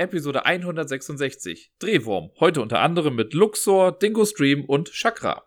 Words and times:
Episode 0.00 0.46
166. 0.46 1.72
Drehwurm. 1.80 2.30
Heute 2.38 2.62
unter 2.62 2.78
anderem 2.78 3.16
mit 3.16 3.34
Luxor, 3.34 3.90
Dingo 3.90 4.24
Stream 4.24 4.64
und 4.64 4.92
Chakra. 4.92 5.42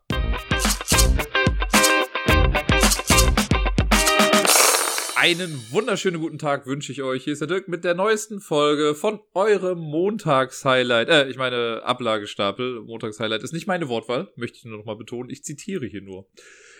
Einen 5.15 5.57
wunderschönen 5.71 6.19
guten 6.19 6.37
Tag 6.37 6.67
wünsche 6.67 6.91
ich 6.91 7.01
euch. 7.01 7.23
Hier 7.23 7.31
ist 7.31 7.39
der 7.39 7.47
Dirk 7.47 7.69
mit 7.69 7.85
der 7.85 7.93
neuesten 7.93 8.41
Folge 8.41 8.93
von 8.93 9.21
eurem 9.33 9.79
Montagshighlight. 9.79 11.07
Äh, 11.07 11.29
ich 11.29 11.37
meine 11.37 11.83
Ablagestapel. 11.85 12.81
Montagshighlight 12.81 13.43
ist 13.43 13.53
nicht 13.53 13.67
meine 13.67 13.87
Wortwahl, 13.87 14.33
möchte 14.35 14.57
ich 14.57 14.65
nur 14.65 14.79
noch 14.79 14.85
mal 14.85 14.97
betonen. 14.97 15.29
Ich 15.29 15.45
zitiere 15.45 15.85
hier 15.85 16.01
nur. 16.01 16.27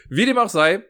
Wie 0.10 0.26
dem 0.26 0.38
auch 0.38 0.50
sei, 0.50 0.84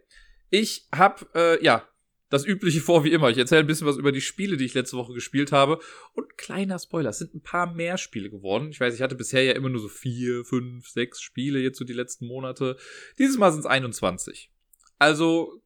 ich 0.50 0.88
habe 0.92 1.28
äh, 1.36 1.64
ja 1.64 1.88
das 2.32 2.46
Übliche 2.46 2.80
vor 2.80 3.04
wie 3.04 3.12
immer. 3.12 3.30
Ich 3.30 3.38
erzähle 3.38 3.62
ein 3.62 3.68
bisschen 3.68 3.86
was 3.86 3.98
über 3.98 4.14
die 4.14 4.22
Spiele, 4.22 4.56
die 4.56 4.64
ich 4.64 4.74
letzte 4.74 4.96
Woche 4.98 5.14
gespielt 5.14 5.52
habe. 5.52 5.80
Und 6.14 6.38
kleiner 6.38 6.80
Spoiler, 6.80 7.10
es 7.10 7.20
sind 7.20 7.36
ein 7.36 7.42
paar 7.42 7.74
mehr 7.74 7.98
Spiele 7.98 8.30
geworden. 8.30 8.70
Ich 8.72 8.80
weiß, 8.80 8.96
ich 8.96 9.02
hatte 9.02 9.16
bisher 9.16 9.44
ja 9.44 9.52
immer 9.52 9.70
nur 9.70 9.82
so 9.82 9.90
vier, 9.90 10.46
fünf, 10.46 10.88
sechs 10.88 11.22
Spiele 11.22 11.60
jetzt 11.60 11.78
so 11.78 11.84
die 11.84 11.94
letzten 11.94 12.26
Monate. 12.26 12.78
Dieses 13.20 13.38
Mal 13.38 13.52
sind 13.52 13.60
es 13.60 13.66
21. 13.66 14.50
Also, 14.98 15.62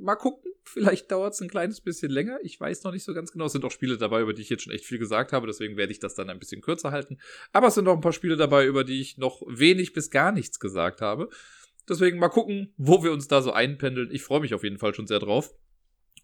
mal 0.00 0.16
gucken. 0.16 0.52
Vielleicht 0.64 1.12
dauert 1.12 1.34
es 1.34 1.40
ein 1.40 1.48
kleines 1.48 1.80
bisschen 1.80 2.10
länger. 2.10 2.38
Ich 2.42 2.58
weiß 2.58 2.82
noch 2.82 2.92
nicht 2.92 3.04
so 3.04 3.14
ganz 3.14 3.30
genau. 3.30 3.44
Es 3.44 3.52
sind 3.52 3.64
auch 3.64 3.70
Spiele 3.70 3.98
dabei, 3.98 4.22
über 4.22 4.32
die 4.32 4.42
ich 4.42 4.48
jetzt 4.48 4.64
schon 4.64 4.72
echt 4.72 4.84
viel 4.84 4.98
gesagt 4.98 5.32
habe. 5.32 5.46
Deswegen 5.46 5.76
werde 5.76 5.92
ich 5.92 6.00
das 6.00 6.14
dann 6.14 6.28
ein 6.28 6.40
bisschen 6.40 6.60
kürzer 6.60 6.90
halten. 6.90 7.18
Aber 7.52 7.68
es 7.68 7.74
sind 7.74 7.86
auch 7.86 7.94
ein 7.94 8.00
paar 8.00 8.12
Spiele 8.12 8.36
dabei, 8.36 8.66
über 8.66 8.82
die 8.82 9.00
ich 9.00 9.16
noch 9.16 9.42
wenig 9.46 9.92
bis 9.92 10.10
gar 10.10 10.32
nichts 10.32 10.58
gesagt 10.58 11.02
habe. 11.02 11.28
Deswegen 11.88 12.18
mal 12.18 12.30
gucken, 12.30 12.72
wo 12.78 13.04
wir 13.04 13.12
uns 13.12 13.28
da 13.28 13.42
so 13.42 13.52
einpendeln. 13.52 14.10
Ich 14.10 14.22
freue 14.22 14.40
mich 14.40 14.54
auf 14.54 14.64
jeden 14.64 14.78
Fall 14.78 14.94
schon 14.94 15.06
sehr 15.06 15.20
drauf 15.20 15.54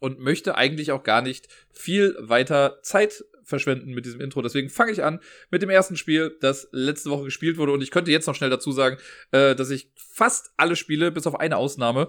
und 0.03 0.19
möchte 0.19 0.57
eigentlich 0.57 0.91
auch 0.91 1.05
gar 1.05 1.23
nicht 1.23 1.47
viel 1.71 2.17
weiter 2.19 2.81
Zeit 2.83 3.25
verschwenden 3.45 3.95
mit 3.95 4.05
diesem 4.05 4.21
Intro. 4.21 4.43
Deswegen 4.43 4.69
fange 4.69 4.91
ich 4.91 5.05
an 5.05 5.21
mit 5.53 5.63
dem 5.63 5.71
ersten 5.71 5.97
Spiel, 5.97 6.37
das 6.41 6.69
letzte 6.73 7.09
Woche 7.11 7.25
gespielt 7.25 7.57
wurde. 7.57 7.71
Und 7.71 7.83
ich 7.83 7.93
könnte 7.93 8.11
jetzt 8.11 8.27
noch 8.27 8.35
schnell 8.35 8.51
dazu 8.51 8.73
sagen, 8.73 8.97
äh, 9.31 9.55
dass 9.55 9.71
ich 9.71 9.93
fast 9.97 10.51
alle 10.57 10.75
Spiele, 10.75 11.13
bis 11.13 11.29
auf 11.29 11.39
eine 11.39 11.57
Ausnahme, 11.57 12.09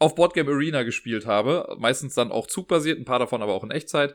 auf 0.00 0.16
Boardgame 0.16 0.50
Arena 0.50 0.82
gespielt 0.82 1.24
habe. 1.24 1.76
Meistens 1.78 2.14
dann 2.14 2.32
auch 2.32 2.48
zugbasiert, 2.48 2.98
ein 2.98 3.04
paar 3.04 3.20
davon 3.20 3.42
aber 3.42 3.52
auch 3.52 3.62
in 3.62 3.70
Echtzeit. 3.70 4.12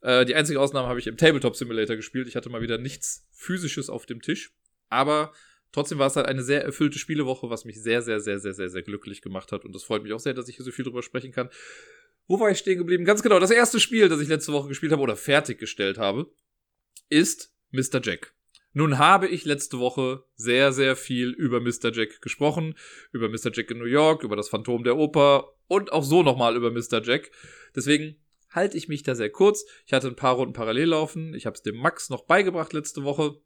Äh, 0.00 0.24
die 0.24 0.34
einzige 0.34 0.58
Ausnahme 0.58 0.88
habe 0.88 0.98
ich 0.98 1.06
im 1.06 1.18
Tabletop 1.18 1.56
Simulator 1.56 1.96
gespielt. 1.96 2.28
Ich 2.28 2.36
hatte 2.36 2.48
mal 2.48 2.62
wieder 2.62 2.78
nichts 2.78 3.28
physisches 3.30 3.90
auf 3.90 4.06
dem 4.06 4.22
Tisch. 4.22 4.54
Aber 4.88 5.34
Trotzdem 5.74 5.98
war 5.98 6.06
es 6.06 6.14
halt 6.14 6.26
eine 6.26 6.44
sehr 6.44 6.62
erfüllte 6.62 7.00
Spielewoche, 7.00 7.50
was 7.50 7.64
mich 7.64 7.82
sehr, 7.82 8.00
sehr, 8.00 8.20
sehr, 8.20 8.38
sehr, 8.38 8.54
sehr, 8.54 8.68
sehr 8.68 8.82
glücklich 8.82 9.22
gemacht 9.22 9.50
hat. 9.50 9.64
Und 9.64 9.74
das 9.74 9.82
freut 9.82 10.04
mich 10.04 10.12
auch 10.12 10.20
sehr, 10.20 10.32
dass 10.32 10.48
ich 10.48 10.54
hier 10.54 10.64
so 10.64 10.70
viel 10.70 10.84
drüber 10.84 11.02
sprechen 11.02 11.32
kann. 11.32 11.50
Wo 12.26 12.40
war 12.40 12.50
ich 12.50 12.58
stehen 12.58 12.78
geblieben? 12.78 13.04
Ganz 13.04 13.22
genau, 13.22 13.38
das 13.38 13.50
erste 13.50 13.80
Spiel, 13.80 14.08
das 14.08 14.20
ich 14.20 14.28
letzte 14.28 14.52
Woche 14.52 14.68
gespielt 14.68 14.92
habe 14.92 15.02
oder 15.02 15.16
fertiggestellt 15.16 15.98
habe, 15.98 16.32
ist 17.08 17.52
Mr. 17.70 18.00
Jack. 18.02 18.34
Nun 18.72 18.98
habe 18.98 19.28
ich 19.28 19.44
letzte 19.44 19.78
Woche 19.78 20.24
sehr, 20.34 20.72
sehr 20.72 20.96
viel 20.96 21.30
über 21.30 21.60
Mr. 21.60 21.92
Jack 21.92 22.20
gesprochen, 22.20 22.74
über 23.12 23.28
Mr. 23.28 23.52
Jack 23.52 23.70
in 23.70 23.78
New 23.78 23.84
York, 23.84 24.24
über 24.24 24.36
das 24.36 24.48
Phantom 24.48 24.82
der 24.82 24.96
Oper 24.96 25.54
und 25.68 25.92
auch 25.92 26.02
so 26.02 26.22
nochmal 26.22 26.56
über 26.56 26.70
Mr. 26.72 27.00
Jack. 27.02 27.30
Deswegen 27.76 28.16
halte 28.50 28.76
ich 28.76 28.88
mich 28.88 29.02
da 29.02 29.14
sehr 29.14 29.30
kurz. 29.30 29.64
Ich 29.86 29.92
hatte 29.92 30.08
ein 30.08 30.16
paar 30.16 30.34
Runden 30.34 30.54
parallel 30.54 30.88
laufen. 30.88 31.34
Ich 31.34 31.46
habe 31.46 31.54
es 31.54 31.62
dem 31.62 31.76
Max 31.76 32.10
noch 32.10 32.26
beigebracht 32.26 32.72
letzte 32.72 33.04
Woche. 33.04 33.36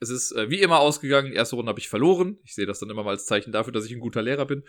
Es 0.00 0.10
ist 0.10 0.32
äh, 0.32 0.50
wie 0.50 0.60
immer 0.60 0.80
ausgegangen. 0.80 1.30
Die 1.30 1.36
erste 1.36 1.56
Runde 1.56 1.68
habe 1.68 1.80
ich 1.80 1.88
verloren. 1.88 2.38
Ich 2.44 2.54
sehe 2.54 2.66
das 2.66 2.78
dann 2.78 2.90
immer 2.90 3.04
mal 3.04 3.10
als 3.10 3.26
Zeichen 3.26 3.52
dafür, 3.52 3.72
dass 3.72 3.84
ich 3.84 3.92
ein 3.92 4.00
guter 4.00 4.22
Lehrer 4.22 4.46
bin. 4.46 4.64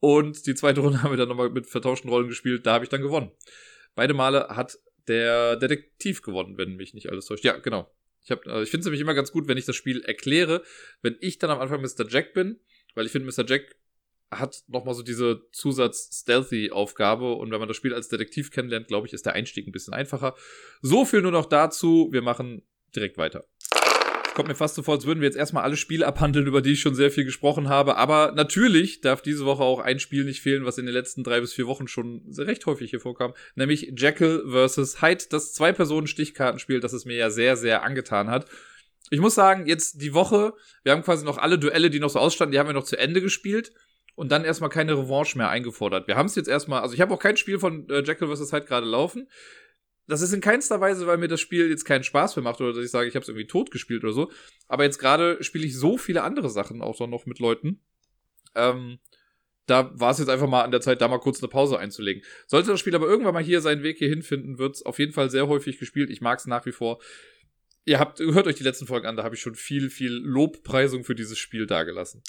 Und 0.00 0.46
die 0.46 0.54
zweite 0.54 0.80
Runde 0.82 1.02
haben 1.02 1.10
wir 1.10 1.16
dann 1.16 1.28
nochmal 1.28 1.50
mit 1.50 1.66
vertauschten 1.66 2.10
Rollen 2.10 2.28
gespielt. 2.28 2.66
Da 2.66 2.74
habe 2.74 2.84
ich 2.84 2.88
dann 2.88 3.02
gewonnen. 3.02 3.30
Beide 3.94 4.14
Male 4.14 4.48
hat 4.48 4.78
der 5.08 5.56
Detektiv 5.56 6.22
gewonnen, 6.22 6.58
wenn 6.58 6.76
mich 6.76 6.94
nicht 6.94 7.10
alles 7.10 7.26
täuscht. 7.26 7.44
Ja, 7.44 7.56
genau. 7.58 7.90
Ich, 8.22 8.30
also 8.30 8.62
ich 8.62 8.70
finde 8.70 8.80
es 8.80 8.84
nämlich 8.86 9.00
immer 9.00 9.14
ganz 9.14 9.32
gut, 9.32 9.48
wenn 9.48 9.58
ich 9.58 9.64
das 9.64 9.76
Spiel 9.76 10.02
erkläre, 10.02 10.62
wenn 11.02 11.16
ich 11.20 11.38
dann 11.38 11.50
am 11.50 11.60
Anfang 11.60 11.80
Mr. 11.80 12.08
Jack 12.08 12.34
bin, 12.34 12.60
weil 12.94 13.06
ich 13.06 13.12
finde, 13.12 13.26
Mr. 13.26 13.46
Jack 13.46 13.76
hat 14.30 14.62
nochmal 14.68 14.94
so 14.94 15.02
diese 15.02 15.42
Zusatz-Stealthy-Aufgabe 15.50 17.32
und 17.34 17.50
wenn 17.50 17.58
man 17.58 17.66
das 17.66 17.76
Spiel 17.76 17.94
als 17.94 18.08
Detektiv 18.08 18.50
kennenlernt, 18.52 18.88
glaube 18.88 19.06
ich, 19.06 19.12
ist 19.12 19.26
der 19.26 19.32
Einstieg 19.32 19.66
ein 19.66 19.72
bisschen 19.72 19.94
einfacher. 19.94 20.36
So 20.82 21.04
viel 21.04 21.22
nur 21.22 21.32
noch 21.32 21.46
dazu. 21.46 22.08
Wir 22.12 22.22
machen 22.22 22.62
direkt 22.94 23.18
weiter 23.18 23.44
kommt 24.34 24.48
mir 24.48 24.54
fast 24.54 24.74
so 24.74 24.82
vor, 24.82 24.94
als 24.94 25.06
würden 25.06 25.20
wir 25.20 25.26
jetzt 25.26 25.36
erstmal 25.36 25.64
alle 25.64 25.76
Spiele 25.76 26.06
abhandeln, 26.06 26.46
über 26.46 26.62
die 26.62 26.72
ich 26.72 26.80
schon 26.80 26.94
sehr 26.94 27.10
viel 27.10 27.24
gesprochen 27.24 27.68
habe. 27.68 27.96
Aber 27.96 28.32
natürlich 28.32 29.00
darf 29.00 29.22
diese 29.22 29.44
Woche 29.44 29.62
auch 29.62 29.80
ein 29.80 29.98
Spiel 29.98 30.24
nicht 30.24 30.40
fehlen, 30.40 30.64
was 30.64 30.78
in 30.78 30.86
den 30.86 30.94
letzten 30.94 31.24
drei 31.24 31.40
bis 31.40 31.52
vier 31.52 31.66
Wochen 31.66 31.88
schon 31.88 32.22
recht 32.38 32.66
häufig 32.66 32.90
hier 32.90 33.00
vorkam, 33.00 33.34
nämlich 33.54 33.92
Jekyll 33.96 34.44
vs. 34.46 35.02
Hyde, 35.02 35.24
das 35.30 35.52
Zwei-Personen-Stichkartenspiel, 35.54 36.80
das 36.80 36.92
es 36.92 37.04
mir 37.04 37.16
ja 37.16 37.30
sehr, 37.30 37.56
sehr 37.56 37.82
angetan 37.82 38.30
hat. 38.30 38.46
Ich 39.10 39.20
muss 39.20 39.34
sagen, 39.34 39.66
jetzt 39.66 40.00
die 40.02 40.14
Woche, 40.14 40.54
wir 40.84 40.92
haben 40.92 41.02
quasi 41.02 41.24
noch 41.24 41.38
alle 41.38 41.58
Duelle, 41.58 41.90
die 41.90 42.00
noch 42.00 42.10
so 42.10 42.18
ausstanden, 42.18 42.52
die 42.52 42.58
haben 42.58 42.68
wir 42.68 42.74
noch 42.74 42.84
zu 42.84 42.98
Ende 42.98 43.20
gespielt 43.20 43.72
und 44.14 44.30
dann 44.30 44.44
erstmal 44.44 44.70
keine 44.70 44.96
Revanche 44.96 45.36
mehr 45.36 45.48
eingefordert. 45.48 46.06
Wir 46.06 46.16
haben 46.16 46.26
es 46.26 46.36
jetzt 46.36 46.48
erstmal, 46.48 46.82
also 46.82 46.94
ich 46.94 47.00
habe 47.00 47.12
auch 47.12 47.18
kein 47.18 47.36
Spiel 47.36 47.58
von 47.58 47.88
äh, 47.88 48.02
Jekyll 48.02 48.34
vs. 48.34 48.52
Hyde 48.52 48.66
gerade 48.66 48.86
laufen 48.86 49.28
das 50.10 50.20
ist 50.20 50.32
in 50.32 50.40
keinster 50.40 50.80
Weise, 50.80 51.06
weil 51.06 51.18
mir 51.18 51.28
das 51.28 51.40
Spiel 51.40 51.70
jetzt 51.70 51.84
keinen 51.84 52.04
Spaß 52.04 52.36
mehr 52.36 52.42
macht 52.42 52.60
oder 52.60 52.72
dass 52.72 52.84
ich 52.84 52.90
sage, 52.90 53.08
ich 53.08 53.14
habe 53.14 53.22
es 53.22 53.28
irgendwie 53.28 53.46
tot 53.46 53.70
gespielt 53.70 54.02
oder 54.04 54.12
so. 54.12 54.30
Aber 54.68 54.84
jetzt 54.84 54.98
gerade 54.98 55.42
spiele 55.42 55.66
ich 55.66 55.76
so 55.76 55.96
viele 55.96 56.22
andere 56.22 56.50
Sachen 56.50 56.82
auch 56.82 56.98
dann 56.98 57.10
noch 57.10 57.26
mit 57.26 57.38
Leuten. 57.38 57.80
Ähm, 58.54 58.98
da 59.66 59.92
war 59.94 60.10
es 60.10 60.18
jetzt 60.18 60.28
einfach 60.28 60.48
mal 60.48 60.62
an 60.62 60.72
der 60.72 60.80
Zeit, 60.80 61.00
da 61.00 61.06
mal 61.06 61.18
kurz 61.18 61.40
eine 61.40 61.48
Pause 61.48 61.78
einzulegen. 61.78 62.22
Sollte 62.46 62.70
das 62.70 62.80
Spiel 62.80 62.94
aber 62.94 63.06
irgendwann 63.06 63.34
mal 63.34 63.42
hier 63.42 63.60
seinen 63.60 63.84
Weg 63.84 63.98
hier 63.98 64.08
hinfinden, 64.08 64.58
wird 64.58 64.76
es 64.76 64.82
auf 64.84 64.98
jeden 64.98 65.12
Fall 65.12 65.30
sehr 65.30 65.46
häufig 65.46 65.78
gespielt. 65.78 66.10
Ich 66.10 66.20
mag 66.20 66.40
es 66.40 66.46
nach 66.46 66.66
wie 66.66 66.72
vor. 66.72 67.00
Ihr 67.84 67.98
habt, 67.98 68.18
hört 68.18 68.46
euch 68.46 68.56
die 68.56 68.64
letzten 68.64 68.86
Folgen 68.86 69.06
an, 69.06 69.16
da 69.16 69.22
habe 69.22 69.36
ich 69.36 69.40
schon 69.40 69.54
viel, 69.54 69.88
viel 69.88 70.12
Lobpreisung 70.12 71.04
für 71.04 71.14
dieses 71.14 71.38
Spiel 71.38 71.66
dagelassen. 71.66 72.22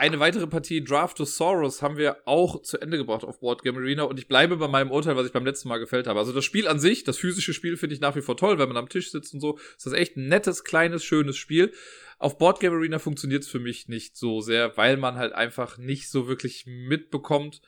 Eine 0.00 0.20
weitere 0.20 0.46
Partie 0.46 0.84
Draftosaurus 0.84 1.82
haben 1.82 1.96
wir 1.96 2.18
auch 2.24 2.62
zu 2.62 2.78
Ende 2.80 2.98
gebracht 2.98 3.24
auf 3.24 3.40
Board 3.40 3.64
Game 3.64 3.76
Arena 3.76 4.04
und 4.04 4.16
ich 4.16 4.28
bleibe 4.28 4.56
bei 4.56 4.68
meinem 4.68 4.92
Urteil, 4.92 5.16
was 5.16 5.26
ich 5.26 5.32
beim 5.32 5.44
letzten 5.44 5.68
Mal 5.68 5.78
gefällt 5.78 6.06
habe. 6.06 6.20
Also 6.20 6.32
das 6.32 6.44
Spiel 6.44 6.68
an 6.68 6.78
sich, 6.78 7.02
das 7.02 7.18
physische 7.18 7.52
Spiel 7.52 7.76
finde 7.76 7.96
ich 7.96 8.00
nach 8.00 8.14
wie 8.14 8.22
vor 8.22 8.36
toll, 8.36 8.60
wenn 8.60 8.68
man 8.68 8.76
am 8.76 8.88
Tisch 8.88 9.10
sitzt 9.10 9.34
und 9.34 9.40
so. 9.40 9.58
Ist 9.76 9.86
das 9.86 9.92
echt 9.94 10.16
ein 10.16 10.28
nettes, 10.28 10.62
kleines, 10.62 11.02
schönes 11.02 11.36
Spiel. 11.36 11.72
Auf 12.20 12.38
Board 12.38 12.60
Game 12.60 12.74
Arena 12.74 13.00
funktioniert 13.00 13.42
es 13.42 13.48
für 13.48 13.58
mich 13.58 13.88
nicht 13.88 14.16
so 14.16 14.40
sehr, 14.40 14.76
weil 14.76 14.98
man 14.98 15.16
halt 15.16 15.32
einfach 15.32 15.78
nicht 15.78 16.08
so 16.10 16.28
wirklich 16.28 16.64
mitbekommt, 16.64 17.60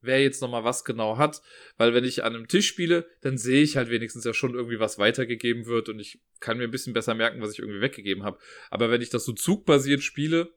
wer 0.00 0.20
jetzt 0.20 0.42
nochmal 0.42 0.64
was 0.64 0.84
genau 0.84 1.16
hat. 1.16 1.42
Weil 1.76 1.94
wenn 1.94 2.02
ich 2.02 2.24
an 2.24 2.34
einem 2.34 2.48
Tisch 2.48 2.66
spiele, 2.66 3.06
dann 3.20 3.38
sehe 3.38 3.62
ich 3.62 3.76
halt 3.76 3.88
wenigstens 3.88 4.24
ja 4.24 4.34
schon 4.34 4.54
irgendwie, 4.54 4.80
was 4.80 4.98
weitergegeben 4.98 5.66
wird 5.66 5.88
und 5.88 6.00
ich 6.00 6.18
kann 6.40 6.58
mir 6.58 6.64
ein 6.64 6.72
bisschen 6.72 6.92
besser 6.92 7.14
merken, 7.14 7.40
was 7.40 7.52
ich 7.52 7.60
irgendwie 7.60 7.80
weggegeben 7.80 8.24
habe. 8.24 8.40
Aber 8.68 8.90
wenn 8.90 9.00
ich 9.00 9.10
das 9.10 9.24
so 9.24 9.32
zugbasiert 9.32 10.02
spiele, 10.02 10.52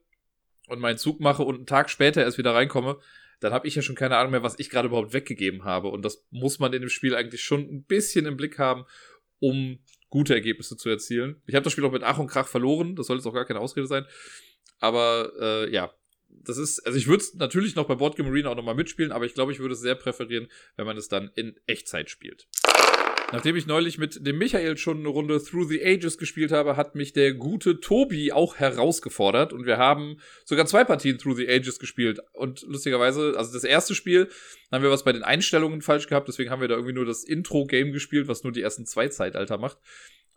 und 0.72 0.80
meinen 0.80 0.98
Zug 0.98 1.20
mache 1.20 1.42
und 1.42 1.56
einen 1.56 1.66
Tag 1.66 1.90
später 1.90 2.22
erst 2.22 2.38
wieder 2.38 2.54
reinkomme, 2.54 2.98
dann 3.40 3.52
habe 3.52 3.66
ich 3.66 3.74
ja 3.74 3.82
schon 3.82 3.96
keine 3.96 4.16
Ahnung 4.16 4.32
mehr, 4.32 4.42
was 4.42 4.58
ich 4.58 4.70
gerade 4.70 4.88
überhaupt 4.88 5.12
weggegeben 5.12 5.64
habe. 5.64 5.88
Und 5.88 6.04
das 6.04 6.24
muss 6.30 6.58
man 6.58 6.72
in 6.72 6.80
dem 6.80 6.88
Spiel 6.88 7.14
eigentlich 7.14 7.42
schon 7.42 7.62
ein 7.62 7.84
bisschen 7.84 8.26
im 8.26 8.36
Blick 8.36 8.58
haben, 8.58 8.84
um 9.40 9.80
gute 10.10 10.34
Ergebnisse 10.34 10.76
zu 10.76 10.88
erzielen. 10.88 11.42
Ich 11.46 11.54
habe 11.54 11.64
das 11.64 11.72
Spiel 11.72 11.84
auch 11.84 11.92
mit 11.92 12.02
Ach 12.02 12.18
und 12.18 12.28
Krach 12.28 12.46
verloren, 12.46 12.96
das 12.96 13.06
soll 13.06 13.16
jetzt 13.16 13.26
auch 13.26 13.34
gar 13.34 13.44
keine 13.44 13.60
Ausrede 13.60 13.86
sein. 13.86 14.06
Aber 14.78 15.32
äh, 15.40 15.72
ja, 15.72 15.92
das 16.28 16.58
ist, 16.58 16.80
also 16.80 16.98
ich 16.98 17.06
würde 17.06 17.22
es 17.22 17.34
natürlich 17.34 17.74
noch 17.74 17.86
bei 17.86 17.94
Boardgame 17.94 18.28
Arena 18.28 18.50
auch 18.50 18.56
nochmal 18.56 18.74
mitspielen, 18.74 19.12
aber 19.12 19.26
ich 19.26 19.34
glaube, 19.34 19.52
ich 19.52 19.58
würde 19.58 19.74
es 19.74 19.80
sehr 19.80 19.94
präferieren, 19.94 20.48
wenn 20.76 20.86
man 20.86 20.96
es 20.96 21.08
dann 21.08 21.30
in 21.34 21.56
Echtzeit 21.66 22.10
spielt. 22.10 22.48
Nachdem 23.32 23.56
ich 23.56 23.66
neulich 23.66 23.96
mit 23.96 24.26
dem 24.26 24.36
Michael 24.36 24.76
schon 24.76 24.98
eine 24.98 25.08
Runde 25.08 25.42
Through 25.42 25.68
the 25.68 25.84
Ages 25.84 26.18
gespielt 26.18 26.52
habe, 26.52 26.76
hat 26.76 26.94
mich 26.94 27.14
der 27.14 27.32
gute 27.32 27.80
Tobi 27.80 28.30
auch 28.30 28.56
herausgefordert 28.56 29.52
und 29.52 29.64
wir 29.64 29.78
haben 29.78 30.18
sogar 30.44 30.66
zwei 30.66 30.84
Partien 30.84 31.16
Through 31.16 31.36
the 31.36 31.48
Ages 31.48 31.78
gespielt. 31.78 32.20
Und 32.32 32.62
lustigerweise, 32.62 33.34
also 33.36 33.52
das 33.52 33.64
erste 33.64 33.94
Spiel 33.94 34.28
haben 34.70 34.82
wir 34.82 34.90
was 34.90 35.04
bei 35.04 35.12
den 35.12 35.22
Einstellungen 35.22 35.80
falsch 35.80 36.08
gehabt, 36.08 36.28
deswegen 36.28 36.50
haben 36.50 36.60
wir 36.60 36.68
da 36.68 36.74
irgendwie 36.74 36.94
nur 36.94 37.06
das 37.06 37.24
Intro-Game 37.24 37.92
gespielt, 37.92 38.28
was 38.28 38.44
nur 38.44 38.52
die 38.52 38.62
ersten 38.62 38.84
zwei 38.84 39.08
Zeitalter 39.08 39.56
macht. 39.56 39.78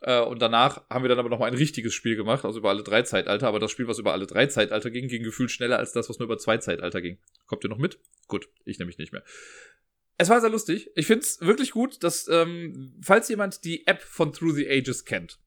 Äh, 0.00 0.20
und 0.20 0.40
danach 0.40 0.88
haben 0.88 1.04
wir 1.04 1.08
dann 1.08 1.18
aber 1.18 1.28
noch 1.28 1.38
mal 1.38 1.46
ein 1.46 1.54
richtiges 1.54 1.94
Spiel 1.94 2.16
gemacht, 2.16 2.44
also 2.44 2.60
über 2.60 2.70
alle 2.70 2.82
drei 2.82 3.02
Zeitalter. 3.02 3.48
Aber 3.48 3.58
das 3.58 3.70
Spiel, 3.70 3.88
was 3.88 3.98
über 3.98 4.12
alle 4.12 4.26
drei 4.26 4.46
Zeitalter 4.46 4.90
ging, 4.90 5.08
ging 5.08 5.22
gefühlt 5.22 5.50
schneller 5.50 5.78
als 5.78 5.92
das, 5.92 6.08
was 6.08 6.18
nur 6.18 6.26
über 6.26 6.38
zwei 6.38 6.58
Zeitalter 6.58 7.00
ging. 7.00 7.18
Kommt 7.46 7.64
ihr 7.64 7.70
noch 7.70 7.78
mit? 7.78 7.98
Gut, 8.28 8.48
ich 8.64 8.78
nämlich 8.78 8.98
nicht 8.98 9.12
mehr. 9.12 9.22
Es 10.18 10.28
war 10.28 10.40
sehr 10.40 10.50
lustig. 10.50 10.90
Ich 10.94 11.06
finde 11.06 11.24
es 11.24 11.40
wirklich 11.40 11.72
gut, 11.72 12.02
dass, 12.02 12.26
ähm, 12.28 12.94
falls 13.02 13.28
jemand 13.28 13.64
die 13.64 13.86
App 13.86 14.02
von 14.02 14.32
Through 14.32 14.54
the 14.54 14.68
Ages 14.68 15.04
kennt, 15.04 15.38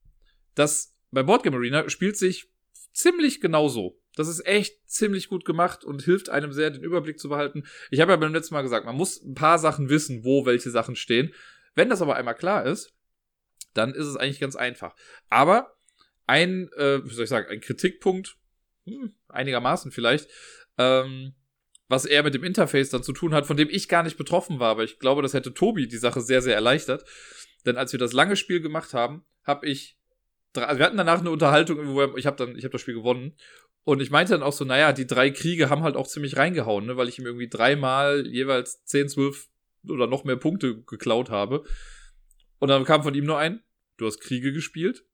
das 0.56 0.96
bei 1.12 1.24
Boardgame 1.24 1.58
Arena 1.58 1.90
spielt 1.90 2.18
sich 2.18 2.52
ziemlich 2.94 3.42
genauso. 3.42 4.00
Das 4.16 4.28
ist 4.28 4.46
echt 4.46 4.90
ziemlich 4.90 5.30
gut 5.30 5.46
gemacht 5.46 5.84
und 5.84 6.04
hilft 6.04 6.30
einem 6.30 6.52
sehr, 6.52 6.70
den 6.70 6.84
Überblick 6.84 7.20
zu 7.20 7.30
behalten. 7.30 7.64
Ich 7.90 8.02
habe 8.02 8.12
ja 8.12 8.18
beim 8.18 8.34
letzten 8.34 8.54
Mal 8.54 8.62
gesagt, 8.62 8.86
man 8.86 8.96
muss 8.96 9.24
ein 9.24 9.34
paar 9.34 9.60
Sachen 9.60 9.90
wissen, 9.90 10.24
wo 10.24 10.46
welche 10.46 10.70
Sachen 10.70 10.96
stehen. 10.96 11.34
Wenn 11.74 11.90
das 11.90 12.02
aber 12.02 12.16
einmal 12.16 12.36
klar 12.36 12.66
ist, 12.66 12.94
dann 13.74 13.94
ist 13.94 14.08
es 14.08 14.18
eigentlich 14.18 14.40
ganz 14.40 14.56
einfach. 14.56 14.96
Aber 15.30 15.78
ein, 16.28 16.70
äh, 16.74 17.04
wie 17.06 17.14
soll 17.14 17.24
ich 17.24 17.30
sagen, 17.30 17.50
ein 17.50 17.62
Kritikpunkt, 17.62 18.38
hm, 18.86 19.14
einigermaßen 19.30 19.92
vielleicht, 19.92 20.30
ähm, 20.78 21.34
was 21.90 22.06
er 22.06 22.24
mit 22.24 22.34
dem 22.34 22.44
Interface 22.44 22.90
dann 22.90 23.04
zu 23.04 23.12
tun 23.12 23.34
hat, 23.34 23.46
von 23.46 23.58
dem 23.58 23.70
ich 23.70 23.90
gar 23.90 24.04
nicht 24.04 24.18
betroffen 24.18 24.60
war. 24.60 24.70
Aber 24.70 24.84
ich 24.86 25.00
glaube, 25.00 25.22
das 25.22 25.34
hätte 25.34 25.54
Tobi 25.54 25.88
die 25.88 25.98
Sache 25.98 26.22
sehr, 26.22 26.42
sehr 26.42 26.56
erleichtert. 26.56 27.04
Denn 27.66 27.76
als 27.76 27.92
wir 27.92 28.00
das 28.00 28.14
lange 28.14 28.38
Spiel 28.38 28.62
gemacht 28.62 28.94
haben, 28.94 29.26
habe 29.44 29.68
ich 29.68 30.00
also 30.56 30.80
wir 30.80 30.86
hatten 30.86 30.98
danach 30.98 31.20
eine 31.20 31.32
Unterhaltung, 31.32 31.88
wo 31.88 32.16
ich 32.18 32.26
habe 32.26 32.38
dann, 32.38 32.56
ich 32.56 32.64
habe 32.64 32.72
das 32.72 32.82
Spiel 32.82 32.96
gewonnen. 32.96 33.36
Und 33.84 34.02
ich 34.02 34.12
meinte 34.12 34.34
dann 34.34 34.44
auch 34.44 34.54
so, 34.54 34.66
naja, 34.66 34.94
die 34.94 35.08
drei 35.08 35.32
Kriege 35.32 35.70
haben 35.70 35.84
halt 35.84 35.96
auch 35.96 36.08
ziemlich 36.08 36.38
reingehauen, 36.38 36.86
ne, 36.86 36.98
weil 36.98 37.08
ich 37.08 37.18
ihm 37.18 37.26
irgendwie 37.26 37.50
dreimal 37.50 38.28
jeweils 38.28 38.84
10, 38.86 39.10
12 39.10 39.48
oder 39.88 40.08
noch 40.08 40.26
mehr 40.26 40.36
Punkte 40.36 40.82
geklaut 40.84 41.30
habe. 41.30 41.64
Und 42.60 42.68
dann 42.68 42.84
kam 42.84 43.04
von 43.04 43.16
ihm 43.16 43.26
nur 43.26 43.38
ein, 43.38 43.64
du 43.98 44.06
hast 44.06 44.20
Kriege 44.20 44.52
gespielt. 44.52 45.06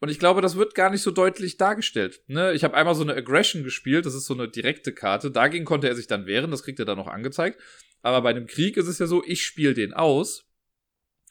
Und 0.00 0.10
ich 0.10 0.18
glaube, 0.18 0.40
das 0.40 0.56
wird 0.56 0.74
gar 0.74 0.90
nicht 0.90 1.02
so 1.02 1.10
deutlich 1.10 1.56
dargestellt. 1.56 2.22
Ne? 2.28 2.52
Ich 2.52 2.62
habe 2.62 2.74
einmal 2.74 2.94
so 2.94 3.02
eine 3.02 3.14
Aggression 3.14 3.64
gespielt, 3.64 4.06
das 4.06 4.14
ist 4.14 4.26
so 4.26 4.34
eine 4.34 4.48
direkte 4.48 4.92
Karte. 4.92 5.30
Dagegen 5.30 5.64
konnte 5.64 5.88
er 5.88 5.96
sich 5.96 6.06
dann 6.06 6.26
wehren, 6.26 6.50
das 6.50 6.62
kriegt 6.62 6.78
er 6.78 6.84
dann 6.84 6.98
noch 6.98 7.08
angezeigt. 7.08 7.60
Aber 8.02 8.22
bei 8.22 8.30
einem 8.30 8.46
Krieg 8.46 8.76
ist 8.76 8.86
es 8.86 9.00
ja 9.00 9.06
so, 9.06 9.24
ich 9.24 9.44
spiele 9.44 9.74
den 9.74 9.92
aus. 9.92 10.44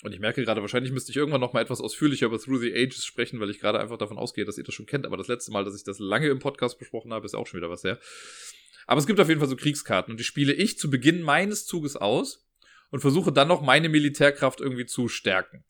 Und 0.03 0.13
ich 0.13 0.19
merke 0.19 0.43
gerade, 0.43 0.61
wahrscheinlich 0.61 0.91
müsste 0.91 1.11
ich 1.11 1.17
irgendwann 1.17 1.41
noch 1.41 1.53
mal 1.53 1.61
etwas 1.61 1.81
ausführlicher 1.81 2.27
über 2.27 2.37
Through 2.37 2.59
the 2.59 2.73
Ages 2.73 3.03
sprechen, 3.03 3.39
weil 3.39 3.49
ich 3.49 3.59
gerade 3.59 3.79
einfach 3.79 3.97
davon 3.97 4.17
ausgehe, 4.17 4.45
dass 4.45 4.57
ihr 4.57 4.63
das 4.63 4.75
schon 4.75 4.85
kennt. 4.85 5.05
Aber 5.05 5.17
das 5.17 5.27
letzte 5.27 5.51
Mal, 5.51 5.63
dass 5.63 5.75
ich 5.75 5.83
das 5.83 5.97
lange 5.97 6.27
im 6.27 6.39
Podcast 6.39 6.77
besprochen 6.77 7.13
habe, 7.13 7.25
ist 7.25 7.35
auch 7.35 7.47
schon 7.47 7.59
wieder 7.59 7.69
was 7.69 7.83
her. 7.83 7.99
Aber 8.85 8.99
es 8.99 9.07
gibt 9.07 9.19
auf 9.19 9.27
jeden 9.27 9.39
Fall 9.39 9.49
so 9.49 9.55
Kriegskarten 9.55 10.11
und 10.11 10.19
die 10.19 10.23
spiele 10.23 10.53
ich 10.53 10.77
zu 10.77 10.89
Beginn 10.89 11.21
meines 11.21 11.65
Zuges 11.65 11.95
aus 11.95 12.47
und 12.91 12.99
versuche 12.99 13.31
dann 13.31 13.47
noch 13.47 13.61
meine 13.61 13.89
Militärkraft 13.89 14.61
irgendwie 14.61 14.85
zu 14.85 15.07
stärken. 15.07 15.65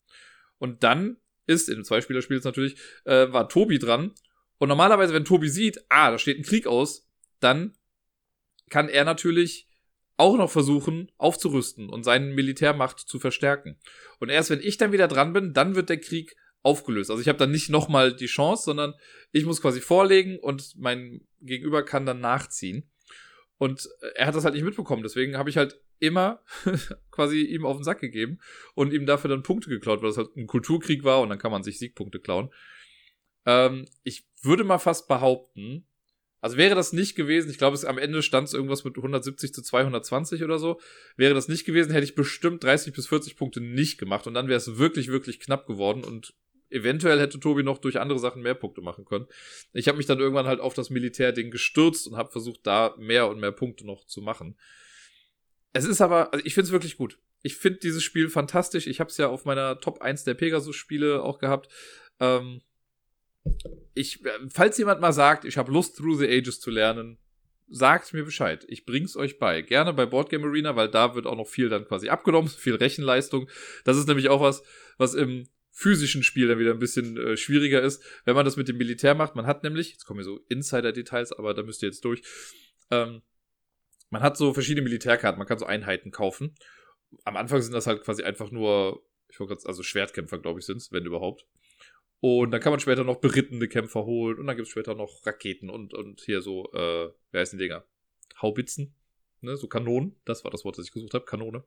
Und 0.58 0.84
dann 0.84 1.16
ist, 1.48 1.68
in 1.68 1.76
dem 1.76 1.84
Zweispielerspiel 1.84 2.40
natürlich, 2.44 2.76
äh, 3.04 3.32
war 3.32 3.48
Tobi 3.48 3.78
dran. 3.78 4.12
Und 4.58 4.68
normalerweise, 4.68 5.14
wenn 5.14 5.24
Tobi 5.24 5.48
sieht, 5.48 5.78
ah, 5.88 6.10
da 6.10 6.18
steht 6.18 6.38
ein 6.38 6.44
Krieg 6.44 6.66
aus, 6.66 7.08
dann 7.40 7.76
kann 8.70 8.88
er 8.88 9.04
natürlich 9.04 9.68
auch 10.16 10.36
noch 10.36 10.50
versuchen, 10.50 11.10
aufzurüsten 11.16 11.88
und 11.88 12.02
seine 12.02 12.26
Militärmacht 12.34 12.98
zu 12.98 13.20
verstärken. 13.20 13.78
Und 14.18 14.30
erst 14.30 14.50
wenn 14.50 14.60
ich 14.60 14.76
dann 14.76 14.92
wieder 14.92 15.08
dran 15.08 15.32
bin, 15.32 15.54
dann 15.54 15.74
wird 15.76 15.88
der 15.88 16.00
Krieg 16.00 16.36
aufgelöst. 16.62 17.10
Also 17.10 17.22
ich 17.22 17.28
habe 17.28 17.38
dann 17.38 17.52
nicht 17.52 17.70
nochmal 17.70 18.14
die 18.14 18.26
Chance, 18.26 18.64
sondern 18.64 18.94
ich 19.30 19.44
muss 19.44 19.62
quasi 19.62 19.80
vorlegen 19.80 20.38
und 20.38 20.74
mein 20.76 21.26
Gegenüber 21.40 21.84
kann 21.84 22.04
dann 22.04 22.20
nachziehen. 22.20 22.90
Und 23.58 23.88
er 24.14 24.26
hat 24.26 24.34
das 24.34 24.44
halt 24.44 24.54
nicht 24.54 24.64
mitbekommen. 24.64 25.04
Deswegen 25.04 25.36
habe 25.38 25.50
ich 25.50 25.56
halt 25.56 25.80
immer 26.00 26.42
quasi 27.10 27.42
ihm 27.42 27.66
auf 27.66 27.76
den 27.76 27.84
Sack 27.84 28.00
gegeben 28.00 28.38
und 28.74 28.92
ihm 28.92 29.06
dafür 29.06 29.30
dann 29.30 29.42
Punkte 29.42 29.68
geklaut, 29.68 30.02
weil 30.02 30.10
das 30.10 30.18
halt 30.18 30.36
ein 30.36 30.46
Kulturkrieg 30.46 31.04
war 31.04 31.20
und 31.20 31.28
dann 31.28 31.38
kann 31.38 31.50
man 31.50 31.62
sich 31.62 31.78
Siegpunkte 31.78 32.20
klauen. 32.20 32.50
Ähm, 33.46 33.86
ich 34.02 34.26
würde 34.42 34.64
mal 34.64 34.78
fast 34.78 35.08
behaupten, 35.08 35.86
also 36.40 36.56
wäre 36.56 36.74
das 36.74 36.92
nicht 36.92 37.16
gewesen, 37.16 37.50
ich 37.50 37.58
glaube, 37.58 37.74
es 37.74 37.84
am 37.84 37.98
Ende 37.98 38.22
stand 38.22 38.48
es 38.48 38.54
irgendwas 38.54 38.84
mit 38.84 38.96
170 38.96 39.52
zu 39.52 39.62
220 39.62 40.44
oder 40.44 40.58
so. 40.58 40.80
Wäre 41.16 41.34
das 41.34 41.48
nicht 41.48 41.64
gewesen, 41.64 41.90
hätte 41.90 42.04
ich 42.04 42.14
bestimmt 42.14 42.62
30 42.62 42.92
bis 42.92 43.08
40 43.08 43.36
Punkte 43.36 43.60
nicht 43.60 43.98
gemacht 43.98 44.26
und 44.26 44.34
dann 44.34 44.46
wäre 44.46 44.58
es 44.58 44.78
wirklich, 44.78 45.08
wirklich 45.08 45.40
knapp 45.40 45.66
geworden 45.66 46.04
und 46.04 46.34
eventuell 46.70 47.18
hätte 47.18 47.40
Tobi 47.40 47.62
noch 47.62 47.78
durch 47.78 47.98
andere 47.98 48.18
Sachen 48.18 48.42
mehr 48.42 48.54
Punkte 48.54 48.82
machen 48.82 49.04
können. 49.04 49.26
Ich 49.72 49.88
habe 49.88 49.98
mich 49.98 50.06
dann 50.06 50.20
irgendwann 50.20 50.46
halt 50.46 50.60
auf 50.60 50.74
das 50.74 50.90
Militärding 50.90 51.50
gestürzt 51.50 52.06
und 52.06 52.16
habe 52.16 52.30
versucht, 52.30 52.60
da 52.64 52.94
mehr 52.98 53.28
und 53.28 53.40
mehr 53.40 53.52
Punkte 53.52 53.86
noch 53.86 54.04
zu 54.04 54.20
machen. 54.20 54.56
Es 55.72 55.84
ist 55.84 56.00
aber, 56.00 56.32
also 56.32 56.44
ich 56.44 56.54
finde 56.54 56.66
es 56.66 56.72
wirklich 56.72 56.96
gut. 56.96 57.18
Ich 57.42 57.56
finde 57.56 57.78
dieses 57.80 58.02
Spiel 58.02 58.28
fantastisch. 58.28 58.86
Ich 58.86 59.00
habe 59.00 59.10
es 59.10 59.16
ja 59.16 59.28
auf 59.28 59.44
meiner 59.44 59.80
Top 59.80 60.00
1 60.00 60.24
der 60.24 60.34
Pegasus-Spiele 60.34 61.22
auch 61.22 61.38
gehabt. 61.38 61.68
Ähm, 62.20 62.62
ich, 63.94 64.24
äh, 64.24 64.30
falls 64.50 64.78
jemand 64.78 65.00
mal 65.00 65.12
sagt, 65.12 65.44
ich 65.44 65.56
habe 65.56 65.72
Lust, 65.72 65.96
Through 65.96 66.18
the 66.18 66.28
Ages 66.28 66.60
zu 66.60 66.70
lernen, 66.70 67.18
sagt 67.70 68.12
mir 68.14 68.24
Bescheid. 68.24 68.64
Ich 68.68 68.86
bring's 68.86 69.16
euch 69.16 69.38
bei. 69.38 69.62
Gerne 69.62 69.92
bei 69.92 70.06
Boardgame 70.06 70.46
Arena, 70.46 70.74
weil 70.76 70.88
da 70.88 71.14
wird 71.14 71.26
auch 71.26 71.36
noch 71.36 71.46
viel 71.46 71.68
dann 71.68 71.86
quasi 71.86 72.08
abgenommen, 72.08 72.48
viel 72.58 72.74
Rechenleistung. 72.74 73.48
Das 73.84 73.96
ist 73.96 74.08
nämlich 74.08 74.28
auch 74.28 74.40
was, 74.40 74.62
was 74.96 75.14
im 75.14 75.48
physischen 75.70 76.24
Spiel 76.24 76.48
dann 76.48 76.58
wieder 76.58 76.72
ein 76.72 76.80
bisschen 76.80 77.16
äh, 77.16 77.36
schwieriger 77.36 77.80
ist, 77.82 78.02
wenn 78.24 78.34
man 78.34 78.44
das 78.44 78.56
mit 78.56 78.68
dem 78.68 78.78
Militär 78.78 79.14
macht. 79.14 79.36
Man 79.36 79.46
hat 79.46 79.62
nämlich, 79.62 79.92
jetzt 79.92 80.06
kommen 80.06 80.18
hier 80.18 80.24
so 80.24 80.40
Insider-Details, 80.48 81.32
aber 81.32 81.54
da 81.54 81.62
müsst 81.62 81.82
ihr 81.82 81.88
jetzt 81.88 82.04
durch. 82.04 82.22
Ähm, 82.90 83.22
man 84.10 84.22
hat 84.22 84.36
so 84.36 84.52
verschiedene 84.54 84.84
Militärkarten, 84.84 85.38
man 85.38 85.46
kann 85.46 85.58
so 85.58 85.66
Einheiten 85.66 86.10
kaufen. 86.10 86.54
Am 87.24 87.36
Anfang 87.36 87.60
sind 87.62 87.72
das 87.72 87.86
halt 87.86 88.02
quasi 88.02 88.22
einfach 88.22 88.50
nur, 88.50 89.02
ich 89.28 89.40
wollte 89.40 89.56
also 89.64 89.82
Schwertkämpfer, 89.82 90.38
glaube 90.38 90.60
ich, 90.60 90.66
sind 90.66 90.78
es, 90.78 90.92
wenn 90.92 91.04
überhaupt. 91.04 91.46
Und 92.20 92.50
dann 92.50 92.60
kann 92.60 92.72
man 92.72 92.80
später 92.80 93.04
noch 93.04 93.20
berittene 93.20 93.68
Kämpfer 93.68 94.04
holen 94.04 94.38
und 94.38 94.46
dann 94.46 94.56
gibt 94.56 94.66
es 94.66 94.72
später 94.72 94.94
noch 94.94 95.24
Raketen 95.24 95.70
und, 95.70 95.94
und 95.94 96.20
hier 96.20 96.42
so, 96.42 96.70
äh, 96.72 97.10
wer 97.30 97.40
heißen 97.40 97.58
die 97.58 97.64
Dinger? 97.64 97.84
Haubitzen, 98.42 98.94
ne, 99.40 99.56
so 99.56 99.68
Kanonen, 99.68 100.16
das 100.24 100.44
war 100.44 100.50
das 100.50 100.64
Wort, 100.64 100.78
das 100.78 100.86
ich 100.86 100.92
gesucht 100.92 101.14
habe, 101.14 101.24
Kanone. 101.24 101.64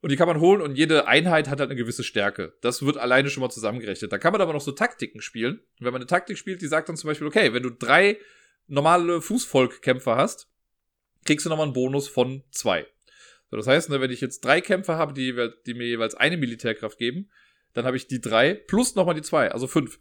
Und 0.00 0.12
die 0.12 0.16
kann 0.16 0.28
man 0.28 0.38
holen 0.38 0.60
und 0.60 0.76
jede 0.76 1.08
Einheit 1.08 1.48
hat 1.48 1.60
halt 1.60 1.70
eine 1.70 1.78
gewisse 1.78 2.04
Stärke. 2.04 2.52
Das 2.60 2.84
wird 2.84 2.98
alleine 2.98 3.30
schon 3.30 3.40
mal 3.40 3.48
zusammengerechnet. 3.48 4.12
Da 4.12 4.18
kann 4.18 4.32
man 4.32 4.42
aber 4.42 4.52
noch 4.52 4.60
so 4.60 4.72
Taktiken 4.72 5.22
spielen. 5.22 5.60
Und 5.80 5.86
wenn 5.86 5.94
man 5.94 6.02
eine 6.02 6.06
Taktik 6.06 6.36
spielt, 6.36 6.60
die 6.60 6.66
sagt 6.66 6.90
dann 6.90 6.96
zum 6.98 7.08
Beispiel, 7.08 7.26
okay, 7.26 7.54
wenn 7.54 7.62
du 7.62 7.70
drei 7.70 8.18
normale 8.66 9.22
Fußvolkkämpfer 9.22 10.16
hast, 10.16 10.52
kriegst 11.24 11.46
du 11.46 11.50
nochmal 11.50 11.66
einen 11.66 11.74
Bonus 11.74 12.08
von 12.08 12.42
zwei. 12.50 12.86
So, 13.50 13.56
das 13.56 13.66
heißt, 13.66 13.90
ne, 13.90 14.00
wenn 14.00 14.10
ich 14.10 14.20
jetzt 14.20 14.44
drei 14.44 14.60
Kämpfer 14.60 14.96
habe, 14.96 15.12
die, 15.12 15.34
die 15.66 15.74
mir 15.74 15.86
jeweils 15.86 16.14
eine 16.14 16.36
Militärkraft 16.36 16.98
geben, 16.98 17.30
dann 17.72 17.84
habe 17.84 17.96
ich 17.96 18.06
die 18.06 18.20
drei 18.20 18.54
plus 18.54 18.94
nochmal 18.94 19.14
die 19.14 19.22
zwei, 19.22 19.50
also 19.50 19.66
fünf. 19.66 19.98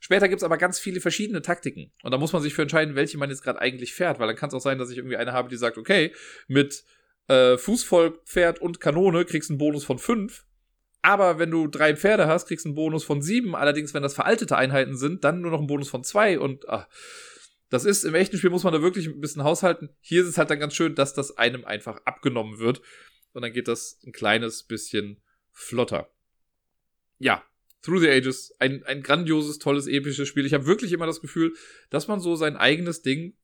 Später 0.00 0.28
gibt's 0.28 0.44
aber 0.44 0.58
ganz 0.58 0.80
viele 0.80 1.00
verschiedene 1.00 1.42
Taktiken. 1.42 1.92
Und 2.02 2.10
da 2.10 2.18
muss 2.18 2.32
man 2.32 2.42
sich 2.42 2.54
für 2.54 2.62
entscheiden, 2.62 2.96
welche 2.96 3.18
man 3.18 3.30
jetzt 3.30 3.42
gerade 3.42 3.60
eigentlich 3.60 3.94
fährt, 3.94 4.18
weil 4.18 4.26
dann 4.26 4.36
kann 4.36 4.48
es 4.48 4.54
auch 4.54 4.60
sein, 4.60 4.78
dass 4.78 4.90
ich 4.90 4.98
irgendwie 4.98 5.16
eine 5.16 5.32
habe, 5.32 5.48
die 5.48 5.56
sagt, 5.56 5.78
okay, 5.78 6.12
mit 6.48 6.84
äh, 7.28 7.56
Fußvolk, 7.56 8.24
Pferd 8.26 8.60
und 8.60 8.80
Kanone 8.80 9.24
kriegst 9.24 9.48
du 9.48 9.54
einen 9.54 9.58
Bonus 9.58 9.84
von 9.84 9.98
fünf. 9.98 10.44
Aber 11.02 11.38
wenn 11.38 11.50
du 11.50 11.66
drei 11.66 11.96
Pferde 11.96 12.26
hast, 12.26 12.46
kriegst 12.46 12.64
du 12.64 12.70
einen 12.70 12.76
Bonus 12.76 13.04
von 13.04 13.22
sieben. 13.22 13.56
Allerdings, 13.56 13.94
wenn 13.94 14.02
das 14.02 14.14
veraltete 14.14 14.56
Einheiten 14.56 14.96
sind, 14.96 15.24
dann 15.24 15.40
nur 15.40 15.50
noch 15.50 15.58
einen 15.58 15.66
Bonus 15.66 15.88
von 15.88 16.04
zwei. 16.04 16.38
Und 16.38 16.68
ach, 16.68 16.88
das 17.72 17.86
ist, 17.86 18.04
im 18.04 18.14
echten 18.14 18.36
Spiel 18.36 18.50
muss 18.50 18.64
man 18.64 18.72
da 18.74 18.82
wirklich 18.82 19.06
ein 19.06 19.20
bisschen 19.20 19.44
haushalten. 19.44 19.88
Hier 20.00 20.20
ist 20.20 20.28
es 20.28 20.36
halt 20.36 20.50
dann 20.50 20.60
ganz 20.60 20.74
schön, 20.74 20.94
dass 20.94 21.14
das 21.14 21.38
einem 21.38 21.64
einfach 21.64 22.02
abgenommen 22.04 22.58
wird. 22.58 22.82
Und 23.32 23.40
dann 23.40 23.52
geht 23.54 23.66
das 23.66 23.98
ein 24.04 24.12
kleines 24.12 24.64
bisschen 24.64 25.22
flotter. 25.52 26.12
Ja, 27.18 27.42
Through 27.80 28.00
the 28.00 28.10
Ages, 28.10 28.54
ein, 28.58 28.84
ein 28.84 29.02
grandioses, 29.02 29.58
tolles, 29.58 29.86
episches 29.86 30.28
Spiel. 30.28 30.44
Ich 30.44 30.52
habe 30.52 30.66
wirklich 30.66 30.92
immer 30.92 31.06
das 31.06 31.22
Gefühl, 31.22 31.54
dass 31.88 32.08
man 32.08 32.20
so 32.20 32.36
sein 32.36 32.58
eigenes 32.58 33.00
Ding 33.00 33.38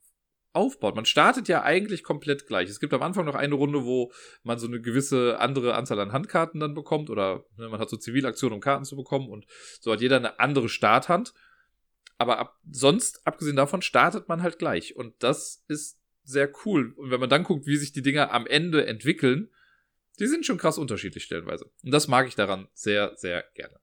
aufbaut. 0.52 0.94
Man 0.94 1.06
startet 1.06 1.48
ja 1.48 1.62
eigentlich 1.62 2.02
komplett 2.02 2.46
gleich. 2.46 2.68
Es 2.68 2.80
gibt 2.80 2.92
am 2.92 3.02
Anfang 3.02 3.24
noch 3.24 3.34
eine 3.34 3.54
Runde, 3.54 3.86
wo 3.86 4.12
man 4.42 4.58
so 4.58 4.66
eine 4.66 4.82
gewisse 4.82 5.38
andere 5.40 5.74
Anzahl 5.74 6.00
an 6.00 6.12
Handkarten 6.12 6.60
dann 6.60 6.74
bekommt 6.74 7.08
oder 7.08 7.46
ne, 7.56 7.70
man 7.70 7.80
hat 7.80 7.88
so 7.88 7.96
Zivilaktionen, 7.96 8.56
um 8.56 8.60
Karten 8.60 8.84
zu 8.84 8.94
bekommen 8.94 9.30
und 9.30 9.46
so 9.80 9.90
hat 9.90 10.02
jeder 10.02 10.16
eine 10.16 10.38
andere 10.38 10.68
Starthand. 10.68 11.32
Aber 12.18 12.38
ab, 12.38 12.58
sonst, 12.70 13.26
abgesehen 13.26 13.56
davon, 13.56 13.80
startet 13.80 14.28
man 14.28 14.42
halt 14.42 14.58
gleich. 14.58 14.96
Und 14.96 15.14
das 15.22 15.64
ist 15.68 15.98
sehr 16.24 16.50
cool. 16.64 16.92
Und 16.96 17.10
wenn 17.10 17.20
man 17.20 17.30
dann 17.30 17.44
guckt, 17.44 17.66
wie 17.66 17.76
sich 17.76 17.92
die 17.92 18.02
Dinger 18.02 18.32
am 18.32 18.46
Ende 18.46 18.86
entwickeln, 18.86 19.50
die 20.18 20.26
sind 20.26 20.44
schon 20.44 20.58
krass 20.58 20.78
unterschiedlich 20.78 21.22
stellenweise. 21.24 21.70
Und 21.84 21.92
das 21.92 22.08
mag 22.08 22.26
ich 22.26 22.34
daran 22.34 22.66
sehr, 22.74 23.12
sehr 23.16 23.44
gerne. 23.54 23.78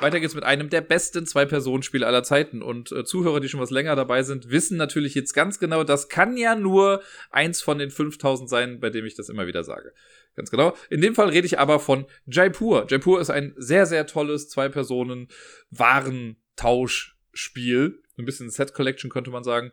Weiter 0.00 0.18
geht's 0.18 0.34
mit 0.34 0.44
einem 0.44 0.68
der 0.68 0.80
besten 0.80 1.26
Zwei-Personen-Spiele 1.26 2.06
aller 2.06 2.24
Zeiten. 2.24 2.60
Und 2.60 2.90
äh, 2.90 3.04
Zuhörer, 3.04 3.38
die 3.38 3.48
schon 3.48 3.60
was 3.60 3.70
länger 3.70 3.94
dabei 3.94 4.24
sind, 4.24 4.50
wissen 4.50 4.76
natürlich 4.76 5.14
jetzt 5.14 5.32
ganz 5.32 5.60
genau, 5.60 5.84
das 5.84 6.08
kann 6.08 6.36
ja 6.36 6.56
nur 6.56 7.04
eins 7.30 7.62
von 7.62 7.78
den 7.78 7.90
5000 7.90 8.50
sein, 8.50 8.80
bei 8.80 8.90
dem 8.90 9.06
ich 9.06 9.14
das 9.14 9.28
immer 9.28 9.46
wieder 9.46 9.62
sage. 9.62 9.92
Ganz 10.34 10.50
genau. 10.50 10.76
In 10.90 11.00
dem 11.00 11.14
Fall 11.14 11.28
rede 11.28 11.46
ich 11.46 11.60
aber 11.60 11.78
von 11.78 12.06
Jaipur. 12.26 12.86
Jaipur 12.88 13.20
ist 13.20 13.30
ein 13.30 13.54
sehr, 13.56 13.86
sehr 13.86 14.08
tolles 14.08 14.48
Zwei-Personen-Warentausch 14.48 17.16
Spiel. 17.32 18.02
Ein 18.18 18.24
bisschen 18.24 18.50
Set 18.50 18.74
Collection 18.74 19.10
könnte 19.10 19.30
man 19.30 19.44
sagen. 19.44 19.72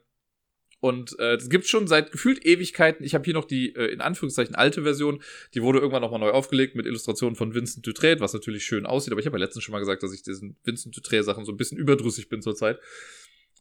Und 0.82 1.20
äh, 1.20 1.36
das 1.36 1.50
gibt's 1.50 1.70
schon 1.70 1.88
seit 1.88 2.12
gefühlt 2.12 2.46
Ewigkeiten. 2.46 3.06
Ich 3.06 3.13
habe 3.13 3.25
hier 3.25 3.34
noch 3.34 3.46
die 3.46 3.75
äh, 3.75 3.88
in 3.88 4.00
Anführungszeichen 4.00 4.56
alte 4.56 4.84
Version. 4.84 5.22
Die 5.54 5.62
wurde 5.62 5.80
irgendwann 5.80 6.01
nochmal 6.01 6.22
neu 6.22 6.32
aufgelegt 6.32 6.75
mit 6.75 6.86
Illustrationen 6.86 7.36
von 7.36 7.54
Vincent 7.54 7.86
Dutrait, 7.86 8.22
was 8.22 8.34
natürlich 8.34 8.63
schön 8.63 8.86
aussieht. 8.86 9.12
Aber 9.12 9.20
ich 9.20 9.25
habe 9.25 9.38
ja 9.38 9.44
letztens 9.44 9.66
schon 9.66 9.74
mal 9.74 9.80
gesagt, 9.80 10.04
dass 10.04 10.13
ich 10.13 10.24
diesen 10.24 10.56
Vincent 10.63 10.96
Dutrait-Sachen 10.96 11.44
so 11.44 11.51
ein 11.51 11.58
bisschen 11.58 11.78
überdrüssig 11.78 12.30
bin 12.30 12.42
zurzeit. 12.42 12.80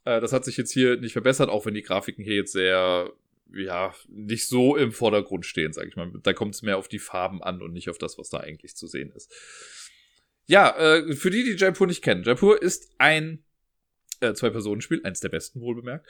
Äh, 0.04 0.20
das 0.20 0.32
hat 0.32 0.44
sich 0.44 0.56
jetzt 0.56 0.72
hier 0.72 0.96
nicht 0.96 1.12
verbessert, 1.12 1.50
auch 1.50 1.66
wenn 1.66 1.74
die 1.74 1.82
Grafiken 1.82 2.22
hier 2.22 2.36
jetzt 2.36 2.52
sehr, 2.52 3.10
ja, 3.52 3.94
nicht 4.08 4.46
so 4.46 4.76
im 4.76 4.92
Vordergrund 4.92 5.44
stehen, 5.44 5.72
sage 5.72 5.88
ich 5.88 5.96
mal. 5.96 6.12
Da 6.22 6.32
kommt 6.32 6.54
es 6.54 6.62
mehr 6.62 6.78
auf 6.78 6.86
die 6.86 7.00
Farben 7.00 7.42
an 7.42 7.62
und 7.62 7.72
nicht 7.72 7.90
auf 7.90 7.98
das, 7.98 8.16
was 8.16 8.30
da 8.30 8.38
eigentlich 8.38 8.76
zu 8.76 8.86
sehen 8.86 9.10
ist. 9.16 9.32
Ja, 10.46 10.70
äh, 10.78 11.14
für 11.14 11.30
die, 11.30 11.42
die 11.42 11.56
Jaipur 11.56 11.88
nicht 11.88 12.02
kennen. 12.02 12.22
Jaipur 12.22 12.62
ist 12.62 12.92
ein 12.98 13.42
äh, 14.20 14.34
Zwei-Personen-Spiel, 14.34 15.00
eins 15.04 15.20
der 15.20 15.28
besten 15.28 15.60
wohl 15.60 15.74
bemerkt. 15.74 16.06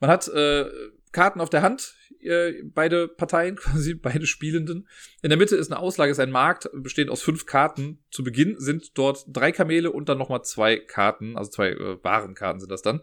Man 0.00 0.10
hat 0.10 0.28
äh, 0.28 0.66
Karten 1.12 1.40
auf 1.40 1.48
der 1.48 1.62
Hand, 1.62 1.96
äh, 2.20 2.62
beide 2.64 3.08
Parteien, 3.08 3.56
quasi 3.56 3.94
beide 3.94 4.26
Spielenden. 4.26 4.88
In 5.22 5.30
der 5.30 5.38
Mitte 5.38 5.56
ist 5.56 5.70
eine 5.72 5.80
Auslage, 5.80 6.12
ist 6.12 6.20
ein 6.20 6.30
Markt, 6.30 6.68
bestehend 6.74 7.10
aus 7.10 7.22
fünf 7.22 7.46
Karten. 7.46 8.04
Zu 8.10 8.22
Beginn 8.22 8.58
sind 8.58 8.98
dort 8.98 9.24
drei 9.28 9.52
Kamele 9.52 9.90
und 9.90 10.08
dann 10.08 10.18
nochmal 10.18 10.42
zwei 10.42 10.76
Karten, 10.76 11.36
also 11.36 11.50
zwei 11.50 11.70
äh, 11.70 12.02
Warenkarten 12.02 12.60
sind 12.60 12.70
das 12.70 12.82
dann. 12.82 13.00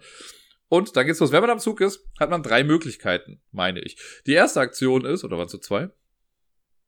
Und 0.69 0.95
dann 0.95 1.05
geht's 1.05 1.19
los. 1.19 1.31
Wenn 1.31 1.41
man 1.41 1.51
am 1.51 1.59
Zug 1.59 1.81
ist, 1.81 2.07
hat 2.19 2.29
man 2.29 2.41
drei 2.41 2.63
Möglichkeiten, 2.63 3.41
meine 3.51 3.79
ich. 3.81 3.97
Die 4.25 4.33
erste 4.33 4.59
Aktion 4.59 5.05
ist, 5.05 5.23
oder 5.23 5.37
waren 5.37 5.45
es 5.45 5.51
so 5.51 5.59
zwei? 5.59 5.89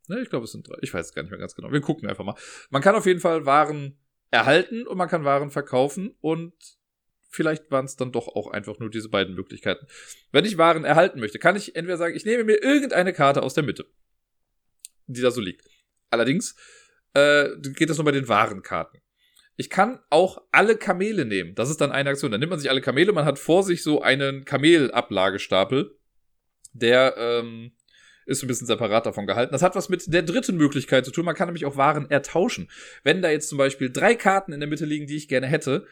Ne, 0.08 0.22
ich 0.22 0.30
glaube, 0.30 0.46
es 0.46 0.52
sind 0.52 0.68
drei. 0.68 0.78
Ich 0.82 0.94
weiß 0.94 1.08
es 1.08 1.14
gar 1.14 1.24
nicht 1.24 1.32
mehr 1.32 1.40
ganz 1.40 1.56
genau. 1.56 1.72
Wir 1.72 1.82
gucken 1.82 2.08
einfach 2.08 2.24
mal. 2.24 2.36
Man 2.70 2.82
kann 2.82 2.96
auf 2.96 3.06
jeden 3.06 3.20
Fall 3.20 3.46
Waren 3.46 3.98
erhalten 4.32 4.86
und 4.86 4.98
man 4.98 5.10
kann 5.10 5.24
Waren 5.24 5.50
verkaufen 5.50 6.16
und 6.22 6.54
vielleicht 7.36 7.70
waren 7.70 7.86
es 7.86 7.96
dann 7.96 8.12
doch 8.12 8.28
auch 8.28 8.48
einfach 8.48 8.80
nur 8.80 8.90
diese 8.90 9.10
beiden 9.10 9.36
Möglichkeiten. 9.36 9.86
Wenn 10.32 10.46
ich 10.46 10.58
Waren 10.58 10.86
erhalten 10.86 11.20
möchte, 11.20 11.38
kann 11.38 11.56
ich 11.56 11.76
entweder 11.76 11.98
sagen, 11.98 12.16
ich 12.16 12.26
nehme 12.26 12.44
mir 12.44 12.64
irgendeine 12.64 13.14
Karte 13.14 13.44
aus 13.44 13.54
der 13.54 13.64
Mitte, 13.64 13.86
die 15.08 15.22
da 15.22 15.32
so 15.32 15.42
liegt. 15.42 15.68
Allerdings 16.10 16.56
äh, 17.14 17.50
geht 17.60 17.90
das 17.90 17.98
nur 17.98 18.06
bei 18.06 18.12
den 18.12 18.28
Warenkarten. 18.28 19.02
Ich 19.58 19.70
kann 19.70 20.00
auch 20.10 20.42
alle 20.52 20.78
Kamele 20.78 21.26
nehmen. 21.26 21.56
Das 21.56 21.70
ist 21.70 21.80
dann 21.80 21.92
eine 21.92 22.10
Aktion. 22.10 22.32
Dann 22.32 22.40
nimmt 22.40 22.50
man 22.50 22.60
sich 22.60 22.70
alle 22.70 22.82
Kamele, 22.82 23.14
man 23.14 23.26
hat 23.26 23.40
vor 23.40 23.64
sich 23.64 23.84
so 23.84 24.02
einen 24.02 24.44
Kamelablagestapel, 24.44 25.98
der 26.74 27.16
ähm, 27.18 27.72
ist 28.26 28.44
ein 28.44 28.48
bisschen 28.48 28.68
separat 28.68 29.06
davon 29.06 29.28
gehalten. 29.28 29.54
Das 29.54 29.62
hat 29.62 29.76
was 29.76 29.88
mit 29.88 30.12
der 30.12 30.24
dritten 30.24 30.58
Möglichkeit 30.58 31.06
zu 31.06 31.12
tun. 31.12 31.26
Man 31.26 31.36
kann 31.36 31.48
nämlich 31.48 31.66
auch 31.66 31.78
Waren 31.78 32.10
ertauschen. 32.10 32.70
Wenn 33.04 33.22
da 33.22 33.30
jetzt 33.30 33.50
zum 33.50 33.58
Beispiel 33.58 33.92
drei 33.92 34.16
Karten 34.16 34.52
in 34.52 34.60
der 34.60 34.70
Mitte 34.70 34.86
liegen, 34.86 35.08
die 35.08 35.16
ich 35.16 35.28
gerne 35.28 35.48
hätte, 35.48 35.86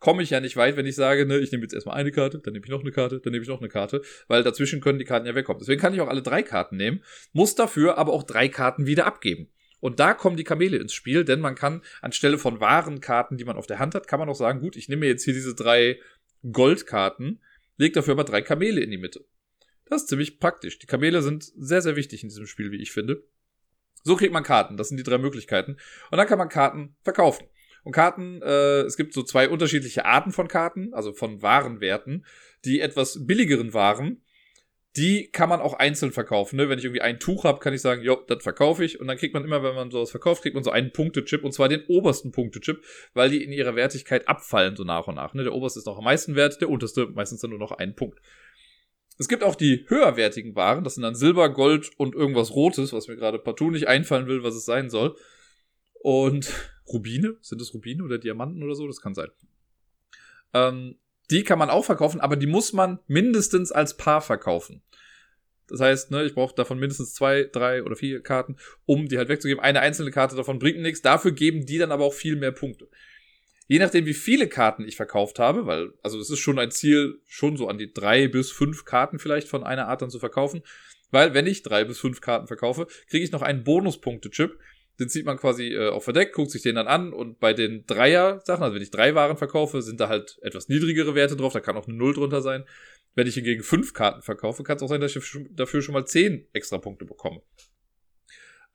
komme 0.00 0.22
ich 0.22 0.30
ja 0.30 0.40
nicht 0.40 0.56
weit, 0.56 0.76
wenn 0.76 0.86
ich 0.86 0.96
sage, 0.96 1.26
ne, 1.26 1.38
ich 1.38 1.52
nehme 1.52 1.62
jetzt 1.62 1.74
erstmal 1.74 1.96
eine 1.96 2.12
Karte, 2.12 2.38
dann 2.38 2.52
nehme 2.52 2.64
ich 2.64 2.70
noch 2.70 2.80
eine 2.80 2.92
Karte, 2.92 3.20
dann 3.20 3.32
nehme 3.32 3.42
ich 3.42 3.48
noch 3.48 3.60
eine 3.60 3.68
Karte, 3.68 4.02
weil 4.28 4.42
dazwischen 4.42 4.80
können 4.80 4.98
die 4.98 5.04
Karten 5.04 5.26
ja 5.26 5.34
wegkommen. 5.34 5.60
Deswegen 5.60 5.80
kann 5.80 5.94
ich 5.94 6.00
auch 6.00 6.08
alle 6.08 6.22
drei 6.22 6.42
Karten 6.42 6.76
nehmen, 6.76 7.02
muss 7.32 7.54
dafür 7.54 7.98
aber 7.98 8.12
auch 8.12 8.22
drei 8.22 8.48
Karten 8.48 8.86
wieder 8.86 9.06
abgeben. 9.06 9.48
Und 9.80 10.00
da 10.00 10.14
kommen 10.14 10.36
die 10.36 10.44
Kamele 10.44 10.78
ins 10.78 10.94
Spiel, 10.94 11.24
denn 11.24 11.40
man 11.40 11.54
kann 11.54 11.82
anstelle 12.00 12.38
von 12.38 12.60
wahren 12.60 13.00
Karten, 13.00 13.36
die 13.36 13.44
man 13.44 13.56
auf 13.56 13.66
der 13.66 13.78
Hand 13.78 13.94
hat, 13.94 14.08
kann 14.08 14.18
man 14.18 14.28
auch 14.28 14.34
sagen, 14.34 14.60
gut, 14.60 14.76
ich 14.76 14.88
nehme 14.88 15.06
jetzt 15.06 15.24
hier 15.24 15.34
diese 15.34 15.54
drei 15.54 16.00
Goldkarten, 16.50 17.42
leg 17.76 17.92
dafür 17.92 18.12
aber 18.12 18.24
drei 18.24 18.40
Kamele 18.40 18.80
in 18.80 18.90
die 18.90 18.98
Mitte. 18.98 19.26
Das 19.86 20.02
ist 20.02 20.08
ziemlich 20.08 20.40
praktisch. 20.40 20.78
Die 20.78 20.86
Kamele 20.86 21.22
sind 21.22 21.44
sehr, 21.56 21.82
sehr 21.82 21.96
wichtig 21.96 22.22
in 22.22 22.30
diesem 22.30 22.46
Spiel, 22.46 22.70
wie 22.70 22.80
ich 22.80 22.92
finde. 22.92 23.24
So 24.04 24.16
kriegt 24.16 24.32
man 24.32 24.42
Karten. 24.42 24.76
Das 24.76 24.88
sind 24.88 24.96
die 24.96 25.02
drei 25.02 25.18
Möglichkeiten. 25.18 25.76
Und 26.10 26.18
dann 26.18 26.26
kann 26.26 26.38
man 26.38 26.48
Karten 26.48 26.96
verkaufen. 27.02 27.46
Und 27.84 27.92
Karten, 27.92 28.42
äh, 28.42 28.80
es 28.80 28.96
gibt 28.96 29.12
so 29.12 29.22
zwei 29.22 29.48
unterschiedliche 29.48 30.04
Arten 30.04 30.32
von 30.32 30.48
Karten, 30.48 30.92
also 30.92 31.12
von 31.12 31.42
Warenwerten. 31.42 32.24
Die 32.64 32.80
etwas 32.80 33.26
billigeren 33.26 33.74
Waren, 33.74 34.22
die 34.96 35.28
kann 35.30 35.48
man 35.48 35.60
auch 35.60 35.74
einzeln 35.74 36.12
verkaufen. 36.12 36.56
Ne? 36.56 36.68
Wenn 36.68 36.78
ich 36.78 36.84
irgendwie 36.84 37.02
ein 37.02 37.20
Tuch 37.20 37.44
habe, 37.44 37.58
kann 37.58 37.74
ich 37.74 37.82
sagen, 37.82 38.02
jo, 38.02 38.16
das 38.26 38.42
verkaufe 38.42 38.84
ich. 38.84 39.00
Und 39.00 39.06
dann 39.06 39.18
kriegt 39.18 39.34
man 39.34 39.44
immer, 39.44 39.62
wenn 39.62 39.74
man 39.74 39.90
sowas 39.90 40.10
verkauft, 40.10 40.42
kriegt 40.42 40.54
man 40.54 40.64
so 40.64 40.70
einen 40.70 40.92
Punktechip. 40.92 41.44
Und 41.44 41.52
zwar 41.52 41.68
den 41.68 41.84
obersten 41.86 42.32
Punktechip, 42.32 42.82
weil 43.12 43.28
die 43.28 43.44
in 43.44 43.52
ihrer 43.52 43.76
Wertigkeit 43.76 44.28
abfallen 44.28 44.76
so 44.76 44.84
nach 44.84 45.06
und 45.06 45.16
nach. 45.16 45.34
Ne? 45.34 45.42
Der 45.42 45.52
oberste 45.52 45.80
ist 45.80 45.86
noch 45.86 45.98
am 45.98 46.04
meisten 46.04 46.36
wert, 46.36 46.60
der 46.60 46.70
unterste 46.70 47.06
meistens 47.08 47.40
dann 47.40 47.50
nur 47.50 47.58
noch 47.58 47.72
einen 47.72 47.94
Punkt. 47.94 48.18
Es 49.18 49.28
gibt 49.28 49.44
auch 49.44 49.54
die 49.54 49.84
höherwertigen 49.88 50.56
Waren, 50.56 50.82
das 50.82 50.94
sind 50.94 51.04
dann 51.04 51.14
Silber, 51.14 51.48
Gold 51.48 51.90
und 51.98 52.16
irgendwas 52.16 52.52
Rotes, 52.52 52.92
was 52.92 53.06
mir 53.06 53.14
gerade 53.14 53.38
partout 53.38 53.70
nicht 53.70 53.86
einfallen 53.86 54.26
will, 54.26 54.42
was 54.42 54.56
es 54.56 54.64
sein 54.64 54.90
soll. 54.90 55.16
Und 56.00 56.52
Rubine, 56.86 57.36
sind 57.40 57.60
es 57.60 57.72
Rubine 57.74 58.02
oder 58.04 58.18
Diamanten 58.18 58.62
oder 58.62 58.74
so? 58.74 58.86
Das 58.86 59.00
kann 59.00 59.14
sein. 59.14 59.28
Ähm, 60.52 60.96
die 61.30 61.42
kann 61.42 61.58
man 61.58 61.70
auch 61.70 61.84
verkaufen, 61.84 62.20
aber 62.20 62.36
die 62.36 62.46
muss 62.46 62.72
man 62.72 62.98
mindestens 63.06 63.72
als 63.72 63.96
Paar 63.96 64.20
verkaufen. 64.20 64.82
Das 65.66 65.80
heißt, 65.80 66.10
ne, 66.10 66.24
ich 66.24 66.34
brauche 66.34 66.54
davon 66.54 66.78
mindestens 66.78 67.14
zwei, 67.14 67.44
drei 67.44 67.82
oder 67.82 67.96
vier 67.96 68.22
Karten, 68.22 68.56
um 68.84 69.08
die 69.08 69.16
halt 69.16 69.30
wegzugeben. 69.30 69.62
Eine 69.62 69.80
einzelne 69.80 70.10
Karte 70.10 70.36
davon 70.36 70.58
bringt 70.58 70.80
nichts. 70.80 71.00
Dafür 71.00 71.32
geben 71.32 71.64
die 71.64 71.78
dann 71.78 71.92
aber 71.92 72.04
auch 72.04 72.12
viel 72.12 72.36
mehr 72.36 72.52
Punkte 72.52 72.88
je 73.66 73.78
nachdem, 73.78 74.06
wie 74.06 74.14
viele 74.14 74.48
Karten 74.48 74.86
ich 74.86 74.96
verkauft 74.96 75.38
habe, 75.38 75.66
weil, 75.66 75.92
also 76.02 76.18
es 76.18 76.30
ist 76.30 76.40
schon 76.40 76.58
ein 76.58 76.70
Ziel, 76.70 77.20
schon 77.26 77.56
so 77.56 77.68
an 77.68 77.78
die 77.78 77.92
drei 77.92 78.28
bis 78.28 78.50
fünf 78.50 78.84
Karten 78.84 79.18
vielleicht 79.18 79.48
von 79.48 79.64
einer 79.64 79.88
Art 79.88 80.02
dann 80.02 80.10
zu 80.10 80.18
verkaufen. 80.18 80.62
Weil, 81.10 81.32
wenn 81.32 81.46
ich 81.46 81.62
drei 81.62 81.84
bis 81.84 81.98
fünf 81.98 82.20
Karten 82.20 82.46
verkaufe, 82.46 82.86
kriege 83.08 83.24
ich 83.24 83.32
noch 83.32 83.42
einen 83.42 83.62
Bonuspunkte-Chip. 83.62 84.58
Den 85.00 85.08
zieht 85.08 85.26
man 85.26 85.36
quasi 85.36 85.74
äh, 85.74 85.88
auf 85.88 86.04
Verdeck, 86.04 86.32
guckt 86.32 86.50
sich 86.50 86.62
den 86.62 86.76
dann 86.76 86.86
an 86.86 87.12
und 87.12 87.40
bei 87.40 87.52
den 87.52 87.84
Dreier-Sachen, 87.86 88.62
also 88.62 88.74
wenn 88.74 88.82
ich 88.82 88.90
drei 88.90 89.14
Waren 89.14 89.36
verkaufe, 89.36 89.82
sind 89.82 90.00
da 90.00 90.08
halt 90.08 90.38
etwas 90.42 90.68
niedrigere 90.68 91.14
Werte 91.14 91.36
drauf, 91.36 91.52
da 91.52 91.60
kann 91.60 91.76
auch 91.76 91.88
eine 91.88 91.96
Null 91.96 92.14
drunter 92.14 92.42
sein. 92.42 92.64
Wenn 93.14 93.26
ich 93.26 93.34
hingegen 93.34 93.62
fünf 93.62 93.92
Karten 93.92 94.22
verkaufe, 94.22 94.62
kann 94.62 94.76
es 94.76 94.82
auch 94.82 94.88
sein, 94.88 95.00
dass 95.00 95.14
ich 95.14 95.38
dafür 95.50 95.82
schon 95.82 95.94
mal 95.94 96.06
zehn 96.06 96.46
extra 96.52 96.78
Punkte 96.78 97.04
bekomme. 97.04 97.42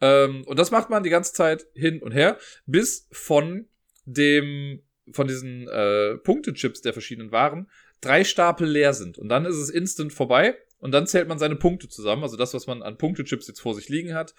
Ähm, 0.01 0.43
und 0.45 0.59
das 0.59 0.71
macht 0.71 0.89
man 0.89 1.03
die 1.03 1.09
ganze 1.09 1.33
Zeit 1.33 1.67
hin 1.73 2.01
und 2.01 2.11
her, 2.11 2.37
bis 2.65 3.07
von 3.11 3.67
dem, 4.05 4.81
von 5.11 5.27
diesen 5.27 5.67
äh, 5.67 6.17
Punktechips 6.17 6.81
der 6.81 6.93
verschiedenen 6.93 7.31
Waren 7.31 7.69
drei 8.01 8.23
Stapel 8.23 8.67
leer 8.67 8.93
sind. 8.93 9.17
Und 9.17 9.29
dann 9.29 9.45
ist 9.45 9.57
es 9.57 9.69
instant 9.69 10.13
vorbei 10.13 10.57
und 10.79 10.91
dann 10.91 11.07
zählt 11.07 11.27
man 11.27 11.39
seine 11.39 11.55
Punkte 11.55 11.89
zusammen, 11.89 12.23
also 12.23 12.37
das, 12.37 12.53
was 12.53 12.67
man 12.67 12.81
an 12.81 12.97
Punktechips 12.97 13.47
jetzt 13.47 13.59
vor 13.59 13.75
sich 13.75 13.89
liegen 13.89 14.13
hat. 14.13 14.33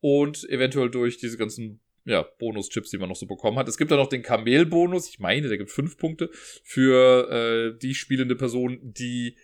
Und 0.00 0.48
eventuell 0.48 0.90
durch 0.90 1.18
diese 1.18 1.36
ganzen 1.36 1.80
ja, 2.04 2.22
Bonus-Chips, 2.22 2.90
die 2.90 2.98
man 2.98 3.08
noch 3.08 3.16
so 3.16 3.26
bekommen 3.26 3.58
hat. 3.58 3.68
Es 3.68 3.76
gibt 3.76 3.90
da 3.90 3.96
noch 3.96 4.08
den 4.08 4.22
Kamel-Bonus, 4.22 5.08
ich 5.08 5.18
meine, 5.18 5.48
der 5.48 5.58
gibt 5.58 5.70
fünf 5.70 5.98
Punkte 5.98 6.30
für 6.64 7.30
äh, 7.30 7.78
die 7.78 7.94
spielende 7.94 8.34
Person, 8.34 8.78
die 8.82 9.36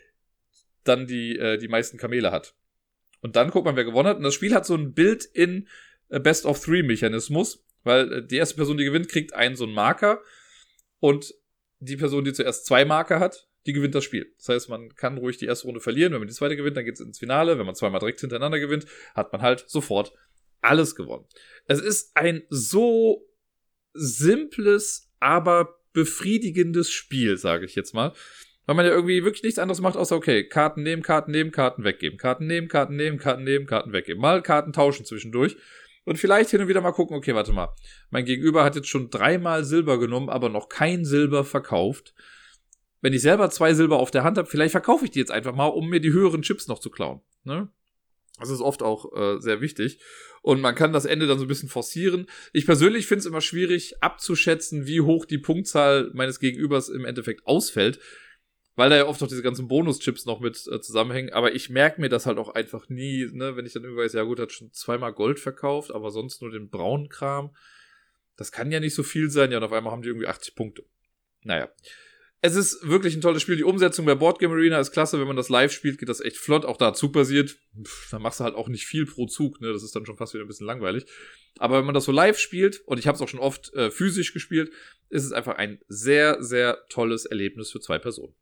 dann 0.85 1.07
die, 1.07 1.37
äh, 1.39 1.59
die 1.59 1.69
meisten 1.69 1.99
Kamele 1.99 2.31
hat. 2.31 2.55
Und 3.21 3.37
dann 3.37 3.51
guckt 3.51 3.65
man, 3.65 3.77
wer 3.77 3.85
gewonnen 3.85 4.09
hat. 4.09 4.19
Und 4.19 4.23
das 4.23 4.35
Spiel 4.35 4.55
hat 4.55 4.67
so 4.67 4.75
ein 4.75 4.93
Build-in 4.93 5.69
äh, 6.09 6.21
Best-of-Three-Mechanismus. 6.21 7.65
Weil 7.83 8.13
äh, 8.13 8.27
die 8.27 8.37
erste 8.37 8.57
Person, 8.57 8.77
die 8.77 8.85
gewinnt, 8.85 9.09
kriegt 9.09 9.35
einen 9.35 9.57
so 9.57 9.65
einen 9.65 9.75
Marker. 9.75 10.21
Und 11.01 11.35
die 11.81 11.97
Person, 11.97 12.25
die 12.25 12.33
zuerst 12.33 12.67
zwei 12.67 12.85
Marker 12.85 13.21
hat, 13.21 13.49
die 13.67 13.73
gewinnt 13.73 13.95
das 13.95 14.05
Spiel. 14.05 14.33
Das 14.37 14.49
heißt, 14.51 14.69
man 14.69 14.95
kann 14.95 15.17
ruhig 15.17 15.39
die 15.39 15.47
erste 15.47 15.67
Runde 15.67 15.81
verlieren. 15.81 16.13
Wenn 16.13 16.21
man 16.21 16.29
die 16.29 16.35
zweite 16.35 16.57
gewinnt, 16.57 16.77
dann 16.77 16.85
geht 16.85 16.95
es 16.95 17.01
ins 17.01 17.19
Finale. 17.19 17.59
Wenn 17.59 17.67
man 17.67 17.75
zweimal 17.75 18.01
direkt 18.01 18.21
hintereinander 18.21 18.59
gewinnt, 18.59 18.87
hat 19.15 19.33
man 19.33 19.41
halt 19.41 19.65
sofort 19.69 20.13
alles 20.65 20.95
gewonnen. 20.95 21.27
Es 21.67 21.81
ist 21.81 22.17
ein 22.17 22.43
so 22.51 23.27
simples, 23.95 25.11
aber 25.21 25.81
befriedigendes 25.93 26.91
Spiel, 26.91 27.39
sage 27.39 27.65
ich 27.65 27.75
jetzt 27.75 27.95
mal. 27.95 28.13
Weil 28.67 28.77
man 28.77 28.87
ja 28.87 28.93
irgendwie 28.93 29.25
wirklich 29.25 29.43
nichts 29.43 29.59
anderes 29.59 29.81
macht, 29.81 29.97
außer, 29.97 30.17
okay, 30.17 30.49
Karten 30.49 30.83
nehmen, 30.83 31.03
Karten 31.03 31.31
nehmen, 31.31 31.53
Karten 31.53 31.85
weggeben. 31.85 32.19
Karten 32.19 32.47
nehmen, 32.47 32.69
Karten 32.69 32.97
nehmen, 32.97 33.19
Karten 33.19 33.45
nehmen, 33.45 33.67
Karten 33.67 33.93
weggeben. 33.93 34.21
Mal 34.21 34.43
Karten 34.43 34.73
tauschen 34.73 35.05
zwischendurch. 35.05 35.57
Und 36.05 36.19
vielleicht 36.19 36.51
hin 36.51 36.61
und 36.61 36.69
wieder 36.69 36.81
mal 36.81 36.93
gucken, 36.93 37.17
okay, 37.17 37.35
warte 37.35 37.53
mal. 37.53 37.75
Mein 38.11 38.25
Gegenüber 38.25 38.65
hat 38.65 38.77
jetzt 38.77 38.89
schon 38.89 39.11
dreimal 39.11 39.65
Silber 39.65 39.99
genommen, 39.99 40.29
aber 40.29 40.49
noch 40.49 40.69
kein 40.69 41.05
Silber 41.05 41.45
verkauft. 41.45 42.15
Wenn 43.01 43.13
ich 43.13 43.23
selber 43.23 43.51
zwei 43.51 43.75
Silber 43.75 43.99
auf 43.99 44.11
der 44.11 44.25
Hand 44.25 44.39
habe, 44.39 44.49
vielleicht 44.49 44.73
verkaufe 44.73 45.05
ich 45.05 45.11
die 45.11 45.19
jetzt 45.19 45.31
einfach 45.31 45.55
mal, 45.55 45.67
um 45.67 45.89
mir 45.89 46.01
die 46.01 46.13
höheren 46.13 46.43
Chips 46.43 46.69
noch 46.69 46.79
zu 46.79 46.91
klauen. 46.91 47.21
Ne? 47.45 47.69
Das 48.39 48.51
ist 48.51 48.61
oft 48.61 48.83
auch 48.83 49.15
äh, 49.17 49.41
sehr 49.41 49.61
wichtig. 49.61 50.01
Und 50.43 50.61
man 50.61 50.75
kann 50.75 50.93
das 50.93 51.05
Ende 51.05 51.27
dann 51.27 51.39
so 51.39 51.45
ein 51.45 51.49
bisschen 51.49 51.69
forcieren. 51.69 52.27
Ich 52.53 52.67
persönlich 52.67 53.07
finde 53.07 53.21
es 53.21 53.27
immer 53.27 53.41
schwierig 53.41 54.03
abzuschätzen, 54.03 54.87
wie 54.87 55.01
hoch 55.01 55.25
die 55.25 55.39
Punktzahl 55.39 56.11
meines 56.13 56.41
Gegenübers 56.41 56.89
im 56.89 57.05
Endeffekt 57.05 57.47
ausfällt 57.47 58.01
weil 58.77 58.91
da 58.91 58.97
ja 58.97 59.07
oft 59.07 59.23
auch 59.23 59.29
diese 59.29 59.43
ganzen 59.43 59.69
Bonus-Chips 59.69 60.27
noch 60.27 60.41
mit 60.41 60.67
äh, 60.67 60.81
zusammenhängen. 60.81 61.33
Aber 61.33 61.55
ich 61.55 61.71
merke 61.71 62.01
mir 62.01 62.09
das 62.09 62.27
halt 62.27 62.39
auch 62.39 62.55
einfach 62.55 62.89
nie, 62.89 63.29
ne, 63.33 63.57
wenn 63.57 63.67
ich 63.67 63.73
dann 63.73 63.85
irgendwie 63.85 64.03
weiß, 64.03 64.15
ja 64.15 64.23
gut, 64.25 64.41
hat 64.41 64.53
schon 64.53 64.73
zweimal 64.73 65.13
Gold 65.13 65.39
verkauft, 65.39 65.93
aber 65.93 66.11
sonst 66.11 66.43
nur 66.43 66.51
den 66.51 66.71
braunen 66.71 67.09
Kram. 67.09 67.55
Das 68.37 68.51
kann 68.51 68.73
ja 68.73 68.81
nicht 68.81 68.95
so 68.95 69.05
viel 69.05 69.31
sein, 69.31 69.53
ja, 69.53 69.59
und 69.59 69.65
auf 69.65 69.73
einmal 69.73 69.93
haben 69.93 70.03
die 70.03 70.09
irgendwie 70.09 70.27
80 70.27 70.57
Punkte. 70.57 70.85
Naja. 71.43 71.69
Es 72.45 72.57
ist 72.57 72.87
wirklich 72.87 73.15
ein 73.17 73.23
tolles 73.23 73.41
Spiel. 73.41 73.57
Die 73.57 73.65
Umsetzung 73.65 74.05
bei 74.05 74.15
Boardgame 74.15 74.53
Arena 74.53 74.79
ist 74.79 74.93
klasse. 74.93 75.19
Wenn 75.19 75.27
man 75.27 75.35
das 75.35 75.49
live 75.49 75.73
spielt, 75.73 75.97
geht 75.99 76.11
das 76.11 76.21
echt 76.21 76.37
flott. 76.37 76.67
Auch 76.67 76.77
da 76.77 76.93
zugbasiert. 76.93 77.57
Da 78.11 78.19
machst 78.19 78.39
du 78.39 78.45
halt 78.45 78.55
auch 78.55 78.69
nicht 78.69 78.85
viel 78.85 79.07
pro 79.07 79.25
Zug. 79.25 79.63
Ne? 79.63 79.73
Das 79.73 79.83
ist 79.83 79.97
dann 79.97 80.05
schon 80.05 80.19
fast 80.19 80.35
wieder 80.35 80.45
ein 80.45 80.49
bisschen 80.49 80.67
langweilig. 80.67 81.07
Aber 81.59 81.79
wenn 81.79 81.87
man 81.87 81.95
das 81.95 82.05
so 82.05 82.13
live 82.13 82.39
spielt, 82.39 82.83
und 82.85 82.99
ich 82.99 83.07
habe 83.07 83.17
es 83.17 83.23
auch 83.23 83.29
schon 83.29 83.41
oft 83.41 83.73
äh, 83.73 83.91
physisch 83.91 84.35
gespielt, 84.35 84.71
ist 85.09 85.25
es 85.25 85.33
einfach 85.33 85.57
ein 85.57 85.81
sehr, 85.89 86.43
sehr 86.43 86.85
tolles 86.91 87.25
Erlebnis 87.25 87.71
für 87.71 87.81
zwei 87.81 87.99
Personen 87.99 88.35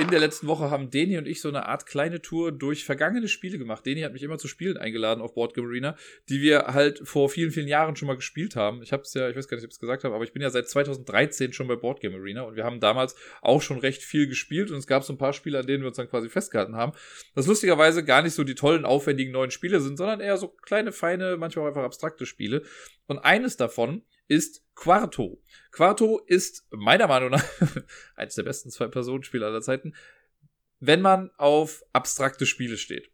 in 0.00 0.08
der 0.08 0.18
letzten 0.18 0.46
Woche 0.46 0.70
haben 0.70 0.90
Deni 0.90 1.18
und 1.18 1.28
ich 1.28 1.40
so 1.40 1.48
eine 1.48 1.66
Art 1.66 1.86
kleine 1.86 2.20
Tour 2.20 2.52
durch 2.52 2.84
vergangene 2.84 3.28
Spiele 3.28 3.58
gemacht. 3.58 3.86
Deni 3.86 4.00
hat 4.02 4.12
mich 4.12 4.22
immer 4.22 4.38
zu 4.38 4.48
Spielen 4.48 4.76
eingeladen 4.76 5.20
auf 5.20 5.34
Board 5.34 5.54
Game 5.54 5.66
Arena, 5.66 5.96
die 6.28 6.40
wir 6.40 6.66
halt 6.68 7.00
vor 7.04 7.28
vielen, 7.28 7.50
vielen 7.50 7.68
Jahren 7.68 7.94
schon 7.94 8.08
mal 8.08 8.16
gespielt 8.16 8.56
haben. 8.56 8.82
Ich 8.82 8.92
habe 8.92 9.02
es 9.02 9.14
ja, 9.14 9.28
ich 9.28 9.36
weiß 9.36 9.46
gar 9.46 9.56
nicht, 9.56 9.64
ob 9.64 9.70
ich 9.70 9.74
es 9.74 9.80
gesagt 9.80 10.04
habe, 10.04 10.14
aber 10.14 10.24
ich 10.24 10.32
bin 10.32 10.42
ja 10.42 10.50
seit 10.50 10.68
2013 10.68 11.52
schon 11.52 11.68
bei 11.68 11.76
Board 11.76 12.00
Game 12.00 12.14
Arena 12.14 12.42
und 12.42 12.56
wir 12.56 12.64
haben 12.64 12.80
damals 12.80 13.14
auch 13.40 13.62
schon 13.62 13.78
recht 13.78 14.02
viel 14.02 14.26
gespielt 14.26 14.70
und 14.70 14.78
es 14.78 14.86
gab 14.86 15.04
so 15.04 15.12
ein 15.12 15.18
paar 15.18 15.32
Spiele, 15.32 15.58
an 15.58 15.66
denen 15.66 15.82
wir 15.82 15.88
uns 15.88 15.96
dann 15.96 16.08
quasi 16.08 16.28
festgehalten 16.28 16.76
haben. 16.76 16.92
Das 17.34 17.46
lustigerweise 17.46 18.04
gar 18.04 18.22
nicht 18.22 18.34
so 18.34 18.42
die 18.44 18.54
tollen, 18.54 18.84
aufwendigen 18.84 19.32
neuen 19.32 19.50
Spiele 19.50 19.80
sind, 19.80 19.96
sondern 19.96 20.20
eher 20.20 20.36
so 20.36 20.48
kleine, 20.48 20.92
feine, 20.92 21.36
manchmal 21.36 21.64
auch 21.64 21.68
einfach 21.68 21.84
abstrakte 21.84 22.26
Spiele. 22.26 22.62
Und 23.06 23.18
eines 23.18 23.56
davon 23.56 24.02
ist 24.28 24.62
Quarto. 24.74 25.42
Quarto 25.70 26.20
ist 26.26 26.66
meiner 26.70 27.06
Meinung 27.06 27.30
nach 27.30 27.44
eines 28.16 28.34
der 28.34 28.42
besten 28.42 28.70
Zwei-Personen-Spiele 28.70 29.46
aller 29.46 29.62
Zeiten, 29.62 29.94
wenn 30.80 31.00
man 31.00 31.30
auf 31.36 31.84
abstrakte 31.92 32.46
Spiele 32.46 32.76
steht. 32.76 33.10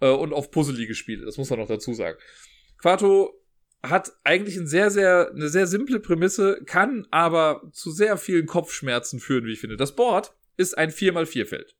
Äh, 0.00 0.10
und 0.10 0.32
auf 0.32 0.50
puzzelige 0.50 0.94
Spiele, 0.94 1.24
das 1.24 1.38
muss 1.38 1.50
man 1.50 1.58
noch 1.58 1.68
dazu 1.68 1.94
sagen. 1.94 2.18
Quarto 2.78 3.42
hat 3.82 4.12
eigentlich 4.24 4.56
ein 4.56 4.66
sehr, 4.66 4.90
sehr, 4.90 5.30
eine 5.30 5.48
sehr 5.48 5.66
simple 5.66 6.00
Prämisse, 6.00 6.60
kann 6.66 7.06
aber 7.10 7.68
zu 7.72 7.90
sehr 7.90 8.16
vielen 8.16 8.46
Kopfschmerzen 8.46 9.20
führen, 9.20 9.46
wie 9.46 9.52
ich 9.52 9.60
finde. 9.60 9.76
Das 9.76 9.94
Board 9.94 10.34
ist 10.56 10.76
ein 10.76 10.90
4x4-Feld. 10.90 11.76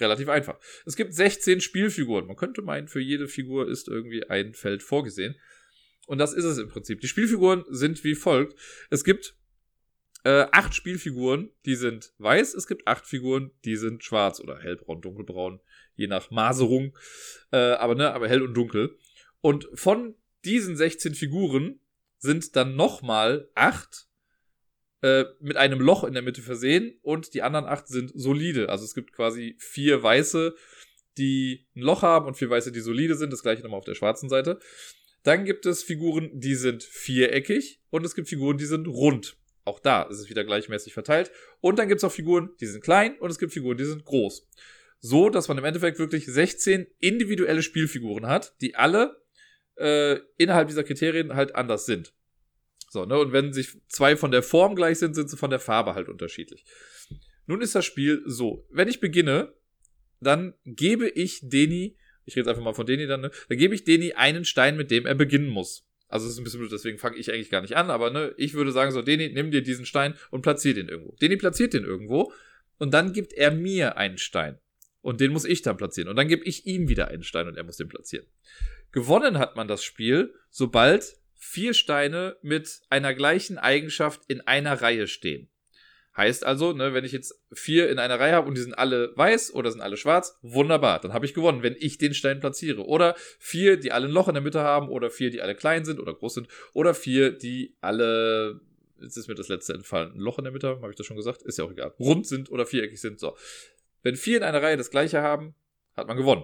Relativ 0.00 0.28
einfach. 0.28 0.58
Es 0.86 0.94
gibt 0.94 1.12
16 1.12 1.60
Spielfiguren. 1.60 2.26
Man 2.26 2.36
könnte 2.36 2.62
meinen, 2.62 2.86
für 2.86 3.00
jede 3.00 3.26
Figur 3.26 3.68
ist 3.68 3.88
irgendwie 3.88 4.24
ein 4.24 4.54
Feld 4.54 4.82
vorgesehen. 4.82 5.34
Und 6.08 6.16
das 6.16 6.32
ist 6.32 6.44
es 6.44 6.56
im 6.56 6.68
Prinzip. 6.68 7.02
Die 7.02 7.06
Spielfiguren 7.06 7.64
sind 7.68 8.02
wie 8.02 8.14
folgt. 8.14 8.58
Es 8.88 9.04
gibt 9.04 9.36
äh, 10.24 10.46
acht 10.52 10.74
Spielfiguren, 10.74 11.50
die 11.66 11.74
sind 11.74 12.14
weiß. 12.16 12.54
Es 12.54 12.66
gibt 12.66 12.88
acht 12.88 13.04
Figuren, 13.04 13.50
die 13.66 13.76
sind 13.76 14.02
schwarz 14.02 14.40
oder 14.40 14.58
hellbraun, 14.58 15.02
dunkelbraun, 15.02 15.60
je 15.96 16.06
nach 16.06 16.30
Maserung. 16.30 16.96
Äh, 17.52 17.58
aber 17.58 17.94
ne, 17.94 18.14
aber 18.14 18.26
hell 18.26 18.40
und 18.40 18.54
dunkel. 18.54 18.96
Und 19.42 19.68
von 19.74 20.14
diesen 20.46 20.76
16 20.76 21.14
Figuren 21.14 21.78
sind 22.16 22.56
dann 22.56 22.74
nochmal 22.74 23.50
acht 23.54 24.08
äh, 25.02 25.26
mit 25.40 25.58
einem 25.58 25.78
Loch 25.78 26.04
in 26.04 26.14
der 26.14 26.22
Mitte 26.22 26.40
versehen 26.40 26.98
und 27.02 27.34
die 27.34 27.42
anderen 27.42 27.66
acht 27.66 27.86
sind 27.86 28.12
solide. 28.14 28.70
Also 28.70 28.86
es 28.86 28.94
gibt 28.94 29.12
quasi 29.12 29.56
vier 29.58 30.02
weiße, 30.02 30.54
die 31.18 31.66
ein 31.76 31.82
Loch 31.82 32.00
haben 32.00 32.26
und 32.26 32.38
vier 32.38 32.48
weiße, 32.48 32.72
die 32.72 32.80
solide 32.80 33.14
sind. 33.14 33.30
Das 33.30 33.42
gleiche 33.42 33.62
nochmal 33.62 33.80
auf 33.80 33.84
der 33.84 33.94
schwarzen 33.94 34.30
Seite. 34.30 34.58
Dann 35.28 35.44
gibt 35.44 35.66
es 35.66 35.82
Figuren, 35.82 36.30
die 36.32 36.54
sind 36.54 36.82
viereckig 36.82 37.82
und 37.90 38.02
es 38.06 38.14
gibt 38.14 38.30
Figuren, 38.30 38.56
die 38.56 38.64
sind 38.64 38.88
rund. 38.88 39.36
Auch 39.66 39.78
da 39.78 40.04
ist 40.04 40.20
es 40.20 40.30
wieder 40.30 40.42
gleichmäßig 40.42 40.94
verteilt. 40.94 41.30
Und 41.60 41.78
dann 41.78 41.86
gibt 41.86 41.98
es 41.98 42.04
auch 42.04 42.12
Figuren, 42.12 42.48
die 42.62 42.66
sind 42.66 42.82
klein 42.82 43.18
und 43.18 43.28
es 43.28 43.38
gibt 43.38 43.52
Figuren, 43.52 43.76
die 43.76 43.84
sind 43.84 44.06
groß. 44.06 44.48
So, 45.00 45.28
dass 45.28 45.48
man 45.48 45.58
im 45.58 45.66
Endeffekt 45.66 45.98
wirklich 45.98 46.24
16 46.24 46.86
individuelle 46.98 47.62
Spielfiguren 47.62 48.26
hat, 48.26 48.54
die 48.62 48.74
alle 48.74 49.22
äh, 49.76 50.18
innerhalb 50.38 50.68
dieser 50.68 50.82
Kriterien 50.82 51.34
halt 51.34 51.54
anders 51.54 51.84
sind. 51.84 52.14
So, 52.88 53.04
ne? 53.04 53.18
Und 53.18 53.34
wenn 53.34 53.52
sich 53.52 53.82
zwei 53.86 54.16
von 54.16 54.30
der 54.30 54.42
Form 54.42 54.76
gleich 54.76 54.98
sind, 54.98 55.12
sind 55.12 55.28
sie 55.28 55.36
von 55.36 55.50
der 55.50 55.60
Farbe 55.60 55.94
halt 55.94 56.08
unterschiedlich. 56.08 56.64
Nun 57.44 57.60
ist 57.60 57.74
das 57.74 57.84
Spiel 57.84 58.22
so. 58.24 58.66
Wenn 58.70 58.88
ich 58.88 58.98
beginne, 58.98 59.52
dann 60.20 60.54
gebe 60.64 61.06
ich 61.06 61.40
Deni, 61.42 61.98
ich 62.28 62.36
rede 62.36 62.50
einfach 62.50 62.62
mal 62.62 62.74
von 62.74 62.86
Deni 62.86 63.06
dann, 63.06 63.22
ne? 63.22 63.30
Dann 63.48 63.58
gebe 63.58 63.74
ich 63.74 63.84
Deni 63.84 64.12
einen 64.12 64.44
Stein, 64.44 64.76
mit 64.76 64.90
dem 64.90 65.06
er 65.06 65.14
beginnen 65.14 65.48
muss. 65.48 65.84
Also 66.08 66.26
es 66.26 66.32
ist 66.32 66.38
ein 66.38 66.44
bisschen 66.44 66.60
blöd, 66.60 66.72
deswegen 66.72 66.98
fange 66.98 67.16
ich 67.16 67.32
eigentlich 67.32 67.50
gar 67.50 67.60
nicht 67.60 67.76
an, 67.76 67.90
aber 67.90 68.10
ne, 68.10 68.34
ich 68.36 68.54
würde 68.54 68.72
sagen 68.72 68.92
so, 68.92 69.02
Deni, 69.02 69.30
nimm 69.30 69.50
dir 69.50 69.62
diesen 69.62 69.84
Stein 69.84 70.14
und 70.30 70.42
platzier 70.42 70.74
den 70.74 70.88
irgendwo. 70.88 71.16
Deni 71.20 71.36
platziert 71.36 71.74
den 71.74 71.84
irgendwo 71.84 72.32
und 72.78 72.94
dann 72.94 73.12
gibt 73.12 73.32
er 73.32 73.50
mir 73.50 73.96
einen 73.96 74.18
Stein. 74.18 74.58
Und 75.00 75.20
den 75.20 75.32
muss 75.32 75.44
ich 75.44 75.62
dann 75.62 75.76
platzieren. 75.76 76.08
Und 76.08 76.16
dann 76.16 76.28
gebe 76.28 76.44
ich 76.44 76.66
ihm 76.66 76.88
wieder 76.88 77.08
einen 77.08 77.22
Stein 77.22 77.46
und 77.46 77.56
er 77.56 77.64
muss 77.64 77.76
den 77.76 77.88
platzieren. 77.88 78.26
Gewonnen 78.92 79.38
hat 79.38 79.56
man 79.56 79.68
das 79.68 79.84
Spiel, 79.84 80.34
sobald 80.50 81.16
vier 81.34 81.72
Steine 81.72 82.36
mit 82.42 82.80
einer 82.90 83.14
gleichen 83.14 83.58
Eigenschaft 83.58 84.22
in 84.28 84.40
einer 84.40 84.82
Reihe 84.82 85.06
stehen. 85.06 85.48
Heißt 86.18 86.44
also, 86.44 86.72
ne, 86.72 86.94
wenn 86.94 87.04
ich 87.04 87.12
jetzt 87.12 87.40
vier 87.52 87.88
in 87.90 88.00
einer 88.00 88.18
Reihe 88.18 88.32
habe 88.32 88.48
und 88.48 88.56
die 88.56 88.60
sind 88.60 88.76
alle 88.76 89.16
weiß 89.16 89.54
oder 89.54 89.70
sind 89.70 89.80
alle 89.80 89.96
schwarz, 89.96 90.36
wunderbar, 90.42 90.98
dann 90.98 91.12
habe 91.12 91.24
ich 91.24 91.32
gewonnen, 91.32 91.62
wenn 91.62 91.76
ich 91.78 91.96
den 91.96 92.12
Stein 92.12 92.40
platziere. 92.40 92.84
Oder 92.84 93.14
vier, 93.38 93.76
die 93.76 93.92
alle 93.92 94.08
ein 94.08 94.12
Loch 94.12 94.26
in 94.26 94.34
der 94.34 94.42
Mitte 94.42 94.58
haben, 94.58 94.88
oder 94.88 95.10
vier, 95.10 95.30
die 95.30 95.40
alle 95.40 95.54
klein 95.54 95.84
sind 95.84 96.00
oder 96.00 96.12
groß 96.12 96.34
sind, 96.34 96.48
oder 96.72 96.92
vier, 96.92 97.30
die 97.30 97.76
alle, 97.80 98.60
jetzt 99.00 99.16
ist 99.16 99.28
mir 99.28 99.36
das 99.36 99.46
letzte 99.46 99.74
entfallen, 99.74 100.12
ein 100.12 100.18
Loch 100.18 100.38
in 100.38 100.44
der 100.44 100.52
Mitte, 100.52 100.68
habe 100.68 100.90
ich 100.90 100.96
das 100.96 101.06
schon 101.06 101.16
gesagt, 101.16 101.42
ist 101.42 101.56
ja 101.56 101.64
auch 101.64 101.70
egal, 101.70 101.94
rund 102.00 102.26
sind 102.26 102.50
oder 102.50 102.66
viereckig 102.66 103.00
sind, 103.00 103.20
so. 103.20 103.36
Wenn 104.02 104.16
vier 104.16 104.38
in 104.38 104.42
einer 104.42 104.60
Reihe 104.60 104.76
das 104.76 104.90
gleiche 104.90 105.22
haben, 105.22 105.54
hat 105.96 106.08
man 106.08 106.16
gewonnen. 106.16 106.42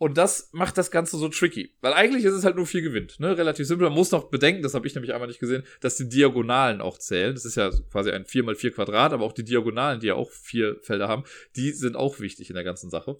Und 0.00 0.16
das 0.16 0.48
macht 0.52 0.78
das 0.78 0.90
Ganze 0.90 1.18
so 1.18 1.28
tricky. 1.28 1.76
Weil 1.82 1.92
eigentlich 1.92 2.24
ist 2.24 2.32
es 2.32 2.42
halt 2.42 2.56
nur 2.56 2.64
vier 2.64 2.80
gewinnt. 2.80 3.20
Ne? 3.20 3.36
Relativ 3.36 3.66
simpel. 3.66 3.86
Man 3.86 3.98
muss 3.98 4.10
noch 4.10 4.30
bedenken, 4.30 4.62
das 4.62 4.72
habe 4.72 4.86
ich 4.86 4.94
nämlich 4.94 5.12
einmal 5.12 5.28
nicht 5.28 5.40
gesehen, 5.40 5.62
dass 5.82 5.96
die 5.96 6.08
Diagonalen 6.08 6.80
auch 6.80 6.96
zählen. 6.96 7.34
Das 7.34 7.44
ist 7.44 7.56
ja 7.56 7.70
quasi 7.92 8.10
ein 8.10 8.24
4x4 8.24 8.70
Quadrat, 8.70 9.12
aber 9.12 9.26
auch 9.26 9.34
die 9.34 9.44
Diagonalen, 9.44 10.00
die 10.00 10.06
ja 10.06 10.14
auch 10.14 10.30
vier 10.30 10.78
Felder 10.80 11.06
haben, 11.06 11.24
die 11.54 11.72
sind 11.72 11.96
auch 11.96 12.18
wichtig 12.18 12.48
in 12.48 12.54
der 12.54 12.64
ganzen 12.64 12.88
Sache. 12.88 13.18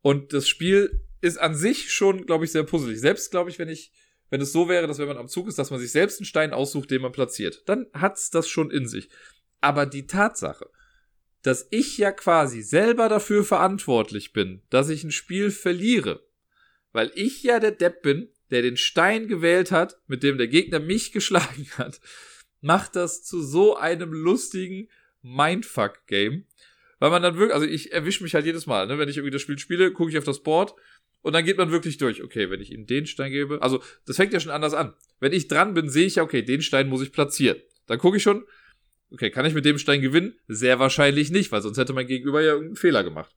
Und 0.00 0.32
das 0.32 0.48
Spiel 0.48 1.00
ist 1.20 1.38
an 1.38 1.54
sich 1.54 1.92
schon, 1.92 2.26
glaube 2.26 2.44
ich, 2.44 2.50
sehr 2.50 2.64
puzzelig. 2.64 2.98
Selbst, 2.98 3.30
glaube 3.30 3.48
ich, 3.48 3.60
wenn 3.60 3.68
ich, 3.68 3.92
wenn 4.30 4.40
es 4.40 4.50
so 4.50 4.68
wäre, 4.68 4.88
dass 4.88 4.98
wenn 4.98 5.06
man 5.06 5.16
am 5.16 5.28
Zug 5.28 5.46
ist, 5.46 5.60
dass 5.60 5.70
man 5.70 5.78
sich 5.78 5.92
selbst 5.92 6.18
einen 6.18 6.26
Stein 6.26 6.52
aussucht, 6.52 6.90
den 6.90 7.02
man 7.02 7.12
platziert, 7.12 7.62
dann 7.66 7.86
hat's 7.92 8.30
das 8.30 8.48
schon 8.48 8.72
in 8.72 8.88
sich. 8.88 9.10
Aber 9.60 9.86
die 9.86 10.08
Tatsache, 10.08 10.68
dass 11.42 11.66
ich 11.70 11.98
ja 11.98 12.12
quasi 12.12 12.62
selber 12.62 13.08
dafür 13.08 13.44
verantwortlich 13.44 14.32
bin, 14.32 14.62
dass 14.70 14.88
ich 14.88 15.04
ein 15.04 15.10
Spiel 15.10 15.50
verliere. 15.50 16.24
Weil 16.92 17.10
ich 17.14 17.42
ja 17.42 17.58
der 17.58 17.72
Depp 17.72 18.02
bin, 18.02 18.28
der 18.50 18.62
den 18.62 18.76
Stein 18.76 19.28
gewählt 19.28 19.72
hat, 19.72 19.98
mit 20.06 20.22
dem 20.22 20.38
der 20.38 20.48
Gegner 20.48 20.78
mich 20.78 21.12
geschlagen 21.12 21.66
hat, 21.76 22.00
macht 22.60 22.96
das 22.96 23.24
zu 23.24 23.42
so 23.42 23.76
einem 23.76 24.12
lustigen 24.12 24.88
Mindfuck-Game. 25.22 26.46
Weil 26.98 27.10
man 27.10 27.22
dann 27.22 27.36
wirklich, 27.36 27.54
also 27.54 27.66
ich 27.66 27.92
erwische 27.92 28.22
mich 28.22 28.34
halt 28.34 28.46
jedes 28.46 28.66
Mal, 28.66 28.86
ne? 28.86 28.98
wenn 28.98 29.08
ich 29.08 29.16
irgendwie 29.16 29.32
das 29.32 29.42
Spiel 29.42 29.58
spiele, 29.58 29.92
gucke 29.92 30.10
ich 30.10 30.18
auf 30.18 30.24
das 30.24 30.44
Board 30.44 30.74
und 31.22 31.32
dann 31.32 31.44
geht 31.44 31.56
man 31.56 31.72
wirklich 31.72 31.98
durch. 31.98 32.22
Okay, 32.22 32.50
wenn 32.50 32.60
ich 32.60 32.70
ihm 32.70 32.86
den 32.86 33.06
Stein 33.06 33.32
gebe, 33.32 33.60
also 33.60 33.82
das 34.06 34.16
fängt 34.16 34.32
ja 34.32 34.38
schon 34.38 34.52
anders 34.52 34.74
an. 34.74 34.94
Wenn 35.18 35.32
ich 35.32 35.48
dran 35.48 35.74
bin, 35.74 35.88
sehe 35.88 36.06
ich 36.06 36.16
ja, 36.16 36.22
okay, 36.22 36.42
den 36.42 36.62
Stein 36.62 36.88
muss 36.88 37.02
ich 37.02 37.10
platzieren. 37.10 37.60
Dann 37.86 37.98
gucke 37.98 38.18
ich 38.18 38.22
schon, 38.22 38.44
Okay, 39.12 39.30
kann 39.30 39.44
ich 39.44 39.52
mit 39.52 39.66
dem 39.66 39.78
Stein 39.78 40.00
gewinnen? 40.00 40.34
Sehr 40.48 40.78
wahrscheinlich 40.78 41.30
nicht, 41.30 41.52
weil 41.52 41.60
sonst 41.60 41.76
hätte 41.76 41.92
mein 41.92 42.06
Gegenüber 42.06 42.40
ja 42.40 42.52
irgendeinen 42.52 42.76
Fehler 42.76 43.04
gemacht. 43.04 43.34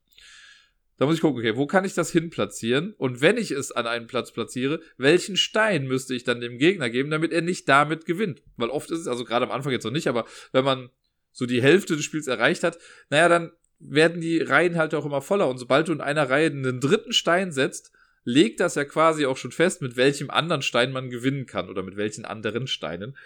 Da 0.98 1.06
muss 1.06 1.16
ich 1.16 1.22
gucken, 1.22 1.40
okay, 1.40 1.58
wo 1.58 1.68
kann 1.68 1.84
ich 1.84 1.94
das 1.94 2.12
hin 2.12 2.30
platzieren? 2.30 2.94
Und 2.98 3.20
wenn 3.20 3.38
ich 3.38 3.52
es 3.52 3.74
an 3.74 3.86
einen 3.86 4.08
Platz 4.08 4.32
platziere, 4.32 4.80
welchen 4.98 5.36
Stein 5.36 5.86
müsste 5.88 6.16
ich 6.16 6.24
dann 6.24 6.40
dem 6.40 6.58
Gegner 6.58 6.90
geben, 6.90 7.10
damit 7.10 7.34
er 7.34 7.42
nicht 7.42 7.68
damit 7.68 8.06
gewinnt? 8.06 8.42
Weil 8.56 8.70
oft 8.70 8.90
ist 8.90 9.02
es, 9.02 9.08
also 9.08 9.26
gerade 9.26 9.46
am 9.46 9.52
Anfang 9.52 9.74
jetzt 9.74 9.84
noch 9.84 9.92
nicht, 9.92 10.08
aber 10.08 10.26
wenn 10.54 10.64
man 10.64 10.90
so 11.34 11.46
die 11.46 11.62
Hälfte 11.62 11.98
des 11.98 12.06
Spiels 12.06 12.28
erreicht 12.28 12.64
hat, 12.64 12.80
naja, 13.10 13.28
dann 13.28 13.52
werden 13.80 14.22
die 14.22 14.40
Reihen 14.40 14.78
halt 14.78 14.96
auch 14.96 15.06
immer 15.06 15.22
voller. 15.22 15.50
Und 15.50 15.58
sobald 15.58 15.90
du 15.90 15.92
in 15.92 16.00
einer 16.00 16.30
Reihe 16.30 16.48
einen 16.48 16.80
dritten 16.80 17.12
Stein 17.12 17.52
setzt, 17.52 17.92
legt 18.24 18.62
das 18.62 18.76
ja 18.76 18.86
quasi 18.86 19.26
auch 19.26 19.36
schon 19.36 19.52
fest, 19.52 19.82
mit 19.82 19.98
welchem 19.98 20.30
anderen 20.30 20.62
Stein 20.62 20.94
man 20.94 21.10
gewinnen 21.10 21.46
kann 21.46 21.70
oder 21.70 21.84
mit 21.84 21.98
welchen 21.98 22.24
anderen 22.24 22.68
Steinen. 22.68 23.18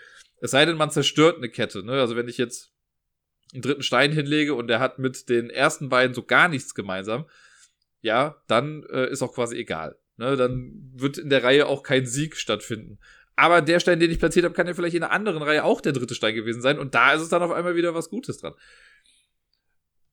Es 0.41 0.52
sei 0.52 0.65
denn, 0.65 0.78
man 0.78 0.91
zerstört 0.91 1.38
eine 1.38 1.49
Kette. 1.49 1.84
Ne? 1.84 1.93
Also 1.93 2.15
wenn 2.15 2.28
ich 2.28 2.38
jetzt 2.38 2.71
einen 3.54 3.62
dritten 3.62 3.84
Stein 3.84 4.12
hinlege 4.12 4.54
und 4.54 4.67
der 4.67 4.80
hat 4.80 4.99
mit 4.99 5.30
den 5.30 5.49
ersten 5.49 5.89
beiden 5.89 6.13
so 6.13 6.23
gar 6.23 6.47
nichts 6.47 6.75
gemeinsam, 6.75 7.25
ja, 8.02 8.41
dann 8.47 8.84
äh, 8.91 9.10
ist 9.10 9.21
auch 9.21 9.34
quasi 9.34 9.58
egal. 9.58 9.97
Ne? 10.17 10.38
Dann 10.38 10.91
wird 10.93 11.17
in 11.17 11.30
der 11.30 11.43
Reihe 11.43 11.67
auch 11.67 11.84
kein 11.84 12.06
Sieg 12.06 12.38
stattfinden. 12.38 12.99
Aber 13.36 13.62
der 13.62 13.80
Stein, 13.80 13.99
den 13.99 14.12
ich 14.12 14.19
platziert 14.19 14.43
habe, 14.43 14.54
kann 14.54 14.67
ja 14.67 14.73
vielleicht 14.73 14.95
in 14.95 15.04
einer 15.04 15.13
anderen 15.13 15.41
Reihe 15.41 15.63
auch 15.63 15.80
der 15.82 15.93
dritte 15.93 16.13
Stein 16.13 16.36
gewesen 16.36 16.62
sein. 16.62 16.78
Und 16.78 16.93
da 16.93 17.13
ist 17.13 17.21
es 17.21 17.30
dann 17.30 17.41
auf 17.41 17.52
einmal 17.52 17.75
wieder 17.75 17.95
was 17.95 18.10
Gutes 18.10 18.38
dran. 18.38 18.54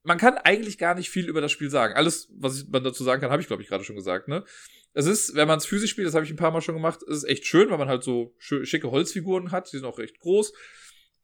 Man 0.06 0.18
kann 0.18 0.38
eigentlich 0.38 0.78
gar 0.78 0.94
nicht 0.94 1.10
viel 1.10 1.28
über 1.28 1.40
das 1.40 1.50
Spiel 1.50 1.68
sagen. 1.68 1.94
Alles, 1.94 2.28
was 2.32 2.66
man 2.68 2.84
dazu 2.84 3.02
sagen 3.02 3.20
kann, 3.20 3.30
habe 3.30 3.42
ich, 3.42 3.48
glaube 3.48 3.62
ich, 3.62 3.68
gerade 3.68 3.84
schon 3.84 3.96
gesagt. 3.96 4.28
Ne? 4.28 4.44
Es 4.92 5.06
ist, 5.06 5.34
wenn 5.34 5.48
man 5.48 5.58
es 5.58 5.66
physisch 5.66 5.90
spielt, 5.90 6.06
das 6.06 6.14
habe 6.14 6.24
ich 6.24 6.30
ein 6.30 6.36
paar 6.36 6.52
Mal 6.52 6.60
schon 6.60 6.76
gemacht, 6.76 7.02
ist 7.02 7.18
es 7.18 7.24
echt 7.24 7.44
schön, 7.44 7.70
weil 7.70 7.78
man 7.78 7.88
halt 7.88 8.04
so 8.04 8.34
schicke 8.38 8.90
Holzfiguren 8.90 9.50
hat, 9.50 9.72
die 9.72 9.76
sind 9.76 9.84
auch 9.84 9.98
recht 9.98 10.20
groß. 10.20 10.52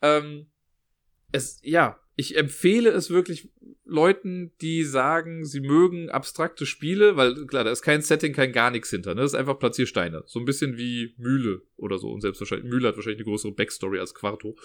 Ähm, 0.03 0.51
es, 1.31 1.61
ja, 1.63 1.99
ich 2.17 2.37
empfehle 2.37 2.91
es 2.91 3.09
wirklich 3.09 3.51
Leuten, 3.85 4.53
die 4.61 4.85
sagen, 4.85 5.47
sie 5.47 5.61
mögen 5.61 6.11
abstrakte 6.11 6.67
Spiele, 6.67 7.17
weil 7.17 7.47
klar, 7.47 7.65
da 7.65 7.71
ist 7.71 7.83
kein 7.83 8.03
Setting, 8.03 8.33
kein 8.33 8.53
gar 8.53 8.71
nichts 8.71 8.91
hinter, 8.91 9.15
ne? 9.15 9.23
Das 9.23 9.33
ist 9.33 9.39
einfach 9.39 9.59
Platziersteine. 9.59 10.25
So 10.27 10.39
ein 10.39 10.45
bisschen 10.45 10.77
wie 10.77 11.15
Mühle 11.17 11.63
oder 11.77 11.99
so. 11.99 12.11
Und 12.11 12.21
selbst 12.21 12.41
wahrscheinlich, 12.41 12.69
Mühle 12.69 12.89
hat 12.89 12.97
wahrscheinlich 12.97 13.21
eine 13.21 13.31
größere 13.31 13.53
Backstory 13.53 14.01
als 14.01 14.13
Quarto. 14.13 14.57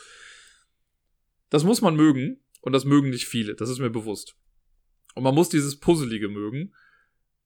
Das 1.49 1.63
muss 1.63 1.81
man 1.81 1.95
mögen 1.95 2.41
und 2.61 2.73
das 2.73 2.85
mögen 2.85 3.09
nicht 3.09 3.27
viele, 3.27 3.55
das 3.55 3.69
ist 3.69 3.79
mir 3.79 3.89
bewusst. 3.89 4.35
Und 5.15 5.23
man 5.23 5.33
muss 5.33 5.49
dieses 5.49 5.79
Puzzelige 5.79 6.29
mögen. 6.29 6.73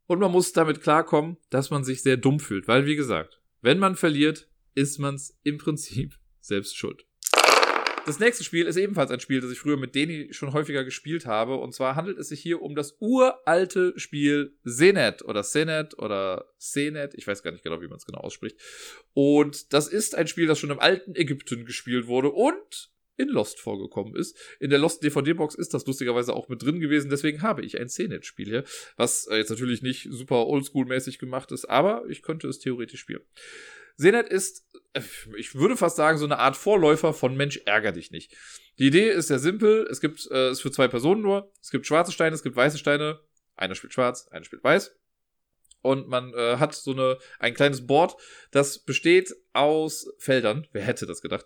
Und 0.08 0.19
man 0.19 0.32
muss 0.32 0.52
damit 0.52 0.82
klarkommen, 0.82 1.38
dass 1.50 1.69
man 1.69 1.86
sich 1.86 2.02
sehr 2.02 2.17
dumm 2.17 2.41
fühlt, 2.41 2.67
weil 2.67 2.86
wie 2.86 2.97
gesagt, 2.97 3.39
wenn 3.62 3.80
man 3.80 3.95
verliert, 3.95 4.50
ist 4.76 5.00
man's 5.00 5.39
im 5.43 5.58
Prinzip 5.58 6.17
selbst 6.41 6.76
schuld. 6.76 7.06
Das 8.06 8.19
nächste 8.19 8.43
Spiel 8.43 8.65
ist 8.65 8.78
ebenfalls 8.78 9.12
ein 9.12 9.19
Spiel, 9.19 9.41
das 9.41 9.52
ich 9.52 9.60
früher 9.60 9.78
mit 9.78 9.93
Deni 9.93 10.34
schon 10.34 10.54
häufiger 10.54 10.84
gespielt 10.84 11.28
habe. 11.28 11.56
Und 11.56 11.74
zwar 11.74 11.95
handelt 11.95 12.17
es 12.17 12.30
sich 12.30 12.41
hier 12.41 12.62
um 12.62 12.76
das 12.76 12.97
uralte 13.00 13.93
Spiel 13.97 14.58
Senet 14.63 15.21
oder 15.21 15.43
Senet 15.43 15.97
oder 16.00 16.52
Senet. 16.58 17.13
Ich 17.13 17.28
weiß 17.28 17.43
gar 17.43 17.52
nicht 17.52 17.63
genau, 17.63 17.80
wie 17.80 17.88
man 17.88 17.97
es 17.97 18.06
genau 18.06 18.19
ausspricht. 18.19 18.58
Und 19.13 19.71
das 19.71 19.88
ist 19.88 20.15
ein 20.15 20.28
Spiel, 20.28 20.47
das 20.47 20.58
schon 20.58 20.71
im 20.71 20.80
alten 20.80 21.15
Ägypten 21.15 21.63
gespielt 21.63 22.08
wurde 22.08 22.32
und 22.32 22.90
in 23.17 23.28
Lost 23.28 23.60
vorgekommen 23.60 24.15
ist. 24.15 24.38
In 24.60 24.69
der 24.69 24.80
Lost 24.80 25.04
DVD-Box 25.04 25.56
ist 25.56 25.74
das 25.74 25.86
lustigerweise 25.86 26.34
auch 26.34 26.50
mit 26.50 26.63
drin 26.63 26.80
gewesen, 26.80 27.10
deswegen 27.10 27.41
habe 27.41 27.63
ich 27.63 27.80
ein 27.80 27.89
CNET-Spiel 27.89 28.47
hier, 28.47 28.63
was 28.95 29.28
äh, 29.28 29.38
jetzt 29.38 29.50
natürlich 29.50 29.82
nicht 29.82 30.08
super 30.10 30.47
oldschool-mäßig 30.47 31.19
gemacht 31.19 31.52
ist, 31.52 31.65
aber 31.65 32.04
ich 32.10 32.21
könnte 32.21 32.47
es 32.47 32.60
theoretisch 32.60 33.02
spielen. 33.02 33.24
CNET 33.97 34.30
ist, 34.30 34.65
äh, 34.93 35.02
ich 35.38 35.56
würde 35.56 35.78
fast 35.78 35.97
sagen, 35.97 36.17
so 36.17 36.26
eine 36.26 36.39
Art 36.39 36.58
Vorläufer 36.58 37.13
von 37.13 37.36
Mensch, 37.36 37.62
ärger 37.65 37.91
dich 37.91 38.12
nicht. 38.12 38.36
Die 38.80 38.88
Idee 38.88 39.10
ist 39.10 39.28
sehr 39.28 39.39
simpel, 39.39 39.88
es 39.89 40.02
gibt, 40.02 40.30
äh, 40.32 40.50
es 40.50 40.62
für 40.62 40.71
zwei 40.71 40.88
Personen 40.88 41.21
nur, 41.21 41.52
es 41.62 41.69
gibt 41.69 41.86
schwarze 41.86 42.12
Steine, 42.12 42.36
es 42.36 42.43
gibt 42.43 42.56
weiße 42.56 42.78
Steine, 42.78 43.19
einer 43.56 43.76
spielt 43.76 43.93
schwarz, 43.93 44.28
einer 44.30 44.45
spielt 44.45 44.63
weiß 44.63 44.95
und 45.82 46.08
man 46.08 46.34
äh, 46.34 46.58
hat 46.58 46.74
so 46.74 46.91
eine 46.91 47.17
ein 47.39 47.54
kleines 47.54 47.86
Board, 47.86 48.15
das 48.52 48.80
besteht 48.80 49.36
aus 49.54 50.13
Feldern. 50.19 50.67
Wer 50.71 50.84
hätte 50.84 51.06
das 51.06 51.21
gedacht? 51.21 51.45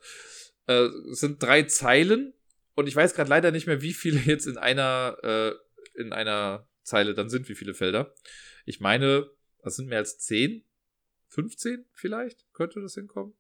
Äh, 0.68 0.88
sind 1.10 1.42
drei 1.42 1.64
Zeilen 1.64 2.34
und 2.76 2.88
ich 2.88 2.96
weiß 2.96 3.16
gerade 3.16 3.30
leider 3.30 3.52
nicht 3.52 3.68
mehr, 3.68 3.82
wie 3.82 3.94
viele 3.94 4.20
jetzt 4.26 4.48
in 4.48 4.58
einer, 4.58 5.18
äh, 5.24 6.00
in 6.00 6.14
einer 6.14 6.68
Zeile 6.84 7.14
dann 7.14 7.30
sind, 7.30 7.50
wie 7.50 7.56
viele 7.56 7.74
Felder. 7.74 8.14
Ich 8.66 8.80
meine, 8.80 9.30
das 9.64 9.76
sind 9.76 9.88
mehr 9.88 10.00
als 10.00 10.20
zehn. 10.20 10.64
15 11.30 11.86
vielleicht 11.92 12.46
könnte 12.54 12.82
das 12.82 12.94
hinkommen. 12.94 13.34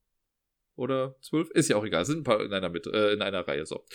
Oder 0.76 1.16
12? 1.22 1.52
Ist 1.52 1.70
ja 1.70 1.78
auch 1.78 1.86
egal. 1.86 2.04
Sind 2.06 2.20
ein 2.20 2.24
paar 2.24 2.44
in 2.44 2.52
einer, 2.52 2.70
Mitte, 2.70 2.92
äh, 2.92 3.14
in 3.14 3.22
einer 3.22 3.48
Reihe. 3.48 3.66
So. 3.66 3.86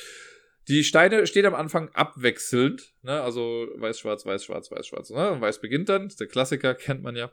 Die 0.69 0.85
Steine 0.85 1.27
stehen 1.27 1.45
am 1.45 1.55
Anfang 1.55 1.90
abwechselnd. 1.90 2.95
Ne? 3.03 3.21
Also 3.21 3.69
weiß, 3.77 3.99
schwarz, 3.99 4.25
weiß, 4.25 4.45
schwarz, 4.45 4.71
weiß, 4.71 4.87
schwarz. 4.87 5.11
Ne? 5.11 5.33
Und 5.33 5.40
weiß 5.40 5.61
beginnt 5.61 5.88
dann. 5.88 6.11
Der 6.19 6.27
Klassiker 6.27 6.75
kennt 6.75 7.03
man 7.03 7.16
ja. 7.16 7.33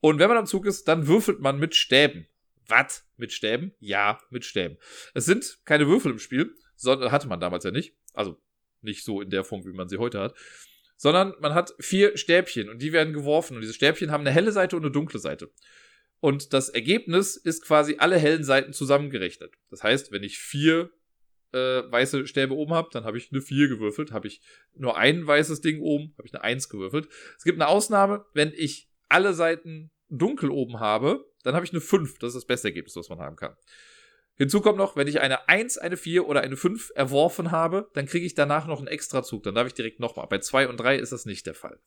Und 0.00 0.18
wenn 0.18 0.28
man 0.28 0.36
am 0.36 0.46
Zug 0.46 0.66
ist, 0.66 0.86
dann 0.86 1.08
würfelt 1.08 1.40
man 1.40 1.58
mit 1.58 1.74
Stäben. 1.74 2.28
Was? 2.68 3.06
Mit 3.16 3.32
Stäben? 3.32 3.72
Ja, 3.78 4.20
mit 4.30 4.44
Stäben. 4.44 4.76
Es 5.14 5.24
sind 5.24 5.58
keine 5.64 5.86
Würfel 5.86 6.12
im 6.12 6.18
Spiel, 6.18 6.54
sondern 6.76 7.12
hatte 7.12 7.28
man 7.28 7.40
damals 7.40 7.64
ja 7.64 7.70
nicht. 7.70 7.94
Also 8.12 8.40
nicht 8.82 9.04
so 9.04 9.20
in 9.20 9.30
der 9.30 9.44
Form, 9.44 9.64
wie 9.64 9.72
man 9.72 9.88
sie 9.88 9.98
heute 9.98 10.20
hat. 10.20 10.34
Sondern 10.96 11.34
man 11.40 11.54
hat 11.54 11.74
vier 11.78 12.16
Stäbchen 12.16 12.68
und 12.68 12.80
die 12.80 12.92
werden 12.92 13.12
geworfen. 13.12 13.54
Und 13.54 13.60
diese 13.60 13.74
Stäbchen 13.74 14.10
haben 14.10 14.22
eine 14.22 14.30
helle 14.30 14.52
Seite 14.52 14.76
und 14.76 14.82
eine 14.82 14.92
dunkle 14.92 15.18
Seite. 15.18 15.50
Und 16.20 16.52
das 16.52 16.70
Ergebnis 16.70 17.36
ist 17.36 17.62
quasi 17.62 17.96
alle 17.98 18.16
hellen 18.18 18.44
Seiten 18.44 18.72
zusammengerechnet. 18.72 19.52
Das 19.70 19.82
heißt, 19.82 20.12
wenn 20.12 20.22
ich 20.22 20.38
vier 20.38 20.90
äh, 21.52 21.90
weiße 21.90 22.26
Stäbe 22.26 22.54
oben 22.54 22.74
habe, 22.74 22.88
dann 22.92 23.04
habe 23.04 23.18
ich 23.18 23.30
eine 23.32 23.40
4 23.40 23.68
gewürfelt. 23.68 24.12
Habe 24.12 24.28
ich 24.28 24.40
nur 24.74 24.96
ein 24.96 25.26
weißes 25.26 25.60
Ding 25.60 25.80
oben, 25.80 26.14
habe 26.18 26.26
ich 26.26 26.34
eine 26.34 26.44
1 26.44 26.68
gewürfelt. 26.68 27.08
Es 27.36 27.44
gibt 27.44 27.60
eine 27.60 27.68
Ausnahme, 27.68 28.24
wenn 28.34 28.52
ich 28.54 28.88
alle 29.08 29.34
Seiten 29.34 29.90
dunkel 30.08 30.50
oben 30.50 30.80
habe, 30.80 31.24
dann 31.46 31.54
habe 31.54 31.64
ich 31.64 31.72
eine 31.72 31.80
5. 31.80 32.18
Das 32.18 32.28
ist 32.28 32.34
das 32.34 32.44
beste 32.44 32.68
Ergebnis, 32.68 32.96
was 32.96 33.08
man 33.08 33.20
haben 33.20 33.36
kann. 33.36 33.56
Hinzu 34.36 34.60
kommt 34.60 34.76
noch, 34.76 34.96
wenn 34.96 35.08
ich 35.08 35.20
eine 35.20 35.48
1, 35.48 35.78
eine 35.78 35.96
4 35.96 36.26
oder 36.26 36.42
eine 36.42 36.56
5 36.56 36.92
erworfen 36.94 37.52
habe, 37.52 37.88
dann 37.94 38.06
kriege 38.06 38.26
ich 38.26 38.34
danach 38.34 38.66
noch 38.66 38.78
einen 38.78 38.88
Extrazug. 38.88 39.42
Dann 39.44 39.54
darf 39.54 39.66
ich 39.66 39.74
direkt 39.74 40.00
nochmal. 40.00 40.26
Bei 40.26 40.38
2 40.38 40.68
und 40.68 40.76
3 40.76 40.96
ist 40.96 41.12
das 41.12 41.24
nicht 41.24 41.46
der 41.46 41.54
Fall. 41.54 41.78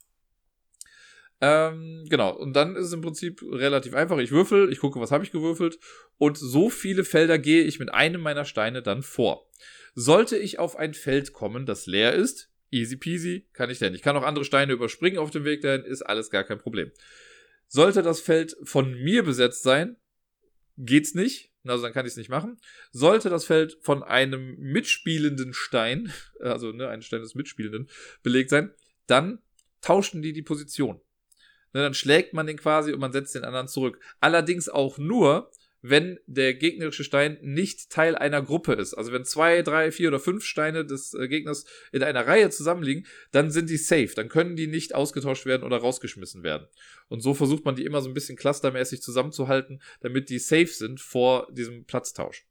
Ähm, 1.41 2.05
genau, 2.09 2.35
und 2.35 2.53
dann 2.53 2.75
ist 2.75 2.87
es 2.87 2.93
im 2.93 3.01
Prinzip 3.01 3.41
relativ 3.43 3.93
einfach. 3.93 4.17
Ich 4.17 4.31
würfel, 4.31 4.71
ich 4.71 4.79
gucke, 4.79 4.99
was 4.99 5.11
habe 5.11 5.23
ich 5.23 5.31
gewürfelt. 5.31 5.79
Und 6.17 6.37
so 6.37 6.69
viele 6.69 7.03
Felder 7.03 7.37
gehe 7.37 7.63
ich 7.63 7.79
mit 7.79 7.93
einem 7.93 8.21
meiner 8.21 8.45
Steine 8.45 8.81
dann 8.81 9.03
vor. 9.03 9.47
Sollte 9.93 10.37
ich 10.37 10.59
auf 10.59 10.75
ein 10.75 10.93
Feld 10.93 11.33
kommen, 11.33 11.65
das 11.65 11.85
leer 11.85 12.13
ist, 12.13 12.49
easy 12.71 12.97
peasy, 12.97 13.47
kann 13.53 13.69
ich 13.69 13.79
denn. 13.79 13.93
Ich 13.95 14.01
kann 14.01 14.17
auch 14.17 14.23
andere 14.23 14.45
Steine 14.45 14.73
überspringen 14.73 15.19
auf 15.19 15.31
dem 15.31 15.45
Weg 15.45 15.61
dahin, 15.61 15.83
ist 15.83 16.01
alles 16.01 16.29
gar 16.29 16.43
kein 16.43 16.59
Problem. 16.59 16.91
Sollte 17.69 18.01
das 18.01 18.19
Feld 18.19 18.57
von 18.63 18.93
mir 18.93 19.23
besetzt 19.23 19.63
sein, 19.63 19.95
geht's 20.77 21.13
nicht. 21.13 21.53
Also 21.65 21.83
dann 21.83 21.93
kann 21.93 22.05
ich 22.05 22.13
es 22.13 22.17
nicht 22.17 22.29
machen. 22.29 22.57
Sollte 22.91 23.29
das 23.29 23.45
Feld 23.45 23.77
von 23.81 24.01
einem 24.01 24.55
mitspielenden 24.57 25.53
Stein, 25.53 26.11
also 26.41 26.71
ne, 26.71 26.89
ein 26.89 27.01
Stein 27.01 27.21
des 27.21 27.35
Mitspielenden, 27.35 27.89
belegt 28.23 28.49
sein, 28.49 28.73
dann 29.07 29.39
tauschen 29.81 30.21
die 30.21 30.33
die 30.33 30.41
Position. 30.41 30.99
Ne, 31.73 31.81
dann 31.81 31.93
schlägt 31.93 32.33
man 32.33 32.47
den 32.47 32.57
quasi 32.57 32.91
und 32.91 32.99
man 32.99 33.11
setzt 33.11 33.35
den 33.35 33.43
anderen 33.43 33.67
zurück. 33.67 33.99
Allerdings 34.19 34.67
auch 34.67 34.97
nur, 34.97 35.51
wenn 35.81 36.19
der 36.25 36.53
gegnerische 36.53 37.03
Stein 37.03 37.37
nicht 37.41 37.89
Teil 37.89 38.15
einer 38.15 38.41
Gruppe 38.41 38.73
ist. 38.73 38.93
Also 38.93 39.11
wenn 39.11 39.25
zwei, 39.25 39.61
drei, 39.61 39.91
vier 39.91 40.09
oder 40.09 40.19
fünf 40.19 40.43
Steine 40.43 40.85
des 40.85 41.13
äh, 41.13 41.27
Gegners 41.27 41.65
in 41.91 42.03
einer 42.03 42.27
Reihe 42.27 42.49
zusammenliegen, 42.49 43.05
dann 43.31 43.51
sind 43.51 43.69
die 43.69 43.77
safe. 43.77 44.11
Dann 44.15 44.29
können 44.29 44.55
die 44.55 44.67
nicht 44.67 44.93
ausgetauscht 44.93 45.45
werden 45.45 45.63
oder 45.63 45.77
rausgeschmissen 45.77 46.43
werden. 46.43 46.67
Und 47.07 47.21
so 47.21 47.33
versucht 47.33 47.65
man 47.65 47.75
die 47.75 47.85
immer 47.85 48.01
so 48.01 48.09
ein 48.09 48.13
bisschen 48.13 48.37
clustermäßig 48.37 49.01
zusammenzuhalten, 49.01 49.81
damit 50.01 50.29
die 50.29 50.39
safe 50.39 50.67
sind 50.67 50.99
vor 50.99 51.47
diesem 51.51 51.85
Platztausch. 51.85 52.45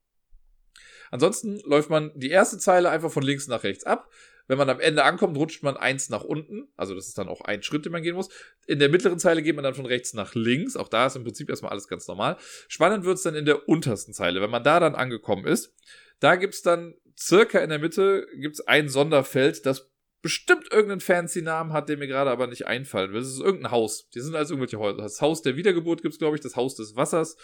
Ansonsten 1.11 1.61
läuft 1.61 1.91
man 1.91 2.13
die 2.15 2.31
erste 2.31 2.59
Zeile 2.59 2.91
einfach 2.91 3.11
von 3.11 3.23
links 3.23 3.47
nach 3.47 3.65
rechts 3.65 3.85
ab. 3.85 4.11
Wenn 4.49 4.59
man 4.59 4.71
am 4.71 4.81
Ende 4.81 5.05
ankommt, 5.05 5.37
rutscht 5.37 5.63
man 5.63 5.77
eins 5.77 6.09
nach 6.09 6.25
unten. 6.25 6.69
Also 6.77 6.95
das 6.95 7.07
ist 7.07 7.19
dann 7.19 7.29
auch 7.29 7.43
ein 7.43 7.63
Schritt, 7.63 7.85
den 7.85 7.93
man 7.93 8.03
gehen 8.03 8.17
muss. 8.17 8.31
In 8.67 8.79
der 8.79 8.89
mittleren 8.89 9.19
Zeile 9.19 9.43
geht 9.43 9.55
man 9.55 9.63
dann 9.63 9.75
von 9.75 9.87
rechts 9.87 10.15
nach 10.15 10.35
links. 10.35 10.75
Auch 10.75 10.89
da 10.89 11.07
ist 11.07 11.17
im 11.17 11.25
Prinzip 11.25 11.49
erstmal 11.51 11.71
alles 11.71 11.87
ganz 11.87 12.09
normal. 12.09 12.39
Spannend 12.67 13.05
wird 13.05 13.19
es 13.19 13.23
dann 13.23 13.35
in 13.35 13.45
der 13.45 13.69
untersten 13.69 14.15
Zeile. 14.15 14.41
Wenn 14.41 14.51
man 14.51 14.65
da 14.65 14.81
dann 14.81 14.95
angekommen 14.95 15.47
ist, 15.47 15.75
da 16.19 16.37
gibt 16.37 16.55
es 16.55 16.63
dann 16.63 16.95
circa 17.17 17.59
in 17.59 17.69
der 17.69 17.79
Mitte 17.79 18.27
gibt's 18.37 18.61
ein 18.61 18.89
Sonderfeld, 18.89 19.67
das 19.67 19.91
bestimmt 20.23 20.73
irgendeinen 20.73 21.01
fancy 21.01 21.43
Namen 21.43 21.73
hat, 21.73 21.89
der 21.89 21.97
mir 21.97 22.07
gerade 22.07 22.31
aber 22.31 22.47
nicht 22.47 22.67
einfallen 22.67 23.13
will. 23.13 23.21
Das 23.21 23.31
ist 23.31 23.41
irgendein 23.41 23.71
Haus. 23.71 24.09
Die 24.11 24.21
sind 24.21 24.35
also 24.35 24.55
irgendwelche 24.55 24.79
Häuser. 24.79 25.03
Das 25.03 25.21
Haus 25.21 25.43
der 25.43 25.57
Wiedergeburt 25.57 26.03
gibt's 26.03 26.19
glaube 26.19 26.37
ich, 26.37 26.43
das 26.43 26.57
Haus 26.57 26.75
des 26.75 26.97
Wassers. 26.97 27.37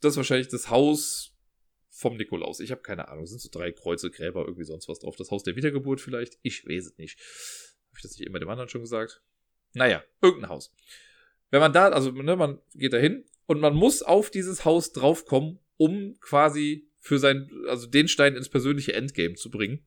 Das 0.00 0.12
ist 0.12 0.16
wahrscheinlich 0.16 0.48
das 0.48 0.70
Haus 0.70 1.35
vom 1.96 2.16
Nikolaus. 2.16 2.60
Ich 2.60 2.70
habe 2.70 2.82
keine 2.82 3.08
Ahnung. 3.08 3.26
Sind 3.26 3.40
so 3.40 3.48
drei 3.50 3.72
Kreuze, 3.72 4.10
Gräber, 4.10 4.44
irgendwie 4.44 4.64
sonst 4.64 4.86
was 4.86 4.98
drauf. 4.98 5.16
Das 5.16 5.30
Haus 5.30 5.44
der 5.44 5.56
Wiedergeburt 5.56 6.00
vielleicht? 6.00 6.38
Ich 6.42 6.66
weiß 6.66 6.86
es 6.86 6.98
nicht. 6.98 7.18
Habe 7.88 7.96
ich 7.96 8.02
das 8.02 8.18
nicht 8.18 8.26
immer 8.26 8.38
dem 8.38 8.50
anderen 8.50 8.68
schon 8.68 8.82
gesagt? 8.82 9.22
Naja, 9.72 10.04
irgendein 10.20 10.50
Haus. 10.50 10.74
Wenn 11.50 11.60
man 11.60 11.72
da, 11.72 11.88
also 11.88 12.10
ne, 12.10 12.36
man 12.36 12.60
geht 12.74 12.92
da 12.92 12.98
hin 12.98 13.24
und 13.46 13.60
man 13.60 13.74
muss 13.74 14.02
auf 14.02 14.30
dieses 14.30 14.66
Haus 14.66 14.92
draufkommen, 14.92 15.58
um 15.78 16.18
quasi 16.20 16.90
für 16.98 17.18
sein, 17.18 17.50
also 17.66 17.86
den 17.86 18.08
Stein 18.08 18.36
ins 18.36 18.50
persönliche 18.50 18.92
Endgame 18.92 19.34
zu 19.34 19.50
bringen. 19.50 19.86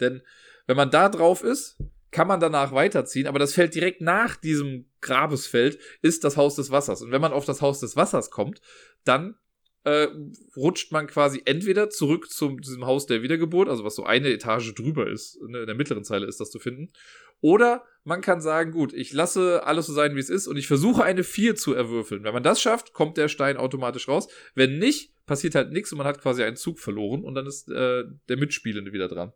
Denn 0.00 0.22
wenn 0.66 0.76
man 0.76 0.90
da 0.90 1.08
drauf 1.08 1.44
ist, 1.44 1.78
kann 2.10 2.26
man 2.26 2.40
danach 2.40 2.72
weiterziehen, 2.72 3.26
aber 3.26 3.38
das 3.38 3.54
Feld 3.54 3.74
direkt 3.74 4.00
nach 4.00 4.36
diesem 4.36 4.90
Grabesfeld 5.00 5.78
ist 6.02 6.24
das 6.24 6.36
Haus 6.36 6.56
des 6.56 6.70
Wassers. 6.70 7.00
Und 7.00 7.12
wenn 7.12 7.20
man 7.20 7.32
auf 7.32 7.44
das 7.44 7.62
Haus 7.62 7.80
des 7.80 7.96
Wassers 7.96 8.30
kommt, 8.30 8.60
dann 9.04 9.36
äh, 9.84 10.08
rutscht 10.56 10.92
man 10.92 11.06
quasi 11.06 11.42
entweder 11.44 11.90
zurück 11.90 12.30
zu 12.30 12.56
diesem 12.56 12.86
Haus 12.86 13.06
der 13.06 13.22
Wiedergeburt, 13.22 13.68
also 13.68 13.84
was 13.84 13.96
so 13.96 14.04
eine 14.04 14.28
Etage 14.28 14.74
drüber 14.74 15.08
ist, 15.08 15.40
ne, 15.42 15.60
in 15.60 15.66
der 15.66 15.74
mittleren 15.74 16.04
Zeile 16.04 16.26
ist 16.26 16.40
das 16.40 16.50
zu 16.50 16.58
finden. 16.58 16.92
Oder 17.40 17.84
man 18.04 18.20
kann 18.20 18.40
sagen, 18.40 18.70
gut, 18.70 18.92
ich 18.92 19.12
lasse 19.12 19.64
alles 19.66 19.86
so 19.86 19.92
sein, 19.92 20.14
wie 20.14 20.20
es 20.20 20.30
ist 20.30 20.46
und 20.46 20.56
ich 20.56 20.68
versuche 20.68 21.02
eine 21.02 21.24
4 21.24 21.56
zu 21.56 21.74
erwürfeln. 21.74 22.22
Wenn 22.22 22.34
man 22.34 22.44
das 22.44 22.60
schafft, 22.60 22.92
kommt 22.92 23.16
der 23.16 23.28
Stein 23.28 23.56
automatisch 23.56 24.06
raus. 24.06 24.28
Wenn 24.54 24.78
nicht, 24.78 25.12
passiert 25.26 25.56
halt 25.56 25.72
nichts 25.72 25.90
und 25.92 25.98
man 25.98 26.06
hat 26.06 26.20
quasi 26.20 26.44
einen 26.44 26.56
Zug 26.56 26.78
verloren 26.78 27.24
und 27.24 27.34
dann 27.34 27.46
ist 27.46 27.68
äh, 27.68 28.04
der 28.28 28.36
Mitspielende 28.36 28.92
wieder 28.92 29.08
dran. 29.08 29.32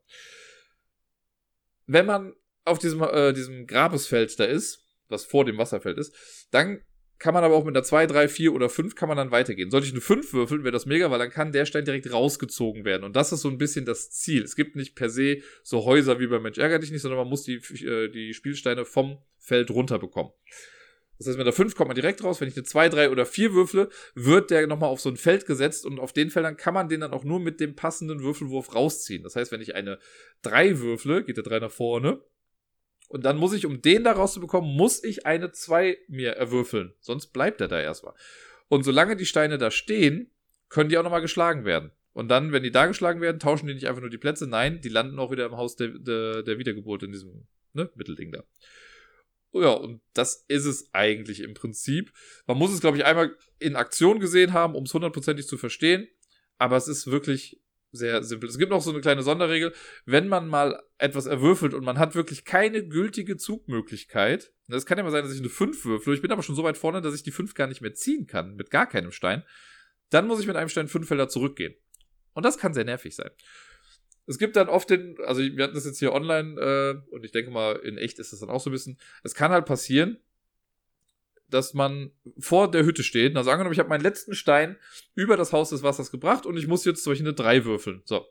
Wenn 1.86 2.06
man 2.06 2.34
auf 2.64 2.78
diesem, 2.78 3.02
äh, 3.02 3.32
diesem 3.32 3.66
Grabesfeld 3.66 4.38
da 4.38 4.44
ist, 4.44 4.84
was 5.08 5.24
vor 5.24 5.44
dem 5.44 5.58
Wasserfeld 5.58 5.98
ist, 5.98 6.14
dann 6.50 6.80
kann 7.18 7.34
man 7.34 7.44
aber 7.44 7.54
auch 7.54 7.64
mit 7.64 7.74
einer 7.74 7.84
2, 7.84 8.06
3, 8.06 8.28
4 8.28 8.54
oder 8.54 8.68
5 8.68 8.94
kann 8.94 9.08
man 9.08 9.16
dann 9.16 9.30
weitergehen. 9.30 9.70
Sollte 9.70 9.86
ich 9.86 9.92
eine 9.92 10.00
5 10.00 10.32
würfeln, 10.32 10.64
wäre 10.64 10.72
das 10.72 10.86
mega, 10.86 11.10
weil 11.10 11.18
dann 11.18 11.30
kann 11.30 11.52
der 11.52 11.64
Stein 11.64 11.84
direkt 11.84 12.12
rausgezogen 12.12 12.84
werden. 12.84 13.04
Und 13.04 13.16
das 13.16 13.32
ist 13.32 13.40
so 13.40 13.48
ein 13.48 13.58
bisschen 13.58 13.84
das 13.86 14.10
Ziel. 14.10 14.42
Es 14.42 14.56
gibt 14.56 14.76
nicht 14.76 14.94
per 14.94 15.08
se 15.08 15.38
so 15.62 15.84
Häuser 15.84 16.20
wie 16.20 16.26
bei 16.26 16.38
Mensch 16.38 16.58
ärger 16.58 16.78
dich 16.78 16.90
nicht, 16.90 17.02
sondern 17.02 17.18
man 17.18 17.28
muss 17.28 17.42
die, 17.42 17.56
äh, 17.84 18.08
die 18.08 18.34
Spielsteine 18.34 18.84
vom 18.84 19.18
Feld 19.38 19.70
runterbekommen. 19.70 20.32
Das 21.18 21.28
heißt, 21.28 21.38
mit 21.38 21.46
der 21.46 21.54
5 21.54 21.74
kommt 21.74 21.88
man 21.88 21.94
direkt 21.94 22.22
raus. 22.22 22.40
Wenn 22.40 22.48
ich 22.48 22.56
eine 22.56 22.64
2, 22.64 22.90
3 22.90 23.10
oder 23.10 23.24
4 23.24 23.54
würfle, 23.54 23.88
wird 24.14 24.50
der 24.50 24.66
nochmal 24.66 24.90
auf 24.90 25.00
so 25.00 25.08
ein 25.08 25.16
Feld 25.16 25.46
gesetzt 25.46 25.86
und 25.86 25.98
auf 25.98 26.12
den 26.12 26.30
Feldern 26.30 26.58
kann 26.58 26.74
man 26.74 26.88
den 26.88 27.00
dann 27.00 27.12
auch 27.12 27.24
nur 27.24 27.40
mit 27.40 27.60
dem 27.60 27.74
passenden 27.74 28.22
Würfelwurf 28.22 28.74
rausziehen. 28.74 29.22
Das 29.22 29.36
heißt, 29.36 29.50
wenn 29.52 29.62
ich 29.62 29.74
eine 29.74 29.98
3 30.42 30.80
würfle, 30.80 31.24
geht 31.24 31.38
der 31.38 31.44
3 31.44 31.60
nach 31.60 31.70
vorne 31.70 32.20
und 33.08 33.24
dann 33.24 33.36
muss 33.36 33.52
ich, 33.52 33.66
um 33.66 33.82
den 33.82 34.04
da 34.04 34.12
rauszubekommen, 34.12 34.74
muss 34.74 35.02
ich 35.04 35.26
eine 35.26 35.52
2 35.52 35.98
mir 36.08 36.32
erwürfeln. 36.32 36.92
Sonst 37.00 37.28
bleibt 37.28 37.60
er 37.60 37.68
da 37.68 37.80
erstmal. 37.80 38.14
Und 38.68 38.82
solange 38.82 39.16
die 39.16 39.26
Steine 39.26 39.58
da 39.58 39.70
stehen, 39.70 40.30
können 40.68 40.88
die 40.88 40.98
auch 40.98 41.04
nochmal 41.04 41.20
geschlagen 41.20 41.64
werden. 41.64 41.92
Und 42.12 42.28
dann, 42.28 42.50
wenn 42.50 42.62
die 42.62 42.70
da 42.70 42.86
geschlagen 42.86 43.20
werden, 43.20 43.38
tauschen 43.38 43.66
die 43.66 43.74
nicht 43.74 43.86
einfach 43.86 44.00
nur 44.00 44.10
die 44.10 44.18
Plätze. 44.18 44.46
Nein, 44.46 44.80
die 44.80 44.88
landen 44.88 45.18
auch 45.18 45.30
wieder 45.30 45.46
im 45.46 45.56
Haus 45.56 45.76
der, 45.76 45.88
der, 45.88 46.42
der 46.42 46.58
Wiedergeburt 46.58 47.02
in 47.02 47.12
diesem 47.12 47.46
ne, 47.74 47.90
Mittelding 47.94 48.32
da. 48.32 48.42
Ja, 49.52 49.70
und 49.70 50.00
das 50.14 50.44
ist 50.48 50.64
es 50.64 50.88
eigentlich 50.92 51.40
im 51.40 51.54
Prinzip. 51.54 52.12
Man 52.46 52.58
muss 52.58 52.72
es, 52.72 52.80
glaube 52.80 52.96
ich, 52.96 53.04
einmal 53.04 53.36
in 53.58 53.76
Aktion 53.76 54.18
gesehen 54.18 54.52
haben, 54.52 54.74
um 54.74 54.84
es 54.84 54.94
hundertprozentig 54.94 55.46
zu 55.46 55.56
verstehen. 55.56 56.08
Aber 56.58 56.76
es 56.76 56.88
ist 56.88 57.06
wirklich 57.06 57.60
sehr 57.92 58.22
simpel. 58.22 58.48
Es 58.48 58.58
gibt 58.58 58.70
noch 58.70 58.82
so 58.82 58.90
eine 58.90 59.00
kleine 59.00 59.22
Sonderregel. 59.22 59.72
Wenn 60.04 60.28
man 60.28 60.48
mal 60.48 60.82
etwas 60.98 61.26
erwürfelt 61.26 61.74
und 61.74 61.84
man 61.84 61.98
hat 61.98 62.14
wirklich 62.14 62.44
keine 62.44 62.86
gültige 62.86 63.36
Zugmöglichkeit, 63.36 64.52
das 64.68 64.86
kann 64.86 64.98
ja 64.98 65.04
mal 65.04 65.10
sein, 65.10 65.22
dass 65.22 65.32
ich 65.32 65.40
eine 65.40 65.48
5 65.48 65.84
würfel, 65.84 66.14
ich 66.14 66.22
bin 66.22 66.32
aber 66.32 66.42
schon 66.42 66.56
so 66.56 66.64
weit 66.64 66.76
vorne, 66.76 67.00
dass 67.00 67.14
ich 67.14 67.22
die 67.22 67.30
5 67.30 67.54
gar 67.54 67.66
nicht 67.66 67.80
mehr 67.80 67.94
ziehen 67.94 68.26
kann, 68.26 68.56
mit 68.56 68.70
gar 68.70 68.86
keinem 68.86 69.12
Stein, 69.12 69.44
dann 70.10 70.26
muss 70.26 70.40
ich 70.40 70.46
mit 70.46 70.56
einem 70.56 70.68
Stein 70.68 70.88
5 70.88 71.06
Felder 71.06 71.28
zurückgehen. 71.28 71.74
Und 72.34 72.44
das 72.44 72.58
kann 72.58 72.74
sehr 72.74 72.84
nervig 72.84 73.14
sein. 73.14 73.30
Es 74.26 74.38
gibt 74.38 74.56
dann 74.56 74.68
oft 74.68 74.90
den, 74.90 75.16
also 75.24 75.40
wir 75.40 75.62
hatten 75.62 75.74
das 75.74 75.86
jetzt 75.86 76.00
hier 76.00 76.12
online 76.12 76.60
äh, 76.60 77.14
und 77.14 77.24
ich 77.24 77.30
denke 77.30 77.50
mal, 77.50 77.76
in 77.76 77.96
echt 77.96 78.18
ist 78.18 78.32
das 78.32 78.40
dann 78.40 78.50
auch 78.50 78.60
so 78.60 78.70
ein 78.70 78.72
bisschen, 78.72 78.98
es 79.22 79.34
kann 79.34 79.52
halt 79.52 79.66
passieren, 79.66 80.18
dass 81.48 81.74
man 81.74 82.10
vor 82.38 82.70
der 82.70 82.84
Hütte 82.84 83.02
steht. 83.02 83.36
Also 83.36 83.50
angenommen, 83.50 83.72
ich 83.72 83.78
habe 83.78 83.88
meinen 83.88 84.02
letzten 84.02 84.34
Stein 84.34 84.76
über 85.14 85.36
das 85.36 85.52
Haus 85.52 85.70
des 85.70 85.82
Wassers 85.82 86.10
gebracht 86.10 86.46
und 86.46 86.56
ich 86.56 86.66
muss 86.66 86.84
jetzt 86.84 87.02
zum 87.04 87.12
Beispiel 87.12 87.26
eine 87.26 87.34
3 87.34 87.64
würfeln. 87.64 88.02
So. 88.04 88.24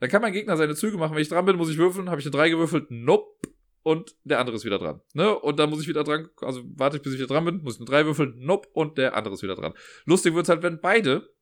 Dann 0.00 0.10
kann 0.10 0.22
mein 0.22 0.32
Gegner 0.32 0.56
seine 0.56 0.74
Züge 0.74 0.96
machen. 0.96 1.14
Wenn 1.14 1.22
ich 1.22 1.28
dran 1.28 1.44
bin, 1.44 1.56
muss 1.56 1.70
ich 1.70 1.78
würfeln. 1.78 2.10
Habe 2.10 2.20
ich 2.20 2.26
eine 2.26 2.32
3 2.32 2.50
gewürfelt? 2.50 2.90
Nope. 2.90 3.48
Und 3.84 4.16
der 4.24 4.38
andere 4.38 4.56
ist 4.56 4.64
wieder 4.64 4.78
dran. 4.78 5.02
Ne? 5.12 5.38
Und 5.38 5.58
dann 5.58 5.68
muss 5.68 5.82
ich 5.82 5.88
wieder 5.88 6.04
dran, 6.04 6.30
also 6.40 6.62
warte 6.74 6.96
ich, 6.96 7.02
bis 7.02 7.12
ich 7.12 7.18
wieder 7.18 7.28
dran 7.28 7.44
bin, 7.44 7.62
muss 7.62 7.74
ich 7.74 7.80
eine 7.80 7.86
3 7.86 8.06
würfeln, 8.06 8.34
nope, 8.38 8.66
und 8.72 8.96
der 8.96 9.14
andere 9.14 9.34
ist 9.34 9.42
wieder 9.42 9.56
dran. 9.56 9.74
Lustig 10.06 10.34
wird's 10.34 10.48
halt, 10.48 10.62
wenn 10.62 10.80
beide 10.80 11.33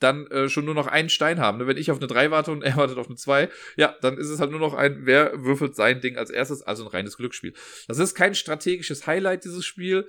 dann 0.00 0.26
äh, 0.26 0.48
schon 0.48 0.64
nur 0.64 0.74
noch 0.74 0.86
einen 0.86 1.08
Stein 1.08 1.40
haben. 1.40 1.58
Ne? 1.58 1.66
Wenn 1.66 1.76
ich 1.76 1.90
auf 1.90 1.98
eine 1.98 2.06
3 2.06 2.30
warte 2.30 2.52
und 2.52 2.62
er 2.62 2.76
wartet 2.76 2.98
auf 2.98 3.06
eine 3.06 3.16
2, 3.16 3.48
ja, 3.76 3.96
dann 4.00 4.18
ist 4.18 4.28
es 4.28 4.40
halt 4.40 4.50
nur 4.50 4.60
noch 4.60 4.74
ein, 4.74 5.06
wer 5.06 5.44
würfelt 5.44 5.76
sein 5.76 6.00
Ding 6.00 6.16
als 6.16 6.30
erstes, 6.30 6.62
also 6.62 6.84
ein 6.84 6.88
reines 6.88 7.16
Glücksspiel. 7.16 7.54
Das 7.88 7.98
ist 7.98 8.14
kein 8.14 8.34
strategisches 8.34 9.06
Highlight, 9.06 9.44
dieses 9.44 9.64
Spiel. 9.64 10.06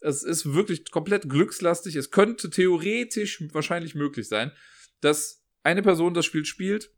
Es 0.00 0.22
ist 0.22 0.54
wirklich 0.54 0.90
komplett 0.90 1.28
glückslastig. 1.28 1.96
Es 1.96 2.10
könnte 2.10 2.50
theoretisch 2.50 3.42
wahrscheinlich 3.52 3.94
möglich 3.94 4.28
sein, 4.28 4.52
dass 5.00 5.44
eine 5.62 5.82
Person 5.82 6.14
das 6.14 6.26
Spiel 6.26 6.44
spielt 6.44 6.90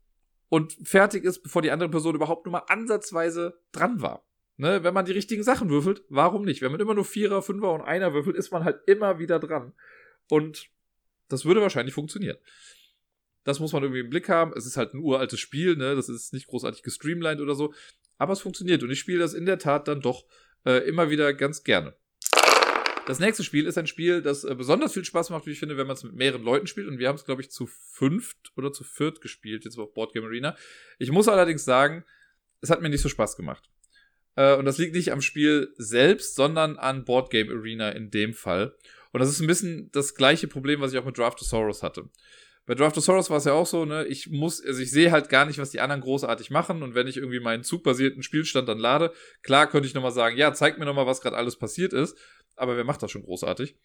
und 0.49 0.73
fertig 0.83 1.23
ist, 1.23 1.43
bevor 1.43 1.61
die 1.61 1.71
andere 1.71 1.89
Person 1.89 2.15
überhaupt 2.15 2.45
nur 2.45 2.53
mal 2.53 2.63
ansatzweise 2.67 3.59
dran 3.71 4.01
war. 4.01 4.27
Ne, 4.57 4.85
wenn 4.85 4.93
man 4.93 5.03
die 5.03 5.11
richtigen 5.11 5.43
Sachen 5.43 5.69
würfelt, 5.69 6.05
warum 6.07 6.43
nicht? 6.43 6.61
Wenn 6.61 6.71
man 6.71 6.79
immer 6.79 6.93
nur 6.93 7.03
Vierer, 7.03 7.41
Fünfer 7.41 7.73
und 7.73 7.81
Einer 7.81 8.13
würfelt, 8.13 8.37
ist 8.37 8.51
man 8.51 8.63
halt 8.63 8.79
immer 8.87 9.19
wieder 9.19 9.37
dran. 9.37 9.73
Und 10.29 10.69
das 11.27 11.45
würde 11.45 11.61
wahrscheinlich 11.61 11.93
funktionieren. 11.93 12.37
Das 13.43 13.59
muss 13.59 13.73
man 13.73 13.83
irgendwie 13.83 14.01
im 14.01 14.09
Blick 14.09 14.27
haben. 14.27 14.53
Es 14.55 14.65
ist 14.65 14.77
halt 14.77 14.93
ein 14.93 14.99
uraltes 14.99 15.39
Spiel, 15.39 15.75
ne? 15.75 15.95
Das 15.95 16.09
ist 16.09 16.33
nicht 16.33 16.47
großartig 16.47 16.81
gestreamlined 16.81 17.41
oder 17.41 17.55
so. 17.55 17.73
Aber 18.17 18.33
es 18.33 18.41
funktioniert 18.41 18.81
und 18.83 18.91
ich 18.91 18.99
spiele 18.99 19.19
das 19.19 19.33
in 19.33 19.45
der 19.45 19.59
Tat 19.59 19.87
dann 19.87 20.01
doch 20.01 20.25
äh, 20.65 20.87
immer 20.87 21.09
wieder 21.09 21.33
ganz 21.33 21.63
gerne. 21.63 21.95
Das 23.05 23.19
nächste 23.19 23.43
Spiel 23.43 23.67
ist 23.67 23.77
ein 23.77 23.85
Spiel, 23.85 24.23
das 24.23 24.43
äh, 24.43 24.55
besonders 24.55 24.93
viel 24.93 25.05
Spaß 25.05 25.29
macht, 25.29 25.45
wie 25.45 25.51
ich 25.51 25.59
finde, 25.59 25.77
wenn 25.77 25.85
man 25.85 25.95
es 25.95 26.03
mit 26.03 26.15
mehreren 26.15 26.43
Leuten 26.43 26.65
spielt. 26.65 26.87
Und 26.87 26.97
wir 26.97 27.07
haben 27.07 27.17
es, 27.17 27.25
glaube 27.25 27.41
ich, 27.41 27.51
zu 27.51 27.67
fünft 27.67 28.51
oder 28.55 28.71
zu 28.71 28.83
viert 28.83 29.21
gespielt, 29.21 29.63
jetzt 29.63 29.77
auf 29.77 29.93
Boardgame 29.93 30.25
Arena. 30.25 30.57
Ich 30.97 31.11
muss 31.11 31.27
allerdings 31.27 31.65
sagen, 31.65 32.03
es 32.61 32.71
hat 32.71 32.81
mir 32.81 32.89
nicht 32.89 33.01
so 33.01 33.09
Spaß 33.09 33.37
gemacht. 33.37 33.69
Äh, 34.35 34.55
und 34.55 34.65
das 34.65 34.79
liegt 34.79 34.95
nicht 34.95 35.11
am 35.11 35.21
Spiel 35.21 35.73
selbst, 35.77 36.35
sondern 36.35 36.77
an 36.77 37.05
Boardgame 37.05 37.51
Arena 37.51 37.89
in 37.91 38.09
dem 38.09 38.33
Fall. 38.33 38.75
Und 39.15 39.21
das 39.21 39.29
ist 39.29 39.39
ein 39.39 39.47
bisschen 39.47 39.89
das 39.93 40.13
gleiche 40.13 40.45
Problem, 40.45 40.81
was 40.81 40.91
ich 40.91 40.99
auch 40.99 41.05
mit 41.05 41.17
Draftosaurus 41.17 41.83
hatte. 41.83 42.09
Bei 42.65 42.75
Draftosaurus 42.75 43.29
war 43.29 43.37
es 43.37 43.45
ja 43.45 43.53
auch 43.53 43.65
so, 43.65 43.85
ne, 43.85 44.05
ich 44.07 44.29
muss, 44.29 44.61
also 44.61 44.81
ich 44.81 44.91
sehe 44.91 45.13
halt 45.13 45.29
gar 45.29 45.45
nicht, 45.45 45.57
was 45.57 45.69
die 45.69 45.79
anderen 45.79 46.01
großartig 46.01 46.49
machen 46.49 46.83
und 46.83 46.95
wenn 46.95 47.07
ich 47.07 47.15
irgendwie 47.15 47.39
meinen 47.39 47.63
zugbasierten 47.63 48.23
Spielstand 48.23 48.67
dann 48.67 48.77
lade, 48.77 49.13
klar 49.41 49.69
könnte 49.69 49.87
ich 49.87 49.93
nochmal 49.93 50.11
sagen, 50.11 50.35
ja, 50.35 50.53
zeig 50.53 50.77
mir 50.77 50.83
nochmal, 50.83 51.05
was 51.05 51.21
gerade 51.21 51.37
alles 51.37 51.55
passiert 51.55 51.93
ist, 51.93 52.17
aber 52.57 52.75
wer 52.75 52.83
macht 52.83 53.03
das 53.03 53.09
schon 53.09 53.23
großartig? 53.23 53.77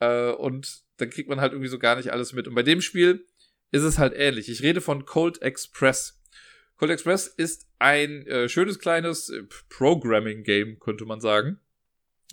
Äh, 0.00 0.32
und 0.32 0.82
dann 0.98 1.08
kriegt 1.08 1.30
man 1.30 1.40
halt 1.40 1.52
irgendwie 1.52 1.70
so 1.70 1.78
gar 1.78 1.96
nicht 1.96 2.12
alles 2.12 2.34
mit. 2.34 2.46
Und 2.46 2.54
bei 2.54 2.62
dem 2.62 2.82
Spiel 2.82 3.24
ist 3.70 3.82
es 3.82 3.96
halt 3.96 4.12
ähnlich. 4.14 4.50
Ich 4.50 4.60
rede 4.60 4.82
von 4.82 5.06
Cold 5.06 5.40
Express. 5.40 6.20
Cold 6.76 6.90
Express 6.90 7.28
ist 7.28 7.66
ein 7.78 8.26
äh, 8.26 8.50
schönes 8.50 8.78
kleines 8.78 9.30
äh, 9.30 9.44
Programming-Game, 9.70 10.80
könnte 10.80 11.06
man 11.06 11.22
sagen. 11.22 11.60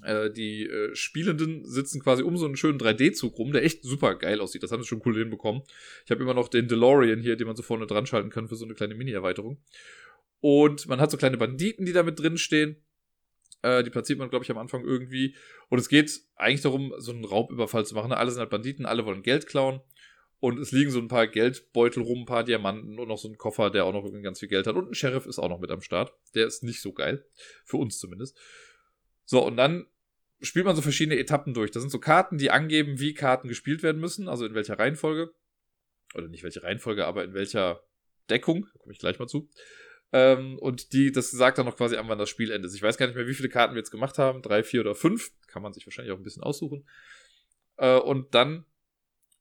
Äh, 0.01 0.31
die 0.31 0.65
äh, 0.65 0.95
Spielenden 0.95 1.65
sitzen 1.65 2.01
quasi 2.01 2.23
um 2.23 2.37
so 2.37 2.45
einen 2.45 2.57
schönen 2.57 2.79
3D-Zug 2.79 3.37
rum, 3.37 3.51
der 3.51 3.63
echt 3.63 3.83
super 3.83 4.15
geil 4.15 4.41
aussieht. 4.41 4.63
Das 4.63 4.71
haben 4.71 4.81
sie 4.81 4.87
schon 4.87 5.01
cool 5.05 5.17
hinbekommen. 5.17 5.61
Ich 6.05 6.11
habe 6.11 6.23
immer 6.23 6.33
noch 6.33 6.47
den 6.47 6.67
DeLorean 6.67 7.21
hier, 7.21 7.35
den 7.35 7.47
man 7.47 7.55
so 7.55 7.63
vorne 7.63 7.85
dran 7.85 8.05
schalten 8.05 8.29
kann 8.29 8.47
für 8.47 8.55
so 8.55 8.65
eine 8.65 8.73
kleine 8.73 8.95
Mini-Erweiterung. 8.95 9.61
Und 10.41 10.87
man 10.87 10.99
hat 10.99 11.11
so 11.11 11.17
kleine 11.17 11.37
Banditen, 11.37 11.85
die 11.85 11.93
da 11.93 12.03
mit 12.03 12.19
drin 12.19 12.37
stehen. 12.37 12.77
Äh, 13.61 13.83
die 13.83 13.89
platziert 13.89 14.19
man, 14.19 14.29
glaube 14.29 14.43
ich, 14.43 14.51
am 14.51 14.57
Anfang 14.57 14.83
irgendwie. 14.83 15.35
Und 15.69 15.79
es 15.79 15.87
geht 15.87 16.21
eigentlich 16.35 16.61
darum, 16.61 16.93
so 16.97 17.11
einen 17.11 17.23
Raubüberfall 17.23 17.85
zu 17.85 17.95
machen. 17.95 18.11
Alle 18.11 18.31
sind 18.31 18.39
halt 18.39 18.49
Banditen, 18.49 18.85
alle 18.85 19.05
wollen 19.05 19.23
Geld 19.23 19.47
klauen. 19.47 19.79
Und 20.39 20.59
es 20.59 20.73
liegen 20.73 20.91
so 20.91 20.99
ein 20.99 21.07
paar 21.07 21.27
Geldbeutel 21.27 22.03
rum, 22.03 22.23
ein 22.23 22.25
paar 22.25 22.43
Diamanten 22.43 22.99
und 22.99 23.07
noch 23.07 23.17
so 23.17 23.29
ein 23.29 23.37
Koffer, 23.37 23.69
der 23.69 23.85
auch 23.85 23.93
noch 23.93 24.03
irgendwie 24.03 24.23
ganz 24.23 24.39
viel 24.39 24.49
Geld 24.49 24.67
hat. 24.67 24.75
Und 24.75 24.89
ein 24.89 24.93
Sheriff 24.93 25.25
ist 25.25 25.39
auch 25.39 25.47
noch 25.47 25.61
mit 25.61 25.71
am 25.71 25.79
Start. 25.79 26.11
Der 26.35 26.45
ist 26.45 26.63
nicht 26.63 26.81
so 26.81 26.91
geil. 26.91 27.25
Für 27.63 27.77
uns 27.77 27.97
zumindest. 27.97 28.37
So, 29.25 29.45
und 29.45 29.57
dann 29.57 29.87
spielt 30.41 30.65
man 30.65 30.75
so 30.75 30.81
verschiedene 30.81 31.17
Etappen 31.17 31.53
durch. 31.53 31.71
Das 31.71 31.81
sind 31.81 31.89
so 31.89 31.99
Karten, 31.99 32.37
die 32.37 32.51
angeben, 32.51 32.99
wie 32.99 33.13
Karten 33.13 33.47
gespielt 33.47 33.83
werden 33.83 34.01
müssen, 34.01 34.27
also 34.27 34.45
in 34.45 34.55
welcher 34.55 34.77
Reihenfolge. 34.77 35.33
Oder 36.15 36.27
nicht 36.27 36.43
welche 36.43 36.63
Reihenfolge, 36.63 37.05
aber 37.05 37.23
in 37.23 37.33
welcher 37.33 37.83
Deckung. 38.29 38.67
Da 38.73 38.79
komme 38.79 38.93
ich 38.93 38.99
gleich 38.99 39.19
mal 39.19 39.27
zu. 39.27 39.49
Ähm, 40.11 40.59
und 40.59 40.93
die, 40.93 41.11
das 41.11 41.31
sagt 41.31 41.57
dann 41.57 41.65
noch 41.65 41.77
quasi 41.77 41.95
an, 41.95 42.07
wann 42.07 42.19
das 42.19 42.29
Spiel 42.29 42.51
endet. 42.51 42.73
Ich 42.75 42.83
weiß 42.83 42.97
gar 42.97 43.07
nicht 43.07 43.15
mehr, 43.15 43.27
wie 43.27 43.33
viele 43.33 43.49
Karten 43.49 43.73
wir 43.73 43.79
jetzt 43.79 43.89
gemacht 43.89 44.17
haben. 44.17 44.41
Drei, 44.41 44.63
vier 44.63 44.81
oder 44.81 44.95
fünf. 44.95 45.31
Kann 45.47 45.63
man 45.63 45.73
sich 45.73 45.87
wahrscheinlich 45.87 46.13
auch 46.13 46.17
ein 46.17 46.23
bisschen 46.23 46.43
aussuchen. 46.43 46.87
Äh, 47.77 47.97
und 47.97 48.35
dann 48.35 48.65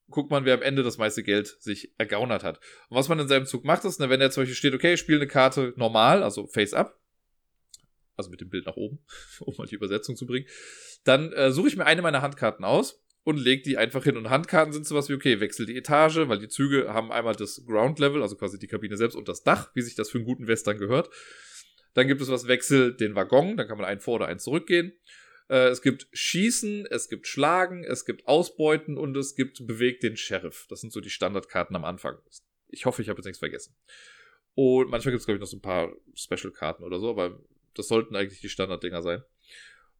guckt 0.09 0.31
man, 0.31 0.45
wer 0.45 0.55
am 0.55 0.61
Ende 0.61 0.83
das 0.83 0.97
meiste 0.97 1.23
Geld 1.23 1.47
sich 1.59 1.93
ergaunert 1.97 2.43
hat. 2.43 2.59
Und 2.89 2.97
was 2.97 3.09
man 3.09 3.19
in 3.19 3.27
seinem 3.27 3.45
Zug 3.45 3.65
macht, 3.65 3.85
ist, 3.85 3.99
wenn 3.99 4.21
er 4.21 4.31
zum 4.31 4.41
Beispiel 4.41 4.55
steht, 4.55 4.73
okay, 4.73 4.93
ich 4.93 4.99
spiele 4.99 5.19
eine 5.19 5.27
Karte 5.27 5.73
normal, 5.75 6.23
also 6.23 6.47
face 6.47 6.73
up, 6.73 6.99
also 8.15 8.29
mit 8.29 8.41
dem 8.41 8.49
Bild 8.49 8.65
nach 8.65 8.75
oben, 8.75 8.99
um 9.39 9.53
mal 9.57 9.67
die 9.67 9.75
Übersetzung 9.75 10.15
zu 10.15 10.25
bringen, 10.25 10.47
dann 11.03 11.31
äh, 11.33 11.51
suche 11.51 11.67
ich 11.67 11.75
mir 11.75 11.85
eine 11.85 12.01
meiner 12.01 12.21
Handkarten 12.21 12.65
aus 12.65 13.03
und 13.23 13.37
lege 13.37 13.63
die 13.63 13.77
einfach 13.77 14.03
hin. 14.03 14.17
Und 14.17 14.29
Handkarten 14.29 14.73
sind 14.73 14.85
sowas 14.85 15.09
wie, 15.09 15.13
okay, 15.13 15.39
wechsel 15.39 15.65
die 15.65 15.77
Etage, 15.77 16.27
weil 16.27 16.39
die 16.39 16.49
Züge 16.49 16.93
haben 16.93 17.11
einmal 17.11 17.35
das 17.35 17.63
Ground 17.65 17.99
Level, 17.99 18.21
also 18.21 18.35
quasi 18.35 18.59
die 18.59 18.67
Kabine 18.67 18.97
selbst 18.97 19.15
und 19.15 19.27
das 19.27 19.43
Dach, 19.43 19.71
wie 19.75 19.81
sich 19.81 19.95
das 19.95 20.09
für 20.09 20.17
einen 20.17 20.25
guten 20.25 20.47
Western 20.47 20.77
gehört. 20.77 21.09
Dann 21.93 22.07
gibt 22.07 22.21
es 22.21 22.29
was, 22.29 22.47
wechsel 22.47 22.95
den 22.95 23.15
Waggon, 23.15 23.55
dann 23.55 23.67
kann 23.67 23.77
man 23.77 23.85
einen 23.85 24.01
vor 24.01 24.15
oder 24.15 24.27
einen 24.27 24.39
zurückgehen. 24.39 24.93
Äh, 25.49 25.67
es 25.67 25.81
gibt 25.81 26.07
Schießen, 26.11 26.85
es 26.89 27.09
gibt 27.09 27.27
Schlagen, 27.27 27.83
es 27.83 28.05
gibt 28.05 28.27
Ausbeuten 28.27 28.97
und 28.97 29.15
es 29.15 29.35
gibt 29.35 29.65
Bewegt 29.67 30.03
den 30.03 30.17
Sheriff. 30.17 30.65
Das 30.69 30.81
sind 30.81 30.91
so 30.91 30.99
die 30.99 31.09
Standardkarten 31.09 31.75
am 31.75 31.85
Anfang. 31.85 32.17
Ich 32.69 32.85
hoffe, 32.85 33.01
ich 33.01 33.09
habe 33.09 33.19
jetzt 33.19 33.25
nichts 33.25 33.39
vergessen. 33.39 33.75
Und 34.55 34.89
manchmal 34.89 35.11
gibt 35.11 35.21
es, 35.21 35.25
glaube 35.25 35.37
ich, 35.37 35.41
noch 35.41 35.47
so 35.47 35.57
ein 35.57 35.61
paar 35.61 35.93
Special-Karten 36.15 36.83
oder 36.83 36.99
so, 36.99 37.09
aber 37.09 37.39
das 37.75 37.87
sollten 37.87 38.15
eigentlich 38.15 38.41
die 38.41 38.49
Standarddinger 38.49 39.01
sein. 39.01 39.23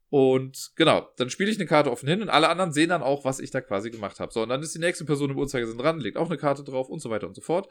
Und 0.10 0.74
genau, 0.76 1.10
dann 1.18 1.32
spiele 1.32 1.50
ich 1.50 1.58
eine 1.58 1.66
Karte 1.66 1.92
offen 1.92 2.08
hin 2.08 2.22
und 2.22 2.30
alle 2.30 2.50
anderen 2.50 2.72
sehen 2.72 2.90
dann 2.90 3.02
auch, 3.02 3.26
was 3.26 3.40
ich 3.40 3.50
da 3.50 3.62
quasi 3.62 3.90
gemacht 3.90 4.20
habe. 4.20 4.32
So, 4.32 4.44
und 4.44 4.50
dann 4.50 4.62
ist 4.62 4.76
die 4.76 4.80
nächste 4.80 5.06
Person 5.06 5.32
im 5.32 5.40
Uhrzeigersinn 5.40 5.80
dran, 5.80 6.00
legt 6.00 6.18
auch 6.18 6.30
eine 6.30 6.38
Karte 6.38 6.64
drauf 6.64 6.88
und 6.88 7.02
so 7.02 7.10
weiter 7.10 7.28
und 7.28 7.34
so 7.34 7.42
fort. 7.42 7.68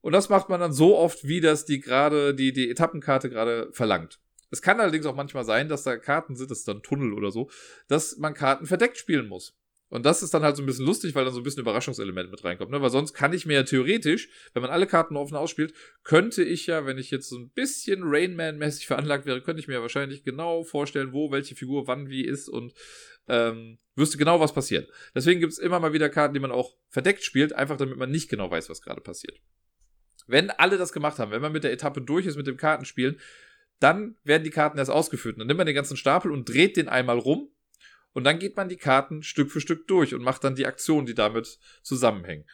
Und 0.00 0.12
das 0.12 0.30
macht 0.30 0.48
man 0.48 0.60
dann 0.60 0.72
so 0.72 0.96
oft, 0.96 1.28
wie 1.28 1.40
das 1.40 1.66
die 1.66 1.80
gerade, 1.80 2.34
die, 2.34 2.54
die 2.54 2.70
Etappenkarte 2.70 3.28
gerade 3.28 3.68
verlangt. 3.72 4.18
Es 4.50 4.62
kann 4.62 4.80
allerdings 4.80 5.06
auch 5.06 5.14
manchmal 5.14 5.44
sein, 5.44 5.68
dass 5.68 5.82
da 5.82 5.96
Karten 5.96 6.36
sind, 6.36 6.50
das 6.50 6.60
ist 6.60 6.68
dann 6.68 6.82
Tunnel 6.82 7.12
oder 7.12 7.30
so, 7.30 7.50
dass 7.88 8.16
man 8.16 8.34
Karten 8.34 8.66
verdeckt 8.66 8.98
spielen 8.98 9.28
muss. 9.28 9.54
Und 9.92 10.06
das 10.06 10.22
ist 10.22 10.32
dann 10.32 10.42
halt 10.42 10.56
so 10.56 10.62
ein 10.62 10.66
bisschen 10.66 10.86
lustig, 10.86 11.14
weil 11.14 11.26
dann 11.26 11.34
so 11.34 11.40
ein 11.40 11.42
bisschen 11.42 11.60
Überraschungselement 11.60 12.30
mit 12.30 12.42
reinkommt. 12.42 12.70
Ne? 12.70 12.80
Weil 12.80 12.88
sonst 12.88 13.12
kann 13.12 13.34
ich 13.34 13.44
mir 13.44 13.52
ja 13.52 13.62
theoretisch, 13.62 14.30
wenn 14.54 14.62
man 14.62 14.70
alle 14.70 14.86
Karten 14.86 15.18
offen 15.18 15.36
ausspielt, 15.36 15.74
könnte 16.02 16.42
ich 16.42 16.66
ja, 16.66 16.86
wenn 16.86 16.96
ich 16.96 17.10
jetzt 17.10 17.28
so 17.28 17.36
ein 17.36 17.50
bisschen 17.50 18.02
Rainman-mäßig 18.02 18.86
veranlagt 18.86 19.26
wäre, 19.26 19.42
könnte 19.42 19.60
ich 19.60 19.68
mir 19.68 19.74
ja 19.74 19.82
wahrscheinlich 19.82 20.24
genau 20.24 20.64
vorstellen, 20.64 21.12
wo 21.12 21.30
welche 21.30 21.54
Figur 21.54 21.88
wann 21.88 22.08
wie 22.08 22.24
ist 22.24 22.48
und 22.48 22.72
ähm, 23.28 23.78
wüsste 23.94 24.16
genau, 24.16 24.40
was 24.40 24.54
passiert. 24.54 24.88
Deswegen 25.14 25.40
gibt 25.40 25.52
es 25.52 25.58
immer 25.58 25.78
mal 25.78 25.92
wieder 25.92 26.08
Karten, 26.08 26.32
die 26.32 26.40
man 26.40 26.52
auch 26.52 26.74
verdeckt 26.88 27.22
spielt, 27.22 27.52
einfach 27.52 27.76
damit 27.76 27.98
man 27.98 28.10
nicht 28.10 28.30
genau 28.30 28.50
weiß, 28.50 28.70
was 28.70 28.80
gerade 28.80 29.02
passiert. 29.02 29.42
Wenn 30.26 30.48
alle 30.48 30.78
das 30.78 30.94
gemacht 30.94 31.18
haben, 31.18 31.32
wenn 31.32 31.42
man 31.42 31.52
mit 31.52 31.64
der 31.64 31.72
Etappe 31.72 32.00
durch 32.00 32.24
ist 32.24 32.36
mit 32.36 32.46
dem 32.46 32.56
Kartenspielen, 32.56 33.20
dann 33.78 34.16
werden 34.24 34.44
die 34.44 34.50
Karten 34.50 34.78
erst 34.78 34.90
ausgeführt. 34.90 35.38
dann 35.38 35.48
nimmt 35.48 35.58
man 35.58 35.66
den 35.66 35.76
ganzen 35.76 35.98
Stapel 35.98 36.32
und 36.32 36.48
dreht 36.48 36.78
den 36.78 36.88
einmal 36.88 37.18
rum. 37.18 37.50
Und 38.12 38.24
dann 38.24 38.38
geht 38.38 38.56
man 38.56 38.68
die 38.68 38.76
Karten 38.76 39.22
Stück 39.22 39.50
für 39.50 39.60
Stück 39.60 39.86
durch 39.86 40.14
und 40.14 40.22
macht 40.22 40.44
dann 40.44 40.54
die 40.54 40.66
Aktionen, 40.66 41.06
die 41.06 41.14
damit 41.14 41.58
zusammenhängen. 41.82 42.44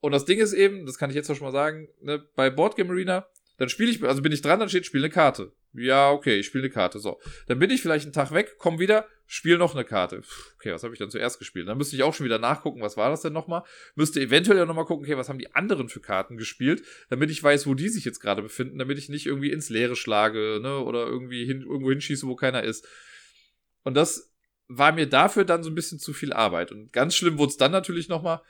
Und 0.00 0.12
das 0.12 0.24
Ding 0.24 0.40
ist 0.40 0.52
eben, 0.52 0.86
das 0.86 0.98
kann 0.98 1.10
ich 1.10 1.16
jetzt 1.16 1.30
auch 1.30 1.36
schon 1.36 1.46
mal 1.46 1.52
sagen, 1.52 1.88
ne, 2.00 2.24
bei 2.34 2.50
Boardgame 2.50 2.90
Arena, 2.90 3.26
dann 3.58 3.68
spiele 3.68 3.90
ich, 3.90 4.02
also 4.02 4.22
bin 4.22 4.32
ich 4.32 4.42
dran, 4.42 4.58
dann 4.58 4.68
steht, 4.68 4.86
spiele 4.86 5.04
eine 5.04 5.12
Karte. 5.12 5.52
Ja, 5.74 6.10
okay, 6.10 6.40
ich 6.40 6.46
spiele 6.46 6.64
eine 6.64 6.72
Karte. 6.72 6.98
So. 6.98 7.20
Dann 7.46 7.58
bin 7.58 7.70
ich 7.70 7.80
vielleicht 7.80 8.04
einen 8.04 8.12
Tag 8.12 8.32
weg, 8.32 8.56
komm 8.58 8.78
wieder, 8.78 9.06
spiele 9.26 9.58
noch 9.58 9.74
eine 9.74 9.84
Karte. 9.84 10.22
Okay, 10.56 10.72
was 10.72 10.82
habe 10.82 10.92
ich 10.92 10.98
dann 10.98 11.10
zuerst 11.10 11.38
gespielt? 11.38 11.68
Dann 11.68 11.78
müsste 11.78 11.94
ich 11.94 12.02
auch 12.02 12.12
schon 12.12 12.26
wieder 12.26 12.38
nachgucken, 12.38 12.82
was 12.82 12.96
war 12.96 13.10
das 13.10 13.22
denn 13.22 13.32
nochmal? 13.32 13.62
Müsste 13.94 14.20
eventuell 14.20 14.58
ja 14.58 14.66
nochmal 14.66 14.84
gucken, 14.84 15.04
okay, 15.04 15.16
was 15.16 15.28
haben 15.28 15.38
die 15.38 15.54
anderen 15.54 15.88
für 15.88 16.00
Karten 16.00 16.36
gespielt, 16.36 16.82
damit 17.08 17.30
ich 17.30 17.42
weiß, 17.42 17.66
wo 17.66 17.74
die 17.74 17.88
sich 17.88 18.04
jetzt 18.04 18.20
gerade 18.20 18.42
befinden, 18.42 18.78
damit 18.78 18.98
ich 18.98 19.08
nicht 19.08 19.26
irgendwie 19.26 19.52
ins 19.52 19.70
Leere 19.70 19.96
schlage, 19.96 20.58
ne, 20.60 20.80
oder 20.80 21.06
irgendwie 21.06 21.44
hin, 21.44 21.62
irgendwo 21.62 21.90
hinschieße, 21.90 22.26
wo 22.26 22.34
keiner 22.34 22.64
ist. 22.64 22.86
Und 23.84 23.94
das 23.94 24.31
war 24.68 24.92
mir 24.92 25.08
dafür 25.08 25.44
dann 25.44 25.62
so 25.62 25.70
ein 25.70 25.74
bisschen 25.74 25.98
zu 25.98 26.12
viel 26.12 26.32
Arbeit. 26.32 26.72
Und 26.72 26.92
ganz 26.92 27.14
schlimm 27.14 27.38
wurde 27.38 27.50
es 27.50 27.56
dann 27.56 27.72
natürlich 27.72 28.08
nochmal, 28.08 28.40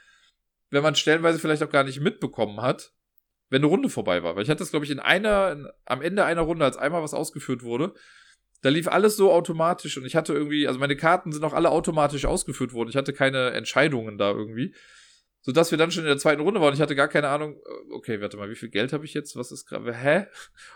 wenn 0.69 0.83
man 0.83 0.95
stellenweise 0.95 1.39
vielleicht 1.39 1.63
auch 1.63 1.69
gar 1.69 1.83
nicht 1.83 1.99
mitbekommen 1.99 2.61
hat, 2.61 2.93
wenn 3.49 3.61
eine 3.61 3.67
Runde 3.67 3.89
vorbei 3.89 4.23
war. 4.23 4.35
Weil 4.35 4.43
ich 4.43 4.49
hatte 4.49 4.59
das, 4.59 4.71
glaube 4.71 4.85
ich, 4.85 4.91
in 4.91 4.99
einer, 4.99 5.51
in, 5.51 5.67
am 5.85 6.01
Ende 6.01 6.25
einer 6.25 6.41
Runde, 6.41 6.65
als 6.65 6.77
einmal 6.77 7.03
was 7.03 7.13
ausgeführt 7.13 7.63
wurde, 7.63 7.93
da 8.63 8.69
lief 8.69 8.87
alles 8.87 9.17
so 9.17 9.31
automatisch 9.31 9.97
und 9.97 10.05
ich 10.05 10.15
hatte 10.15 10.33
irgendwie, 10.33 10.67
also 10.67 10.79
meine 10.79 10.95
Karten 10.95 11.33
sind 11.33 11.43
auch 11.43 11.53
alle 11.53 11.69
automatisch 11.69 12.25
ausgeführt 12.25 12.73
worden. 12.73 12.89
Ich 12.89 12.95
hatte 12.95 13.11
keine 13.11 13.51
Entscheidungen 13.51 14.17
da 14.17 14.31
irgendwie. 14.31 14.73
Sodass 15.41 15.71
wir 15.71 15.77
dann 15.77 15.91
schon 15.91 16.03
in 16.03 16.07
der 16.07 16.17
zweiten 16.17 16.41
Runde 16.41 16.61
waren. 16.61 16.73
Ich 16.73 16.79
hatte 16.79 16.95
gar 16.95 17.09
keine 17.09 17.27
Ahnung, 17.27 17.57
äh, 17.57 17.93
okay, 17.93 18.21
warte 18.21 18.37
mal, 18.37 18.49
wie 18.49 18.55
viel 18.55 18.69
Geld 18.69 18.93
habe 18.93 19.03
ich 19.03 19.13
jetzt? 19.13 19.35
Was 19.35 19.51
ist 19.51 19.65
gerade, 19.65 19.93
hä? 19.93 20.27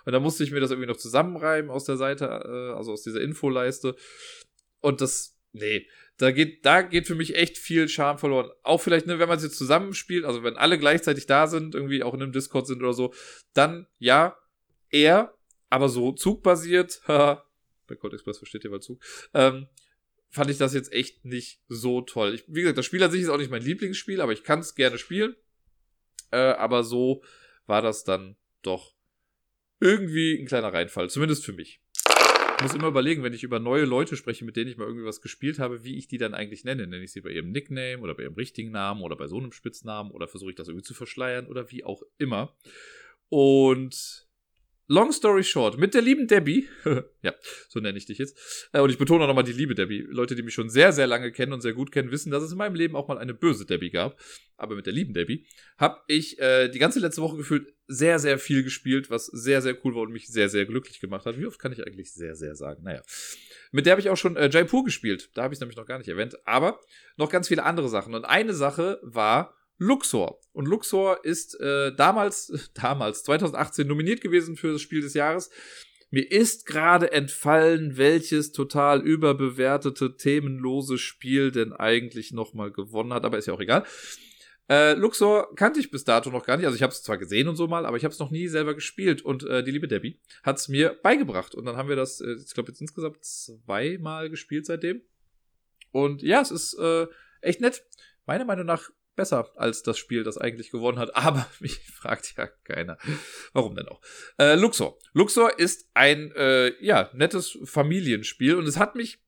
Und 0.04 0.12
dann 0.12 0.22
musste 0.22 0.44
ich 0.44 0.52
mir 0.52 0.60
das 0.60 0.72
irgendwie 0.72 0.90
noch 0.90 0.98
zusammenreimen 0.98 1.72
aus 1.72 1.86
der 1.86 1.96
Seite, 1.96 2.26
äh, 2.26 2.76
also 2.76 2.92
aus 2.92 3.04
dieser 3.04 3.22
Infoleiste. 3.22 3.96
Und 4.80 5.02
das, 5.02 5.38
nee, 5.52 5.88
da 6.18 6.32
geht, 6.32 6.66
da 6.66 6.82
geht 6.82 7.08
für 7.08 7.16
mich 7.16 7.36
echt 7.36 7.58
viel 7.58 7.88
Charme 7.88 8.18
verloren. 8.18 8.50
Auch 8.64 8.82
vielleicht, 8.82 9.06
ne, 9.06 9.20
wenn 9.20 9.30
man 9.30 9.38
es 9.38 9.44
jetzt 9.44 9.58
zusammenspielt, 9.58 10.26
also 10.26 10.44
wenn 10.44 10.58
alle 10.58 10.80
gleichzeitig 10.80 11.28
da 11.28 11.48
sind, 11.48 11.76
irgendwie 11.76 12.04
auch 12.04 12.14
in 12.14 12.22
einem 12.22 12.32
Discord 12.32 12.68
sind 12.68 12.82
oder 12.82 12.94
so, 12.94 13.14
dann 13.54 13.88
ja, 14.00 14.38
eher, 14.90 15.34
aber 15.70 15.90
so 15.90 16.12
zugbasiert, 16.12 17.02
haha, 17.08 17.46
bei 17.88 17.96
Code 17.96 18.16
Express 18.16 18.40
versteht 18.40 18.64
ihr 18.64 18.70
mal 18.70 18.82
Zug, 18.82 19.02
ähm, 19.34 19.68
fand 20.30 20.50
ich 20.50 20.58
das 20.58 20.74
jetzt 20.74 20.92
echt 20.92 21.24
nicht 21.24 21.62
so 21.68 22.02
toll. 22.02 22.34
Ich, 22.34 22.44
wie 22.48 22.62
gesagt, 22.62 22.78
das 22.78 22.86
Spiel 22.86 23.04
an 23.04 23.12
sich 23.12 23.22
ist 23.22 23.30
auch 23.30 23.38
nicht 23.38 23.52
mein 23.52 23.62
Lieblingsspiel, 23.62 24.22
aber 24.22 24.34
ich 24.34 24.44
kann 24.44 24.60
es 24.60 24.76
gerne 24.76 24.98
spielen. 24.98 25.36
Äh, 26.32 26.38
aber 26.38 26.84
so 26.84 27.24
war 27.66 27.82
das 27.82 28.04
dann 28.04 28.36
doch 28.62 28.96
irgendwie 29.80 30.38
ein 30.40 30.48
kleiner 30.48 30.74
Reinfall, 30.74 31.10
zumindest 31.10 31.46
für 31.46 31.54
mich. 31.54 31.82
Muss 32.62 32.74
immer 32.74 32.88
überlegen, 32.88 33.24
wenn 33.24 33.34
ich 33.34 33.44
über 33.44 33.60
neue 33.60 33.86
Leute 33.86 34.16
spreche, 34.16 34.46
mit 34.46 34.56
denen 34.56 34.70
ich 34.70 34.78
mal 34.78 34.86
irgendwie 34.86 35.06
was 35.06 35.22
gespielt 35.22 35.60
habe, 35.60 35.84
wie 35.84 35.98
ich 35.98 36.08
die 36.08 36.18
dann 36.18 36.34
eigentlich 36.34 36.64
nenne. 36.64 36.88
Nenne 36.88 37.04
ich 37.04 37.12
sie 37.12 37.22
bei 37.22 37.30
ihrem 37.30 37.52
Nickname 37.52 38.00
oder 38.00 38.16
bei 38.16 38.24
ihrem 38.24 38.36
richtigen 38.36 38.72
Namen 38.72 39.02
oder 39.02 39.16
bei 39.16 39.28
so 39.28 39.38
einem 39.38 39.52
Spitznamen 39.52 40.12
oder 40.12 40.28
versuche 40.28 40.52
ich 40.52 40.56
das 40.56 40.68
irgendwie 40.68 40.86
zu 40.86 40.94
verschleiern 40.94 41.48
oder 41.48 41.72
wie 41.72 41.84
auch 41.84 42.02
immer. 42.18 42.56
Und 43.30 44.28
Long 44.90 45.12
story 45.12 45.44
short, 45.44 45.78
mit 45.78 45.94
der 45.94 46.02
lieben 46.02 46.28
Debbie, 46.28 46.70
ja, 47.22 47.34
so 47.68 47.82
nenne 47.82 47.98
ich 47.98 48.06
dich 48.06 48.20
jetzt, 48.20 48.70
äh, 48.72 48.80
und 48.80 48.90
ich 48.90 48.98
betone 48.98 49.26
auch 49.26 49.28
nochmal 49.28 49.44
die 49.44 49.52
liebe 49.52 49.76
Debbie. 49.76 50.08
Leute, 50.10 50.34
die 50.34 50.44
mich 50.44 50.54
schon 50.54 50.70
sehr, 50.70 50.94
sehr 50.94 51.08
lange 51.08 51.34
kennen 51.34 51.52
und 51.52 51.60
sehr 51.60 51.74
gut 51.74 51.92
kennen, 51.92 52.10
wissen, 52.10 52.32
dass 52.32 52.42
es 52.42 52.54
in 52.54 52.58
meinem 52.58 52.76
Leben 52.76 52.96
auch 52.96 53.10
mal 53.10 53.18
eine 53.18 53.34
böse 53.34 53.66
Debbie 53.66 53.90
gab. 53.90 54.18
Aber 54.56 54.76
mit 54.76 54.86
der 54.86 54.94
lieben 54.94 55.14
Debbie 55.14 55.46
habe 55.78 56.00
ich 56.08 56.40
äh, 56.40 56.70
die 56.70 56.80
ganze 56.80 57.02
letzte 57.02 57.22
Woche 57.22 57.36
gefühlt 57.36 57.74
sehr, 57.88 58.20
sehr 58.20 58.38
viel 58.38 58.64
gespielt, 58.64 59.10
was 59.10 59.28
sehr, 59.28 59.62
sehr 59.62 59.78
cool 59.84 59.96
war 59.96 60.02
und 60.04 60.12
mich 60.12 60.28
sehr, 60.28 60.50
sehr 60.50 60.66
glücklich 60.66 61.00
gemacht 61.00 61.26
hat. 61.26 61.38
Wie 61.40 61.46
oft 61.46 61.60
kann 61.60 61.72
ich 61.72 61.86
eigentlich 61.86 62.14
sehr, 62.14 62.36
sehr 62.36 62.56
sagen? 62.56 62.84
Naja. 62.84 63.02
Mit 63.72 63.86
der 63.86 63.92
habe 63.92 64.02
ich 64.02 64.10
auch 64.10 64.18
schon 64.18 64.36
äh, 64.36 64.50
Jaipur 64.52 64.84
gespielt. 64.84 65.30
Da 65.34 65.44
habe 65.44 65.54
ich 65.54 65.60
nämlich 65.60 65.78
noch 65.78 65.86
gar 65.86 65.98
nicht 65.98 66.08
erwähnt. 66.08 66.38
Aber 66.46 66.80
noch 67.16 67.30
ganz 67.30 67.48
viele 67.48 67.64
andere 67.64 67.90
Sachen. 67.90 68.14
Und 68.14 68.26
eine 68.26 68.54
Sache 68.54 69.00
war 69.04 69.56
Luxor. 69.78 70.40
Und 70.54 70.66
Luxor 70.66 71.24
ist 71.24 71.60
äh, 71.60 71.94
damals, 71.96 72.72
damals, 72.74 73.24
2018 73.24 73.88
nominiert 73.88 74.22
gewesen 74.22 74.58
für 74.58 74.74
das 74.74 74.82
Spiel 74.82 75.02
des 75.02 75.14
Jahres. 75.14 75.50
Mir 76.10 76.32
ist 76.32 76.66
gerade 76.66 77.12
entfallen, 77.12 77.98
welches 77.98 78.54
total 78.54 79.02
überbewertete, 79.02 80.16
themenlose 80.16 80.98
Spiel 80.98 81.52
denn 81.52 81.74
eigentlich 81.74 82.32
nochmal 82.32 82.72
gewonnen 82.72 83.12
hat, 83.12 83.26
aber 83.26 83.38
ist 83.38 83.48
ja 83.48 83.54
auch 83.54 83.60
egal. 83.60 83.84
Äh, 84.70 84.94
Luxor 84.94 85.56
kannte 85.56 85.80
ich 85.80 85.92
bis 85.92 86.04
dato 86.04 86.30
noch 86.30 86.46
gar 86.46 86.58
nicht. 86.58 86.66
Also 86.66 86.76
ich 86.76 86.84
habe 86.84 86.92
es 86.92 87.04
zwar 87.04 87.18
gesehen 87.18 87.48
und 87.48 87.56
so 87.56 87.68
mal, 87.68 87.86
aber 87.86 87.98
ich 87.98 88.04
habe 88.04 88.12
es 88.12 88.20
noch 88.20 88.32
nie 88.32 88.48
selber 88.48 88.74
gespielt. 88.74 89.22
Und 89.22 89.44
äh, 89.44 89.64
die 89.64 89.72
liebe 89.72 89.88
Debbie 89.88 90.20
hat 90.44 90.58
es 90.58 90.68
mir 90.68 90.98
beigebracht. 91.02 91.56
Und 91.56 91.66
dann 91.66 91.78
haben 91.78 91.90
wir 91.90 91.96
das, 91.96 92.22
äh, 92.22 92.36
ich 92.46 92.54
glaube 92.54 92.72
jetzt 92.72 92.82
insgesamt 92.82 93.24
zweimal 93.24 94.30
gespielt 94.30 94.66
seitdem. 94.66 95.02
Und 95.92 96.22
ja, 96.22 96.42
es 96.42 96.52
ist 96.52 96.74
äh, 96.80 97.08
echt 97.42 97.62
nett. 97.62 97.86
Meiner 98.26 98.46
Meinung 98.46 98.66
nach 98.66 98.90
besser 99.16 99.52
als 99.56 99.84
das 99.84 99.98
Spiel, 99.98 100.24
das 100.24 100.38
eigentlich 100.38 100.72
gewonnen 100.72 101.00
hat. 101.00 101.16
Aber 101.16 101.46
mich 101.60 101.80
fragt 101.92 102.36
ja 102.38 102.48
keiner. 102.48 102.98
Warum 103.52 103.76
denn 103.76 103.88
auch? 103.88 104.02
Äh, 104.38 104.56
Luxor. 104.56 104.98
Luxor 105.14 105.60
ist 105.60 105.90
ein, 105.94 106.32
äh, 106.34 106.74
ja, 106.84 107.10
nettes 107.14 107.58
Familienspiel 107.64 108.56
und 108.56 108.68
es 108.68 108.78
hat 108.78 108.96
mich 108.96 109.20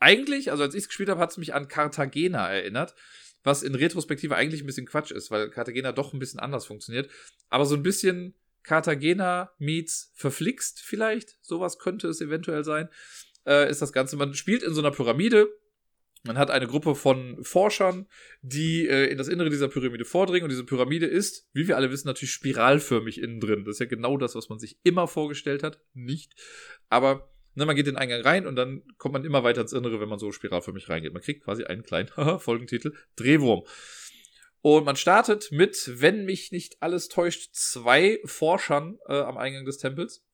eigentlich, 0.00 0.50
also 0.50 0.62
als 0.62 0.74
ich 0.74 0.82
es 0.82 0.88
gespielt 0.88 1.08
habe, 1.08 1.20
hat 1.20 1.30
es 1.30 1.38
mich 1.38 1.54
an 1.54 1.68
Cartagena 1.68 2.48
erinnert. 2.48 2.94
Was 3.48 3.62
in 3.62 3.74
Retrospektive 3.74 4.36
eigentlich 4.36 4.62
ein 4.62 4.66
bisschen 4.66 4.86
Quatsch 4.86 5.10
ist, 5.10 5.30
weil 5.30 5.48
Cartagena 5.48 5.92
doch 5.92 6.12
ein 6.12 6.18
bisschen 6.18 6.38
anders 6.38 6.66
funktioniert. 6.66 7.10
Aber 7.48 7.64
so 7.64 7.74
ein 7.74 7.82
bisschen 7.82 8.34
Cartagena 8.62 9.52
meets 9.58 10.12
verflixt 10.14 10.80
vielleicht. 10.80 11.38
Sowas 11.40 11.78
könnte 11.78 12.08
es 12.08 12.20
eventuell 12.20 12.62
sein. 12.62 12.90
Äh, 13.46 13.70
ist 13.70 13.80
das 13.80 13.92
Ganze. 13.94 14.16
Man 14.16 14.34
spielt 14.34 14.62
in 14.62 14.74
so 14.74 14.82
einer 14.82 14.90
Pyramide 14.90 15.48
man 16.24 16.36
hat 16.36 16.50
eine 16.50 16.66
Gruppe 16.66 16.94
von 16.94 17.42
Forschern, 17.42 18.06
die 18.42 18.86
äh, 18.86 19.06
in 19.06 19.18
das 19.18 19.28
Innere 19.28 19.50
dieser 19.50 19.68
Pyramide 19.68 20.04
vordringen. 20.04 20.44
Und 20.44 20.50
diese 20.50 20.64
Pyramide 20.64 21.06
ist, 21.06 21.48
wie 21.52 21.68
wir 21.68 21.76
alle 21.76 21.90
wissen, 21.90 22.08
natürlich 22.08 22.32
spiralförmig 22.32 23.22
innen 23.22 23.40
drin. 23.40 23.64
Das 23.64 23.76
ist 23.76 23.80
ja 23.80 23.86
genau 23.86 24.16
das, 24.16 24.34
was 24.34 24.48
man 24.48 24.58
sich 24.58 24.78
immer 24.82 25.06
vorgestellt 25.06 25.62
hat. 25.62 25.80
Nicht. 25.94 26.34
Aber 26.88 27.32
ne, 27.58 27.66
man 27.66 27.76
geht 27.76 27.86
den 27.86 27.96
Eingang 27.96 28.22
rein 28.22 28.46
und 28.46 28.56
dann 28.56 28.82
kommt 28.96 29.12
man 29.12 29.24
immer 29.24 29.44
weiter 29.44 29.60
ins 29.60 29.72
Innere, 29.72 30.00
wenn 30.00 30.08
man 30.08 30.18
so 30.18 30.32
spiralförmig 30.32 30.88
reingeht. 30.88 31.12
Man 31.12 31.22
kriegt 31.22 31.44
quasi 31.44 31.64
einen 31.64 31.82
kleinen 31.82 32.08
Folgentitel: 32.38 32.94
Drehwurm. 33.16 33.64
Und 34.60 34.84
man 34.84 34.96
startet 34.96 35.52
mit, 35.52 35.90
wenn 35.94 36.24
mich 36.24 36.50
nicht 36.50 36.82
alles 36.82 37.08
täuscht, 37.08 37.50
zwei 37.52 38.18
Forschern 38.24 38.98
äh, 39.06 39.14
am 39.14 39.36
Eingang 39.36 39.64
des 39.64 39.78
Tempels. 39.78 40.24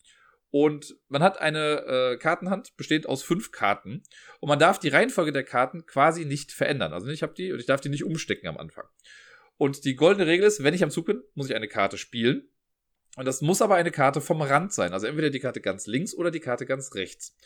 Und 0.50 0.96
man 1.08 1.22
hat 1.22 1.40
eine 1.40 1.84
äh, 1.84 2.16
Kartenhand 2.16 2.76
bestehend 2.76 3.08
aus 3.08 3.22
fünf 3.22 3.50
Karten. 3.50 4.02
Und 4.40 4.48
man 4.48 4.58
darf 4.58 4.78
die 4.78 4.88
Reihenfolge 4.88 5.32
der 5.32 5.42
Karten 5.42 5.84
quasi 5.84 6.24
nicht 6.24 6.52
verändern. 6.52 6.92
Also 6.92 7.08
ich 7.08 7.22
habe 7.22 7.34
die 7.34 7.52
und 7.52 7.58
ich 7.58 7.66
darf 7.66 7.80
die 7.80 7.88
nicht 7.88 8.04
umstecken 8.04 8.48
am 8.48 8.56
Anfang. 8.56 8.84
Und 9.56 9.84
die 9.84 9.94
goldene 9.94 10.26
Regel 10.26 10.46
ist, 10.46 10.62
wenn 10.62 10.74
ich 10.74 10.82
am 10.82 10.90
Zug 10.90 11.06
bin, 11.06 11.22
muss 11.34 11.50
ich 11.50 11.56
eine 11.56 11.68
Karte 11.68 11.98
spielen. 11.98 12.48
Und 13.16 13.26
das 13.26 13.40
muss 13.42 13.62
aber 13.62 13.76
eine 13.76 13.90
Karte 13.90 14.20
vom 14.20 14.42
Rand 14.42 14.72
sein. 14.72 14.92
Also 14.92 15.06
entweder 15.06 15.30
die 15.30 15.40
Karte 15.40 15.60
ganz 15.60 15.86
links 15.86 16.14
oder 16.14 16.30
die 16.30 16.40
Karte 16.40 16.66
ganz 16.66 16.94
rechts. 16.94 17.36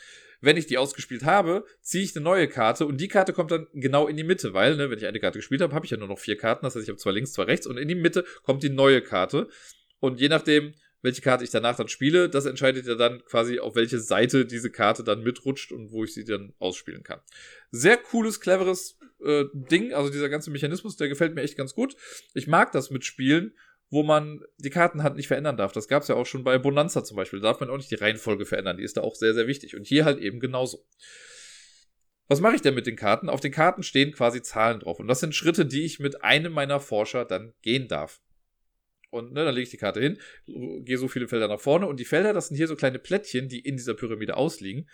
Wenn 0.40 0.56
ich 0.56 0.66
die 0.66 0.78
ausgespielt 0.78 1.24
habe, 1.24 1.64
ziehe 1.82 2.04
ich 2.04 2.14
eine 2.16 2.24
neue 2.24 2.48
Karte 2.48 2.86
und 2.86 3.00
die 3.00 3.08
Karte 3.08 3.32
kommt 3.32 3.50
dann 3.50 3.66
genau 3.74 4.06
in 4.06 4.16
die 4.16 4.24
Mitte, 4.24 4.54
weil, 4.54 4.76
ne, 4.76 4.88
wenn 4.88 4.98
ich 4.98 5.06
eine 5.06 5.20
Karte 5.20 5.38
gespielt 5.40 5.60
habe, 5.60 5.74
habe 5.74 5.84
ich 5.84 5.90
ja 5.90 5.96
nur 5.96 6.08
noch 6.08 6.18
vier 6.18 6.36
Karten. 6.36 6.64
Das 6.64 6.74
heißt, 6.74 6.84
ich 6.84 6.88
habe 6.88 6.98
zwei 6.98 7.10
links, 7.10 7.32
zwei 7.32 7.42
rechts 7.42 7.66
und 7.66 7.76
in 7.76 7.88
die 7.88 7.94
Mitte 7.94 8.24
kommt 8.42 8.62
die 8.62 8.70
neue 8.70 9.02
Karte. 9.02 9.48
Und 10.00 10.20
je 10.20 10.28
nachdem, 10.28 10.74
welche 11.02 11.22
Karte 11.22 11.44
ich 11.44 11.50
danach 11.50 11.76
dann 11.76 11.88
spiele, 11.88 12.28
das 12.28 12.46
entscheidet 12.46 12.86
ja 12.86 12.94
dann 12.94 13.24
quasi, 13.24 13.60
auf 13.60 13.74
welche 13.74 14.00
Seite 14.00 14.46
diese 14.46 14.70
Karte 14.70 15.04
dann 15.04 15.22
mitrutscht 15.22 15.72
und 15.72 15.92
wo 15.92 16.04
ich 16.04 16.14
sie 16.14 16.24
dann 16.24 16.54
ausspielen 16.58 17.02
kann. 17.02 17.20
Sehr 17.70 17.96
cooles, 17.96 18.40
cleveres 18.40 18.98
äh, 19.24 19.44
Ding, 19.52 19.92
also 19.92 20.10
dieser 20.10 20.28
ganze 20.28 20.50
Mechanismus, 20.50 20.96
der 20.96 21.08
gefällt 21.08 21.34
mir 21.34 21.42
echt 21.42 21.56
ganz 21.56 21.74
gut. 21.74 21.96
Ich 22.34 22.46
mag 22.46 22.72
das 22.72 22.90
mit 22.90 23.04
Spielen, 23.04 23.52
wo 23.90 24.02
man 24.02 24.42
die 24.58 24.70
Karten 24.70 25.02
halt 25.02 25.16
nicht 25.16 25.28
verändern 25.28 25.56
darf. 25.56 25.72
Das 25.72 25.88
gab 25.88 26.02
es 26.02 26.08
ja 26.08 26.14
auch 26.14 26.26
schon 26.26 26.44
bei 26.44 26.58
Bonanza 26.58 27.04
zum 27.04 27.16
Beispiel. 27.16 27.40
Da 27.40 27.48
darf 27.48 27.60
man 27.60 27.70
auch 27.70 27.76
nicht 27.76 27.90
die 27.90 27.96
Reihenfolge 27.96 28.44
verändern. 28.44 28.76
Die 28.76 28.82
ist 28.82 28.96
da 28.96 29.00
auch 29.00 29.14
sehr, 29.14 29.34
sehr 29.34 29.46
wichtig. 29.46 29.76
Und 29.76 29.86
hier 29.86 30.04
halt 30.04 30.18
eben 30.18 30.40
genauso. 30.40 30.84
Was 32.26 32.40
mache 32.40 32.56
ich 32.56 32.60
denn 32.60 32.74
mit 32.74 32.86
den 32.86 32.96
Karten? 32.96 33.30
Auf 33.30 33.40
den 33.40 33.52
Karten 33.52 33.82
stehen 33.82 34.12
quasi 34.12 34.42
Zahlen 34.42 34.80
drauf. 34.80 35.00
Und 35.00 35.08
das 35.08 35.20
sind 35.20 35.34
Schritte, 35.34 35.64
die 35.64 35.84
ich 35.84 35.98
mit 35.98 36.22
einem 36.22 36.52
meiner 36.52 36.80
Forscher 36.80 37.24
dann 37.24 37.54
gehen 37.62 37.88
darf. 37.88 38.20
Und 39.10 39.32
ne, 39.32 39.44
dann 39.44 39.54
lege 39.54 39.64
ich 39.64 39.70
die 39.70 39.78
Karte 39.78 40.00
hin, 40.00 40.18
gehe 40.46 40.98
so 40.98 41.08
viele 41.08 41.28
Felder 41.28 41.48
nach 41.48 41.60
vorne 41.60 41.86
und 41.86 41.98
die 41.98 42.04
Felder, 42.04 42.34
das 42.34 42.48
sind 42.48 42.58
hier 42.58 42.68
so 42.68 42.76
kleine 42.76 42.98
Plättchen, 42.98 43.48
die 43.48 43.60
in 43.60 43.78
dieser 43.78 43.94
Pyramide 43.94 44.36
ausliegen. 44.36 44.86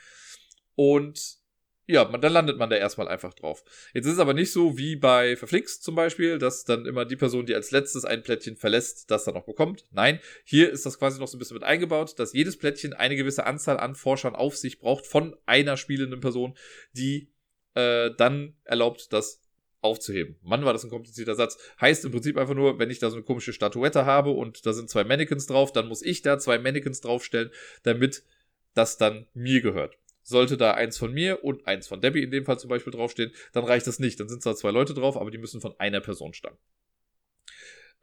Und 0.77 1.39
ja, 1.87 2.05
man, 2.07 2.21
dann 2.21 2.33
landet 2.33 2.59
man 2.59 2.71
da 2.71 2.77
erstmal 2.77 3.09
einfach 3.09 3.35
drauf. 3.35 3.63
Jetzt 3.93 4.07
ist 4.07 4.15
es 4.15 4.19
aber 4.19 4.35
nicht 4.35 4.53
so 4.53 4.79
wie 4.79 4.97
bei 4.97 5.37
Verflixt 5.37 5.83
zum 5.83 5.95
Beispiel, 5.95 6.39
dass 6.39 6.65
dann 6.65 6.87
immer 6.87 7.05
die 7.05 7.17
Person, 7.17 7.47
die 7.47 7.55
als 7.55 7.71
letztes 7.71 8.05
ein 8.05 8.23
Plättchen 8.23 8.57
verlässt, 8.57 9.11
das 9.11 9.25
dann 9.25 9.35
noch 9.35 9.45
bekommt. 9.45 9.85
Nein, 9.91 10.21
hier 10.45 10.71
ist 10.71 10.87
das 10.87 10.99
quasi 10.99 11.21
noch 11.21 11.29
so 11.29 11.37
ein 11.37 11.41
bisschen 11.41 11.57
mit 11.57 11.65
eingebaut, 11.65 12.19
dass 12.19 12.33
jedes 12.33 12.57
Plättchen 12.57 12.95
eine 12.95 13.17
gewisse 13.17 13.45
Anzahl 13.47 13.79
an 13.79 13.95
Forschern 13.95 14.35
auf 14.35 14.57
sich 14.57 14.79
braucht 14.79 15.07
von 15.07 15.37
einer 15.47 15.77
spielenden 15.77 16.21
Person, 16.21 16.57
die 16.93 17.29
äh, 17.75 18.11
dann 18.17 18.57
erlaubt, 18.65 19.13
dass 19.13 19.43
aufzuheben. 19.85 20.37
Mann, 20.43 20.65
war 20.65 20.73
das 20.73 20.83
ein 20.83 20.91
komplizierter 20.91 21.35
Satz. 21.35 21.59
Heißt 21.79 22.07
im 22.07 22.11
Prinzip 22.11 22.39
einfach 22.39 22.55
nur, 22.55 22.79
wenn 22.79 22.91
ich 22.91 22.99
da 22.99 23.11
so 23.11 23.17
eine 23.17 23.25
komische 23.25 23.53
Statuette 23.53 24.07
habe 24.07 24.31
und 24.31 24.65
da 24.65 24.73
sind 24.73 24.89
zwei 24.89 25.05
Mannequins 25.05 25.47
drauf, 25.47 25.73
dann 25.73 25.89
muss 25.89 26.01
ich 26.01 26.23
da 26.23 26.39
zwei 26.39 26.59
Mannequins 26.59 27.03
draufstellen, 27.03 27.51
damit 27.83 28.25
das 28.73 28.97
dann 28.97 29.27
mir 29.35 29.61
gehört. 29.61 29.99
Sollte 30.25 30.57
da 30.57 30.73
eins 30.73 30.99
von 30.99 31.13
mir 31.13 31.45
und 31.45 31.67
eins 31.67 31.87
von 31.87 32.01
Debbie 32.01 32.23
in 32.23 32.31
dem 32.31 32.45
Fall 32.45 32.59
zum 32.59 32.71
Beispiel 32.71 32.93
draufstehen, 32.93 33.33
dann 33.53 33.65
reicht 33.65 33.87
das 33.87 33.99
nicht. 34.01 34.19
Dann 34.19 34.29
sind 34.29 34.43
zwar 34.43 34.57
zwei 34.57 34.71
Leute 34.71 34.95
drauf, 34.95 35.17
aber 35.17 35.31
die 35.31 35.39
müssen 35.39 35.61
von 35.61 35.79
einer 35.79 36.01
Person 36.01 36.35
stammen. 36.35 36.59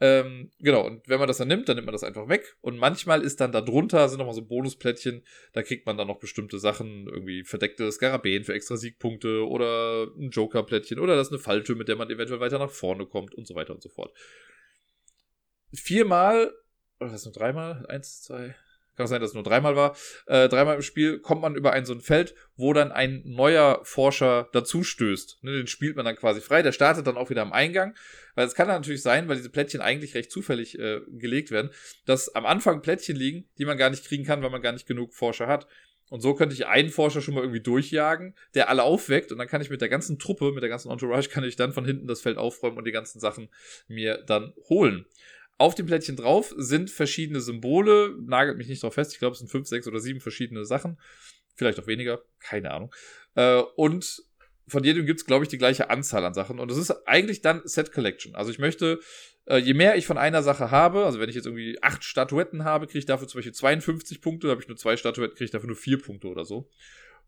Ähm, 0.03 0.49
genau, 0.57 0.83
und 0.87 1.07
wenn 1.07 1.19
man 1.19 1.27
das 1.27 1.37
dann 1.37 1.47
nimmt, 1.47 1.69
dann 1.69 1.75
nimmt 1.75 1.85
man 1.85 1.93
das 1.93 2.03
einfach 2.03 2.27
weg. 2.27 2.57
Und 2.61 2.79
manchmal 2.79 3.21
ist 3.21 3.39
dann 3.39 3.51
da 3.51 3.61
drunter, 3.61 4.09
sind 4.09 4.17
nochmal 4.17 4.33
so 4.33 4.41
Bonusplättchen, 4.41 5.23
da 5.53 5.61
kriegt 5.61 5.85
man 5.85 5.95
dann 5.95 6.07
noch 6.07 6.17
bestimmte 6.17 6.57
Sachen, 6.57 7.07
irgendwie 7.07 7.43
verdeckte 7.43 7.91
Skarabäen 7.91 8.43
für 8.43 8.55
extra 8.55 8.77
Siegpunkte 8.77 9.47
oder 9.47 10.07
ein 10.17 10.31
Joker-Plättchen 10.31 10.97
oder 10.97 11.15
das 11.15 11.27
ist 11.27 11.33
eine 11.33 11.41
Falltür, 11.41 11.75
mit 11.75 11.87
der 11.87 11.97
man 11.97 12.09
eventuell 12.09 12.39
weiter 12.39 12.57
nach 12.57 12.71
vorne 12.71 13.05
kommt 13.05 13.35
und 13.35 13.45
so 13.45 13.53
weiter 13.53 13.75
und 13.75 13.83
so 13.83 13.89
fort. 13.89 14.11
Viermal, 15.71 16.51
oder 16.99 17.13
was 17.13 17.25
nur 17.25 17.33
dreimal? 17.33 17.85
Eins, 17.85 18.23
zwei, 18.23 18.55
kann 18.95 19.07
sein, 19.07 19.21
dass 19.21 19.31
es 19.31 19.33
nur 19.33 19.43
dreimal 19.43 19.75
war, 19.75 19.95
äh, 20.27 20.49
dreimal 20.49 20.75
im 20.75 20.81
Spiel 20.81 21.19
kommt 21.19 21.41
man 21.41 21.55
über 21.55 21.73
ein 21.73 21.85
so 21.85 21.93
ein 21.93 22.01
Feld, 22.01 22.35
wo 22.55 22.73
dann 22.73 22.91
ein 22.91 23.21
neuer 23.25 23.79
Forscher 23.83 24.49
dazu 24.53 24.83
stößt. 24.83 25.43
Ne, 25.43 25.51
den 25.53 25.67
spielt 25.67 25.95
man 25.95 26.05
dann 26.05 26.15
quasi 26.15 26.41
frei, 26.41 26.61
der 26.61 26.71
startet 26.71 27.07
dann 27.07 27.17
auch 27.17 27.29
wieder 27.29 27.41
am 27.41 27.53
Eingang, 27.53 27.95
weil 28.35 28.47
es 28.47 28.55
kann 28.55 28.67
natürlich 28.67 29.01
sein, 29.01 29.27
weil 29.27 29.37
diese 29.37 29.49
Plättchen 29.49 29.81
eigentlich 29.81 30.15
recht 30.15 30.31
zufällig 30.31 30.77
äh, 30.77 31.01
gelegt 31.07 31.51
werden, 31.51 31.71
dass 32.05 32.33
am 32.35 32.45
Anfang 32.45 32.81
Plättchen 32.81 33.15
liegen, 33.15 33.45
die 33.57 33.65
man 33.65 33.77
gar 33.77 33.89
nicht 33.89 34.05
kriegen 34.05 34.25
kann, 34.25 34.41
weil 34.41 34.49
man 34.49 34.61
gar 34.61 34.73
nicht 34.73 34.87
genug 34.87 35.13
Forscher 35.13 35.47
hat. 35.47 35.67
Und 36.11 36.19
so 36.19 36.33
könnte 36.33 36.53
ich 36.53 36.67
einen 36.67 36.89
Forscher 36.89 37.21
schon 37.21 37.35
mal 37.35 37.39
irgendwie 37.39 37.61
durchjagen, 37.61 38.35
der 38.53 38.67
alle 38.67 38.83
aufweckt 38.83 39.31
und 39.31 39.37
dann 39.37 39.47
kann 39.47 39.61
ich 39.61 39.69
mit 39.69 39.79
der 39.79 39.87
ganzen 39.87 40.19
Truppe, 40.19 40.51
mit 40.51 40.61
der 40.61 40.69
ganzen 40.69 40.91
Entourage, 40.91 41.29
kann 41.31 41.45
ich 41.45 41.55
dann 41.55 41.71
von 41.71 41.85
hinten 41.85 42.05
das 42.05 42.19
Feld 42.19 42.37
aufräumen 42.37 42.77
und 42.77 42.85
die 42.85 42.91
ganzen 42.91 43.21
Sachen 43.21 43.47
mir 43.87 44.17
dann 44.17 44.53
holen. 44.67 45.05
Auf 45.61 45.75
dem 45.75 45.85
Plättchen 45.85 46.15
drauf 46.15 46.55
sind 46.57 46.89
verschiedene 46.89 47.39
Symbole. 47.39 48.15
Nagelt 48.19 48.57
mich 48.57 48.67
nicht 48.67 48.81
drauf 48.81 48.95
fest. 48.95 49.13
Ich 49.13 49.19
glaube, 49.19 49.33
es 49.33 49.37
sind 49.37 49.47
fünf, 49.47 49.67
sechs 49.67 49.85
oder 49.87 49.99
sieben 49.99 50.19
verschiedene 50.19 50.65
Sachen. 50.65 50.99
Vielleicht 51.53 51.79
auch 51.79 51.85
weniger. 51.85 52.23
Keine 52.39 52.71
Ahnung. 52.71 52.91
Äh, 53.35 53.61
und 53.75 54.23
von 54.67 54.83
jedem 54.83 55.05
gibt 55.05 55.19
es, 55.19 55.27
glaube 55.27 55.45
ich, 55.45 55.49
die 55.49 55.59
gleiche 55.59 55.91
Anzahl 55.91 56.25
an 56.25 56.33
Sachen. 56.33 56.57
Und 56.57 56.71
es 56.71 56.79
ist 56.79 57.07
eigentlich 57.07 57.43
dann 57.43 57.61
Set 57.63 57.91
Collection. 57.91 58.33
Also 58.33 58.49
ich 58.49 58.57
möchte, 58.57 59.01
äh, 59.45 59.57
je 59.57 59.75
mehr 59.75 59.97
ich 59.97 60.07
von 60.07 60.17
einer 60.17 60.41
Sache 60.41 60.71
habe, 60.71 61.05
also 61.05 61.19
wenn 61.19 61.29
ich 61.29 61.35
jetzt 61.35 61.45
irgendwie 61.45 61.77
acht 61.83 62.03
Statuetten 62.03 62.63
habe, 62.63 62.87
kriege 62.87 62.97
ich 62.97 63.05
dafür 63.05 63.27
zum 63.27 63.37
Beispiel 63.37 63.53
52 63.53 64.19
Punkte. 64.19 64.49
Habe 64.49 64.63
ich 64.63 64.67
nur 64.67 64.77
zwei 64.77 64.97
Statuetten, 64.97 65.35
kriege 65.35 65.45
ich 65.45 65.51
dafür 65.51 65.67
nur 65.67 65.75
vier 65.75 66.01
Punkte 66.01 66.27
oder 66.27 66.43
so. 66.43 66.71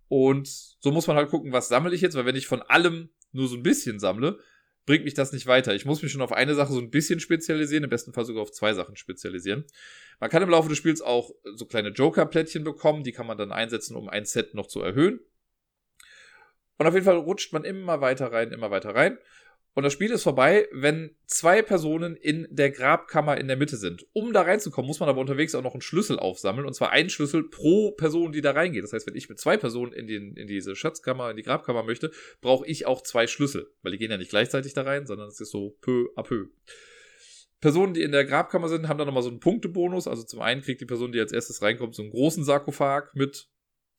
Und 0.08 0.48
so 0.48 0.92
muss 0.92 1.06
man 1.06 1.18
halt 1.18 1.30
gucken, 1.30 1.52
was 1.52 1.68
sammle 1.68 1.94
ich 1.94 2.02
jetzt, 2.02 2.16
weil 2.16 2.26
wenn 2.26 2.36
ich 2.36 2.48
von 2.48 2.64
allem 2.64 3.10
nur 3.32 3.48
so 3.48 3.58
ein 3.58 3.62
bisschen 3.62 4.00
sammle, 4.00 4.40
bringt 4.86 5.06
mich 5.06 5.14
das 5.14 5.32
nicht 5.32 5.48
weiter. 5.48 5.74
Ich 5.74 5.86
muss 5.86 6.02
mich 6.02 6.12
schon 6.12 6.22
auf 6.22 6.32
eine 6.32 6.56
Sache 6.56 6.74
so 6.74 6.80
ein 6.80 6.90
bisschen 6.90 7.20
spezialisieren, 7.20 7.84
im 7.84 7.90
besten 7.90 8.14
Fall 8.14 8.26
sogar 8.26 8.44
auf 8.44 8.52
zwei 8.52 8.74
Sachen 8.74 8.96
spezialisieren. 8.96 9.66
Man 10.20 10.30
kann 10.30 10.44
im 10.44 10.50
Laufe 10.50 10.70
des 10.70 10.78
Spiels 10.78 11.02
auch 11.02 11.32
so 11.56 11.66
kleine 11.66 11.90
Joker-Plättchen 11.90 12.64
bekommen, 12.64 13.04
die 13.04 13.12
kann 13.12 13.28
man 13.28 13.38
dann 13.38 13.52
einsetzen, 13.52 13.96
um 13.96 14.10
ein 14.10 14.26
Set 14.26 14.54
noch 14.54 14.68
zu 14.68 14.82
erhöhen. 14.82 15.20
Und 16.78 16.88
auf 16.88 16.94
jeden 16.94 17.06
Fall 17.06 17.18
rutscht 17.18 17.54
man 17.54 17.64
immer 17.64 18.02
weiter 18.02 18.32
rein, 18.32 18.52
immer 18.52 18.72
weiter 18.72 18.96
rein. 18.96 19.18
Und 19.76 19.82
das 19.82 19.94
Spiel 19.94 20.12
ist 20.12 20.22
vorbei, 20.22 20.68
wenn 20.72 21.16
zwei 21.26 21.64
Personen 21.64 22.16
in 22.16 22.48
der 22.52 22.70
Grabkammer 22.70 23.40
in 23.40 23.48
der 23.48 23.58
Mitte 23.58 23.76
sind. 23.76 24.06
Um 24.14 24.32
da 24.32 24.44
reinzukommen, 24.44 24.88
muss 24.88 25.00
man 25.00 25.10
aber 25.10 25.20
unterwegs 25.20 25.56
auch 25.56 25.64
noch 25.64 25.74
einen 25.74 25.82
Schlüssel 25.82 26.20
aufsammeln. 26.20 26.68
Und 26.68 26.74
zwar 26.74 26.92
einen 26.92 27.10
Schlüssel 27.10 27.50
pro 27.50 27.92
Person, 27.92 28.32
die 28.32 28.42
da 28.42 28.52
reingeht. 28.52 28.84
Das 28.84 28.94
heißt, 28.94 29.08
wenn 29.08 29.16
ich 29.16 29.30
mit 29.30 29.40
zwei 29.40 29.58
Personen 29.58 29.92
in, 29.92 30.06
den, 30.06 30.36
in 30.36 30.46
diese 30.46 30.76
Schatzkammer, 30.76 31.32
in 31.32 31.38
die 31.38 31.44
Grabkammer 31.44 31.82
möchte, 31.82 32.12
brauche 32.40 32.68
ich 32.68 32.86
auch 32.86 33.02
zwei 33.02 33.26
Schlüssel. 33.26 33.74
Weil 33.82 33.94
die 33.94 33.98
gehen 33.98 34.12
ja 34.12 34.18
nicht 34.18 34.30
gleichzeitig 34.30 34.76
da 34.76 34.84
rein, 34.84 35.08
sondern 35.08 35.28
es 35.28 35.42
ist 35.42 35.50
so 35.50 35.76
peu 35.82 36.10
à 36.16 36.22
peu. 36.22 36.46
Personen, 37.60 37.96
die 37.96 38.04
in 38.04 38.12
der 38.12 38.26
Grabkammer 38.26 38.70
sind, 38.70 38.88
haben 38.88 39.00
dann 39.00 39.08
nochmal 39.08 39.24
so 39.24 39.30
einen 39.30 39.40
Punktebonus. 39.40 40.08
Also 40.08 40.24
zum 40.24 40.42
einen 40.42 40.62
kriegt 40.62 40.82
die 40.82 40.86
Person, 40.86 41.12
die 41.12 41.20
als 41.20 41.32
erstes 41.32 41.64
reinkommt, 41.64 41.96
so 41.96 42.04
einen 42.04 42.12
großen 42.12 42.44
Sarkophag 42.44 43.16
mit, 43.16 43.50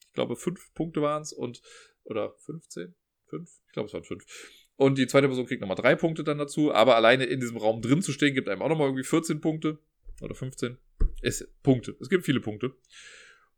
ich 0.06 0.12
glaube, 0.12 0.36
fünf 0.36 0.72
Punkte 0.74 1.02
waren 1.02 1.22
es 1.22 1.32
und, 1.32 1.62
oder 2.04 2.34
15? 2.44 2.94
Fünf? 3.26 3.50
Ich 3.66 3.72
glaube, 3.72 3.88
es 3.88 3.94
waren 3.94 4.04
fünf 4.04 4.24
und 4.76 4.98
die 4.98 5.06
zweite 5.06 5.28
Person 5.28 5.46
kriegt 5.46 5.60
nochmal 5.60 5.76
drei 5.76 5.94
Punkte 5.94 6.24
dann 6.24 6.38
dazu. 6.38 6.72
Aber 6.72 6.96
alleine 6.96 7.24
in 7.24 7.40
diesem 7.40 7.56
Raum 7.56 7.80
drin 7.80 8.02
zu 8.02 8.12
stehen, 8.12 8.34
gibt 8.34 8.48
einem 8.48 8.62
auch 8.62 8.68
nochmal 8.68 8.88
irgendwie 8.88 9.04
14 9.04 9.40
Punkte. 9.40 9.78
Oder 10.20 10.34
15. 10.34 10.78
Es, 11.22 11.48
Punkte. 11.62 11.96
Es 12.00 12.08
gibt 12.08 12.24
viele 12.24 12.40
Punkte. 12.40 12.74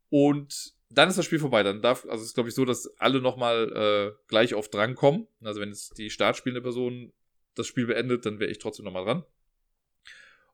Und 0.09 0.75
dann 0.91 1.09
ist 1.09 1.19
das 1.19 1.25
Spiel 1.25 1.39
vorbei. 1.39 1.63
Dann 1.63 1.81
darf, 1.81 2.07
also 2.09 2.23
ist 2.23 2.35
glaube 2.35 2.49
ich 2.49 2.55
so, 2.55 2.65
dass 2.65 2.87
alle 2.99 3.21
nochmal 3.21 3.73
äh, 4.15 4.19
gleich 4.29 4.55
oft 4.55 4.73
drankommen. 4.73 5.27
Also 5.43 5.61
wenn 5.61 5.71
jetzt 5.71 5.99
die 5.99 6.11
startspielende 6.11 6.63
Person 6.63 7.13
das 7.55 7.67
Spiel 7.67 7.87
beendet, 7.87 8.27
dann 8.27 8.39
wäre 8.39 8.51
ich 8.51 8.59
trotzdem 8.59 8.85
nochmal 8.85 9.05
dran. 9.05 9.25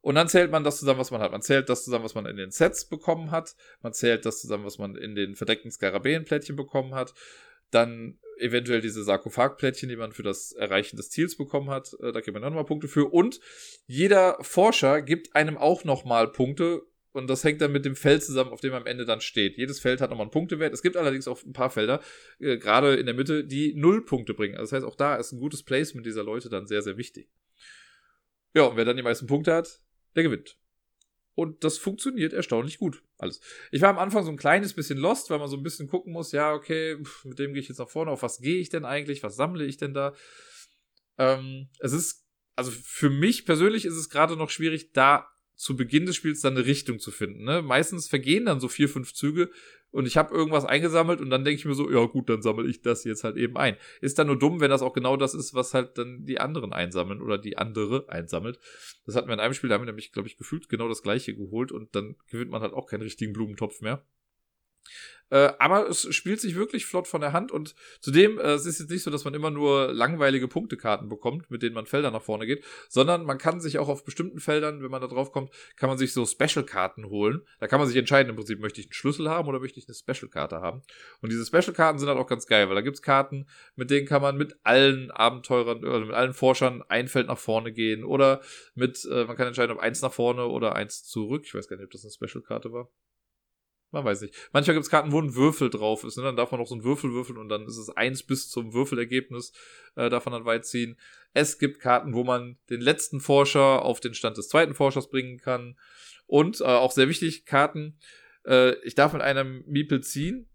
Und 0.01 0.17
dann 0.17 0.29
zählt 0.29 0.51
man 0.51 0.65
das 0.65 0.79
zusammen, 0.79 0.99
was 0.99 1.13
man 1.13 1.21
hat. 1.21 1.31
Man 1.31 1.43
zählt 1.43 1.69
das 1.69 1.85
zusammen, 1.85 2.05
was 2.05 2.15
man 2.15 2.27
in 2.27 2.37
den 2.37 2.51
Sets 2.51 2.89
bekommen 2.89 3.31
hat. 3.31 3.55
Man 3.83 3.93
zählt 3.93 4.27
das 4.27 4.41
zusammen, 4.41 4.65
was 4.65 4.79
man 4.79 4.97
in 4.97 5.15
den 5.15 5.37
verdeckten 5.37 5.71
Skarabäenplättchen 5.71 6.57
bekommen 6.57 6.95
hat. 6.95 7.15
Dann 7.73 8.21
eventuell 8.39 8.81
diese 8.81 9.03
Sarkophagplättchen, 9.03 9.89
die 9.89 9.97
man 9.97 10.13
für 10.13 10.23
das 10.23 10.53
Erreichen 10.53 10.97
des 10.97 11.11
Ziels 11.11 11.37
bekommen 11.37 11.71
hat. 11.71 11.95
Äh, 12.01 12.13
da 12.13 12.21
gibt 12.21 12.35
man 12.35 12.43
dann 12.43 12.53
nochmal 12.53 12.67
Punkte 12.67 12.89
für. 12.89 13.13
Und 13.13 13.41
jeder 13.87 14.37
Forscher 14.41 15.03
gibt 15.03 15.35
einem 15.35 15.57
auch 15.57 15.85
nochmal 15.85 16.29
Punkte. 16.29 16.83
Und 17.13 17.29
das 17.29 17.45
hängt 17.45 17.61
dann 17.61 17.73
mit 17.73 17.85
dem 17.85 17.95
Feld 17.95 18.25
zusammen, 18.25 18.53
auf 18.53 18.61
dem 18.61 18.73
am 18.73 18.87
Ende 18.87 19.05
dann 19.05 19.21
steht. 19.21 19.59
Jedes 19.59 19.81
Feld 19.81 20.01
hat 20.01 20.11
nochmal 20.11 20.25
einen 20.25 20.31
Punktewert. 20.31 20.73
Es 20.73 20.81
gibt 20.81 20.97
allerdings 20.97 21.29
auch 21.29 21.43
ein 21.45 21.53
paar 21.53 21.71
Felder, 21.71 22.01
äh, 22.39 22.57
gerade 22.57 22.95
in 22.95 23.07
der 23.07 23.15
Mitte, 23.15 23.45
die 23.45 23.75
null 23.75 24.05
Punkte 24.05 24.35
bringen. 24.35 24.57
Also 24.57 24.71
das 24.71 24.83
heißt, 24.83 24.87
auch 24.87 24.97
da 24.97 25.17
ist 25.17 25.33
ein 25.33 25.41
gutes 25.41 25.63
Placement 25.63 26.07
dieser 26.07 26.25
Leute 26.25 26.49
dann 26.49 26.67
sehr, 26.67 26.83
sehr 26.83 26.97
wichtig. 26.97 27.29
Ja, 28.55 28.65
und 28.65 28.77
wer 28.77 28.85
dann 28.85 28.97
die 28.97 29.03
meisten 29.03 29.27
Punkte 29.27 29.55
hat, 29.55 29.83
der 30.17 30.23
gewinnt. 30.23 30.59
Und 31.35 31.65
das 31.65 31.79
funktioniert 31.79 32.33
erstaunlich 32.33 32.79
gut. 32.79 33.03
Alles. 33.23 33.41
Ich 33.71 33.81
war 33.81 33.89
am 33.89 34.01
Anfang 34.01 34.25
so 34.25 34.33
ein 34.33 34.37
kleines 34.37 34.75
bisschen 34.75 34.99
lost, 34.99 35.31
weil 35.31 35.39
man 35.39 35.49
so 35.49 35.57
ein 35.57 35.63
bisschen 35.63 35.87
gucken 35.87 36.13
muss, 36.13 36.33
ja, 36.33 36.53
okay, 36.53 36.97
mit 37.23 37.39
dem 37.39 37.53
gehe 37.53 37.63
ich 37.63 37.69
jetzt 37.69 37.79
nach 37.79 37.89
vorne, 37.89 38.11
auf 38.11 38.23
was 38.23 38.41
gehe 38.41 38.59
ich 38.59 38.69
denn 38.69 38.85
eigentlich, 38.85 39.23
was 39.23 39.37
sammle 39.37 39.65
ich 39.65 39.77
denn 39.77 39.95
da? 39.95 40.13
Ähm, 41.19 41.69
es 41.79 41.93
ist, 41.93 42.27
also 42.57 42.73
für 42.73 43.11
mich 43.11 43.47
persönlich 43.47 43.85
ist 43.85 43.95
es 43.95 44.11
gerade 44.11 44.37
noch 44.37 44.51
schwierig, 44.51 44.91
da 44.93 45.29
zu 45.55 45.77
Beginn 45.77 46.05
des 46.05 46.17
Spiels 46.17 46.41
dann 46.41 46.57
eine 46.57 46.67
Richtung 46.67 46.99
zu 46.99 47.13
finden. 47.13 47.45
Ne? 47.45 47.63
Meistens 47.63 48.09
vergehen 48.09 48.47
dann 48.47 48.59
so 48.59 48.67
vier, 48.67 48.89
fünf 48.89 49.15
Züge 49.15 49.53
und 49.93 50.07
ich 50.07 50.17
habe 50.17 50.35
irgendwas 50.35 50.65
eingesammelt 50.65 51.21
und 51.21 51.31
dann 51.31 51.45
denke 51.45 51.59
ich 51.59 51.65
mir 51.65 51.75
so, 51.75 51.91
ja 51.91 52.05
gut, 52.07 52.29
dann 52.29 52.43
sammle 52.43 52.69
ich 52.69 52.83
das 52.83 53.05
jetzt 53.05 53.25
halt 53.25 53.37
eben 53.37 53.57
ein. 53.57 53.77
Ist 54.01 54.19
dann 54.19 54.27
nur 54.27 54.39
dumm, 54.39 54.61
wenn 54.61 54.71
das 54.71 54.83
auch 54.83 54.95
genau 54.95 55.17
das 55.17 55.35
ist, 55.35 55.55
was 55.55 55.75
halt 55.75 55.99
dann 55.99 56.25
die 56.25 56.41
anderen 56.41 56.73
einsammeln 56.73 57.21
oder 57.21 57.39
die 57.39 57.59
andere 57.59 58.09
einsammelt. 58.09 58.59
Das 59.07 59.15
hatten 59.15 59.29
wir 59.29 59.35
in 59.35 59.41
einem 59.41 59.55
Spiel, 59.55 59.69
da 59.69 59.75
haben 59.75 59.83
wir 59.83 59.87
nämlich, 59.87 60.13
glaube 60.13 60.29
ich, 60.29 60.37
gefühlt 60.37 60.69
genau 60.69 60.89
das 60.89 61.03
gleiche 61.03 61.35
geholt 61.35 61.71
und 61.71 61.95
dann 61.95 62.17
gewinnt 62.29 62.51
man 62.51 62.63
halt 62.63 62.73
auch 62.73 62.87
keinen 62.87 63.03
richtigen 63.03 63.33
Blumentopf 63.33 63.81
mehr. 63.83 64.05
Äh, 65.33 65.55
aber 65.59 65.89
es 65.89 66.15
spielt 66.15 66.43
sich 66.43 66.57
wirklich 66.57 66.85
flott 66.85 67.09
von 67.09 67.23
der 67.23 67.33
Hand 67.33 67.51
und 67.51 67.75
zudem, 68.01 68.39
äh, 68.39 68.53
es 68.53 68.67
ist 68.67 68.81
jetzt 68.81 68.91
nicht 68.91 69.03
so, 69.03 69.11
dass 69.11 69.25
man 69.25 69.33
immer 69.33 69.51
nur 69.51 69.91
langweilige 69.91 70.47
Punktekarten 70.47 71.09
bekommt, 71.09 71.51
mit 71.51 71.63
denen 71.63 71.75
man 71.75 71.87
Felder 71.87 72.11
nach 72.11 72.21
vorne 72.21 72.45
geht, 72.47 72.63
sondern 72.91 73.25
man 73.25 73.39
kann 73.39 73.59
sich 73.59 73.79
auch 73.79 73.89
auf 73.89 74.05
bestimmten 74.05 74.41
Feldern, 74.41 74.83
wenn 74.83 74.91
man 74.91 75.01
da 75.01 75.07
drauf 75.07 75.33
kommt, 75.33 75.51
kann 75.77 75.89
man 75.89 75.97
sich 75.97 76.13
so 76.13 76.27
Special-Karten 76.27 77.07
holen. 77.07 77.41
Da 77.61 77.67
kann 77.67 77.79
man 77.79 77.89
sich 77.89 77.97
entscheiden, 77.97 78.29
im 78.29 78.37
Prinzip, 78.37 78.61
möchte 78.61 78.83
ich 78.83 78.89
einen 78.89 78.93
Schlüssel 78.93 79.31
haben 79.31 79.49
oder 79.49 79.59
möchte 79.59 79.81
ich 79.81 79.89
eine 79.89 79.95
Special-Karte 79.95 80.61
haben. 80.61 80.83
Und 81.23 81.33
diese 81.33 81.47
Special-Karten 81.47 81.99
sind 81.99 82.11
halt 82.11 82.19
auch 82.19 82.27
ganz 82.27 82.47
geil, 82.47 82.69
weil 82.69 82.75
da 82.75 82.83
gibt's 82.83 83.01
Karten, 83.01 83.47
mit 83.75 83.91
denen 83.91 84.07
kann 84.07 84.21
man 84.21 84.37
mit 84.37 84.57
allen 84.65 85.11
Abenteurern 85.13 85.79
oder 85.79 86.01
mit 86.01 86.15
allen 86.15 86.35
Forschern 86.35 86.83
ein 86.89 87.09
Feld 87.09 87.29
nach 87.29 87.39
vorne 87.39 87.73
gehen 87.73 88.05
oder 88.05 88.43
mit, 88.75 89.03
äh, 89.11 89.25
man 89.25 89.39
kann 89.39 89.47
entscheiden, 89.47 89.75
ob 89.75 89.83
eins 89.83 90.03
nach 90.03 90.13
vorne 90.13 90.45
oder 90.47 90.75
eins 90.77 91.05
zurück. 91.05 91.45
Ich 91.47 91.55
weiß 91.55 91.69
gar 91.69 91.77
nicht, 91.77 91.87
ob 91.87 91.91
das 91.91 92.05
eine 92.05 92.13
Special-Karte 92.13 92.71
war. 92.71 92.91
Man 93.93 94.05
weiß 94.07 94.23
nicht. 94.23 94.35
Manchmal 94.53 94.75
gibt 94.75 94.85
es 94.85 94.91
Karten, 94.91 95.13
wo 95.13 95.21
ein 95.21 95.35
Würfel 95.35 95.69
drauf 95.69 96.03
ist. 96.03 96.17
Ne? 96.17 96.23
Dann 96.23 96.37
darf 96.37 96.51
man 96.51 96.59
noch 96.59 96.67
so 96.67 96.75
einen 96.75 96.83
Würfel 96.83 97.13
würfeln 97.13 97.39
und 97.39 97.51
dann 97.51 97.67
ist 97.67 97.77
es 97.77 97.91
eins 97.91 98.23
bis 98.23 98.49
zum 98.49 98.73
Würfelergebnis. 98.73 99.53
Äh, 99.97 100.09
man 100.09 100.33
dann 100.33 100.45
weit 100.47 100.65
ziehen. 100.65 100.99
Es 101.35 101.59
gibt 101.59 101.79
Karten, 101.79 102.15
wo 102.15 102.25
man 102.25 102.57
den 102.71 102.81
letzten 102.81 103.21
Forscher 103.21 103.83
auf 103.83 104.01
den 104.01 104.15
Stand 104.15 104.39
des 104.39 104.49
zweiten 104.49 104.75
Forschers 104.75 105.11
bringen 105.11 105.39
kann. 105.39 105.79
Und 106.27 106.63
äh, 106.63 106.65
auch 106.65 106.91
sehr 106.91 107.09
wichtig, 107.09 107.45
Karten. 107.45 107.99
Äh, 108.47 108.77
ich 108.81 108.95
darf 108.95 109.13
mit 109.13 109.21
einem 109.21 109.63
Miepel 109.67 110.03
ziehen 110.03 110.49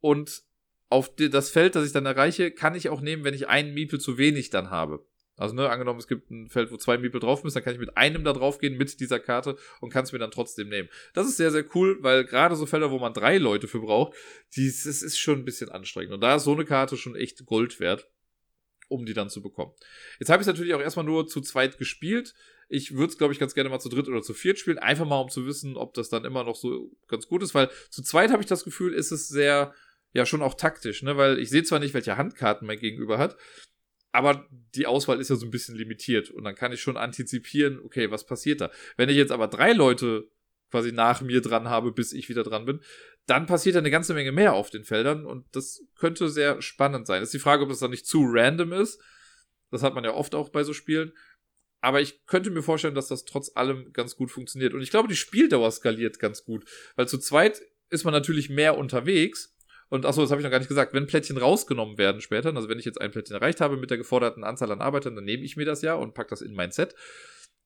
und 0.00 0.42
auf 0.90 1.10
das 1.16 1.48
Feld, 1.48 1.74
das 1.74 1.86
ich 1.86 1.92
dann 1.92 2.06
erreiche, 2.06 2.50
kann 2.50 2.74
ich 2.74 2.90
auch 2.90 3.00
nehmen, 3.00 3.24
wenn 3.24 3.34
ich 3.34 3.48
einen 3.48 3.72
Miepel 3.72 3.98
zu 3.98 4.18
wenig 4.18 4.50
dann 4.50 4.70
habe. 4.70 5.04
Also, 5.36 5.54
ne, 5.54 5.68
angenommen, 5.68 5.98
es 5.98 6.06
gibt 6.06 6.30
ein 6.30 6.48
Feld, 6.48 6.70
wo 6.70 6.76
zwei 6.76 6.96
Meeple 6.96 7.18
drauf 7.18 7.42
müssen, 7.42 7.54
dann 7.54 7.64
kann 7.64 7.74
ich 7.74 7.80
mit 7.80 7.96
einem 7.96 8.22
da 8.22 8.32
drauf 8.32 8.58
gehen 8.58 8.76
mit 8.76 9.00
dieser 9.00 9.18
Karte 9.18 9.56
und 9.80 9.90
kann 9.90 10.04
es 10.04 10.12
mir 10.12 10.20
dann 10.20 10.30
trotzdem 10.30 10.68
nehmen. 10.68 10.88
Das 11.12 11.26
ist 11.26 11.36
sehr, 11.36 11.50
sehr 11.50 11.64
cool, 11.74 11.98
weil 12.02 12.24
gerade 12.24 12.54
so 12.54 12.66
Felder, 12.66 12.92
wo 12.92 12.98
man 12.98 13.12
drei 13.12 13.38
Leute 13.38 13.66
für 13.66 13.80
braucht, 13.80 14.14
das 14.56 14.86
ist 14.86 15.18
schon 15.18 15.40
ein 15.40 15.44
bisschen 15.44 15.70
anstrengend. 15.70 16.14
Und 16.14 16.20
da 16.20 16.36
ist 16.36 16.44
so 16.44 16.52
eine 16.52 16.64
Karte 16.64 16.96
schon 16.96 17.16
echt 17.16 17.44
Gold 17.46 17.80
wert, 17.80 18.08
um 18.88 19.06
die 19.06 19.14
dann 19.14 19.28
zu 19.28 19.42
bekommen. 19.42 19.72
Jetzt 20.20 20.28
habe 20.28 20.40
ich 20.40 20.46
es 20.46 20.52
natürlich 20.52 20.74
auch 20.74 20.80
erstmal 20.80 21.06
nur 21.06 21.26
zu 21.26 21.40
zweit 21.40 21.78
gespielt. 21.78 22.34
Ich 22.68 22.94
würde 22.94 23.10
es, 23.10 23.18
glaube 23.18 23.32
ich, 23.32 23.40
ganz 23.40 23.54
gerne 23.54 23.70
mal 23.70 23.80
zu 23.80 23.88
dritt 23.88 24.08
oder 24.08 24.22
zu 24.22 24.34
viert 24.34 24.58
spielen, 24.60 24.78
einfach 24.78 25.06
mal 25.06 25.20
um 25.20 25.30
zu 25.30 25.46
wissen, 25.46 25.76
ob 25.76 25.94
das 25.94 26.08
dann 26.10 26.24
immer 26.24 26.44
noch 26.44 26.56
so 26.56 26.92
ganz 27.08 27.26
gut 27.26 27.42
ist, 27.42 27.54
weil 27.54 27.70
zu 27.90 28.02
zweit 28.02 28.30
habe 28.30 28.42
ich 28.42 28.48
das 28.48 28.64
Gefühl, 28.64 28.94
ist 28.94 29.10
es 29.10 29.28
sehr, 29.28 29.74
ja, 30.12 30.24
schon 30.24 30.42
auch 30.42 30.54
taktisch, 30.54 31.02
ne, 31.02 31.16
weil 31.16 31.40
ich 31.40 31.50
sehe 31.50 31.64
zwar 31.64 31.80
nicht, 31.80 31.92
welche 31.92 32.16
Handkarten 32.16 32.66
mein 32.66 32.78
Gegenüber 32.78 33.18
hat, 33.18 33.36
aber 34.14 34.46
die 34.76 34.86
Auswahl 34.86 35.20
ist 35.20 35.30
ja 35.30 35.34
so 35.34 35.44
ein 35.44 35.50
bisschen 35.50 35.74
limitiert 35.74 36.30
und 36.30 36.44
dann 36.44 36.54
kann 36.54 36.70
ich 36.70 36.80
schon 36.80 36.96
antizipieren, 36.96 37.80
okay, 37.80 38.12
was 38.12 38.24
passiert 38.24 38.60
da? 38.60 38.70
Wenn 38.96 39.08
ich 39.08 39.16
jetzt 39.16 39.32
aber 39.32 39.48
drei 39.48 39.72
Leute 39.72 40.30
quasi 40.70 40.92
nach 40.92 41.20
mir 41.20 41.40
dran 41.40 41.68
habe, 41.68 41.90
bis 41.90 42.12
ich 42.12 42.28
wieder 42.28 42.44
dran 42.44 42.64
bin, 42.64 42.80
dann 43.26 43.46
passiert 43.46 43.74
eine 43.74 43.90
ganze 43.90 44.14
Menge 44.14 44.30
mehr 44.30 44.52
auf 44.52 44.70
den 44.70 44.84
Feldern 44.84 45.26
und 45.26 45.46
das 45.50 45.82
könnte 45.98 46.28
sehr 46.28 46.62
spannend 46.62 47.08
sein. 47.08 47.22
Das 47.22 47.30
ist 47.30 47.34
die 47.34 47.40
Frage, 47.40 47.64
ob 47.64 47.70
es 47.70 47.80
dann 47.80 47.90
nicht 47.90 48.06
zu 48.06 48.24
random 48.24 48.72
ist. 48.72 49.00
Das 49.72 49.82
hat 49.82 49.96
man 49.96 50.04
ja 50.04 50.14
oft 50.14 50.36
auch 50.36 50.50
bei 50.50 50.62
so 50.62 50.74
Spielen. 50.74 51.12
Aber 51.80 52.00
ich 52.00 52.24
könnte 52.26 52.50
mir 52.50 52.62
vorstellen, 52.62 52.94
dass 52.94 53.08
das 53.08 53.24
trotz 53.24 53.50
allem 53.56 53.92
ganz 53.92 54.14
gut 54.14 54.30
funktioniert. 54.30 54.74
Und 54.74 54.80
ich 54.80 54.90
glaube, 54.90 55.08
die 55.08 55.16
Spieldauer 55.16 55.72
skaliert 55.72 56.20
ganz 56.20 56.44
gut. 56.44 56.64
Weil 56.94 57.08
zu 57.08 57.18
zweit 57.18 57.62
ist 57.90 58.04
man 58.04 58.14
natürlich 58.14 58.48
mehr 58.48 58.78
unterwegs 58.78 59.53
und 59.88 60.06
achso, 60.06 60.22
das 60.22 60.30
habe 60.30 60.40
ich 60.40 60.44
noch 60.44 60.50
gar 60.50 60.58
nicht 60.58 60.68
gesagt. 60.68 60.94
Wenn 60.94 61.06
Plättchen 61.06 61.36
rausgenommen 61.36 61.98
werden 61.98 62.20
später, 62.20 62.54
also 62.54 62.68
wenn 62.68 62.78
ich 62.78 62.84
jetzt 62.84 63.00
ein 63.00 63.10
Plättchen 63.10 63.36
erreicht 63.36 63.60
habe 63.60 63.76
mit 63.76 63.90
der 63.90 63.98
geforderten 63.98 64.44
Anzahl 64.44 64.72
an 64.72 64.80
Arbeitern, 64.80 65.14
dann 65.14 65.24
nehme 65.24 65.44
ich 65.44 65.56
mir 65.56 65.66
das 65.66 65.82
ja 65.82 65.94
und 65.94 66.14
packe 66.14 66.30
das 66.30 66.42
in 66.42 66.54
mein 66.54 66.72
Set. 66.72 66.94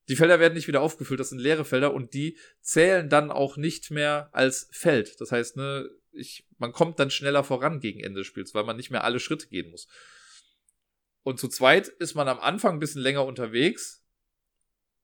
Die 0.08 0.16
Felder 0.16 0.40
werden 0.40 0.54
nicht 0.54 0.68
wieder 0.68 0.80
aufgefüllt, 0.80 1.20
das 1.20 1.28
sind 1.28 1.38
leere 1.38 1.64
Felder 1.64 1.92
und 1.92 2.14
die 2.14 2.38
zählen 2.60 3.08
dann 3.10 3.30
auch 3.30 3.56
nicht 3.56 3.90
mehr 3.90 4.30
als 4.32 4.68
Feld. 4.72 5.20
Das 5.20 5.32
heißt, 5.32 5.56
ne, 5.56 5.88
ich, 6.12 6.46
man 6.56 6.72
kommt 6.72 6.98
dann 6.98 7.10
schneller 7.10 7.44
voran 7.44 7.80
gegen 7.80 8.00
Ende 8.00 8.20
des 8.20 8.26
Spiels, 8.26 8.54
weil 8.54 8.64
man 8.64 8.76
nicht 8.76 8.90
mehr 8.90 9.04
alle 9.04 9.20
Schritte 9.20 9.48
gehen 9.48 9.70
muss. 9.70 9.86
Und 11.22 11.38
zu 11.38 11.48
zweit 11.48 11.88
ist 11.88 12.14
man 12.14 12.26
am 12.26 12.40
Anfang 12.40 12.74
ein 12.74 12.78
bisschen 12.80 13.02
länger 13.02 13.26
unterwegs, 13.26 14.02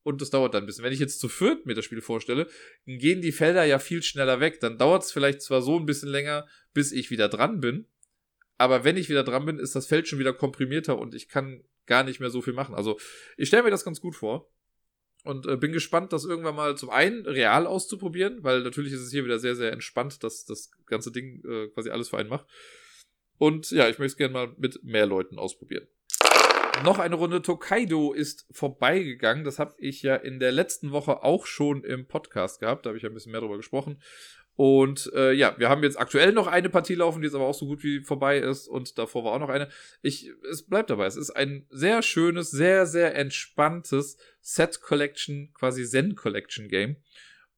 und 0.05 0.21
das 0.21 0.31
dauert 0.31 0.55
dann 0.55 0.63
ein 0.63 0.67
bisschen. 0.67 0.85
Wenn 0.85 0.93
ich 0.93 1.01
jetzt 1.01 1.19
zu 1.19 1.29
viert 1.29 1.67
mir 1.67 1.75
das 1.75 1.85
Spiel 1.85 2.01
vorstelle, 2.01 2.47
gehen 2.87 3.21
die 3.21 3.33
Felder 3.33 3.65
ja 3.65 3.81
viel 3.81 4.03
schneller 4.03 4.39
weg. 4.39 4.61
Dann 4.61 4.79
dauert 4.79 5.03
es 5.03 5.11
vielleicht 5.11 5.43
zwar 5.43 5.63
so 5.63 5.79
ein 5.79 5.87
bisschen 5.87 6.11
länger, 6.11 6.47
bis 6.73 6.93
ich 6.93 7.11
wieder 7.11 7.29
dran 7.29 7.61
bin, 7.61 7.89
aber 8.57 8.85
wenn 8.85 8.97
ich 8.97 9.09
wieder 9.09 9.25
dran 9.25 9.47
bin, 9.47 9.59
ist 9.59 9.75
das 9.75 9.87
Feld 9.87 10.07
schon 10.07 10.19
wieder 10.19 10.33
komprimierter 10.33 10.99
und 10.99 11.15
ich 11.15 11.29
kann 11.29 11.65
gar 11.87 12.05
nicht 12.05 12.21
mehr 12.21 12.31
so 12.31 12.41
viel 12.41 12.53
machen. 12.53 12.75
Also 12.75 12.99
ich 13.37 13.49
stelle 13.49 13.65
mir 13.65 13.71
das 13.71 13.85
ganz 13.85 14.01
gut 14.01 14.15
vor 14.15 14.51
und 15.25 15.47
äh, 15.47 15.57
bin 15.57 15.73
gespannt, 15.73 16.13
das 16.13 16.25
irgendwann 16.25 16.55
mal 16.55 16.77
zum 16.77 16.91
einen 16.91 17.27
real 17.27 17.67
auszuprobieren, 17.67 18.43
weil 18.45 18.63
natürlich 18.63 18.93
ist 18.93 19.01
es 19.01 19.11
hier 19.11 19.25
wieder 19.25 19.39
sehr, 19.39 19.57
sehr 19.57 19.73
entspannt, 19.73 20.23
dass 20.23 20.45
das 20.45 20.71
ganze 20.87 21.11
Ding 21.11 21.43
äh, 21.45 21.69
quasi 21.69 21.91
alles 21.91 22.11
für 22.11 22.19
einen 22.19 22.29
macht. 22.29 22.47
Und 23.37 23.71
ja, 23.71 23.89
ich 23.89 23.99
möchte 23.99 24.13
es 24.13 24.17
gerne 24.17 24.33
mal 24.33 24.55
mit 24.57 24.85
mehr 24.85 25.07
Leuten 25.07 25.39
ausprobieren. 25.39 25.87
Noch 26.83 26.99
eine 26.99 27.15
Runde 27.15 27.43
Tokaido 27.43 28.13
ist 28.13 28.47
vorbeigegangen. 28.51 29.45
Das 29.45 29.59
habe 29.59 29.75
ich 29.79 30.03
ja 30.03 30.17
in 30.17 30.41
der 30.41 30.53
letzten 30.53 30.93
Woche 30.93 31.23
auch 31.23 31.47
schon 31.47 31.85
im 31.85 32.07
Podcast 32.07 32.61
gehabt. 32.61 32.85
Da 32.85 32.91
habe 32.91 32.97
ich 32.97 33.03
ja 33.03 33.11
ein 33.11 33.15
bisschen 33.15 33.33
mehr 33.33 33.41
darüber 33.41 33.57
gesprochen. 33.57 34.01
Und 34.57 35.11
äh, 35.15 35.33
ja, 35.33 35.59
wir 35.59 35.69
haben 35.69 35.83
jetzt 35.83 35.99
aktuell 35.99 36.33
noch 36.33 36.47
eine 36.47 36.69
Partie 36.69 36.95
laufen, 36.95 37.21
die 37.21 37.27
jetzt 37.27 37.35
aber 37.35 37.47
auch 37.47 37.55
so 37.55 37.67
gut 37.67 37.83
wie 37.83 38.01
vorbei 38.01 38.39
ist. 38.39 38.69
Und 38.69 38.99
davor 38.99 39.25
war 39.25 39.33
auch 39.33 39.41
noch 39.41 39.49
eine. 39.49 39.69
Ich, 40.01 40.31
es 40.51 40.67
bleibt 40.67 40.91
dabei. 40.91 41.07
Es 41.07 41.17
ist 41.17 41.31
ein 41.31 41.67
sehr 41.71 42.03
schönes, 42.03 42.51
sehr, 42.51 42.87
sehr 42.87 43.17
entspanntes 43.17 44.17
Set 44.41 44.81
Collection, 44.81 45.51
quasi 45.55 45.85
Zen 45.85 46.15
Collection 46.15 46.69
Game. 46.69 46.97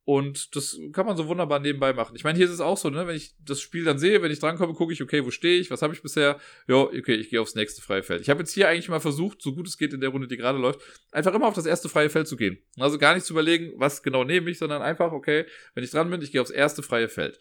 Und 0.06 0.54
das 0.54 0.78
kann 0.92 1.04
man 1.04 1.16
so 1.16 1.26
wunderbar 1.26 1.58
nebenbei 1.58 1.92
machen. 1.92 2.14
Ich 2.14 2.22
meine, 2.22 2.36
hier 2.36 2.46
ist 2.46 2.52
es 2.52 2.60
auch 2.60 2.76
so, 2.76 2.90
ne? 2.90 3.08
Wenn 3.08 3.16
ich 3.16 3.34
das 3.44 3.60
Spiel 3.60 3.82
dann 3.82 3.98
sehe, 3.98 4.22
wenn 4.22 4.30
ich 4.30 4.38
drankomme, 4.38 4.72
gucke 4.72 4.92
ich, 4.92 5.02
okay, 5.02 5.24
wo 5.24 5.32
stehe 5.32 5.58
ich, 5.58 5.68
was 5.72 5.82
habe 5.82 5.94
ich 5.94 6.00
bisher? 6.00 6.38
Ja, 6.68 6.76
okay, 6.76 7.14
ich 7.16 7.28
gehe 7.28 7.40
aufs 7.40 7.56
nächste 7.56 7.82
freie 7.82 8.04
Feld. 8.04 8.22
Ich 8.22 8.30
habe 8.30 8.38
jetzt 8.38 8.52
hier 8.52 8.68
eigentlich 8.68 8.88
mal 8.88 9.00
versucht, 9.00 9.42
so 9.42 9.52
gut 9.52 9.66
es 9.66 9.76
geht 9.76 9.92
in 9.92 10.00
der 10.00 10.10
Runde, 10.10 10.28
die 10.28 10.36
gerade 10.36 10.58
läuft, 10.58 10.80
einfach 11.10 11.34
immer 11.34 11.48
auf 11.48 11.54
das 11.54 11.66
erste 11.66 11.88
freie 11.88 12.08
Feld 12.08 12.28
zu 12.28 12.36
gehen. 12.36 12.56
Also 12.78 12.98
gar 12.98 13.14
nicht 13.14 13.26
zu 13.26 13.32
überlegen, 13.32 13.72
was 13.78 14.04
genau 14.04 14.22
nehme 14.22 14.48
ich, 14.48 14.58
sondern 14.58 14.80
einfach, 14.80 15.10
okay, 15.10 15.44
wenn 15.74 15.82
ich 15.82 15.90
dran 15.90 16.08
bin, 16.08 16.22
ich 16.22 16.30
gehe 16.30 16.40
aufs 16.40 16.52
erste 16.52 16.84
freie 16.84 17.08
Feld. 17.08 17.40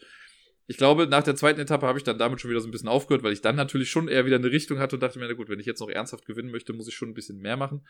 Ich 0.66 0.76
glaube, 0.76 1.06
nach 1.06 1.22
der 1.22 1.36
zweiten 1.36 1.60
Etappe 1.60 1.86
habe 1.86 2.00
ich 2.00 2.04
dann 2.04 2.18
damit 2.18 2.40
schon 2.40 2.50
wieder 2.50 2.60
so 2.60 2.66
ein 2.66 2.72
bisschen 2.72 2.88
aufgehört, 2.88 3.22
weil 3.22 3.32
ich 3.32 3.42
dann 3.42 3.54
natürlich 3.54 3.92
schon 3.92 4.08
eher 4.08 4.26
wieder 4.26 4.38
eine 4.38 4.50
Richtung 4.50 4.80
hatte 4.80 4.96
und 4.96 5.00
dachte 5.04 5.20
mir, 5.20 5.28
na 5.28 5.34
gut, 5.34 5.48
wenn 5.48 5.60
ich 5.60 5.66
jetzt 5.66 5.78
noch 5.78 5.88
ernsthaft 5.88 6.26
gewinnen 6.26 6.50
möchte, 6.50 6.72
muss 6.72 6.88
ich 6.88 6.96
schon 6.96 7.10
ein 7.10 7.14
bisschen 7.14 7.38
mehr 7.38 7.56
machen. 7.56 7.86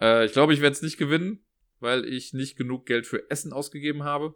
Äh, 0.00 0.24
ich 0.24 0.32
glaube, 0.32 0.54
ich 0.54 0.62
werde 0.62 0.72
es 0.72 0.80
nicht 0.80 0.96
gewinnen, 0.96 1.44
weil 1.80 2.04
ich 2.04 2.32
nicht 2.32 2.56
genug 2.56 2.86
Geld 2.86 3.06
für 3.06 3.30
Essen 3.30 3.52
ausgegeben 3.52 4.04
habe. 4.04 4.34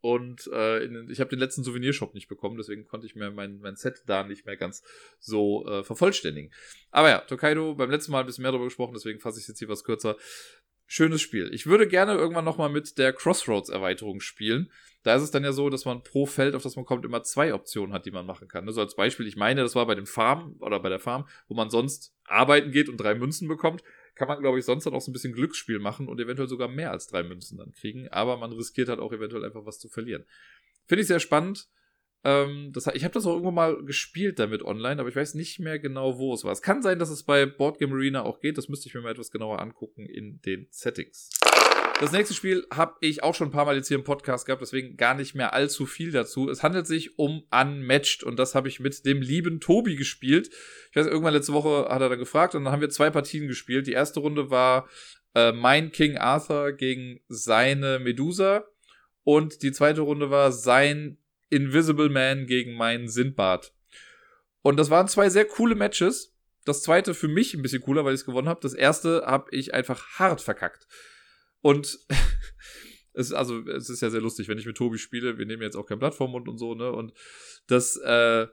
Und 0.00 0.48
äh, 0.52 0.84
in, 0.84 1.08
ich 1.10 1.20
habe 1.20 1.30
den 1.30 1.38
letzten 1.38 1.62
Souvenirshop 1.62 2.12
nicht 2.12 2.28
bekommen, 2.28 2.56
deswegen 2.56 2.86
konnte 2.86 3.06
ich 3.06 3.14
mir 3.14 3.30
mein, 3.30 3.60
mein 3.60 3.76
Set 3.76 4.02
da 4.06 4.24
nicht 4.24 4.46
mehr 4.46 4.56
ganz 4.56 4.82
so 5.20 5.64
äh, 5.68 5.84
vervollständigen. 5.84 6.52
Aber 6.90 7.08
ja, 7.08 7.20
Tokaido 7.20 7.76
beim 7.76 7.90
letzten 7.90 8.10
Mal 8.10 8.20
ein 8.20 8.26
bisschen 8.26 8.42
mehr 8.42 8.50
darüber 8.50 8.66
gesprochen, 8.66 8.94
deswegen 8.94 9.20
fasse 9.20 9.38
ich 9.38 9.46
jetzt 9.46 9.60
hier 9.60 9.68
was 9.68 9.84
kürzer. 9.84 10.16
Schönes 10.86 11.22
Spiel. 11.22 11.54
Ich 11.54 11.66
würde 11.66 11.86
gerne 11.86 12.14
irgendwann 12.14 12.44
nochmal 12.44 12.68
mit 12.68 12.98
der 12.98 13.12
Crossroads-Erweiterung 13.12 14.20
spielen. 14.20 14.70
Da 15.04 15.14
ist 15.14 15.22
es 15.22 15.30
dann 15.30 15.44
ja 15.44 15.52
so, 15.52 15.70
dass 15.70 15.84
man 15.84 16.02
pro 16.02 16.26
Feld, 16.26 16.56
auf 16.56 16.64
das 16.64 16.74
man 16.74 16.84
kommt, 16.84 17.04
immer 17.04 17.22
zwei 17.22 17.54
Optionen 17.54 17.94
hat, 17.94 18.04
die 18.04 18.10
man 18.10 18.26
machen 18.26 18.48
kann. 18.48 18.66
Also 18.66 18.80
als 18.80 18.96
Beispiel, 18.96 19.26
ich 19.28 19.36
meine, 19.36 19.62
das 19.62 19.76
war 19.76 19.86
bei 19.86 19.94
dem 19.94 20.06
Farm 20.06 20.56
oder 20.58 20.80
bei 20.80 20.88
der 20.88 20.98
Farm, 20.98 21.28
wo 21.46 21.54
man 21.54 21.70
sonst 21.70 22.12
arbeiten 22.24 22.72
geht 22.72 22.88
und 22.88 22.98
drei 22.98 23.14
Münzen 23.14 23.46
bekommt 23.46 23.82
kann 24.22 24.28
man, 24.28 24.40
glaube 24.40 24.60
ich, 24.60 24.64
sonst 24.64 24.84
dann 24.84 24.94
auch 24.94 25.00
so 25.00 25.10
ein 25.10 25.12
bisschen 25.12 25.32
Glücksspiel 25.32 25.80
machen 25.80 26.06
und 26.06 26.20
eventuell 26.20 26.48
sogar 26.48 26.68
mehr 26.68 26.92
als 26.92 27.08
drei 27.08 27.24
Münzen 27.24 27.58
dann 27.58 27.72
kriegen. 27.72 28.06
Aber 28.08 28.36
man 28.36 28.52
riskiert 28.52 28.88
halt 28.88 29.00
auch 29.00 29.12
eventuell 29.12 29.44
einfach 29.44 29.66
was 29.66 29.80
zu 29.80 29.88
verlieren. 29.88 30.24
Finde 30.86 31.02
ich 31.02 31.08
sehr 31.08 31.18
spannend. 31.18 31.68
Ähm, 32.22 32.70
das, 32.72 32.86
ich 32.86 33.02
habe 33.02 33.14
das 33.14 33.26
auch 33.26 33.32
irgendwo 33.32 33.50
mal 33.50 33.84
gespielt 33.84 34.38
damit 34.38 34.62
online, 34.62 35.00
aber 35.00 35.08
ich 35.08 35.16
weiß 35.16 35.34
nicht 35.34 35.58
mehr 35.58 35.80
genau, 35.80 36.18
wo 36.18 36.34
es 36.34 36.44
war. 36.44 36.52
Es 36.52 36.62
kann 36.62 36.80
sein, 36.80 37.00
dass 37.00 37.10
es 37.10 37.24
bei 37.24 37.46
Boardgame 37.46 37.94
Arena 37.94 38.22
auch 38.22 38.38
geht. 38.38 38.58
Das 38.58 38.68
müsste 38.68 38.88
ich 38.88 38.94
mir 38.94 39.00
mal 39.00 39.10
etwas 39.10 39.32
genauer 39.32 39.60
angucken 39.60 40.06
in 40.06 40.40
den 40.42 40.68
Settings. 40.70 41.30
Das 42.00 42.10
nächste 42.10 42.34
Spiel 42.34 42.66
habe 42.72 42.96
ich 43.00 43.22
auch 43.22 43.34
schon 43.34 43.48
ein 43.48 43.52
paar 43.52 43.64
Mal 43.64 43.76
jetzt 43.76 43.88
hier 43.88 43.96
im 43.96 44.04
Podcast 44.04 44.46
gehabt, 44.46 44.60
deswegen 44.60 44.96
gar 44.96 45.14
nicht 45.14 45.34
mehr 45.34 45.52
allzu 45.52 45.86
viel 45.86 46.10
dazu. 46.10 46.50
Es 46.50 46.62
handelt 46.62 46.86
sich 46.86 47.18
um 47.18 47.44
Unmatched 47.50 48.24
und 48.24 48.38
das 48.38 48.54
habe 48.54 48.68
ich 48.68 48.80
mit 48.80 49.06
dem 49.06 49.22
lieben 49.22 49.60
Tobi 49.60 49.94
gespielt. 49.94 50.50
Ich 50.90 50.96
weiß, 50.96 51.06
irgendwann 51.06 51.34
letzte 51.34 51.52
Woche 51.52 51.88
hat 51.88 52.00
er 52.00 52.08
da 52.08 52.16
gefragt 52.16 52.54
und 52.54 52.64
dann 52.64 52.72
haben 52.72 52.80
wir 52.80 52.90
zwei 52.90 53.10
Partien 53.10 53.46
gespielt. 53.46 53.86
Die 53.86 53.92
erste 53.92 54.20
Runde 54.20 54.50
war 54.50 54.88
äh, 55.34 55.52
mein 55.52 55.92
King 55.92 56.16
Arthur 56.16 56.72
gegen 56.72 57.20
seine 57.28 58.00
Medusa 58.00 58.64
und 59.24 59.62
die 59.62 59.72
zweite 59.72 60.00
Runde 60.00 60.30
war 60.30 60.50
sein 60.50 61.18
Invisible 61.50 62.08
Man 62.08 62.46
gegen 62.46 62.74
meinen 62.74 63.08
Sindbad. 63.08 63.72
Und 64.62 64.76
das 64.78 64.90
waren 64.90 65.08
zwei 65.08 65.28
sehr 65.28 65.44
coole 65.44 65.74
Matches. 65.74 66.34
Das 66.64 66.82
zweite 66.82 67.14
für 67.14 67.28
mich 67.28 67.54
ein 67.54 67.62
bisschen 67.62 67.82
cooler, 67.82 68.04
weil 68.04 68.14
ich 68.14 68.20
es 68.20 68.26
gewonnen 68.26 68.48
habe. 68.48 68.60
Das 68.60 68.74
erste 68.74 69.24
habe 69.26 69.48
ich 69.50 69.74
einfach 69.74 70.18
hart 70.18 70.40
verkackt. 70.40 70.86
Und 71.62 71.98
es, 73.14 73.32
also, 73.32 73.66
es 73.68 73.88
ist 73.88 74.02
ja 74.02 74.10
sehr 74.10 74.20
lustig, 74.20 74.48
wenn 74.48 74.58
ich 74.58 74.66
mit 74.66 74.76
Tobi 74.76 74.98
spiele. 74.98 75.38
Wir 75.38 75.46
nehmen 75.46 75.62
jetzt 75.62 75.76
auch 75.76 75.86
kein 75.86 75.98
Blatt 75.98 76.14
vom 76.14 76.32
Mund 76.32 76.48
und 76.48 76.58
so, 76.58 76.74
ne? 76.74 76.92
Und 76.92 77.14
das, 77.66 77.96
äh, 77.96 78.46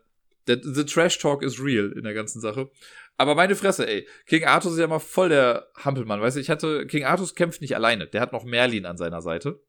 der, 0.48 0.64
the 0.64 0.86
Trash 0.86 1.20
Talk 1.20 1.44
is 1.44 1.62
real 1.62 1.92
in 1.92 2.04
der 2.04 2.14
ganzen 2.14 2.40
Sache. 2.40 2.72
Aber 3.18 3.36
meine 3.36 3.56
Fresse, 3.56 3.88
ey. 3.88 4.08
King 4.28 4.46
Arthur 4.46 4.72
ist 4.72 4.80
ja 4.80 4.88
mal 4.88 5.00
voll 5.00 5.30
der 5.30 5.70
Hampelmann, 5.76 6.22
weißt 6.22 6.38
du? 6.38 6.42
Ich 6.42 6.50
hatte, 6.50 6.88
King 6.88 7.04
Arthur 7.04 7.28
kämpft 7.36 7.60
nicht 7.62 7.76
alleine. 7.76 8.08
Der 8.08 8.22
hat 8.22 8.32
noch 8.32 8.46
Merlin 8.46 8.86
an 8.86 8.98
seiner 8.98 9.22
Seite. 9.22 9.62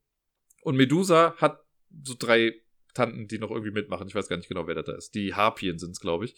Und 0.62 0.76
Medusa 0.76 1.34
hat 1.38 1.64
so 2.04 2.14
drei 2.16 2.54
Tanten, 2.94 3.26
die 3.26 3.38
noch 3.38 3.50
irgendwie 3.50 3.72
mitmachen. 3.72 4.06
Ich 4.06 4.14
weiß 4.14 4.28
gar 4.28 4.36
nicht 4.36 4.48
genau, 4.48 4.66
wer 4.66 4.74
das 4.74 4.86
da 4.86 4.92
ist. 4.92 5.14
Die 5.14 5.34
Harpien 5.34 5.78
sind's, 5.78 6.00
glaube 6.00 6.26
ich. 6.26 6.36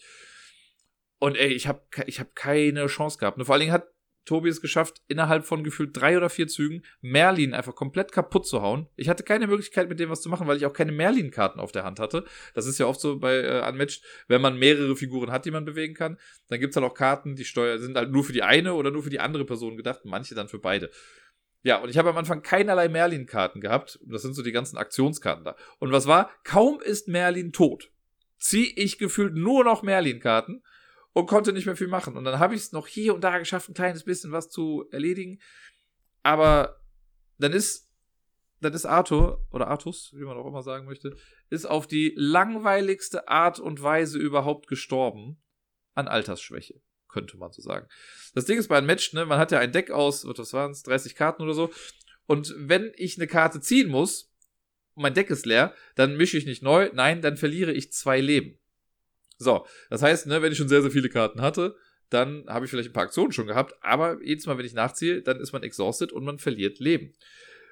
Und 1.19 1.37
ey, 1.37 1.53
ich 1.53 1.67
habe 1.67 1.83
ich 2.07 2.19
hab 2.19 2.35
keine 2.35 2.87
Chance 2.87 3.17
gehabt. 3.17 3.37
Und 3.37 3.45
vor 3.45 3.53
allen 3.53 3.61
Dingen 3.61 3.73
hat 3.73 3.87
Tobi 4.25 4.49
es 4.49 4.61
geschafft, 4.61 5.01
innerhalb 5.07 5.45
von 5.45 5.63
gefühlt 5.63 5.95
drei 5.95 6.17
oder 6.17 6.29
vier 6.29 6.47
Zügen 6.47 6.83
Merlin 7.01 7.53
einfach 7.53 7.75
komplett 7.75 8.11
kaputt 8.11 8.47
zu 8.47 8.61
hauen. 8.61 8.87
Ich 8.95 9.09
hatte 9.09 9.23
keine 9.23 9.47
Möglichkeit, 9.47 9.89
mit 9.89 9.99
dem 9.99 10.09
was 10.09 10.21
zu 10.21 10.29
machen, 10.29 10.47
weil 10.47 10.57
ich 10.57 10.65
auch 10.65 10.73
keine 10.73 10.91
Merlin-Karten 10.91 11.59
auf 11.59 11.71
der 11.71 11.83
Hand 11.83 11.99
hatte. 11.99 12.25
Das 12.53 12.65
ist 12.65 12.79
ja 12.79 12.85
oft 12.85 13.01
so 13.01 13.19
bei 13.19 13.35
äh, 13.35 13.67
Unmatched, 13.67 14.03
wenn 14.27 14.41
man 14.41 14.57
mehrere 14.57 14.95
Figuren 14.95 15.31
hat, 15.31 15.45
die 15.45 15.51
man 15.51 15.65
bewegen 15.65 15.93
kann, 15.93 16.17
dann 16.47 16.59
gibt's 16.59 16.75
halt 16.75 16.85
auch 16.85 16.93
Karten, 16.93 17.35
die 17.35 17.45
steuer 17.45 17.79
sind 17.79 17.97
halt 17.97 18.11
nur 18.11 18.23
für 18.23 18.33
die 18.33 18.43
eine 18.43 18.73
oder 18.73 18.91
nur 18.91 19.03
für 19.03 19.09
die 19.09 19.19
andere 19.19 19.45
Person 19.45 19.77
gedacht, 19.77 20.01
manche 20.05 20.35
dann 20.35 20.47
für 20.47 20.59
beide. 20.59 20.89
Ja, 21.63 21.77
und 21.77 21.89
ich 21.89 21.97
habe 21.97 22.09
am 22.09 22.17
Anfang 22.17 22.41
keinerlei 22.41 22.89
Merlin-Karten 22.89 23.61
gehabt. 23.61 23.99
Das 24.05 24.21
sind 24.21 24.33
so 24.33 24.43
die 24.43 24.51
ganzen 24.51 24.77
Aktionskarten 24.77 25.45
da. 25.45 25.55
Und 25.79 25.91
was 25.91 26.07
war? 26.07 26.29
Kaum 26.43 26.81
ist 26.81 27.07
Merlin 27.07 27.53
tot, 27.53 27.91
ziehe 28.37 28.71
ich 28.75 28.97
gefühlt 28.97 29.35
nur 29.35 29.63
noch 29.63 29.81
Merlin-Karten 29.81 30.61
und 31.13 31.27
konnte 31.27 31.53
nicht 31.53 31.65
mehr 31.65 31.75
viel 31.75 31.87
machen. 31.87 32.17
Und 32.17 32.25
dann 32.25 32.39
habe 32.39 32.55
ich 32.55 32.61
es 32.61 32.71
noch 32.71 32.87
hier 32.87 33.13
und 33.13 33.23
da 33.23 33.37
geschafft, 33.37 33.69
ein 33.69 33.75
kleines 33.75 34.03
bisschen 34.03 34.31
was 34.31 34.49
zu 34.49 34.85
erledigen. 34.91 35.39
Aber 36.23 36.81
dann 37.37 37.53
ist, 37.53 37.89
dann 38.59 38.73
ist 38.73 38.85
Arthur, 38.85 39.45
oder 39.51 39.67
Artus, 39.67 40.11
wie 40.15 40.23
man 40.23 40.37
auch 40.37 40.47
immer 40.47 40.63
sagen 40.63 40.85
möchte, 40.85 41.15
ist 41.49 41.65
auf 41.65 41.87
die 41.87 42.13
langweiligste 42.15 43.27
Art 43.27 43.59
und 43.59 43.81
Weise 43.81 44.17
überhaupt 44.17 44.67
gestorben 44.67 45.41
an 45.93 46.07
Altersschwäche, 46.07 46.81
könnte 47.07 47.37
man 47.37 47.51
so 47.51 47.61
sagen. 47.61 47.87
Das 48.33 48.45
Ding 48.45 48.57
ist 48.57 48.67
bei 48.67 48.77
einem 48.77 48.87
Match, 48.87 49.13
ne, 49.13 49.25
man 49.25 49.37
hat 49.37 49.51
ja 49.51 49.59
ein 49.59 49.71
Deck 49.71 49.91
aus, 49.91 50.25
was 50.25 50.53
waren 50.53 50.71
es, 50.71 50.83
30 50.83 51.15
Karten 51.15 51.43
oder 51.43 51.53
so. 51.53 51.71
Und 52.25 52.55
wenn 52.57 52.91
ich 52.95 53.17
eine 53.17 53.27
Karte 53.27 53.59
ziehen 53.59 53.89
muss, 53.89 54.33
mein 54.95 55.13
Deck 55.13 55.29
ist 55.29 55.45
leer, 55.45 55.75
dann 55.95 56.17
mische 56.17 56.37
ich 56.37 56.45
nicht 56.45 56.63
neu, 56.63 56.89
nein, 56.93 57.21
dann 57.21 57.37
verliere 57.37 57.73
ich 57.73 57.91
zwei 57.91 58.19
Leben. 58.19 58.59
So, 59.37 59.65
das 59.89 60.01
heißt, 60.01 60.27
ne, 60.27 60.41
wenn 60.41 60.51
ich 60.51 60.57
schon 60.57 60.69
sehr, 60.69 60.81
sehr 60.81 60.91
viele 60.91 61.09
Karten 61.09 61.41
hatte, 61.41 61.75
dann 62.09 62.45
habe 62.47 62.65
ich 62.65 62.71
vielleicht 62.71 62.89
ein 62.89 62.93
paar 62.93 63.03
Aktionen 63.03 63.31
schon 63.31 63.47
gehabt, 63.47 63.75
aber 63.81 64.21
jedes 64.23 64.45
Mal, 64.45 64.57
wenn 64.57 64.65
ich 64.65 64.73
nachziehe, 64.73 65.21
dann 65.21 65.39
ist 65.39 65.51
man 65.51 65.63
exhausted 65.63 66.11
und 66.11 66.23
man 66.23 66.37
verliert 66.37 66.79
Leben. 66.79 67.13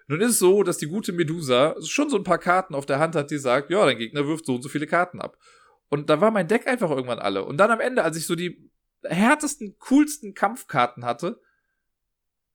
Nun 0.08 0.20
ist 0.20 0.32
es 0.32 0.40
so, 0.40 0.64
dass 0.64 0.78
die 0.78 0.88
gute 0.88 1.14
Medusa 1.14 1.76
schon 1.86 2.10
so 2.10 2.18
ein 2.18 2.24
paar 2.24 2.40
Karten 2.40 2.76
auf 2.76 2.86
der 2.86 3.00
Hand 3.00 3.16
hat, 3.16 3.32
die 3.32 3.38
sagt, 3.38 3.70
ja, 3.70 3.86
dein 3.86 3.98
Gegner 3.98 4.28
wirft 4.28 4.46
so 4.46 4.56
und 4.56 4.62
so 4.62 4.70
viele 4.70 4.88
Karten 4.88 5.22
ab. 5.22 5.38
Und 5.90 6.10
da 6.10 6.20
war 6.20 6.32
mein 6.32 6.48
Deck 6.48 6.68
einfach 6.68 6.90
irgendwann 6.90 7.20
alle. 7.20 7.46
Und 7.46 7.58
dann 7.58 7.72
am 7.72 7.80
Ende, 7.80 8.04
als 8.04 8.18
ich 8.18 8.26
so 8.26 8.36
die 8.36 8.70
härtesten, 9.04 9.78
coolsten 9.80 10.34
Kampfkarten 10.34 11.06
hatte, 11.06 11.40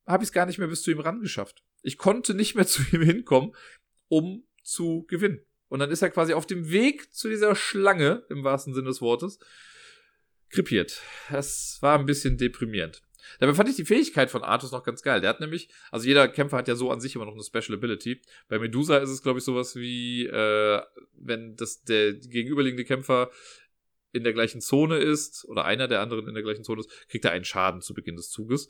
habe 0.05 0.23
ich 0.23 0.29
es 0.29 0.33
gar 0.33 0.45
nicht 0.45 0.59
mehr 0.59 0.67
bis 0.67 0.81
zu 0.81 0.91
ihm 0.91 0.99
rangeschafft. 0.99 1.63
Ich 1.81 1.97
konnte 1.97 2.33
nicht 2.33 2.55
mehr 2.55 2.67
zu 2.67 2.83
ihm 2.91 3.01
hinkommen, 3.01 3.55
um 4.07 4.45
zu 4.63 5.05
gewinnen. 5.07 5.46
Und 5.69 5.79
dann 5.79 5.91
ist 5.91 6.01
er 6.01 6.09
quasi 6.09 6.33
auf 6.33 6.45
dem 6.45 6.71
Weg 6.71 7.13
zu 7.13 7.29
dieser 7.29 7.55
Schlange, 7.55 8.23
im 8.29 8.43
wahrsten 8.43 8.73
Sinne 8.73 8.87
des 8.87 9.01
Wortes, 9.01 9.39
krepiert. 10.49 11.01
Das 11.29 11.77
war 11.81 11.99
ein 11.99 12.05
bisschen 12.05 12.37
deprimierend. 12.37 13.01
Dabei 13.39 13.53
fand 13.53 13.69
ich 13.69 13.75
die 13.75 13.85
Fähigkeit 13.85 14.31
von 14.31 14.43
Artus 14.43 14.71
noch 14.71 14.83
ganz 14.83 15.01
geil. 15.01 15.21
Der 15.21 15.29
hat 15.29 15.39
nämlich, 15.39 15.69
also 15.91 16.07
jeder 16.07 16.27
Kämpfer 16.27 16.57
hat 16.57 16.67
ja 16.67 16.75
so 16.75 16.91
an 16.91 17.01
sich 17.01 17.15
immer 17.15 17.25
noch 17.25 17.33
eine 17.33 17.43
Special 17.43 17.77
Ability. 17.77 18.21
Bei 18.47 18.59
Medusa 18.59 18.97
ist 18.97 19.09
es, 19.09 19.21
glaube 19.21 19.39
ich, 19.39 19.45
sowas 19.45 19.75
wie, 19.75 20.25
äh, 20.25 20.81
wenn 21.13 21.55
das 21.55 21.83
der 21.83 22.13
gegenüberliegende 22.13 22.85
Kämpfer 22.85 23.29
in 24.13 24.23
der 24.23 24.33
gleichen 24.33 24.61
Zone 24.61 24.97
ist 24.97 25.45
oder 25.45 25.65
einer 25.65 25.87
der 25.87 26.01
anderen 26.01 26.27
in 26.27 26.33
der 26.33 26.43
gleichen 26.43 26.63
Zone 26.63 26.81
ist, 26.81 27.09
kriegt 27.09 27.25
er 27.25 27.31
einen 27.31 27.45
Schaden 27.45 27.81
zu 27.81 27.93
Beginn 27.93 28.15
des 28.15 28.29
Zuges. 28.29 28.69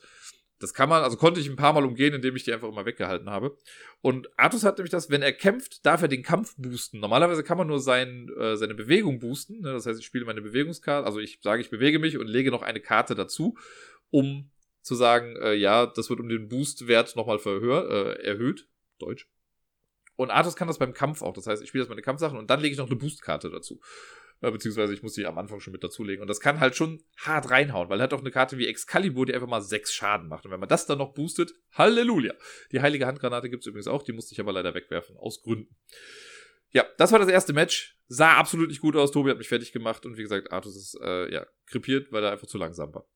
Das 0.59 0.73
kann 0.73 0.89
man, 0.89 1.03
also 1.03 1.17
konnte 1.17 1.39
ich 1.39 1.47
ein 1.47 1.55
paar 1.55 1.73
Mal 1.73 1.85
umgehen, 1.85 2.13
indem 2.13 2.35
ich 2.35 2.43
die 2.43 2.53
einfach 2.53 2.67
immer 2.67 2.85
weggehalten 2.85 3.29
habe. 3.29 3.55
Und 4.01 4.27
Artus 4.39 4.63
hat 4.63 4.77
nämlich 4.77 4.91
das, 4.91 5.09
wenn 5.09 5.21
er 5.21 5.33
kämpft, 5.33 5.85
darf 5.85 6.01
er 6.01 6.07
den 6.07 6.23
Kampf 6.23 6.55
boosten. 6.57 6.99
Normalerweise 6.99 7.43
kann 7.43 7.57
man 7.57 7.67
nur 7.67 7.79
sein, 7.79 8.29
äh, 8.39 8.57
seine 8.57 8.73
Bewegung 8.73 9.19
boosten. 9.19 9.61
Ne? 9.61 9.73
Das 9.73 9.85
heißt, 9.85 9.99
ich 9.99 10.05
spiele 10.05 10.25
meine 10.25 10.41
Bewegungskarte, 10.41 11.05
also 11.05 11.19
ich 11.19 11.39
sage, 11.43 11.61
ich 11.61 11.69
bewege 11.69 11.99
mich 11.99 12.17
und 12.17 12.27
lege 12.27 12.49
noch 12.49 12.63
eine 12.63 12.79
Karte 12.79 13.13
dazu, 13.13 13.55
um 14.09 14.49
zu 14.81 14.95
sagen, 14.95 15.35
äh, 15.35 15.53
ja, 15.53 15.85
das 15.85 16.09
wird 16.09 16.19
um 16.19 16.29
den 16.29 16.47
Boostwert 16.47 17.15
nochmal 17.15 17.39
äh, 17.45 18.23
erhöht. 18.23 18.67
Deutsch. 18.99 19.29
Und 20.15 20.31
Artus 20.31 20.55
kann 20.55 20.67
das 20.67 20.79
beim 20.79 20.93
Kampf 20.93 21.21
auch. 21.21 21.33
Das 21.33 21.45
heißt, 21.45 21.61
ich 21.61 21.69
spiele 21.69 21.83
das 21.83 21.89
meine 21.89 22.01
Kampfsachen 22.01 22.39
und 22.39 22.49
dann 22.49 22.59
lege 22.59 22.73
ich 22.73 22.79
noch 22.79 22.87
eine 22.87 22.95
Boostkarte 22.95 23.51
dazu. 23.51 23.79
Äh, 24.41 24.51
beziehungsweise 24.51 24.93
ich 24.93 25.01
muss 25.01 25.15
sie 25.15 25.25
am 25.25 25.37
Anfang 25.37 25.59
schon 25.59 25.73
mit 25.73 25.83
dazulegen. 25.83 26.21
Und 26.21 26.27
das 26.27 26.39
kann 26.39 26.59
halt 26.59 26.75
schon 26.75 27.03
hart 27.17 27.49
reinhauen, 27.49 27.89
weil 27.89 27.99
er 27.99 28.03
hat 28.03 28.13
auch 28.13 28.21
eine 28.21 28.31
Karte 28.31 28.57
wie 28.57 28.67
Excalibur, 28.67 29.25
die 29.25 29.33
einfach 29.33 29.47
mal 29.47 29.61
sechs 29.61 29.93
Schaden 29.93 30.27
macht. 30.27 30.45
Und 30.45 30.51
wenn 30.51 30.59
man 30.59 30.69
das 30.69 30.85
dann 30.85 30.99
noch 30.99 31.13
boostet, 31.13 31.53
Halleluja. 31.73 32.33
Die 32.71 32.81
heilige 32.81 33.07
Handgranate 33.07 33.49
gibt 33.49 33.63
es 33.63 33.67
übrigens 33.67 33.87
auch, 33.87 34.03
die 34.03 34.13
musste 34.13 34.33
ich 34.33 34.39
aber 34.39 34.53
leider 34.53 34.73
wegwerfen, 34.73 35.17
aus 35.17 35.41
Gründen. 35.41 35.75
Ja, 36.71 36.85
das 36.97 37.11
war 37.11 37.19
das 37.19 37.29
erste 37.29 37.53
Match. 37.53 37.97
Sah 38.07 38.37
absolut 38.37 38.69
nicht 38.69 38.81
gut 38.81 38.95
aus. 38.95 39.11
Tobi 39.11 39.31
hat 39.31 39.37
mich 39.37 39.47
fertig 39.47 39.71
gemacht 39.71 40.05
und 40.05 40.17
wie 40.17 40.21
gesagt, 40.21 40.51
Artus 40.51 40.75
ist 40.75 40.99
äh, 41.01 41.31
ja 41.31 41.45
krepiert, 41.65 42.11
weil 42.11 42.23
er 42.23 42.31
einfach 42.31 42.47
zu 42.47 42.57
langsam 42.57 42.93
war. 42.93 43.07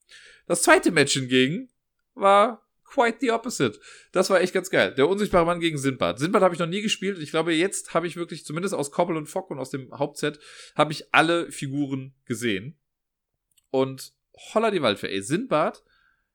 Das 0.47 0.63
zweite 0.63 0.91
Match 0.91 1.13
hingegen 1.13 1.69
war 2.13 2.67
quite 2.91 3.17
the 3.21 3.31
opposite. 3.31 3.79
Das 4.11 4.29
war 4.29 4.41
echt 4.41 4.53
ganz 4.53 4.69
geil. 4.69 4.93
Der 4.93 5.07
unsichtbare 5.07 5.45
Mann 5.45 5.59
gegen 5.59 5.77
Sinbad. 5.77 6.19
Sinbad 6.19 6.41
habe 6.41 6.53
ich 6.53 6.59
noch 6.59 6.67
nie 6.67 6.81
gespielt. 6.81 7.19
Ich 7.19 7.31
glaube, 7.31 7.53
jetzt 7.53 7.93
habe 7.93 8.07
ich 8.07 8.17
wirklich, 8.17 8.45
zumindest 8.45 8.75
aus 8.75 8.91
Koppel 8.91 9.17
und 9.17 9.27
Fock 9.27 9.49
und 9.49 9.59
aus 9.59 9.69
dem 9.69 9.91
Hauptset, 9.97 10.39
habe 10.75 10.91
ich 10.91 11.13
alle 11.13 11.51
Figuren 11.51 12.13
gesehen. 12.25 12.77
Und 13.69 14.13
holla 14.53 14.71
die 14.71 14.81
Waldfee, 14.81 15.07
ey. 15.07 15.21
Sinbad 15.21 15.83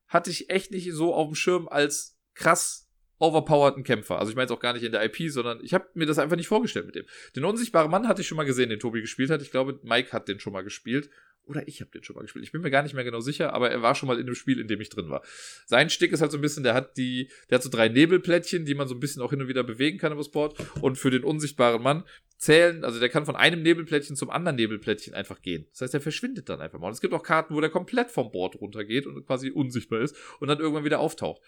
hatte 0.08 0.30
ich 0.30 0.50
echt 0.50 0.70
nicht 0.70 0.92
so 0.92 1.14
auf 1.14 1.28
dem 1.28 1.34
Schirm 1.34 1.68
als 1.68 2.18
krass 2.34 2.88
overpowerten 3.18 3.82
Kämpfer. 3.82 4.18
Also 4.18 4.30
ich 4.30 4.36
meine 4.36 4.46
es 4.46 4.52
auch 4.52 4.60
gar 4.60 4.74
nicht 4.74 4.82
in 4.82 4.92
der 4.92 5.04
IP, 5.04 5.30
sondern 5.30 5.62
ich 5.62 5.74
habe 5.74 5.88
mir 5.94 6.06
das 6.06 6.18
einfach 6.18 6.36
nicht 6.36 6.48
vorgestellt 6.48 6.86
mit 6.86 6.94
dem. 6.94 7.06
Den 7.34 7.44
unsichtbaren 7.44 7.90
Mann 7.90 8.08
hatte 8.08 8.20
ich 8.20 8.28
schon 8.28 8.36
mal 8.36 8.44
gesehen, 8.44 8.68
den 8.68 8.78
Tobi 8.78 9.00
gespielt 9.00 9.30
hat. 9.30 9.42
Ich 9.42 9.50
glaube, 9.50 9.80
Mike 9.82 10.12
hat 10.12 10.28
den 10.28 10.38
schon 10.38 10.52
mal 10.52 10.62
gespielt. 10.62 11.10
Oder 11.46 11.66
ich 11.68 11.80
habe 11.80 11.90
den 11.92 12.02
schon 12.02 12.16
mal 12.16 12.22
gespielt. 12.22 12.44
Ich 12.44 12.50
bin 12.50 12.60
mir 12.60 12.70
gar 12.70 12.82
nicht 12.82 12.94
mehr 12.94 13.04
genau 13.04 13.20
sicher, 13.20 13.52
aber 13.52 13.70
er 13.70 13.80
war 13.80 13.94
schon 13.94 14.08
mal 14.08 14.18
in 14.18 14.26
dem 14.26 14.34
Spiel, 14.34 14.58
in 14.58 14.66
dem 14.66 14.80
ich 14.80 14.88
drin 14.88 15.08
war. 15.08 15.22
Sein 15.64 15.90
Stick 15.90 16.12
ist 16.12 16.20
halt 16.20 16.32
so 16.32 16.38
ein 16.38 16.40
bisschen, 16.40 16.64
der 16.64 16.74
hat 16.74 16.96
die, 16.96 17.30
der 17.48 17.56
hat 17.56 17.62
so 17.62 17.70
drei 17.70 17.88
Nebelplättchen, 17.88 18.64
die 18.64 18.74
man 18.74 18.88
so 18.88 18.94
ein 18.94 19.00
bisschen 19.00 19.22
auch 19.22 19.30
hin 19.30 19.40
und 19.40 19.48
wieder 19.48 19.62
bewegen 19.62 19.98
kann 19.98 20.12
im 20.12 20.22
Sport. 20.22 20.56
Und 20.80 20.98
für 20.98 21.10
den 21.10 21.22
unsichtbaren 21.22 21.82
Mann 21.82 22.04
zählen, 22.36 22.84
also 22.84 22.98
der 22.98 23.08
kann 23.08 23.24
von 23.24 23.36
einem 23.36 23.62
Nebelplättchen 23.62 24.16
zum 24.16 24.28
anderen 24.28 24.56
Nebelplättchen 24.56 25.14
einfach 25.14 25.40
gehen. 25.40 25.66
Das 25.70 25.82
heißt, 25.82 25.94
er 25.94 26.00
verschwindet 26.00 26.48
dann 26.48 26.60
einfach 26.60 26.80
mal. 26.80 26.88
Und 26.88 26.94
es 26.94 27.00
gibt 27.00 27.14
auch 27.14 27.22
Karten, 27.22 27.54
wo 27.54 27.60
der 27.60 27.70
komplett 27.70 28.10
vom 28.10 28.32
Board 28.32 28.60
runtergeht 28.60 29.06
und 29.06 29.24
quasi 29.24 29.50
unsichtbar 29.50 30.00
ist 30.00 30.16
und 30.40 30.48
dann 30.48 30.58
irgendwann 30.58 30.84
wieder 30.84 30.98
auftaucht. 30.98 31.40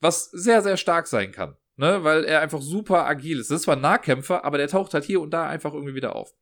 Was 0.00 0.30
sehr, 0.30 0.62
sehr 0.62 0.78
stark 0.78 1.06
sein 1.06 1.30
kann. 1.30 1.56
Ne, 1.76 2.04
weil 2.04 2.24
er 2.24 2.42
einfach 2.42 2.60
super 2.60 3.06
agil 3.06 3.38
ist. 3.38 3.50
Das 3.50 3.56
ist 3.56 3.62
zwar 3.62 3.76
ein 3.76 3.80
Nahkämpfer, 3.80 4.44
aber 4.44 4.58
der 4.58 4.68
taucht 4.68 4.92
halt 4.92 5.04
hier 5.04 5.18
und 5.18 5.30
da 5.30 5.48
einfach 5.48 5.72
irgendwie 5.72 5.94
wieder 5.94 6.14
auf. 6.14 6.34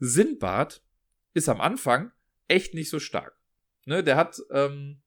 Sindbad 0.00 0.82
ist 1.34 1.48
am 1.48 1.60
Anfang 1.60 2.12
echt 2.48 2.74
nicht 2.74 2.90
so 2.90 2.98
stark. 2.98 3.36
Ne, 3.86 4.04
der 4.04 4.16
hat 4.16 4.40
ähm, 4.50 5.00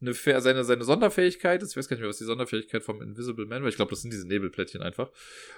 eine, 0.00 0.14
seine, 0.14 0.64
seine 0.64 0.84
Sonderfähigkeit, 0.84 1.62
ich 1.62 1.76
weiß 1.76 1.88
gar 1.88 1.96
nicht 1.96 2.02
mehr, 2.02 2.08
was 2.08 2.18
die 2.18 2.24
Sonderfähigkeit 2.24 2.82
vom 2.82 3.02
Invisible 3.02 3.46
Man 3.46 3.62
war, 3.62 3.68
ich 3.68 3.76
glaube, 3.76 3.90
das 3.90 4.02
sind 4.02 4.12
diese 4.12 4.28
Nebelplättchen 4.28 4.82
einfach. 4.82 5.10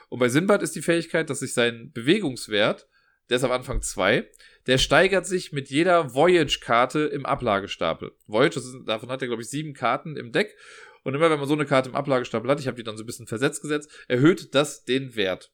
Und 0.08 0.18
bei 0.18 0.28
Sinbad 0.28 0.62
ist 0.62 0.74
die 0.74 0.82
Fähigkeit, 0.82 1.28
dass 1.28 1.40
sich 1.40 1.52
sein 1.52 1.92
Bewegungswert, 1.92 2.88
der 3.28 3.36
ist 3.36 3.44
am 3.44 3.52
Anfang 3.52 3.82
2, 3.82 4.28
der 4.66 4.78
steigert 4.78 5.26
sich 5.26 5.52
mit 5.52 5.68
jeder 5.68 6.14
Voyage-Karte 6.14 7.00
im 7.00 7.26
Ablagestapel. 7.26 8.12
Voyage, 8.26 8.58
ist, 8.58 8.74
davon 8.86 9.10
hat 9.10 9.22
er, 9.22 9.28
glaube 9.28 9.42
ich, 9.42 9.50
sieben 9.50 9.74
Karten 9.74 10.16
im 10.16 10.32
Deck. 10.32 10.56
Und 11.02 11.14
immer 11.14 11.30
wenn 11.30 11.38
man 11.38 11.48
so 11.48 11.54
eine 11.54 11.66
Karte 11.66 11.90
im 11.90 11.94
Ablagestapel 11.94 12.50
hat, 12.50 12.60
ich 12.60 12.66
habe 12.66 12.76
die 12.76 12.82
dann 12.82 12.96
so 12.96 13.04
ein 13.04 13.06
bisschen 13.06 13.26
versetzt 13.26 13.62
gesetzt, 13.62 13.90
erhöht 14.08 14.54
das 14.54 14.84
den 14.84 15.14
Wert 15.16 15.52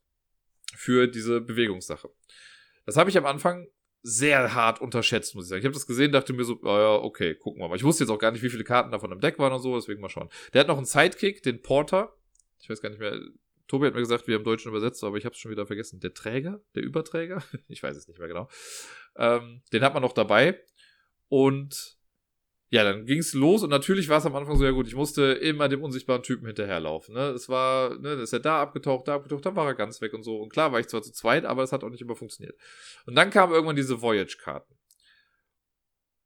für 0.74 1.06
diese 1.06 1.40
Bewegungssache. 1.40 2.08
Das 2.84 2.96
habe 2.96 3.10
ich 3.10 3.18
am 3.18 3.26
Anfang 3.26 3.68
sehr 4.08 4.54
hart 4.54 4.80
unterschätzt, 4.80 5.34
muss 5.34 5.46
ich 5.46 5.48
sagen. 5.48 5.58
Ich 5.58 5.64
habe 5.64 5.74
das 5.74 5.86
gesehen, 5.86 6.12
dachte 6.12 6.32
mir 6.32 6.44
so, 6.44 6.60
oh 6.62 6.66
ja, 6.66 6.94
okay, 6.94 7.34
gucken 7.34 7.60
wir 7.60 7.68
mal. 7.68 7.74
Ich 7.74 7.82
wusste 7.82 8.04
jetzt 8.04 8.10
auch 8.10 8.20
gar 8.20 8.30
nicht, 8.30 8.42
wie 8.42 8.50
viele 8.50 8.62
Karten 8.62 8.92
davon 8.92 9.10
im 9.10 9.20
Deck 9.20 9.36
waren 9.40 9.52
und 9.52 9.58
so, 9.58 9.74
deswegen 9.74 10.00
mal 10.00 10.08
schauen. 10.08 10.28
Der 10.52 10.60
hat 10.60 10.68
noch 10.68 10.76
einen 10.76 10.86
Sidekick, 10.86 11.42
den 11.42 11.60
Porter. 11.60 12.14
Ich 12.60 12.70
weiß 12.70 12.80
gar 12.80 12.90
nicht 12.90 13.00
mehr. 13.00 13.18
Tobi 13.66 13.86
hat 13.86 13.94
mir 13.94 14.00
gesagt, 14.00 14.28
wir 14.28 14.36
haben 14.36 14.44
Deutschen 14.44 14.68
übersetzt, 14.68 15.02
aber 15.02 15.16
ich 15.16 15.24
habe 15.24 15.32
es 15.32 15.40
schon 15.40 15.50
wieder 15.50 15.66
vergessen. 15.66 15.98
Der 15.98 16.14
Träger? 16.14 16.60
Der 16.76 16.84
Überträger? 16.84 17.42
ich 17.68 17.82
weiß 17.82 17.96
es 17.96 18.06
nicht 18.06 18.20
mehr 18.20 18.28
genau. 18.28 18.48
Ähm, 19.16 19.62
den 19.72 19.82
hat 19.82 19.92
man 19.92 20.02
noch 20.02 20.12
dabei. 20.12 20.60
Und 21.28 21.95
ja, 22.76 22.84
dann 22.84 23.06
ging's 23.06 23.32
los 23.32 23.62
und 23.62 23.70
natürlich 23.70 24.10
war 24.10 24.18
es 24.18 24.26
am 24.26 24.36
Anfang 24.36 24.58
so, 24.58 24.64
ja 24.64 24.70
gut, 24.70 24.86
ich 24.86 24.94
musste 24.94 25.32
immer 25.32 25.66
dem 25.66 25.82
unsichtbaren 25.82 26.22
Typen 26.22 26.44
hinterherlaufen. 26.44 27.14
Ne? 27.14 27.28
Es 27.28 27.48
war, 27.48 27.98
ne, 27.98 28.10
ist 28.12 28.34
er 28.34 28.40
da 28.40 28.60
abgetaucht, 28.60 29.08
da 29.08 29.14
abgetaucht, 29.14 29.46
dann 29.46 29.56
war 29.56 29.66
er 29.66 29.74
ganz 29.74 30.02
weg 30.02 30.12
und 30.12 30.22
so. 30.22 30.36
Und 30.36 30.50
klar 30.50 30.72
war 30.72 30.80
ich 30.80 30.86
zwar 30.86 31.00
zu 31.00 31.10
zweit, 31.10 31.46
aber 31.46 31.62
es 31.62 31.72
hat 31.72 31.82
auch 31.82 31.88
nicht 31.88 32.02
immer 32.02 32.16
funktioniert. 32.16 32.54
Und 33.06 33.14
dann 33.14 33.30
kamen 33.30 33.54
irgendwann 33.54 33.76
diese 33.76 34.02
Voyage-Karten. 34.02 34.74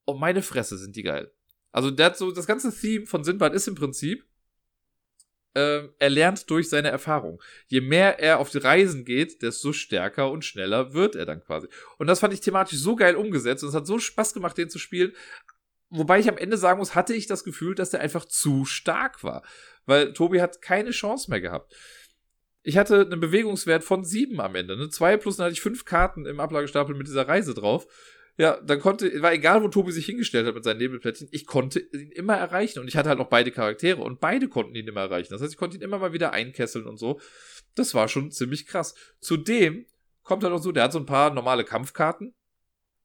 Und 0.06 0.18
meine 0.18 0.42
Fresse 0.42 0.76
sind 0.76 0.96
die 0.96 1.04
geil. 1.04 1.30
Also 1.70 1.92
der 1.92 2.14
so, 2.14 2.32
das 2.32 2.48
ganze 2.48 2.76
Theme 2.76 3.06
von 3.06 3.22
Sinbad 3.22 3.54
ist 3.54 3.68
im 3.68 3.76
Prinzip, 3.76 4.26
äh, 5.54 5.86
er 6.00 6.10
lernt 6.10 6.50
durch 6.50 6.68
seine 6.68 6.88
Erfahrung. 6.88 7.40
Je 7.68 7.80
mehr 7.80 8.18
er 8.18 8.40
auf 8.40 8.50
die 8.50 8.58
Reisen 8.58 9.04
geht, 9.04 9.40
desto 9.42 9.72
stärker 9.72 10.32
und 10.32 10.44
schneller 10.44 10.94
wird 10.94 11.14
er 11.14 11.26
dann 11.26 11.44
quasi. 11.44 11.68
Und 11.98 12.08
das 12.08 12.18
fand 12.18 12.34
ich 12.34 12.40
thematisch 12.40 12.80
so 12.80 12.96
geil 12.96 13.14
umgesetzt 13.14 13.62
und 13.62 13.68
es 13.68 13.74
hat 13.76 13.86
so 13.86 14.00
Spaß 14.00 14.34
gemacht, 14.34 14.58
den 14.58 14.68
zu 14.68 14.80
spielen. 14.80 15.12
Wobei 15.90 16.20
ich 16.20 16.28
am 16.28 16.38
Ende 16.38 16.56
sagen 16.56 16.78
muss, 16.78 16.94
hatte 16.94 17.14
ich 17.14 17.26
das 17.26 17.42
Gefühl, 17.42 17.74
dass 17.74 17.90
der 17.90 18.00
einfach 18.00 18.24
zu 18.24 18.64
stark 18.64 19.24
war. 19.24 19.42
Weil 19.86 20.12
Tobi 20.12 20.40
hat 20.40 20.62
keine 20.62 20.92
Chance 20.92 21.30
mehr 21.30 21.40
gehabt. 21.40 21.74
Ich 22.62 22.78
hatte 22.78 23.00
einen 23.00 23.20
Bewegungswert 23.20 23.82
von 23.82 24.04
sieben 24.04 24.40
am 24.40 24.54
Ende. 24.54 24.76
Ne? 24.76 24.88
Zwei 24.88 25.16
plus 25.16 25.36
dann 25.36 25.46
hatte 25.46 25.54
ich 25.54 25.60
fünf 25.60 25.84
Karten 25.84 26.26
im 26.26 26.38
Ablagestapel 26.38 26.94
mit 26.94 27.08
dieser 27.08 27.26
Reise 27.26 27.54
drauf. 27.54 27.86
Ja, 28.36 28.60
dann 28.60 28.80
konnte, 28.80 29.20
war 29.20 29.32
egal, 29.32 29.62
wo 29.62 29.68
Tobi 29.68 29.90
sich 29.90 30.06
hingestellt 30.06 30.46
hat 30.46 30.54
mit 30.54 30.64
seinen 30.64 30.78
Nebelplättchen, 30.78 31.28
ich 31.30 31.46
konnte 31.46 31.80
ihn 31.80 32.12
immer 32.12 32.36
erreichen. 32.36 32.78
Und 32.78 32.88
ich 32.88 32.96
hatte 32.96 33.08
halt 33.08 33.18
noch 33.18 33.28
beide 33.28 33.50
Charaktere 33.50 34.00
und 34.00 34.20
beide 34.20 34.48
konnten 34.48 34.76
ihn 34.76 34.86
immer 34.86 35.00
erreichen. 35.00 35.32
Das 35.32 35.42
heißt, 35.42 35.52
ich 35.52 35.58
konnte 35.58 35.76
ihn 35.76 35.82
immer 35.82 35.98
mal 35.98 36.12
wieder 36.12 36.32
einkesseln 36.32 36.86
und 36.86 36.98
so. 36.98 37.20
Das 37.74 37.94
war 37.94 38.08
schon 38.08 38.30
ziemlich 38.30 38.66
krass. 38.66 38.94
Zudem 39.20 39.86
kommt 40.22 40.44
halt 40.44 40.52
auch 40.52 40.62
so, 40.62 40.70
der 40.70 40.84
hat 40.84 40.92
so 40.92 41.00
ein 41.00 41.06
paar 41.06 41.34
normale 41.34 41.64
Kampfkarten 41.64 42.34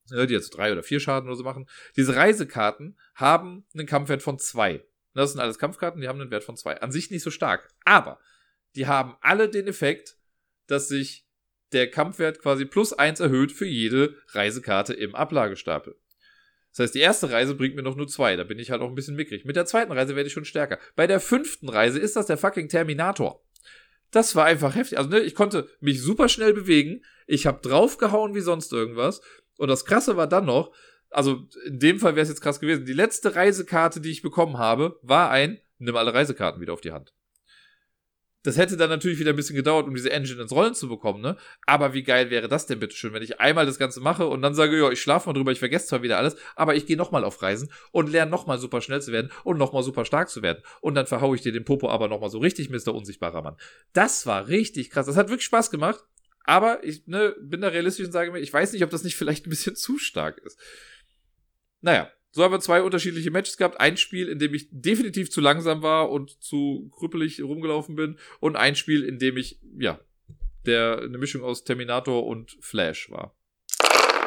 die 0.09 0.33
jetzt 0.33 0.51
drei 0.51 0.71
oder 0.71 0.83
vier 0.83 0.99
Schaden 0.99 1.27
oder 1.27 1.37
so 1.37 1.43
machen. 1.43 1.67
Diese 1.95 2.15
Reisekarten 2.15 2.97
haben 3.15 3.65
einen 3.73 3.87
Kampfwert 3.87 4.21
von 4.21 4.39
zwei. 4.39 4.83
Das 5.13 5.31
sind 5.31 5.39
alles 5.39 5.57
Kampfkarten, 5.57 6.01
die 6.01 6.07
haben 6.07 6.19
einen 6.19 6.31
Wert 6.31 6.43
von 6.43 6.57
zwei. 6.57 6.79
An 6.81 6.91
sich 6.91 7.09
nicht 7.09 7.23
so 7.23 7.31
stark. 7.31 7.69
Aber 7.85 8.19
die 8.75 8.87
haben 8.87 9.15
alle 9.21 9.49
den 9.49 9.67
Effekt, 9.67 10.17
dass 10.67 10.87
sich 10.87 11.25
der 11.71 11.89
Kampfwert 11.89 12.39
quasi 12.39 12.65
plus 12.65 12.93
eins 12.93 13.19
erhöht 13.19 13.51
für 13.51 13.65
jede 13.65 14.15
Reisekarte 14.29 14.93
im 14.93 15.15
Ablagestapel. 15.15 15.95
Das 16.71 16.83
heißt, 16.83 16.95
die 16.95 16.99
erste 16.99 17.31
Reise 17.31 17.55
bringt 17.55 17.75
mir 17.75 17.83
noch 17.83 17.95
nur 17.95 18.07
zwei. 18.07 18.35
Da 18.35 18.43
bin 18.43 18.59
ich 18.59 18.69
halt 18.69 18.81
auch 18.81 18.89
ein 18.89 18.95
bisschen 18.95 19.15
mickrig. 19.15 19.45
Mit 19.45 19.55
der 19.55 19.65
zweiten 19.65 19.93
Reise 19.93 20.15
werde 20.15 20.27
ich 20.27 20.33
schon 20.33 20.43
stärker. 20.43 20.77
Bei 20.97 21.07
der 21.07 21.21
fünften 21.21 21.69
Reise 21.69 21.99
ist 21.99 22.17
das 22.17 22.25
der 22.25 22.37
fucking 22.37 22.67
Terminator. 22.67 23.41
Das 24.11 24.35
war 24.35 24.45
einfach 24.45 24.75
heftig. 24.75 24.97
Also, 24.97 25.09
ne, 25.09 25.21
ich 25.21 25.35
konnte 25.35 25.69
mich 25.79 26.01
super 26.01 26.27
schnell 26.27 26.53
bewegen. 26.53 27.03
Ich 27.27 27.45
habe 27.45 27.61
draufgehauen 27.61 28.35
wie 28.35 28.41
sonst 28.41 28.73
irgendwas. 28.73 29.21
Und 29.57 29.69
das 29.69 29.85
Krasse 29.85 30.17
war 30.17 30.27
dann 30.27 30.45
noch, 30.45 30.73
also 31.09 31.47
in 31.65 31.79
dem 31.79 31.99
Fall 31.99 32.15
wäre 32.15 32.23
es 32.23 32.29
jetzt 32.29 32.41
krass 32.41 32.59
gewesen, 32.59 32.85
die 32.85 32.93
letzte 32.93 33.35
Reisekarte, 33.35 34.01
die 34.01 34.11
ich 34.11 34.21
bekommen 34.21 34.57
habe, 34.57 34.99
war 35.01 35.29
ein, 35.29 35.59
nimm 35.77 35.95
alle 35.95 36.13
Reisekarten 36.13 36.61
wieder 36.61 36.73
auf 36.73 36.81
die 36.81 36.91
Hand. 36.91 37.13
Das 38.45 38.57
hätte 38.57 38.77
dann 38.77 38.91
natürlich 38.91 39.17
wieder 39.17 39.31
ein 39.31 39.35
bisschen 39.35 39.55
gedauert, 39.55 39.87
um 39.87 39.95
diese 39.95 40.11
Engine 40.11 40.39
ins 40.39 40.51
Rollen 40.51 40.75
zu 40.75 40.87
bekommen, 40.87 41.19
ne? 41.19 41.35
Aber 41.65 41.95
wie 41.95 42.03
geil 42.03 42.29
wäre 42.29 42.47
das 42.47 42.67
denn 42.67 42.79
bitte 42.79 42.95
schön, 42.95 43.11
wenn 43.11 43.23
ich 43.23 43.39
einmal 43.39 43.65
das 43.65 43.79
Ganze 43.79 44.01
mache 44.01 44.27
und 44.27 44.43
dann 44.43 44.53
sage, 44.53 44.77
ja, 44.77 44.91
ich 44.91 45.01
schlafe 45.01 45.27
mal 45.27 45.33
drüber, 45.33 45.51
ich 45.51 45.57
vergesse 45.57 45.87
zwar 45.87 46.03
wieder 46.03 46.19
alles, 46.19 46.35
aber 46.55 46.75
ich 46.75 46.85
gehe 46.85 46.95
nochmal 46.95 47.23
auf 47.23 47.41
Reisen 47.41 47.71
und 47.91 48.07
lerne 48.07 48.29
nochmal 48.29 48.59
super 48.59 48.81
schnell 48.81 49.01
zu 49.01 49.11
werden 49.11 49.31
und 49.43 49.57
nochmal 49.57 49.81
super 49.81 50.05
stark 50.05 50.29
zu 50.29 50.43
werden. 50.43 50.61
Und 50.81 50.93
dann 50.93 51.07
verhaue 51.07 51.35
ich 51.35 51.41
dir 51.41 51.53
den 51.53 51.65
Popo 51.65 51.89
aber 51.89 52.07
nochmal 52.07 52.29
so 52.29 52.37
richtig, 52.37 52.69
Mr. 52.69 52.93
Unsichtbarer 52.93 53.41
Mann. 53.41 53.57
Das 53.93 54.27
war 54.27 54.47
richtig 54.47 54.91
krass. 54.91 55.07
Das 55.07 55.17
hat 55.17 55.29
wirklich 55.29 55.45
Spaß 55.45 55.71
gemacht. 55.71 56.03
Aber 56.45 56.83
ich 56.83 57.07
ne, 57.07 57.35
bin 57.41 57.61
da 57.61 57.69
realistisch 57.69 58.05
und 58.05 58.11
sage 58.11 58.31
mir, 58.31 58.39
ich 58.39 58.53
weiß 58.53 58.73
nicht, 58.73 58.83
ob 58.83 58.89
das 58.89 59.03
nicht 59.03 59.15
vielleicht 59.15 59.45
ein 59.45 59.49
bisschen 59.49 59.75
zu 59.75 59.97
stark 59.97 60.39
ist. 60.39 60.59
Naja, 61.81 62.11
so 62.31 62.43
haben 62.43 62.51
wir 62.51 62.59
zwei 62.59 62.81
unterschiedliche 62.81 63.31
Matches 63.31 63.57
gehabt. 63.57 63.79
Ein 63.79 63.97
Spiel, 63.97 64.27
in 64.27 64.39
dem 64.39 64.53
ich 64.53 64.67
definitiv 64.71 65.31
zu 65.31 65.41
langsam 65.41 65.81
war 65.81 66.11
und 66.11 66.41
zu 66.43 66.91
krüppelig 66.93 67.41
rumgelaufen 67.41 67.95
bin. 67.95 68.19
Und 68.39 68.55
ein 68.55 68.75
Spiel, 68.75 69.03
in 69.03 69.19
dem 69.19 69.37
ich, 69.37 69.59
ja, 69.77 69.99
der 70.65 70.99
eine 71.03 71.17
Mischung 71.17 71.43
aus 71.43 71.63
Terminator 71.63 72.25
und 72.25 72.57
Flash 72.59 73.09
war. 73.09 73.35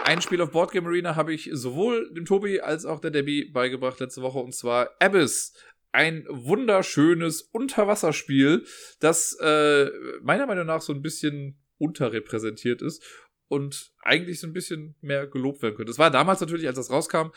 Ein 0.04 0.22
Spiel 0.22 0.40
auf 0.40 0.52
Boardgame 0.52 0.88
Arena 0.88 1.16
habe 1.16 1.34
ich 1.34 1.50
sowohl 1.52 2.12
dem 2.14 2.24
Tobi 2.24 2.60
als 2.60 2.86
auch 2.86 3.00
der 3.00 3.10
Debbie 3.10 3.44
beigebracht 3.44 4.00
letzte 4.00 4.22
Woche 4.22 4.38
und 4.38 4.54
zwar 4.54 4.96
Abyss 5.00 5.52
ein 5.92 6.26
wunderschönes 6.28 7.42
Unterwasserspiel, 7.42 8.64
das 9.00 9.36
äh, 9.40 9.90
meiner 10.22 10.46
Meinung 10.46 10.66
nach 10.66 10.80
so 10.80 10.92
ein 10.92 11.02
bisschen 11.02 11.58
unterrepräsentiert 11.78 12.82
ist 12.82 13.02
und 13.48 13.92
eigentlich 14.02 14.40
so 14.40 14.46
ein 14.46 14.52
bisschen 14.52 14.94
mehr 15.00 15.26
gelobt 15.26 15.62
werden 15.62 15.74
könnte. 15.74 15.90
Es 15.90 15.98
war 15.98 16.10
damals 16.10 16.40
natürlich, 16.40 16.66
als 16.66 16.76
das 16.76 16.90
rauskam, 16.90 17.30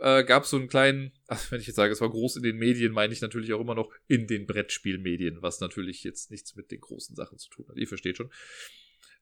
äh, 0.00 0.24
gab 0.24 0.44
es 0.44 0.50
so 0.50 0.56
einen 0.56 0.68
kleinen, 0.68 1.12
ach, 1.26 1.50
wenn 1.50 1.60
ich 1.60 1.66
jetzt 1.66 1.76
sage, 1.76 1.92
es 1.92 2.00
war 2.00 2.10
groß 2.10 2.36
in 2.36 2.42
den 2.42 2.56
Medien, 2.56 2.92
meine 2.92 3.12
ich 3.12 3.20
natürlich 3.20 3.52
auch 3.52 3.60
immer 3.60 3.74
noch 3.74 3.90
in 4.06 4.26
den 4.26 4.46
Brettspielmedien, 4.46 5.38
was 5.40 5.60
natürlich 5.60 6.04
jetzt 6.04 6.30
nichts 6.30 6.54
mit 6.56 6.70
den 6.70 6.80
großen 6.80 7.16
Sachen 7.16 7.38
zu 7.38 7.48
tun 7.48 7.66
hat. 7.68 7.76
Ihr 7.76 7.88
versteht 7.88 8.16
schon. 8.16 8.30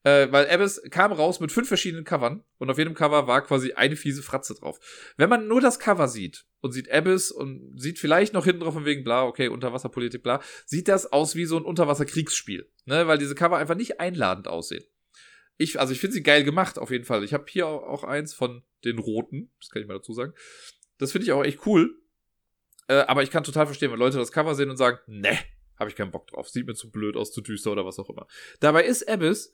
Äh, 0.05 0.33
weil 0.33 0.49
Abyss 0.49 0.83
kam 0.91 1.13
raus 1.13 1.39
mit 1.39 1.53
fünf 1.53 1.69
verschiedenen 1.69 2.05
Covern 2.05 2.43
und 2.59 2.71
auf 2.71 2.79
jedem 2.79 2.95
Cover 2.95 3.29
war 3.29 3.43
quasi 3.43 3.73
eine 3.75 3.95
fiese 3.95 4.23
Fratze 4.23 4.55
drauf. 4.55 4.81
Wenn 5.17 5.29
man 5.29 5.47
nur 5.47 5.61
das 5.61 5.79
Cover 5.79 6.09
sieht 6.09 6.45
und 6.61 6.73
sieht 6.73 6.91
Abyss 6.91 7.31
und 7.31 7.81
sieht 7.81 8.01
vielleicht 8.01 8.33
noch 8.33 8.45
hinten 8.45 8.63
drauf 8.63 8.75
von 8.75 8.85
wegen 8.85 9.05
bla, 9.05 9.25
okay, 9.25 9.47
Unterwasserpolitik, 9.47 10.23
bla, 10.23 10.41
sieht 10.67 10.89
das 10.89 11.13
aus 11.13 11.37
wie 11.37 11.45
so 11.45 11.57
ein 11.57 11.65
Unterwasserkriegsspiel. 11.65 12.69
Ne? 12.85 13.07
Weil 13.07 13.19
diese 13.19 13.37
Cover 13.37 13.59
einfach 13.59 13.77
nicht 13.77 14.01
einladend 14.01 14.49
aussehen. 14.49 14.85
Ich, 15.57 15.79
also 15.79 15.93
ich 15.93 16.01
finde 16.01 16.15
sie 16.15 16.23
geil 16.25 16.43
gemacht, 16.43 16.79
auf 16.79 16.91
jeden 16.91 17.05
Fall. 17.05 17.23
Ich 17.23 17.33
habe 17.33 17.45
hier 17.49 17.69
auch 17.69 18.03
eins 18.03 18.35
von 18.35 18.65
den 18.85 18.99
roten, 18.99 19.53
das 19.61 19.71
kann 19.71 19.83
ich 19.83 19.89
mal 19.89 19.95
dazu 19.95 20.13
sagen. 20.13 20.33
Das 20.99 21.13
finde 21.13 21.27
ich 21.27 21.33
auch 21.33 21.45
echt 21.45 21.65
cool. 21.67 21.97
Äh, 22.89 23.05
aber 23.07 23.23
ich 23.23 23.31
kann 23.31 23.45
total 23.45 23.67
verstehen, 23.67 23.93
wenn 23.93 23.99
Leute 24.01 24.19
das 24.19 24.33
Cover 24.33 24.57
sehen 24.57 24.71
und 24.71 24.77
sagen, 24.77 24.99
ne, 25.07 25.39
habe 25.79 25.89
ich 25.89 25.95
keinen 25.95 26.11
Bock 26.11 26.27
drauf, 26.27 26.49
sieht 26.49 26.67
mir 26.67 26.75
zu 26.75 26.91
blöd 26.91 27.17
aus, 27.17 27.33
zu 27.33 27.41
düster 27.41 27.71
oder 27.71 27.87
was 27.87 28.01
auch 28.01 28.11
immer. 28.11 28.27
Dabei 28.59 28.85
ist 28.85 29.09
Abyss 29.09 29.53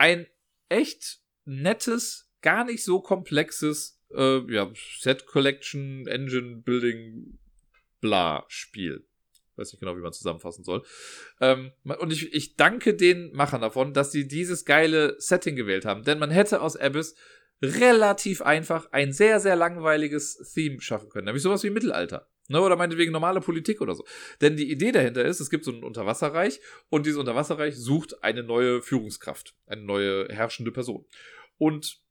ein 0.00 0.26
echt 0.70 1.20
nettes, 1.44 2.30
gar 2.40 2.64
nicht 2.64 2.82
so 2.82 3.00
komplexes 3.00 4.00
äh, 4.14 4.40
ja, 4.50 4.72
Set 4.98 5.26
Collection, 5.26 6.06
Engine 6.06 6.62
Building, 6.62 7.38
bla 8.00 8.44
Spiel. 8.48 9.06
Weiß 9.56 9.72
nicht 9.72 9.80
genau, 9.80 9.94
wie 9.96 10.00
man 10.00 10.14
zusammenfassen 10.14 10.64
soll. 10.64 10.82
Ähm, 11.40 11.72
und 11.84 12.12
ich, 12.14 12.32
ich 12.32 12.56
danke 12.56 12.94
den 12.94 13.30
Machern 13.32 13.60
davon, 13.60 13.92
dass 13.92 14.10
sie 14.10 14.26
dieses 14.26 14.64
geile 14.64 15.20
Setting 15.20 15.54
gewählt 15.54 15.84
haben. 15.84 16.02
Denn 16.02 16.18
man 16.18 16.30
hätte 16.30 16.62
aus 16.62 16.76
Abyss 16.76 17.14
relativ 17.60 18.40
einfach 18.40 18.90
ein 18.92 19.12
sehr, 19.12 19.38
sehr 19.38 19.54
langweiliges 19.54 20.38
Theme 20.54 20.80
schaffen 20.80 21.10
können. 21.10 21.26
Nämlich 21.26 21.42
sowas 21.42 21.62
wie 21.62 21.68
Mittelalter. 21.68 22.26
Ne, 22.50 22.60
oder 22.60 22.74
meinetwegen 22.74 23.12
normale 23.12 23.40
Politik 23.40 23.80
oder 23.80 23.94
so. 23.94 24.04
Denn 24.40 24.56
die 24.56 24.72
Idee 24.72 24.90
dahinter 24.90 25.24
ist, 25.24 25.38
es 25.38 25.50
gibt 25.50 25.64
so 25.64 25.70
ein 25.70 25.84
Unterwasserreich 25.84 26.58
und 26.88 27.06
dieses 27.06 27.20
Unterwasserreich 27.20 27.76
sucht 27.76 28.24
eine 28.24 28.42
neue 28.42 28.82
Führungskraft, 28.82 29.54
eine 29.66 29.82
neue 29.82 30.26
herrschende 30.30 30.72
Person. 30.72 31.06
Und 31.58 32.02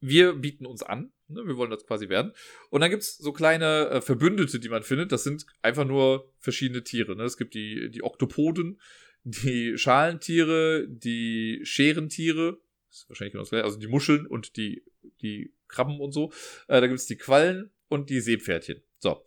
wir 0.00 0.32
bieten 0.32 0.66
uns 0.66 0.82
an, 0.82 1.12
ne, 1.28 1.46
wir 1.46 1.56
wollen 1.56 1.70
das 1.70 1.86
quasi 1.86 2.08
werden. 2.08 2.32
Und 2.70 2.80
dann 2.80 2.90
gibt's 2.90 3.16
so 3.16 3.32
kleine 3.32 3.90
äh, 3.90 4.00
Verbündete, 4.00 4.58
die 4.58 4.68
man 4.68 4.82
findet. 4.82 5.12
Das 5.12 5.22
sind 5.22 5.46
einfach 5.62 5.84
nur 5.84 6.32
verschiedene 6.40 6.82
Tiere. 6.82 7.14
Ne? 7.14 7.22
Es 7.22 7.36
gibt 7.36 7.54
die, 7.54 7.92
die 7.92 8.02
Oktopoden, 8.02 8.80
die 9.22 9.78
Schalentiere, 9.78 10.88
die 10.88 11.60
Scherentiere, 11.62 12.60
ist 12.90 13.08
wahrscheinlich 13.08 13.34
genau 13.34 13.42
das 13.42 13.50
gleiche, 13.50 13.64
also 13.64 13.78
die 13.78 13.86
Muscheln 13.86 14.26
und 14.26 14.56
die, 14.56 14.82
die 15.22 15.54
Krabben 15.68 16.00
und 16.00 16.10
so. 16.10 16.32
Äh, 16.66 16.80
da 16.80 16.88
gibt's 16.88 17.06
die 17.06 17.18
Quallen 17.18 17.70
und 17.86 18.10
die 18.10 18.20
Seepferdchen. 18.20 18.82
So. 18.98 19.24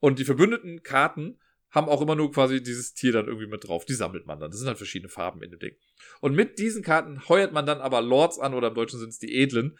Und 0.00 0.18
die 0.18 0.24
verbündeten 0.24 0.82
Karten 0.82 1.38
haben 1.70 1.88
auch 1.88 2.00
immer 2.00 2.14
nur 2.14 2.32
quasi 2.32 2.62
dieses 2.62 2.94
Tier 2.94 3.12
dann 3.12 3.26
irgendwie 3.26 3.46
mit 3.46 3.66
drauf. 3.66 3.84
Die 3.84 3.94
sammelt 3.94 4.26
man 4.26 4.40
dann. 4.40 4.50
Das 4.50 4.58
sind 4.60 4.68
halt 4.68 4.78
verschiedene 4.78 5.08
Farben 5.08 5.42
in 5.42 5.50
dem 5.50 5.58
Ding. 5.58 5.76
Und 6.20 6.34
mit 6.34 6.58
diesen 6.58 6.82
Karten 6.82 7.28
heuert 7.28 7.52
man 7.52 7.66
dann 7.66 7.80
aber 7.80 8.00
Lords 8.00 8.38
an, 8.38 8.54
oder 8.54 8.68
im 8.68 8.74
Deutschen 8.74 8.98
sind 8.98 9.10
es 9.10 9.18
die 9.18 9.34
Edlen. 9.34 9.78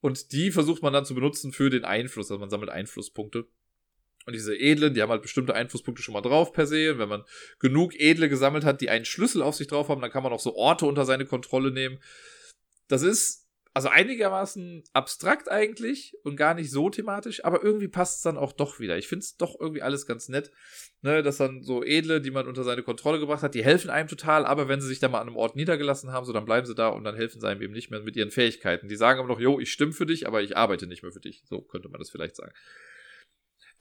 Und 0.00 0.32
die 0.32 0.50
versucht 0.50 0.82
man 0.82 0.92
dann 0.92 1.04
zu 1.04 1.14
benutzen 1.14 1.52
für 1.52 1.70
den 1.70 1.84
Einfluss. 1.84 2.30
Also 2.30 2.38
man 2.38 2.50
sammelt 2.50 2.70
Einflusspunkte. 2.70 3.46
Und 4.26 4.32
diese 4.32 4.56
Edlen, 4.56 4.94
die 4.94 5.02
haben 5.02 5.10
halt 5.10 5.22
bestimmte 5.22 5.54
Einflusspunkte 5.54 6.02
schon 6.02 6.14
mal 6.14 6.22
drauf 6.22 6.52
per 6.52 6.66
se. 6.66 6.92
Und 6.92 6.98
wenn 6.98 7.08
man 7.08 7.24
genug 7.58 7.94
Edle 7.98 8.28
gesammelt 8.28 8.64
hat, 8.64 8.80
die 8.80 8.88
einen 8.88 9.04
Schlüssel 9.04 9.42
auf 9.42 9.54
sich 9.54 9.66
drauf 9.66 9.88
haben, 9.88 10.00
dann 10.00 10.10
kann 10.10 10.22
man 10.22 10.32
auch 10.32 10.40
so 10.40 10.54
Orte 10.56 10.86
unter 10.86 11.04
seine 11.04 11.26
Kontrolle 11.26 11.70
nehmen. 11.70 11.98
Das 12.88 13.02
ist 13.02 13.43
also 13.74 13.88
einigermaßen 13.88 14.84
abstrakt 14.92 15.50
eigentlich 15.50 16.16
und 16.22 16.36
gar 16.36 16.54
nicht 16.54 16.70
so 16.70 16.90
thematisch, 16.90 17.44
aber 17.44 17.64
irgendwie 17.64 17.88
passt 17.88 18.18
es 18.18 18.22
dann 18.22 18.38
auch 18.38 18.52
doch 18.52 18.78
wieder. 18.78 18.96
Ich 18.96 19.08
finde 19.08 19.24
es 19.24 19.36
doch 19.36 19.58
irgendwie 19.58 19.82
alles 19.82 20.06
ganz 20.06 20.28
nett, 20.28 20.52
ne, 21.02 21.24
dass 21.24 21.38
dann 21.38 21.62
so 21.64 21.82
Edle, 21.82 22.20
die 22.20 22.30
man 22.30 22.46
unter 22.46 22.62
seine 22.62 22.84
Kontrolle 22.84 23.18
gebracht 23.18 23.42
hat, 23.42 23.54
die 23.54 23.64
helfen 23.64 23.90
einem 23.90 24.08
total, 24.08 24.46
aber 24.46 24.68
wenn 24.68 24.80
sie 24.80 24.86
sich 24.86 25.00
dann 25.00 25.10
mal 25.10 25.20
an 25.20 25.26
einem 25.26 25.36
Ort 25.36 25.56
niedergelassen 25.56 26.12
haben, 26.12 26.24
so 26.24 26.32
dann 26.32 26.44
bleiben 26.44 26.66
sie 26.66 26.76
da 26.76 26.88
und 26.88 27.02
dann 27.02 27.16
helfen 27.16 27.40
sie 27.40 27.48
einem 27.48 27.62
eben 27.62 27.72
nicht 27.72 27.90
mehr 27.90 28.00
mit 28.00 28.14
ihren 28.14 28.30
Fähigkeiten. 28.30 28.86
Die 28.86 28.96
sagen 28.96 29.18
aber 29.18 29.28
noch, 29.28 29.40
jo, 29.40 29.58
ich 29.58 29.72
stimme 29.72 29.92
für 29.92 30.06
dich, 30.06 30.28
aber 30.28 30.40
ich 30.40 30.56
arbeite 30.56 30.86
nicht 30.86 31.02
mehr 31.02 31.12
für 31.12 31.20
dich. 31.20 31.42
So 31.46 31.60
könnte 31.60 31.88
man 31.88 31.98
das 31.98 32.10
vielleicht 32.10 32.36
sagen. 32.36 32.52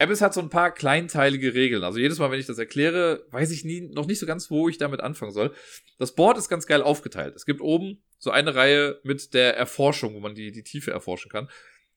Abyss 0.04 0.22
hat 0.22 0.34
so 0.34 0.42
ein 0.42 0.50
paar 0.50 0.72
kleinteilige 0.72 1.54
Regeln. 1.54 1.84
Also 1.84 2.00
jedes 2.00 2.20
Mal, 2.20 2.30
wenn 2.32 2.40
ich 2.40 2.46
das 2.46 2.58
erkläre, 2.58 3.26
weiß 3.32 3.52
ich 3.52 3.64
nie, 3.64 3.82
noch 3.82 4.06
nicht 4.06 4.20
so 4.20 4.26
ganz, 4.26 4.52
wo 4.52 4.70
ich 4.70 4.78
damit 4.78 5.02
anfangen 5.02 5.32
soll. 5.32 5.54
Das 5.98 6.16
Board 6.16 6.38
ist 6.38 6.50
ganz 6.50 6.68
geil 6.68 6.82
aufgeteilt. 6.82 7.36
Es 7.36 7.46
gibt 7.46 7.62
oben 7.62 8.04
so 8.18 8.30
eine 8.30 8.56
Reihe 8.56 9.00
mit 9.04 9.34
der 9.34 9.58
Erforschung, 9.58 10.14
wo 10.14 10.20
man 10.20 10.36
die, 10.36 10.52
die 10.52 10.64
Tiefe 10.64 10.92
erforschen 10.92 11.32
kann. 11.32 11.50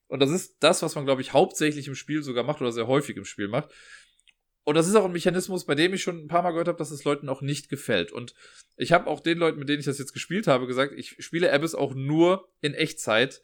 Und 0.08 0.20
das 0.20 0.30
ist 0.30 0.56
das, 0.60 0.82
was 0.82 0.94
man, 0.94 1.04
glaube 1.04 1.20
ich, 1.20 1.32
hauptsächlich 1.32 1.88
im 1.88 1.94
Spiel 1.94 2.22
sogar 2.22 2.44
macht 2.44 2.60
oder 2.60 2.72
sehr 2.72 2.86
häufig 2.86 3.16
im 3.16 3.24
Spiel 3.24 3.48
macht. 3.48 3.70
Und 4.64 4.74
das 4.74 4.88
ist 4.88 4.96
auch 4.96 5.04
ein 5.04 5.12
Mechanismus, 5.12 5.64
bei 5.64 5.74
dem 5.74 5.94
ich 5.94 6.02
schon 6.02 6.24
ein 6.24 6.28
paar 6.28 6.42
Mal 6.42 6.50
gehört 6.50 6.68
habe, 6.68 6.78
dass 6.78 6.90
es 6.90 7.04
Leuten 7.04 7.28
auch 7.28 7.40
nicht 7.40 7.68
gefällt. 7.68 8.12
Und 8.12 8.34
ich 8.76 8.92
habe 8.92 9.06
auch 9.08 9.20
den 9.20 9.38
Leuten, 9.38 9.58
mit 9.58 9.68
denen 9.68 9.80
ich 9.80 9.86
das 9.86 9.98
jetzt 9.98 10.12
gespielt 10.12 10.46
habe, 10.48 10.66
gesagt, 10.66 10.92
ich 10.96 11.16
spiele 11.20 11.52
Abyss 11.52 11.74
auch 11.74 11.94
nur 11.94 12.48
in 12.60 12.74
Echtzeit 12.74 13.42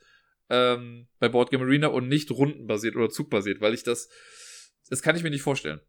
ähm, 0.50 1.06
bei 1.18 1.28
Boardgame 1.28 1.64
Arena 1.64 1.88
und 1.88 2.08
nicht 2.08 2.30
rundenbasiert 2.30 2.96
oder 2.96 3.08
zugbasiert, 3.08 3.60
weil 3.60 3.74
ich 3.74 3.84
das 3.84 4.08
das 4.93 5.01
kann 5.01 5.16
ich 5.16 5.22
mir 5.22 5.30
nicht 5.30 5.40
vorstellen. 5.40 5.80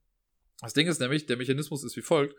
Das 0.62 0.74
Ding 0.74 0.88
ist 0.88 1.02
nämlich, 1.02 1.26
der 1.26 1.36
Mechanismus 1.36 1.84
ist 1.84 1.98
wie 1.98 2.02
folgt. 2.02 2.38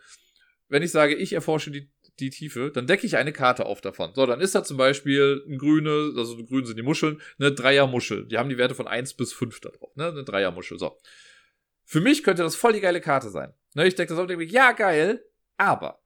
Wenn 0.69 0.83
ich 0.83 0.93
sage, 0.93 1.15
ich 1.15 1.35
erforsche 1.35 1.71
die, 1.71 1.93
die 2.21 2.31
Tiefe, 2.31 2.71
dann 2.71 2.87
decke 2.87 3.07
ich 3.07 3.19
eine 3.19 3.35
Karte 3.35 3.67
auf 3.67 3.83
davon. 3.83 4.15
So, 4.15 4.25
dann 4.25 4.41
ist 4.41 4.55
da 4.55 4.65
zum 4.65 4.79
Beispiel 4.79 5.45
ein 5.47 5.59
grüne, 5.59 6.15
also 6.17 6.43
grün 6.43 6.65
sind 6.65 6.79
die 6.79 6.83
Muscheln, 6.83 7.21
eine 7.39 7.53
Dreiermuschel. 7.53 8.27
Die 8.29 8.39
haben 8.39 8.49
die 8.49 8.57
Werte 8.57 8.75
von 8.75 8.89
1 8.89 9.13
bis 9.13 9.35
5 9.35 9.61
da 9.61 9.69
drauf, 9.69 9.95
ne? 9.95 10.09
Eine 10.09 10.25
Dreiermuschel, 10.25 10.79
so. 10.79 10.99
Für 11.85 12.01
mich 12.01 12.25
könnte 12.25 12.43
das 12.43 12.57
voll 12.57 12.73
die 12.73 12.81
geile 12.81 13.03
Karte 13.03 13.29
sein. 13.29 13.53
Ne, 13.75 13.87
ich 13.87 13.95
decke 13.95 14.09
das 14.09 14.17
auf 14.17 14.23
und 14.23 14.29
denke, 14.29 14.47
ja, 14.47 14.73
geil, 14.73 15.23
aber 15.59 16.03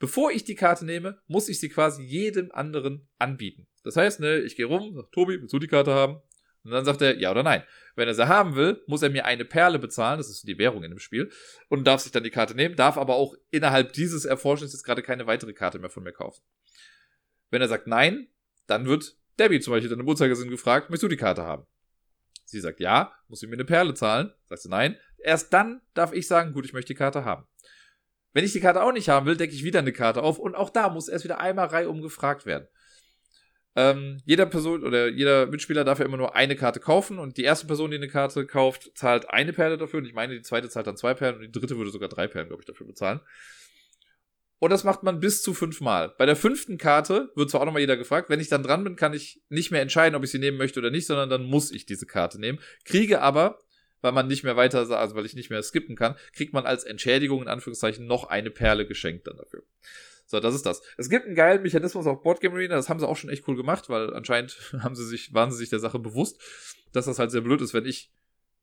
bevor 0.00 0.32
ich 0.32 0.42
die 0.42 0.56
Karte 0.56 0.84
nehme, 0.84 1.22
muss 1.28 1.48
ich 1.48 1.60
sie 1.60 1.68
quasi 1.68 2.02
jedem 2.02 2.50
anderen 2.50 3.08
anbieten. 3.18 3.68
Das 3.84 3.94
heißt, 3.94 4.18
ne, 4.18 4.40
ich 4.40 4.56
gehe 4.56 4.66
rum, 4.66 4.94
sag, 4.96 5.12
Tobi, 5.12 5.40
willst 5.40 5.52
du 5.52 5.60
die 5.60 5.68
Karte 5.68 5.94
haben? 5.94 6.20
Und 6.64 6.70
dann 6.70 6.84
sagt 6.84 7.02
er 7.02 7.18
ja 7.18 7.30
oder 7.30 7.42
nein. 7.42 7.64
Wenn 7.96 8.08
er 8.08 8.14
sie 8.14 8.28
haben 8.28 8.54
will, 8.54 8.82
muss 8.86 9.02
er 9.02 9.10
mir 9.10 9.24
eine 9.24 9.44
Perle 9.44 9.78
bezahlen, 9.78 10.18
das 10.18 10.30
ist 10.30 10.46
die 10.46 10.58
Währung 10.58 10.84
in 10.84 10.90
dem 10.90 10.98
Spiel, 10.98 11.30
und 11.68 11.84
darf 11.84 12.00
sich 12.00 12.12
dann 12.12 12.22
die 12.22 12.30
Karte 12.30 12.54
nehmen, 12.54 12.76
darf 12.76 12.96
aber 12.96 13.16
auch 13.16 13.34
innerhalb 13.50 13.92
dieses 13.92 14.24
Erforschens 14.24 14.72
jetzt 14.72 14.84
gerade 14.84 15.02
keine 15.02 15.26
weitere 15.26 15.52
Karte 15.52 15.78
mehr 15.78 15.90
von 15.90 16.02
mir 16.02 16.12
kaufen. 16.12 16.42
Wenn 17.50 17.60
er 17.60 17.68
sagt 17.68 17.86
nein, 17.86 18.28
dann 18.66 18.86
wird 18.86 19.16
Debbie 19.38 19.60
zum 19.60 19.72
Beispiel 19.72 19.92
im 19.92 20.08
Uhrzeigersinn 20.08 20.50
gefragt, 20.50 20.88
möchtest 20.88 21.04
du 21.04 21.08
die 21.08 21.16
Karte 21.16 21.42
haben? 21.42 21.66
Sie 22.44 22.60
sagt 22.60 22.80
ja, 22.80 23.12
muss 23.28 23.40
sie 23.40 23.46
mir 23.46 23.54
eine 23.54 23.64
Perle 23.64 23.94
zahlen? 23.94 24.32
Sagt 24.46 24.62
sie 24.62 24.68
nein. 24.68 24.96
Erst 25.18 25.52
dann 25.52 25.80
darf 25.94 26.12
ich 26.12 26.26
sagen, 26.26 26.52
gut, 26.52 26.64
ich 26.64 26.72
möchte 26.72 26.92
die 26.92 26.98
Karte 26.98 27.24
haben. 27.24 27.46
Wenn 28.32 28.44
ich 28.44 28.52
die 28.52 28.60
Karte 28.60 28.82
auch 28.82 28.92
nicht 28.92 29.08
haben 29.08 29.26
will, 29.26 29.36
decke 29.36 29.54
ich 29.54 29.64
wieder 29.64 29.80
eine 29.80 29.92
Karte 29.92 30.22
auf 30.22 30.38
und 30.38 30.54
auch 30.54 30.70
da 30.70 30.88
muss 30.88 31.08
erst 31.08 31.24
wieder 31.24 31.40
einmal 31.40 31.66
reihum 31.66 32.02
gefragt 32.02 32.46
werden. 32.46 32.66
Ähm, 33.74 34.20
jeder 34.26 34.46
Person 34.46 34.84
oder 34.84 35.08
jeder 35.08 35.46
Mitspieler 35.46 35.84
darf 35.84 35.98
ja 35.98 36.04
immer 36.04 36.18
nur 36.18 36.36
eine 36.36 36.56
Karte 36.56 36.78
kaufen 36.78 37.18
und 37.18 37.38
die 37.38 37.44
erste 37.44 37.66
Person, 37.66 37.90
die 37.90 37.96
eine 37.96 38.08
Karte 38.08 38.46
kauft, 38.46 38.90
zahlt 38.94 39.30
eine 39.30 39.52
Perle 39.52 39.78
dafür 39.78 40.00
und 40.00 40.04
ich 40.04 40.12
meine, 40.12 40.34
die 40.34 40.42
zweite 40.42 40.68
zahlt 40.68 40.86
dann 40.86 40.96
zwei 40.96 41.14
Perlen 41.14 41.36
und 41.36 41.42
die 41.42 41.52
dritte 41.52 41.78
würde 41.78 41.90
sogar 41.90 42.10
drei 42.10 42.26
Perlen, 42.26 42.48
glaube 42.48 42.62
ich, 42.62 42.66
dafür 42.66 42.86
bezahlen. 42.86 43.20
Und 44.58 44.70
das 44.70 44.84
macht 44.84 45.02
man 45.02 45.18
bis 45.18 45.42
zu 45.42 45.54
fünfmal. 45.54 46.14
Bei 46.18 46.26
der 46.26 46.36
fünften 46.36 46.78
Karte 46.78 47.32
wird 47.34 47.50
zwar 47.50 47.62
auch 47.62 47.64
nochmal 47.64 47.80
jeder 47.80 47.96
gefragt, 47.96 48.30
wenn 48.30 48.38
ich 48.38 48.48
dann 48.48 48.62
dran 48.62 48.84
bin, 48.84 48.94
kann 48.94 49.12
ich 49.12 49.42
nicht 49.48 49.72
mehr 49.72 49.82
entscheiden, 49.82 50.14
ob 50.14 50.22
ich 50.22 50.30
sie 50.30 50.38
nehmen 50.38 50.56
möchte 50.56 50.78
oder 50.78 50.90
nicht, 50.90 51.06
sondern 51.06 51.28
dann 51.28 51.42
muss 51.42 51.72
ich 51.72 51.84
diese 51.84 52.06
Karte 52.06 52.38
nehmen. 52.38 52.60
Kriege 52.84 53.22
aber, 53.22 53.58
weil 54.02 54.12
man 54.12 54.28
nicht 54.28 54.44
mehr 54.44 54.56
weiter, 54.56 54.78
also 54.78 55.16
weil 55.16 55.26
ich 55.26 55.34
nicht 55.34 55.50
mehr 55.50 55.62
skippen 55.64 55.96
kann, 55.96 56.14
kriegt 56.32 56.52
man 56.52 56.64
als 56.64 56.84
Entschädigung 56.84 57.42
in 57.42 57.48
Anführungszeichen 57.48 58.06
noch 58.06 58.24
eine 58.24 58.50
Perle 58.50 58.86
geschenkt 58.86 59.26
dann 59.26 59.38
dafür. 59.38 59.64
So, 60.32 60.40
das 60.40 60.54
ist 60.54 60.64
das. 60.64 60.80
Es 60.96 61.10
gibt 61.10 61.26
einen 61.26 61.34
geilen 61.34 61.60
Mechanismus 61.60 62.06
auf 62.06 62.22
Boardgame 62.22 62.54
Arena, 62.54 62.74
das 62.74 62.88
haben 62.88 62.98
sie 62.98 63.06
auch 63.06 63.18
schon 63.18 63.28
echt 63.28 63.46
cool 63.48 63.54
gemacht, 63.54 63.90
weil 63.90 64.14
anscheinend 64.14 64.56
haben 64.82 64.94
sie 64.94 65.04
sich, 65.04 65.34
waren 65.34 65.50
sie 65.52 65.58
sich 65.58 65.68
der 65.68 65.78
Sache 65.78 65.98
bewusst, 65.98 66.40
dass 66.92 67.04
das 67.04 67.18
halt 67.18 67.30
sehr 67.30 67.42
blöd 67.42 67.60
ist, 67.60 67.74
wenn 67.74 67.84
ich 67.84 68.10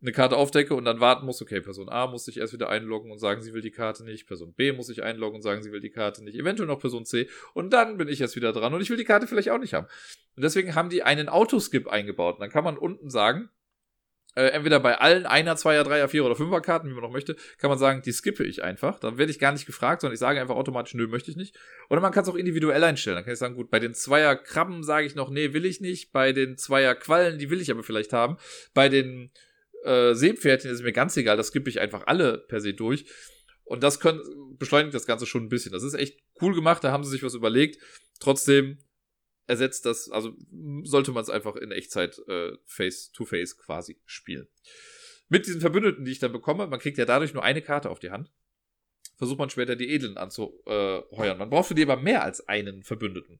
eine 0.02 0.12
Karte 0.12 0.36
aufdecke 0.36 0.74
und 0.74 0.84
dann 0.86 1.00
warten 1.00 1.28
muss, 1.28 1.44
okay, 1.44 1.62
Person 1.62 1.88
A 1.88 2.08
muss 2.08 2.26
sich 2.26 2.38
erst 2.38 2.54
wieder 2.54 2.70
einloggen 2.70 3.12
und 3.12 3.20
sagen, 3.20 3.44
sie 3.44 3.54
will 3.54 3.62
die 3.62 3.70
Karte 3.70 4.04
nicht, 4.04 4.26
Person 4.26 4.54
B 4.54 4.72
muss 4.72 4.88
sich 4.88 5.04
einloggen 5.04 5.36
und 5.36 5.42
sagen, 5.44 5.62
sie 5.62 5.72
will 5.72 5.80
die 5.80 5.92
Karte 5.92 6.24
nicht, 6.24 6.40
eventuell 6.40 6.68
noch 6.68 6.80
Person 6.80 7.06
C 7.06 7.30
und 7.54 7.72
dann 7.72 7.98
bin 7.98 8.08
ich 8.08 8.20
erst 8.20 8.36
wieder 8.36 8.52
dran 8.52 8.74
und 8.74 8.82
ich 8.82 8.90
will 8.90 8.98
die 8.98 9.04
Karte 9.04 9.28
vielleicht 9.28 9.52
auch 9.52 9.60
nicht 9.60 9.76
haben. 9.76 9.86
Und 10.36 10.44
deswegen 10.44 10.74
haben 10.74 10.90
die 10.90 11.04
einen 11.04 11.30
Autoskip 11.30 11.88
eingebaut. 11.88 12.36
Und 12.36 12.40
dann 12.42 12.50
kann 12.50 12.64
man 12.64 12.78
unten 12.78 13.10
sagen, 13.10 13.50
äh, 14.36 14.48
entweder 14.48 14.80
bei 14.80 14.98
allen 15.00 15.26
Einer, 15.26 15.56
Zweier, 15.56 15.84
Dreier, 15.84 16.08
Vierer 16.08 16.28
oder 16.28 16.36
Fünfer 16.36 16.62
Karten, 16.62 16.90
wie 16.90 16.94
man 16.94 17.04
noch 17.04 17.12
möchte, 17.12 17.36
kann 17.58 17.70
man 17.70 17.80
sagen, 17.80 18.02
die 18.04 18.12
skippe 18.12 18.44
ich 18.44 18.64
einfach. 18.64 19.00
Dann 19.00 19.18
werde 19.18 19.32
ich 19.32 19.40
gar 19.40 19.52
nicht 19.52 19.66
gefragt, 19.66 20.02
sondern 20.02 20.14
ich 20.14 20.20
sage 20.20 20.40
einfach 20.40 20.56
automatisch, 20.56 20.94
nö, 20.94 21.08
möchte 21.08 21.32
ich 21.32 21.38
nicht. 21.38 21.58
Oder 21.90 22.02
man 22.02 22.12
kann 22.12 22.24
es 22.24 22.30
auch 22.30 22.36
individuell 22.36 22.84
einstellen. 22.84 23.16
Dann 23.16 23.24
kann 23.26 23.34
ich 23.34 23.40
sagen, 23.40 23.56
gut, 23.56 23.72
bei 23.72 23.80
den 23.80 23.94
Zweier 23.94 24.36
Krabben 24.36 24.84
sage 24.84 25.08
ich 25.08 25.16
noch, 25.16 25.30
nee, 25.30 25.54
will 25.54 25.66
ich 25.66 25.82
nicht. 25.82 26.12
Bei 26.12 26.32
den 26.32 26.58
Zweier 26.58 26.96
Quallen, 26.96 27.40
die 27.40 27.50
will 27.50 27.60
ich 27.60 27.72
aber 27.72 27.84
vielleicht 27.84 28.14
haben. 28.14 28.38
Bei 28.74 28.88
den 28.88 29.32
äh, 29.84 30.14
Seepferdchen 30.14 30.72
ist 30.72 30.84
mir 30.84 30.94
ganz 30.94 31.18
egal, 31.18 31.38
das 31.38 31.48
skippe 31.48 31.70
ich 31.70 31.80
einfach 31.80 32.04
alle 32.06 32.38
per 32.38 32.62
se 32.62 32.74
durch. 32.74 33.06
Und 33.64 33.84
das 33.84 34.00
können, 34.00 34.22
beschleunigt 34.58 34.94
das 34.94 35.06
Ganze 35.06 35.26
schon 35.26 35.44
ein 35.44 35.50
bisschen. 35.50 35.72
Das 35.72 35.84
ist 35.84 35.94
echt 35.94 36.20
cool 36.42 36.54
gemacht, 36.54 36.84
da 36.84 36.92
haben 36.92 37.04
sie 37.04 37.12
sich 37.12 37.24
was 37.24 37.36
überlegt. 37.36 37.78
Trotzdem 38.20 38.80
ersetzt 39.50 39.86
das, 39.86 40.10
also 40.10 40.36
sollte 40.84 41.12
man 41.12 41.24
es 41.24 41.30
einfach 41.30 41.56
in 41.56 41.72
Echtzeit 41.72 42.20
äh, 42.28 42.52
face-to-face 42.66 43.56
-face 43.56 43.58
quasi 43.58 43.98
spielen. 44.06 44.48
Mit 45.28 45.48
diesen 45.48 45.62
Verbündeten, 45.62 46.06
die 46.06 46.12
ich 46.12 46.20
dann 46.20 46.32
bekomme, 46.32 46.68
man 46.68 46.80
kriegt 46.80 46.98
ja 46.98 47.06
dadurch 47.06 47.34
nur 47.34 47.44
eine 47.44 47.62
Karte 47.62 47.90
auf 47.90 48.00
die 48.00 48.12
Hand, 48.12 48.32
versucht 49.18 49.40
man 49.40 49.50
später 49.50 49.76
die 49.76 49.90
Edlen 49.90 50.18
anzuheuern. 50.18 51.38
Man 51.38 51.50
braucht 51.50 51.68
für 51.68 51.76
die 51.76 51.84
aber 51.84 51.98
mehr 51.98 52.24
als 52.24 52.48
einen 52.48 52.84
Verbündeten. 52.84 53.40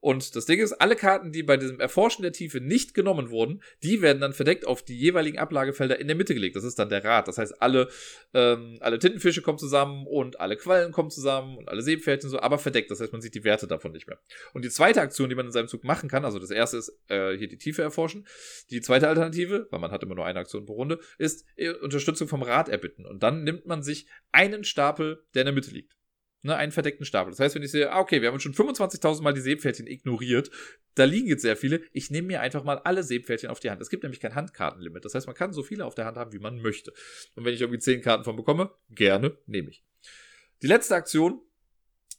Und 0.00 0.34
das 0.34 0.46
Ding 0.46 0.60
ist, 0.60 0.72
alle 0.72 0.96
Karten, 0.96 1.30
die 1.30 1.42
bei 1.42 1.58
diesem 1.58 1.78
Erforschen 1.78 2.22
der 2.22 2.32
Tiefe 2.32 2.60
nicht 2.60 2.94
genommen 2.94 3.30
wurden, 3.30 3.62
die 3.82 4.00
werden 4.00 4.20
dann 4.20 4.32
verdeckt 4.32 4.66
auf 4.66 4.82
die 4.82 4.98
jeweiligen 4.98 5.38
Ablagefelder 5.38 6.00
in 6.00 6.06
der 6.06 6.16
Mitte 6.16 6.34
gelegt. 6.34 6.56
Das 6.56 6.64
ist 6.64 6.78
dann 6.78 6.88
der 6.88 7.04
Rat. 7.04 7.28
Das 7.28 7.36
heißt, 7.36 7.60
alle, 7.60 7.88
ähm, 8.32 8.78
alle 8.80 8.98
Tintenfische 8.98 9.42
kommen 9.42 9.58
zusammen 9.58 10.06
und 10.06 10.40
alle 10.40 10.56
Quallen 10.56 10.92
kommen 10.92 11.10
zusammen 11.10 11.58
und 11.58 11.68
alle 11.68 11.82
Seepferdchen 11.82 12.30
so, 12.30 12.40
aber 12.40 12.58
verdeckt. 12.58 12.90
Das 12.90 13.00
heißt, 13.00 13.12
man 13.12 13.20
sieht 13.20 13.34
die 13.34 13.44
Werte 13.44 13.66
davon 13.66 13.92
nicht 13.92 14.06
mehr. 14.06 14.18
Und 14.54 14.64
die 14.64 14.70
zweite 14.70 15.02
Aktion, 15.02 15.28
die 15.28 15.34
man 15.34 15.46
in 15.46 15.52
seinem 15.52 15.68
Zug 15.68 15.84
machen 15.84 16.08
kann, 16.08 16.24
also 16.24 16.38
das 16.38 16.50
erste 16.50 16.78
ist 16.78 16.98
äh, 17.08 17.36
hier 17.36 17.48
die 17.48 17.58
Tiefe 17.58 17.82
erforschen. 17.82 18.26
Die 18.70 18.80
zweite 18.80 19.08
Alternative, 19.08 19.68
weil 19.70 19.80
man 19.80 19.90
hat 19.90 20.02
immer 20.02 20.14
nur 20.14 20.24
eine 20.24 20.38
Aktion 20.38 20.64
pro 20.64 20.74
Runde, 20.74 20.98
ist 21.18 21.44
äh, 21.56 21.70
Unterstützung 21.70 22.26
vom 22.26 22.42
Rat 22.42 22.70
erbitten. 22.70 23.04
Und 23.04 23.22
dann 23.22 23.44
nimmt 23.44 23.66
man 23.66 23.82
sich 23.82 24.06
einen 24.32 24.64
Stapel, 24.64 25.24
der 25.34 25.42
in 25.42 25.46
der 25.46 25.54
Mitte 25.54 25.70
liegt. 25.70 25.99
Ne, 26.42 26.56
einen 26.56 26.72
verdeckten 26.72 27.04
Stapel. 27.04 27.32
Das 27.32 27.38
heißt, 27.38 27.54
wenn 27.54 27.62
ich 27.62 27.70
sehe, 27.70 27.92
ah, 27.92 28.00
okay, 28.00 28.22
wir 28.22 28.28
haben 28.28 28.40
schon 28.40 28.54
25.000 28.54 29.22
Mal 29.22 29.34
die 29.34 29.42
Seepferdchen 29.42 29.86
ignoriert, 29.86 30.50
da 30.94 31.04
liegen 31.04 31.28
jetzt 31.28 31.42
sehr 31.42 31.54
viele, 31.54 31.82
ich 31.92 32.10
nehme 32.10 32.28
mir 32.28 32.40
einfach 32.40 32.64
mal 32.64 32.78
alle 32.78 33.02
Seepferdchen 33.02 33.50
auf 33.50 33.60
die 33.60 33.70
Hand. 33.70 33.82
Es 33.82 33.90
gibt 33.90 34.04
nämlich 34.04 34.20
kein 34.20 34.34
Handkartenlimit. 34.34 35.04
Das 35.04 35.14
heißt, 35.14 35.26
man 35.26 35.36
kann 35.36 35.52
so 35.52 35.62
viele 35.62 35.84
auf 35.84 35.94
der 35.94 36.06
Hand 36.06 36.16
haben, 36.16 36.32
wie 36.32 36.38
man 36.38 36.62
möchte. 36.62 36.94
Und 37.34 37.44
wenn 37.44 37.52
ich 37.52 37.60
irgendwie 37.60 37.78
10 37.78 38.00
Karten 38.00 38.24
von 38.24 38.36
bekomme, 38.36 38.70
gerne, 38.88 39.36
nehme 39.44 39.68
ich. 39.68 39.84
Die 40.62 40.66
letzte 40.66 40.94
Aktion 40.94 41.42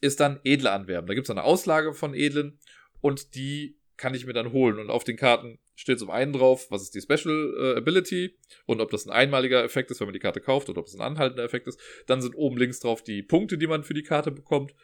ist 0.01 0.19
dann 0.19 0.39
Edle 0.43 0.71
anwerben. 0.71 1.07
Da 1.07 1.15
gibt 1.15 1.25
es 1.25 1.31
eine 1.31 1.43
Auslage 1.43 1.95
von 1.95 2.13
Edlen 2.13 2.59
und 3.01 3.33
die 3.33 3.79
kann 3.97 4.13
ich 4.13 4.27
mir 4.27 4.33
dann 4.33 4.51
holen. 4.51 4.77
Und 4.77 4.91
auf 4.91 5.03
den 5.03 5.17
Karten 5.17 5.57
steht 5.81 5.99
zum 5.99 6.11
einen 6.11 6.31
drauf, 6.31 6.69
was 6.69 6.83
ist 6.83 6.93
die 6.93 7.01
Special 7.01 7.53
äh, 7.57 7.77
Ability 7.77 8.37
und 8.65 8.81
ob 8.81 8.91
das 8.91 9.05
ein 9.05 9.11
einmaliger 9.11 9.63
Effekt 9.63 9.89
ist, 9.89 9.99
wenn 9.99 10.07
man 10.07 10.13
die 10.13 10.19
Karte 10.19 10.39
kauft 10.39 10.69
oder 10.69 10.79
ob 10.79 10.87
es 10.87 10.93
ein 10.93 11.01
anhaltender 11.01 11.43
Effekt 11.43 11.67
ist. 11.67 11.79
Dann 12.05 12.21
sind 12.21 12.35
oben 12.35 12.57
links 12.57 12.79
drauf 12.79 13.03
die 13.03 13.23
Punkte, 13.23 13.57
die 13.57 13.67
man 13.67 13.83
für 13.83 13.95
die 13.95 14.03
Karte 14.03 14.31
bekommt. 14.31 14.75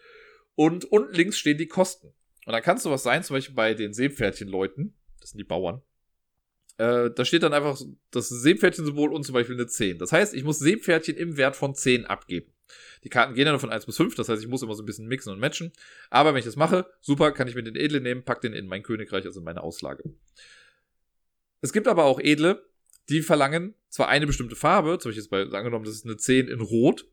Und 0.55 0.85
unten 0.85 1.13
links 1.13 1.37
stehen 1.37 1.57
die 1.57 1.67
Kosten. 1.67 2.07
Und 2.45 2.53
dann 2.53 2.63
kann 2.63 2.77
es 2.77 2.83
sowas 2.83 3.03
sein, 3.03 3.23
zum 3.23 3.35
Beispiel 3.35 3.55
bei 3.55 3.73
den 3.75 3.93
Seepferdchen-Leuten, 3.93 4.95
das 5.21 5.31
sind 5.31 5.37
die 5.37 5.43
Bauern, 5.43 5.81
äh, 6.77 7.11
da 7.11 7.25
steht 7.25 7.43
dann 7.43 7.53
einfach 7.53 7.79
das 8.11 8.29
Seepferdchen-Symbol 8.29 9.13
und 9.13 9.23
zum 9.23 9.33
Beispiel 9.33 9.55
eine 9.55 9.67
10. 9.67 9.99
Das 9.99 10.11
heißt, 10.11 10.33
ich 10.33 10.43
muss 10.43 10.59
Seepferdchen 10.59 11.15
im 11.15 11.37
Wert 11.37 11.55
von 11.55 11.75
10 11.75 12.05
abgeben. 12.05 12.51
Die 13.03 13.09
Karten 13.09 13.35
gehen 13.35 13.45
dann 13.45 13.59
von 13.59 13.69
1 13.69 13.85
bis 13.85 13.97
5, 13.97 14.15
das 14.15 14.29
heißt, 14.29 14.41
ich 14.41 14.47
muss 14.47 14.61
immer 14.61 14.73
so 14.73 14.83
ein 14.83 14.85
bisschen 14.85 15.07
mixen 15.07 15.31
und 15.31 15.39
matchen. 15.39 15.71
Aber 16.09 16.33
wenn 16.33 16.39
ich 16.39 16.45
das 16.45 16.55
mache, 16.55 16.85
super, 17.01 17.31
kann 17.31 17.47
ich 17.47 17.55
mir 17.55 17.63
den 17.63 17.75
Edle 17.75 18.01
nehmen, 18.01 18.23
pack 18.23 18.41
den 18.41 18.53
in 18.53 18.67
mein 18.67 18.83
Königreich, 18.83 19.25
also 19.25 19.39
in 19.39 19.45
meine 19.45 19.61
Auslage. 19.61 20.03
Es 21.67 21.73
gibt 21.73 21.89
aber 21.89 22.05
auch 22.05 22.21
Edle, 22.21 22.65
die 23.09 23.21
verlangen 23.21 23.75
zwar 23.89 24.07
eine 24.07 24.25
bestimmte 24.25 24.55
Farbe, 24.55 24.99
zum 24.99 25.09
Beispiel 25.09 25.21
jetzt 25.21 25.29
bei, 25.29 25.41
angenommen, 25.57 25.83
das 25.83 25.95
ist 25.95 26.05
eine 26.05 26.15
10 26.15 26.47
in 26.47 26.61
Rot, 26.61 27.05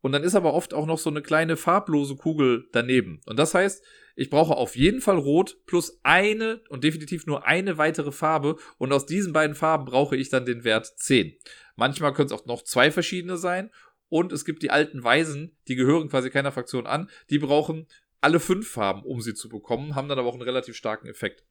und 0.00 0.12
dann 0.12 0.24
ist 0.24 0.34
aber 0.34 0.54
oft 0.54 0.72
auch 0.72 0.86
noch 0.86 0.96
so 0.96 1.10
eine 1.10 1.20
kleine 1.20 1.58
farblose 1.58 2.16
Kugel 2.16 2.70
daneben. 2.72 3.20
Und 3.26 3.38
das 3.38 3.52
heißt, 3.52 3.84
ich 4.16 4.30
brauche 4.30 4.56
auf 4.56 4.76
jeden 4.76 5.02
Fall 5.02 5.18
Rot 5.18 5.58
plus 5.66 6.00
eine 6.04 6.62
und 6.70 6.84
definitiv 6.84 7.26
nur 7.26 7.46
eine 7.46 7.76
weitere 7.76 8.12
Farbe. 8.12 8.56
Und 8.78 8.94
aus 8.94 9.04
diesen 9.04 9.34
beiden 9.34 9.54
Farben 9.54 9.84
brauche 9.84 10.16
ich 10.16 10.30
dann 10.30 10.46
den 10.46 10.64
Wert 10.64 10.86
10. 10.86 11.36
Manchmal 11.76 12.14
können 12.14 12.28
es 12.28 12.32
auch 12.32 12.46
noch 12.46 12.62
zwei 12.62 12.90
verschiedene 12.90 13.36
sein. 13.36 13.70
Und 14.08 14.32
es 14.32 14.46
gibt 14.46 14.62
die 14.62 14.70
alten 14.70 15.04
Weisen, 15.04 15.54
die 15.68 15.74
gehören 15.74 16.08
quasi 16.08 16.30
keiner 16.30 16.52
Fraktion 16.52 16.86
an, 16.86 17.10
die 17.28 17.38
brauchen 17.38 17.86
alle 18.22 18.40
fünf 18.40 18.70
Farben, 18.70 19.02
um 19.02 19.20
sie 19.20 19.34
zu 19.34 19.50
bekommen, 19.50 19.94
haben 19.94 20.08
dann 20.08 20.18
aber 20.18 20.28
auch 20.28 20.34
einen 20.34 20.42
relativ 20.42 20.76
starken 20.76 21.08
Effekt. 21.08 21.44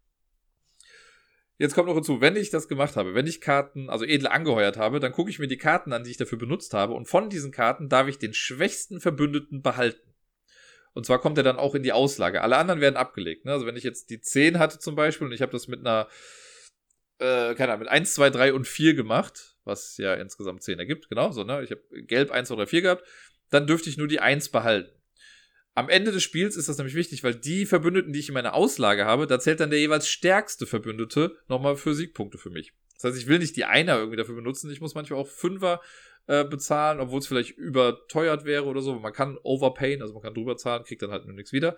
Jetzt 1.62 1.76
kommt 1.76 1.88
noch 1.88 1.94
hinzu, 1.94 2.22
wenn 2.22 2.36
ich 2.36 2.50
das 2.50 2.68
gemacht 2.68 2.96
habe, 2.96 3.14
wenn 3.14 3.28
ich 3.28 3.40
Karten, 3.40 3.88
also 3.92 4.04
edle 4.04 4.32
angeheuert 4.32 4.78
habe, 4.78 5.00
dann 5.00 5.12
gucke 5.12 5.30
ich 5.30 5.38
mir 5.38 5.48
die 5.48 5.60
Karten 5.60 5.94
an, 5.94 6.04
die 6.04 6.10
ich 6.10 6.18
dafür 6.18 6.40
benutzt 6.40 6.74
habe 6.74 6.94
und 6.94 7.06
von 7.06 7.30
diesen 7.30 7.52
Karten 7.52 7.88
darf 7.88 8.08
ich 8.08 8.18
den 8.18 8.34
schwächsten 8.34 9.00
Verbündeten 9.00 9.62
behalten. 9.62 10.12
Und 10.94 11.06
zwar 11.06 11.20
kommt 11.20 11.38
er 11.38 11.44
dann 11.44 11.58
auch 11.58 11.76
in 11.76 11.84
die 11.84 11.92
Auslage. 11.92 12.42
Alle 12.42 12.58
anderen 12.58 12.82
werden 12.82 12.96
abgelegt. 12.96 13.46
Ne? 13.46 13.52
Also 13.52 13.68
wenn 13.68 13.76
ich 13.76 13.84
jetzt 13.84 14.10
die 14.10 14.20
10 14.20 14.58
hatte 14.58 14.80
zum 14.80 14.96
Beispiel 14.96 15.28
und 15.28 15.34
ich 15.34 15.44
habe 15.44 15.52
das 15.52 15.68
mit 15.68 15.82
einer, 15.82 16.08
äh, 17.20 17.54
keine 17.54 17.74
Ahnung, 17.74 17.82
mit 17.82 17.90
1, 17.90 18.12
2, 18.16 18.32
3 18.32 18.54
und 18.54 18.68
4 18.68 18.96
gemacht, 18.96 19.56
was 19.64 19.98
ja 19.98 20.16
insgesamt 20.16 20.64
10 20.64 20.80
ergibt, 20.80 21.10
genau 21.10 21.30
so, 21.30 21.44
ne? 21.44 21.62
Ich 21.62 21.70
habe 21.70 21.84
gelb 21.92 22.32
1, 22.32 22.48
2, 22.48 22.56
3, 22.56 22.66
4 22.66 22.82
gehabt, 22.82 23.04
dann 23.52 23.68
dürfte 23.68 23.88
ich 23.88 23.98
nur 23.98 24.08
die 24.08 24.20
1 24.20 24.50
behalten. 24.50 25.00
Am 25.74 25.88
Ende 25.88 26.12
des 26.12 26.24
Spiels 26.24 26.58
ist 26.58 26.68
das 26.68 26.78
nämlich 26.78 26.96
wichtig, 26.96 27.24
weil 27.24 27.36
die 27.36 27.66
Verbündeten, 27.66 28.12
die 28.12 28.20
ich 28.20 28.28
in 28.28 28.34
meiner 28.34 28.54
Auslage 28.54 29.06
habe, 29.06 29.26
da 29.26 29.40
zählt 29.40 29.62
dann 29.62 29.70
der 29.70 29.80
jeweils 29.80 30.08
stärkste 30.08 30.66
Verbündete 30.66 31.38
nochmal 31.48 31.78
für 31.78 31.94
Siegpunkte 31.94 32.38
für 32.38 32.50
mich. 32.50 32.74
Das 32.96 33.06
heißt, 33.06 33.22
ich 33.22 33.28
will 33.28 33.40
nicht 33.40 33.56
die 33.56 33.66
Einer 33.66 33.98
irgendwie 33.98 34.18
dafür 34.18 34.36
benutzen, 34.36 34.70
ich 34.70 34.82
muss 34.82 34.96
manchmal 34.96 35.20
auch 35.20 35.28
Fünfer 35.28 35.82
äh, 36.28 36.44
bezahlen, 36.44 37.00
obwohl 37.00 37.20
es 37.20 37.28
vielleicht 37.28 37.58
überteuert 37.58 38.46
wäre 38.46 38.66
oder 38.66 38.82
so. 38.82 39.00
Man 39.00 39.14
kann 39.14 39.38
overpayen, 39.44 40.02
also 40.02 40.14
man 40.14 40.22
kann 40.24 40.34
drüber 40.34 40.58
zahlen, 40.58 40.84
kriegt 40.84 41.02
dann 41.02 41.12
halt 41.12 41.26
nur 41.26 41.36
nichts 41.36 41.54
wieder. 41.54 41.78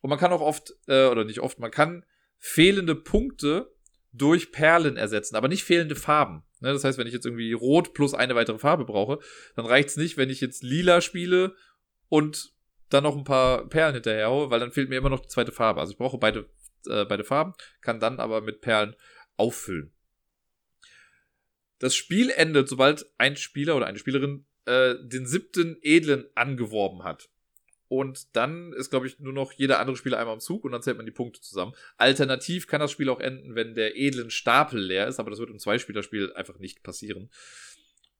Und 0.00 0.10
man 0.10 0.18
kann 0.18 0.32
auch 0.32 0.40
oft, 0.40 0.74
äh, 0.86 1.06
oder 1.06 1.24
nicht 1.24 1.40
oft, 1.40 1.58
man 1.58 1.70
kann 1.70 2.04
fehlende 2.38 2.94
Punkte 2.94 3.72
durch 4.12 4.52
Perlen 4.52 4.96
ersetzen, 4.96 5.36
aber 5.36 5.48
nicht 5.48 5.64
fehlende 5.64 5.96
Farben. 5.96 6.44
Ne, 6.60 6.72
das 6.72 6.84
heißt, 6.84 6.96
wenn 6.96 7.06
ich 7.06 7.12
jetzt 7.12 7.26
irgendwie 7.26 7.52
rot 7.52 7.92
plus 7.92 8.14
eine 8.14 8.34
weitere 8.34 8.58
Farbe 8.58 8.84
brauche, 8.84 9.18
dann 9.56 9.66
reicht 9.66 9.90
es 9.90 9.96
nicht, 9.96 10.16
wenn 10.16 10.30
ich 10.30 10.40
jetzt 10.40 10.62
lila 10.62 11.00
spiele 11.00 11.54
und 12.08 12.55
dann 12.88 13.04
noch 13.04 13.16
ein 13.16 13.24
paar 13.24 13.68
Perlen 13.68 13.94
hinterher 13.94 14.28
haue, 14.28 14.50
weil 14.50 14.60
dann 14.60 14.72
fehlt 14.72 14.88
mir 14.88 14.98
immer 14.98 15.10
noch 15.10 15.20
die 15.20 15.28
zweite 15.28 15.52
Farbe. 15.52 15.80
Also 15.80 15.92
ich 15.92 15.98
brauche 15.98 16.18
beide, 16.18 16.48
äh, 16.88 17.04
beide 17.04 17.24
Farben, 17.24 17.54
kann 17.80 18.00
dann 18.00 18.20
aber 18.20 18.40
mit 18.40 18.60
Perlen 18.60 18.94
auffüllen. 19.36 19.92
Das 21.78 21.94
Spiel 21.94 22.30
endet, 22.30 22.68
sobald 22.68 23.06
ein 23.18 23.36
Spieler 23.36 23.76
oder 23.76 23.86
eine 23.86 23.98
Spielerin 23.98 24.46
äh, 24.64 24.94
den 25.02 25.26
siebten 25.26 25.78
Edlen 25.82 26.26
angeworben 26.34 27.04
hat. 27.04 27.28
Und 27.88 28.34
dann 28.34 28.72
ist, 28.72 28.90
glaube 28.90 29.06
ich, 29.06 29.20
nur 29.20 29.32
noch 29.32 29.52
jeder 29.52 29.78
andere 29.78 29.96
Spieler 29.96 30.18
einmal 30.18 30.34
am 30.34 30.40
Zug 30.40 30.64
und 30.64 30.72
dann 30.72 30.82
zählt 30.82 30.96
man 30.96 31.06
die 31.06 31.12
Punkte 31.12 31.40
zusammen. 31.40 31.72
Alternativ 31.96 32.66
kann 32.66 32.80
das 32.80 32.90
Spiel 32.90 33.08
auch 33.08 33.20
enden, 33.20 33.54
wenn 33.54 33.74
der 33.74 33.96
edlen 33.96 34.30
Stapel 34.30 34.80
leer 34.80 35.06
ist, 35.06 35.20
aber 35.20 35.30
das 35.30 35.38
wird 35.38 35.50
im 35.50 35.60
Zweispielerspiel 35.60 36.32
einfach 36.32 36.58
nicht 36.58 36.82
passieren. 36.82 37.30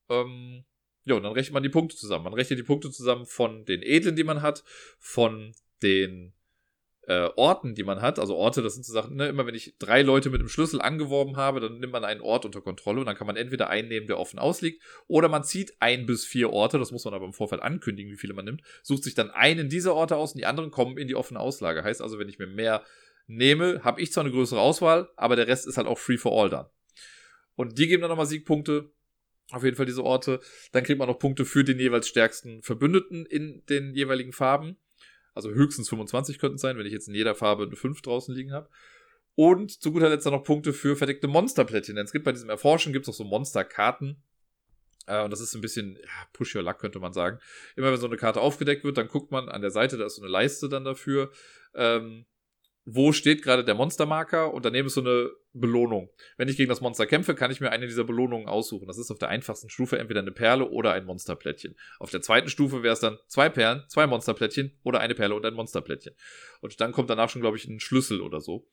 Ähm, 0.08 0.64
ja, 1.06 1.14
und 1.14 1.22
dann 1.22 1.32
rechnet 1.32 1.54
man 1.54 1.62
die 1.62 1.68
Punkte 1.68 1.96
zusammen. 1.96 2.24
Man 2.24 2.34
rechnet 2.34 2.58
die 2.58 2.64
Punkte 2.64 2.90
zusammen 2.90 3.26
von 3.26 3.64
den 3.64 3.80
Edlen, 3.80 4.16
die 4.16 4.24
man 4.24 4.42
hat, 4.42 4.64
von 4.98 5.54
den 5.80 6.32
äh, 7.02 7.28
Orten, 7.36 7.76
die 7.76 7.84
man 7.84 8.02
hat. 8.02 8.18
Also 8.18 8.34
Orte, 8.34 8.60
das 8.60 8.74
sind 8.74 8.84
so 8.84 8.92
Sachen, 8.92 9.14
ne? 9.14 9.28
immer 9.28 9.46
wenn 9.46 9.54
ich 9.54 9.76
drei 9.78 10.02
Leute 10.02 10.30
mit 10.30 10.40
dem 10.40 10.48
Schlüssel 10.48 10.80
angeworben 10.80 11.36
habe, 11.36 11.60
dann 11.60 11.78
nimmt 11.78 11.92
man 11.92 12.04
einen 12.04 12.20
Ort 12.20 12.44
unter 12.44 12.60
Kontrolle 12.60 12.98
und 12.98 13.06
dann 13.06 13.14
kann 13.14 13.28
man 13.28 13.36
entweder 13.36 13.70
einen 13.70 13.86
nehmen, 13.86 14.08
der 14.08 14.18
offen 14.18 14.40
ausliegt, 14.40 14.82
oder 15.06 15.28
man 15.28 15.44
zieht 15.44 15.76
ein 15.78 16.06
bis 16.06 16.24
vier 16.24 16.50
Orte, 16.50 16.80
das 16.80 16.90
muss 16.90 17.04
man 17.04 17.14
aber 17.14 17.24
im 17.24 17.32
Vorfeld 17.32 17.62
ankündigen, 17.62 18.10
wie 18.10 18.16
viele 18.16 18.34
man 18.34 18.44
nimmt, 18.44 18.62
sucht 18.82 19.04
sich 19.04 19.14
dann 19.14 19.30
einen 19.30 19.68
dieser 19.68 19.94
Orte 19.94 20.16
aus 20.16 20.32
und 20.32 20.38
die 20.38 20.46
anderen 20.46 20.72
kommen 20.72 20.98
in 20.98 21.06
die 21.06 21.14
offene 21.14 21.38
Auslage. 21.38 21.84
Heißt 21.84 22.02
also, 22.02 22.18
wenn 22.18 22.28
ich 22.28 22.40
mir 22.40 22.48
mehr 22.48 22.82
nehme, 23.28 23.84
habe 23.84 24.00
ich 24.00 24.12
zwar 24.12 24.24
eine 24.24 24.32
größere 24.32 24.60
Auswahl, 24.60 25.08
aber 25.14 25.36
der 25.36 25.46
Rest 25.46 25.68
ist 25.68 25.76
halt 25.76 25.86
auch 25.86 25.98
free 25.98 26.18
for 26.18 26.32
all 26.32 26.50
dann. 26.50 26.66
Und 27.54 27.78
die 27.78 27.86
geben 27.86 28.02
dann 28.02 28.10
nochmal 28.10 28.26
Siegpunkte. 28.26 28.90
Auf 29.52 29.62
jeden 29.62 29.76
Fall 29.76 29.86
diese 29.86 30.02
Orte. 30.02 30.40
Dann 30.72 30.82
kriegt 30.82 30.98
man 30.98 31.08
noch 31.08 31.18
Punkte 31.18 31.44
für 31.44 31.62
den 31.62 31.78
jeweils 31.78 32.08
stärksten 32.08 32.62
Verbündeten 32.62 33.26
in 33.26 33.64
den 33.68 33.94
jeweiligen 33.94 34.32
Farben. 34.32 34.76
Also 35.34 35.50
höchstens 35.50 35.88
25 35.88 36.38
könnten 36.38 36.56
es 36.56 36.62
sein, 36.62 36.78
wenn 36.78 36.86
ich 36.86 36.92
jetzt 36.92 37.08
in 37.08 37.14
jeder 37.14 37.34
Farbe 37.34 37.64
eine 37.64 37.76
5 37.76 38.00
draußen 38.02 38.34
liegen 38.34 38.52
habe. 38.52 38.68
Und 39.34 39.70
zu 39.70 39.92
guter 39.92 40.08
Letzt 40.08 40.24
dann 40.24 40.32
noch 40.32 40.44
Punkte 40.44 40.72
für 40.72 40.96
verdeckte 40.96 41.28
Monsterplättchen. 41.28 41.94
Denn 41.94 42.06
es 42.06 42.12
gibt 42.12 42.24
bei 42.24 42.32
diesem 42.32 42.48
Erforschen 42.48 42.92
gibt 42.92 43.04
es 43.04 43.10
auch 43.10 43.18
so 43.18 43.24
Monsterkarten. 43.24 44.22
Äh, 45.06 45.22
und 45.22 45.30
das 45.30 45.40
ist 45.40 45.54
ein 45.54 45.60
bisschen, 45.60 45.96
ja, 45.96 46.26
push 46.32 46.56
your 46.56 46.62
luck, 46.62 46.78
könnte 46.78 46.98
man 46.98 47.12
sagen. 47.12 47.38
Immer 47.76 47.92
wenn 47.92 48.00
so 48.00 48.06
eine 48.06 48.16
Karte 48.16 48.40
aufgedeckt 48.40 48.82
wird, 48.82 48.96
dann 48.96 49.08
guckt 49.08 49.30
man 49.30 49.48
an 49.48 49.60
der 49.60 49.70
Seite, 49.70 49.96
da 49.96 50.06
ist 50.06 50.16
so 50.16 50.22
eine 50.22 50.30
Leiste 50.30 50.68
dann 50.68 50.84
dafür. 50.84 51.30
Ähm, 51.74 52.24
wo 52.88 53.10
steht 53.10 53.42
gerade 53.42 53.64
der 53.64 53.74
Monstermarker 53.74 54.54
und 54.54 54.64
daneben 54.64 54.86
ist 54.86 54.94
so 54.94 55.00
eine 55.00 55.30
Belohnung. 55.52 56.08
Wenn 56.36 56.48
ich 56.48 56.56
gegen 56.56 56.68
das 56.68 56.80
Monster 56.80 57.04
kämpfe, 57.04 57.34
kann 57.34 57.50
ich 57.50 57.60
mir 57.60 57.70
eine 57.70 57.88
dieser 57.88 58.04
Belohnungen 58.04 58.46
aussuchen. 58.46 58.86
Das 58.86 58.96
ist 58.96 59.10
auf 59.10 59.18
der 59.18 59.28
einfachsten 59.28 59.68
Stufe 59.68 59.98
entweder 59.98 60.20
eine 60.20 60.30
Perle 60.30 60.70
oder 60.70 60.92
ein 60.92 61.04
Monsterplättchen. 61.04 61.74
Auf 61.98 62.12
der 62.12 62.22
zweiten 62.22 62.48
Stufe 62.48 62.84
wäre 62.84 62.94
es 62.94 63.00
dann 63.00 63.18
zwei 63.26 63.48
Perlen, 63.48 63.82
zwei 63.88 64.06
Monsterplättchen 64.06 64.78
oder 64.84 65.00
eine 65.00 65.16
Perle 65.16 65.34
und 65.34 65.44
ein 65.44 65.54
Monsterplättchen. 65.54 66.14
Und 66.60 66.80
dann 66.80 66.92
kommt 66.92 67.10
danach 67.10 67.28
schon, 67.28 67.42
glaube 67.42 67.56
ich, 67.56 67.66
ein 67.66 67.80
Schlüssel 67.80 68.20
oder 68.20 68.40
so. 68.40 68.68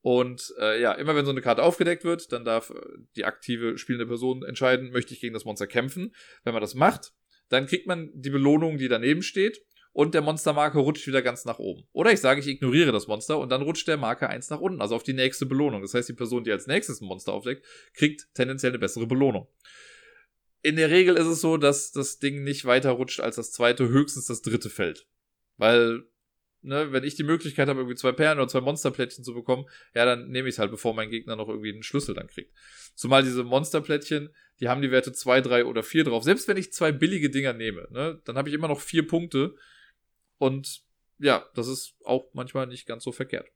Und 0.00 0.52
äh, 0.58 0.82
ja, 0.82 0.92
immer 0.92 1.14
wenn 1.14 1.24
so 1.24 1.30
eine 1.30 1.40
Karte 1.40 1.62
aufgedeckt 1.62 2.02
wird, 2.02 2.32
dann 2.32 2.44
darf 2.44 2.70
äh, 2.70 2.74
die 3.14 3.24
aktive 3.24 3.78
spielende 3.78 4.06
Person 4.06 4.42
entscheiden, 4.42 4.90
möchte 4.90 5.14
ich 5.14 5.20
gegen 5.20 5.32
das 5.32 5.44
Monster 5.44 5.68
kämpfen. 5.68 6.12
Wenn 6.42 6.54
man 6.54 6.60
das 6.60 6.74
macht, 6.74 7.12
dann 7.50 7.66
kriegt 7.66 7.86
man 7.86 8.10
die 8.14 8.30
Belohnung, 8.30 8.78
die 8.78 8.88
daneben 8.88 9.22
steht 9.22 9.64
und 9.94 10.12
der 10.12 10.22
Monstermarker 10.22 10.80
rutscht 10.80 11.06
wieder 11.06 11.22
ganz 11.22 11.44
nach 11.44 11.60
oben. 11.60 11.86
Oder 11.92 12.12
ich 12.12 12.20
sage, 12.20 12.40
ich 12.40 12.48
ignoriere 12.48 12.90
das 12.90 13.06
Monster 13.06 13.38
und 13.38 13.50
dann 13.50 13.62
rutscht 13.62 13.86
der 13.86 13.96
Marker 13.96 14.28
eins 14.28 14.50
nach 14.50 14.60
unten, 14.60 14.82
also 14.82 14.96
auf 14.96 15.04
die 15.04 15.12
nächste 15.12 15.46
Belohnung. 15.46 15.82
Das 15.82 15.94
heißt, 15.94 16.08
die 16.08 16.14
Person, 16.14 16.42
die 16.42 16.50
als 16.50 16.66
nächstes 16.66 17.00
ein 17.00 17.06
Monster 17.06 17.32
aufdeckt, 17.32 17.64
kriegt 17.94 18.26
tendenziell 18.34 18.72
eine 18.72 18.80
bessere 18.80 19.06
Belohnung. 19.06 19.46
In 20.62 20.74
der 20.74 20.90
Regel 20.90 21.16
ist 21.16 21.28
es 21.28 21.40
so, 21.40 21.58
dass 21.58 21.92
das 21.92 22.18
Ding 22.18 22.42
nicht 22.42 22.64
weiter 22.64 22.90
rutscht 22.90 23.20
als 23.20 23.36
das 23.36 23.52
zweite, 23.52 23.88
höchstens 23.88 24.26
das 24.26 24.42
dritte 24.42 24.68
Feld. 24.68 25.06
Weil, 25.58 26.02
ne, 26.62 26.90
wenn 26.90 27.04
ich 27.04 27.14
die 27.14 27.22
Möglichkeit 27.22 27.68
habe, 27.68 27.78
irgendwie 27.78 27.96
zwei 27.96 28.10
Perlen 28.10 28.40
oder 28.40 28.48
zwei 28.48 28.62
Monsterplättchen 28.62 29.22
zu 29.22 29.32
bekommen, 29.32 29.66
ja, 29.94 30.04
dann 30.04 30.28
nehme 30.28 30.48
ich 30.48 30.56
es 30.56 30.58
halt, 30.58 30.72
bevor 30.72 30.94
mein 30.94 31.10
Gegner 31.10 31.36
noch 31.36 31.48
irgendwie 31.48 31.72
einen 31.72 31.84
Schlüssel 31.84 32.16
dann 32.16 32.26
kriegt. 32.26 32.52
Zumal 32.96 33.22
diese 33.22 33.44
Monsterplättchen, 33.44 34.30
die 34.58 34.68
haben 34.68 34.82
die 34.82 34.90
Werte 34.90 35.12
zwei, 35.12 35.40
drei 35.40 35.64
oder 35.64 35.84
vier 35.84 36.02
drauf. 36.02 36.24
Selbst 36.24 36.48
wenn 36.48 36.56
ich 36.56 36.72
zwei 36.72 36.90
billige 36.90 37.30
Dinger 37.30 37.52
nehme, 37.52 37.86
ne, 37.92 38.20
dann 38.24 38.36
habe 38.36 38.48
ich 38.48 38.56
immer 38.56 38.66
noch 38.66 38.80
vier 38.80 39.06
Punkte 39.06 39.54
und 40.38 40.82
ja, 41.18 41.46
das 41.54 41.68
ist 41.68 41.94
auch 42.04 42.26
manchmal 42.32 42.66
nicht 42.66 42.86
ganz 42.86 43.04
so 43.04 43.12
verkehrt. 43.12 43.48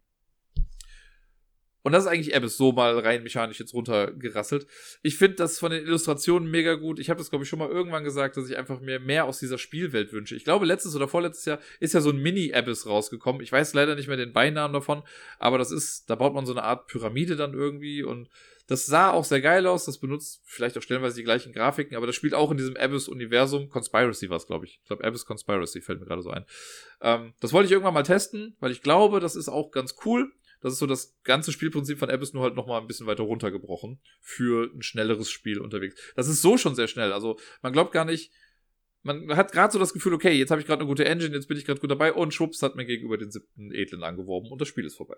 Und 1.82 1.92
das 1.92 2.04
ist 2.04 2.10
eigentlich 2.10 2.36
Abyss 2.36 2.56
so 2.56 2.72
mal 2.72 2.98
rein 2.98 3.22
mechanisch 3.22 3.60
jetzt 3.60 3.72
runtergerasselt. 3.72 4.66
Ich 5.02 5.16
finde 5.16 5.36
das 5.36 5.58
von 5.58 5.70
den 5.70 5.84
Illustrationen 5.84 6.50
mega 6.50 6.74
gut. 6.74 6.98
Ich 6.98 7.08
habe 7.08 7.18
das, 7.18 7.30
glaube 7.30 7.44
ich, 7.44 7.48
schon 7.48 7.60
mal 7.60 7.70
irgendwann 7.70 8.04
gesagt, 8.04 8.36
dass 8.36 8.50
ich 8.50 8.58
einfach 8.58 8.80
mir 8.80 9.00
mehr 9.00 9.24
aus 9.24 9.38
dieser 9.38 9.58
Spielwelt 9.58 10.12
wünsche. 10.12 10.34
Ich 10.34 10.44
glaube, 10.44 10.66
letztes 10.66 10.94
oder 10.96 11.08
vorletztes 11.08 11.46
Jahr 11.46 11.60
ist 11.80 11.94
ja 11.94 12.00
so 12.00 12.10
ein 12.10 12.18
Mini-Abyss 12.18 12.86
rausgekommen. 12.86 13.40
Ich 13.42 13.52
weiß 13.52 13.74
leider 13.74 13.94
nicht 13.94 14.08
mehr 14.08 14.18
den 14.18 14.34
Beinamen 14.34 14.74
davon, 14.74 15.02
aber 15.38 15.56
das 15.56 15.70
ist, 15.70 16.10
da 16.10 16.16
baut 16.16 16.34
man 16.34 16.46
so 16.46 16.52
eine 16.52 16.64
Art 16.64 16.88
Pyramide 16.88 17.36
dann 17.36 17.54
irgendwie 17.54 18.02
und 18.02 18.28
Das 18.68 18.84
sah 18.84 19.10
auch 19.10 19.24
sehr 19.24 19.40
geil 19.40 19.66
aus. 19.66 19.86
Das 19.86 19.98
benutzt 19.98 20.42
vielleicht 20.44 20.76
auch 20.76 20.82
stellenweise 20.82 21.16
die 21.16 21.24
gleichen 21.24 21.54
Grafiken, 21.54 21.96
aber 21.96 22.06
das 22.06 22.14
spielt 22.14 22.34
auch 22.34 22.50
in 22.50 22.58
diesem 22.58 22.76
Abyss-Universum. 22.76 23.70
Conspiracy 23.70 24.28
war 24.28 24.36
es, 24.36 24.46
glaube 24.46 24.66
ich. 24.66 24.78
Ich 24.82 24.86
glaube, 24.86 25.04
Abyss 25.04 25.24
Conspiracy 25.24 25.80
fällt 25.80 26.00
mir 26.00 26.06
gerade 26.06 26.22
so 26.22 26.30
ein. 26.30 26.44
Ähm, 27.00 27.32
das 27.40 27.54
wollte 27.54 27.66
ich 27.66 27.72
irgendwann 27.72 27.94
mal 27.94 28.02
testen, 28.02 28.56
weil 28.60 28.70
ich 28.70 28.82
glaube, 28.82 29.20
das 29.20 29.36
ist 29.36 29.48
auch 29.48 29.70
ganz 29.70 29.96
cool. 30.04 30.30
Das 30.60 30.74
ist 30.74 30.80
so 30.80 30.86
das 30.86 31.16
ganze 31.24 31.50
Spielprinzip 31.50 31.98
von 31.98 32.10
Abyss 32.10 32.34
nur 32.34 32.42
halt 32.42 32.56
nochmal 32.56 32.80
ein 32.80 32.86
bisschen 32.86 33.06
weiter 33.06 33.22
runtergebrochen 33.22 34.00
für 34.20 34.70
ein 34.74 34.82
schnelleres 34.82 35.30
Spiel 35.30 35.60
unterwegs. 35.60 35.96
Das 36.14 36.28
ist 36.28 36.42
so 36.42 36.58
schon 36.58 36.74
sehr 36.74 36.88
schnell. 36.88 37.12
Also 37.14 37.38
man 37.62 37.72
glaubt 37.72 37.92
gar 37.92 38.04
nicht, 38.04 38.32
man 39.02 39.34
hat 39.34 39.52
gerade 39.52 39.72
so 39.72 39.78
das 39.78 39.94
Gefühl, 39.94 40.12
okay, 40.12 40.32
jetzt 40.32 40.50
habe 40.50 40.60
ich 40.60 40.66
gerade 40.66 40.80
eine 40.80 40.88
gute 40.88 41.06
Engine, 41.06 41.34
jetzt 41.34 41.48
bin 41.48 41.56
ich 41.56 41.64
gerade 41.64 41.80
gut 41.80 41.90
dabei 41.90 42.12
und 42.12 42.34
schwupps 42.34 42.62
hat 42.62 42.76
mir 42.76 42.84
gegenüber 42.84 43.16
den 43.16 43.30
siebten 43.30 43.72
Edlen 43.72 44.02
angeworben 44.02 44.50
und 44.50 44.60
das 44.60 44.68
Spiel 44.68 44.84
ist 44.84 44.96
vorbei. 44.96 45.16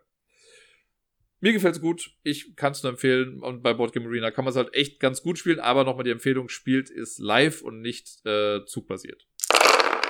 Mir 1.41 1.53
gefällt's 1.53 1.81
gut. 1.81 2.13
Ich 2.23 2.55
kann 2.57 2.73
es 2.73 2.83
nur 2.83 2.93
empfehlen. 2.93 3.43
Und 3.43 3.63
bei 3.63 3.73
Boardgame 3.75 4.07
Arena 4.07 4.31
kann 4.31 4.45
man 4.45 4.53
es 4.53 4.57
halt 4.57 4.75
echt 4.75 5.01
ganz 5.01 5.23
gut 5.23 5.39
spielen. 5.39 5.59
Aber 5.59 5.85
nochmal 5.85 6.05
die 6.05 6.11
Empfehlung, 6.11 6.49
spielt 6.49 6.91
ist 6.91 7.19
live 7.19 7.63
und 7.63 7.81
nicht 7.81 8.25
äh, 8.27 8.65
zugbasiert. 8.67 9.27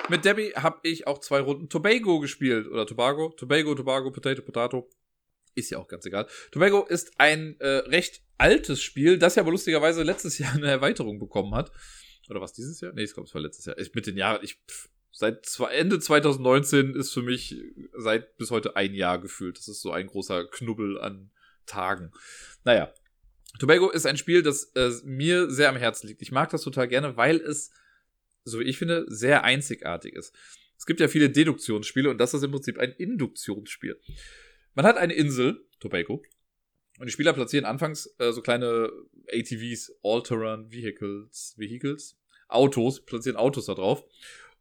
Mit 0.09 0.25
Debbie 0.25 0.53
habe 0.57 0.81
ich 0.83 1.07
auch 1.07 1.19
zwei 1.19 1.41
Runden 1.41 1.69
Tobago 1.69 2.19
gespielt. 2.19 2.67
Oder 2.67 2.85
Tobago. 2.85 3.33
Tobago, 3.37 3.75
Tobago, 3.75 4.11
Potato, 4.11 4.43
Potato. 4.43 4.91
Ist 5.55 5.71
ja 5.71 5.79
auch 5.79 5.89
ganz 5.89 6.05
egal. 6.05 6.27
Tobago 6.51 6.85
ist 6.85 7.13
ein 7.19 7.57
äh, 7.61 7.67
recht 7.67 8.23
altes 8.39 8.83
Spiel, 8.83 9.19
das 9.19 9.35
ja 9.35 9.43
aber 9.43 9.51
lustigerweise 9.51 10.03
letztes 10.03 10.39
Jahr 10.39 10.55
eine 10.55 10.69
Erweiterung 10.69 11.19
bekommen 11.19 11.55
hat. 11.55 11.71
Oder 12.29 12.41
was 12.41 12.53
dieses 12.53 12.81
Jahr? 12.81 12.93
Nee, 12.93 13.03
ich 13.03 13.15
glaube, 13.15 13.29
es 13.29 13.35
war 13.35 13.41
letztes 13.41 13.67
Jahr. 13.67 13.79
Ich, 13.79 13.95
mit 13.95 14.07
den 14.07 14.17
Jahren, 14.17 14.43
ich, 14.43 14.55
pff, 14.55 14.89
seit 15.21 15.47
Ende 15.71 16.01
2019 16.01 16.95
ist 16.95 17.13
für 17.13 17.21
mich 17.21 17.55
seit 17.95 18.39
bis 18.39 18.51
heute 18.51 18.75
ein 18.75 18.95
Jahr 18.95 19.21
gefühlt. 19.21 19.59
Das 19.59 19.69
ist 19.69 19.83
so 19.83 19.93
ein 19.93 20.07
großer 20.07 20.47
Knubbel 20.47 20.99
an 20.99 21.31
Tagen. 21.67 22.11
Naja. 22.65 22.91
Tobago 23.59 23.91
ist 23.91 24.07
ein 24.07 24.17
Spiel, 24.17 24.43
das 24.43 24.73
äh, 24.75 24.91
mir 25.05 25.51
sehr 25.51 25.69
am 25.69 25.77
Herzen 25.77 26.07
liegt. 26.07 26.23
Ich 26.23 26.33
mag 26.33 26.49
das 26.49 26.63
total 26.63 26.89
gerne, 26.89 27.19
weil 27.19 27.37
es, 27.37 27.71
so 28.45 28.61
wie 28.61 28.65
ich 28.65 28.79
finde, 28.79 29.05
sehr 29.09 29.45
einzigartig 29.45 30.15
ist. 30.15 30.35
Es 30.79 30.87
gibt 30.87 31.01
ja 31.01 31.09
viele 31.09 31.29
Deduktionsspiele 31.29 32.09
und 32.09 32.17
das 32.17 32.33
ist 32.33 32.43
im 32.43 32.53
Prinzip 32.53 32.79
ein 32.79 32.93
Induktionsspiel. 32.93 34.01
Man 34.73 34.87
hat 34.87 34.97
eine 34.97 35.13
Insel, 35.13 35.67
Tobago, 35.81 36.23
und 36.99 37.07
die 37.07 37.13
Spieler 37.13 37.35
platzieren 37.35 37.67
anfangs 37.67 38.07
äh, 38.17 38.33
so 38.33 38.41
kleine 38.41 38.91
ATVs, 39.31 39.93
All-Terrain 40.03 40.73
Vehicles, 40.73 41.55
Vehicles, 41.59 42.17
Autos, 42.49 43.05
platzieren 43.05 43.37
Autos 43.37 43.67
da 43.67 43.75
drauf. 43.75 44.03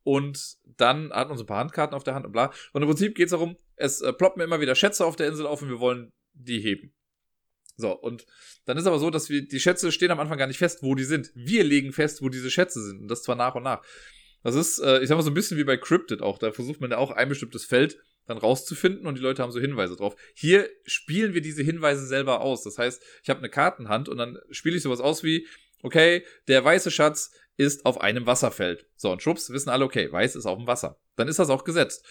Und 0.04 0.58
dann 0.78 1.12
hat 1.12 1.30
man 1.30 1.38
so 1.38 1.44
ein 1.44 1.48
paar 1.48 1.60
Handkarten 1.60 1.96
auf 1.96 2.04
der 2.04 2.16
Hand 2.16 2.26
und 2.26 2.32
bla. 2.32 2.52
Und 2.74 2.82
im 2.82 2.88
Prinzip 2.88 3.16
geht 3.16 3.26
es 3.26 3.32
darum, 3.32 3.58
es 3.76 4.02
äh, 4.02 4.14
ploppen 4.14 4.42
immer 4.42 4.62
wieder 4.62 4.76
Schätze 4.76 5.06
auf 5.06 5.16
der 5.16 5.28
Insel 5.28 5.46
auf 5.46 5.62
und 5.62 5.70
wir 5.70 5.80
wollen 5.80 6.12
die 6.34 6.60
heben. 6.60 6.94
So, 7.76 7.92
und 7.94 8.26
dann 8.66 8.78
ist 8.78 8.86
aber 8.86 9.00
so, 9.00 9.10
dass 9.10 9.30
wir, 9.30 9.48
die 9.48 9.60
Schätze 9.60 9.92
stehen 9.92 10.12
am 10.12 10.20
Anfang 10.20 10.38
gar 10.38 10.48
nicht 10.48 10.58
fest, 10.58 10.84
wo 10.84 10.96
die 10.96 11.06
sind. 11.06 11.32
Wir 11.34 11.64
legen 11.64 11.94
fest, 11.94 12.22
wo 12.22 12.30
diese 12.30 12.52
Schätze 12.52 12.84
sind. 12.84 13.02
Und 13.02 13.08
das 13.08 13.24
zwar 13.24 13.36
nach 13.36 13.56
und 13.56 13.64
nach. 13.64 13.82
Das 14.44 14.56
ist, 14.56 14.80
äh, 14.80 15.00
ich 15.02 15.08
sag 15.08 15.16
mal, 15.16 15.24
so 15.24 15.32
ein 15.32 15.36
bisschen 15.36 15.58
wie 15.58 15.64
bei 15.64 15.78
Cryptid 15.78 16.22
auch. 16.22 16.38
Da 16.38 16.52
versucht 16.52 16.82
man 16.82 16.92
ja 16.92 16.98
auch 16.98 17.12
ein 17.12 17.30
bestimmtes 17.30 17.66
Feld 17.66 17.98
dann 18.26 18.38
rauszufinden 18.38 19.08
und 19.08 19.18
die 19.18 19.22
Leute 19.22 19.42
haben 19.42 19.52
so 19.52 19.60
Hinweise 19.60 19.96
drauf. 19.96 20.16
Hier 20.36 20.70
spielen 20.86 21.34
wir 21.34 21.42
diese 21.42 21.64
Hinweise 21.64 22.06
selber 22.06 22.42
aus. 22.42 22.64
Das 22.64 22.78
heißt, 22.78 23.02
ich 23.24 23.30
habe 23.30 23.40
eine 23.40 23.50
Kartenhand 23.50 24.08
und 24.08 24.18
dann 24.18 24.38
spiele 24.52 24.78
ich 24.78 24.84
sowas 24.84 25.00
aus 25.00 25.24
wie, 25.24 25.48
okay, 25.82 26.24
der 26.48 26.64
weiße 26.64 26.92
Schatz 26.92 27.32
ist 27.60 27.86
auf 27.86 28.00
einem 28.00 28.26
Wasserfeld. 28.26 28.86
So, 28.96 29.12
und 29.12 29.22
schwupps, 29.22 29.50
wissen 29.50 29.70
alle, 29.70 29.84
okay, 29.84 30.10
weiß 30.10 30.38
ist 30.38 30.46
auf 30.46 30.58
dem 30.58 30.66
Wasser. 30.66 30.98
Dann 31.18 31.28
ist 31.28 31.40
das 31.40 31.50
auch 31.50 31.66
gesetzt. 31.66 32.06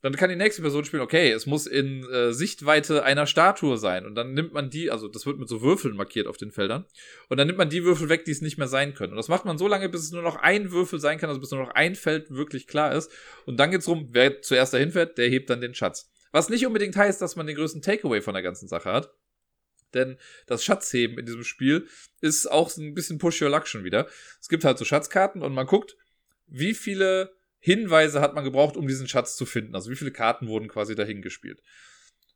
Dann 0.00 0.14
kann 0.14 0.30
die 0.30 0.36
nächste 0.36 0.62
Person 0.62 0.84
spielen, 0.84 1.02
okay, 1.02 1.32
es 1.32 1.46
muss 1.46 1.66
in 1.66 2.08
äh, 2.08 2.32
Sichtweite 2.32 3.02
einer 3.02 3.26
Statue 3.26 3.78
sein. 3.78 4.06
Und 4.06 4.14
dann 4.14 4.32
nimmt 4.32 4.52
man 4.52 4.70
die, 4.70 4.92
also 4.92 5.08
das 5.08 5.26
wird 5.26 5.38
mit 5.38 5.48
so 5.48 5.60
Würfeln 5.60 5.96
markiert 5.96 6.28
auf 6.28 6.36
den 6.36 6.52
Feldern. 6.52 6.84
Und 7.28 7.38
dann 7.38 7.48
nimmt 7.48 7.58
man 7.58 7.68
die 7.68 7.82
Würfel 7.84 8.08
weg, 8.08 8.24
die 8.26 8.30
es 8.30 8.42
nicht 8.42 8.58
mehr 8.58 8.68
sein 8.68 8.94
können. 8.94 9.14
Und 9.14 9.16
das 9.16 9.28
macht 9.28 9.44
man 9.44 9.58
so 9.58 9.66
lange, 9.66 9.88
bis 9.88 10.02
es 10.02 10.12
nur 10.12 10.22
noch 10.22 10.36
ein 10.36 10.70
Würfel 10.70 11.00
sein 11.00 11.18
kann, 11.18 11.30
also 11.30 11.40
bis 11.40 11.50
nur 11.50 11.62
noch 11.62 11.74
ein 11.74 11.96
Feld 11.96 12.30
wirklich 12.30 12.68
klar 12.68 12.94
ist. 12.94 13.10
Und 13.46 13.58
dann 13.58 13.72
geht's 13.72 13.88
rum, 13.88 14.10
wer 14.12 14.40
zuerst 14.40 14.72
dahin 14.72 14.92
fährt, 14.92 15.18
der 15.18 15.28
hebt 15.28 15.50
dann 15.50 15.60
den 15.60 15.74
Schatz. 15.74 16.12
Was 16.30 16.48
nicht 16.48 16.64
unbedingt 16.64 16.94
heißt, 16.94 17.20
dass 17.20 17.34
man 17.34 17.48
den 17.48 17.56
größten 17.56 17.82
Takeaway 17.82 18.20
von 18.20 18.34
der 18.34 18.42
ganzen 18.44 18.68
Sache 18.68 18.92
hat. 18.92 19.10
Denn 19.94 20.18
das 20.46 20.64
Schatzheben 20.64 21.18
in 21.18 21.26
diesem 21.26 21.44
Spiel 21.44 21.88
ist 22.20 22.50
auch 22.50 22.74
ein 22.76 22.94
bisschen 22.94 23.18
Push 23.18 23.40
Your 23.40 23.50
Luck 23.50 23.66
schon 23.66 23.84
wieder. 23.84 24.08
Es 24.40 24.48
gibt 24.48 24.64
halt 24.64 24.78
so 24.78 24.84
Schatzkarten 24.84 25.42
und 25.42 25.54
man 25.54 25.66
guckt, 25.66 25.96
wie 26.46 26.74
viele 26.74 27.34
Hinweise 27.58 28.20
hat 28.20 28.34
man 28.34 28.44
gebraucht, 28.44 28.76
um 28.76 28.86
diesen 28.86 29.08
Schatz 29.08 29.36
zu 29.36 29.46
finden. 29.46 29.74
Also 29.74 29.90
wie 29.90 29.96
viele 29.96 30.10
Karten 30.10 30.48
wurden 30.48 30.68
quasi 30.68 30.94
dahin 30.94 31.22
gespielt. 31.22 31.62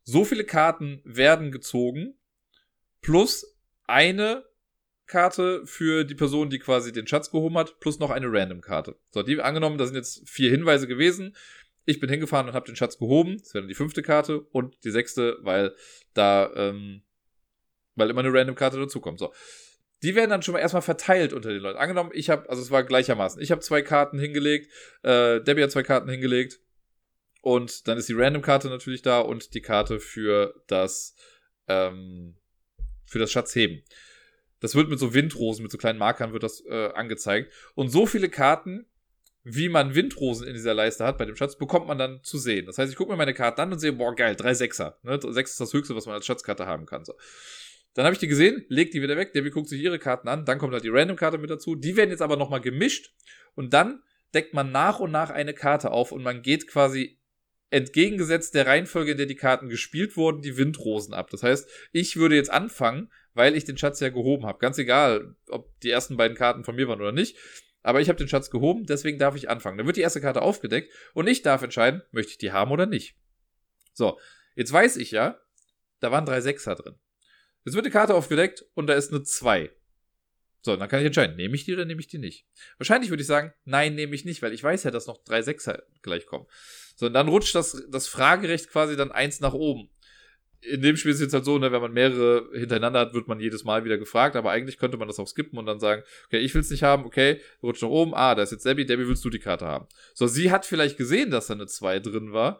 So 0.03 0.25
viele 0.25 0.43
Karten 0.43 1.01
werden 1.03 1.51
gezogen, 1.51 2.15
plus 3.01 3.55
eine 3.85 4.45
Karte 5.05 5.65
für 5.65 6.03
die 6.03 6.15
Person, 6.15 6.49
die 6.49 6.59
quasi 6.59 6.91
den 6.91 7.07
Schatz 7.07 7.31
gehoben 7.31 7.57
hat, 7.57 7.79
plus 7.79 7.99
noch 7.99 8.11
eine 8.11 8.31
Random-Karte. 8.31 8.95
So, 9.11 9.23
die 9.23 9.41
angenommen, 9.41 9.77
da 9.77 9.85
sind 9.85 9.95
jetzt 9.95 10.27
vier 10.27 10.49
Hinweise 10.49 10.87
gewesen. 10.87 11.35
Ich 11.85 11.99
bin 11.99 12.09
hingefahren 12.09 12.47
und 12.47 12.53
habe 12.53 12.67
den 12.67 12.75
Schatz 12.75 12.97
gehoben. 12.97 13.37
Das 13.39 13.53
wäre 13.53 13.63
dann 13.63 13.69
die 13.69 13.75
fünfte 13.75 14.01
Karte 14.01 14.41
und 14.41 14.83
die 14.83 14.91
sechste, 14.91 15.37
weil 15.41 15.75
da 16.13 16.51
ähm, 16.55 17.01
weil 17.99 18.09
immer 18.09 18.21
eine 18.21 18.33
random 18.33 18.55
Karte 18.55 18.79
dazukommt. 18.79 19.19
So. 19.19 19.33
Die 20.01 20.15
werden 20.15 20.29
dann 20.29 20.41
schon 20.41 20.53
mal 20.53 20.59
erstmal 20.59 20.81
verteilt 20.81 21.33
unter 21.33 21.49
den 21.49 21.61
Leuten. 21.61 21.77
Angenommen, 21.77 22.11
ich 22.13 22.29
habe, 22.29 22.49
also 22.49 22.61
es 22.61 22.71
war 22.71 22.83
gleichermaßen, 22.83 23.41
ich 23.41 23.51
habe 23.51 23.61
zwei 23.61 23.81
Karten 23.81 24.17
hingelegt, 24.17 24.71
äh, 25.03 25.41
Debbie 25.41 25.63
hat 25.63 25.71
zwei 25.71 25.83
Karten 25.83 26.09
hingelegt 26.09 26.59
und 27.41 27.87
dann 27.87 27.97
ist 27.97 28.09
die 28.09 28.13
Random-Karte 28.13 28.69
natürlich 28.69 29.01
da 29.01 29.19
und 29.19 29.53
die 29.53 29.61
Karte 29.61 29.99
für 29.99 30.61
das, 30.67 31.15
ähm, 31.67 32.35
für 33.05 33.19
das 33.19 33.31
Schatzheben. 33.31 33.83
Das 34.59 34.75
wird 34.75 34.89
mit 34.89 34.99
so 34.99 35.13
Windrosen, 35.13 35.63
mit 35.63 35.71
so 35.71 35.77
kleinen 35.77 35.99
Markern 35.99 36.33
wird 36.33 36.43
das 36.43 36.63
äh, 36.65 36.89
angezeigt. 36.93 37.51
Und 37.75 37.89
so 37.89 38.05
viele 38.05 38.29
Karten, 38.29 38.85
wie 39.43 39.69
man 39.69 39.95
Windrosen 39.95 40.45
in 40.47 40.53
dieser 40.53 40.73
Leiste 40.73 41.05
hat 41.05 41.17
bei 41.17 41.25
dem 41.25 41.35
Schatz, 41.35 41.57
bekommt 41.57 41.87
man 41.87 41.97
dann 41.97 42.21
zu 42.23 42.37
sehen. 42.37 42.65
Das 42.65 42.77
heißt, 42.77 42.91
ich 42.91 42.97
gucke 42.97 43.11
mir 43.11 43.17
meine 43.17 43.33
Karten 43.33 43.61
an 43.61 43.71
und 43.71 43.79
sehe, 43.79 43.93
boah, 43.93 44.13
geil, 44.13 44.35
drei 44.35 44.53
Sechser. 44.53 44.99
Ne? 45.03 45.19
Sechs 45.29 45.51
ist 45.51 45.61
das 45.61 45.73
Höchste, 45.73 45.95
was 45.95 46.05
man 46.05 46.15
als 46.15 46.25
Schatzkarte 46.25 46.65
haben 46.65 46.85
kann. 46.85 47.05
So. 47.05 47.13
Dann 47.99 48.05
habe 48.05 48.13
ich 48.13 48.19
die 48.21 48.29
gesehen, 48.29 48.63
leg 48.69 48.91
die 48.91 49.01
wieder 49.01 49.17
weg, 49.17 49.33
Debbie 49.33 49.49
guckt 49.49 49.67
sich 49.67 49.81
ihre 49.81 49.99
Karten 49.99 50.29
an, 50.29 50.45
dann 50.45 50.57
kommt 50.57 50.71
halt 50.71 50.85
die 50.85 50.89
Random-Karte 50.89 51.37
mit 51.37 51.49
dazu. 51.49 51.75
Die 51.75 51.97
werden 51.97 52.11
jetzt 52.11 52.21
aber 52.21 52.37
nochmal 52.37 52.61
gemischt 52.61 53.13
und 53.55 53.73
dann 53.73 54.01
deckt 54.33 54.53
man 54.53 54.71
nach 54.71 55.01
und 55.01 55.11
nach 55.11 55.31
eine 55.31 55.53
Karte 55.53 55.91
auf 55.91 56.13
und 56.13 56.23
man 56.23 56.41
geht 56.41 56.65
quasi 56.65 57.19
entgegengesetzt 57.71 58.55
der 58.55 58.67
Reihenfolge, 58.67 59.11
in 59.11 59.17
der 59.17 59.25
die 59.25 59.35
Karten 59.35 59.67
gespielt 59.67 60.15
wurden, 60.15 60.41
die 60.41 60.55
Windrosen 60.55 61.13
ab. 61.13 61.29
Das 61.29 61.43
heißt, 61.43 61.69
ich 61.91 62.15
würde 62.15 62.35
jetzt 62.35 62.49
anfangen, 62.49 63.11
weil 63.33 63.53
ich 63.53 63.65
den 63.65 63.77
Schatz 63.77 63.99
ja 63.99 64.07
gehoben 64.07 64.45
habe. 64.45 64.59
Ganz 64.59 64.77
egal, 64.77 65.35
ob 65.49 65.77
die 65.81 65.89
ersten 65.89 66.15
beiden 66.15 66.37
Karten 66.37 66.63
von 66.63 66.77
mir 66.77 66.87
waren 66.87 67.01
oder 67.01 67.11
nicht. 67.11 67.35
Aber 67.83 67.99
ich 67.99 68.07
habe 68.07 68.17
den 68.17 68.29
Schatz 68.29 68.49
gehoben, 68.49 68.85
deswegen 68.85 69.19
darf 69.19 69.35
ich 69.35 69.49
anfangen. 69.49 69.77
Dann 69.77 69.87
wird 69.87 69.97
die 69.97 70.03
erste 70.03 70.21
Karte 70.21 70.41
aufgedeckt 70.41 70.93
und 71.13 71.27
ich 71.27 71.41
darf 71.41 71.63
entscheiden, 71.63 72.01
möchte 72.11 72.31
ich 72.31 72.37
die 72.37 72.53
haben 72.53 72.71
oder 72.71 72.85
nicht. 72.85 73.17
So, 73.91 74.17
jetzt 74.55 74.71
weiß 74.71 74.95
ich 74.95 75.11
ja, 75.11 75.37
da 75.99 76.13
waren 76.13 76.25
drei 76.25 76.39
Sechser 76.39 76.75
drin. 76.75 76.95
Jetzt 77.65 77.75
wird 77.75 77.85
eine 77.85 77.93
Karte 77.93 78.15
aufgedeckt 78.15 78.65
und 78.73 78.87
da 78.87 78.93
ist 78.93 79.11
eine 79.11 79.23
2. 79.23 79.71
So, 80.61 80.75
dann 80.75 80.89
kann 80.89 80.99
ich 80.99 81.05
entscheiden, 81.05 81.37
nehme 81.37 81.55
ich 81.55 81.63
die 81.63 81.73
oder 81.73 81.85
nehme 81.85 82.01
ich 82.01 82.07
die 82.07 82.17
nicht. 82.17 82.45
Wahrscheinlich 82.77 83.09
würde 83.09 83.21
ich 83.21 83.27
sagen, 83.27 83.53
nein, 83.63 83.95
nehme 83.95 84.13
ich 84.13 84.25
nicht, 84.25 84.41
weil 84.41 84.53
ich 84.53 84.63
weiß 84.63 84.83
ja, 84.83 84.91
dass 84.91 85.07
noch 85.07 85.23
drei 85.23 85.41
Sechser 85.41 85.83
gleich 86.01 86.25
kommen. 86.25 86.47
So, 86.95 87.05
und 87.05 87.13
dann 87.13 87.29
rutscht 87.29 87.55
das, 87.55 87.85
das 87.89 88.07
Fragerecht 88.07 88.69
quasi 88.69 88.97
dann 88.97 89.11
eins 89.11 89.39
nach 89.39 89.53
oben. 89.53 89.89
In 90.61 90.81
dem 90.81 90.97
Spiel 90.97 91.11
ist 91.11 91.17
es 91.17 91.21
jetzt 91.21 91.33
halt 91.33 91.45
so, 91.45 91.57
ne, 91.57 91.71
wenn 91.71 91.81
man 91.81 91.93
mehrere 91.93 92.49
hintereinander 92.53 92.99
hat, 92.99 93.13
wird 93.13 93.29
man 93.29 93.39
jedes 93.39 93.63
Mal 93.63 93.85
wieder 93.85 93.97
gefragt, 93.97 94.35
aber 94.35 94.51
eigentlich 94.51 94.77
könnte 94.77 94.97
man 94.97 95.07
das 95.07 95.17
auch 95.17 95.27
skippen 95.27 95.57
und 95.57 95.65
dann 95.65 95.79
sagen, 95.79 96.03
okay, 96.25 96.39
ich 96.39 96.53
will 96.53 96.59
es 96.59 96.69
nicht 96.69 96.83
haben, 96.83 97.05
okay, 97.05 97.39
rutscht 97.63 97.81
nach 97.81 97.89
oben, 97.89 98.13
ah, 98.13 98.35
da 98.35 98.43
ist 98.43 98.51
jetzt 98.51 98.65
Debbie, 98.65 98.85
Debbie, 98.85 99.07
willst 99.07 99.23
du 99.23 99.29
die 99.29 99.39
Karte 99.39 99.65
haben? 99.65 99.87
So, 100.13 100.27
sie 100.27 100.51
hat 100.51 100.65
vielleicht 100.65 100.97
gesehen, 100.97 101.31
dass 101.31 101.47
da 101.47 101.53
eine 101.53 101.67
2 101.67 101.99
drin 101.99 102.33
war 102.33 102.59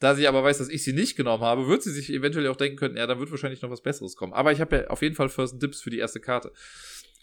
da 0.00 0.14
sie 0.14 0.28
aber 0.28 0.42
weiß, 0.44 0.58
dass 0.58 0.68
ich 0.68 0.84
sie 0.84 0.92
nicht 0.92 1.16
genommen 1.16 1.42
habe, 1.42 1.66
wird 1.66 1.82
sie 1.82 1.92
sich 1.92 2.12
eventuell 2.12 2.46
auch 2.48 2.56
denken 2.56 2.76
können, 2.76 2.96
ja, 2.96 3.06
dann 3.06 3.18
wird 3.18 3.30
wahrscheinlich 3.30 3.62
noch 3.62 3.70
was 3.70 3.82
Besseres 3.82 4.16
kommen. 4.16 4.32
Aber 4.32 4.52
ich 4.52 4.60
habe 4.60 4.76
ja 4.76 4.86
auf 4.88 5.02
jeden 5.02 5.14
Fall 5.14 5.28
First 5.28 5.60
Dips 5.60 5.80
für 5.80 5.90
die 5.90 5.98
erste 5.98 6.20
Karte. 6.20 6.52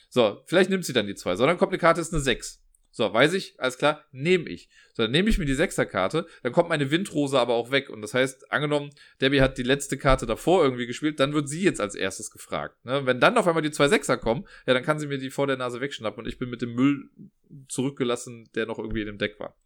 So, 0.09 0.41
vielleicht 0.45 0.69
nimmt 0.69 0.85
sie 0.85 0.93
dann 0.93 1.07
die 1.07 1.15
zwei. 1.15 1.35
So, 1.35 1.45
dann 1.45 1.57
kommt 1.57 1.71
eine 1.71 1.79
Karte, 1.79 2.01
ist 2.01 2.13
eine 2.13 2.21
6. 2.21 2.61
So, 2.91 3.13
weiß 3.13 3.33
ich, 3.33 3.59
alles 3.59 3.77
klar, 3.77 4.05
nehme 4.13 4.47
ich. 4.47 4.69
So, 4.93 5.03
dann 5.03 5.11
nehme 5.11 5.29
ich 5.29 5.37
mir 5.37 5.43
die 5.43 5.53
Sechserkarte, 5.53 6.25
dann 6.43 6.53
kommt 6.53 6.69
meine 6.69 6.91
Windrose 6.91 7.37
aber 7.37 7.53
auch 7.55 7.69
weg. 7.69 7.89
Und 7.89 8.01
das 8.01 8.13
heißt, 8.13 8.53
angenommen, 8.53 8.91
Debbie 9.19 9.41
hat 9.41 9.57
die 9.57 9.63
letzte 9.63 9.97
Karte 9.97 10.25
davor 10.25 10.63
irgendwie 10.63 10.87
gespielt, 10.87 11.19
dann 11.19 11.33
wird 11.33 11.49
sie 11.49 11.61
jetzt 11.61 11.81
als 11.81 11.95
erstes 11.95 12.31
gefragt. 12.31 12.85
Ne? 12.85 13.05
Wenn 13.05 13.19
dann 13.19 13.37
auf 13.37 13.47
einmal 13.47 13.63
die 13.63 13.71
zwei 13.71 13.89
Sechser 13.89 14.15
kommen, 14.15 14.47
ja, 14.65 14.73
dann 14.73 14.83
kann 14.83 14.97
sie 14.97 15.07
mir 15.07 15.17
die 15.17 15.29
vor 15.29 15.45
der 15.45 15.57
Nase 15.57 15.81
wegschnappen 15.81 16.23
und 16.23 16.29
ich 16.29 16.39
bin 16.39 16.49
mit 16.49 16.61
dem 16.61 16.73
Müll 16.73 17.09
zurückgelassen, 17.67 18.49
der 18.55 18.65
noch 18.65 18.79
irgendwie 18.79 19.01
in 19.01 19.07
dem 19.07 19.17
Deck 19.17 19.41
war. 19.41 19.57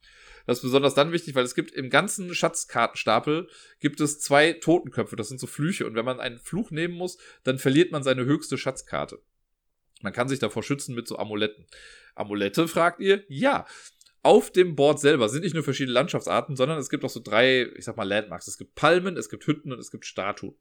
Das 0.49 0.57
ist 0.57 0.63
besonders 0.63 0.95
dann 0.95 1.11
wichtig, 1.11 1.35
weil 1.35 1.43
es 1.43 1.53
gibt 1.53 1.69
im 1.73 1.91
ganzen 1.91 2.33
Schatzkartenstapel 2.33 3.47
gibt 3.79 4.01
es 4.01 4.19
zwei 4.19 4.53
Totenköpfe. 4.53 5.15
Das 5.15 5.27
sind 5.27 5.39
so 5.39 5.45
Flüche. 5.45 5.85
Und 5.85 5.93
wenn 5.93 6.05
man 6.05 6.19
einen 6.19 6.39
Fluch 6.39 6.71
nehmen 6.71 6.95
muss, 6.95 7.19
dann 7.43 7.59
verliert 7.59 7.91
man 7.91 8.01
seine 8.01 8.25
höchste 8.25 8.57
Schatzkarte. 8.57 9.21
Man 10.01 10.11
kann 10.11 10.27
sich 10.27 10.39
davor 10.39 10.63
schützen 10.63 10.95
mit 10.95 11.07
so 11.07 11.19
Amuletten. 11.19 11.67
Amulette, 12.15 12.67
fragt 12.67 12.99
ihr? 12.99 13.23
Ja. 13.27 13.67
Auf 14.23 14.49
dem 14.49 14.75
Board 14.75 14.99
selber 14.99 15.29
sind 15.29 15.43
nicht 15.43 15.53
nur 15.53 15.61
verschiedene 15.61 15.93
Landschaftsarten, 15.93 16.55
sondern 16.55 16.79
es 16.79 16.89
gibt 16.89 17.05
auch 17.05 17.11
so 17.11 17.19
drei, 17.19 17.67
ich 17.75 17.85
sag 17.85 17.95
mal, 17.95 18.07
Landmarks. 18.07 18.47
Es 18.47 18.57
gibt 18.57 18.73
Palmen, 18.73 19.17
es 19.17 19.29
gibt 19.29 19.45
Hütten 19.45 19.71
und 19.71 19.77
es 19.77 19.91
gibt 19.91 20.07
Statuen. 20.07 20.55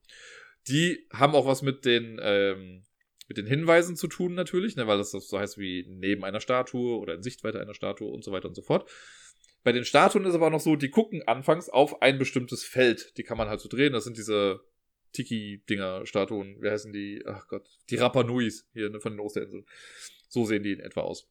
Die 0.67 1.09
haben 1.15 1.35
auch 1.35 1.47
was 1.47 1.63
mit 1.63 1.87
den, 1.87 2.21
ähm, 2.21 2.85
mit 3.27 3.39
den 3.39 3.47
Hinweisen 3.47 3.97
zu 3.97 4.07
tun 4.07 4.35
natürlich, 4.35 4.77
ne, 4.77 4.87
weil 4.87 4.99
das 4.99 5.13
so 5.13 5.39
heißt 5.39 5.57
wie 5.57 5.87
neben 5.89 6.25
einer 6.25 6.41
Statue 6.41 6.99
oder 6.99 7.15
in 7.15 7.23
Sichtweite 7.23 7.59
einer 7.59 7.73
Statue 7.73 8.11
und 8.11 8.23
so 8.23 8.33
weiter 8.33 8.49
und 8.49 8.55
so 8.55 8.61
fort. 8.61 8.87
Bei 9.69 9.73
den 9.73 9.85
Statuen 9.85 10.25
ist 10.25 10.35
aber 10.35 10.49
noch 10.49 10.61
so, 10.61 10.77
die 10.77 10.89
gucken 10.89 11.29
anfangs 11.29 11.69
auf 11.69 12.01
ein 12.01 12.17
bestimmtes 12.17 12.65
Feld. 12.65 13.19
Die 13.19 13.23
kann 13.23 13.37
man 13.37 13.51
halt 13.51 13.61
so 13.61 13.69
drehen. 13.69 13.93
Das 13.93 14.05
sind 14.05 14.17
diese 14.17 14.61
Tiki-Dinger, 15.13 16.07
Statuen. 16.07 16.57
Wie 16.63 16.71
heißen 16.71 16.91
die? 16.91 17.23
Ach 17.27 17.47
Gott. 17.49 17.69
Die 17.91 17.97
Rapa 17.97 18.25
Nuis 18.25 18.67
hier 18.73 18.89
ne, 18.89 18.99
von 18.99 19.13
den 19.13 19.21
Osterinseln. 19.21 19.67
So 20.31 20.47
sehen 20.47 20.63
die 20.63 20.73
in 20.73 20.81
etwa 20.81 21.03
aus. 21.03 21.29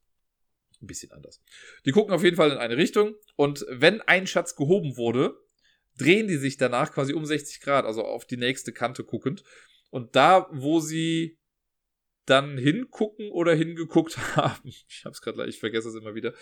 Ein 0.80 0.86
bisschen 0.86 1.14
anders. 1.14 1.42
Die 1.88 1.90
gucken 1.90 2.14
auf 2.14 2.24
jeden 2.24 2.36
Fall 2.36 2.52
in 2.52 2.60
eine 2.60 2.78
Richtung. 2.78 3.16
Und 3.38 3.66
wenn 3.70 4.02
ein 4.02 4.28
Schatz 4.28 4.56
gehoben 4.56 4.98
wurde, 4.98 5.36
drehen 5.98 6.28
die 6.28 6.38
sich 6.38 6.58
danach 6.58 6.94
quasi 6.94 7.14
um 7.14 7.26
60 7.26 7.60
Grad, 7.62 7.86
also 7.86 8.04
auf 8.04 8.26
die 8.26 8.38
nächste 8.38 8.72
Kante 8.72 9.04
guckend. 9.04 9.44
Und 9.90 10.16
da, 10.16 10.48
wo 10.52 10.80
sie 10.80 11.40
dann 12.28 12.58
hingucken 12.58 13.32
oder 13.32 13.56
hingeguckt 13.56 14.18
haben. 14.36 14.70
Ich 14.88 15.04
hab's 15.06 15.22
gerade 15.22 15.48
ich 15.48 15.60
vergesse 15.60 15.90
es 15.90 15.96
immer 15.96 16.14
wieder. 16.14 16.34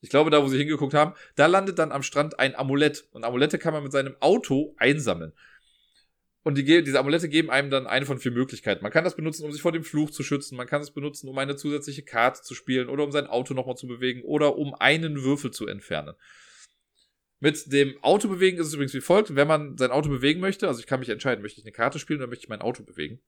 Ich 0.00 0.10
glaube, 0.10 0.30
da, 0.30 0.42
wo 0.42 0.48
sie 0.48 0.58
hingeguckt 0.58 0.94
haben, 0.94 1.14
da 1.36 1.46
landet 1.46 1.78
dann 1.78 1.92
am 1.92 2.02
Strand 2.02 2.38
ein 2.38 2.54
Amulett. 2.54 3.08
Und 3.12 3.24
Amulette 3.24 3.58
kann 3.58 3.72
man 3.72 3.82
mit 3.82 3.92
seinem 3.92 4.16
Auto 4.20 4.74
einsammeln. 4.76 5.32
Und 6.42 6.56
die, 6.56 6.64
diese 6.64 6.98
Amulette 6.98 7.28
geben 7.28 7.50
einem 7.50 7.70
dann 7.70 7.86
eine 7.86 8.06
von 8.06 8.18
vier 8.18 8.32
Möglichkeiten. 8.32 8.82
Man 8.82 8.92
kann 8.92 9.04
das 9.04 9.16
benutzen, 9.16 9.44
um 9.44 9.52
sich 9.52 9.62
vor 9.62 9.72
dem 9.72 9.84
Fluch 9.84 10.10
zu 10.10 10.22
schützen. 10.22 10.56
Man 10.56 10.66
kann 10.66 10.80
es 10.80 10.90
benutzen, 10.90 11.28
um 11.28 11.36
eine 11.38 11.56
zusätzliche 11.56 12.02
Karte 12.02 12.42
zu 12.42 12.54
spielen 12.54 12.88
oder 12.88 13.04
um 13.04 13.12
sein 13.12 13.26
Auto 13.26 13.54
nochmal 13.54 13.76
zu 13.76 13.86
bewegen 13.86 14.22
oder 14.22 14.56
um 14.56 14.74
einen 14.74 15.22
Würfel 15.22 15.50
zu 15.50 15.66
entfernen. 15.66 16.14
Mit 17.40 17.72
dem 17.72 18.02
Auto 18.02 18.28
bewegen 18.28 18.58
ist 18.58 18.66
es 18.66 18.74
übrigens 18.74 18.94
wie 18.94 19.00
folgt. 19.00 19.36
Wenn 19.36 19.46
man 19.46 19.76
sein 19.76 19.90
Auto 19.90 20.08
bewegen 20.08 20.40
möchte, 20.40 20.66
also 20.66 20.80
ich 20.80 20.86
kann 20.86 21.00
mich 21.00 21.08
entscheiden, 21.08 21.42
möchte 21.42 21.60
ich 21.60 21.66
eine 21.66 21.72
Karte 21.72 21.98
spielen 21.98 22.20
oder 22.20 22.28
möchte 22.28 22.44
ich 22.44 22.48
mein 22.48 22.62
Auto 22.62 22.82
bewegen. 22.82 23.20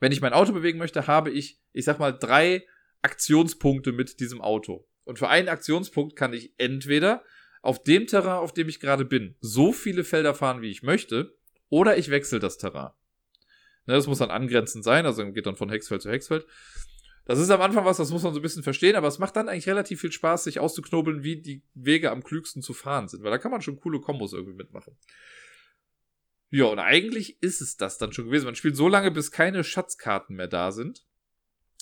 Wenn 0.00 0.12
ich 0.12 0.20
mein 0.20 0.32
Auto 0.32 0.52
bewegen 0.52 0.78
möchte, 0.78 1.06
habe 1.06 1.30
ich, 1.30 1.60
ich 1.72 1.84
sag 1.84 1.98
mal, 1.98 2.12
drei 2.12 2.66
Aktionspunkte 3.02 3.92
mit 3.92 4.20
diesem 4.20 4.40
Auto. 4.40 4.86
Und 5.04 5.18
für 5.18 5.28
einen 5.28 5.48
Aktionspunkt 5.48 6.16
kann 6.16 6.32
ich 6.32 6.54
entweder 6.58 7.22
auf 7.62 7.82
dem 7.82 8.06
Terrain, 8.06 8.38
auf 8.38 8.52
dem 8.52 8.68
ich 8.68 8.80
gerade 8.80 9.04
bin, 9.04 9.36
so 9.40 9.72
viele 9.72 10.04
Felder 10.04 10.34
fahren, 10.34 10.60
wie 10.62 10.70
ich 10.70 10.82
möchte, 10.82 11.36
oder 11.68 11.96
ich 11.96 12.10
wechsle 12.10 12.38
das 12.38 12.58
Terrain. 12.58 12.90
Ne, 13.86 13.94
das 13.94 14.06
muss 14.06 14.18
dann 14.18 14.30
angrenzend 14.30 14.84
sein, 14.84 15.06
also 15.06 15.30
geht 15.32 15.46
dann 15.46 15.56
von 15.56 15.70
Hexfeld 15.70 16.02
zu 16.02 16.10
Hexfeld. 16.10 16.46
Das 17.26 17.38
ist 17.38 17.50
am 17.50 17.62
Anfang 17.62 17.86
was, 17.86 17.96
das 17.96 18.10
muss 18.10 18.22
man 18.22 18.34
so 18.34 18.40
ein 18.40 18.42
bisschen 18.42 18.62
verstehen, 18.62 18.96
aber 18.96 19.08
es 19.08 19.18
macht 19.18 19.36
dann 19.36 19.48
eigentlich 19.48 19.66
relativ 19.66 20.00
viel 20.00 20.12
Spaß, 20.12 20.44
sich 20.44 20.60
auszuknobeln, 20.60 21.22
wie 21.22 21.40
die 21.40 21.62
Wege 21.72 22.10
am 22.10 22.22
klügsten 22.22 22.60
zu 22.60 22.74
fahren 22.74 23.08
sind, 23.08 23.22
weil 23.22 23.30
da 23.30 23.38
kann 23.38 23.50
man 23.50 23.62
schon 23.62 23.80
coole 23.80 24.00
Kombos 24.00 24.34
irgendwie 24.34 24.56
mitmachen. 24.56 24.94
Ja, 26.54 26.66
und 26.66 26.78
eigentlich 26.78 27.42
ist 27.42 27.60
es 27.60 27.76
das 27.76 27.98
dann 27.98 28.12
schon 28.12 28.26
gewesen. 28.26 28.44
Man 28.44 28.54
spielt 28.54 28.76
so 28.76 28.86
lange, 28.86 29.10
bis 29.10 29.32
keine 29.32 29.64
Schatzkarten 29.64 30.36
mehr 30.36 30.46
da 30.46 30.70
sind. 30.70 31.04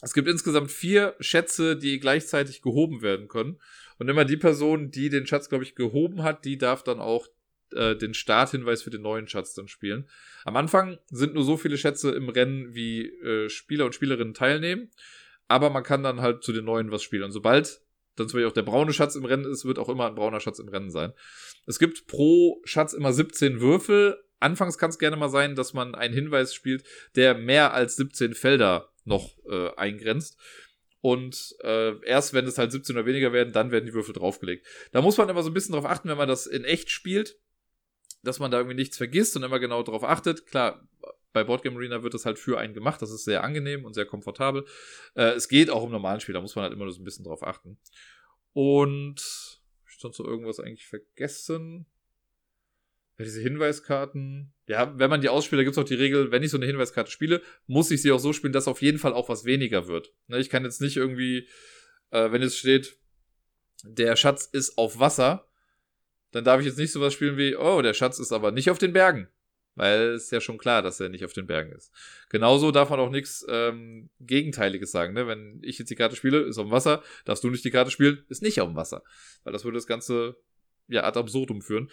Es 0.00 0.14
gibt 0.14 0.28
insgesamt 0.28 0.70
vier 0.70 1.14
Schätze, 1.20 1.76
die 1.76 2.00
gleichzeitig 2.00 2.62
gehoben 2.62 3.02
werden 3.02 3.28
können. 3.28 3.60
Und 3.98 4.08
immer 4.08 4.24
die 4.24 4.38
Person, 4.38 4.90
die 4.90 5.10
den 5.10 5.26
Schatz, 5.26 5.50
glaube 5.50 5.64
ich, 5.64 5.74
gehoben 5.74 6.22
hat, 6.22 6.46
die 6.46 6.56
darf 6.56 6.82
dann 6.82 7.00
auch 7.00 7.28
äh, 7.74 7.96
den 7.96 8.14
Starthinweis 8.14 8.82
für 8.82 8.88
den 8.88 9.02
neuen 9.02 9.28
Schatz 9.28 9.52
dann 9.52 9.68
spielen. 9.68 10.08
Am 10.46 10.56
Anfang 10.56 10.96
sind 11.10 11.34
nur 11.34 11.44
so 11.44 11.58
viele 11.58 11.76
Schätze 11.76 12.12
im 12.12 12.30
Rennen, 12.30 12.74
wie 12.74 13.08
äh, 13.08 13.50
Spieler 13.50 13.84
und 13.84 13.94
Spielerinnen 13.94 14.32
teilnehmen. 14.32 14.90
Aber 15.48 15.68
man 15.68 15.82
kann 15.82 16.02
dann 16.02 16.22
halt 16.22 16.42
zu 16.44 16.50
den 16.54 16.64
neuen 16.64 16.90
was 16.90 17.02
spielen. 17.02 17.24
Und 17.24 17.32
sobald 17.32 17.82
dann 18.16 18.26
zum 18.26 18.38
Beispiel 18.38 18.48
auch 18.48 18.54
der 18.54 18.62
braune 18.62 18.94
Schatz 18.94 19.16
im 19.16 19.26
Rennen 19.26 19.44
ist, 19.44 19.66
wird 19.66 19.78
auch 19.78 19.90
immer 19.90 20.06
ein 20.06 20.14
brauner 20.14 20.40
Schatz 20.40 20.60
im 20.60 20.68
Rennen 20.68 20.90
sein. 20.90 21.12
Es 21.66 21.78
gibt 21.78 22.06
pro 22.06 22.62
Schatz 22.64 22.94
immer 22.94 23.12
17 23.12 23.60
Würfel. 23.60 24.16
Anfangs 24.42 24.78
kann 24.78 24.90
es 24.90 24.98
gerne 24.98 25.16
mal 25.16 25.28
sein, 25.28 25.54
dass 25.54 25.72
man 25.72 25.94
einen 25.94 26.14
Hinweis 26.14 26.54
spielt, 26.54 26.84
der 27.16 27.34
mehr 27.34 27.72
als 27.74 27.96
17 27.96 28.34
Felder 28.34 28.90
noch 29.04 29.36
äh, 29.48 29.74
eingrenzt. 29.76 30.38
Und 31.00 31.56
äh, 31.62 32.00
erst 32.06 32.32
wenn 32.32 32.46
es 32.46 32.58
halt 32.58 32.70
17 32.70 32.96
oder 32.96 33.06
weniger 33.06 33.32
werden, 33.32 33.52
dann 33.52 33.72
werden 33.72 33.86
die 33.86 33.94
Würfel 33.94 34.14
draufgelegt. 34.14 34.66
Da 34.92 35.02
muss 35.02 35.18
man 35.18 35.28
immer 35.28 35.42
so 35.42 35.50
ein 35.50 35.54
bisschen 35.54 35.74
drauf 35.74 35.84
achten, 35.84 36.08
wenn 36.08 36.16
man 36.16 36.28
das 36.28 36.46
in 36.46 36.64
echt 36.64 36.90
spielt, 36.90 37.38
dass 38.22 38.38
man 38.38 38.52
da 38.52 38.58
irgendwie 38.58 38.76
nichts 38.76 38.96
vergisst 38.96 39.36
und 39.36 39.42
immer 39.42 39.58
genau 39.58 39.82
drauf 39.82 40.04
achtet. 40.04 40.46
Klar, 40.46 40.86
bei 41.32 41.44
Boardgame 41.44 41.76
Arena 41.76 42.02
wird 42.02 42.14
das 42.14 42.24
halt 42.24 42.38
für 42.38 42.58
einen 42.58 42.74
gemacht. 42.74 43.02
Das 43.02 43.10
ist 43.10 43.24
sehr 43.24 43.42
angenehm 43.42 43.84
und 43.84 43.94
sehr 43.94 44.06
komfortabel. 44.06 44.64
Äh, 45.14 45.32
es 45.32 45.48
geht 45.48 45.70
auch 45.70 45.84
im 45.84 45.90
normalen 45.90 46.20
Spiel, 46.20 46.34
da 46.34 46.40
muss 46.40 46.54
man 46.54 46.64
halt 46.64 46.72
immer 46.72 46.84
nur 46.84 46.92
so 46.92 47.00
ein 47.00 47.04
bisschen 47.04 47.24
drauf 47.24 47.42
achten. 47.42 47.78
Und 48.52 49.60
ich 49.88 49.98
sonst 49.98 50.16
so 50.16 50.24
irgendwas 50.24 50.60
eigentlich 50.60 50.86
vergessen? 50.86 51.86
Ja, 53.18 53.24
diese 53.24 53.40
Hinweiskarten. 53.40 54.54
Ja, 54.66 54.98
wenn 54.98 55.10
man 55.10 55.20
die 55.20 55.28
ausspielt, 55.28 55.60
da 55.60 55.64
gibt 55.64 55.76
es 55.76 55.82
auch 55.82 55.88
die 55.88 55.94
Regel, 55.94 56.30
wenn 56.30 56.42
ich 56.42 56.50
so 56.50 56.56
eine 56.56 56.66
Hinweiskarte 56.66 57.10
spiele, 57.10 57.42
muss 57.66 57.90
ich 57.90 58.00
sie 58.02 58.12
auch 58.12 58.18
so 58.18 58.32
spielen, 58.32 58.52
dass 58.52 58.68
auf 58.68 58.82
jeden 58.82 58.98
Fall 58.98 59.12
auch 59.12 59.28
was 59.28 59.44
weniger 59.44 59.86
wird. 59.86 60.12
Ne, 60.28 60.38
ich 60.38 60.50
kann 60.50 60.64
jetzt 60.64 60.80
nicht 60.80 60.96
irgendwie, 60.96 61.48
äh, 62.10 62.30
wenn 62.32 62.42
es 62.42 62.56
steht, 62.56 62.96
der 63.84 64.16
Schatz 64.16 64.46
ist 64.46 64.78
auf 64.78 64.98
Wasser, 64.98 65.48
dann 66.30 66.44
darf 66.44 66.60
ich 66.60 66.66
jetzt 66.66 66.78
nicht 66.78 66.92
sowas 66.92 67.12
spielen 67.12 67.36
wie, 67.36 67.56
oh, 67.56 67.82
der 67.82 67.94
Schatz 67.94 68.18
ist 68.18 68.32
aber 68.32 68.52
nicht 68.52 68.70
auf 68.70 68.78
den 68.78 68.92
Bergen. 68.92 69.28
Weil 69.74 70.10
es 70.10 70.30
ja 70.30 70.40
schon 70.40 70.58
klar, 70.58 70.82
dass 70.82 71.00
er 71.00 71.08
nicht 71.08 71.24
auf 71.24 71.32
den 71.32 71.46
Bergen 71.46 71.72
ist. 71.72 71.92
Genauso 72.28 72.72
darf 72.72 72.90
man 72.90 73.00
auch 73.00 73.10
nichts 73.10 73.44
ähm, 73.48 74.10
Gegenteiliges 74.20 74.90
sagen. 74.90 75.14
Ne? 75.14 75.26
Wenn 75.26 75.60
ich 75.62 75.78
jetzt 75.78 75.90
die 75.90 75.94
Karte 75.94 76.14
spiele, 76.14 76.40
ist 76.40 76.58
auf 76.58 76.66
dem 76.66 76.72
Wasser, 76.72 77.02
darfst 77.24 77.42
du 77.42 77.48
nicht 77.48 77.64
die 77.64 77.70
Karte 77.70 77.90
spielen, 77.90 78.22
ist 78.28 78.42
nicht 78.42 78.60
auf 78.60 78.68
dem 78.68 78.76
Wasser. 78.76 79.02
Weil 79.44 79.54
das 79.54 79.64
würde 79.64 79.76
das 79.76 79.86
Ganze 79.86 80.36
ja 80.88 81.04
ad 81.04 81.18
absurdum 81.18 81.62
führen. 81.62 81.90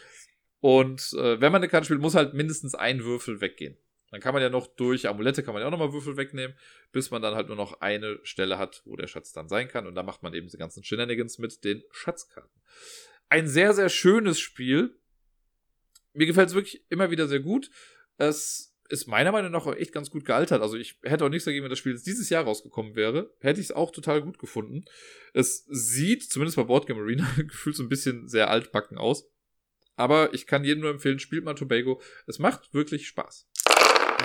Und 0.60 1.14
äh, 1.14 1.40
wenn 1.40 1.52
man 1.52 1.62
eine 1.62 1.70
Karte 1.70 1.86
spielt, 1.86 2.02
muss 2.02 2.16
halt 2.16 2.34
mindestens 2.34 2.76
ein 2.76 3.04
Würfel 3.04 3.42
weggehen. 3.42 3.78
Dann 4.12 4.22
kann 4.22 4.34
man 4.34 4.42
ja 4.42 4.50
noch 4.50 4.68
durch 4.68 5.08
Amulette 5.08 5.44
kann 5.44 5.54
man 5.54 5.62
ja 5.62 5.68
auch 5.68 5.72
nochmal 5.72 5.94
Würfel 5.94 6.18
wegnehmen, 6.18 6.58
bis 6.92 7.12
man 7.12 7.22
dann 7.22 7.36
halt 7.36 7.48
nur 7.48 7.56
noch 7.56 7.82
eine 7.82 8.20
Stelle 8.24 8.58
hat, 8.58 8.82
wo 8.86 8.96
der 8.96 9.08
Schatz 9.08 9.34
dann 9.34 9.48
sein 9.48 9.68
kann. 9.68 9.86
Und 9.86 9.96
da 9.96 10.04
macht 10.04 10.24
man 10.24 10.34
eben 10.34 10.48
diese 10.48 10.58
ganzen 10.58 10.84
Shenanigans 10.84 11.38
mit 11.38 11.64
den 11.64 11.84
Schatzkarten. 11.92 12.62
Ein 13.30 13.48
sehr, 13.48 13.74
sehr 13.74 13.90
schönes 13.90 14.40
Spiel 14.40 15.00
mir 16.14 16.26
gefällt 16.26 16.50
es 16.50 16.56
wirklich 16.56 16.84
immer 16.90 17.12
wieder 17.12 17.28
sehr 17.28 17.40
gut. 17.40 17.70
Es 18.18 18.76
ist 18.90 19.08
meiner 19.08 19.32
Meinung 19.32 19.52
nach 19.52 19.66
auch 19.66 19.76
echt 19.76 19.94
ganz 19.94 20.10
gut 20.10 20.26
gealtert. 20.26 20.62
Also 20.62 20.76
ich 20.76 21.00
hätte 21.04 21.26
auch 21.26 21.30
nichts 21.30 21.46
dagegen, 21.46 21.64
wenn 21.64 21.70
das 21.70 21.80
Spiel 21.80 21.94
jetzt 21.94 22.08
dieses 22.08 22.30
Jahr 22.30 22.44
rausgekommen 22.44 22.96
wäre. 22.96 23.34
Hätte 23.40 23.60
ich 23.60 23.68
es 23.68 23.72
auch 23.72 23.92
total 23.92 24.22
gut 24.22 24.40
gefunden. 24.40 24.86
Es 25.34 25.66
sieht, 25.70 26.24
zumindest 26.30 26.58
bei 26.58 26.64
Boardgame 26.64 27.02
Arena, 27.02 27.28
gefühlt 27.38 27.76
so 27.76 27.84
ein 27.84 27.90
bisschen 27.90 28.28
sehr 28.28 28.50
altbacken 28.50 28.98
aus. 28.98 29.30
Aber 30.00 30.34
ich 30.34 30.48
kann 30.48 30.64
jedem 30.64 30.80
nur 30.80 30.92
empfehlen, 30.92 31.20
spielt 31.20 31.44
mal 31.44 31.56
Tobago. 31.56 32.02
Es 32.26 32.40
macht 32.40 32.74
wirklich 32.74 33.06
Spaß. 33.06 33.50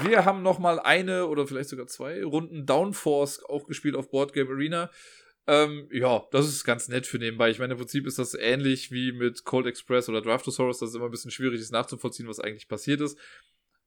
Wir 0.04 0.24
haben 0.24 0.42
noch 0.42 0.60
mal 0.60 0.78
eine 0.78 1.26
oder 1.26 1.48
vielleicht 1.48 1.68
sogar 1.68 1.88
zwei 1.88 2.22
Runden 2.22 2.64
Downforce 2.64 3.42
auch 3.44 3.66
gespielt 3.66 3.96
auf 3.96 4.08
Boardgame 4.08 4.50
Arena. 4.50 4.88
Ähm, 5.48 5.88
ja, 5.90 6.22
das 6.30 6.46
ist 6.46 6.62
ganz 6.62 6.86
nett 6.86 7.08
für 7.08 7.18
nebenbei. 7.18 7.50
Ich 7.50 7.58
meine, 7.58 7.72
im 7.72 7.78
Prinzip 7.78 8.06
ist 8.06 8.20
das 8.20 8.34
ähnlich 8.34 8.92
wie 8.92 9.10
mit 9.10 9.44
Cold 9.44 9.66
Express 9.66 10.08
oder 10.08 10.22
Draftosaurus, 10.22 10.78
dass 10.78 10.90
es 10.90 10.94
immer 10.94 11.06
ein 11.06 11.10
bisschen 11.10 11.32
schwierig 11.32 11.60
ist 11.60 11.72
nachzuvollziehen, 11.72 12.28
was 12.28 12.38
eigentlich 12.38 12.68
passiert 12.68 13.00
ist. 13.00 13.18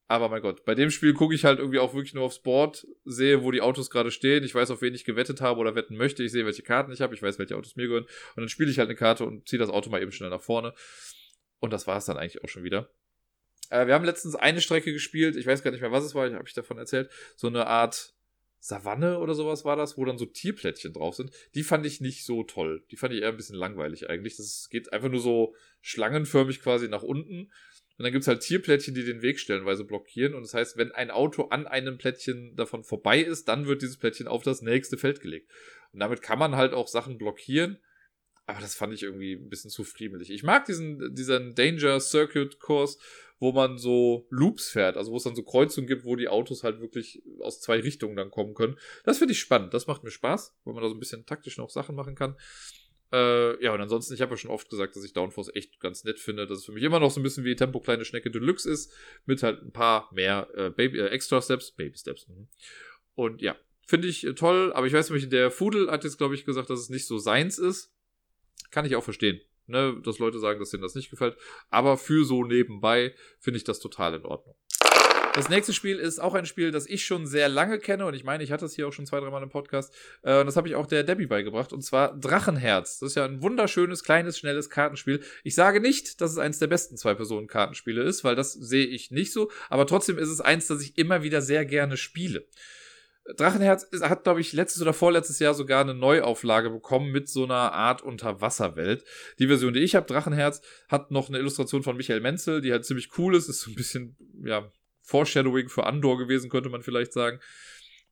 Aber 0.10 0.28
mein 0.28 0.42
Gott, 0.42 0.66
bei 0.66 0.76
dem 0.76 0.92
Spiel 0.92 1.14
gucke 1.14 1.36
ich 1.36 1.46
halt 1.46 1.60
irgendwie 1.60 1.80
auch 1.80 1.94
wirklich 1.94 2.14
nur 2.14 2.26
aufs 2.26 2.40
Board, 2.40 2.86
sehe, 3.06 3.44
wo 3.44 3.52
die 3.52 3.62
Autos 3.62 3.90
gerade 3.90 4.12
stehen. 4.12 4.44
Ich 4.44 4.54
weiß, 4.54 4.72
auf 4.72 4.82
wen 4.82 4.94
ich 4.94 5.06
gewettet 5.06 5.40
habe 5.40 5.62
oder 5.62 5.76
wetten 5.76 5.96
möchte. 5.96 6.22
Ich 6.24 6.34
sehe, 6.34 6.46
welche 6.46 6.64
Karten 6.64 6.92
ich 6.92 7.00
habe. 7.00 7.16
Ich 7.16 7.22
weiß, 7.22 7.40
welche 7.40 7.56
Autos 7.56 7.78
mir 7.78 7.88
gehören. 7.88 8.04
Und 8.04 8.42
dann 8.42 8.50
spiele 8.50 8.72
ich 8.72 8.78
halt 8.78 8.90
eine 8.90 8.98
Karte 8.98 9.24
und 9.24 9.48
ziehe 9.48 9.60
das 9.60 9.70
Auto 9.70 9.90
mal 9.90 10.02
eben 10.02 10.12
schnell 10.12 10.30
nach 10.30 10.42
vorne. 10.42 10.74
Und 11.60 11.74
das 11.74 11.88
war 11.88 11.98
es 11.98 12.06
dann 12.06 12.18
eigentlich 12.18 12.44
auch 12.44 12.50
schon 12.50 12.64
wieder. 12.64 12.90
Äh, 13.70 13.88
wir 13.88 13.94
haben 13.94 14.06
letztens 14.06 14.36
eine 14.36 14.62
Strecke 14.62 14.94
gespielt. 14.94 15.36
Ich 15.36 15.48
weiß 15.48 15.64
gar 15.64 15.72
nicht 15.72 15.82
mehr, 15.82 15.92
was 15.92 16.04
es 16.04 16.16
war. 16.16 16.28
Ich 16.28 16.34
habe 16.34 16.48
ich 16.48 16.54
davon 16.54 16.78
erzählt. 16.78 17.10
So 17.36 17.48
eine 17.48 17.68
Art 17.68 18.14
Savanne 18.60 19.20
oder 19.20 19.34
sowas 19.34 19.66
war 19.66 19.76
das, 19.76 19.98
wo 19.98 20.06
dann 20.06 20.18
so 20.18 20.26
Tierplättchen 20.26 20.94
drauf 20.94 21.16
sind. 21.16 21.32
Die 21.56 21.64
fand 21.64 21.86
ich 21.86 22.02
nicht 22.02 22.26
so 22.26 22.44
toll. 22.44 22.84
Die 22.92 22.98
fand 22.98 23.14
ich 23.14 23.22
eher 23.22 23.30
ein 23.30 23.38
bisschen 23.38 23.56
langweilig 23.56 24.10
eigentlich. 24.10 24.38
Das 24.38 24.68
geht 24.70 24.92
einfach 24.92 25.10
nur 25.10 25.22
so 25.22 25.56
schlangenförmig 25.82 26.62
quasi 26.62 26.88
nach 26.88 27.04
unten. 27.04 27.52
Und 27.98 28.04
dann 28.04 28.12
gibt 28.12 28.24
es 28.24 28.28
halt 28.28 28.42
Tierplättchen, 28.42 28.94
die 28.94 29.06
den 29.06 29.22
Weg 29.22 29.40
stellenweise 29.40 29.84
blockieren. 29.84 30.36
Und 30.36 30.44
das 30.44 30.54
heißt, 30.54 30.78
wenn 30.78 30.92
ein 30.92 31.12
Auto 31.12 31.46
an 31.46 31.66
einem 31.66 31.98
Plättchen 31.98 32.56
davon 32.56 32.84
vorbei 32.84 33.20
ist, 33.20 33.48
dann 33.48 33.66
wird 33.66 33.82
dieses 33.82 33.98
Plättchen 33.98 34.28
auf 34.28 34.44
das 34.44 34.62
nächste 34.62 34.98
Feld 34.98 35.22
gelegt. 35.22 35.50
Und 35.94 36.00
damit 36.00 36.22
kann 36.22 36.38
man 36.38 36.56
halt 36.56 36.74
auch 36.74 36.88
Sachen 36.88 37.18
blockieren. 37.18 37.80
Aber 38.48 38.62
das 38.62 38.76
fand 38.76 38.94
ich 38.94 39.04
irgendwie 39.04 39.34
ein 39.34 39.50
bisschen 39.50 39.70
zu 39.70 39.84
friemelig. 39.84 40.32
Ich 40.32 40.42
mag 40.42 40.66
diesen, 40.66 41.14
diesen 41.14 41.54
Danger 41.54 42.00
Circuit 42.00 42.60
Kurs, 42.60 42.98
wo 43.40 43.52
man 43.52 43.78
so 43.78 44.26
Loops 44.30 44.70
fährt, 44.70 44.98
also 44.98 45.12
wo 45.12 45.18
es 45.18 45.24
dann 45.24 45.36
so 45.36 45.44
Kreuzungen 45.44 45.86
gibt, 45.86 46.06
wo 46.06 46.16
die 46.16 46.30
Autos 46.30 46.64
halt 46.64 46.80
wirklich 46.80 47.22
aus 47.42 47.62
zwei 47.62 47.80
Richtungen 47.82 48.16
dann 48.16 48.32
kommen 48.32 48.54
können. 48.54 48.80
Das 49.04 49.18
finde 49.20 49.34
ich 49.34 49.40
spannend, 49.40 49.74
das 49.74 49.86
macht 49.86 50.04
mir 50.04 50.12
Spaß, 50.12 50.58
weil 50.64 50.74
man 50.74 50.82
da 50.82 50.90
so 50.90 50.96
ein 50.96 51.00
bisschen 51.00 51.26
taktisch 51.26 51.58
noch 51.58 51.70
Sachen 51.70 51.94
machen 51.94 52.16
kann. 52.16 52.36
Äh, 53.12 53.64
ja, 53.64 53.74
und 53.74 53.82
ansonsten, 53.82 54.14
ich 54.14 54.22
habe 54.22 54.32
ja 54.32 54.38
schon 54.38 54.52
oft 54.52 54.70
gesagt, 54.70 54.96
dass 54.96 55.04
ich 55.04 55.14
Downforce 55.14 55.52
echt 55.54 55.80
ganz 55.80 56.04
nett 56.04 56.20
finde, 56.20 56.48
dass 56.48 56.60
es 56.60 56.66
für 56.66 56.72
mich 56.72 56.84
immer 56.84 57.00
noch 57.00 57.12
so 57.12 57.20
ein 57.20 57.24
bisschen 57.24 57.44
wie 57.44 57.56
Tempo 57.56 57.80
Kleine 57.80 58.06
Schnecke 58.06 58.32
Deluxe 58.32 58.70
ist, 58.70 58.94
mit 59.26 59.44
halt 59.44 59.62
ein 59.62 59.72
paar 59.72 60.10
mehr 60.14 60.48
äh, 60.56 60.70
Baby, 60.70 61.00
äh, 61.00 61.08
Extra 61.08 61.42
Steps, 61.42 61.72
Baby 61.72 61.98
Steps. 61.98 62.28
Mh. 62.28 62.48
Und 63.16 63.42
ja, 63.42 63.56
finde 63.86 64.08
ich 64.08 64.26
äh, 64.26 64.34
toll, 64.34 64.74
aber 64.74 64.88
ich 64.88 64.94
weiß 64.94 65.10
nämlich, 65.10 65.30
der 65.30 65.52
Fudel 65.52 65.90
hat 65.90 66.04
jetzt, 66.04 66.18
glaube 66.18 66.36
ich, 66.36 66.44
gesagt, 66.44 66.70
dass 66.70 66.80
es 66.80 66.90
nicht 66.90 67.08
so 67.08 67.18
seins 67.18 67.60
ist. 67.60 67.94
Kann 68.72 68.86
ich 68.86 68.96
auch 68.96 69.04
verstehen 69.04 69.42
ne, 69.68 69.96
dass 70.04 70.20
Leute 70.20 70.40
sagen, 70.40 70.60
dass 70.60 70.72
denen 70.72 70.84
das 70.84 70.96
nicht 70.96 71.10
gefällt. 71.10 71.38
Aber 71.70 71.98
für 71.98 72.26
so 72.26 72.44
nebenbei 72.44 73.14
finde 73.40 73.58
ich 73.58 73.64
das 73.64 73.80
total 73.80 74.16
in 74.16 74.26
Ordnung. 74.26 74.56
Das 75.36 75.50
nächste 75.50 75.72
Spiel 75.72 76.00
ist 76.00 76.18
auch 76.18 76.34
ein 76.34 76.48
Spiel, 76.48 76.72
das 76.72 76.88
ich 76.88 77.06
schon 77.06 77.28
sehr 77.28 77.48
lange 77.48 77.78
kenne 77.78 78.08
und 78.08 78.16
ich 78.16 78.24
meine, 78.24 78.44
ich 78.44 78.52
hatte 78.52 78.66
es 78.66 78.74
hier 78.74 78.88
auch 78.88 78.94
schon 78.94 79.06
zwei, 79.06 79.20
dreimal 79.20 79.44
im 79.44 79.50
Podcast. 79.50 79.94
Äh, 80.24 80.40
und 80.40 80.48
das 80.48 80.56
habe 80.56 80.68
ich 80.68 80.74
auch 80.74 80.88
der 80.88 81.04
Debbie 81.04 81.28
beigebracht 81.28 81.74
und 81.74 81.84
zwar 81.84 82.18
Drachenherz. 82.18 82.98
Das 82.98 83.12
ist 83.12 83.16
ja 83.16 83.26
ein 83.26 83.44
wunderschönes, 83.44 84.04
kleines, 84.04 84.40
schnelles 84.40 84.72
Kartenspiel. 84.72 85.22
Ich 85.44 85.54
sage 85.54 85.80
nicht, 85.80 86.22
dass 86.22 86.32
es 86.32 86.40
eines 86.40 86.58
der 86.58 86.66
besten 86.66 86.98
Zwei-Personen-Kartenspiele 86.98 88.02
ist, 88.02 88.24
weil 88.24 88.36
das 88.36 88.54
sehe 88.54 88.88
ich 88.88 89.12
nicht 89.12 89.32
so, 89.32 89.52
aber 89.70 89.86
trotzdem 89.86 90.18
ist 90.18 90.30
es 90.30 90.42
eins, 90.42 90.66
das 90.66 90.82
ich 90.82 90.98
immer 90.98 91.22
wieder 91.22 91.44
sehr 91.44 91.66
gerne 91.66 91.98
spiele. 91.98 92.48
Drachenherz 93.36 93.88
hat, 94.02 94.24
glaube 94.24 94.42
ich, 94.42 94.54
letztes 94.54 94.82
oder 94.82 94.94
vorletztes 94.94 95.40
Jahr 95.40 95.54
sogar 95.54 95.82
eine 95.82 95.94
Neuauflage 95.94 96.70
bekommen 96.70 97.12
mit 97.12 97.28
so 97.28 97.44
einer 97.44 97.74
Art 97.74 98.02
Unterwasserwelt. 98.02 99.04
Die 99.40 99.48
Version, 99.48 99.74
die 99.74 99.82
ich 99.82 99.96
habe, 99.96 100.06
Drachenherz, 100.06 100.62
hat 100.88 101.12
noch 101.12 101.28
eine 101.28 101.40
Illustration 101.40 101.84
von 101.84 101.98
Michael 101.98 102.22
Menzel, 102.22 102.62
die 102.62 102.72
halt 102.72 102.86
ziemlich 102.86 103.10
cool 103.18 103.36
ist. 103.36 103.50
Ist 103.50 103.62
so 103.62 103.72
ein 103.72 103.76
bisschen, 103.76 104.16
ja, 104.44 104.72
Foreshadowing 105.02 105.70
für 105.70 105.86
Andor 105.86 106.18
gewesen, 106.18 106.50
könnte 106.50 106.70
man 106.70 106.84
vielleicht 106.84 107.14
sagen. 107.14 107.40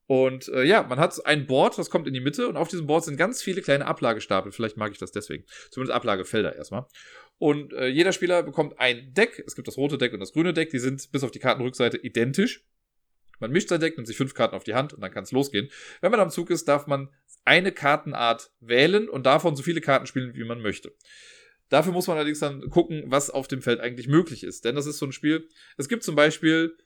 Und 0.08 0.50
äh, 0.50 0.64
ja, 0.64 0.84
man 0.84 1.00
hat 1.00 1.26
ein 1.26 1.48
Board, 1.48 1.78
das 1.78 1.90
kommt 1.90 2.08
in 2.08 2.14
die 2.14 2.20
Mitte 2.20 2.48
und 2.48 2.58
auf 2.58 2.68
diesem 2.68 2.86
Board 2.86 3.04
sind 3.04 3.18
ganz 3.18 3.42
viele 3.42 3.62
kleine 3.62 3.88
Ablagestapel. 3.88 4.52
Vielleicht 4.52 4.78
mag 4.78 4.92
ich 4.92 5.00
das 5.00 5.12
deswegen. 5.12 5.46
Zumindest 5.72 5.96
Ablagefelder 5.96 6.56
erstmal. 6.56 6.86
Und 7.38 7.74
äh, 7.74 7.88
jeder 7.88 8.12
Spieler 8.12 8.44
bekommt 8.44 8.80
ein 8.80 9.14
Deck. 9.14 9.44
Es 9.46 9.56
gibt 9.56 9.68
das 9.68 9.78
rote 9.78 9.98
Deck 9.98 10.14
und 10.14 10.20
das 10.20 10.34
grüne 10.34 10.54
Deck. 10.54 10.70
Die 10.70 10.80
sind 10.80 11.12
bis 11.12 11.24
auf 11.24 11.32
die 11.32 11.40
Kartenrückseite 11.40 11.98
identisch. 11.98 12.64
Man 13.40 13.52
mischt 13.52 13.70
sein 13.70 13.80
Deck, 13.80 13.98
nimmt 13.98 14.08
sich 14.08 14.18
fünf 14.18 14.34
Karten 14.34 14.56
auf 14.56 14.64
die 14.64 14.74
Hand 14.74 14.94
und 14.94 15.02
dann 15.02 15.12
kann 15.12 15.24
es 15.24 15.32
losgehen. 15.32 15.70
Wenn 16.02 16.12
man 16.12 16.20
am 16.20 16.30
Zug 16.30 16.50
ist, 16.50 16.68
darf 16.68 16.88
man 16.88 17.10
eine 17.44 17.72
Kartenart 17.72 18.52
wählen 18.60 19.10
und 19.10 19.26
davon 19.26 19.56
so 19.56 19.64
viele 19.64 19.82
Karten 19.82 20.08
spielen, 20.08 20.34
wie 20.36 20.44
man 20.44 20.62
möchte. 20.62 20.94
Dafür 21.70 21.94
muss 21.94 22.08
man 22.08 22.18
allerdings 22.18 22.40
dann 22.40 22.70
gucken, 22.70 23.04
was 23.08 23.30
auf 23.30 23.48
dem 23.48 23.62
Feld 23.62 23.80
eigentlich 23.80 24.08
möglich 24.08 24.44
ist. 24.44 24.66
Denn 24.66 24.76
das 24.76 24.86
ist 24.86 24.98
so 24.98 25.06
ein 25.06 25.12
Spiel. 25.12 25.48
Es 25.78 25.90
gibt 25.90 26.04
zum 26.04 26.16
Beispiel 26.16 26.78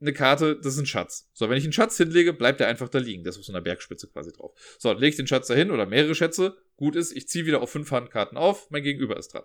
eine 0.00 0.12
Karte, 0.12 0.56
das 0.56 0.74
ist 0.74 0.80
ein 0.80 0.86
Schatz. 0.86 1.30
So, 1.32 1.48
wenn 1.48 1.56
ich 1.56 1.64
einen 1.64 1.72
Schatz 1.72 1.96
hinlege, 1.96 2.32
bleibt 2.32 2.60
der 2.60 2.68
einfach 2.68 2.88
da 2.88 2.98
liegen. 2.98 3.24
Der 3.24 3.30
ist 3.30 3.38
auf 3.38 3.44
so 3.44 3.52
einer 3.52 3.62
Bergspitze 3.62 4.08
quasi 4.08 4.32
drauf. 4.32 4.52
So, 4.78 4.92
lege 4.92 5.08
ich 5.08 5.16
den 5.16 5.26
Schatz 5.26 5.46
dahin 5.46 5.70
oder 5.70 5.86
mehrere 5.86 6.14
Schätze. 6.14 6.56
Gut 6.76 6.96
ist, 6.96 7.12
ich 7.12 7.28
ziehe 7.28 7.46
wieder 7.46 7.62
auf 7.62 7.70
fünf 7.70 7.90
Handkarten 7.90 8.36
auf. 8.36 8.70
Mein 8.70 8.82
Gegenüber 8.82 9.16
ist 9.16 9.28
dran. 9.28 9.44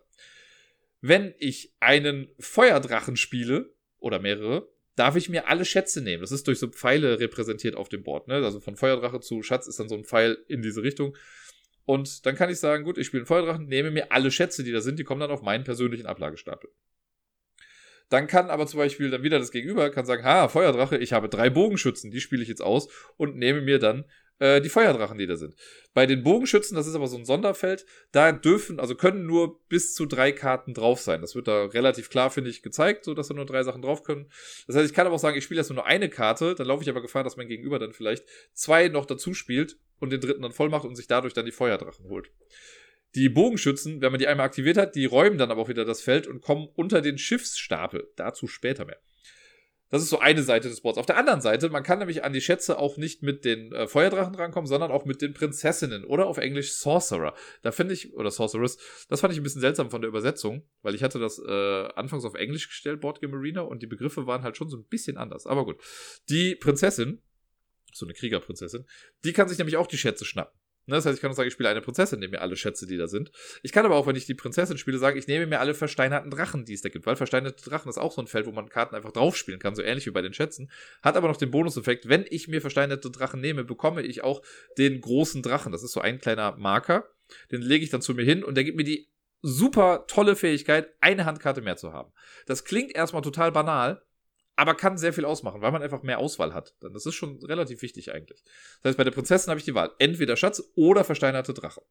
Wenn 0.99 1.33
ich 1.37 1.73
einen 1.79 2.29
Feuerdrachen 2.39 3.17
spiele, 3.17 3.77
oder 3.99 4.19
mehrere, 4.19 4.69
darf 4.97 5.15
ich 5.15 5.29
mir 5.29 5.47
alle 5.47 5.63
Schätze 5.63 6.01
nehmen. 6.01 6.21
Das 6.21 6.31
ist 6.31 6.47
durch 6.47 6.59
so 6.59 6.67
Pfeile 6.67 7.19
repräsentiert 7.19 7.75
auf 7.75 7.87
dem 7.87 8.03
Board. 8.03 8.27
Ne? 8.27 8.35
Also 8.35 8.59
von 8.59 8.75
Feuerdrache 8.75 9.19
zu 9.21 9.43
Schatz 9.43 9.67
ist 9.67 9.79
dann 9.79 9.87
so 9.87 9.95
ein 9.95 10.03
Pfeil 10.03 10.37
in 10.47 10.61
diese 10.61 10.83
Richtung. 10.83 11.15
Und 11.85 12.25
dann 12.25 12.35
kann 12.35 12.49
ich 12.49 12.59
sagen, 12.59 12.83
gut, 12.83 12.97
ich 12.97 13.07
spiele 13.07 13.21
einen 13.21 13.27
Feuerdrachen, 13.27 13.67
nehme 13.67 13.91
mir 13.91 14.11
alle 14.11 14.31
Schätze, 14.31 14.63
die 14.63 14.71
da 14.71 14.81
sind, 14.81 14.99
die 14.99 15.03
kommen 15.03 15.21
dann 15.21 15.31
auf 15.31 15.43
meinen 15.43 15.63
persönlichen 15.63 16.07
Ablagestapel. 16.07 16.69
Dann 18.09 18.27
kann 18.27 18.49
aber 18.49 18.65
zum 18.67 18.79
Beispiel 18.79 19.09
dann 19.11 19.23
wieder 19.23 19.37
das 19.37 19.51
Gegenüber 19.51 19.89
kann 19.91 20.05
sagen, 20.05 20.23
ha, 20.23 20.47
Feuerdrache, 20.47 20.97
ich 20.97 21.13
habe 21.13 21.29
drei 21.29 21.49
Bogenschützen, 21.49 22.09
die 22.09 22.21
spiele 22.21 22.41
ich 22.41 22.49
jetzt 22.49 22.61
aus 22.61 22.89
und 23.17 23.37
nehme 23.37 23.61
mir 23.61 23.79
dann 23.79 24.05
äh, 24.39 24.61
die 24.61 24.69
Feuerdrachen, 24.69 25.17
die 25.17 25.27
da 25.27 25.35
sind. 25.35 25.55
Bei 25.93 26.05
den 26.05 26.23
Bogenschützen, 26.23 26.75
das 26.75 26.87
ist 26.87 26.95
aber 26.95 27.07
so 27.07 27.17
ein 27.17 27.25
Sonderfeld, 27.25 27.85
da 28.11 28.31
dürfen, 28.31 28.79
also 28.79 28.95
können 28.95 29.25
nur 29.25 29.59
bis 29.67 29.93
zu 29.93 30.05
drei 30.05 30.31
Karten 30.31 30.73
drauf 30.73 31.01
sein. 31.01 31.21
Das 31.21 31.35
wird 31.35 31.47
da 31.47 31.65
relativ 31.65 32.09
klar, 32.09 32.29
finde 32.29 32.49
ich, 32.49 32.61
gezeigt, 32.61 33.05
so 33.05 33.13
dass 33.13 33.27
da 33.27 33.33
nur 33.33 33.45
drei 33.45 33.63
Sachen 33.63 33.81
drauf 33.81 34.03
können. 34.03 34.29
Das 34.67 34.75
heißt, 34.75 34.89
ich 34.89 34.93
kann 34.93 35.07
aber 35.07 35.15
auch 35.15 35.19
sagen, 35.19 35.37
ich 35.37 35.43
spiele 35.43 35.59
jetzt 35.59 35.71
nur 35.71 35.85
eine 35.85 36.09
Karte, 36.09 36.55
dann 36.55 36.67
laufe 36.67 36.83
ich 36.83 36.89
aber 36.89 37.01
Gefahr, 37.01 37.23
dass 37.23 37.37
mein 37.37 37.47
Gegenüber 37.47 37.79
dann 37.79 37.93
vielleicht 37.93 38.25
zwei 38.53 38.87
noch 38.89 39.05
dazu 39.05 39.33
spielt 39.33 39.77
und 39.99 40.11
den 40.11 40.21
dritten 40.21 40.41
dann 40.41 40.51
voll 40.51 40.69
macht 40.69 40.85
und 40.85 40.95
sich 40.95 41.07
dadurch 41.07 41.33
dann 41.33 41.45
die 41.45 41.51
Feuerdrachen 41.51 42.05
holt. 42.09 42.31
Die 43.15 43.29
Bogenschützen, 43.29 44.01
wenn 44.01 44.11
man 44.11 44.19
die 44.19 44.27
einmal 44.27 44.45
aktiviert 44.45 44.77
hat, 44.77 44.95
die 44.95 45.05
räumen 45.05 45.37
dann 45.37 45.49
aber 45.49 45.61
auch 45.61 45.69
wieder 45.69 45.85
das 45.85 46.01
Feld 46.01 46.27
und 46.27 46.41
kommen 46.41 46.67
unter 46.75 47.01
den 47.01 47.17
Schiffsstapel. 47.17 48.11
Dazu 48.15 48.47
später 48.47 48.85
mehr. 48.85 48.99
Das 49.89 50.01
ist 50.01 50.09
so 50.09 50.19
eine 50.19 50.43
Seite 50.43 50.67
des 50.67 50.81
Boards. 50.81 50.97
Auf 50.97 51.05
der 51.05 51.17
anderen 51.17 51.39
Seite, 51.41 51.69
man 51.69 51.83
kann 51.83 51.99
nämlich 51.99 52.23
an 52.23 52.33
die 52.33 52.41
Schätze 52.41 52.77
auch 52.77 52.97
nicht 52.97 53.23
mit 53.23 53.45
den 53.45 53.71
äh, 53.71 53.87
Feuerdrachen 53.87 54.35
rankommen, 54.35 54.67
sondern 54.67 54.91
auch 54.91 55.05
mit 55.05 55.21
den 55.21 55.33
Prinzessinnen 55.33 56.03
oder 56.03 56.27
auf 56.27 56.37
Englisch 56.37 56.73
Sorcerer. 56.73 57.33
Da 57.61 57.71
finde 57.71 57.93
ich, 57.93 58.13
oder 58.13 58.29
Sorceress, 58.29 58.77
das 59.07 59.21
fand 59.21 59.33
ich 59.33 59.39
ein 59.39 59.43
bisschen 59.43 59.61
seltsam 59.61 59.89
von 59.89 60.01
der 60.01 60.09
Übersetzung, 60.09 60.67
weil 60.81 60.95
ich 60.95 61.03
hatte 61.03 61.19
das 61.19 61.39
äh, 61.39 61.87
anfangs 61.95 62.25
auf 62.25 62.33
Englisch 62.33 62.67
gestellt, 62.67 62.99
Board 62.99 63.21
Game 63.21 63.33
Arena, 63.33 63.61
und 63.61 63.81
die 63.81 63.87
Begriffe 63.87 64.27
waren 64.27 64.43
halt 64.43 64.57
schon 64.57 64.69
so 64.69 64.77
ein 64.77 64.85
bisschen 64.85 65.17
anders. 65.17 65.47
Aber 65.47 65.63
gut. 65.63 65.81
Die 66.29 66.55
Prinzessin, 66.55 67.21
so 67.93 68.05
eine 68.05 68.13
Kriegerprinzessin, 68.13 68.85
die 69.23 69.33
kann 69.33 69.47
sich 69.47 69.57
nämlich 69.57 69.77
auch 69.77 69.87
die 69.87 69.97
Schätze 69.97 70.25
schnappen. 70.25 70.57
Ne, 70.87 70.95
das 70.95 71.05
heißt, 71.05 71.17
ich 71.17 71.21
kann 71.21 71.29
auch 71.29 71.35
sagen, 71.35 71.47
ich 71.47 71.53
spiele 71.53 71.67
eine 71.67 71.81
Prinzessin, 71.81 72.19
nehme 72.19 72.37
mir 72.37 72.41
alle 72.41 72.55
Schätze, 72.55 72.87
die 72.87 72.95
da 72.95 73.07
sind. 73.07 73.29
Ich 73.61 73.73
kann 73.73 73.85
aber 73.85 73.97
auch, 73.97 74.07
wenn 74.07 74.15
ich 74.15 74.25
die 74.25 74.33
Prinzessin 74.33 74.77
spiele, 74.77 74.97
sagen, 74.97 75.17
ich 75.17 75.27
nehme 75.27 75.45
mir 75.45 75.59
alle 75.59 75.73
versteinerten 75.73 76.31
Drachen, 76.31 76.63
die 76.63 76.73
es 76.73 76.81
da 76.81 76.87
gibt. 76.87 77.05
Weil 77.05 77.17
versteinerte 77.17 77.69
Drachen 77.69 77.89
ist 77.89 77.97
auch 77.97 78.13
so 78.13 78.21
ein 78.21 78.27
Feld, 78.27 78.45
wo 78.45 78.53
man 78.53 78.69
Karten 78.69 78.95
einfach 78.95 79.11
draufspielen 79.11 79.59
kann, 79.59 79.75
so 79.75 79.81
ähnlich 79.81 80.05
wie 80.05 80.11
bei 80.11 80.21
den 80.21 80.33
Schätzen. 80.33 80.71
Hat 81.03 81.17
aber 81.17 81.27
noch 81.27 81.35
den 81.35 81.51
Bonuseffekt, 81.51 82.07
wenn 82.07 82.25
ich 82.29 82.47
mir 82.47 82.61
versteinerte 82.61 83.11
Drachen 83.11 83.41
nehme, 83.41 83.65
bekomme 83.65 84.01
ich 84.01 84.23
auch 84.23 84.41
den 84.77 85.01
großen 85.01 85.43
Drachen. 85.43 85.73
Das 85.73 85.83
ist 85.83 85.91
so 85.91 85.99
ein 85.99 86.19
kleiner 86.19 86.55
Marker. 86.55 87.09
Den 87.51 87.61
lege 87.61 87.83
ich 87.83 87.89
dann 87.89 88.01
zu 88.01 88.13
mir 88.13 88.23
hin 88.23 88.45
und 88.45 88.55
der 88.55 88.63
gibt 88.63 88.77
mir 88.77 88.85
die 88.85 89.09
super 89.41 90.05
tolle 90.07 90.37
Fähigkeit, 90.37 90.93
eine 91.01 91.25
Handkarte 91.25 91.61
mehr 91.61 91.75
zu 91.75 91.91
haben. 91.91 92.13
Das 92.45 92.63
klingt 92.63 92.95
erstmal 92.95 93.21
total 93.21 93.51
banal, 93.51 94.01
aber 94.57 94.73
kann 94.73 94.97
sehr 94.97 95.13
viel 95.13 95.23
ausmachen, 95.23 95.61
weil 95.61 95.71
man 95.71 95.83
einfach 95.83 96.01
mehr 96.01 96.17
Auswahl 96.17 96.53
hat. 96.53 96.75
Das 96.81 97.05
ist 97.05 97.13
schon 97.13 97.37
relativ 97.45 97.83
wichtig 97.83 98.11
eigentlich. 98.11 98.43
Das 98.81 98.89
heißt, 98.89 98.97
bei 98.97 99.03
der 99.03 99.11
Prinzessin 99.11 99.51
habe 99.51 99.59
ich 99.59 99.65
die 99.65 99.75
Wahl. 99.75 99.91
Entweder 99.99 100.35
Schatz 100.35 100.71
oder 100.75 101.03
versteinerte 101.03 101.53
Drache. 101.53 101.81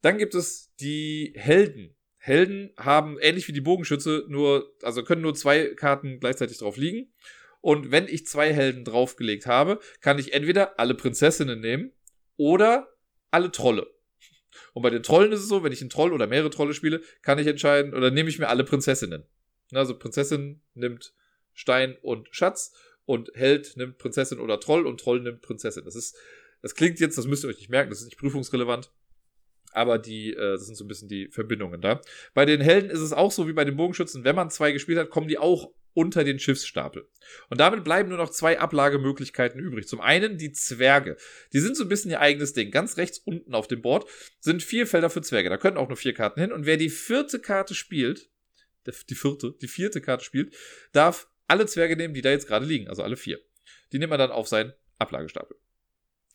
Dann 0.00 0.16
gibt 0.16 0.34
es 0.34 0.74
die 0.80 1.34
Helden. 1.36 1.94
Helden 2.16 2.72
haben 2.78 3.18
ähnlich 3.20 3.46
wie 3.48 3.52
die 3.52 3.60
Bogenschütze 3.60 4.24
nur, 4.28 4.74
also 4.82 5.04
können 5.04 5.20
nur 5.20 5.34
zwei 5.34 5.74
Karten 5.74 6.20
gleichzeitig 6.20 6.56
drauf 6.56 6.78
liegen. 6.78 7.12
Und 7.60 7.90
wenn 7.90 8.08
ich 8.08 8.26
zwei 8.26 8.52
Helden 8.52 8.84
draufgelegt 8.84 9.46
habe, 9.46 9.78
kann 10.00 10.18
ich 10.18 10.32
entweder 10.32 10.80
alle 10.80 10.94
Prinzessinnen 10.94 11.60
nehmen 11.60 11.92
oder 12.38 12.88
alle 13.30 13.52
Trolle. 13.52 13.86
Und 14.72 14.82
bei 14.82 14.90
den 14.90 15.02
Trollen 15.02 15.32
ist 15.32 15.40
es 15.40 15.48
so, 15.48 15.62
wenn 15.62 15.72
ich 15.72 15.82
einen 15.82 15.90
Troll 15.90 16.14
oder 16.14 16.26
mehrere 16.26 16.50
Trolle 16.50 16.72
spiele, 16.72 17.02
kann 17.20 17.38
ich 17.38 17.46
entscheiden, 17.46 17.92
oder 17.92 18.10
nehme 18.10 18.30
ich 18.30 18.38
mir 18.38 18.48
alle 18.48 18.64
Prinzessinnen. 18.64 19.24
Also 19.72 19.98
Prinzessin 19.98 20.62
nimmt 20.72 21.12
Stein 21.58 21.96
und 22.02 22.28
Schatz 22.30 22.72
und 23.04 23.32
Held 23.34 23.76
nimmt 23.76 23.98
Prinzessin 23.98 24.38
oder 24.38 24.60
Troll 24.60 24.86
und 24.86 25.00
Troll 25.00 25.20
nimmt 25.20 25.42
Prinzessin. 25.42 25.84
Das 25.84 25.96
ist, 25.96 26.16
das 26.62 26.76
klingt 26.76 27.00
jetzt, 27.00 27.18
das 27.18 27.26
müsst 27.26 27.44
ihr 27.44 27.48
euch 27.48 27.58
nicht 27.58 27.68
merken, 27.68 27.90
das 27.90 27.98
ist 27.98 28.04
nicht 28.04 28.18
prüfungsrelevant. 28.18 28.92
Aber 29.72 29.98
die, 29.98 30.32
äh, 30.32 30.52
das 30.52 30.66
sind 30.66 30.76
so 30.76 30.84
ein 30.84 30.88
bisschen 30.88 31.08
die 31.08 31.28
Verbindungen 31.28 31.80
da. 31.80 32.00
Bei 32.32 32.44
den 32.44 32.60
Helden 32.60 32.90
ist 32.90 33.00
es 33.00 33.12
auch 33.12 33.32
so 33.32 33.48
wie 33.48 33.52
bei 33.52 33.64
den 33.64 33.76
Bogenschützen, 33.76 34.22
wenn 34.22 34.36
man 34.36 34.50
zwei 34.50 34.70
gespielt 34.70 34.98
hat, 34.98 35.10
kommen 35.10 35.26
die 35.26 35.36
auch 35.36 35.72
unter 35.94 36.22
den 36.22 36.38
Schiffsstapel. 36.38 37.08
Und 37.50 37.58
damit 37.58 37.82
bleiben 37.82 38.08
nur 38.08 38.18
noch 38.18 38.30
zwei 38.30 38.60
Ablagemöglichkeiten 38.60 39.60
übrig. 39.60 39.88
Zum 39.88 40.00
einen 40.00 40.38
die 40.38 40.52
Zwerge. 40.52 41.16
Die 41.52 41.58
sind 41.58 41.76
so 41.76 41.82
ein 41.82 41.88
bisschen 41.88 42.12
ihr 42.12 42.20
eigenes 42.20 42.52
Ding. 42.52 42.70
Ganz 42.70 42.98
rechts 42.98 43.18
unten 43.18 43.52
auf 43.52 43.66
dem 43.66 43.82
Board 43.82 44.08
sind 44.38 44.62
vier 44.62 44.86
Felder 44.86 45.10
für 45.10 45.22
Zwerge. 45.22 45.50
Da 45.50 45.56
können 45.56 45.76
auch 45.76 45.88
nur 45.88 45.96
vier 45.96 46.14
Karten 46.14 46.40
hin. 46.40 46.52
Und 46.52 46.66
wer 46.66 46.76
die 46.76 46.88
vierte 46.88 47.40
Karte 47.40 47.74
spielt, 47.74 48.30
die 48.86 49.14
vierte, 49.16 49.54
die 49.60 49.66
vierte 49.66 50.00
Karte 50.00 50.24
spielt, 50.24 50.54
darf 50.92 51.28
alle 51.48 51.66
Zwerge 51.66 51.96
nehmen, 51.96 52.14
die 52.14 52.22
da 52.22 52.30
jetzt 52.30 52.46
gerade 52.46 52.64
liegen, 52.64 52.88
also 52.88 53.02
alle 53.02 53.16
vier. 53.16 53.40
Die 53.92 53.98
nimmt 53.98 54.10
man 54.10 54.18
dann 54.18 54.30
auf 54.30 54.48
seinen 54.48 54.72
Ablagestapel. 54.98 55.56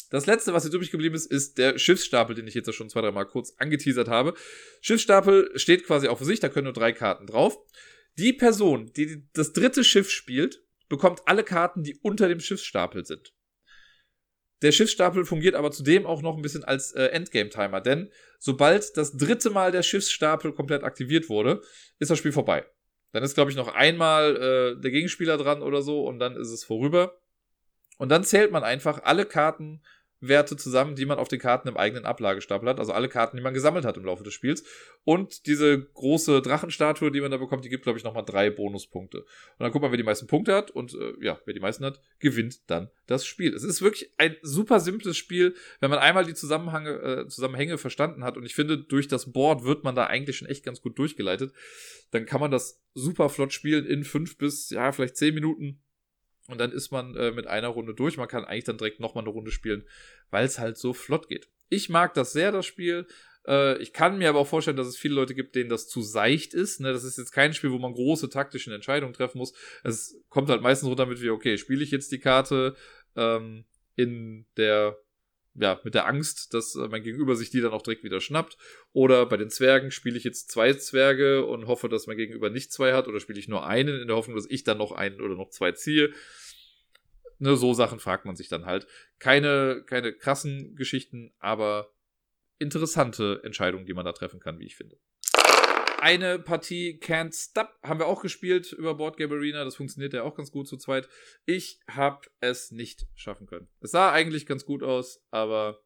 Das 0.09 0.27
letzte, 0.27 0.53
was 0.53 0.63
jetzt 0.63 0.73
übrig 0.73 0.91
geblieben 0.91 1.15
ist, 1.15 1.25
ist 1.25 1.57
der 1.57 1.79
Schiffsstapel, 1.79 2.35
den 2.35 2.47
ich 2.47 2.53
jetzt 2.53 2.71
schon 2.73 2.89
zwei, 2.89 3.01
drei 3.01 3.11
Mal 3.11 3.25
kurz 3.25 3.55
angeteasert 3.57 4.09
habe. 4.09 4.35
Schiffsstapel 4.81 5.51
steht 5.55 5.85
quasi 5.85 6.07
auch 6.07 6.19
für 6.19 6.25
sich, 6.25 6.39
da 6.39 6.49
können 6.49 6.65
nur 6.65 6.73
drei 6.73 6.91
Karten 6.91 7.25
drauf. 7.25 7.57
Die 8.19 8.33
Person, 8.33 8.91
die 8.95 9.27
das 9.33 9.53
dritte 9.53 9.83
Schiff 9.83 10.11
spielt, 10.11 10.61
bekommt 10.87 11.21
alle 11.25 11.43
Karten, 11.43 11.83
die 11.83 11.97
unter 11.97 12.27
dem 12.27 12.39
Schiffsstapel 12.39 13.05
sind. 13.05 13.33
Der 14.61 14.71
Schiffsstapel 14.71 15.25
fungiert 15.25 15.55
aber 15.55 15.71
zudem 15.71 16.05
auch 16.05 16.21
noch 16.21 16.35
ein 16.35 16.43
bisschen 16.43 16.63
als 16.63 16.91
äh, 16.91 17.05
Endgame-Timer, 17.05 17.81
denn 17.81 18.11
sobald 18.39 18.95
das 18.95 19.17
dritte 19.17 19.49
Mal 19.49 19.71
der 19.71 19.83
Schiffsstapel 19.83 20.53
komplett 20.53 20.83
aktiviert 20.83 21.27
wurde, 21.27 21.61
ist 21.99 22.11
das 22.11 22.19
Spiel 22.19 22.31
vorbei. 22.31 22.65
Dann 23.13 23.23
ist, 23.23 23.35
glaube 23.35 23.51
ich, 23.51 23.57
noch 23.57 23.73
einmal 23.73 24.35
äh, 24.35 24.81
der 24.81 24.91
Gegenspieler 24.91 25.37
dran 25.37 25.61
oder 25.61 25.81
so 25.81 26.05
und 26.05 26.19
dann 26.19 26.35
ist 26.35 26.49
es 26.49 26.63
vorüber. 26.63 27.19
Und 27.97 28.09
dann 28.09 28.23
zählt 28.23 28.51
man 28.51 28.63
einfach 28.63 29.03
alle 29.03 29.25
Kartenwerte 30.23 30.57
zusammen, 30.57 30.95
die 30.95 31.05
man 31.05 31.19
auf 31.19 31.27
den 31.27 31.39
Karten 31.39 31.67
im 31.67 31.77
eigenen 31.77 32.05
Ablagestapel 32.05 32.67
hat. 32.69 32.79
Also 32.79 32.93
alle 32.93 33.09
Karten, 33.09 33.37
die 33.37 33.43
man 33.43 33.53
gesammelt 33.53 33.85
hat 33.85 33.97
im 33.97 34.05
Laufe 34.05 34.23
des 34.23 34.33
Spiels. 34.33 34.63
Und 35.03 35.45
diese 35.47 35.81
große 35.93 36.41
Drachenstatue, 36.41 37.11
die 37.11 37.21
man 37.21 37.31
da 37.31 37.37
bekommt, 37.37 37.65
die 37.65 37.69
gibt, 37.69 37.83
glaube 37.83 37.97
ich, 37.97 38.05
nochmal 38.05 38.23
drei 38.25 38.49
Bonuspunkte. 38.49 39.19
Und 39.19 39.27
dann 39.59 39.71
guckt 39.71 39.81
man, 39.81 39.91
wer 39.91 39.97
die 39.97 40.03
meisten 40.03 40.27
Punkte 40.27 40.55
hat. 40.55 40.71
Und 40.71 40.93
äh, 40.93 41.13
ja, 41.21 41.39
wer 41.45 41.53
die 41.53 41.59
meisten 41.59 41.85
hat, 41.85 41.99
gewinnt 42.19 42.69
dann 42.69 42.89
das 43.07 43.25
Spiel. 43.25 43.53
Es 43.53 43.63
ist 43.63 43.81
wirklich 43.81 44.11
ein 44.17 44.35
super 44.41 44.79
simples 44.79 45.17
Spiel, 45.17 45.55
wenn 45.81 45.89
man 45.89 45.99
einmal 45.99 46.25
die 46.25 46.33
Zusammenhänge, 46.33 46.91
äh, 46.91 47.27
Zusammenhänge 47.27 47.77
verstanden 47.77 48.23
hat. 48.23 48.37
Und 48.37 48.45
ich 48.45 48.55
finde, 48.55 48.77
durch 48.77 49.07
das 49.07 49.31
Board 49.31 49.63
wird 49.63 49.83
man 49.83 49.95
da 49.95 50.05
eigentlich 50.05 50.37
schon 50.37 50.47
echt 50.47 50.63
ganz 50.63 50.81
gut 50.81 50.97
durchgeleitet 50.97 51.53
dann 52.13 52.27
kann 52.27 52.39
man 52.39 52.51
das 52.51 52.79
super 52.93 53.27
flott 53.27 53.53
spielen 53.53 53.85
in 53.87 54.03
fünf 54.03 54.37
bis, 54.37 54.69
ja, 54.69 54.91
vielleicht 54.91 55.17
zehn 55.17 55.33
Minuten. 55.33 55.81
Und 56.47 56.59
dann 56.59 56.71
ist 56.71 56.91
man 56.91 57.15
äh, 57.15 57.31
mit 57.31 57.47
einer 57.47 57.69
Runde 57.69 57.93
durch. 57.93 58.17
Man 58.17 58.27
kann 58.27 58.43
eigentlich 58.43 58.65
dann 58.65 58.77
direkt 58.77 58.99
nochmal 58.99 59.23
eine 59.23 59.31
Runde 59.31 59.51
spielen, 59.51 59.87
weil 60.29 60.45
es 60.45 60.59
halt 60.59 60.77
so 60.77 60.93
flott 60.93 61.29
geht. 61.29 61.47
Ich 61.69 61.89
mag 61.89 62.13
das 62.13 62.33
sehr, 62.33 62.51
das 62.51 62.65
Spiel. 62.65 63.07
Äh, 63.47 63.77
ich 63.81 63.93
kann 63.93 64.17
mir 64.17 64.29
aber 64.29 64.39
auch 64.39 64.47
vorstellen, 64.47 64.77
dass 64.77 64.87
es 64.87 64.97
viele 64.97 65.15
Leute 65.15 65.35
gibt, 65.35 65.55
denen 65.55 65.69
das 65.69 65.87
zu 65.87 66.01
seicht 66.01 66.53
ist. 66.53 66.81
Ne? 66.81 66.91
Das 66.91 67.03
ist 67.03 67.17
jetzt 67.17 67.31
kein 67.31 67.53
Spiel, 67.53 67.71
wo 67.71 67.79
man 67.79 67.93
große 67.93 68.29
taktische 68.29 68.73
Entscheidungen 68.73 69.13
treffen 69.13 69.37
muss. 69.37 69.53
Es 69.83 70.21
kommt 70.29 70.49
halt 70.49 70.61
meistens 70.61 70.89
runter 70.89 71.05
mit 71.05 71.21
wie, 71.21 71.29
okay, 71.29 71.57
spiele 71.57 71.83
ich 71.83 71.91
jetzt 71.91 72.11
die 72.11 72.19
Karte 72.19 72.75
ähm, 73.15 73.65
in 73.95 74.45
der 74.57 74.97
ja, 75.55 75.79
mit 75.83 75.93
der 75.93 76.07
Angst, 76.07 76.53
dass 76.53 76.75
äh, 76.75 76.87
mein 76.87 77.03
Gegenüber 77.03 77.35
sich 77.35 77.49
die 77.49 77.61
dann 77.61 77.71
auch 77.71 77.81
direkt 77.81 78.03
wieder 78.03 78.21
schnappt. 78.21 78.57
Oder 78.91 79.25
bei 79.25 79.37
den 79.37 79.49
Zwergen 79.49 79.91
spiele 79.91 80.17
ich 80.17 80.23
jetzt 80.23 80.49
zwei 80.49 80.73
Zwerge 80.73 81.45
und 81.45 81.67
hoffe, 81.67 81.89
dass 81.89 82.07
mein 82.07 82.17
Gegenüber 82.17 82.49
nicht 82.49 82.71
zwei 82.71 82.93
hat. 82.93 83.07
Oder 83.07 83.19
spiele 83.19 83.39
ich 83.39 83.47
nur 83.47 83.65
einen 83.65 84.01
in 84.01 84.07
der 84.07 84.17
Hoffnung, 84.17 84.35
dass 84.35 84.49
ich 84.49 84.63
dann 84.63 84.79
noch 84.79 84.91
einen 84.91 85.21
oder 85.21 85.35
noch 85.35 85.49
zwei 85.49 85.71
ziehe. 85.71 86.11
Ne, 87.39 87.55
so 87.55 87.73
Sachen 87.73 87.99
fragt 87.99 88.25
man 88.25 88.35
sich 88.35 88.47
dann 88.47 88.65
halt. 88.65 88.87
Keine, 89.19 89.83
keine 89.85 90.13
krassen 90.13 90.75
Geschichten, 90.75 91.33
aber 91.39 91.93
interessante 92.57 93.41
Entscheidungen, 93.43 93.85
die 93.85 93.93
man 93.93 94.05
da 94.05 94.13
treffen 94.13 94.39
kann, 94.39 94.59
wie 94.59 94.65
ich 94.65 94.75
finde. 94.75 94.97
Eine 96.03 96.37
Partie 96.37 96.99
Can't 97.01 97.33
Stop 97.33 97.69
haben 97.81 97.97
wir 97.97 98.07
auch 98.07 98.21
gespielt 98.21 98.73
über 98.73 98.93
Board 98.93 99.15
Game 99.15 99.31
Arena. 99.31 99.63
Das 99.63 99.77
funktioniert 99.77 100.11
ja 100.11 100.23
auch 100.23 100.35
ganz 100.35 100.51
gut 100.51 100.67
zu 100.67 100.75
zweit. 100.75 101.07
Ich 101.45 101.79
habe 101.89 102.27
es 102.41 102.71
nicht 102.71 103.07
schaffen 103.15 103.47
können. 103.47 103.69
Es 103.79 103.91
sah 103.91 104.11
eigentlich 104.11 104.45
ganz 104.45 104.65
gut 104.65 104.83
aus, 104.83 105.23
aber 105.31 105.81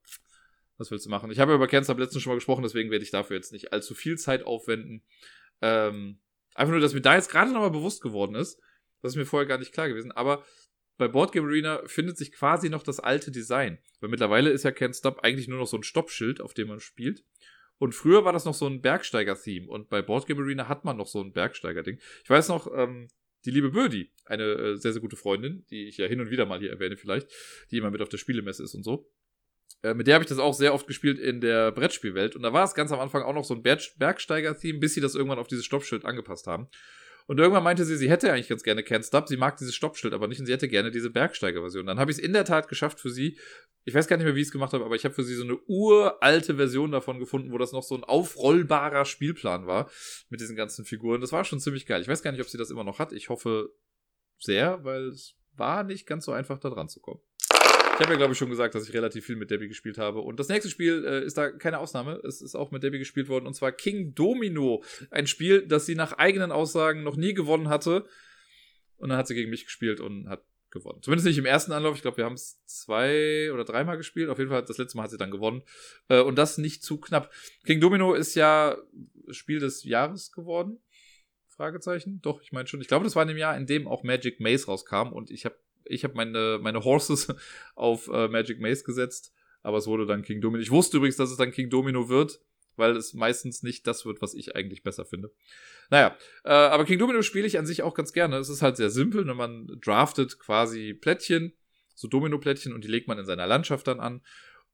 was 0.80 0.90
willst 0.90 1.06
du 1.06 1.12
machen? 1.12 1.30
Ich 1.30 1.38
habe 1.38 1.54
über 1.54 1.68
Can't 1.68 1.84
Stop 1.84 2.00
letztens 2.00 2.24
schon 2.24 2.32
mal 2.32 2.38
gesprochen, 2.38 2.64
deswegen 2.64 2.90
werde 2.90 3.04
ich 3.04 3.12
dafür 3.12 3.36
jetzt 3.36 3.52
nicht 3.52 3.74
allzu 3.74 3.94
viel 3.94 4.18
Zeit 4.18 4.42
aufwenden. 4.42 5.04
Ähm, 5.62 6.18
einfach 6.56 6.72
nur, 6.72 6.82
dass 6.82 6.96
mir 6.96 7.02
da 7.02 7.14
jetzt 7.14 7.30
gerade 7.30 7.54
nochmal 7.54 7.70
bewusst 7.70 8.02
geworden 8.02 8.34
ist. 8.34 8.60
Das 9.04 9.12
ist 9.12 9.18
mir 9.18 9.26
vorher 9.28 9.46
gar 9.48 9.60
nicht 9.60 9.72
klar 9.72 9.88
gewesen. 9.88 10.12
Aber 10.12 10.44
bei 10.98 11.08
Board 11.08 11.32
Game 11.32 11.46
Arena 11.46 11.84
findet 11.86 12.18
sich 12.18 12.32
quasi 12.32 12.70
noch 12.70 12.82
das 12.82 13.00
alte 13.00 13.30
Design. 13.30 13.78
Weil 14.00 14.10
mittlerweile 14.10 14.50
ist 14.50 14.64
ja 14.64 14.72
Can't 14.72 14.98
Stop 14.98 15.20
eigentlich 15.20 15.48
nur 15.48 15.60
noch 15.60 15.68
so 15.68 15.78
ein 15.78 15.84
Stoppschild, 15.84 16.42
auf 16.42 16.56
dem 16.56 16.70
man 16.70 16.80
spielt. 16.80 17.24
Und 17.80 17.94
früher 17.94 18.26
war 18.26 18.34
das 18.34 18.46
noch 18.46 18.54
so 18.54 18.66
ein 18.66 18.82
Bergsteiger-Theme. 18.82 19.68
Und 19.68 19.90
bei 19.90 20.02
Board 20.02 20.28
Game 20.28 20.40
Arena 20.40 20.68
hat 20.68 20.86
man 20.86 20.98
noch 20.98 21.08
so 21.08 21.22
ein 21.22 21.34
Bergsteiger-Ding. 21.34 22.00
Ich 22.24 22.30
weiß 22.30 22.50
noch, 22.50 22.68
ähm, 22.76 23.08
die 23.46 23.52
liebe 23.52 23.72
Birdie, 23.72 24.12
eine 24.26 24.44
äh, 24.44 24.76
sehr, 24.78 24.94
sehr 24.94 25.02
gute 25.02 25.16
Freundin, 25.16 25.66
die 25.70 25.88
ich 25.88 25.98
ja 25.98 26.08
hin 26.08 26.20
und 26.20 26.32
wieder 26.32 26.46
mal 26.46 26.60
hier 26.60 26.72
erwähne 26.72 26.98
vielleicht, 26.98 27.30
die 27.72 27.78
immer 27.78 27.92
mit 27.92 28.02
auf 28.02 28.10
der 28.10 28.18
Spielemesse 28.18 28.64
ist 28.64 28.74
und 28.74 28.84
so. 28.84 29.10
Äh, 29.84 29.94
mit 29.94 30.08
der 30.08 30.16
habe 30.16 30.24
ich 30.24 30.30
das 30.30 30.40
auch 30.40 30.54
sehr 30.54 30.74
oft 30.74 30.88
gespielt 30.88 31.20
in 31.20 31.40
der 31.40 31.72
Brettspielwelt. 31.72 32.36
Und 32.36 32.42
da 32.42 32.52
war 32.52 32.64
es 32.64 32.74
ganz 32.74 32.92
am 32.92 33.00
Anfang 33.00 33.24
auch 33.24 33.34
noch 33.34 33.46
so 33.46 33.54
ein 33.54 33.62
Bergsteiger-Theme, 33.62 34.80
bis 34.80 34.94
sie 34.96 35.02
das 35.02 35.16
irgendwann 35.16 35.40
auf 35.40 35.48
dieses 35.48 35.66
Stoppschild 35.66 36.06
angepasst 36.06 36.48
haben. 36.48 36.68
Und 37.28 37.40
irgendwann 37.40 37.64
meinte 37.64 37.84
sie, 37.84 37.98
sie 37.98 38.10
hätte 38.10 38.32
eigentlich 38.32 38.48
ganz 38.48 38.64
gerne 38.64 38.82
Can't 38.82 39.06
Stop, 39.06 39.28
sie 39.28 39.36
mag 39.36 39.58
dieses 39.58 39.76
Stoppschild 39.76 40.14
aber 40.14 40.28
nicht 40.28 40.40
und 40.40 40.46
sie 40.46 40.54
hätte 40.54 40.70
gerne 40.70 40.92
diese 40.92 41.10
Bergsteiger-Version. 41.10 41.86
Dann 41.86 42.00
habe 42.00 42.10
ich 42.10 42.18
es 42.18 42.24
in 42.24 42.32
der 42.32 42.46
Tat 42.46 42.70
geschafft 42.70 43.02
für 43.02 43.10
sie. 43.10 43.38
Ich 43.84 43.94
weiß 43.94 44.08
gar 44.08 44.16
nicht 44.16 44.26
mehr, 44.26 44.36
wie 44.36 44.40
ich 44.40 44.48
es 44.48 44.54
gemacht 44.54 44.72
habe, 44.72 44.86
aber 44.86 44.96
ich 44.96 45.04
habe 45.04 45.14
für 45.14 45.24
sie 45.24 45.36
so 45.36 45.44
eine 45.44 45.58
uralte 45.68 46.56
Version 46.56 46.92
davon 46.92 47.20
gefunden, 47.20 47.52
wo 47.52 47.58
das 47.58 47.74
noch 47.74 47.84
so 47.84 47.96
ein 47.96 48.06
aufrollbarer 48.06 49.04
Spielplan 49.04 49.68
war 49.68 49.90
mit 50.30 50.40
diesen 50.40 50.56
ganzen 50.56 50.86
Figuren. 50.86 51.20
Das 51.20 51.34
war 51.34 51.44
schon 51.44 51.60
ziemlich 51.60 51.86
geil. 51.86 52.02
Ich 52.02 52.08
weiß 52.08 52.24
gar 52.24 52.32
nicht, 52.32 52.42
ob 52.42 52.48
sie 52.48 52.58
das 52.58 52.72
immer 52.72 52.86
noch 52.86 53.00
hat. 53.00 53.12
Ich 53.12 53.28
hoffe 53.28 53.74
sehr, 54.40 54.84
weil 54.86 55.08
es 55.10 55.36
war 55.54 55.84
nicht 55.84 56.06
ganz 56.06 56.24
so 56.24 56.32
einfach, 56.32 56.60
da 56.60 56.70
dran 56.70 56.88
zu 56.88 57.02
kommen. 57.02 57.20
Ich 57.98 58.04
habe 58.04 58.14
ja, 58.14 58.18
glaube 58.18 58.34
ich, 58.34 58.38
schon 58.38 58.52
gesagt, 58.52 58.76
dass 58.76 58.88
ich 58.88 58.94
relativ 58.94 59.26
viel 59.26 59.38
mit 59.38 59.50
Debbie 59.50 59.68
gespielt 59.68 59.98
habe. 59.98 60.20
Und 60.20 60.40
das 60.40 60.50
nächste 60.50 60.70
Spiel 60.70 61.04
äh, 61.04 61.26
ist 61.26 61.36
da 61.36 61.50
keine 61.50 61.80
Ausnahme. 61.80 62.22
Es 62.28 62.44
ist 62.44 62.54
auch 62.54 62.70
mit 62.70 62.84
Debbie 62.84 63.00
gespielt 63.00 63.28
worden. 63.28 63.48
Und 63.48 63.56
zwar 63.56 63.72
King 63.72 64.14
Domino. 64.14 64.84
Ein 65.10 65.26
Spiel, 65.26 65.66
das 65.66 65.88
sie 65.88 65.96
nach 65.96 66.14
eigenen 66.14 66.52
Aussagen 66.52 67.02
noch 67.02 67.16
nie 67.16 67.34
gewonnen 67.34 67.70
hatte. 67.70 68.06
Und 68.98 69.10
dann 69.10 69.18
hat 69.18 69.26
sie 69.26 69.34
gegen 69.34 69.50
mich 69.50 69.66
gespielt 69.66 70.00
und 70.00 70.30
hat 70.30 70.44
gewonnen. 70.70 71.02
Zumindest 71.02 71.26
nicht 71.26 71.40
im 71.40 71.48
ersten 71.48 71.72
Anlauf. 71.72 71.96
Ich 71.96 72.04
glaube, 72.04 72.18
wir 72.18 72.26
haben 72.26 72.36
es 72.36 72.64
zwei 72.66 73.52
oder 73.52 73.64
dreimal 73.64 73.98
gespielt. 73.98 74.30
Auf 74.30 74.38
jeden 74.38 74.52
Fall, 74.52 74.64
das 74.64 74.78
letzte 74.78 74.96
Mal 74.98 75.06
hat 75.06 75.10
sie 75.10 75.18
dann 75.18 75.32
gewonnen. 75.32 75.64
Äh, 76.08 76.22
und 76.22 76.36
das 76.36 76.60
nicht 76.60 76.84
zu 76.84 77.00
knapp. 77.00 77.34
King 77.66 77.82
Domino 77.82 78.14
ist 78.14 78.36
ja 78.36 78.78
Spiel 79.32 79.58
des 79.58 79.84
Jahres 79.84 80.32
geworden. 80.32 80.80
Fragezeichen. 81.48 82.22
Doch, 82.22 82.44
ich 82.44 82.52
meine 82.52 82.68
schon. 82.68 82.80
Ich 82.80 82.90
glaube, 82.90 83.06
das 83.06 83.16
war 83.16 83.24
in 83.24 83.30
dem 83.30 83.38
Jahr, 83.38 83.58
in 83.58 83.66
dem 83.66 83.88
auch 83.88 84.04
Magic 84.04 84.40
Maze 84.40 84.68
rauskam. 84.68 85.14
Und 85.14 85.32
ich 85.32 85.46
habe 85.46 85.58
ich 85.90 86.04
habe 86.04 86.16
meine, 86.16 86.60
meine 86.62 86.84
Horses 86.84 87.34
auf 87.76 88.08
äh, 88.08 88.28
Magic 88.28 88.60
Maze 88.60 88.84
gesetzt, 88.84 89.34
aber 89.62 89.78
es 89.78 89.88
wurde 89.88 90.06
dann 90.06 90.22
King 90.22 90.42
Domino. 90.42 90.62
Ich 90.62 90.72
wusste 90.72 90.98
übrigens, 90.98 91.18
dass 91.18 91.32
es 91.32 91.38
dann 91.38 91.52
King 91.52 91.70
Domino 91.70 92.10
wird, 92.10 92.40
weil 92.76 92.96
es 92.96 93.14
meistens 93.14 93.64
nicht 93.64 93.88
das 93.88 94.06
wird, 94.06 94.22
was 94.22 94.34
ich 94.34 94.56
eigentlich 94.56 94.84
besser 94.84 95.06
finde. 95.06 95.32
Naja, 95.90 96.16
äh, 96.44 96.50
aber 96.50 96.86
King 96.86 97.00
Domino 97.00 97.22
spiele 97.22 97.48
ich 97.48 97.58
an 97.58 97.66
sich 97.66 97.82
auch 97.82 97.94
ganz 97.94 98.14
gerne. 98.14 98.38
Es 98.38 98.50
ist 98.50 98.62
halt 98.62 98.78
sehr 98.78 98.90
simpel, 98.90 99.26
ne? 99.26 99.34
man 99.34 99.68
draftet 99.82 100.40
quasi 100.40 100.94
Plättchen, 100.94 101.54
so 101.96 102.08
Domino-Plättchen 102.08 102.74
und 102.74 102.84
die 102.84 102.90
legt 102.90 103.08
man 103.08 103.18
in 103.18 103.26
seiner 103.26 103.48
Landschaft 103.48 103.88
dann 103.88 104.00
an. 104.00 104.22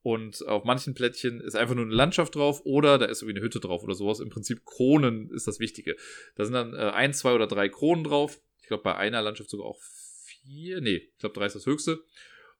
Und 0.02 0.46
auf 0.46 0.64
manchen 0.64 0.92
Plättchen 0.92 1.40
ist 1.40 1.56
einfach 1.56 1.74
nur 1.74 1.86
eine 1.86 1.94
Landschaft 1.94 2.34
drauf 2.34 2.60
oder 2.64 2.98
da 2.98 3.06
ist 3.06 3.22
irgendwie 3.22 3.38
eine 3.38 3.44
Hütte 3.46 3.58
drauf 3.58 3.82
oder 3.82 3.94
sowas. 3.94 4.20
Im 4.20 4.28
Prinzip 4.28 4.66
Kronen 4.66 5.30
ist 5.30 5.46
das 5.46 5.60
Wichtige. 5.60 5.96
Da 6.34 6.44
sind 6.44 6.52
dann 6.52 6.74
äh, 6.74 6.90
ein, 6.90 7.14
zwei 7.14 7.32
oder 7.32 7.46
drei 7.46 7.70
Kronen 7.70 8.04
drauf. 8.04 8.38
Ich 8.60 8.68
glaube, 8.68 8.82
bei 8.82 8.96
einer 8.96 9.22
Landschaft 9.22 9.48
sogar 9.48 9.66
auch 9.66 9.80
vier, 10.44 10.80
nee, 10.80 11.08
ich 11.12 11.18
glaube 11.18 11.34
drei 11.34 11.46
ist 11.46 11.56
das 11.56 11.66
höchste. 11.66 12.04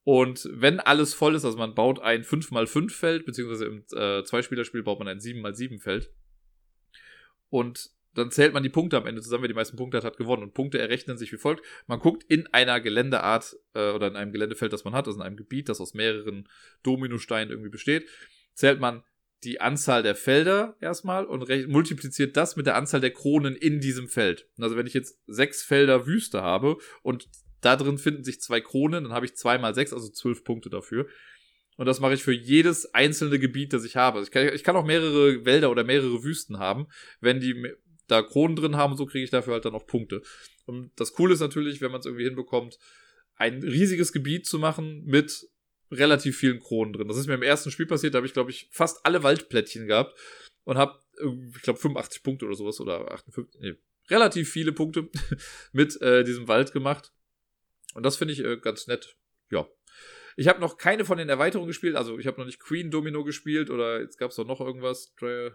Und 0.02 0.48
wenn 0.52 0.80
alles 0.80 1.14
voll 1.14 1.34
ist, 1.34 1.44
also 1.44 1.56
man 1.56 1.74
baut 1.74 2.00
ein 2.00 2.24
5x5-Feld, 2.24 3.24
beziehungsweise 3.24 3.64
im 3.64 3.84
äh, 3.96 4.22
Zweispielerspiel 4.22 4.82
baut 4.82 4.98
man 4.98 5.08
ein 5.08 5.18
7x7-Feld. 5.18 6.10
Und 7.48 7.90
dann 8.14 8.30
zählt 8.30 8.52
man 8.52 8.62
die 8.62 8.68
Punkte 8.68 8.96
am 8.96 9.06
Ende 9.06 9.22
zusammen, 9.22 9.42
wer 9.42 9.48
die 9.48 9.54
meisten 9.54 9.76
Punkte 9.76 9.96
hat, 9.96 10.04
hat 10.04 10.18
gewonnen. 10.18 10.42
Und 10.42 10.54
Punkte 10.54 10.78
errechnen 10.78 11.16
sich 11.16 11.32
wie 11.32 11.38
folgt. 11.38 11.64
Man 11.86 11.98
guckt 11.98 12.22
in 12.24 12.46
einer 12.48 12.80
Geländeart 12.80 13.56
äh, 13.74 13.90
oder 13.90 14.06
in 14.08 14.16
einem 14.16 14.32
Geländefeld, 14.32 14.72
das 14.72 14.84
man 14.84 14.94
hat, 14.94 15.06
also 15.06 15.18
in 15.18 15.26
einem 15.26 15.36
Gebiet, 15.36 15.68
das 15.68 15.80
aus 15.80 15.94
mehreren 15.94 16.48
Dominosteinen 16.82 17.50
irgendwie 17.50 17.70
besteht, 17.70 18.06
zählt 18.52 18.80
man 18.80 19.02
die 19.42 19.60
Anzahl 19.60 20.02
der 20.02 20.14
Felder 20.14 20.76
erstmal 20.80 21.26
und 21.26 21.48
multipliziert 21.68 22.36
das 22.36 22.56
mit 22.56 22.66
der 22.66 22.76
Anzahl 22.76 23.00
der 23.00 23.12
Kronen 23.12 23.56
in 23.56 23.80
diesem 23.80 24.08
Feld. 24.08 24.48
Also 24.58 24.76
wenn 24.76 24.86
ich 24.86 24.94
jetzt 24.94 25.18
sechs 25.26 25.62
Felder 25.62 26.06
Wüste 26.06 26.40
habe 26.40 26.78
und 27.02 27.28
da 27.64 27.76
drin 27.76 27.98
finden 27.98 28.24
sich 28.24 28.40
zwei 28.40 28.60
Kronen, 28.60 29.04
dann 29.04 29.12
habe 29.12 29.26
ich 29.26 29.36
zwei 29.36 29.58
mal 29.58 29.74
sechs, 29.74 29.92
also 29.92 30.08
zwölf 30.08 30.44
Punkte 30.44 30.70
dafür. 30.70 31.06
Und 31.76 31.86
das 31.86 32.00
mache 32.00 32.14
ich 32.14 32.22
für 32.22 32.32
jedes 32.32 32.94
einzelne 32.94 33.38
Gebiet, 33.38 33.72
das 33.72 33.84
ich 33.84 33.96
habe. 33.96 34.18
Also 34.18 34.28
ich 34.28 34.32
kann, 34.32 34.54
ich 34.54 34.62
kann 34.62 34.76
auch 34.76 34.84
mehrere 34.84 35.44
Wälder 35.44 35.70
oder 35.70 35.82
mehrere 35.82 36.22
Wüsten 36.22 36.58
haben. 36.58 36.86
Wenn 37.20 37.40
die 37.40 37.72
da 38.06 38.22
Kronen 38.22 38.56
drin 38.56 38.76
haben, 38.76 38.96
so 38.96 39.06
kriege 39.06 39.24
ich 39.24 39.30
dafür 39.30 39.54
halt 39.54 39.64
dann 39.64 39.74
auch 39.74 39.86
Punkte. 39.86 40.22
Und 40.66 40.92
das 40.96 41.12
Coole 41.12 41.34
ist 41.34 41.40
natürlich, 41.40 41.80
wenn 41.80 41.90
man 41.90 42.00
es 42.00 42.06
irgendwie 42.06 42.24
hinbekommt, 42.24 42.78
ein 43.36 43.62
riesiges 43.62 44.12
Gebiet 44.12 44.46
zu 44.46 44.58
machen 44.58 45.04
mit 45.04 45.48
relativ 45.90 46.38
vielen 46.38 46.60
Kronen 46.60 46.92
drin. 46.92 47.08
Das 47.08 47.16
ist 47.16 47.26
mir 47.26 47.34
im 47.34 47.42
ersten 47.42 47.70
Spiel 47.70 47.86
passiert, 47.86 48.14
da 48.14 48.18
habe 48.18 48.26
ich, 48.26 48.32
glaube 48.32 48.50
ich, 48.50 48.68
fast 48.70 49.04
alle 49.04 49.22
Waldplättchen 49.22 49.86
gehabt 49.86 50.16
und 50.64 50.78
habe, 50.78 50.98
ich 51.56 51.62
glaube, 51.62 51.78
85 51.78 52.22
Punkte 52.22 52.46
oder 52.46 52.54
sowas 52.54 52.80
oder 52.80 53.10
58, 53.12 53.60
nee, 53.60 53.74
relativ 54.08 54.50
viele 54.50 54.72
Punkte 54.72 55.08
mit 55.72 56.00
äh, 56.00 56.24
diesem 56.24 56.48
Wald 56.48 56.72
gemacht. 56.72 57.12
Und 57.94 58.04
das 58.04 58.16
finde 58.16 58.34
ich 58.34 58.44
äh, 58.44 58.56
ganz 58.58 58.86
nett. 58.86 59.16
Ja. 59.50 59.66
Ich 60.36 60.48
habe 60.48 60.60
noch 60.60 60.78
keine 60.78 61.04
von 61.04 61.16
den 61.16 61.28
Erweiterungen 61.28 61.68
gespielt. 61.68 61.96
Also 61.96 62.18
ich 62.18 62.26
habe 62.26 62.38
noch 62.38 62.46
nicht 62.46 62.60
Queen 62.60 62.90
Domino 62.90 63.24
gespielt 63.24 63.70
oder 63.70 64.00
jetzt 64.00 64.18
gab 64.18 64.30
es 64.30 64.36
doch 64.36 64.46
noch 64.46 64.60
irgendwas. 64.60 65.14
Dra 65.14 65.52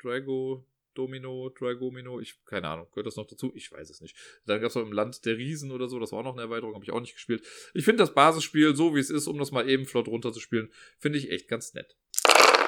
Drago 0.00 0.66
Domino, 0.94 1.50
Dragomino, 1.50 2.20
ich, 2.20 2.44
keine 2.44 2.68
Ahnung, 2.68 2.86
gehört 2.90 3.06
das 3.06 3.16
noch 3.16 3.26
dazu? 3.26 3.52
Ich 3.54 3.70
weiß 3.72 3.90
es 3.90 4.00
nicht. 4.00 4.16
Dann 4.46 4.60
gab 4.60 4.68
es 4.68 4.74
noch 4.74 4.82
im 4.82 4.92
Land 4.92 5.24
der 5.24 5.36
Riesen 5.36 5.70
oder 5.70 5.88
so, 5.88 5.98
das 5.98 6.12
war 6.12 6.20
auch 6.20 6.24
noch 6.24 6.34
eine 6.34 6.42
Erweiterung, 6.42 6.74
habe 6.74 6.84
ich 6.84 6.92
auch 6.92 7.00
nicht 7.00 7.14
gespielt. 7.14 7.44
Ich 7.74 7.84
finde 7.84 8.02
das 8.02 8.14
Basisspiel, 8.14 8.76
so 8.76 8.94
wie 8.94 9.00
es 9.00 9.10
ist, 9.10 9.26
um 9.26 9.38
das 9.38 9.52
mal 9.52 9.68
eben 9.68 9.86
flott 9.86 10.08
runterzuspielen, 10.08 10.70
finde 10.98 11.18
ich 11.18 11.30
echt 11.30 11.48
ganz 11.48 11.74
nett. 11.74 11.96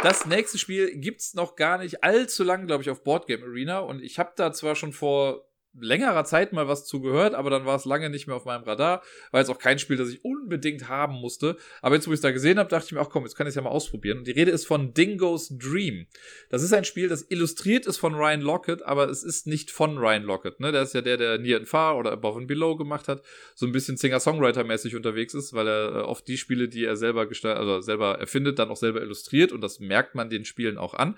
Das 0.02 0.26
nächste 0.26 0.58
Spiel 0.58 0.98
gibt 0.98 1.20
es 1.20 1.34
noch 1.34 1.56
gar 1.56 1.78
nicht 1.78 2.04
allzu 2.04 2.44
lang, 2.44 2.66
glaube 2.66 2.82
ich, 2.82 2.90
auf 2.90 3.02
Boardgame 3.04 3.44
Arena 3.44 3.80
und 3.80 4.02
ich 4.02 4.18
habe 4.18 4.32
da 4.36 4.52
zwar 4.52 4.76
schon 4.76 4.92
vor 4.92 5.48
längerer 5.80 6.24
Zeit 6.24 6.52
mal 6.52 6.68
was 6.68 6.86
zugehört, 6.86 7.34
aber 7.34 7.50
dann 7.50 7.66
war 7.66 7.76
es 7.76 7.84
lange 7.84 8.10
nicht 8.10 8.26
mehr 8.26 8.36
auf 8.36 8.44
meinem 8.44 8.64
Radar. 8.64 9.02
War 9.30 9.40
jetzt 9.40 9.50
auch 9.50 9.58
kein 9.58 9.78
Spiel, 9.78 9.96
das 9.96 10.08
ich 10.08 10.24
unbedingt 10.24 10.88
haben 10.88 11.14
musste. 11.14 11.56
Aber 11.82 11.94
jetzt, 11.94 12.06
wo 12.06 12.12
ich 12.12 12.16
es 12.16 12.20
da 12.20 12.30
gesehen 12.30 12.58
habe, 12.58 12.68
dachte 12.68 12.86
ich 12.86 12.92
mir, 12.92 13.00
ach 13.00 13.10
komm, 13.10 13.24
jetzt 13.24 13.34
kann 13.36 13.46
ich 13.46 13.50
es 13.50 13.54
ja 13.56 13.62
mal 13.62 13.70
ausprobieren. 13.70 14.18
Und 14.18 14.26
die 14.26 14.32
Rede 14.32 14.50
ist 14.50 14.66
von 14.66 14.94
Dingo's 14.94 15.48
Dream. 15.56 16.06
Das 16.50 16.62
ist 16.62 16.72
ein 16.72 16.84
Spiel, 16.84 17.08
das 17.08 17.26
illustriert 17.28 17.86
ist 17.86 17.96
von 17.96 18.14
Ryan 18.14 18.40
Lockett, 18.40 18.82
aber 18.82 19.08
es 19.08 19.22
ist 19.22 19.46
nicht 19.46 19.70
von 19.70 19.98
Ryan 19.98 20.22
Lockett. 20.22 20.60
Ne? 20.60 20.72
Der 20.72 20.82
ist 20.82 20.94
ja 20.94 21.00
der, 21.00 21.16
der 21.16 21.38
Near 21.38 21.58
and 21.58 21.68
Far 21.68 21.98
oder 21.98 22.12
Above 22.12 22.38
and 22.38 22.48
Below 22.48 22.76
gemacht 22.76 23.08
hat. 23.08 23.22
So 23.54 23.66
ein 23.66 23.72
bisschen 23.72 23.96
Singer-Songwriter-mäßig 23.96 24.96
unterwegs 24.96 25.34
ist, 25.34 25.54
weil 25.54 25.68
er 25.68 25.96
äh, 25.96 25.98
oft 26.00 26.26
die 26.28 26.38
Spiele, 26.38 26.68
die 26.68 26.84
er 26.84 26.96
selber 26.96 27.26
gestaltet, 27.26 27.60
also 27.60 27.80
selber 27.80 28.18
erfindet, 28.18 28.58
dann 28.58 28.70
auch 28.70 28.76
selber 28.76 29.02
illustriert. 29.02 29.52
Und 29.52 29.60
das 29.60 29.80
merkt 29.80 30.14
man 30.14 30.30
den 30.30 30.44
Spielen 30.44 30.78
auch 30.78 30.94
an. 30.94 31.16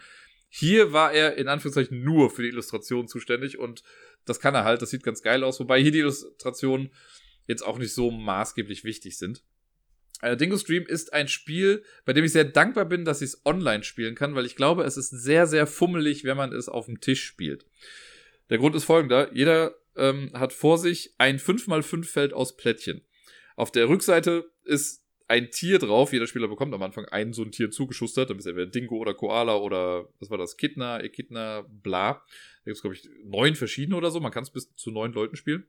Hier 0.49 0.93
war 0.93 1.13
er 1.13 1.37
in 1.37 1.49
Anführungszeichen 1.49 2.03
nur 2.03 2.31
für 2.31 2.43
die 2.43 2.49
Illustration 2.49 3.09
zuständig 3.09 3.59
und 3.59 3.83
das 4.27 4.41
kann 4.41 4.55
er 4.55 4.65
halt, 4.65 4.83
das 4.83 4.91
sieht 4.91 5.03
ganz 5.03 5.23
geil 5.23 5.43
aus, 5.43 5.59
wobei 5.61 5.81
hier 5.81 5.93
die 5.93 6.01
Illustrationen 6.01 6.91
jetzt 7.47 7.63
auch 7.63 7.79
nicht 7.79 7.95
so 7.95 8.11
maßgeblich 8.11 8.85
wichtig 8.85 9.17
sind. 9.17 9.43
Äh, 10.21 10.37
Dingo 10.37 10.57
Stream 10.57 10.85
ist 10.87 11.13
ein 11.13 11.29
Spiel, 11.29 11.83
bei 12.05 12.13
dem 12.13 12.25
ich 12.25 12.33
sehr 12.33 12.45
dankbar 12.45 12.87
bin, 12.87 13.05
dass 13.05 13.23
ich 13.23 13.31
es 13.31 13.47
online 13.47 13.85
spielen 13.85 14.15
kann, 14.15 14.35
weil 14.35 14.47
ich 14.47 14.57
glaube, 14.57 14.85
es 14.85 14.97
ist 14.97 15.11
sehr, 15.11 15.47
sehr 15.47 15.67
fummelig, 15.67 16.25
wenn 16.25 16.37
man 16.37 16.53
es 16.53 16.69
auf 16.69 16.87
dem 16.87 17.01
Tisch 17.01 17.25
spielt. 17.25 17.67
Der 18.51 18.59
Grund 18.59 18.75
ist 18.77 18.85
folgender. 18.85 19.33
Jeder 19.35 19.75
ähm, 19.97 20.31
hat 20.35 20.53
vor 20.53 20.79
sich 20.79 21.15
ein 21.19 21.39
5x5 21.39 22.05
Feld 22.05 22.33
aus 22.33 22.57
Plättchen. 22.57 23.03
Auf 23.57 23.73
der 23.73 23.89
Rückseite 23.89 24.51
ist 24.65 25.06
ein 25.29 25.51
Tier 25.51 25.79
drauf. 25.79 26.13
Jeder 26.13 26.27
Spieler 26.27 26.49
bekommt 26.49 26.75
am 26.75 26.83
Anfang 26.83 27.07
ein 27.07 27.33
so 27.33 27.43
ein 27.43 27.53
Tier 27.53 27.71
zugeschustert. 27.71 28.31
Dann 28.31 28.39
ist 28.39 28.47
entweder 28.47 28.71
Dingo 28.71 28.97
oder 28.97 29.15
Koala 29.15 29.57
oder 29.57 30.09
was 30.21 30.31
war 30.31 30.39
das? 30.39 30.57
Kidna, 30.57 31.01
Echidna, 31.01 31.67
bla. 31.69 32.13
Da 32.13 32.23
gibt 32.65 32.77
es, 32.77 32.83
glaube 32.83 32.95
ich, 32.95 33.09
neun 33.25 33.55
verschiedene 33.55 33.97
oder 33.97 34.11
so. 34.11 34.21
Man 34.21 34.33
kann 34.33 34.45
es 34.45 34.51
bis 34.51 34.75
zu 34.77 34.91
neun 34.91 35.13
Leuten 35.13 35.37
spielen. 35.37 35.67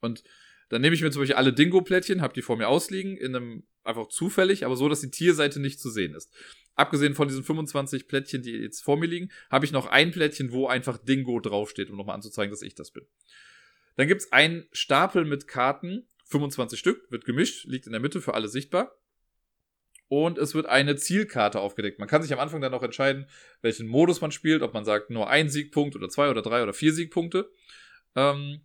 Und 0.00 0.24
dann 0.68 0.80
nehme 0.80 0.94
ich 0.94 1.02
mir 1.02 1.10
zum 1.10 1.22
Beispiel 1.22 1.36
alle 1.36 1.52
Dingo-Plättchen, 1.52 2.22
habe 2.22 2.34
die 2.34 2.42
vor 2.42 2.56
mir 2.56 2.68
ausliegen, 2.68 3.16
in 3.16 3.36
einem 3.36 3.64
einfach 3.84 4.08
zufällig, 4.08 4.64
aber 4.64 4.76
so, 4.76 4.88
dass 4.88 5.02
die 5.02 5.10
Tierseite 5.10 5.60
nicht 5.60 5.78
zu 5.78 5.90
sehen 5.90 6.14
ist. 6.14 6.32
Abgesehen 6.74 7.14
von 7.14 7.28
diesen 7.28 7.44
25 7.44 8.08
Plättchen, 8.08 8.42
die 8.42 8.52
jetzt 8.52 8.82
vor 8.82 8.96
mir 8.96 9.06
liegen, 9.06 9.30
habe 9.50 9.64
ich 9.66 9.72
noch 9.72 9.86
ein 9.86 10.10
Plättchen, 10.10 10.52
wo 10.52 10.66
einfach 10.66 10.98
Dingo 10.98 11.38
draufsteht, 11.38 11.90
um 11.90 11.96
nochmal 11.96 12.16
anzuzeigen, 12.16 12.50
dass 12.50 12.62
ich 12.62 12.74
das 12.74 12.90
bin. 12.90 13.06
Dann 13.96 14.08
gibt 14.08 14.22
es 14.22 14.32
einen 14.32 14.66
Stapel 14.72 15.24
mit 15.24 15.46
Karten, 15.46 16.08
25 16.34 16.78
Stück, 16.78 17.10
wird 17.10 17.24
gemischt, 17.24 17.64
liegt 17.66 17.86
in 17.86 17.92
der 17.92 18.00
Mitte 18.00 18.20
für 18.20 18.34
alle 18.34 18.48
sichtbar. 18.48 18.96
Und 20.08 20.36
es 20.36 20.54
wird 20.54 20.66
eine 20.66 20.96
Zielkarte 20.96 21.60
aufgedeckt. 21.60 21.98
Man 21.98 22.08
kann 22.08 22.22
sich 22.22 22.32
am 22.32 22.38
Anfang 22.38 22.60
dann 22.60 22.72
noch 22.72 22.82
entscheiden, 22.82 23.26
welchen 23.62 23.86
Modus 23.86 24.20
man 24.20 24.32
spielt, 24.32 24.62
ob 24.62 24.74
man 24.74 24.84
sagt 24.84 25.10
nur 25.10 25.30
ein 25.30 25.48
Siegpunkt 25.48 25.96
oder 25.96 26.08
zwei 26.08 26.28
oder 26.28 26.42
drei 26.42 26.62
oder 26.62 26.72
vier 26.72 26.92
Siegpunkte. 26.92 27.50
Ähm, 28.14 28.60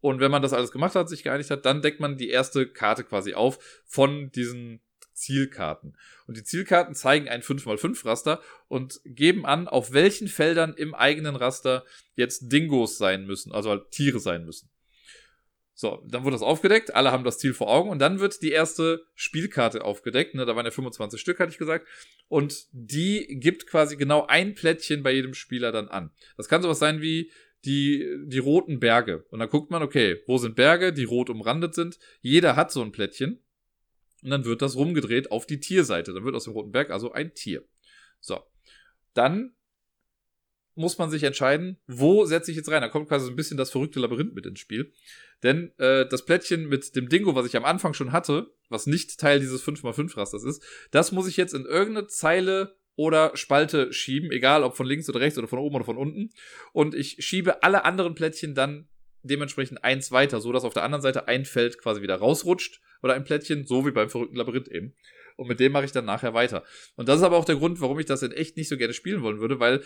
und 0.00 0.20
wenn 0.20 0.30
man 0.30 0.42
das 0.42 0.52
alles 0.52 0.70
gemacht 0.70 0.94
hat, 0.94 1.08
sich 1.08 1.24
geeinigt 1.24 1.50
hat, 1.50 1.64
dann 1.64 1.82
deckt 1.82 1.98
man 2.00 2.16
die 2.16 2.30
erste 2.30 2.68
Karte 2.68 3.04
quasi 3.04 3.34
auf 3.34 3.58
von 3.86 4.30
diesen 4.30 4.80
Zielkarten. 5.14 5.96
Und 6.26 6.36
die 6.36 6.44
Zielkarten 6.44 6.94
zeigen 6.94 7.28
ein 7.28 7.42
5x5 7.42 8.04
Raster 8.04 8.40
und 8.68 9.00
geben 9.04 9.46
an, 9.46 9.66
auf 9.66 9.92
welchen 9.92 10.28
Feldern 10.28 10.74
im 10.74 10.94
eigenen 10.94 11.34
Raster 11.34 11.84
jetzt 12.14 12.52
Dingos 12.52 12.98
sein 12.98 13.26
müssen, 13.26 13.50
also 13.52 13.70
halt 13.70 13.90
Tiere 13.90 14.20
sein 14.20 14.44
müssen. 14.44 14.70
So, 15.80 16.02
dann 16.08 16.24
wird 16.24 16.34
das 16.34 16.42
aufgedeckt, 16.42 16.96
alle 16.96 17.12
haben 17.12 17.22
das 17.22 17.38
Ziel 17.38 17.54
vor 17.54 17.68
Augen 17.68 17.88
und 17.88 18.00
dann 18.00 18.18
wird 18.18 18.42
die 18.42 18.50
erste 18.50 19.06
Spielkarte 19.14 19.84
aufgedeckt, 19.84 20.34
ne, 20.34 20.44
da 20.44 20.56
waren 20.56 20.64
ja 20.64 20.72
25 20.72 21.20
Stück, 21.20 21.38
hatte 21.38 21.52
ich 21.52 21.58
gesagt, 21.58 21.86
und 22.26 22.66
die 22.72 23.38
gibt 23.38 23.68
quasi 23.68 23.96
genau 23.96 24.26
ein 24.26 24.56
Plättchen 24.56 25.04
bei 25.04 25.12
jedem 25.12 25.34
Spieler 25.34 25.70
dann 25.70 25.86
an. 25.86 26.10
Das 26.36 26.48
kann 26.48 26.62
sowas 26.62 26.80
sein 26.80 27.00
wie 27.00 27.30
die, 27.64 28.04
die 28.26 28.38
roten 28.40 28.80
Berge. 28.80 29.24
Und 29.30 29.38
dann 29.38 29.48
guckt 29.48 29.70
man, 29.70 29.84
okay, 29.84 30.20
wo 30.26 30.36
sind 30.38 30.56
Berge, 30.56 30.92
die 30.92 31.04
rot 31.04 31.30
umrandet 31.30 31.76
sind. 31.76 32.00
Jeder 32.22 32.56
hat 32.56 32.72
so 32.72 32.82
ein 32.82 32.90
Plättchen. 32.90 33.40
Und 34.24 34.30
dann 34.30 34.44
wird 34.44 34.62
das 34.62 34.74
rumgedreht 34.74 35.30
auf 35.30 35.46
die 35.46 35.60
Tierseite. 35.60 36.12
Dann 36.12 36.24
wird 36.24 36.34
aus 36.34 36.44
dem 36.44 36.54
roten 36.54 36.72
Berg 36.72 36.90
also 36.90 37.12
ein 37.12 37.34
Tier. 37.34 37.62
So. 38.18 38.40
Dann 39.14 39.54
muss 40.78 40.96
man 40.96 41.10
sich 41.10 41.24
entscheiden, 41.24 41.76
wo 41.86 42.24
setze 42.24 42.50
ich 42.50 42.56
jetzt 42.56 42.70
rein. 42.70 42.80
Da 42.80 42.88
kommt 42.88 43.08
quasi 43.08 43.26
so 43.26 43.30
ein 43.30 43.36
bisschen 43.36 43.56
das 43.56 43.70
verrückte 43.70 44.00
Labyrinth 44.00 44.34
mit 44.34 44.46
ins 44.46 44.60
Spiel. 44.60 44.92
Denn 45.42 45.72
äh, 45.78 46.06
das 46.08 46.24
Plättchen 46.24 46.68
mit 46.68 46.96
dem 46.96 47.08
Dingo, 47.08 47.34
was 47.34 47.46
ich 47.46 47.56
am 47.56 47.64
Anfang 47.64 47.94
schon 47.94 48.12
hatte, 48.12 48.50
was 48.68 48.86
nicht 48.86 49.18
Teil 49.18 49.40
dieses 49.40 49.64
5x5-Rasters 49.64 50.44
ist, 50.44 50.62
das 50.90 51.12
muss 51.12 51.28
ich 51.28 51.36
jetzt 51.36 51.52
in 51.52 51.64
irgendeine 51.64 52.06
Zeile 52.06 52.76
oder 52.96 53.36
Spalte 53.36 53.92
schieben, 53.92 54.30
egal 54.32 54.64
ob 54.64 54.76
von 54.76 54.86
links 54.86 55.08
oder 55.08 55.20
rechts 55.20 55.38
oder 55.38 55.48
von 55.48 55.58
oben 55.58 55.76
oder 55.76 55.84
von 55.84 55.96
unten. 55.96 56.30
Und 56.72 56.94
ich 56.94 57.16
schiebe 57.20 57.62
alle 57.62 57.84
anderen 57.84 58.14
Plättchen 58.14 58.54
dann 58.54 58.88
dementsprechend 59.22 59.84
eins 59.84 60.10
weiter, 60.10 60.40
so 60.40 60.52
dass 60.52 60.64
auf 60.64 60.74
der 60.74 60.84
anderen 60.84 61.02
Seite 61.02 61.28
ein 61.28 61.44
Feld 61.44 61.78
quasi 61.78 62.02
wieder 62.02 62.16
rausrutscht 62.16 62.80
oder 63.02 63.14
ein 63.14 63.24
Plättchen, 63.24 63.66
so 63.66 63.86
wie 63.86 63.90
beim 63.90 64.10
verrückten 64.10 64.36
Labyrinth 64.36 64.68
eben. 64.68 64.94
Und 65.36 65.46
mit 65.46 65.60
dem 65.60 65.70
mache 65.70 65.84
ich 65.84 65.92
dann 65.92 66.04
nachher 66.04 66.34
weiter. 66.34 66.64
Und 66.96 67.08
das 67.08 67.18
ist 67.18 67.22
aber 67.22 67.36
auch 67.36 67.44
der 67.44 67.56
Grund, 67.56 67.80
warum 67.80 67.98
ich 68.00 68.06
das 68.06 68.22
in 68.22 68.32
echt 68.32 68.56
nicht 68.56 68.68
so 68.68 68.76
gerne 68.76 68.92
spielen 68.92 69.22
wollen 69.22 69.38
würde, 69.38 69.60
weil 69.60 69.82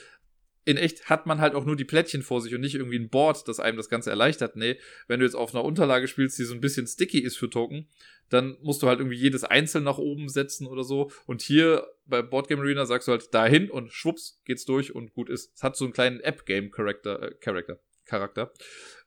in 0.64 0.76
echt 0.76 1.10
hat 1.10 1.26
man 1.26 1.40
halt 1.40 1.55
auch 1.55 1.64
nur 1.64 1.76
die 1.76 1.84
Plättchen 1.84 2.22
vor 2.22 2.40
sich 2.40 2.55
und 2.55 2.60
nicht 2.60 2.74
irgendwie 2.74 2.98
ein 2.98 3.09
Board, 3.09 3.48
das 3.48 3.59
einem 3.59 3.76
das 3.76 3.89
Ganze 3.89 4.10
erleichtert. 4.10 4.56
Nee, 4.56 4.78
wenn 5.09 5.20
du 5.20 5.26
jetzt 5.26 5.34
auf 5.34 5.55
einer 5.55 5.64
Unterlage 5.64 6.06
spielst, 6.06 6.39
die 6.39 6.44
so 6.44 6.55
ein 6.55 6.60
bisschen 6.60 6.86
sticky 6.86 7.18
ist 7.18 7.36
für 7.36 7.51
Token, 7.51 7.89
dann 8.28 8.56
musst 8.62 8.82
du 8.82 8.86
halt 8.86 9.01
irgendwie 9.01 9.16
jedes 9.16 9.44
einzeln 9.44 9.84
nach 9.84 9.98
oben 9.98 10.28
setzen 10.28 10.66
oder 10.66 10.84
so. 10.84 11.10
Und 11.26 11.43
hier 11.43 11.86
bei 12.06 12.22
Boardgame 12.22 12.62
Arena 12.62 12.86
sagst 12.86 13.09
du 13.09 13.12
halt 13.12 13.34
dahin 13.34 13.70
und 13.70 13.93
schwupps 13.93 14.40
geht's 14.44 14.64
durch 14.64 14.94
und 14.94 15.12
gut 15.12 15.28
ist. 15.28 15.52
Es 15.56 15.62
hat 15.62 15.76
so 15.76 15.84
einen 15.84 15.93
kleinen 15.93 16.20
App-Game-Charakter, 16.20 17.22
äh, 17.22 17.34
Charakter, 17.40 17.80
Charakter. 18.05 18.52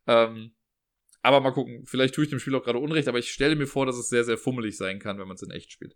Ähm, 0.08 0.52
aber 1.22 1.40
mal 1.40 1.52
gucken, 1.52 1.86
vielleicht 1.86 2.14
tue 2.14 2.26
ich 2.26 2.30
dem 2.30 2.40
Spiel 2.40 2.54
auch 2.54 2.64
gerade 2.64 2.78
Unrecht, 2.78 3.08
aber 3.08 3.18
ich 3.18 3.32
stelle 3.32 3.56
mir 3.56 3.66
vor, 3.66 3.86
dass 3.86 3.98
es 3.98 4.10
sehr, 4.10 4.26
sehr 4.26 4.38
fummelig 4.38 4.78
sein 4.78 5.00
kann, 5.00 5.18
wenn 5.18 5.28
man 5.28 5.36
es 5.36 5.42
in 5.42 5.50
echt 5.50 5.72
spielt. 5.72 5.96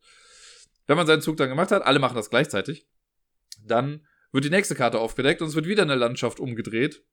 Wenn 0.88 0.98
man 0.98 1.06
seinen 1.06 1.22
Zug 1.22 1.38
dann 1.38 1.50
gemacht 1.50 1.70
hat, 1.70 1.84
alle 1.84 2.00
machen 2.00 2.16
das 2.16 2.32
gleichzeitig, 2.32 2.88
dann 3.64 4.08
wird 4.32 4.46
die 4.46 4.50
nächste 4.50 4.76
Karte 4.76 5.00
aufgedeckt 5.00 5.42
und 5.42 5.48
es 5.48 5.56
wird 5.56 5.68
wieder 5.68 5.84
eine 5.84 5.96
Landschaft 5.96 6.40
umgedreht. 6.40 7.04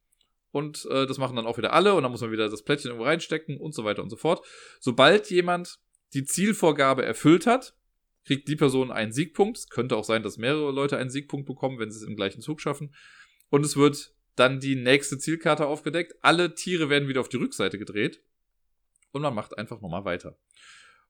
Und 0.52 0.86
äh, 0.90 1.06
das 1.06 1.18
machen 1.18 1.36
dann 1.36 1.46
auch 1.46 1.58
wieder 1.58 1.72
alle 1.72 1.94
und 1.94 2.02
dann 2.02 2.12
muss 2.12 2.20
man 2.20 2.32
wieder 2.32 2.48
das 2.48 2.62
Plättchen 2.62 2.90
irgendwo 2.90 3.06
reinstecken 3.06 3.58
und 3.58 3.74
so 3.74 3.84
weiter 3.84 4.02
und 4.02 4.10
so 4.10 4.16
fort. 4.16 4.44
Sobald 4.80 5.30
jemand 5.30 5.78
die 6.14 6.24
Zielvorgabe 6.24 7.04
erfüllt 7.04 7.46
hat, 7.46 7.74
kriegt 8.24 8.48
die 8.48 8.56
Person 8.56 8.90
einen 8.90 9.12
Siegpunkt. 9.12 9.58
Es 9.58 9.68
könnte 9.68 9.96
auch 9.96 10.04
sein, 10.04 10.22
dass 10.22 10.38
mehrere 10.38 10.72
Leute 10.72 10.96
einen 10.96 11.10
Siegpunkt 11.10 11.46
bekommen, 11.46 11.78
wenn 11.78 11.90
sie 11.90 11.98
es 11.98 12.08
im 12.08 12.16
gleichen 12.16 12.40
Zug 12.40 12.60
schaffen. 12.60 12.94
Und 13.50 13.64
es 13.64 13.76
wird 13.76 14.14
dann 14.34 14.60
die 14.60 14.76
nächste 14.76 15.18
Zielkarte 15.18 15.66
aufgedeckt. 15.66 16.14
Alle 16.22 16.54
Tiere 16.54 16.90
werden 16.90 17.08
wieder 17.08 17.20
auf 17.20 17.28
die 17.28 17.38
Rückseite 17.38 17.78
gedreht. 17.78 18.22
Und 19.12 19.22
man 19.22 19.34
macht 19.34 19.56
einfach 19.56 19.80
nochmal 19.80 20.04
weiter. 20.04 20.38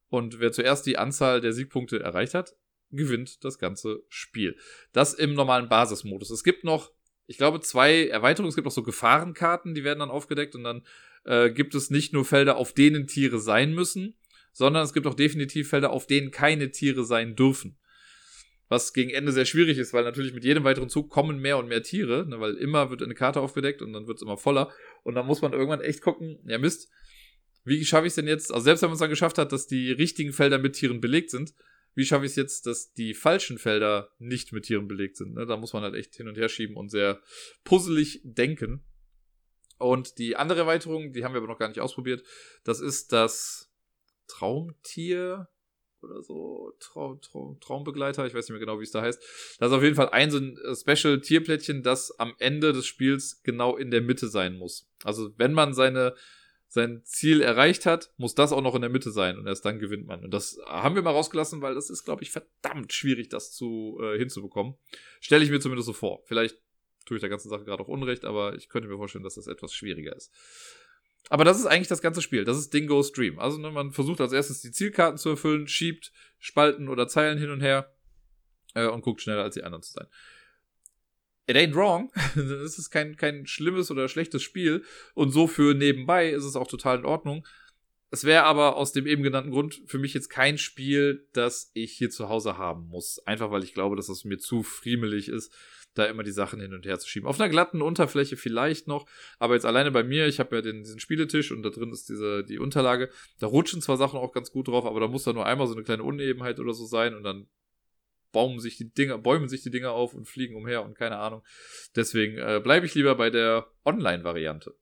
Und 0.09 0.39
wer 0.39 0.53
zuerst 0.53 0.87
die 0.87 0.99
Anzahl 0.99 1.41
der 1.41 1.53
Siegpunkte 1.53 2.01
erreicht 2.01 2.35
hat, 2.35 2.55
gewinnt 2.91 3.45
das 3.45 3.59
ganze 3.59 4.03
Spiel. 4.09 4.57
Das 4.93 5.15
im 5.15 5.35
normalen 5.35 5.69
Basismodus. 5.69 6.31
Es 6.31 6.45
gibt 6.45 6.65
noch, 6.65 6.93
ich 7.27 7.39
glaube, 7.39 7.61
zwei 7.61 8.07
Erweiterungen. 8.07 8.49
Es 8.49 8.55
gibt 8.55 8.67
noch 8.67 8.73
so 8.73 8.83
Gefahrenkarten, 8.83 9.75
die 9.75 9.85
werden 9.85 10.01
dann 10.01 10.11
aufgedeckt 10.11 10.55
und 10.55 10.65
dann 10.65 10.87
äh, 11.25 11.51
gibt 11.51 11.75
es 11.75 11.91
nicht 11.91 12.13
nur 12.13 12.25
Felder, 12.25 12.57
auf 12.57 12.73
denen 12.73 13.07
Tiere 13.07 13.41
sein 13.41 13.75
müssen, 13.75 14.17
sondern 14.53 14.85
es 14.85 14.93
gibt 14.93 15.07
auch 15.07 15.15
definitiv 15.15 15.69
Felder, 15.69 15.91
auf 15.91 16.07
denen 16.07 16.31
keine 16.31 16.71
Tiere 16.71 17.05
sein 17.05 17.37
dürfen. 17.37 17.79
Was 18.69 18.93
gegen 18.93 19.11
Ende 19.11 19.31
sehr 19.31 19.45
schwierig 19.45 19.79
ist, 19.79 19.93
weil 19.93 20.03
natürlich 20.03 20.33
mit 20.33 20.45
jedem 20.45 20.65
weiteren 20.65 20.89
Zug 20.89 21.09
kommen 21.09 21.39
mehr 21.39 21.59
und 21.59 21.69
mehr 21.69 21.83
Tiere, 21.83 22.27
ne, 22.27 22.41
weil 22.41 22.55
immer 22.55 22.91
wird 22.91 23.03
eine 23.03 23.15
Karte 23.15 23.41
aufgedeckt 23.41 23.81
und 23.81 23.93
dann 23.93 24.09
wird 24.09 24.17
es 24.17 24.23
immer 24.23 24.39
voller. 24.39 24.73
Und 25.05 25.15
dann 25.15 25.27
muss 25.27 25.41
man 25.41 25.53
irgendwann 25.53 25.83
echt 25.83 26.01
gucken, 26.01 26.41
ja 26.47 26.59
Mist, 26.59 26.91
wie 27.65 27.85
schaffe 27.85 28.07
ich 28.07 28.13
es 28.13 28.15
denn 28.17 28.29
jetzt? 28.29 28.53
Also 28.53 28.65
selbst 28.65 28.83
wenn 28.83 28.89
man 28.89 28.95
es 28.95 29.01
dann 29.01 29.11
geschafft 29.11 29.39
hat, 29.39 29.53
dass 29.53 29.67
die 29.67 29.93
richtigen 29.93 30.33
Felder 30.33 30.59
mit 30.59 30.75
Tieren 30.75 31.01
belegt 31.01 31.31
sind, 31.31 31.53
wie 31.97 32.05
schaffe 32.05 32.27
ich 32.27 32.33
es 32.33 32.37
jetzt, 32.37 32.67
dass 32.67 32.93
die 32.93 33.15
falschen 33.15 33.59
Felder 33.59 34.11
nicht 34.19 34.53
mit 34.53 34.67
Tieren 34.67 34.87
belegt 34.87 35.17
sind? 35.17 35.35
Ne? 35.35 35.47
Da 35.47 35.57
muss 35.57 35.73
man 35.73 35.83
halt 35.83 35.95
echt 35.95 36.15
hin 36.15 36.29
und 36.29 36.37
her 36.37 36.49
schieben 36.49 36.77
und 36.77 36.91
sehr 36.91 37.21
puzzelig 37.65 38.21
denken. 38.23 38.85
Und 39.79 40.19
die 40.19 40.37
andere 40.37 40.61
Erweiterung, 40.61 41.13
die 41.13 41.25
haben 41.25 41.33
wir 41.33 41.39
aber 41.39 41.49
noch 41.49 41.59
gar 41.59 41.69
nicht 41.69 41.81
ausprobiert, 41.81 42.23
das 42.65 42.81
ist 42.81 43.13
das 43.13 43.73
Traumtier 44.27 45.49
oder 46.03 46.23
so, 46.23 46.73
Traum, 46.81 47.21
Traum, 47.23 47.59
Traumbegleiter, 47.61 48.27
ich 48.27 48.35
weiß 48.35 48.45
nicht 48.45 48.51
mehr 48.51 48.61
genau, 48.61 48.79
wie 48.79 48.85
es 48.85 48.91
da 48.91 49.01
heißt. 49.01 49.19
Das 49.59 49.71
ist 49.71 49.77
auf 49.77 49.83
jeden 49.83 49.97
Fall 49.97 50.11
ein 50.11 50.31
so 50.31 50.39
ein 50.39 50.59
Special-Tierplättchen, 50.75 51.83
das 51.83 52.13
am 52.19 52.35
Ende 52.39 52.75
des 52.75 52.87
Spiels 52.87 53.43
genau 53.43 53.77
in 53.77 53.91
der 53.91 54.03
Mitte 54.03 54.29
sein 54.29 54.57
muss. 54.57 54.87
Also 55.03 55.31
wenn 55.39 55.55
man 55.55 55.73
seine 55.73 56.15
sein 56.77 57.03
Ziel 57.05 57.41
erreicht 57.41 57.87
hat, 57.87 58.13
muss 58.17 58.35
das 58.35 58.53
auch 58.53 58.61
noch 58.61 58.75
in 58.75 58.83
der 58.83 58.91
Mitte 58.91 59.11
sein 59.11 59.39
und 59.39 59.47
erst 59.47 59.65
dann 59.65 59.81
gewinnt 59.81 60.07
man. 60.07 60.23
Und 60.23 60.33
das 60.33 60.61
haben 60.67 60.95
wir 60.95 61.03
mal 61.03 61.11
rausgelassen, 61.11 61.63
weil 61.63 61.75
das 61.75 61.91
ist, 61.91 62.05
glaube 62.05 62.23
ich, 62.23 62.31
verdammt 62.31 62.93
schwierig, 62.93 63.29
das 63.29 63.53
zu 63.53 63.99
äh, 64.01 64.17
hinzubekommen. 64.19 64.75
Stelle 65.21 65.43
ich 65.43 65.51
mir 65.51 65.59
zumindest 65.59 65.87
so 65.87 65.93
vor. 65.93 66.23
Vielleicht 66.27 66.57
tue 67.05 67.17
ich 67.17 67.21
der 67.21 67.31
ganzen 67.31 67.49
Sache 67.49 67.65
gerade 67.65 67.83
auch 67.83 67.89
Unrecht, 67.89 68.25
aber 68.25 68.55
ich 68.55 68.69
könnte 68.69 68.89
mir 68.89 68.97
vorstellen, 68.97 69.25
dass 69.25 69.35
das 69.35 69.49
etwas 69.49 69.73
schwieriger 69.75 70.15
ist. 70.15 70.33
Aber 71.29 71.45
das 71.45 71.59
ist 71.59 71.67
eigentlich 71.67 71.89
das 71.89 72.03
ganze 72.03 72.23
Spiel. 72.23 72.45
Das 72.45 72.59
ist 72.59 72.73
Dingo's 72.73 73.13
Dream. 73.13 73.41
Also 73.41 73.59
ne, 73.59 73.73
man 73.73 73.91
versucht 73.91 74.21
als 74.21 74.33
erstes 74.33 74.61
die 74.61 74.71
Zielkarten 74.71 75.19
zu 75.19 75.31
erfüllen, 75.31 75.67
schiebt 75.67 76.13
Spalten 76.39 76.89
oder 76.89 77.09
Zeilen 77.09 77.39
hin 77.39 77.51
und 77.51 77.61
her 77.61 77.93
äh, 78.75 78.87
und 78.87 79.01
guckt 79.01 79.23
schneller 79.23 79.43
als 79.43 79.55
die 79.55 79.65
anderen 79.65 79.83
zu 79.83 79.93
sein 79.93 80.07
it 81.47 81.57
ain't 81.57 81.75
wrong. 81.75 82.11
das 82.35 82.79
ist 82.79 82.91
kein, 82.91 83.17
kein 83.17 83.47
schlimmes 83.47 83.91
oder 83.91 84.09
schlechtes 84.09 84.43
Spiel. 84.43 84.85
Und 85.15 85.31
so 85.31 85.47
für 85.47 85.75
nebenbei 85.75 86.31
ist 86.31 86.45
es 86.45 86.57
auch 86.57 86.69
total 86.69 86.99
in 86.99 87.05
Ordnung. 87.05 87.47
Es 88.11 88.25
wäre 88.25 88.45
aber 88.45 88.77
aus 88.77 88.93
dem 88.93 89.07
eben 89.07 89.23
genannten 89.23 89.51
Grund 89.51 89.83
für 89.87 89.99
mich 89.99 90.15
jetzt 90.15 90.29
kein 90.29 90.59
Spiel, 90.59 91.27
das 91.33 91.71
ich 91.75 91.93
hier 91.93 92.11
zu 92.11 92.29
Hause 92.29 92.57
haben 92.57 92.89
muss. 92.89 93.19
Einfach 93.27 93.51
weil 93.51 93.65
ich 93.65 93.75
glaube, 93.75 93.97
dass 93.97 94.09
es 94.09 94.25
mir 94.25 94.39
zu 94.39 94.63
friemelig 94.63 95.29
ist, 95.29 95.53
da 95.95 96.05
immer 96.05 96.23
die 96.23 96.33
Sachen 96.33 96.61
hin 96.61 96.75
und 96.75 96.87
her 96.87 96.99
zu 96.99 97.09
schieben. 97.09 97.29
Auf 97.29 97.41
einer 97.41 97.49
glatten 97.49 97.83
Unterfläche 97.83 98.37
vielleicht 98.37 98.87
noch, 98.87 99.07
aber 99.39 99.55
jetzt 99.55 99.67
alleine 99.67 99.91
bei 99.91 100.05
mir, 100.05 100.27
ich 100.27 100.39
habe 100.39 100.57
ja 100.57 100.63
den, 100.63 100.83
diesen 100.83 101.01
Spieletisch 101.01 101.51
und 101.51 101.63
da 101.63 101.71
drin 101.71 101.91
ist 101.91 102.09
diese, 102.09 102.45
die 102.45 102.59
Unterlage. 102.59 103.11
Da 103.39 103.47
rutschen 103.47 103.81
zwar 103.81 103.97
Sachen 103.97 104.19
auch 104.19 104.33
ganz 104.33 104.53
gut 104.53 104.69
drauf, 104.69 104.85
aber 104.85 105.01
da 105.01 105.09
muss 105.09 105.25
da 105.25 105.33
nur 105.33 105.47
einmal 105.47 105.67
so 105.67 105.75
eine 105.75 105.83
kleine 105.83 106.03
Unebenheit 106.03 106.61
oder 106.61 106.75
so 106.75 106.85
sein 106.85 107.15
und 107.15 107.25
dann 107.25 107.49
baumen 108.33 108.61
sich 108.61 108.77
die 108.77 108.93
Dinger, 108.93 109.19
bäumen 109.19 109.49
sich 109.49 109.63
die 109.63 109.71
Dinger 109.71 109.93
auf 109.93 110.15
und 110.15 110.27
fliegen 110.27 110.57
umher 110.57 110.85
und 110.85 110.97
keine 110.97 111.19
Ahnung. 111.19 111.43
Deswegen 111.95 112.39
äh, 112.39 112.61
bleibe 112.63 112.87
ich 112.87 112.95
lieber 112.95 113.15
bei 113.15 113.31
der 113.31 113.67
Online-Variante. 113.85 114.75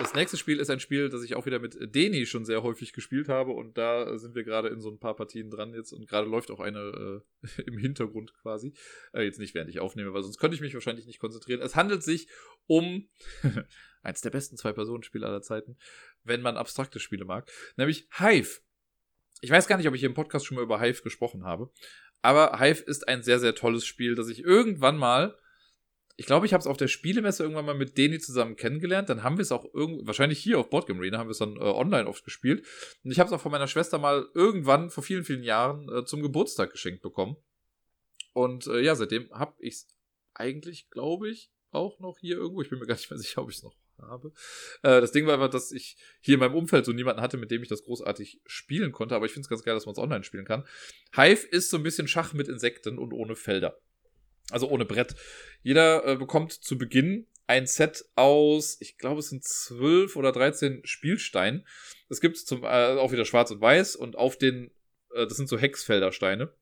Das 0.00 0.14
nächste 0.14 0.38
Spiel 0.38 0.60
ist 0.60 0.70
ein 0.70 0.80
Spiel, 0.80 1.10
das 1.10 1.22
ich 1.24 1.34
auch 1.34 1.44
wieder 1.44 1.58
mit 1.58 1.76
Deni 1.94 2.24
schon 2.24 2.46
sehr 2.46 2.62
häufig 2.62 2.94
gespielt 2.94 3.28
habe 3.28 3.52
und 3.52 3.76
da 3.76 4.16
sind 4.16 4.34
wir 4.34 4.44
gerade 4.44 4.68
in 4.68 4.80
so 4.80 4.90
ein 4.90 4.98
paar 4.98 5.14
Partien 5.14 5.50
dran 5.50 5.74
jetzt 5.74 5.92
und 5.92 6.08
gerade 6.08 6.26
läuft 6.26 6.50
auch 6.50 6.60
eine 6.60 7.22
äh, 7.42 7.62
im 7.66 7.76
Hintergrund 7.76 8.32
quasi. 8.40 8.72
Äh, 9.12 9.24
jetzt 9.24 9.38
nicht, 9.38 9.54
während 9.54 9.68
ich 9.68 9.78
aufnehme, 9.78 10.14
weil 10.14 10.22
sonst 10.22 10.38
könnte 10.38 10.54
ich 10.54 10.62
mich 10.62 10.72
wahrscheinlich 10.72 11.04
nicht 11.04 11.18
konzentrieren. 11.18 11.60
Es 11.60 11.76
handelt 11.76 12.02
sich 12.02 12.28
um 12.66 13.10
eins 14.02 14.22
der 14.22 14.30
besten 14.30 14.56
Zwei-Personen-Spiele 14.56 15.26
aller 15.26 15.42
Zeiten, 15.42 15.76
wenn 16.24 16.40
man 16.40 16.56
abstrakte 16.56 16.98
Spiele 16.98 17.26
mag, 17.26 17.50
nämlich 17.76 18.08
Hive. 18.16 18.60
ich 19.42 19.50
weiß 19.50 19.66
gar 19.66 19.76
nicht, 19.76 19.86
ob 19.86 19.94
ich 19.94 20.00
hier 20.00 20.08
im 20.08 20.14
Podcast 20.14 20.46
schon 20.46 20.54
mal 20.54 20.64
über 20.64 20.80
Hive 20.80 21.02
gesprochen 21.02 21.44
habe, 21.44 21.70
aber 22.22 22.58
Hive 22.58 22.82
ist 22.82 23.08
ein 23.08 23.22
sehr, 23.22 23.40
sehr 23.40 23.54
tolles 23.54 23.84
Spiel, 23.84 24.14
das 24.14 24.28
ich 24.28 24.44
irgendwann 24.44 24.96
mal, 24.96 25.36
ich 26.20 26.26
glaube, 26.26 26.44
ich 26.44 26.52
habe 26.52 26.60
es 26.60 26.66
auf 26.66 26.76
der 26.76 26.88
Spielemesse 26.88 27.42
irgendwann 27.42 27.64
mal 27.64 27.74
mit 27.74 27.96
Deni 27.96 28.18
zusammen 28.18 28.54
kennengelernt. 28.54 29.08
Dann 29.08 29.22
haben 29.22 29.38
wir 29.38 29.42
es 29.42 29.52
auch 29.52 29.64
irgendwie, 29.72 30.06
wahrscheinlich 30.06 30.38
hier 30.38 30.58
auf 30.58 30.68
Boardgame 30.68 31.00
Arena 31.00 31.16
haben 31.16 31.28
wir 31.28 31.32
es 31.32 31.38
dann 31.38 31.56
äh, 31.56 31.60
online 31.60 32.06
oft 32.06 32.24
gespielt. 32.24 32.62
Und 33.02 33.10
ich 33.10 33.18
habe 33.18 33.28
es 33.28 33.32
auch 33.32 33.40
von 33.40 33.50
meiner 33.50 33.68
Schwester 33.68 33.96
mal 33.96 34.28
irgendwann 34.34 34.90
vor 34.90 35.02
vielen, 35.02 35.24
vielen 35.24 35.42
Jahren 35.42 35.88
äh, 35.88 36.04
zum 36.04 36.20
Geburtstag 36.20 36.72
geschenkt 36.72 37.00
bekommen. 37.00 37.38
Und 38.34 38.66
äh, 38.66 38.80
ja, 38.80 38.96
seitdem 38.96 39.30
habe 39.30 39.54
ich 39.60 39.76
es 39.76 39.88
eigentlich, 40.34 40.90
glaube 40.90 41.30
ich, 41.30 41.50
auch 41.70 42.00
noch 42.00 42.18
hier 42.18 42.36
irgendwo. 42.36 42.60
Ich 42.60 42.68
bin 42.68 42.80
mir 42.80 42.86
gar 42.86 42.96
nicht 42.96 43.10
mehr 43.10 43.18
sicher, 43.18 43.40
ob 43.40 43.48
ich 43.48 43.56
es 43.56 43.62
noch 43.62 43.74
habe. 44.02 44.32
Äh, 44.82 45.00
das 45.00 45.12
Ding 45.12 45.26
war 45.26 45.34
einfach, 45.34 45.50
dass 45.50 45.72
ich 45.72 45.96
hier 46.20 46.34
in 46.34 46.40
meinem 46.40 46.54
Umfeld 46.54 46.84
so 46.84 46.92
niemanden 46.92 47.22
hatte, 47.22 47.36
mit 47.36 47.50
dem 47.50 47.62
ich 47.62 47.68
das 47.68 47.82
großartig 47.82 48.40
spielen 48.46 48.92
konnte, 48.92 49.14
aber 49.14 49.26
ich 49.26 49.32
finde 49.32 49.44
es 49.46 49.50
ganz 49.50 49.62
geil, 49.62 49.74
dass 49.74 49.86
man 49.86 49.92
es 49.92 49.98
online 49.98 50.24
spielen 50.24 50.44
kann. 50.44 50.66
Hive 51.14 51.46
ist 51.46 51.70
so 51.70 51.76
ein 51.76 51.82
bisschen 51.82 52.08
Schach 52.08 52.32
mit 52.32 52.48
Insekten 52.48 52.98
und 52.98 53.12
ohne 53.12 53.36
Felder. 53.36 53.78
Also 54.50 54.68
ohne 54.68 54.84
Brett. 54.84 55.14
Jeder 55.62 56.06
äh, 56.06 56.16
bekommt 56.16 56.52
zu 56.52 56.76
Beginn 56.76 57.26
ein 57.46 57.66
Set 57.66 58.04
aus, 58.14 58.76
ich 58.80 58.96
glaube, 58.96 59.18
es 59.18 59.28
sind 59.28 59.42
zwölf 59.44 60.14
oder 60.14 60.30
dreizehn 60.30 60.82
Spielsteinen. 60.84 61.66
Es 62.08 62.20
gibt 62.20 62.36
zum, 62.36 62.62
äh, 62.62 62.66
auch 62.66 63.10
wieder 63.10 63.24
schwarz 63.24 63.50
und 63.50 63.60
weiß 63.60 63.96
und 63.96 64.16
auf 64.16 64.38
den, 64.38 64.70
äh, 65.14 65.26
das 65.26 65.36
sind 65.36 65.48
so 65.48 65.58
Hexfeldersteine. 65.58 66.52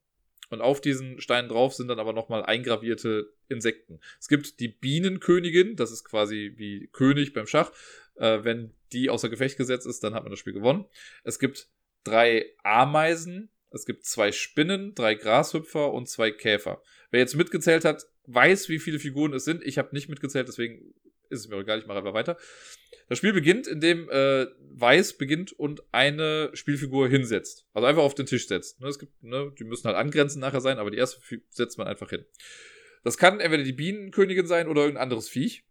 Und 0.51 0.61
auf 0.61 0.81
diesen 0.81 1.21
Steinen 1.21 1.49
drauf 1.49 1.75
sind 1.75 1.89
dann 1.89 1.99
aber 1.99 2.13
nochmal 2.13 2.45
eingravierte 2.45 3.33
Insekten. 3.49 4.01
Es 4.19 4.29
gibt 4.29 4.61
die 4.61 4.69
Bienenkönigin, 4.69 5.77
das 5.77 5.91
ist 5.91 6.05
quasi 6.05 6.55
wie 6.57 6.89
König 6.89 7.33
beim 7.33 7.47
Schach. 7.47 7.71
Äh, 8.17 8.45
wenn 8.45 8.75
die 8.93 9.11
außer 9.11 9.29
Gefecht 9.29 9.59
gesetzt 9.59 9.87
ist, 9.87 10.03
dann 10.03 10.15
hat 10.15 10.23
man 10.23 10.31
das 10.31 10.39
Spiel 10.39 10.55
gewonnen. 10.55 10.87
Es 11.25 11.39
gibt 11.39 11.69
drei 12.05 12.47
Ameisen, 12.63 13.51
es 13.71 13.85
gibt 13.85 14.07
zwei 14.07 14.33
Spinnen, 14.33 14.95
drei 14.95 15.15
Grashüpfer 15.15 15.93
und 15.93 16.09
zwei 16.09 16.31
Käfer. 16.31 16.83
Wer 17.11 17.21
jetzt 17.21 17.37
mitgezählt 17.37 17.85
hat, 17.85 18.07
weiß, 18.27 18.69
wie 18.69 18.79
viele 18.79 18.99
Figuren 18.99 19.35
es 19.35 19.45
sind. 19.45 19.63
Ich 19.63 19.79
habe 19.79 19.95
nicht 19.95 20.09
mitgezählt, 20.09 20.49
deswegen 20.49 20.95
ist 21.29 21.41
es 21.41 21.49
mir 21.49 21.57
egal, 21.57 21.79
ich 21.79 21.87
mache 21.87 21.99
einfach 21.99 22.15
weiter. 22.15 22.39
Das 23.09 23.19
Spiel 23.19 23.33
beginnt, 23.33 23.67
indem 23.67 24.09
äh, 24.11 24.47
Weiß 24.75 25.17
beginnt 25.17 25.53
und 25.53 25.83
eine 25.93 26.51
Spielfigur 26.53 27.09
hinsetzt. 27.09 27.67
Also 27.73 27.87
einfach 27.87 28.03
auf 28.03 28.15
den 28.15 28.27
Tisch 28.27 28.47
setzt. 28.47 28.81
Ne, 28.81 28.89
es 28.89 28.99
gibt, 28.99 29.23
ne, 29.23 29.53
die 29.59 29.65
müssen 29.65 29.87
halt 29.87 29.97
angrenzend 29.97 30.43
nachher 30.43 30.61
sein, 30.61 30.79
aber 30.79 30.91
die 30.91 30.99
erste 30.99 31.21
setzt 31.51 31.79
man 31.79 31.87
einfach 31.87 32.11
hin. 32.11 32.25
Das 33.05 33.17
kann 33.17 33.41
entweder 33.41 33.65
die 33.65 33.73
Bienenkönigin 33.73 34.47
sein 34.47 34.69
oder 34.69 34.83
irgendein 34.83 35.03
anderes 35.03 35.29
Viech. 35.29 35.65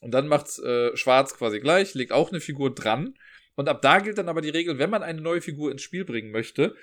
Und 0.00 0.12
dann 0.12 0.28
macht's 0.28 0.58
äh, 0.58 0.96
Schwarz 0.96 1.36
quasi 1.36 1.60
gleich, 1.60 1.94
legt 1.94 2.12
auch 2.12 2.30
eine 2.30 2.40
Figur 2.40 2.74
dran. 2.74 3.14
Und 3.54 3.68
ab 3.68 3.80
da 3.80 4.00
gilt 4.00 4.18
dann 4.18 4.28
aber 4.28 4.42
die 4.42 4.50
Regel, 4.50 4.78
wenn 4.78 4.90
man 4.90 5.02
eine 5.02 5.20
neue 5.20 5.40
Figur 5.40 5.70
ins 5.70 5.82
Spiel 5.82 6.04
bringen 6.04 6.30
möchte, 6.30 6.74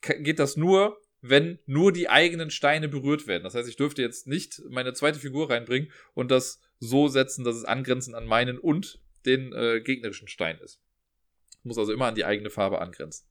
geht 0.00 0.38
das 0.38 0.56
nur, 0.56 1.00
wenn 1.20 1.58
nur 1.66 1.92
die 1.92 2.08
eigenen 2.08 2.50
Steine 2.50 2.88
berührt 2.88 3.26
werden. 3.26 3.44
Das 3.44 3.54
heißt, 3.54 3.68
ich 3.68 3.76
dürfte 3.76 4.02
jetzt 4.02 4.26
nicht 4.26 4.60
meine 4.68 4.92
zweite 4.92 5.18
Figur 5.18 5.50
reinbringen 5.50 5.90
und 6.14 6.30
das 6.30 6.60
so 6.78 7.08
setzen, 7.08 7.44
dass 7.44 7.56
es 7.56 7.64
angrenzend 7.64 8.16
an 8.16 8.26
meinen 8.26 8.58
und 8.58 9.00
den 9.26 9.52
äh, 9.52 9.80
gegnerischen 9.80 10.28
Stein 10.28 10.58
ist. 10.58 10.80
Muss 11.62 11.78
also 11.78 11.92
immer 11.92 12.06
an 12.06 12.14
die 12.14 12.24
eigene 12.24 12.50
Farbe 12.50 12.80
angrenzen. 12.80 13.26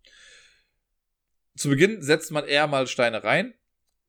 Zu 1.56 1.70
Beginn 1.70 2.02
setzt 2.02 2.32
man 2.32 2.46
eher 2.46 2.68
mal 2.68 2.88
Steine 2.88 3.24
rein. 3.24 3.54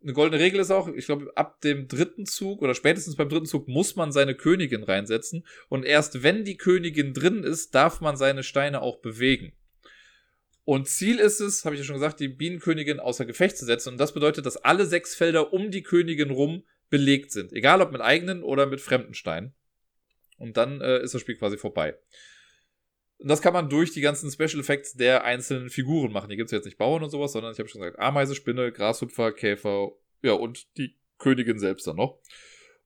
Eine 0.03 0.15
goldene 0.15 0.43
Regel 0.43 0.61
ist 0.61 0.71
auch, 0.71 0.89
ich 0.89 1.07
glaube, 1.07 1.33
ab 1.37 1.61
dem 1.61 1.87
dritten 1.87 2.27
Zug 2.27 2.61
oder 2.63 2.75
spätestens 2.75 3.17
beim 3.17 3.29
dritten 3.29 3.47
Zug 3.47 3.69
muss 3.69 3.95
man 3.95 4.11
seine 4.11 4.35
Königin 4.35 4.83
reinsetzen. 4.83 5.47
Und 5.69 5.85
erst 5.85 6.23
wenn 6.23 6.45
die 6.45 6.57
Königin 6.57 7.15
drin 7.15 7.45
ist, 7.45 7.75
darf 7.75 8.01
man 8.01 8.17
seine 8.17 8.43
Steine 8.43 8.83
auch 8.83 9.01
bewegen. 9.01 9.53
Und 10.65 10.89
Ziel 10.89 11.19
ist 11.19 11.41
es, 11.41 11.65
habe 11.65 11.75
ich 11.75 11.81
ja 11.81 11.85
schon 11.85 11.97
gesagt, 11.97 12.21
die 12.21 12.29
Bienenkönigin 12.29 13.01
außer 13.01 13.25
Gefecht 13.25 13.57
zu 13.57 13.65
setzen. 13.65 13.91
Und 13.91 13.99
das 13.99 14.15
bedeutet, 14.15 14.47
dass 14.47 14.57
alle 14.57 14.87
sechs 14.87 15.15
Felder 15.15 15.53
um 15.53 15.71
die 15.71 15.83
Königin 15.83 16.31
rum 16.31 16.65
belegt 16.89 17.33
sind. 17.33 17.53
Egal 17.53 17.81
ob 17.81 17.91
mit 17.91 18.01
eigenen 18.01 18.43
oder 18.43 18.67
mit 18.67 18.81
fremden 18.81 19.15
Steinen. 19.15 19.55
Und 20.43 20.57
dann 20.57 20.81
äh, 20.81 21.01
ist 21.03 21.15
das 21.15 21.21
Spiel 21.21 21.37
quasi 21.37 21.57
vorbei. 21.57 21.97
Und 23.19 23.29
das 23.29 23.41
kann 23.41 23.53
man 23.53 23.71
durch 23.71 23.93
die 23.93 24.01
ganzen 24.01 24.29
Special 24.29 24.59
Effects 24.59 24.95
der 24.95 25.23
einzelnen 25.23 25.71
Figuren 25.71 26.11
machen. 26.11 26.29
Hier 26.31 26.37
gibt 26.37 26.49
es 26.49 26.53
jetzt 26.53 26.65
nicht 26.65 26.79
Bauern 26.79 27.05
und 27.05 27.11
sowas, 27.11 27.31
sondern 27.31 27.53
ich 27.53 27.61
habe 27.61 27.69
schon 27.69 27.81
gesagt, 27.81 28.01
Ameise, 28.01 28.35
Spinne, 28.35 28.73
Grashüpfer, 28.73 29.31
Käfer, 29.31 29.93
ja, 30.23 30.33
und 30.33 30.77
die 30.77 30.99
Königin 31.19 31.61
selbst 31.61 31.87
dann 31.87 31.95
noch. 31.95 32.19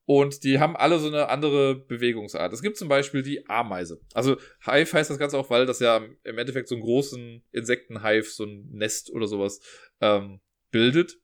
Und 0.05 0.45
die 0.45 0.61
haben 0.61 0.77
alle 0.77 0.99
so 0.99 1.09
eine 1.09 1.31
andere 1.31 1.75
Bewegungsart. 1.75 2.53
Es 2.53 2.61
gibt 2.61 2.77
zum 2.77 2.89
Beispiel 2.89 3.23
die 3.23 3.49
Ameise. 3.49 4.01
Also 4.13 4.37
Hive 4.63 4.93
heißt 4.93 5.09
das 5.09 5.19
Ganze 5.19 5.39
auch, 5.39 5.49
weil 5.49 5.65
das 5.65 5.81
ja 5.81 6.05
im 6.25 6.39
Endeffekt 6.39 6.69
so 6.69 6.75
einen 6.75 6.85
großen 6.85 7.43
Insektenhive, 7.53 8.29
so 8.29 8.45
ein 8.45 8.69
Nest 8.71 9.11
oder 9.11 9.27
sowas 9.27 9.61
ähm, 10.03 10.41
bildet. 10.71 11.19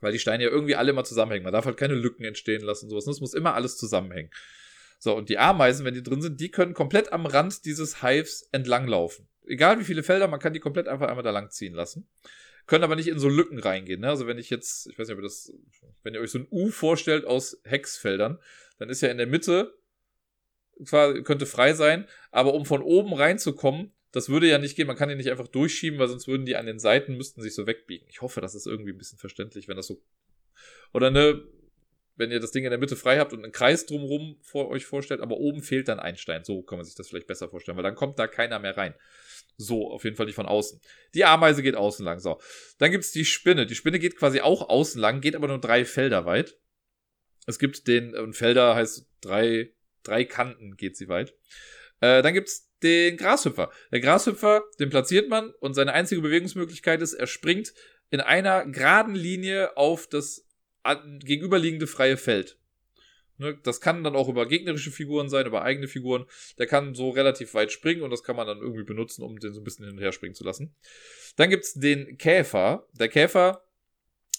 Weil 0.00 0.12
die 0.12 0.18
Steine 0.18 0.44
ja 0.44 0.50
irgendwie 0.50 0.74
alle 0.74 0.90
immer 0.90 1.04
zusammenhängen. 1.04 1.44
Man 1.44 1.52
darf 1.52 1.66
halt 1.66 1.76
keine 1.76 1.94
Lücken 1.94 2.24
entstehen 2.24 2.62
lassen, 2.62 2.88
sowas. 2.88 3.06
Es 3.06 3.20
muss 3.20 3.34
immer 3.34 3.54
alles 3.54 3.76
zusammenhängen. 3.76 4.30
So, 5.04 5.14
und 5.14 5.28
die 5.28 5.38
Ameisen, 5.38 5.84
wenn 5.84 5.94
die 5.94 6.02
drin 6.02 6.22
sind, 6.22 6.40
die 6.40 6.50
können 6.50 6.72
komplett 6.72 7.12
am 7.12 7.26
Rand 7.26 7.64
dieses 7.66 8.02
Hives 8.02 8.48
entlanglaufen. 8.52 9.28
Egal 9.46 9.78
wie 9.78 9.84
viele 9.84 10.02
Felder, 10.02 10.28
man 10.28 10.40
kann 10.40 10.54
die 10.54 10.60
komplett 10.60 10.88
einfach 10.88 11.08
einmal 11.08 11.22
da 11.22 11.30
lang 11.30 11.50
ziehen 11.50 11.74
lassen 11.74 12.08
können 12.66 12.84
aber 12.84 12.96
nicht 12.96 13.08
in 13.08 13.18
so 13.18 13.28
Lücken 13.28 13.58
reingehen. 13.58 14.00
Ne? 14.00 14.08
Also 14.08 14.26
wenn 14.26 14.38
ich 14.38 14.50
jetzt, 14.50 14.86
ich 14.86 14.98
weiß 14.98 15.08
nicht, 15.08 15.16
ob 15.16 15.20
ihr 15.20 15.28
das, 15.28 15.52
wenn 16.02 16.14
ihr 16.14 16.20
euch 16.20 16.30
so 16.30 16.38
ein 16.38 16.48
U 16.50 16.70
vorstellt 16.70 17.26
aus 17.26 17.60
Hexfeldern, 17.64 18.38
dann 18.78 18.88
ist 18.88 19.02
ja 19.02 19.10
in 19.10 19.18
der 19.18 19.26
Mitte, 19.26 19.74
zwar 20.84 21.14
könnte 21.22 21.46
frei 21.46 21.74
sein, 21.74 22.08
aber 22.30 22.54
um 22.54 22.64
von 22.64 22.82
oben 22.82 23.12
reinzukommen, 23.12 23.92
das 24.12 24.28
würde 24.28 24.48
ja 24.48 24.58
nicht 24.58 24.76
gehen. 24.76 24.86
Man 24.86 24.96
kann 24.96 25.08
die 25.08 25.14
nicht 25.14 25.30
einfach 25.30 25.48
durchschieben, 25.48 25.98
weil 25.98 26.08
sonst 26.08 26.26
würden 26.26 26.46
die 26.46 26.56
an 26.56 26.66
den 26.66 26.78
Seiten, 26.78 27.16
müssten 27.16 27.42
sich 27.42 27.54
so 27.54 27.66
wegbiegen. 27.66 28.06
Ich 28.08 28.22
hoffe, 28.22 28.40
das 28.40 28.54
ist 28.54 28.66
irgendwie 28.66 28.92
ein 28.92 28.98
bisschen 28.98 29.18
verständlich, 29.18 29.68
wenn 29.68 29.76
das 29.76 29.88
so. 29.88 30.00
Oder 30.92 31.10
ne, 31.10 31.42
wenn 32.16 32.30
ihr 32.30 32.40
das 32.40 32.52
Ding 32.52 32.64
in 32.64 32.70
der 32.70 32.78
Mitte 32.78 32.96
frei 32.96 33.18
habt 33.18 33.32
und 33.32 33.42
einen 33.42 33.52
Kreis 33.52 33.86
drumherum 33.86 34.36
vor 34.42 34.68
euch 34.68 34.86
vorstellt, 34.86 35.20
aber 35.20 35.36
oben 35.36 35.62
fehlt 35.62 35.88
dann 35.88 36.00
ein 36.00 36.16
Stein. 36.16 36.44
So 36.44 36.62
kann 36.62 36.78
man 36.78 36.84
sich 36.84 36.94
das 36.94 37.08
vielleicht 37.08 37.26
besser 37.26 37.48
vorstellen, 37.48 37.76
weil 37.76 37.82
dann 37.82 37.94
kommt 37.94 38.18
da 38.18 38.26
keiner 38.26 38.58
mehr 38.58 38.76
rein. 38.76 38.94
So, 39.56 39.90
auf 39.90 40.04
jeden 40.04 40.16
Fall 40.16 40.26
nicht 40.26 40.34
von 40.34 40.46
außen. 40.46 40.80
Die 41.14 41.24
Ameise 41.24 41.62
geht 41.62 41.76
außen 41.76 42.04
lang. 42.04 42.18
So. 42.18 42.40
Dann 42.78 42.90
gibt's 42.90 43.12
die 43.12 43.24
Spinne. 43.24 43.66
Die 43.66 43.74
Spinne 43.74 43.98
geht 43.98 44.16
quasi 44.16 44.40
auch 44.40 44.68
außen 44.68 45.00
lang, 45.00 45.20
geht 45.20 45.36
aber 45.36 45.48
nur 45.48 45.60
drei 45.60 45.84
Felder 45.84 46.24
weit. 46.24 46.56
Es 47.46 47.58
gibt 47.58 47.86
den, 47.86 48.16
und 48.16 48.34
Felder 48.34 48.74
heißt 48.74 49.06
drei, 49.20 49.72
drei 50.02 50.24
Kanten 50.24 50.76
geht 50.76 50.96
sie 50.96 51.08
weit. 51.08 51.34
Äh, 52.00 52.22
dann 52.22 52.34
gibt's 52.34 52.70
den 52.82 53.16
Grashüpfer. 53.16 53.70
Der 53.92 54.00
Grashüpfer, 54.00 54.62
den 54.78 54.90
platziert 54.90 55.28
man 55.28 55.50
und 55.60 55.74
seine 55.74 55.92
einzige 55.92 56.20
Bewegungsmöglichkeit 56.20 57.00
ist, 57.00 57.14
er 57.14 57.26
springt 57.26 57.74
in 58.10 58.20
einer 58.20 58.66
geraden 58.66 59.14
Linie 59.14 59.76
auf 59.76 60.06
das 60.06 60.46
gegenüberliegende 61.20 61.86
freie 61.86 62.16
Feld. 62.16 62.58
Ne, 63.36 63.58
das 63.64 63.80
kann 63.80 64.04
dann 64.04 64.14
auch 64.14 64.28
über 64.28 64.46
gegnerische 64.46 64.92
Figuren 64.92 65.28
sein, 65.28 65.46
über 65.46 65.62
eigene 65.62 65.88
Figuren. 65.88 66.26
Der 66.58 66.66
kann 66.66 66.94
so 66.94 67.10
relativ 67.10 67.54
weit 67.54 67.72
springen 67.72 68.02
und 68.02 68.10
das 68.10 68.22
kann 68.22 68.36
man 68.36 68.46
dann 68.46 68.58
irgendwie 68.58 68.84
benutzen, 68.84 69.22
um 69.22 69.40
den 69.40 69.52
so 69.52 69.60
ein 69.60 69.64
bisschen 69.64 69.84
hin 69.86 69.96
und 69.96 70.00
her 70.00 70.12
springen 70.12 70.34
zu 70.34 70.44
lassen. 70.44 70.74
Dann 71.36 71.50
gibt's 71.50 71.74
den 71.74 72.16
Käfer. 72.16 72.86
Der 72.92 73.08
Käfer, 73.08 73.64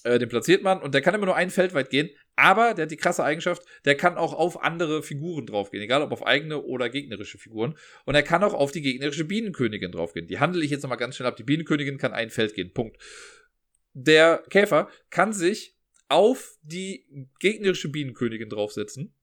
äh, 0.05 0.17
den 0.17 0.29
platziert 0.29 0.63
man 0.63 0.81
und 0.81 0.93
der 0.93 1.01
kann 1.01 1.13
immer 1.13 1.25
nur 1.25 1.35
ein 1.35 1.49
Feld 1.49 1.73
weit 1.73 1.89
gehen, 1.89 2.09
aber 2.37 2.73
der 2.73 2.83
hat 2.83 2.91
die 2.91 2.97
krasse 2.97 3.25
Eigenschaft, 3.25 3.63
der 3.83 3.95
kann 3.95 4.15
auch 4.15 4.33
auf 4.33 4.63
andere 4.63 5.03
Figuren 5.03 5.45
draufgehen, 5.45 5.83
egal 5.83 6.01
ob 6.01 6.13
auf 6.13 6.25
eigene 6.25 6.61
oder 6.61 6.89
gegnerische 6.89 7.37
Figuren. 7.37 7.77
Und 8.05 8.15
er 8.15 8.23
kann 8.23 8.45
auch 8.45 8.53
auf 8.53 8.71
die 8.71 8.81
gegnerische 8.81 9.25
Bienenkönigin 9.25 9.91
draufgehen. 9.91 10.27
Die 10.27 10.39
handle 10.39 10.63
ich 10.63 10.71
jetzt 10.71 10.83
nochmal 10.83 10.97
ganz 10.97 11.17
schnell 11.17 11.27
ab. 11.27 11.35
Die 11.35 11.43
Bienenkönigin 11.43 11.97
kann 11.97 12.13
ein 12.13 12.29
Feld 12.29 12.53
gehen. 12.53 12.71
Punkt. 12.73 12.97
Der 13.93 14.43
Käfer 14.49 14.89
kann 15.09 15.33
sich 15.33 15.74
auf 16.07 16.57
die 16.61 17.05
gegnerische 17.39 17.89
Bienenkönigin 17.89 18.49
draufsetzen. 18.49 19.13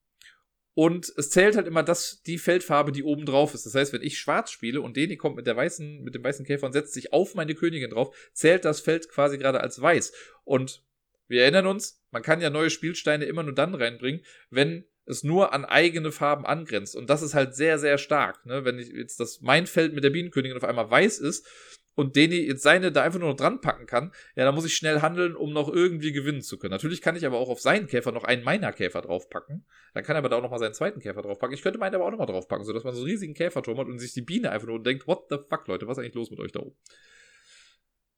Und 0.74 1.12
es 1.16 1.28
zählt 1.28 1.56
halt 1.56 1.66
immer 1.66 1.82
das, 1.82 2.22
die 2.22 2.38
Feldfarbe, 2.38 2.92
die 2.92 3.02
oben 3.02 3.26
drauf 3.26 3.52
ist. 3.52 3.66
Das 3.66 3.74
heißt, 3.74 3.92
wenn 3.92 4.02
ich 4.02 4.18
schwarz 4.18 4.50
spiele 4.50 4.80
und 4.80 4.96
Deni 4.96 5.16
kommt 5.16 5.36
mit 5.36 5.46
der 5.46 5.56
weißen, 5.56 6.02
mit 6.02 6.14
dem 6.14 6.24
weißen 6.24 6.46
Käfer 6.46 6.66
und 6.66 6.72
setzt 6.72 6.94
sich 6.94 7.12
auf 7.12 7.34
meine 7.34 7.54
Königin 7.54 7.90
drauf, 7.90 8.16
zählt 8.32 8.64
das 8.64 8.80
Feld 8.80 9.10
quasi 9.10 9.36
gerade 9.36 9.60
als 9.60 9.80
weiß. 9.80 10.12
Und 10.44 10.82
wir 11.28 11.42
erinnern 11.42 11.66
uns, 11.66 12.02
man 12.10 12.22
kann 12.22 12.40
ja 12.40 12.48
neue 12.48 12.70
Spielsteine 12.70 13.26
immer 13.26 13.42
nur 13.42 13.54
dann 13.54 13.74
reinbringen, 13.74 14.24
wenn 14.48 14.84
es 15.04 15.24
nur 15.24 15.52
an 15.52 15.64
eigene 15.64 16.10
Farben 16.10 16.46
angrenzt. 16.46 16.96
Und 16.96 17.10
das 17.10 17.22
ist 17.22 17.34
halt 17.34 17.54
sehr, 17.54 17.78
sehr 17.78 17.98
stark. 17.98 18.46
Ne? 18.46 18.64
Wenn 18.64 18.78
ich 18.78 18.88
jetzt 18.88 19.20
das 19.20 19.40
mein 19.42 19.66
Feld 19.66 19.92
mit 19.92 20.04
der 20.04 20.10
Bienenkönigin 20.10 20.56
auf 20.56 20.64
einmal 20.64 20.90
weiß 20.90 21.18
ist, 21.18 21.46
und 21.94 22.16
Deni 22.16 22.36
jetzt 22.36 22.62
seine 22.62 22.92
da 22.92 23.02
einfach 23.02 23.18
nur 23.18 23.28
noch 23.28 23.36
dran 23.36 23.60
packen 23.60 23.86
kann, 23.86 24.12
ja, 24.34 24.44
dann 24.44 24.54
muss 24.54 24.64
ich 24.64 24.74
schnell 24.74 25.00
handeln, 25.00 25.36
um 25.36 25.52
noch 25.52 25.68
irgendwie 25.68 26.12
gewinnen 26.12 26.42
zu 26.42 26.58
können. 26.58 26.72
Natürlich 26.72 27.02
kann 27.02 27.16
ich 27.16 27.26
aber 27.26 27.38
auch 27.38 27.48
auf 27.48 27.60
seinen 27.60 27.86
Käfer 27.86 28.12
noch 28.12 28.24
einen 28.24 28.44
meiner 28.44 28.72
Käfer 28.72 29.02
draufpacken. 29.02 29.66
Dann 29.94 30.04
kann 30.04 30.16
er 30.16 30.18
aber 30.18 30.28
da 30.28 30.36
auch 30.36 30.42
noch 30.42 30.50
mal 30.50 30.58
seinen 30.58 30.74
zweiten 30.74 31.00
Käfer 31.00 31.22
draufpacken. 31.22 31.54
Ich 31.54 31.62
könnte 31.62 31.78
meinen 31.78 31.94
aber 31.94 32.06
auch 32.06 32.10
noch 32.10 32.18
mal 32.18 32.26
draufpacken, 32.26 32.64
sodass 32.64 32.84
man 32.84 32.94
so 32.94 33.00
einen 33.00 33.10
riesigen 33.10 33.34
Käferturm 33.34 33.78
hat 33.78 33.86
und 33.86 33.98
sich 33.98 34.14
die 34.14 34.22
Biene 34.22 34.50
einfach 34.50 34.68
nur 34.68 34.82
denkt, 34.82 35.06
what 35.06 35.26
the 35.28 35.36
fuck, 35.48 35.68
Leute, 35.68 35.86
was 35.86 35.98
ist 35.98 36.02
eigentlich 36.02 36.14
los 36.14 36.30
mit 36.30 36.40
euch 36.40 36.52
da 36.52 36.60
oben? 36.60 36.76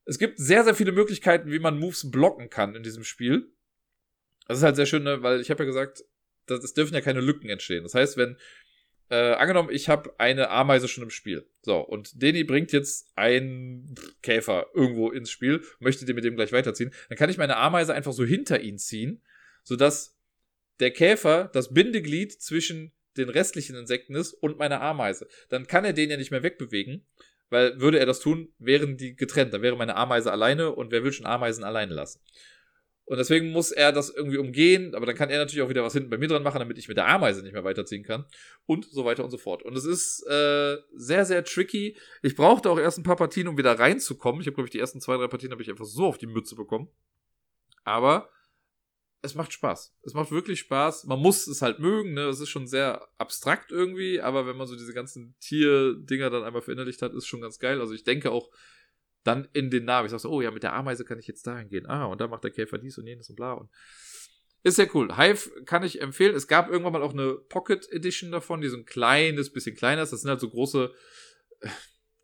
Es 0.07 0.19
gibt 0.19 0.39
sehr, 0.39 0.65
sehr 0.65 0.75
viele 0.75 0.93
Möglichkeiten, 0.93 1.51
wie 1.51 1.59
man 1.59 1.79
Moves 1.79 2.11
blocken 2.11 2.51
kann 2.51 2.75
in 2.75 2.83
diesem 2.83 3.05
Spiel. 3.05 3.51
Das 4.47 4.59
ist 4.59 4.65
halt 4.65 4.77
sehr 4.77 4.87
schön, 4.87 5.03
ne? 5.03 5.23
weil 5.23 5.41
ich 5.41 5.51
habe 5.51 5.63
ja 5.63 5.67
gesagt, 5.67 6.05
es 6.47 6.75
dürfen 6.75 6.95
ja 6.95 7.01
keine 7.01 7.21
Lücken 7.21 7.49
entstehen. 7.49 7.85
Das 7.85 7.95
heißt, 7.95 8.19
wenn 8.19 8.37
äh, 9.11 9.33
angenommen, 9.35 9.71
ich 9.71 9.89
habe 9.89 10.15
eine 10.19 10.51
Ameise 10.51 10.89
schon 10.89 11.05
im 11.05 11.11
Spiel. 11.11 11.47
So, 11.63 11.79
und 11.79 12.23
Deni 12.23 12.45
bringt 12.45 12.73
jetzt 12.73 13.11
einen 13.17 13.95
Käfer 14.23 14.67
irgendwo 14.75 15.11
ins 15.11 15.31
Spiel, 15.31 15.63
möchte 15.79 16.05
den 16.05 16.17
mit 16.17 16.25
dem 16.25 16.37
gleich 16.37 16.53
weiterziehen. 16.53 16.93
Dann 17.09 17.19
kann 17.19 17.31
ich 17.31 17.39
meine 17.39 17.57
Ameise 17.57 17.95
einfach 17.95 18.13
so 18.13 18.25
hinter 18.25 18.61
ihn 18.61 18.79
ziehen, 18.79 19.23
sodass 19.63 20.17
der 20.81 20.91
Käfer 20.91 21.51
das 21.53 21.73
Bindeglied 21.73 22.33
zwischen 22.33 22.93
den 23.17 23.29
restlichen 23.29 23.77
Insekten 23.77 24.15
ist 24.15 24.33
und 24.33 24.59
meiner 24.59 24.81
Ameise. 24.81 25.29
Dann 25.49 25.67
kann 25.67 25.85
er 25.85 25.93
den 25.93 26.11
ja 26.11 26.17
nicht 26.17 26.31
mehr 26.31 26.43
wegbewegen, 26.43 27.07
weil 27.51 27.81
würde 27.81 27.99
er 27.99 28.07
das 28.07 28.21
tun, 28.21 28.53
wären 28.59 28.97
die 28.97 29.15
getrennt. 29.15 29.53
Dann 29.55 29.63
wäre 29.63 29.77
meine 29.77 29.97
Ameise 29.97 30.33
alleine 30.33 30.73
und 30.73 30.91
wer 30.91 31.05
will 31.05 31.13
schon 31.13 31.27
Ameisen 31.27 31.63
alleine 31.63 31.95
lassen? 31.95 32.21
Und 33.07 33.19
deswegen 33.19 33.51
muss 33.51 33.71
er 33.71 33.93
das 33.93 34.09
irgendwie 34.09 34.39
umgehen, 34.39 34.95
aber 34.95 35.05
dann 35.05 35.15
kann 35.15 35.29
er 35.29 35.39
natürlich 35.39 35.63
auch 35.63 35.69
wieder 35.69 35.85
was 35.85 35.93
hinten 35.93 36.09
bei 36.09 36.17
mir 36.17 36.29
dran 36.29 36.43
machen, 36.43 36.59
damit 36.59 36.79
ich 36.79 36.89
mit 36.89 36.97
der 36.97 37.07
Ameise 37.07 37.43
nicht 37.43 37.53
mehr 37.53 37.65
weiterziehen 37.65 38.03
kann. 38.03 38.25
Und 38.65 38.87
so 38.87 39.05
weiter 39.05 39.25
und 39.25 39.31
so 39.31 39.37
fort. 39.37 39.63
Und 39.63 39.77
es 39.77 39.85
ist 39.85 40.27
äh, 40.27 40.79
sehr, 40.95 41.27
sehr 41.27 41.45
tricky. 41.45 41.99
Ich 42.23 42.35
brauchte 42.35 42.71
auch 42.71 42.79
erst 42.79 42.99
ein 42.99 43.03
paar 43.03 43.17
Partien, 43.17 43.47
um 43.47 43.59
wieder 43.59 43.79
reinzukommen. 43.79 44.41
Ich 44.41 44.47
habe, 44.47 44.55
glaube 44.55 44.69
ich, 44.69 44.73
die 44.73 44.79
ersten 44.79 45.03
zwei, 45.03 45.17
drei 45.19 45.29
Partien 45.29 45.53
habe 45.53 45.63
ich 45.63 45.69
einfach 45.69 45.85
so 45.85 46.07
auf 46.07 46.17
die 46.17 46.27
Mütze 46.27 46.57
bekommen. 46.57 46.89
Aber 47.85 48.31
es 49.21 49.35
macht 49.35 49.53
Spaß. 49.53 49.95
Es 50.03 50.15
macht 50.15 50.31
wirklich 50.31 50.61
Spaß. 50.61 51.05
Man 51.05 51.19
muss 51.19 51.47
es 51.47 51.63
halt 51.63 51.81
mögen, 51.81 52.15
ne? 52.15 52.23
Es 52.29 52.41
ist 52.41 52.51
schon 52.51 52.67
sehr 52.67 53.07
abstrakt 53.19 53.71
irgendwie, 53.71 54.21
aber 54.21 54.47
wenn 54.47 54.57
man 54.57 54.67
so 54.67 54.77
diese 54.77 54.95
ganzen 54.95 55.35
Tierdinger 55.41 56.31
dann 56.31 56.45
einmal 56.45 56.63
verinnerlicht 56.63 57.03
hat, 57.03 57.13
ist 57.15 57.27
schon 57.27 57.41
ganz 57.41 57.59
geil. 57.59 57.81
Also 57.81 57.95
ich 57.95 58.05
denke 58.05 58.31
auch, 58.31 58.51
dann 59.25 59.49
in 59.53 59.71
den 59.71 59.85
Namen. 59.85 60.07
Ich 60.07 60.11
sag 60.13 60.21
so, 60.21 60.31
oh 60.31 60.41
ja, 60.41 60.51
mit 60.51 60.63
der 60.63 60.75
Ameise 60.75 61.05
kann 61.05 61.19
ich 61.19 61.27
jetzt 61.27 61.47
dahin 61.47 61.69
gehen. 61.69 61.87
Ah, 61.87 62.05
und 62.05 62.21
da 62.21 62.29
macht 62.29 62.45
der 62.45 62.51
Käfer 62.51 62.79
dies 62.79 62.99
und 62.99 63.07
jenes 63.07 63.29
und 63.31 63.37
bla. 63.37 63.55
Und 63.55 63.71
ist 64.63 64.77
sehr 64.77 64.95
cool. 64.95 65.17
Hive 65.17 65.51
kann 65.67 65.83
ich 65.83 66.01
empfehlen. 66.01 66.35
Es 66.35 66.49
gab 66.49 66.71
irgendwann 66.71 66.95
mal 66.95 67.03
auch 67.03 67.13
eine 67.13 67.35
Pocket 67.35 67.87
Edition 67.91 68.33
davon, 68.33 68.61
die 68.61 68.69
so 68.69 68.77
ein 68.77 68.87
kleines 68.87 69.53
bisschen 69.53 69.77
kleiner 69.77 70.03
ist. 70.03 70.13
Das 70.13 70.23
sind 70.23 70.31
halt 70.31 70.41
so 70.41 70.49
große, 70.49 70.91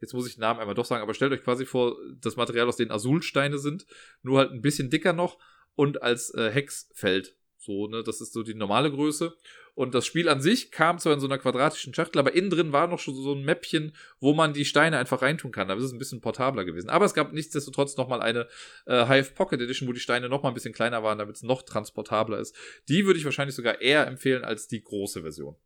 jetzt 0.01 0.15
muss 0.15 0.27
ich 0.27 0.37
den 0.37 0.41
Namen 0.41 0.59
einmal 0.59 0.75
doch 0.75 0.87
sagen, 0.87 1.03
aber 1.03 1.13
stellt 1.13 1.33
euch 1.33 1.45
quasi 1.45 1.67
vor, 1.67 1.97
das 2.19 2.37
Material, 2.37 2.67
aus 2.67 2.77
denen 2.77 2.93
Azulsteine 2.93 3.59
sind, 3.59 3.87
nur 4.23 4.39
halt 4.39 4.53
ein 4.53 4.63
bisschen 4.63 4.89
dicker 4.89 5.13
noch 5.13 5.39
und 5.75 6.03
als 6.03 6.33
äh, 6.35 6.51
Hexfeld. 6.51 7.37
So, 7.59 7.89
ne, 7.89 8.03
das 8.03 8.23
ist 8.23 8.33
so 8.33 8.43
die 8.43 8.55
normale 8.55 8.91
Größe. 8.91 9.37
Und 9.75 9.95
das 9.95 10.07
Spiel 10.07 10.29
an 10.29 10.41
sich 10.41 10.71
kam 10.71 10.99
zwar 10.99 11.15
in 11.15 11.21
so 11.21 11.27
einer 11.27 11.39
quadratischen 11.39 11.95
Schachtel, 11.95 12.19
aber 12.19 12.35
innen 12.35 12.51
drin 12.51 12.73
war 12.73 12.87
noch 12.87 12.99
schon 12.99 13.15
so 13.15 13.35
ein 13.35 13.45
Mäppchen, 13.45 13.95
wo 14.21 14.35
man 14.35 14.53
die 14.53 14.65
Steine 14.65 14.99
einfach 14.99 15.23
reintun 15.23 15.53
kann. 15.53 15.69
Da 15.69 15.75
ist 15.75 15.85
es 15.85 15.93
ein 15.93 15.99
bisschen 15.99 16.21
portabler 16.21 16.65
gewesen. 16.65 16.91
Aber 16.91 17.05
es 17.05 17.15
gab 17.15 17.33
nichtsdestotrotz 17.33 17.97
nochmal 17.97 18.21
eine 18.21 18.49
äh, 18.87 19.07
Hive 19.07 19.33
Pocket 19.35 19.61
Edition, 19.61 19.89
wo 19.89 19.93
die 19.93 20.01
Steine 20.01 20.29
nochmal 20.29 20.53
ein 20.53 20.55
bisschen 20.55 20.75
kleiner 20.75 21.03
waren, 21.03 21.19
damit 21.19 21.37
es 21.37 21.43
noch 21.43 21.63
transportabler 21.63 22.39
ist. 22.39 22.55
Die 22.89 23.07
würde 23.07 23.19
ich 23.19 23.25
wahrscheinlich 23.25 23.55
sogar 23.55 23.81
eher 23.81 24.07
empfehlen 24.07 24.45
als 24.45 24.69
die 24.69 24.83
große 24.83 25.23
Version. 25.23 25.57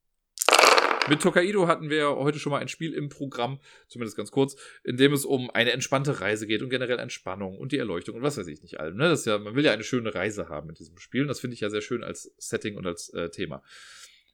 Mit 1.06 1.20
Tokaido 1.20 1.68
hatten 1.68 1.90
wir 1.90 2.16
heute 2.16 2.38
schon 2.38 2.50
mal 2.50 2.60
ein 2.60 2.68
Spiel 2.68 2.94
im 2.94 3.10
Programm, 3.10 3.60
zumindest 3.88 4.16
ganz 4.16 4.30
kurz, 4.30 4.56
in 4.84 4.96
dem 4.96 5.12
es 5.12 5.26
um 5.26 5.50
eine 5.50 5.72
entspannte 5.72 6.22
Reise 6.22 6.46
geht 6.46 6.62
und 6.62 6.70
generell 6.70 6.98
Entspannung 6.98 7.58
und 7.58 7.72
die 7.72 7.78
Erleuchtung 7.78 8.16
und 8.16 8.22
was 8.22 8.38
weiß 8.38 8.46
ich 8.46 8.62
nicht 8.62 8.80
allem. 8.80 8.96
Ne? 8.96 9.10
Das 9.10 9.20
ist 9.20 9.26
ja, 9.26 9.38
man 9.38 9.54
will 9.54 9.64
ja 9.64 9.72
eine 9.72 9.84
schöne 9.84 10.14
Reise 10.14 10.48
haben 10.48 10.66
mit 10.66 10.78
diesem 10.78 10.96
Spiel 10.98 11.22
und 11.22 11.28
das 11.28 11.40
finde 11.40 11.54
ich 11.54 11.60
ja 11.60 11.68
sehr 11.68 11.82
schön 11.82 12.02
als 12.02 12.34
Setting 12.38 12.76
und 12.76 12.86
als 12.86 13.10
äh, 13.10 13.28
Thema. 13.28 13.62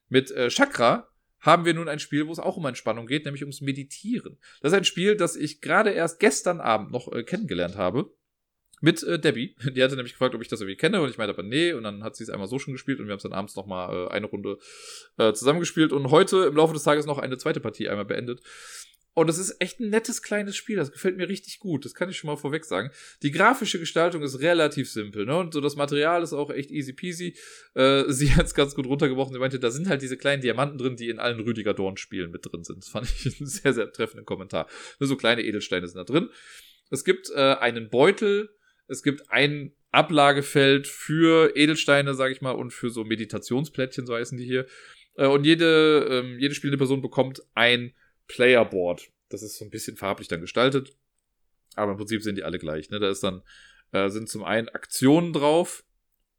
Mit 0.08 0.30
äh, 0.30 0.48
Chakra 0.48 1.08
haben 1.40 1.64
wir 1.64 1.74
nun 1.74 1.88
ein 1.88 1.98
Spiel, 1.98 2.28
wo 2.28 2.32
es 2.32 2.38
auch 2.38 2.56
um 2.56 2.66
Entspannung 2.66 3.08
geht, 3.08 3.24
nämlich 3.24 3.42
ums 3.42 3.60
Meditieren. 3.60 4.38
Das 4.60 4.72
ist 4.72 4.78
ein 4.78 4.84
Spiel, 4.84 5.16
das 5.16 5.34
ich 5.34 5.60
gerade 5.60 5.90
erst 5.90 6.20
gestern 6.20 6.60
Abend 6.60 6.92
noch 6.92 7.12
äh, 7.12 7.24
kennengelernt 7.24 7.76
habe 7.76 8.12
mit 8.80 9.02
äh, 9.02 9.18
Debbie. 9.18 9.54
Die 9.74 9.82
hatte 9.82 9.96
nämlich 9.96 10.12
gefragt, 10.12 10.34
ob 10.34 10.42
ich 10.42 10.48
das 10.48 10.60
irgendwie 10.60 10.76
kenne 10.76 11.00
und 11.00 11.10
ich 11.10 11.18
meinte 11.18 11.34
aber 11.34 11.42
nee 11.42 11.72
und 11.72 11.82
dann 11.82 12.02
hat 12.02 12.16
sie 12.16 12.24
es 12.24 12.30
einmal 12.30 12.48
so 12.48 12.58
schon 12.58 12.72
gespielt 12.72 13.00
und 13.00 13.06
wir 13.06 13.12
haben 13.12 13.18
es 13.18 13.22
dann 13.22 13.32
abends 13.32 13.56
nochmal 13.56 14.06
äh, 14.06 14.10
eine 14.10 14.26
Runde 14.26 14.58
äh, 15.18 15.32
zusammengespielt 15.32 15.92
und 15.92 16.10
heute 16.10 16.44
im 16.44 16.56
Laufe 16.56 16.74
des 16.74 16.82
Tages 16.82 17.06
noch 17.06 17.18
eine 17.18 17.38
zweite 17.38 17.60
Partie 17.60 17.88
einmal 17.88 18.06
beendet. 18.06 18.40
Und 19.12 19.28
es 19.28 19.38
ist 19.38 19.56
echt 19.60 19.80
ein 19.80 19.90
nettes 19.90 20.22
kleines 20.22 20.56
Spiel. 20.56 20.76
Das 20.76 20.92
gefällt 20.92 21.16
mir 21.16 21.28
richtig 21.28 21.58
gut. 21.58 21.84
Das 21.84 21.94
kann 21.94 22.08
ich 22.08 22.16
schon 22.16 22.28
mal 22.28 22.36
vorweg 22.36 22.64
sagen. 22.64 22.90
Die 23.22 23.32
grafische 23.32 23.80
Gestaltung 23.80 24.22
ist 24.22 24.40
relativ 24.40 24.90
simpel, 24.90 25.26
ne? 25.26 25.36
Und 25.36 25.52
so 25.52 25.60
das 25.60 25.74
Material 25.74 26.22
ist 26.22 26.32
auch 26.32 26.50
echt 26.50 26.70
easy 26.70 26.92
peasy. 26.92 27.36
Äh, 27.74 28.04
sie 28.08 28.34
hat 28.34 28.46
es 28.46 28.54
ganz 28.54 28.74
gut 28.74 28.86
runtergebrochen. 28.86 29.32
Sie 29.32 29.40
meinte, 29.40 29.58
da 29.58 29.70
sind 29.70 29.88
halt 29.88 30.02
diese 30.02 30.16
kleinen 30.16 30.42
Diamanten 30.42 30.78
drin, 30.78 30.94
die 30.94 31.08
in 31.08 31.18
allen 31.18 31.40
Rüdiger 31.40 31.74
Dorn-Spielen 31.74 32.30
mit 32.30 32.46
drin 32.46 32.62
sind. 32.62 32.78
Das 32.78 32.88
fand 32.88 33.08
ich 33.08 33.26
einen 33.40 33.48
sehr, 33.48 33.72
sehr 33.72 33.92
treffenden 33.92 34.24
Kommentar. 34.24 34.68
Nur 35.00 35.08
so 35.08 35.16
kleine 35.16 35.42
Edelsteine 35.42 35.88
sind 35.88 35.98
da 35.98 36.04
drin. 36.04 36.30
Es 36.90 37.04
gibt 37.04 37.30
äh, 37.30 37.56
einen 37.56 37.90
Beutel, 37.90 38.50
es 38.90 39.02
gibt 39.02 39.30
ein 39.30 39.72
Ablagefeld 39.92 40.86
für 40.86 41.56
Edelsteine, 41.56 42.14
sage 42.14 42.32
ich 42.32 42.40
mal, 42.40 42.50
und 42.52 42.72
für 42.72 42.90
so 42.90 43.04
Meditationsplättchen, 43.04 44.04
so 44.04 44.14
heißen 44.14 44.36
die 44.36 44.44
hier. 44.44 44.66
Äh, 45.14 45.26
und 45.26 45.44
jede, 45.44 46.06
ähm, 46.10 46.38
jede 46.38 46.54
spielende 46.54 46.78
Person 46.78 47.00
bekommt 47.00 47.42
ein 47.54 47.94
Playerboard. 48.26 49.10
Das 49.28 49.42
ist 49.42 49.58
so 49.58 49.64
ein 49.64 49.70
bisschen 49.70 49.96
farblich 49.96 50.28
dann 50.28 50.40
gestaltet. 50.40 50.96
Aber 51.76 51.92
im 51.92 51.98
Prinzip 51.98 52.22
sind 52.22 52.36
die 52.36 52.42
alle 52.42 52.58
gleich. 52.58 52.90
Ne? 52.90 52.98
Da 52.98 53.08
ist 53.08 53.22
dann, 53.22 53.42
äh, 53.92 54.08
sind 54.10 54.28
zum 54.28 54.42
einen 54.42 54.68
Aktionen 54.68 55.32
drauf 55.32 55.84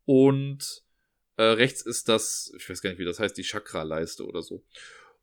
und 0.05 0.83
äh, 1.37 1.43
rechts 1.43 1.81
ist 1.81 2.09
das, 2.09 2.53
ich 2.57 2.69
weiß 2.69 2.81
gar 2.81 2.89
nicht, 2.89 2.99
wie 2.99 3.05
das 3.05 3.19
heißt, 3.19 3.37
die 3.37 3.43
Chakra-Leiste 3.43 4.25
oder 4.25 4.41
so. 4.41 4.63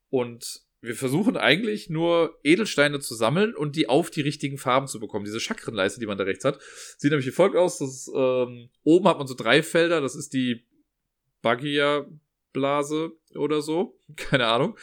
Und 0.08 0.62
wir 0.80 0.94
versuchen 0.94 1.36
eigentlich 1.36 1.90
nur 1.90 2.38
Edelsteine 2.44 3.00
zu 3.00 3.14
sammeln 3.14 3.54
und 3.54 3.74
die 3.74 3.88
auf 3.88 4.10
die 4.10 4.20
richtigen 4.20 4.58
Farben 4.58 4.86
zu 4.86 5.00
bekommen. 5.00 5.24
Diese 5.24 5.40
Chakrenleiste, 5.40 5.98
die 5.98 6.06
man 6.06 6.18
da 6.18 6.24
rechts 6.24 6.44
hat, 6.44 6.60
sieht 6.96 7.10
nämlich 7.10 7.26
wie 7.26 7.32
folgt 7.32 7.56
aus. 7.56 7.80
Ist, 7.80 8.10
ähm, 8.14 8.70
oben 8.84 9.08
hat 9.08 9.18
man 9.18 9.26
so 9.26 9.34
drei 9.34 9.62
Felder. 9.62 10.00
Das 10.00 10.14
ist 10.14 10.32
die 10.32 10.64
Bagia-Blase 11.42 13.12
oder 13.34 13.60
so. 13.60 13.98
Keine 14.16 14.46
Ahnung. 14.46 14.78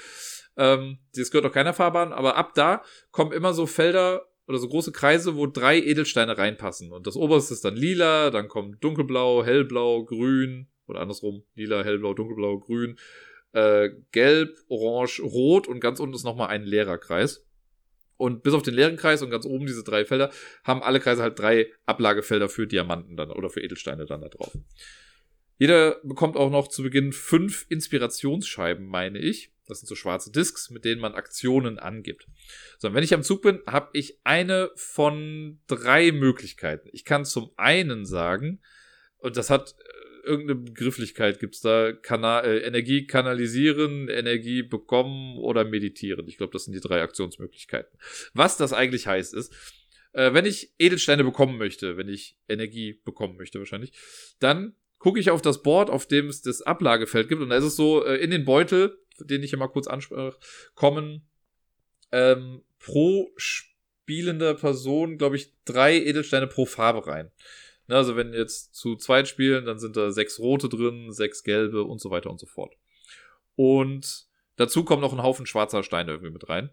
Ähm, 0.57 0.99
das 1.15 1.31
gehört 1.31 1.45
auch 1.49 1.53
keiner 1.53 1.73
Farbe 1.73 1.99
an, 1.99 2.13
aber 2.13 2.35
ab 2.35 2.53
da 2.55 2.81
kommen 3.11 3.33
immer 3.33 3.53
so 3.53 3.65
Felder 3.65 4.25
oder 4.47 4.57
so 4.57 4.69
große 4.69 4.91
Kreise, 4.91 5.35
wo 5.35 5.47
drei 5.47 5.79
Edelsteine 5.79 6.37
reinpassen. 6.37 6.91
Und 6.91 7.07
das 7.07 7.15
oberste 7.15 7.53
ist 7.53 7.65
dann 7.65 7.75
lila, 7.75 8.29
dann 8.31 8.47
kommt 8.47 8.83
dunkelblau, 8.83 9.43
hellblau, 9.43 10.05
grün 10.05 10.67
oder 10.87 11.01
andersrum, 11.01 11.43
lila, 11.55 11.83
hellblau, 11.83 12.13
dunkelblau, 12.13 12.59
grün 12.59 12.97
äh, 13.55 13.89
gelb, 14.11 14.57
orange, 14.67 15.21
rot 15.21 15.67
und 15.67 15.79
ganz 15.79 15.99
unten 15.99 16.13
ist 16.13 16.25
nochmal 16.25 16.49
ein 16.49 16.63
leerer 16.63 16.97
Kreis. 16.97 17.45
Und 18.17 18.43
bis 18.43 18.53
auf 18.53 18.61
den 18.61 18.73
leeren 18.73 18.97
Kreis 18.97 19.21
und 19.21 19.29
ganz 19.29 19.45
oben 19.45 19.65
diese 19.65 19.83
drei 19.83 20.05
Felder 20.05 20.31
haben 20.63 20.83
alle 20.83 20.99
Kreise 20.99 21.21
halt 21.21 21.39
drei 21.39 21.71
Ablagefelder 21.85 22.49
für 22.49 22.67
Diamanten 22.67 23.17
dann 23.17 23.31
oder 23.31 23.49
für 23.49 23.61
Edelsteine 23.61 24.05
dann 24.05 24.21
da 24.21 24.29
drauf. 24.29 24.57
Jeder 25.57 25.99
bekommt 26.03 26.35
auch 26.35 26.49
noch 26.49 26.67
zu 26.67 26.83
Beginn 26.83 27.13
fünf 27.13 27.65
Inspirationsscheiben, 27.69 28.85
meine 28.85 29.19
ich. 29.19 29.51
Das 29.67 29.79
sind 29.79 29.87
so 29.87 29.95
schwarze 29.95 30.31
Discs, 30.31 30.69
mit 30.69 30.85
denen 30.85 31.01
man 31.01 31.15
Aktionen 31.15 31.79
angibt. 31.79 32.27
So, 32.77 32.93
wenn 32.93 33.03
ich 33.03 33.13
am 33.13 33.23
Zug 33.23 33.41
bin, 33.41 33.61
habe 33.65 33.89
ich 33.93 34.19
eine 34.25 34.69
von 34.75 35.59
drei 35.67 36.11
Möglichkeiten. 36.11 36.89
Ich 36.91 37.05
kann 37.05 37.25
zum 37.25 37.51
einen 37.55 38.05
sagen, 38.05 38.61
und 39.17 39.37
das 39.37 39.49
hat 39.49 39.75
irgendeine 40.25 40.59
Begrifflichkeit 40.59 41.39
gibt's 41.39 41.61
da? 41.61 41.93
Kana 41.93 42.41
äh, 42.41 42.59
Energie 42.59 43.07
kanalisieren, 43.07 44.09
Energie 44.09 44.63
bekommen 44.63 45.37
oder 45.37 45.63
meditieren. 45.63 46.27
Ich 46.27 46.37
glaube, 46.37 46.53
das 46.53 46.65
sind 46.65 46.73
die 46.73 46.81
drei 46.81 47.01
Aktionsmöglichkeiten. 47.01 47.97
Was 48.33 48.57
das 48.57 48.73
eigentlich 48.73 49.07
heißt, 49.07 49.33
ist, 49.33 49.53
äh, 50.13 50.33
wenn 50.33 50.45
ich 50.45 50.73
Edelsteine 50.79 51.23
bekommen 51.23 51.57
möchte, 51.57 51.97
wenn 51.97 52.09
ich 52.09 52.37
Energie 52.47 53.01
bekommen 53.05 53.37
möchte 53.37 53.59
wahrscheinlich, 53.59 53.91
dann 54.39 54.75
gucke 54.97 55.19
ich 55.19 55.29
auf 55.29 55.41
das 55.41 55.61
Board, 55.61 55.89
auf 55.89 56.07
dem 56.07 56.27
es 56.27 56.41
das 56.41 56.61
Ablagefeld 56.61 57.29
gibt 57.29 57.41
und 57.41 57.49
da 57.49 57.57
ist 57.57 57.63
es 57.63 57.75
so, 57.75 58.03
äh, 58.05 58.15
in 58.15 58.31
den 58.31 58.45
Beutel, 58.45 58.97
den 59.19 59.43
ich 59.43 59.55
mal 59.55 59.67
kurz 59.67 59.87
ansprach, 59.87 60.37
kommen 60.73 61.27
ähm, 62.11 62.63
pro 62.79 63.31
spielender 63.35 64.53
Person, 64.53 65.17
glaube 65.17 65.35
ich, 65.35 65.53
drei 65.65 65.97
Edelsteine 65.97 66.47
pro 66.47 66.65
Farbe 66.65 67.05
rein. 67.07 67.31
Ne, 67.87 67.95
also 67.95 68.15
wenn 68.15 68.33
jetzt 68.33 68.73
zu 68.75 68.95
zweit 68.95 69.27
spielen, 69.27 69.65
dann 69.65 69.79
sind 69.79 69.95
da 69.95 70.11
sechs 70.11 70.39
rote 70.39 70.69
drin, 70.69 71.11
sechs 71.11 71.43
gelbe 71.43 71.83
und 71.83 71.99
so 71.99 72.09
weiter 72.09 72.29
und 72.29 72.39
so 72.39 72.47
fort. 72.47 72.75
Und 73.55 74.27
dazu 74.55 74.83
kommt 74.83 75.01
noch 75.01 75.13
ein 75.13 75.23
Haufen 75.23 75.45
schwarzer 75.45 75.83
Steine 75.83 76.11
irgendwie 76.11 76.33
mit 76.33 76.49
rein. 76.49 76.69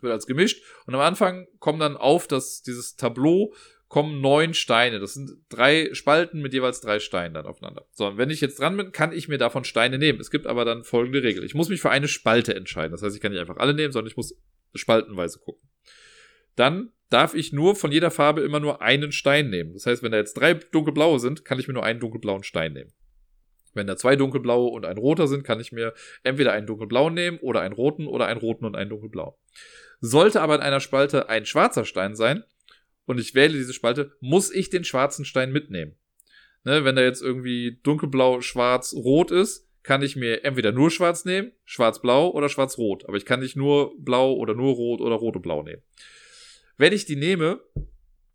Wird 0.00 0.12
als 0.12 0.26
gemischt. 0.26 0.64
Und 0.86 0.94
am 0.94 1.00
Anfang 1.00 1.46
kommen 1.58 1.78
dann 1.78 1.96
auf 1.96 2.26
das, 2.26 2.62
dieses 2.62 2.96
Tableau 2.96 3.52
kommen 3.88 4.20
neun 4.20 4.54
Steine. 4.54 5.00
Das 5.00 5.14
sind 5.14 5.32
drei 5.48 5.92
Spalten 5.92 6.40
mit 6.40 6.54
jeweils 6.54 6.80
drei 6.80 7.00
Steinen 7.00 7.34
dann 7.34 7.44
aufeinander. 7.44 7.86
So, 7.90 8.06
und 8.06 8.18
wenn 8.18 8.30
ich 8.30 8.40
jetzt 8.40 8.60
dran 8.60 8.76
bin, 8.76 8.92
kann 8.92 9.12
ich 9.12 9.26
mir 9.26 9.36
davon 9.36 9.64
Steine 9.64 9.98
nehmen. 9.98 10.20
Es 10.20 10.30
gibt 10.30 10.46
aber 10.46 10.64
dann 10.64 10.84
folgende 10.84 11.24
Regel. 11.24 11.42
Ich 11.42 11.56
muss 11.56 11.68
mich 11.68 11.80
für 11.80 11.90
eine 11.90 12.06
Spalte 12.06 12.54
entscheiden. 12.54 12.92
Das 12.92 13.02
heißt, 13.02 13.16
ich 13.16 13.20
kann 13.20 13.32
nicht 13.32 13.40
einfach 13.40 13.56
alle 13.56 13.74
nehmen, 13.74 13.92
sondern 13.92 14.08
ich 14.08 14.16
muss 14.16 14.40
spaltenweise 14.74 15.40
gucken. 15.40 15.68
Dann 16.54 16.92
darf 17.10 17.34
ich 17.34 17.52
nur 17.52 17.74
von 17.76 17.92
jeder 17.92 18.10
Farbe 18.10 18.40
immer 18.40 18.60
nur 18.60 18.80
einen 18.80 19.12
Stein 19.12 19.50
nehmen. 19.50 19.74
Das 19.74 19.86
heißt, 19.86 20.02
wenn 20.02 20.12
da 20.12 20.18
jetzt 20.18 20.34
drei 20.34 20.54
dunkelblaue 20.54 21.18
sind, 21.18 21.44
kann 21.44 21.58
ich 21.58 21.68
mir 21.68 21.74
nur 21.74 21.84
einen 21.84 22.00
dunkelblauen 22.00 22.44
Stein 22.44 22.72
nehmen. 22.72 22.92
Wenn 23.74 23.86
da 23.86 23.96
zwei 23.96 24.16
dunkelblaue 24.16 24.70
und 24.70 24.84
ein 24.84 24.98
roter 24.98 25.28
sind, 25.28 25.44
kann 25.44 25.60
ich 25.60 25.70
mir 25.72 25.94
entweder 26.22 26.52
einen 26.52 26.66
dunkelblauen 26.66 27.14
nehmen 27.14 27.38
oder 27.38 27.60
einen 27.60 27.74
roten 27.74 28.06
oder 28.06 28.26
einen 28.26 28.40
roten 28.40 28.64
und 28.64 28.76
einen 28.76 28.90
dunkelblauen. 28.90 29.34
Sollte 30.00 30.40
aber 30.40 30.54
in 30.56 30.60
einer 30.60 30.80
Spalte 30.80 31.28
ein 31.28 31.46
schwarzer 31.46 31.84
Stein 31.84 32.16
sein 32.16 32.44
und 33.06 33.20
ich 33.20 33.34
wähle 33.34 33.56
diese 33.56 33.74
Spalte, 33.74 34.12
muss 34.20 34.50
ich 34.50 34.70
den 34.70 34.84
schwarzen 34.84 35.24
Stein 35.24 35.52
mitnehmen. 35.52 35.96
Ne, 36.64 36.84
wenn 36.84 36.96
da 36.96 37.02
jetzt 37.02 37.22
irgendwie 37.22 37.80
dunkelblau, 37.82 38.40
schwarz, 38.40 38.92
rot 38.94 39.30
ist, 39.30 39.68
kann 39.82 40.02
ich 40.02 40.14
mir 40.14 40.44
entweder 40.44 40.72
nur 40.72 40.90
schwarz 40.90 41.24
nehmen, 41.24 41.52
schwarz-blau 41.64 42.30
oder 42.30 42.50
schwarz-rot. 42.50 43.06
Aber 43.08 43.16
ich 43.16 43.24
kann 43.24 43.40
nicht 43.40 43.56
nur 43.56 43.94
blau 43.98 44.34
oder 44.34 44.54
nur 44.54 44.74
rot 44.74 45.00
oder 45.00 45.16
rote-blau 45.16 45.62
nehmen. 45.62 45.82
Wenn 46.80 46.94
ich 46.94 47.04
die 47.04 47.16
nehme, 47.16 47.60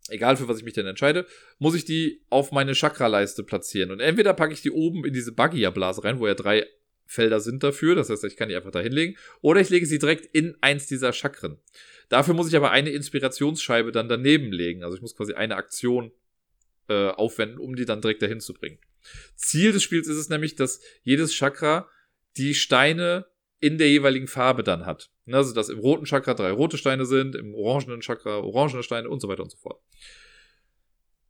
egal 0.08 0.36
für 0.36 0.46
was 0.46 0.58
ich 0.58 0.64
mich 0.64 0.74
denn 0.74 0.86
entscheide, 0.86 1.26
muss 1.58 1.74
ich 1.74 1.84
die 1.84 2.22
auf 2.30 2.52
meine 2.52 2.74
Chakra-Leiste 2.74 3.42
platzieren. 3.42 3.90
Und 3.90 3.98
entweder 3.98 4.34
packe 4.34 4.52
ich 4.52 4.62
die 4.62 4.70
oben 4.70 5.04
in 5.04 5.12
diese 5.12 5.32
Baggia-Blase 5.32 6.04
rein, 6.04 6.20
wo 6.20 6.28
ja 6.28 6.34
drei 6.34 6.64
Felder 7.06 7.40
sind 7.40 7.64
dafür, 7.64 7.96
das 7.96 8.08
heißt, 8.08 8.22
ich 8.22 8.36
kann 8.36 8.48
die 8.48 8.54
einfach 8.54 8.70
da 8.70 8.78
hinlegen, 8.78 9.16
oder 9.40 9.60
ich 9.60 9.68
lege 9.68 9.84
sie 9.84 9.98
direkt 9.98 10.26
in 10.32 10.56
eins 10.60 10.86
dieser 10.86 11.12
Chakren. 11.12 11.58
Dafür 12.08 12.34
muss 12.34 12.46
ich 12.46 12.54
aber 12.54 12.70
eine 12.70 12.90
Inspirationsscheibe 12.90 13.90
dann 13.90 14.08
daneben 14.08 14.52
legen. 14.52 14.84
Also 14.84 14.94
ich 14.94 15.02
muss 15.02 15.16
quasi 15.16 15.34
eine 15.34 15.56
Aktion 15.56 16.12
äh, 16.88 17.08
aufwenden, 17.08 17.58
um 17.58 17.74
die 17.74 17.84
dann 17.84 18.00
direkt 18.00 18.22
dahin 18.22 18.38
zu 18.38 18.54
bringen. 18.54 18.78
Ziel 19.34 19.72
des 19.72 19.82
Spiels 19.82 20.06
ist 20.06 20.18
es 20.18 20.28
nämlich, 20.28 20.54
dass 20.54 20.80
jedes 21.02 21.32
Chakra 21.32 21.88
die 22.36 22.54
Steine 22.54 23.26
in 23.58 23.76
der 23.76 23.90
jeweiligen 23.90 24.28
Farbe 24.28 24.62
dann 24.62 24.86
hat. 24.86 25.10
Also, 25.30 25.54
dass 25.54 25.68
im 25.68 25.78
roten 25.78 26.04
Chakra 26.04 26.34
drei 26.34 26.52
rote 26.52 26.78
Steine 26.78 27.04
sind, 27.04 27.34
im 27.34 27.54
orangenen 27.54 28.00
Chakra 28.00 28.38
orangene 28.38 28.82
Steine 28.82 29.08
und 29.08 29.20
so 29.20 29.28
weiter 29.28 29.42
und 29.42 29.50
so 29.50 29.58
fort. 29.58 29.80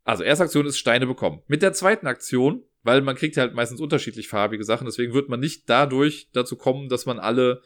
Also, 0.04 0.22
erste 0.22 0.44
Aktion 0.44 0.66
ist 0.66 0.78
Steine 0.78 1.06
bekommen. 1.06 1.42
Mit 1.46 1.62
der 1.62 1.72
zweiten 1.72 2.06
Aktion, 2.06 2.62
weil 2.82 3.00
man 3.00 3.16
kriegt 3.16 3.36
ja 3.36 3.42
halt 3.42 3.54
meistens 3.54 3.80
unterschiedlich 3.80 4.28
farbige 4.28 4.64
Sachen, 4.64 4.86
deswegen 4.86 5.14
wird 5.14 5.28
man 5.28 5.40
nicht 5.40 5.68
dadurch 5.68 6.28
dazu 6.32 6.56
kommen, 6.56 6.88
dass 6.88 7.06
man 7.06 7.18
alle, 7.18 7.62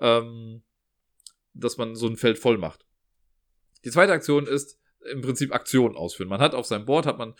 ähm, 0.00 0.62
dass 1.54 1.78
man 1.78 1.96
so 1.96 2.06
ein 2.06 2.16
Feld 2.16 2.38
voll 2.38 2.58
macht. 2.58 2.84
Die 3.84 3.90
zweite 3.90 4.12
Aktion 4.12 4.46
ist 4.46 4.79
im 5.10 5.22
Prinzip 5.22 5.54
Aktionen 5.54 5.96
ausführen. 5.96 6.28
Man 6.28 6.40
hat 6.40 6.54
auf 6.54 6.66
seinem 6.66 6.84
Board, 6.84 7.06
hat 7.06 7.18
man 7.18 7.34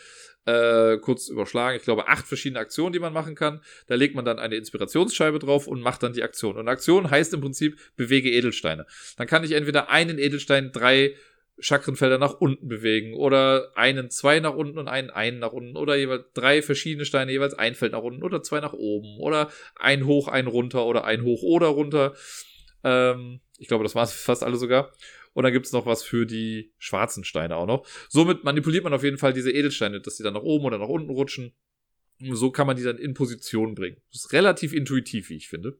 äh, 0.46 0.98
kurz 0.98 1.28
überschlagen, 1.28 1.76
ich 1.76 1.82
glaube, 1.82 2.08
acht 2.08 2.26
verschiedene 2.26 2.60
Aktionen, 2.60 2.92
die 2.92 2.98
man 2.98 3.12
machen 3.12 3.34
kann. 3.34 3.62
Da 3.86 3.94
legt 3.94 4.14
man 4.14 4.24
dann 4.24 4.38
eine 4.38 4.56
Inspirationsscheibe 4.56 5.38
drauf 5.38 5.66
und 5.66 5.80
macht 5.80 6.02
dann 6.02 6.12
die 6.12 6.22
Aktion. 6.22 6.56
Und 6.56 6.68
Aktion 6.68 7.10
heißt 7.10 7.34
im 7.34 7.40
Prinzip, 7.40 7.78
bewege 7.96 8.30
Edelsteine. 8.30 8.86
Dann 9.16 9.26
kann 9.26 9.44
ich 9.44 9.52
entweder 9.52 9.90
einen 9.90 10.18
Edelstein 10.18 10.72
drei 10.72 11.14
Chakrenfelder 11.58 12.18
nach 12.18 12.40
unten 12.40 12.68
bewegen 12.68 13.14
oder 13.14 13.72
einen 13.74 14.10
zwei 14.10 14.40
nach 14.40 14.54
unten 14.54 14.78
und 14.78 14.88
einen 14.88 15.10
einen 15.10 15.38
nach 15.38 15.52
unten 15.52 15.76
oder 15.76 15.96
jeweils 15.96 16.24
drei 16.32 16.62
verschiedene 16.62 17.04
Steine, 17.04 17.32
jeweils 17.32 17.54
ein 17.54 17.74
Feld 17.74 17.92
nach 17.92 18.02
unten 18.02 18.22
oder 18.22 18.42
zwei 18.42 18.60
nach 18.60 18.72
oben 18.72 19.18
oder 19.20 19.50
ein 19.76 20.06
hoch, 20.06 20.28
ein 20.28 20.46
runter 20.46 20.86
oder 20.86 21.04
ein 21.04 21.22
hoch 21.22 21.42
oder 21.42 21.66
runter. 21.66 22.14
Ähm, 22.82 23.40
ich 23.58 23.68
glaube, 23.68 23.84
das 23.84 23.94
war 23.94 24.04
es 24.04 24.12
fast 24.12 24.42
alle 24.42 24.56
sogar. 24.56 24.92
Und 25.32 25.44
dann 25.44 25.52
gibt's 25.52 25.72
noch 25.72 25.86
was 25.86 26.02
für 26.02 26.26
die 26.26 26.72
schwarzen 26.78 27.24
Steine 27.24 27.56
auch 27.56 27.66
noch. 27.66 27.86
Somit 28.08 28.44
manipuliert 28.44 28.84
man 28.84 28.94
auf 28.94 29.04
jeden 29.04 29.18
Fall 29.18 29.32
diese 29.32 29.52
Edelsteine, 29.52 30.00
dass 30.00 30.16
die 30.16 30.22
dann 30.22 30.34
nach 30.34 30.42
oben 30.42 30.64
oder 30.64 30.78
nach 30.78 30.88
unten 30.88 31.10
rutschen. 31.10 31.52
Und 32.20 32.36
so 32.36 32.50
kann 32.50 32.66
man 32.66 32.76
die 32.76 32.82
dann 32.82 32.98
in 32.98 33.14
Position 33.14 33.74
bringen. 33.74 33.96
Das 34.12 34.24
ist 34.24 34.32
relativ 34.32 34.72
intuitiv, 34.72 35.30
wie 35.30 35.36
ich 35.36 35.48
finde. 35.48 35.78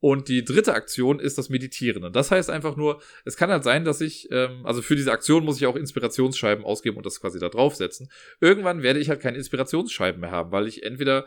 Und 0.00 0.28
die 0.28 0.44
dritte 0.44 0.74
Aktion 0.74 1.18
ist 1.18 1.38
das 1.38 1.48
Meditieren. 1.48 2.04
Und 2.04 2.14
das 2.14 2.30
heißt 2.30 2.50
einfach 2.50 2.76
nur, 2.76 3.00
es 3.24 3.36
kann 3.36 3.50
halt 3.50 3.64
sein, 3.64 3.86
dass 3.86 4.02
ich, 4.02 4.28
ähm, 4.30 4.66
also 4.66 4.82
für 4.82 4.96
diese 4.96 5.12
Aktion 5.12 5.46
muss 5.46 5.56
ich 5.56 5.66
auch 5.66 5.76
Inspirationsscheiben 5.76 6.62
ausgeben 6.62 6.98
und 6.98 7.06
das 7.06 7.22
quasi 7.22 7.38
da 7.38 7.48
draufsetzen. 7.48 8.10
Irgendwann 8.38 8.82
werde 8.82 9.00
ich 9.00 9.08
halt 9.08 9.20
keine 9.20 9.38
Inspirationsscheiben 9.38 10.20
mehr 10.20 10.30
haben, 10.30 10.52
weil 10.52 10.68
ich 10.68 10.82
entweder 10.82 11.26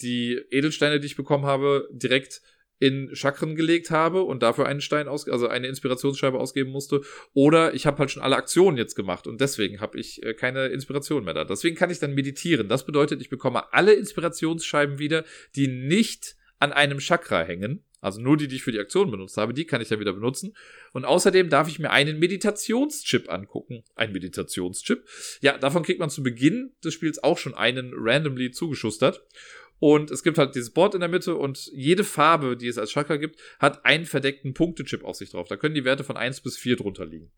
die 0.00 0.40
Edelsteine, 0.50 1.00
die 1.00 1.06
ich 1.06 1.16
bekommen 1.16 1.44
habe, 1.44 1.86
direkt 1.92 2.40
in 2.78 3.14
Chakren 3.14 3.54
gelegt 3.54 3.90
habe 3.90 4.22
und 4.22 4.42
dafür 4.42 4.66
einen 4.66 4.80
Stein 4.80 5.08
aus, 5.08 5.28
also 5.28 5.48
eine 5.48 5.68
Inspirationsscheibe 5.68 6.38
ausgeben 6.38 6.70
musste. 6.70 7.02
Oder 7.32 7.74
ich 7.74 7.86
habe 7.86 7.98
halt 7.98 8.10
schon 8.10 8.22
alle 8.22 8.36
Aktionen 8.36 8.76
jetzt 8.76 8.94
gemacht 8.94 9.26
und 9.26 9.40
deswegen 9.40 9.80
habe 9.80 9.98
ich 9.98 10.22
äh, 10.22 10.34
keine 10.34 10.66
Inspiration 10.66 11.24
mehr 11.24 11.34
da. 11.34 11.44
Deswegen 11.44 11.76
kann 11.76 11.90
ich 11.90 11.98
dann 11.98 12.14
meditieren. 12.14 12.68
Das 12.68 12.86
bedeutet, 12.86 13.20
ich 13.20 13.30
bekomme 13.30 13.72
alle 13.72 13.94
Inspirationsscheiben 13.94 14.98
wieder, 14.98 15.24
die 15.56 15.68
nicht 15.68 16.36
an 16.58 16.72
einem 16.72 16.98
Chakra 16.98 17.42
hängen. 17.42 17.84
Also 18.00 18.20
nur 18.20 18.36
die, 18.36 18.48
die 18.48 18.56
ich 18.56 18.62
für 18.62 18.70
die 18.70 18.78
Aktion 18.78 19.10
benutzt 19.10 19.38
habe, 19.38 19.54
die 19.54 19.64
kann 19.64 19.80
ich 19.80 19.88
dann 19.88 19.98
wieder 19.98 20.12
benutzen. 20.12 20.54
Und 20.92 21.06
außerdem 21.06 21.48
darf 21.48 21.68
ich 21.68 21.78
mir 21.78 21.90
einen 21.90 22.18
Meditationschip 22.18 23.32
angucken. 23.32 23.82
Ein 23.94 24.12
Meditationschip. 24.12 25.08
Ja, 25.40 25.56
davon 25.56 25.82
kriegt 25.82 26.00
man 26.00 26.10
zu 26.10 26.22
Beginn 26.22 26.72
des 26.84 26.92
Spiels 26.92 27.24
auch 27.24 27.38
schon 27.38 27.54
einen 27.54 27.92
randomly 27.96 28.50
zugeschustert. 28.50 29.24
Und 29.78 30.10
es 30.10 30.22
gibt 30.22 30.38
halt 30.38 30.54
dieses 30.54 30.70
Board 30.70 30.94
in 30.94 31.00
der 31.00 31.08
Mitte 31.08 31.34
und 31.34 31.70
jede 31.72 32.04
Farbe, 32.04 32.56
die 32.56 32.68
es 32.68 32.78
als 32.78 32.90
Chakra 32.90 33.16
gibt, 33.16 33.40
hat 33.58 33.84
einen 33.84 34.06
verdeckten 34.06 34.54
Punktechip 34.54 35.04
auf 35.04 35.16
sich 35.16 35.30
drauf. 35.30 35.48
Da 35.48 35.56
können 35.56 35.74
die 35.74 35.84
Werte 35.84 36.04
von 36.04 36.16
1 36.16 36.40
bis 36.40 36.56
4 36.56 36.76
drunter 36.76 37.04
liegen. 37.04 37.30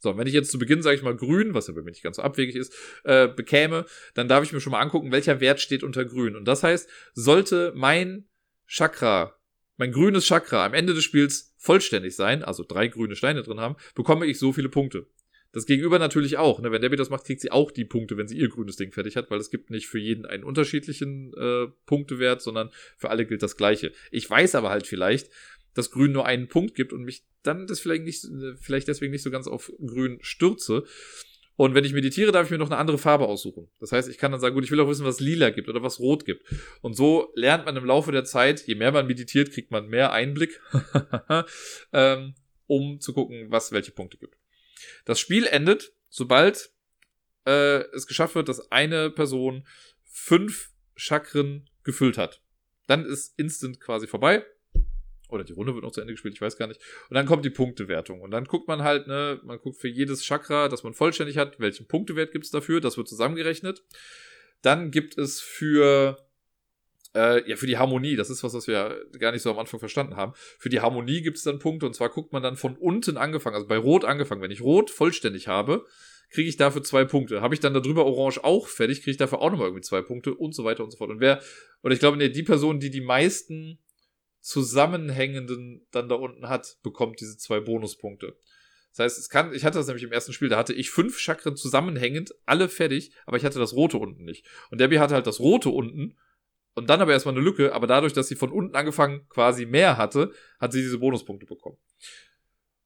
So, 0.00 0.16
wenn 0.16 0.26
ich 0.26 0.34
jetzt 0.34 0.50
zu 0.50 0.58
Beginn, 0.58 0.82
sage 0.82 0.96
ich 0.96 1.02
mal, 1.02 1.16
grün, 1.16 1.54
was 1.54 1.68
ja 1.68 1.74
bei 1.74 1.80
mir 1.80 1.90
nicht 1.90 2.02
ganz 2.02 2.16
so 2.16 2.22
abwegig 2.22 2.54
ist, 2.54 2.74
äh, 3.04 3.28
bekäme, 3.28 3.86
dann 4.14 4.28
darf 4.28 4.44
ich 4.44 4.52
mir 4.52 4.60
schon 4.60 4.72
mal 4.72 4.80
angucken, 4.80 5.12
welcher 5.12 5.40
Wert 5.40 5.60
steht 5.60 5.82
unter 5.82 6.04
grün. 6.04 6.36
Und 6.36 6.44
das 6.46 6.62
heißt, 6.62 6.88
sollte 7.14 7.72
mein 7.74 8.28
Chakra, 8.66 9.36
mein 9.76 9.92
grünes 9.92 10.26
Chakra 10.26 10.66
am 10.66 10.74
Ende 10.74 10.94
des 10.94 11.04
Spiels 11.04 11.54
vollständig 11.56 12.14
sein, 12.14 12.42
also 12.42 12.64
drei 12.64 12.88
grüne 12.88 13.16
Steine 13.16 13.42
drin 13.42 13.60
haben, 13.60 13.76
bekomme 13.94 14.26
ich 14.26 14.38
so 14.38 14.52
viele 14.52 14.68
Punkte. 14.68 15.06
Das 15.56 15.64
Gegenüber 15.64 15.98
natürlich 15.98 16.36
auch. 16.36 16.60
Ne? 16.60 16.70
Wenn 16.70 16.82
Debbie 16.82 16.96
das 16.96 17.08
macht, 17.08 17.24
kriegt 17.24 17.40
sie 17.40 17.50
auch 17.50 17.70
die 17.70 17.86
Punkte, 17.86 18.18
wenn 18.18 18.28
sie 18.28 18.36
ihr 18.36 18.50
grünes 18.50 18.76
Ding 18.76 18.92
fertig 18.92 19.16
hat, 19.16 19.30
weil 19.30 19.38
es 19.38 19.48
gibt 19.48 19.70
nicht 19.70 19.86
für 19.86 19.98
jeden 19.98 20.26
einen 20.26 20.44
unterschiedlichen 20.44 21.32
äh, 21.32 21.68
Punktewert, 21.86 22.42
sondern 22.42 22.68
für 22.98 23.08
alle 23.08 23.24
gilt 23.24 23.42
das 23.42 23.56
Gleiche. 23.56 23.92
Ich 24.10 24.28
weiß 24.28 24.54
aber 24.54 24.68
halt 24.68 24.86
vielleicht, 24.86 25.30
dass 25.72 25.90
Grün 25.90 26.12
nur 26.12 26.26
einen 26.26 26.48
Punkt 26.48 26.74
gibt 26.74 26.92
und 26.92 27.04
mich 27.04 27.24
dann 27.42 27.66
das 27.66 27.80
vielleicht 27.80 28.04
nicht, 28.04 28.26
vielleicht 28.60 28.86
deswegen 28.86 29.12
nicht 29.12 29.22
so 29.22 29.30
ganz 29.30 29.46
auf 29.48 29.72
Grün 29.78 30.18
stürze. 30.20 30.84
Und 31.56 31.74
wenn 31.74 31.86
ich 31.86 31.94
meditiere, 31.94 32.32
darf 32.32 32.44
ich 32.44 32.50
mir 32.50 32.58
noch 32.58 32.68
eine 32.68 32.76
andere 32.76 32.98
Farbe 32.98 33.26
aussuchen. 33.26 33.70
Das 33.80 33.92
heißt, 33.92 34.10
ich 34.10 34.18
kann 34.18 34.32
dann 34.32 34.42
sagen, 34.42 34.54
gut, 34.54 34.64
ich 34.64 34.70
will 34.70 34.80
auch 34.80 34.90
wissen, 34.90 35.06
was 35.06 35.20
lila 35.20 35.48
gibt 35.48 35.70
oder 35.70 35.82
was 35.82 36.00
rot 36.00 36.26
gibt. 36.26 36.44
Und 36.82 36.96
so 36.96 37.32
lernt 37.34 37.64
man 37.64 37.78
im 37.78 37.86
Laufe 37.86 38.12
der 38.12 38.24
Zeit, 38.24 38.66
je 38.66 38.74
mehr 38.74 38.92
man 38.92 39.06
meditiert, 39.06 39.52
kriegt 39.52 39.70
man 39.70 39.88
mehr 39.88 40.12
Einblick, 40.12 40.60
ähm, 41.94 42.34
um 42.66 43.00
zu 43.00 43.14
gucken, 43.14 43.46
was 43.48 43.72
welche 43.72 43.92
Punkte 43.92 44.18
gibt. 44.18 44.36
Das 45.04 45.20
Spiel 45.20 45.46
endet, 45.46 45.92
sobald 46.08 46.70
äh, 47.46 47.84
es 47.94 48.06
geschafft 48.06 48.34
wird, 48.34 48.48
dass 48.48 48.72
eine 48.72 49.10
Person 49.10 49.66
fünf 50.04 50.70
Chakren 50.96 51.68
gefüllt 51.84 52.18
hat. 52.18 52.42
Dann 52.86 53.04
ist 53.04 53.38
Instant 53.38 53.80
quasi 53.80 54.06
vorbei. 54.06 54.44
Oder 55.28 55.42
die 55.42 55.52
Runde 55.52 55.74
wird 55.74 55.82
noch 55.82 55.90
zu 55.90 56.00
Ende 56.00 56.12
gespielt, 56.12 56.34
ich 56.34 56.40
weiß 56.40 56.56
gar 56.56 56.68
nicht. 56.68 56.80
Und 57.08 57.14
dann 57.14 57.26
kommt 57.26 57.44
die 57.44 57.50
Punktewertung. 57.50 58.20
Und 58.20 58.30
dann 58.30 58.44
guckt 58.44 58.68
man 58.68 58.82
halt, 58.82 59.08
ne, 59.08 59.40
man 59.42 59.58
guckt 59.58 59.76
für 59.76 59.88
jedes 59.88 60.22
Chakra, 60.22 60.68
das 60.68 60.84
man 60.84 60.94
vollständig 60.94 61.36
hat, 61.36 61.58
welchen 61.58 61.88
Punktewert 61.88 62.30
gibt 62.30 62.44
es 62.44 62.52
dafür, 62.52 62.80
das 62.80 62.96
wird 62.96 63.08
zusammengerechnet. 63.08 63.82
Dann 64.62 64.90
gibt 64.92 65.18
es 65.18 65.40
für 65.40 66.25
äh, 67.16 67.48
ja, 67.48 67.56
für 67.56 67.66
die 67.66 67.78
Harmonie, 67.78 68.14
das 68.14 68.28
ist 68.28 68.44
was, 68.44 68.52
was 68.52 68.66
wir 68.66 69.06
gar 69.18 69.32
nicht 69.32 69.42
so 69.42 69.50
am 69.50 69.58
Anfang 69.58 69.80
verstanden 69.80 70.16
haben. 70.16 70.32
Für 70.58 70.68
die 70.68 70.80
Harmonie 70.80 71.22
gibt 71.22 71.38
es 71.38 71.44
dann 71.44 71.58
Punkte 71.58 71.86
und 71.86 71.94
zwar 71.94 72.10
guckt 72.10 72.32
man 72.32 72.42
dann 72.42 72.56
von 72.56 72.76
unten 72.76 73.16
angefangen, 73.16 73.56
also 73.56 73.66
bei 73.66 73.78
Rot 73.78 74.04
angefangen. 74.04 74.42
Wenn 74.42 74.50
ich 74.50 74.60
Rot 74.60 74.90
vollständig 74.90 75.48
habe, 75.48 75.86
kriege 76.30 76.48
ich 76.48 76.56
dafür 76.56 76.82
zwei 76.82 77.04
Punkte. 77.04 77.40
Habe 77.40 77.54
ich 77.54 77.60
dann 77.60 77.72
darüber 77.72 78.04
Orange 78.04 78.44
auch 78.44 78.68
fertig, 78.68 78.98
kriege 78.98 79.12
ich 79.12 79.16
dafür 79.16 79.40
auch 79.40 79.50
nochmal 79.50 79.68
irgendwie 79.68 79.82
zwei 79.82 80.02
Punkte 80.02 80.34
und 80.34 80.54
so 80.54 80.64
weiter 80.64 80.84
und 80.84 80.90
so 80.90 80.98
fort. 80.98 81.10
Und 81.10 81.20
wer, 81.20 81.42
oder 81.82 81.94
ich 81.94 82.00
glaube, 82.00 82.18
nee, 82.18 82.28
die 82.28 82.42
Person, 82.42 82.80
die 82.80 82.90
die 82.90 83.00
meisten 83.00 83.78
zusammenhängenden 84.40 85.86
dann 85.90 86.08
da 86.08 86.16
unten 86.16 86.48
hat, 86.48 86.76
bekommt 86.82 87.20
diese 87.20 87.38
zwei 87.38 87.60
Bonuspunkte. 87.60 88.36
Das 88.90 89.04
heißt, 89.04 89.18
es 89.18 89.28
kann, 89.28 89.52
ich 89.52 89.64
hatte 89.64 89.78
das 89.78 89.86
nämlich 89.86 90.04
im 90.04 90.12
ersten 90.12 90.32
Spiel, 90.32 90.48
da 90.48 90.56
hatte 90.56 90.72
ich 90.72 90.90
fünf 90.90 91.18
Chakren 91.18 91.56
zusammenhängend, 91.56 92.34
alle 92.46 92.68
fertig, 92.68 93.12
aber 93.26 93.36
ich 93.36 93.44
hatte 93.44 93.58
das 93.58 93.74
rote 93.74 93.98
unten 93.98 94.24
nicht. 94.24 94.46
Und 94.70 94.80
Debbie 94.80 94.98
hatte 94.98 95.14
halt 95.14 95.26
das 95.26 95.40
rote 95.40 95.68
unten 95.68 96.16
und 96.76 96.88
dann 96.88 97.00
aber 97.00 97.12
erstmal 97.12 97.34
eine 97.34 97.42
Lücke, 97.42 97.74
aber 97.74 97.86
dadurch, 97.86 98.12
dass 98.12 98.28
sie 98.28 98.36
von 98.36 98.52
unten 98.52 98.76
angefangen 98.76 99.26
quasi 99.30 99.66
mehr 99.66 99.96
hatte, 99.96 100.32
hat 100.60 100.72
sie 100.72 100.82
diese 100.82 100.98
Bonuspunkte 100.98 101.46
bekommen. 101.46 101.78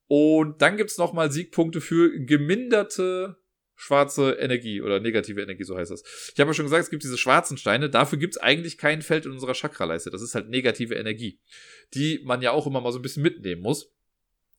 Und 0.06 0.62
dann 0.62 0.76
gibt's 0.76 0.96
nochmal 0.96 1.30
Siegpunkte 1.30 1.80
für 1.80 2.18
geminderte 2.20 3.36
schwarze 3.74 4.32
Energie 4.32 4.80
oder 4.82 5.00
negative 5.00 5.40
Energie, 5.40 5.64
so 5.64 5.76
heißt 5.76 5.90
das. 5.90 6.02
Ich 6.34 6.38
habe 6.38 6.50
ja 6.50 6.54
schon 6.54 6.66
gesagt, 6.66 6.84
es 6.84 6.90
gibt 6.90 7.02
diese 7.02 7.18
schwarzen 7.18 7.56
Steine, 7.56 7.90
dafür 7.90 8.18
gibt's 8.18 8.36
eigentlich 8.36 8.78
kein 8.78 9.02
Feld 9.02 9.26
in 9.26 9.32
unserer 9.32 9.54
Chakraleiste. 9.54 10.10
Das 10.10 10.22
ist 10.22 10.34
halt 10.34 10.50
negative 10.50 10.94
Energie, 10.94 11.40
die 11.94 12.20
man 12.24 12.42
ja 12.42 12.52
auch 12.52 12.66
immer 12.66 12.80
mal 12.80 12.92
so 12.92 12.98
ein 12.98 13.02
bisschen 13.02 13.22
mitnehmen 13.22 13.62
muss. 13.62 13.92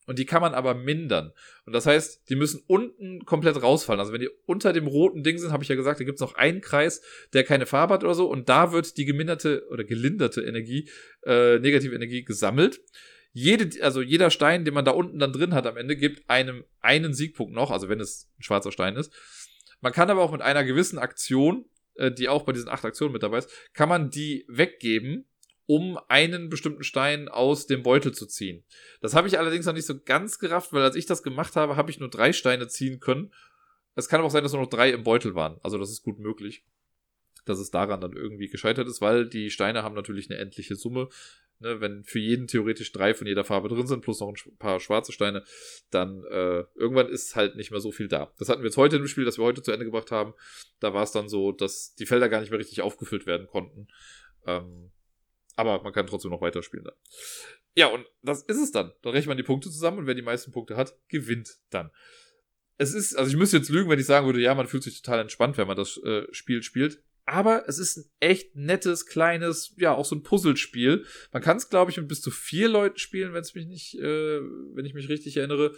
Und 0.06 0.18
die 0.18 0.26
kann 0.26 0.42
man 0.42 0.54
aber 0.54 0.74
mindern. 0.74 1.32
Und 1.64 1.72
das 1.72 1.86
heißt, 1.86 2.28
die 2.28 2.34
müssen 2.34 2.62
unten 2.66 3.24
komplett 3.24 3.62
rausfallen. 3.62 4.00
Also 4.00 4.12
wenn 4.12 4.20
die 4.20 4.30
unter 4.46 4.72
dem 4.72 4.86
roten 4.86 5.22
Ding 5.22 5.38
sind, 5.38 5.52
habe 5.52 5.62
ich 5.62 5.68
ja 5.68 5.76
gesagt, 5.76 6.00
da 6.00 6.04
gibt 6.04 6.16
es 6.16 6.20
noch 6.20 6.34
einen 6.34 6.60
Kreis, 6.60 7.02
der 7.32 7.44
keine 7.44 7.66
Farbe 7.66 7.94
hat 7.94 8.04
oder 8.04 8.14
so. 8.14 8.28
Und 8.28 8.48
da 8.48 8.72
wird 8.72 8.96
die 8.96 9.04
geminderte 9.04 9.66
oder 9.70 9.84
gelinderte 9.84 10.42
Energie, 10.42 10.88
äh, 11.24 11.58
negative 11.58 11.94
Energie 11.94 12.24
gesammelt. 12.24 12.80
Jede, 13.32 13.82
also 13.82 14.02
jeder 14.02 14.30
Stein, 14.30 14.64
den 14.64 14.74
man 14.74 14.84
da 14.84 14.90
unten 14.90 15.18
dann 15.18 15.32
drin 15.32 15.54
hat 15.54 15.66
am 15.66 15.76
Ende, 15.76 15.96
gibt 15.96 16.28
einem 16.28 16.64
einen 16.80 17.14
Siegpunkt 17.14 17.54
noch, 17.54 17.70
also 17.70 17.88
wenn 17.88 18.00
es 18.00 18.28
ein 18.38 18.42
schwarzer 18.42 18.72
Stein 18.72 18.96
ist. 18.96 19.12
Man 19.80 19.92
kann 19.92 20.10
aber 20.10 20.22
auch 20.22 20.32
mit 20.32 20.42
einer 20.42 20.64
gewissen 20.64 20.98
Aktion, 20.98 21.64
äh, 21.94 22.10
die 22.10 22.28
auch 22.28 22.42
bei 22.42 22.52
diesen 22.52 22.68
acht 22.68 22.84
Aktionen 22.84 23.12
mit 23.12 23.22
dabei 23.22 23.38
ist, 23.38 23.50
kann 23.72 23.88
man 23.88 24.10
die 24.10 24.44
weggeben 24.48 25.26
um 25.72 25.98
einen 26.08 26.50
bestimmten 26.50 26.84
Stein 26.84 27.30
aus 27.30 27.66
dem 27.66 27.82
Beutel 27.82 28.12
zu 28.12 28.26
ziehen. 28.26 28.62
Das 29.00 29.14
habe 29.14 29.26
ich 29.26 29.38
allerdings 29.38 29.64
noch 29.64 29.72
nicht 29.72 29.86
so 29.86 29.98
ganz 29.98 30.38
gerafft, 30.38 30.74
weil 30.74 30.82
als 30.82 30.96
ich 30.96 31.06
das 31.06 31.22
gemacht 31.22 31.56
habe, 31.56 31.76
habe 31.76 31.90
ich 31.90 31.98
nur 31.98 32.10
drei 32.10 32.34
Steine 32.34 32.68
ziehen 32.68 33.00
können. 33.00 33.32
Es 33.94 34.06
kann 34.06 34.18
aber 34.18 34.26
auch 34.26 34.30
sein, 34.30 34.42
dass 34.42 34.52
nur 34.52 34.60
noch 34.60 34.68
drei 34.68 34.90
im 34.90 35.02
Beutel 35.02 35.34
waren. 35.34 35.58
Also 35.62 35.78
das 35.78 35.90
ist 35.90 36.02
gut 36.02 36.18
möglich. 36.18 36.62
dass 37.44 37.58
es 37.58 37.70
daran 37.70 38.02
dann 38.02 38.12
irgendwie 38.12 38.48
gescheitert 38.48 38.86
ist, 38.86 39.00
weil 39.00 39.26
die 39.26 39.50
Steine 39.50 39.82
haben 39.82 39.94
natürlich 39.94 40.30
eine 40.30 40.38
endliche 40.38 40.76
Summe. 40.76 41.08
Ne, 41.58 41.80
wenn 41.80 42.04
für 42.04 42.18
jeden 42.18 42.48
theoretisch 42.48 42.92
drei 42.92 43.14
von 43.14 43.26
jeder 43.26 43.44
Farbe 43.44 43.68
drin 43.68 43.86
sind, 43.86 44.02
plus 44.02 44.20
noch 44.20 44.28
ein 44.28 44.56
paar 44.58 44.78
schwarze 44.78 45.12
Steine, 45.12 45.42
dann 45.90 46.24
äh, 46.24 46.64
irgendwann 46.74 47.08
ist 47.08 47.34
halt 47.34 47.56
nicht 47.56 47.70
mehr 47.70 47.80
so 47.80 47.92
viel 47.92 48.08
da. 48.08 48.32
Das 48.38 48.48
hatten 48.48 48.62
wir 48.62 48.66
jetzt 48.66 48.76
heute 48.76 48.96
im 48.96 49.06
Spiel, 49.06 49.24
das 49.24 49.38
wir 49.38 49.44
heute 49.44 49.62
zu 49.62 49.72
Ende 49.72 49.84
gebracht 49.84 50.10
haben. 50.10 50.34
Da 50.80 50.92
war 50.92 51.04
es 51.04 51.12
dann 51.12 51.28
so, 51.28 51.52
dass 51.52 51.94
die 51.94 52.06
Felder 52.06 52.28
gar 52.28 52.40
nicht 52.40 52.50
mehr 52.50 52.58
richtig 52.58 52.82
aufgefüllt 52.82 53.26
werden 53.26 53.46
konnten. 53.46 53.88
Ähm, 54.46 54.90
aber 55.56 55.82
man 55.82 55.92
kann 55.92 56.06
trotzdem 56.06 56.30
noch 56.30 56.40
weiterspielen 56.40 56.84
dann. 56.84 56.94
Ja, 57.74 57.86
und 57.86 58.06
das 58.22 58.42
ist 58.42 58.58
es 58.58 58.72
dann. 58.72 58.92
Dann 59.02 59.12
rechnet 59.12 59.28
man 59.28 59.36
die 59.36 59.42
Punkte 59.42 59.70
zusammen 59.70 59.98
und 59.98 60.06
wer 60.06 60.14
die 60.14 60.22
meisten 60.22 60.52
Punkte 60.52 60.76
hat, 60.76 60.94
gewinnt 61.08 61.58
dann. 61.70 61.90
Es 62.78 62.94
ist, 62.94 63.14
also 63.14 63.30
ich 63.30 63.36
müsste 63.36 63.58
jetzt 63.58 63.68
lügen, 63.68 63.90
wenn 63.90 63.98
ich 63.98 64.06
sagen 64.06 64.26
würde, 64.26 64.40
ja, 64.40 64.54
man 64.54 64.66
fühlt 64.66 64.82
sich 64.82 65.00
total 65.00 65.20
entspannt, 65.20 65.56
wenn 65.56 65.66
man 65.68 65.76
das 65.76 65.98
äh, 65.98 66.26
Spiel 66.32 66.62
spielt. 66.62 67.02
Aber 67.24 67.68
es 67.68 67.78
ist 67.78 67.98
ein 67.98 68.04
echt 68.18 68.56
nettes, 68.56 69.06
kleines, 69.06 69.74
ja, 69.76 69.94
auch 69.94 70.04
so 70.04 70.16
ein 70.16 70.24
Puzzlespiel. 70.24 71.06
Man 71.32 71.42
kann 71.42 71.56
es, 71.56 71.68
glaube 71.68 71.90
ich, 71.90 71.96
mit 71.96 72.08
bis 72.08 72.20
zu 72.20 72.30
vier 72.30 72.68
Leuten 72.68 72.98
spielen, 72.98 73.32
wenn 73.32 73.42
es 73.42 73.54
mich 73.54 73.66
nicht, 73.66 73.94
äh, 73.94 74.40
wenn 74.40 74.84
ich 74.84 74.94
mich 74.94 75.08
richtig 75.08 75.36
erinnere. 75.36 75.76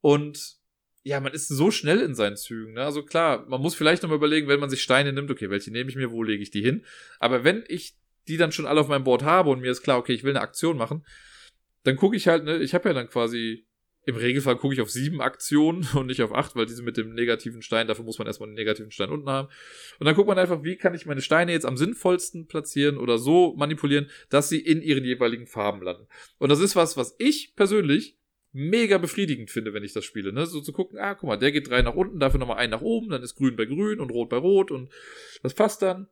Und 0.00 0.58
ja, 1.02 1.20
man 1.20 1.32
ist 1.32 1.48
so 1.48 1.70
schnell 1.70 2.00
in 2.00 2.14
seinen 2.14 2.36
Zügen. 2.36 2.74
Ne? 2.74 2.84
Also 2.84 3.02
klar, 3.02 3.46
man 3.48 3.60
muss 3.60 3.74
vielleicht 3.74 4.02
nochmal 4.02 4.18
überlegen, 4.18 4.48
wenn 4.48 4.60
man 4.60 4.70
sich 4.70 4.82
Steine 4.82 5.12
nimmt, 5.12 5.30
okay, 5.30 5.50
welche 5.50 5.70
nehme 5.70 5.88
ich 5.88 5.96
mir, 5.96 6.10
wo 6.10 6.22
lege 6.22 6.42
ich 6.42 6.50
die 6.50 6.62
hin? 6.62 6.84
Aber 7.18 7.44
wenn 7.44 7.64
ich 7.68 7.96
die 8.28 8.36
dann 8.36 8.52
schon 8.52 8.66
alle 8.66 8.80
auf 8.80 8.88
meinem 8.88 9.04
Board 9.04 9.22
habe 9.22 9.50
und 9.50 9.60
mir 9.60 9.70
ist 9.70 9.82
klar, 9.82 9.98
okay, 9.98 10.12
ich 10.12 10.24
will 10.24 10.32
eine 10.32 10.40
Aktion 10.40 10.76
machen, 10.76 11.04
dann 11.84 11.96
gucke 11.96 12.16
ich 12.16 12.28
halt, 12.28 12.44
ne, 12.44 12.58
ich 12.58 12.74
habe 12.74 12.88
ja 12.88 12.94
dann 12.94 13.08
quasi, 13.08 13.66
im 14.06 14.16
Regelfall 14.16 14.56
gucke 14.56 14.74
ich 14.74 14.80
auf 14.80 14.90
sieben 14.90 15.20
Aktionen 15.20 15.86
und 15.94 16.06
nicht 16.06 16.22
auf 16.22 16.34
acht, 16.34 16.56
weil 16.56 16.66
diese 16.66 16.82
mit 16.82 16.96
dem 16.96 17.14
negativen 17.14 17.62
Stein, 17.62 17.86
dafür 17.86 18.04
muss 18.04 18.18
man 18.18 18.26
erstmal 18.26 18.48
den 18.48 18.54
negativen 18.54 18.90
Stein 18.90 19.10
unten 19.10 19.28
haben. 19.28 19.48
Und 19.98 20.06
dann 20.06 20.14
guckt 20.14 20.28
man 20.28 20.38
einfach, 20.38 20.62
wie 20.62 20.76
kann 20.76 20.94
ich 20.94 21.06
meine 21.06 21.22
Steine 21.22 21.52
jetzt 21.52 21.66
am 21.66 21.76
sinnvollsten 21.76 22.46
platzieren 22.46 22.98
oder 22.98 23.18
so 23.18 23.54
manipulieren, 23.56 24.10
dass 24.30 24.48
sie 24.48 24.60
in 24.60 24.82
ihren 24.82 25.04
jeweiligen 25.04 25.46
Farben 25.46 25.82
landen. 25.82 26.06
Und 26.38 26.50
das 26.50 26.60
ist 26.60 26.76
was, 26.76 26.96
was 26.96 27.14
ich 27.18 27.54
persönlich 27.56 28.18
mega 28.54 28.98
befriedigend 28.98 29.50
finde, 29.50 29.74
wenn 29.74 29.82
ich 29.82 29.92
das 29.92 30.04
spiele. 30.04 30.32
Ne? 30.32 30.46
So 30.46 30.60
zu 30.60 30.72
gucken, 30.72 30.98
ah, 30.98 31.14
guck 31.14 31.28
mal, 31.28 31.36
der 31.36 31.50
geht 31.50 31.68
drei 31.68 31.82
nach 31.82 31.94
unten, 31.94 32.20
dafür 32.20 32.38
nochmal 32.38 32.58
einen 32.58 32.70
nach 32.70 32.82
oben, 32.82 33.10
dann 33.10 33.22
ist 33.22 33.34
grün 33.34 33.56
bei 33.56 33.64
grün 33.64 33.98
und 33.98 34.10
rot 34.10 34.28
bei 34.30 34.36
rot 34.36 34.70
und 34.70 34.90
das 35.42 35.54
passt 35.54 35.82
dann. 35.82 36.08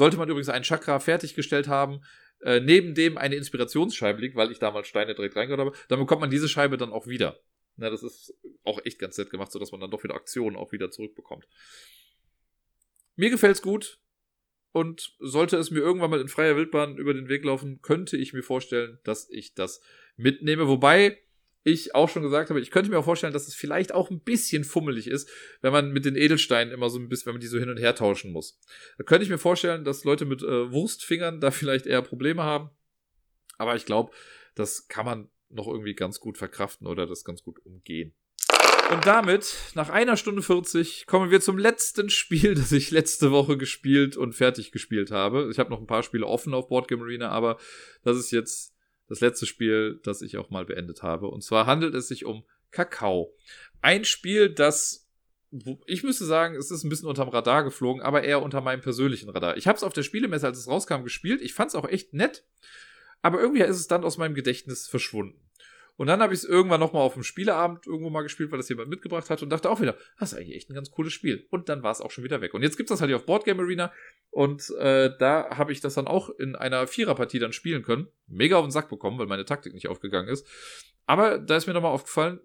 Sollte 0.00 0.16
man 0.16 0.30
übrigens 0.30 0.48
einen 0.48 0.64
Chakra 0.64 0.98
fertiggestellt 0.98 1.68
haben, 1.68 2.00
äh, 2.40 2.58
neben 2.58 2.94
dem 2.94 3.18
eine 3.18 3.34
Inspirationsscheibe 3.34 4.18
liegt, 4.18 4.34
weil 4.34 4.50
ich 4.50 4.58
damals 4.58 4.88
Steine 4.88 5.14
direkt 5.14 5.36
reingehört 5.36 5.60
habe, 5.60 5.76
dann 5.88 5.98
bekommt 5.98 6.22
man 6.22 6.30
diese 6.30 6.48
Scheibe 6.48 6.78
dann 6.78 6.90
auch 6.90 7.06
wieder. 7.06 7.38
Na, 7.76 7.90
das 7.90 8.02
ist 8.02 8.32
auch 8.64 8.80
echt 8.86 8.98
ganz 8.98 9.18
nett 9.18 9.28
gemacht, 9.28 9.52
sodass 9.52 9.72
man 9.72 9.80
dann 9.82 9.90
doch 9.90 10.02
wieder 10.02 10.14
Aktionen 10.14 10.56
auch 10.56 10.72
wieder 10.72 10.90
zurückbekommt. 10.90 11.46
Mir 13.16 13.28
gefällt's 13.28 13.60
gut. 13.60 13.98
Und 14.72 15.14
sollte 15.18 15.58
es 15.58 15.70
mir 15.70 15.80
irgendwann 15.80 16.08
mal 16.08 16.20
in 16.22 16.28
freier 16.28 16.56
Wildbahn 16.56 16.96
über 16.96 17.12
den 17.12 17.28
Weg 17.28 17.44
laufen, 17.44 17.82
könnte 17.82 18.16
ich 18.16 18.32
mir 18.32 18.42
vorstellen, 18.42 19.00
dass 19.04 19.28
ich 19.28 19.52
das 19.52 19.82
mitnehme. 20.16 20.66
Wobei, 20.66 21.18
ich 21.62 21.94
auch 21.94 22.08
schon 22.08 22.22
gesagt 22.22 22.50
habe, 22.50 22.60
ich 22.60 22.70
könnte 22.70 22.90
mir 22.90 22.98
auch 22.98 23.04
vorstellen, 23.04 23.32
dass 23.32 23.46
es 23.46 23.54
vielleicht 23.54 23.92
auch 23.92 24.10
ein 24.10 24.20
bisschen 24.20 24.64
fummelig 24.64 25.06
ist, 25.06 25.28
wenn 25.60 25.72
man 25.72 25.92
mit 25.92 26.04
den 26.04 26.16
Edelsteinen 26.16 26.72
immer 26.72 26.88
so 26.88 26.98
ein 26.98 27.08
bisschen, 27.08 27.26
wenn 27.26 27.34
man 27.34 27.40
die 27.40 27.46
so 27.46 27.58
hin 27.58 27.68
und 27.68 27.76
her 27.76 27.94
tauschen 27.94 28.32
muss. 28.32 28.58
Da 28.98 29.04
könnte 29.04 29.24
ich 29.24 29.30
mir 29.30 29.38
vorstellen, 29.38 29.84
dass 29.84 30.04
Leute 30.04 30.24
mit 30.24 30.42
äh, 30.42 30.72
Wurstfingern 30.72 31.40
da 31.40 31.50
vielleicht 31.50 31.86
eher 31.86 32.02
Probleme 32.02 32.42
haben. 32.42 32.70
Aber 33.58 33.76
ich 33.76 33.84
glaube, 33.84 34.12
das 34.54 34.88
kann 34.88 35.04
man 35.04 35.30
noch 35.50 35.66
irgendwie 35.66 35.94
ganz 35.94 36.20
gut 36.20 36.38
verkraften 36.38 36.86
oder 36.86 37.06
das 37.06 37.24
ganz 37.24 37.42
gut 37.42 37.58
umgehen. 37.64 38.14
Und 38.90 39.06
damit, 39.06 39.56
nach 39.74 39.88
einer 39.88 40.16
Stunde 40.16 40.42
40, 40.42 41.06
kommen 41.06 41.30
wir 41.30 41.40
zum 41.40 41.58
letzten 41.58 42.10
Spiel, 42.10 42.54
das 42.56 42.72
ich 42.72 42.90
letzte 42.90 43.30
Woche 43.30 43.56
gespielt 43.56 44.16
und 44.16 44.34
fertig 44.34 44.72
gespielt 44.72 45.10
habe. 45.10 45.48
Ich 45.50 45.58
habe 45.58 45.70
noch 45.70 45.78
ein 45.78 45.86
paar 45.86 46.02
Spiele 46.02 46.26
offen 46.26 46.54
auf 46.54 46.68
Boardgame 46.68 47.02
Arena, 47.02 47.28
aber 47.28 47.58
das 48.02 48.16
ist 48.16 48.30
jetzt 48.30 48.74
das 49.10 49.20
letzte 49.20 49.44
Spiel, 49.44 50.00
das 50.04 50.22
ich 50.22 50.38
auch 50.38 50.48
mal 50.48 50.64
beendet 50.64 51.02
habe. 51.02 51.26
Und 51.26 51.42
zwar 51.42 51.66
handelt 51.66 51.94
es 51.94 52.08
sich 52.08 52.24
um 52.24 52.44
Kakao. 52.70 53.34
Ein 53.82 54.06
Spiel, 54.06 54.48
das 54.48 55.08
ich 55.86 56.04
müsste 56.04 56.26
sagen, 56.26 56.54
es 56.54 56.70
ist 56.70 56.84
ein 56.84 56.88
bisschen 56.88 57.08
unterm 57.08 57.28
Radar 57.28 57.64
geflogen, 57.64 58.02
aber 58.02 58.22
eher 58.22 58.40
unter 58.40 58.60
meinem 58.60 58.82
persönlichen 58.82 59.28
Radar. 59.30 59.56
Ich 59.56 59.66
habe 59.66 59.76
es 59.76 59.82
auf 59.82 59.92
der 59.92 60.04
Spielemesse, 60.04 60.46
als 60.46 60.58
es 60.58 60.68
rauskam, 60.68 61.02
gespielt. 61.02 61.40
Ich 61.40 61.54
fand 61.54 61.70
es 61.70 61.74
auch 61.74 61.88
echt 61.88 62.14
nett, 62.14 62.44
aber 63.20 63.40
irgendwie 63.40 63.62
ist 63.62 63.76
es 63.76 63.88
dann 63.88 64.04
aus 64.04 64.16
meinem 64.16 64.34
Gedächtnis 64.34 64.86
verschwunden. 64.86 65.49
Und 66.00 66.06
dann 66.06 66.22
habe 66.22 66.32
ich 66.32 66.40
es 66.40 66.44
irgendwann 66.46 66.80
nochmal 66.80 67.02
auf 67.02 67.12
dem 67.12 67.22
Spieleabend 67.22 67.86
irgendwo 67.86 68.08
mal 68.08 68.22
gespielt, 68.22 68.50
weil 68.50 68.56
das 68.56 68.70
jemand 68.70 68.88
mitgebracht 68.88 69.28
hat 69.28 69.42
und 69.42 69.50
dachte 69.50 69.68
auch 69.68 69.82
wieder, 69.82 69.98
das 70.18 70.32
ist 70.32 70.38
eigentlich 70.38 70.56
echt 70.56 70.70
ein 70.70 70.74
ganz 70.74 70.90
cooles 70.90 71.12
Spiel. 71.12 71.46
Und 71.50 71.68
dann 71.68 71.82
war 71.82 71.90
es 71.90 72.00
auch 72.00 72.10
schon 72.10 72.24
wieder 72.24 72.40
weg. 72.40 72.54
Und 72.54 72.62
jetzt 72.62 72.78
gibt 72.78 72.88
es 72.88 72.94
das 72.94 73.02
halt 73.02 73.10
hier 73.10 73.16
auf 73.16 73.26
Boardgame 73.26 73.62
Arena 73.62 73.92
und 74.30 74.70
äh, 74.78 75.10
da 75.18 75.58
habe 75.58 75.72
ich 75.72 75.82
das 75.82 75.92
dann 75.92 76.06
auch 76.06 76.30
in 76.30 76.56
einer 76.56 76.86
Viererpartie 76.86 77.38
dann 77.38 77.52
spielen 77.52 77.82
können. 77.82 78.06
Mega 78.26 78.56
auf 78.56 78.64
den 78.64 78.70
Sack 78.70 78.88
bekommen, 78.88 79.18
weil 79.18 79.26
meine 79.26 79.44
Taktik 79.44 79.74
nicht 79.74 79.88
aufgegangen 79.88 80.30
ist. 80.30 80.46
Aber 81.04 81.36
da 81.36 81.58
ist 81.58 81.66
mir 81.66 81.74
nochmal 81.74 81.92
aufgefallen, 81.92 82.40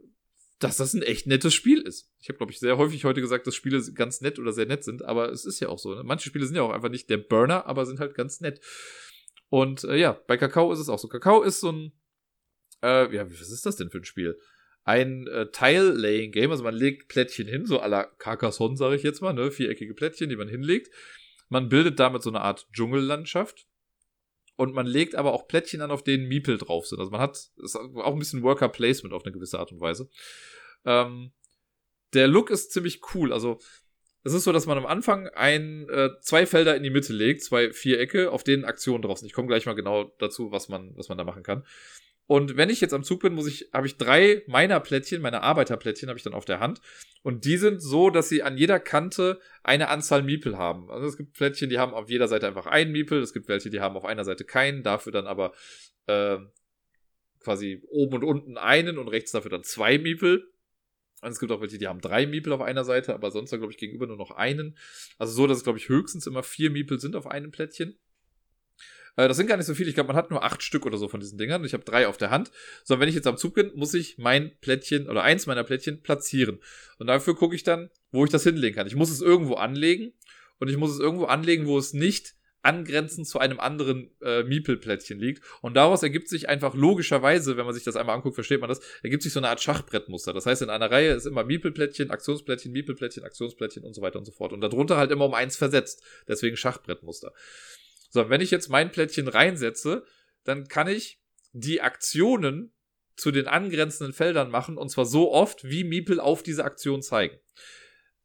dass 0.60 0.76
das 0.76 0.94
ein 0.94 1.02
echt 1.02 1.26
nettes 1.26 1.54
Spiel 1.54 1.80
ist. 1.80 2.12
Ich 2.20 2.28
habe, 2.28 2.38
glaube 2.38 2.52
ich, 2.52 2.60
sehr 2.60 2.78
häufig 2.78 3.06
heute 3.06 3.22
gesagt, 3.22 3.48
dass 3.48 3.56
Spiele 3.56 3.82
ganz 3.94 4.20
nett 4.20 4.38
oder 4.38 4.52
sehr 4.52 4.66
nett 4.66 4.84
sind, 4.84 5.02
aber 5.06 5.32
es 5.32 5.46
ist 5.46 5.62
ja 5.62 5.70
auch 5.70 5.80
so. 5.80 5.96
Ne? 5.96 6.04
Manche 6.04 6.28
Spiele 6.28 6.46
sind 6.46 6.58
ja 6.58 6.62
auch 6.64 6.74
einfach 6.74 6.90
nicht 6.90 7.10
der 7.10 7.20
Burner, 7.20 7.68
aber 7.68 7.86
sind 7.86 8.02
halt 8.02 8.16
ganz 8.16 8.42
nett. 8.42 8.60
Und 9.48 9.86
äh, 9.86 9.96
ja, 9.96 10.20
bei 10.28 10.36
Kakao 10.36 10.74
ist 10.74 10.80
es 10.80 10.90
auch 10.90 11.00
so. 11.00 11.08
Kakao 11.08 11.42
ist 11.42 11.62
so 11.62 11.72
ein 11.72 11.94
äh, 12.86 13.16
ja, 13.16 13.30
was 13.30 13.52
ist 13.52 13.66
das 13.66 13.76
denn 13.76 13.90
für 13.90 13.98
ein 13.98 14.06
Spiel? 14.06 14.40
Ein 14.84 15.28
äh, 15.28 15.50
Tile-Laying-Game, 15.52 16.52
also 16.52 16.64
man 16.64 16.76
legt 16.76 17.08
Plättchen 17.08 17.48
hin, 17.48 17.66
so 17.66 17.82
à 17.82 17.88
la 17.88 18.04
Carcassonne, 18.04 18.78
sage 18.78 18.96
ich 18.96 19.04
jetzt 19.04 19.22
mal, 19.22 19.34
ne? 19.34 19.50
viereckige 19.50 19.96
Plättchen, 19.96 20.30
die 20.30 20.36
man 20.36 20.48
hinlegt. 20.48 20.94
Man 21.50 21.70
bildet 21.70 22.00
damit 22.00 22.22
so 22.22 22.30
eine 22.30 22.42
Art 22.42 22.68
Dschungellandschaft. 22.72 23.68
Und 24.58 24.74
man 24.74 24.86
legt 24.86 25.16
aber 25.16 25.34
auch 25.34 25.48
Plättchen 25.48 25.82
an, 25.82 25.92
auf 25.92 26.04
denen 26.04 26.28
Miepel 26.28 26.58
drauf 26.58 26.88
sind. 26.88 27.00
Also 27.00 27.12
man 27.12 27.20
hat 27.20 27.50
auch 27.96 28.14
ein 28.14 28.20
bisschen 28.20 28.42
Worker 28.42 28.70
Placement 28.70 29.14
auf 29.14 29.26
eine 29.26 29.34
gewisse 29.34 29.60
Art 29.60 29.72
und 29.74 29.82
Weise. 29.82 30.10
Ähm, 30.86 31.34
der 32.14 32.28
Look 32.28 32.50
ist 32.52 32.72
ziemlich 32.72 33.02
cool. 33.14 33.34
Also 33.34 33.60
es 34.24 34.34
ist 34.34 34.46
so, 34.46 34.54
dass 34.54 34.66
man 34.66 34.78
am 34.78 34.86
Anfang 34.86 35.28
ein, 35.28 35.90
äh, 35.90 36.10
zwei 36.22 36.46
Felder 36.46 36.76
in 36.76 36.84
die 36.84 36.90
Mitte 36.90 37.12
legt, 37.12 37.44
zwei 37.44 37.74
Vierecke, 37.74 38.32
auf 38.32 38.44
denen 38.44 38.64
Aktionen 38.64 39.02
drauf 39.02 39.20
sind. 39.20 39.28
Ich 39.28 39.34
komme 39.34 39.48
gleich 39.48 39.66
mal 39.66 39.76
genau 39.76 40.16
dazu, 40.20 40.52
was 40.52 40.70
man, 40.70 40.96
was 40.96 41.10
man 41.10 41.18
da 41.18 41.26
machen 41.26 41.44
kann. 41.44 41.66
Und 42.28 42.58
wenn 42.58 42.70
ich 42.70 42.82
jetzt 42.82 42.94
am 42.94 43.04
Zug 43.04 43.22
bin, 43.22 43.34
muss 43.34 43.48
ich, 43.48 43.70
habe 43.72 43.86
ich 43.86 43.98
drei 43.98 44.44
meiner 44.48 44.80
Plättchen, 44.80 45.22
meine 45.22 45.42
Arbeiterplättchen 45.42 46.10
habe 46.10 46.18
ich 46.18 46.24
dann 46.24 46.34
auf 46.34 46.46
der 46.46 46.60
Hand. 46.60 46.82
Und 47.22 47.46
die 47.46 47.58
sind 47.58 47.82
so, 47.82 48.10
dass 48.10 48.30
sie 48.30 48.42
an 48.42 48.58
jeder 48.58 48.80
Kante 48.80 49.40
eine 49.64 49.90
Anzahl 49.90 50.24
Miepel 50.24 50.58
haben. 50.58 50.90
Also 50.90 51.08
es 51.08 51.18
gibt 51.18 51.34
Plättchen, 51.34 51.70
die 51.70 51.78
haben 51.78 51.94
auf 51.94 52.10
jeder 52.10 52.28
Seite 52.28 52.48
einfach 52.48 52.66
einen 52.66 52.92
Miepel. 52.92 53.22
Es 53.22 53.34
gibt 53.34 53.48
welche, 53.48 53.70
die 53.70 53.80
haben 53.80 53.96
auf 53.96 54.06
einer 54.06 54.26
Seite 54.26 54.44
keinen, 54.44 54.82
dafür 54.82 55.12
dann 55.12 55.28
aber 55.28 55.54
äh, 56.08 56.38
quasi 57.40 57.84
oben 57.90 58.16
und 58.16 58.24
unten 58.24 58.58
einen 58.58 58.98
und 58.98 59.08
rechts 59.08 59.32
dafür 59.32 59.52
dann 59.52 59.64
zwei 59.64 60.00
Miepel. 60.00 60.52
Und 61.22 61.32
es 61.32 61.40
gibt 61.40 61.52
auch 61.52 61.62
welche, 61.62 61.78
die 61.78 61.88
haben 61.88 62.02
drei 62.02 62.26
Miepel 62.26 62.54
auf 62.54 62.62
einer 62.62 62.84
Seite, 62.84 63.14
aber 63.14 63.30
sonst 63.30 63.52
glaube 63.52 63.72
ich, 63.72 63.78
gegenüber 63.78 64.08
nur 64.08 64.18
noch 64.18 64.32
einen. 64.32 64.78
Also 65.20 65.34
so, 65.34 65.48
dass 65.48 65.58
es, 65.58 65.64
glaube 65.64 65.78
ich, 65.78 65.90
höchstens 65.90 66.26
immer 66.26 66.44
vier 66.44 66.72
Miepel 66.72 67.00
sind 67.00 67.16
auf 67.16 67.28
einem 67.28 67.52
Plättchen. 67.52 67.98
Äh, 69.16 69.28
das 69.28 69.38
sind 69.38 69.48
gar 69.48 69.58
nicht 69.58 69.66
so 69.66 69.76
viele. 69.76 69.90
Ich 69.90 69.96
glaube, 69.96 70.08
man 70.08 70.16
hat 70.16 70.32
nur 70.32 70.44
acht 70.44 70.64
Stück 70.64 70.86
oder 70.86 70.98
so 70.98 71.08
von 71.08 71.20
diesen 71.20 71.38
Dingern. 71.38 71.64
Ich 71.66 71.74
habe 71.74 71.84
drei 71.84 72.08
auf 72.08 72.18
der 72.18 72.32
Hand. 72.32 72.52
So, 72.84 73.00
wenn 73.00 73.10
ich 73.10 73.16
jetzt 73.16 73.28
am 73.28 73.38
Zug 73.38 73.54
bin, 73.56 73.72
muss 73.76 73.94
ich 73.94 74.18
mein 74.18 74.52
Plättchen 74.62 75.10
oder 75.10 75.24
eins 75.24 75.46
meiner 75.46 75.64
Plättchen 75.64 76.02
platzieren. 76.02 76.60
Und 77.00 77.08
dafür 77.08 77.36
gucke 77.36 77.56
ich 77.56 77.64
dann, 77.64 77.90
wo 78.12 78.26
ich 78.26 78.32
das 78.32 78.44
hinlegen 78.44 78.76
kann. 78.76 78.88
Ich 78.88 78.96
muss 78.96 79.12
es 79.12 79.22
irgendwo 79.22 79.56
anlegen 79.56 80.14
und 80.60 80.70
ich 80.70 80.78
muss 80.78 80.92
es 80.92 81.00
irgendwo 81.00 81.26
anlegen, 81.26 81.66
wo 81.68 81.78
es 81.78 81.94
nicht 81.94 82.36
angrenzend 82.66 83.28
zu 83.28 83.38
einem 83.38 83.60
anderen 83.60 84.10
äh, 84.22 84.44
Miepel-Plättchen 84.44 85.20
liegt. 85.20 85.44
Und 85.62 85.76
daraus 85.76 86.02
ergibt 86.02 86.28
sich 86.28 86.50
einfach 86.50 86.74
logischerweise, 86.74 87.58
wenn 87.58 87.66
man 87.66 87.76
sich 87.76 87.84
das 87.84 87.96
einmal 87.96 88.16
anguckt, 88.16 88.34
versteht 88.34 88.60
man 88.60 88.70
das, 88.70 88.82
ergibt 89.04 89.22
sich 89.22 89.32
so 89.32 89.40
eine 89.40 89.50
Art 89.50 89.62
Schachbrettmuster. 89.62 90.34
Das 90.34 90.48
heißt, 90.48 90.64
in 90.64 90.72
einer 90.72 90.90
Reihe 90.90 91.14
ist 91.14 91.28
immer 91.28 91.44
Miepelplättchen, 91.44 92.10
Aktionsplättchen, 92.10 92.72
Miepelplättchen, 92.72 93.24
Aktionsplättchen 93.24 93.84
und 93.84 93.94
so 93.94 94.02
weiter 94.02 94.18
und 94.18 94.26
so 94.26 94.32
fort. 94.32 94.52
Und 94.52 94.62
darunter 94.62 94.98
halt 94.98 95.12
immer 95.12 95.26
um 95.26 95.36
eins 95.36 95.56
versetzt. 95.56 96.02
Deswegen 96.28 96.58
Schachbrettmuster. 96.58 97.34
So, 98.10 98.30
wenn 98.30 98.42
ich 98.42 98.52
jetzt 98.52 98.70
mein 98.70 98.92
Plättchen 98.92 99.28
reinsetze, 99.28 100.06
dann 100.44 100.68
kann 100.68 100.88
ich 100.88 101.20
die 101.54 101.82
Aktionen 101.82 102.74
zu 103.16 103.32
den 103.32 103.48
angrenzenden 103.48 104.14
Feldern 104.14 104.52
machen 104.52 104.78
und 104.78 104.90
zwar 104.90 105.06
so 105.06 105.32
oft, 105.32 105.64
wie 105.64 105.84
Miepel 105.84 106.20
auf 106.20 106.44
diese 106.44 106.66
Aktion 106.66 107.02
zeigen. 107.02 107.38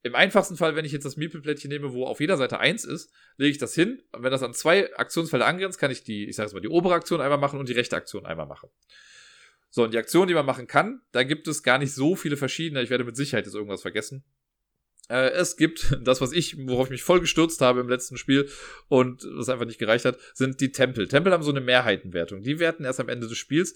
Im 0.03 0.15
einfachsten 0.15 0.57
Fall, 0.57 0.77
wenn 0.77 0.85
ich 0.85 0.93
jetzt 0.93 1.05
das 1.05 1.17
Miepel-Plättchen 1.17 1.69
nehme, 1.69 1.93
wo 1.93 2.07
auf 2.07 2.21
jeder 2.21 2.39
Seite 2.39 2.59
eins 2.59 2.85
ist, 2.85 3.13
lege 3.37 3.51
ich 3.51 3.59
das 3.59 3.75
hin. 3.75 4.03
Und 4.13 4.23
wenn 4.23 4.31
das 4.31 4.43
an 4.43 4.55
zwei 4.55 4.95
Aktionsfelder 4.97 5.47
angrenzt, 5.47 5.79
kann 5.79 5.91
ich 5.91 6.03
die, 6.03 6.27
ich 6.27 6.37
sage 6.37 6.47
jetzt 6.47 6.55
mal, 6.55 6.61
die 6.61 6.69
obere 6.69 6.95
Aktion 6.95 7.21
einmal 7.21 7.39
machen 7.39 7.61
und 7.61 7.69
die 7.69 7.75
rechte 7.75 7.97
Aktion 7.97 8.25
einmal 8.25 8.47
machen. 8.47 8.71
So, 9.69 9.85
und 9.85 9.93
die 9.93 9.99
Aktion, 9.99 10.27
die 10.27 10.35
man 10.35 10.47
machen 10.47 10.67
kann, 10.67 11.03
da 11.13 11.23
gibt 11.23 11.47
es 11.49 11.63
gar 11.63 11.79
nicht 11.79 11.95
so 11.95 12.17
viele 12.17 12.37
verschiedene. 12.37 12.83
Ich 12.83 12.91
werde 12.91 13.05
mit 13.05 13.17
Sicherheit 13.17 13.45
jetzt 13.45 13.55
irgendwas 13.55 13.83
vergessen. 13.83 14.25
Äh, 15.11 15.33
es 15.33 15.57
gibt 15.57 15.99
das, 16.03 16.21
was 16.21 16.33
ich, 16.33 16.57
worauf 16.67 16.87
ich 16.87 16.93
mich 16.93 17.03
voll 17.03 17.21
gestürzt 17.21 17.61
habe 17.61 17.81
im 17.81 17.89
letzten 17.89 18.17
Spiel 18.17 18.49
und 18.89 19.27
was 19.35 19.49
einfach 19.49 19.67
nicht 19.67 19.79
gereicht 19.79 20.05
hat, 20.05 20.19
sind 20.33 20.61
die 20.61 20.73
Tempel. 20.73 21.09
Tempel 21.09 21.33
haben 21.33 21.43
so 21.43 21.51
eine 21.51 21.61
Mehrheitenwertung. 21.61 22.43
Die 22.43 22.61
werten 22.61 22.85
erst 22.85 23.01
am 23.01 23.09
Ende 23.09 23.29
des 23.29 23.37
Spiels. 23.37 23.75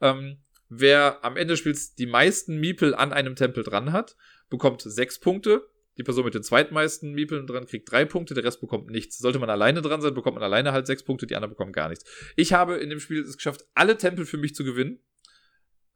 Ähm, 0.00 0.38
wer 0.68 1.24
am 1.24 1.36
Ende 1.36 1.54
des 1.54 1.60
Spiels 1.60 1.94
die 1.94 2.06
meisten 2.06 2.60
Miepel 2.60 2.94
an 2.94 3.12
einem 3.12 3.34
Tempel 3.34 3.64
dran 3.64 3.92
hat, 3.92 4.16
bekommt 4.50 4.82
sechs 4.82 5.18
Punkte. 5.18 5.66
Die 5.96 6.02
Person 6.02 6.24
mit 6.24 6.34
den 6.34 6.42
zweitmeisten 6.42 7.12
Miepeln 7.12 7.46
dran 7.46 7.66
kriegt 7.66 7.90
drei 7.90 8.04
Punkte, 8.04 8.34
der 8.34 8.42
Rest 8.42 8.60
bekommt 8.60 8.90
nichts. 8.90 9.16
Sollte 9.18 9.38
man 9.38 9.48
alleine 9.48 9.80
dran 9.80 10.02
sein, 10.02 10.12
bekommt 10.12 10.34
man 10.34 10.42
alleine 10.42 10.72
halt 10.72 10.86
sechs 10.88 11.04
Punkte, 11.04 11.26
die 11.26 11.36
anderen 11.36 11.52
bekommen 11.52 11.72
gar 11.72 11.88
nichts. 11.88 12.04
Ich 12.36 12.52
habe 12.52 12.76
in 12.76 12.90
dem 12.90 12.98
Spiel 12.98 13.20
es 13.20 13.36
geschafft, 13.36 13.64
alle 13.74 13.96
Tempel 13.96 14.26
für 14.26 14.36
mich 14.36 14.56
zu 14.56 14.64
gewinnen, 14.64 14.98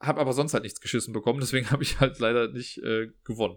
habe 0.01 0.21
aber 0.21 0.33
sonst 0.33 0.55
halt 0.55 0.63
nichts 0.63 0.81
geschissen 0.81 1.13
bekommen, 1.13 1.41
deswegen 1.41 1.71
habe 1.73 1.83
ich 1.83 1.99
halt 1.99 2.21
leider 2.21 2.47
nicht 2.49 2.79
äh, 2.79 3.09
gewonnen. 3.25 3.57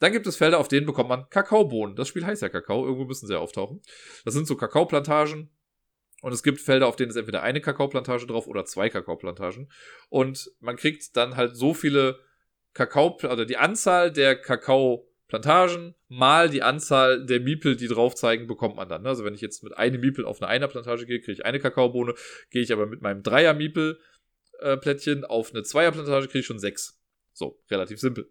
Dann 0.00 0.12
gibt 0.12 0.26
es 0.26 0.36
Felder, 0.36 0.58
auf 0.58 0.68
denen 0.68 0.86
bekommt 0.86 1.08
man 1.08 1.28
Kakaobohnen. 1.30 1.94
Das 1.94 2.08
Spiel 2.08 2.26
heißt 2.26 2.42
ja 2.42 2.48
Kakao, 2.48 2.84
irgendwo 2.84 3.04
müssen 3.04 3.26
sie 3.26 3.34
ja 3.34 3.38
auftauchen. 3.38 3.80
Das 4.24 4.34
sind 4.34 4.46
so 4.46 4.56
Kakaoplantagen. 4.56 5.50
Und 6.22 6.32
es 6.32 6.42
gibt 6.42 6.60
Felder, 6.60 6.86
auf 6.86 6.96
denen 6.96 7.10
ist 7.10 7.16
entweder 7.16 7.42
eine 7.42 7.60
Kakaoplantage 7.60 8.26
drauf 8.26 8.46
oder 8.46 8.64
zwei 8.64 8.88
Kakaoplantagen. 8.88 9.70
Und 10.08 10.50
man 10.60 10.76
kriegt 10.76 11.16
dann 11.16 11.36
halt 11.36 11.56
so 11.56 11.74
viele 11.74 12.18
Kakao, 12.74 13.16
also 13.22 13.44
die 13.44 13.56
Anzahl 13.56 14.12
der 14.12 14.36
Kakaoplantagen 14.36 15.94
mal 16.08 16.50
die 16.50 16.62
Anzahl 16.62 17.24
der 17.24 17.40
Miepel, 17.40 17.76
die 17.76 17.88
drauf 17.88 18.14
zeigen, 18.14 18.46
bekommt 18.46 18.76
man 18.76 18.88
dann. 18.88 19.06
Also 19.06 19.24
wenn 19.24 19.34
ich 19.34 19.40
jetzt 19.40 19.62
mit 19.62 19.76
einem 19.76 20.00
Miepel 20.00 20.24
auf 20.24 20.42
eine 20.42 20.48
Einerplantage 20.48 21.06
gehe, 21.06 21.20
kriege 21.20 21.32
ich 21.32 21.44
eine 21.44 21.60
Kakaobohne. 21.60 22.14
Gehe 22.50 22.62
ich 22.62 22.72
aber 22.72 22.86
mit 22.86 23.02
meinem 23.02 23.22
Dreier-Miepel-Plättchen 23.22 25.24
auf 25.24 25.52
eine 25.52 25.62
Zweierplantage, 25.62 26.26
kriege 26.26 26.40
ich 26.40 26.46
schon 26.46 26.58
sechs. 26.58 27.00
So, 27.32 27.60
relativ 27.70 28.00
simpel. 28.00 28.30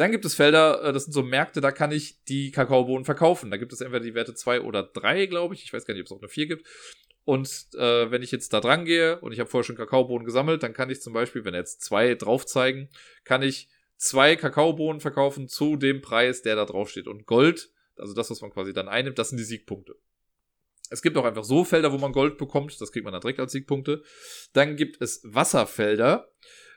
Dann 0.00 0.12
gibt 0.12 0.24
es 0.24 0.34
Felder, 0.34 0.82
äh, 0.82 0.92
das 0.94 1.04
sind 1.04 1.12
so 1.12 1.22
Märkte, 1.22 1.60
da 1.60 1.72
kann 1.72 1.92
ich 1.92 2.24
die 2.24 2.52
Kakaobohnen 2.52 3.04
verkaufen. 3.04 3.50
Da 3.50 3.58
gibt 3.58 3.70
es 3.74 3.82
entweder 3.82 4.02
die 4.02 4.14
Werte 4.14 4.34
2 4.34 4.62
oder 4.62 4.82
3, 4.82 5.26
glaube 5.26 5.54
ich. 5.54 5.62
Ich 5.62 5.74
weiß 5.74 5.84
gar 5.84 5.92
nicht, 5.92 6.00
ob 6.00 6.06
es 6.06 6.12
auch 6.12 6.22
eine 6.22 6.30
4 6.30 6.46
gibt. 6.46 6.66
Und 7.26 7.66
äh, 7.74 8.10
wenn 8.10 8.22
ich 8.22 8.30
jetzt 8.30 8.54
da 8.54 8.62
dran 8.62 8.86
gehe 8.86 9.20
und 9.20 9.32
ich 9.32 9.40
habe 9.40 9.50
vorher 9.50 9.66
schon 9.66 9.76
Kakaobohnen 9.76 10.24
gesammelt, 10.24 10.62
dann 10.62 10.72
kann 10.72 10.88
ich 10.88 11.02
zum 11.02 11.12
Beispiel, 11.12 11.44
wenn 11.44 11.52
jetzt 11.52 11.82
zwei 11.82 12.14
drauf 12.14 12.46
zeigen, 12.46 12.88
kann 13.24 13.42
ich 13.42 13.68
zwei 13.98 14.36
Kakaobohnen 14.36 15.02
verkaufen 15.02 15.48
zu 15.48 15.76
dem 15.76 16.00
Preis, 16.00 16.40
der 16.40 16.56
da 16.56 16.64
drauf 16.64 16.88
steht. 16.88 17.06
Und 17.06 17.26
Gold, 17.26 17.70
also 17.96 18.14
das, 18.14 18.30
was 18.30 18.40
man 18.40 18.50
quasi 18.50 18.72
dann 18.72 18.88
einnimmt, 18.88 19.18
das 19.18 19.28
sind 19.28 19.36
die 19.36 19.44
Siegpunkte. 19.44 19.96
Es 20.88 21.02
gibt 21.02 21.18
auch 21.18 21.26
einfach 21.26 21.44
so 21.44 21.62
Felder, 21.62 21.92
wo 21.92 21.98
man 21.98 22.12
Gold 22.12 22.38
bekommt, 22.38 22.80
das 22.80 22.90
kriegt 22.90 23.04
man 23.04 23.12
dann 23.12 23.20
direkt 23.20 23.38
als 23.38 23.52
Siegpunkte. 23.52 24.02
Dann 24.54 24.76
gibt 24.76 25.02
es 25.02 25.20
Wasserfelder. 25.24 26.32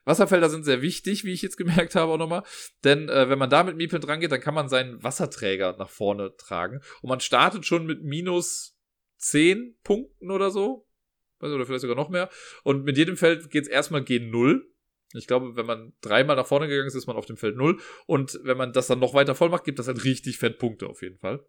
Wasserfelder 0.06 0.50
sind 0.50 0.64
sehr 0.64 0.82
wichtig, 0.82 1.24
wie 1.24 1.32
ich 1.32 1.42
jetzt 1.42 1.58
gemerkt 1.58 1.96
habe 1.96 2.12
auch 2.12 2.18
nochmal. 2.18 2.44
Denn 2.84 3.10
äh, 3.10 3.30
wenn 3.30 3.40
man 3.40 3.50
da 3.50 3.64
mit 3.64 3.78
Miepeln 3.78 4.02
dran 4.02 4.20
geht, 4.20 4.32
dann 4.32 4.42
kann 4.42 4.54
man 4.54 4.70
seinen 4.70 5.02
Wasserträger 5.04 5.76
nach 5.78 5.90
vorne 5.90 6.36
tragen. 6.38 6.82
Und 7.02 7.10
man 7.10 7.20
startet 7.20 7.66
schon 7.66 7.86
mit 7.86 8.04
minus 8.04 8.78
10 9.18 9.78
Punkten 9.84 10.32
oder 10.32 10.52
so. 10.52 10.88
Oder 11.40 11.66
vielleicht 11.66 11.82
sogar 11.82 11.96
noch 11.96 12.10
mehr. 12.10 12.30
Und 12.64 12.86
mit 12.86 12.98
jedem 12.98 13.18
Feld 13.18 13.50
geht 13.50 13.64
es 13.64 13.70
erstmal 13.70 14.02
G0. 14.02 14.62
Ich 15.14 15.28
glaube, 15.28 15.56
wenn 15.56 15.66
man 15.66 15.94
dreimal 16.02 16.36
nach 16.36 16.48
vorne 16.48 16.68
gegangen 16.68 16.88
ist, 16.88 16.96
ist 16.96 17.06
man 17.06 17.18
auf 17.18 17.26
dem 17.26 17.38
Feld 17.38 17.58
0. 17.58 17.80
Und 18.06 18.40
wenn 18.44 18.58
man 18.58 18.72
das 18.72 18.88
dann 18.88 19.00
noch 19.00 19.14
weiter 19.14 19.36
voll 19.36 19.50
macht, 19.50 19.66
gibt 19.66 19.80
das 19.80 19.88
halt 19.88 20.04
richtig 20.06 20.38
fett 20.38 20.58
Punkte 20.58 20.88
auf 20.88 21.02
jeden 21.02 21.20
Fall. 21.20 21.46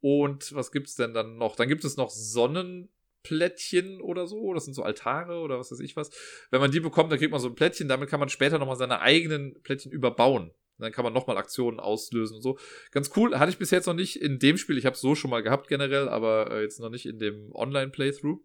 Und 0.00 0.54
was 0.54 0.72
gibt's 0.72 0.94
denn 0.94 1.14
dann 1.14 1.36
noch? 1.36 1.56
Dann 1.56 1.68
gibt 1.68 1.84
es 1.84 1.96
noch 1.96 2.10
Sonnen, 2.10 2.92
Plättchen 3.26 4.00
oder 4.00 4.26
so. 4.26 4.54
Das 4.54 4.64
sind 4.64 4.74
so 4.74 4.84
Altare 4.84 5.40
oder 5.40 5.58
was 5.58 5.72
weiß 5.72 5.80
ich 5.80 5.96
was. 5.96 6.10
Wenn 6.50 6.60
man 6.60 6.70
die 6.70 6.80
bekommt, 6.80 7.10
dann 7.10 7.18
kriegt 7.18 7.32
man 7.32 7.40
so 7.40 7.48
ein 7.48 7.56
Plättchen. 7.56 7.88
Damit 7.88 8.08
kann 8.08 8.20
man 8.20 8.28
später 8.28 8.58
nochmal 8.58 8.76
seine 8.76 9.00
eigenen 9.00 9.60
Plättchen 9.62 9.90
überbauen. 9.90 10.52
Dann 10.78 10.92
kann 10.92 11.04
man 11.04 11.12
nochmal 11.12 11.38
Aktionen 11.38 11.80
auslösen 11.80 12.36
und 12.36 12.42
so. 12.42 12.58
Ganz 12.92 13.10
cool. 13.16 13.36
Hatte 13.36 13.50
ich 13.50 13.58
bis 13.58 13.72
jetzt 13.72 13.86
noch 13.86 13.94
nicht 13.94 14.20
in 14.20 14.38
dem 14.38 14.58
Spiel. 14.58 14.78
Ich 14.78 14.86
habe 14.86 14.94
es 14.94 15.00
so 15.00 15.16
schon 15.16 15.30
mal 15.30 15.42
gehabt 15.42 15.66
generell, 15.66 16.08
aber 16.08 16.52
äh, 16.52 16.62
jetzt 16.62 16.78
noch 16.78 16.90
nicht 16.90 17.06
in 17.06 17.18
dem 17.18 17.50
Online-Playthrough. 17.52 18.38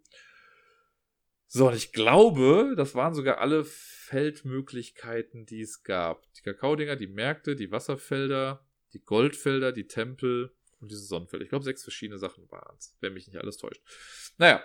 So, 1.46 1.68
und 1.68 1.76
ich 1.76 1.92
glaube, 1.92 2.74
das 2.76 2.94
waren 2.94 3.14
sogar 3.14 3.38
alle 3.38 3.64
Feldmöglichkeiten, 3.64 5.44
die 5.44 5.60
es 5.60 5.82
gab. 5.82 6.26
Die 6.32 6.42
Kakaodinger, 6.42 6.96
die 6.96 7.06
Märkte, 7.06 7.54
die 7.54 7.70
Wasserfelder, 7.70 8.66
die 8.94 9.04
Goldfelder, 9.04 9.70
die 9.70 9.86
Tempel 9.86 10.54
und 10.82 10.90
diese 10.90 11.04
Sonnenfelder. 11.04 11.44
Ich 11.44 11.50
glaube, 11.50 11.64
sechs 11.64 11.82
verschiedene 11.82 12.18
Sachen 12.18 12.50
waren 12.50 12.76
es, 12.78 12.96
wenn 13.00 13.14
mich 13.14 13.26
nicht 13.26 13.38
alles 13.38 13.56
täuscht. 13.56 13.80
Naja, 14.38 14.62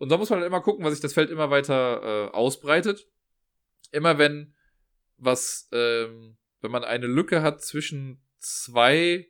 und 0.00 0.08
da 0.08 0.16
muss 0.16 0.30
man 0.30 0.38
halt 0.38 0.46
immer 0.46 0.62
gucken, 0.62 0.82
was 0.82 0.94
sich 0.94 1.02
das 1.02 1.12
Feld 1.12 1.28
immer 1.28 1.50
weiter 1.50 2.00
äh, 2.02 2.30
ausbreitet. 2.34 3.06
Immer 3.92 4.16
wenn 4.16 4.54
was, 5.18 5.68
ähm, 5.72 6.38
wenn 6.62 6.70
man 6.70 6.84
eine 6.84 7.06
Lücke 7.06 7.42
hat 7.42 7.62
zwischen 7.62 8.22
zwei 8.38 9.26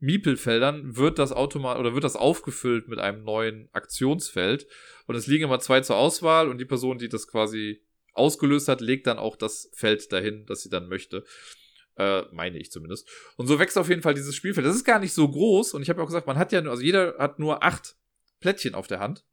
Miepelfeldern, 0.00 0.98
wird 0.98 1.18
das 1.18 1.32
automatisch 1.32 1.80
oder 1.80 1.94
wird 1.94 2.04
das 2.04 2.14
aufgefüllt 2.14 2.88
mit 2.88 2.98
einem 2.98 3.24
neuen 3.24 3.70
Aktionsfeld. 3.72 4.66
Und 5.06 5.14
es 5.14 5.26
liegen 5.28 5.44
immer 5.44 5.60
zwei 5.60 5.80
zur 5.80 5.96
Auswahl 5.96 6.50
und 6.50 6.58
die 6.58 6.66
Person, 6.66 6.98
die 6.98 7.08
das 7.08 7.26
quasi 7.26 7.82
ausgelöst 8.12 8.68
hat, 8.68 8.82
legt 8.82 9.06
dann 9.06 9.18
auch 9.18 9.34
das 9.34 9.70
Feld 9.72 10.12
dahin, 10.12 10.44
das 10.44 10.62
sie 10.62 10.68
dann 10.68 10.90
möchte. 10.90 11.24
Äh, 11.96 12.24
meine 12.32 12.58
ich 12.58 12.70
zumindest. 12.70 13.08
Und 13.36 13.46
so 13.46 13.58
wächst 13.58 13.78
auf 13.78 13.88
jeden 13.88 14.02
Fall 14.02 14.12
dieses 14.12 14.34
Spielfeld. 14.34 14.66
Das 14.66 14.76
ist 14.76 14.84
gar 14.84 14.98
nicht 14.98 15.14
so 15.14 15.26
groß 15.26 15.72
und 15.72 15.80
ich 15.80 15.88
habe 15.88 16.02
auch 16.02 16.06
gesagt, 16.06 16.26
man 16.26 16.36
hat 16.36 16.52
ja 16.52 16.60
nur, 16.60 16.72
also 16.72 16.82
jeder 16.82 17.16
hat 17.16 17.38
nur 17.38 17.64
acht 17.64 17.96
Plättchen 18.40 18.74
auf 18.74 18.88
der 18.88 19.00
Hand. 19.00 19.24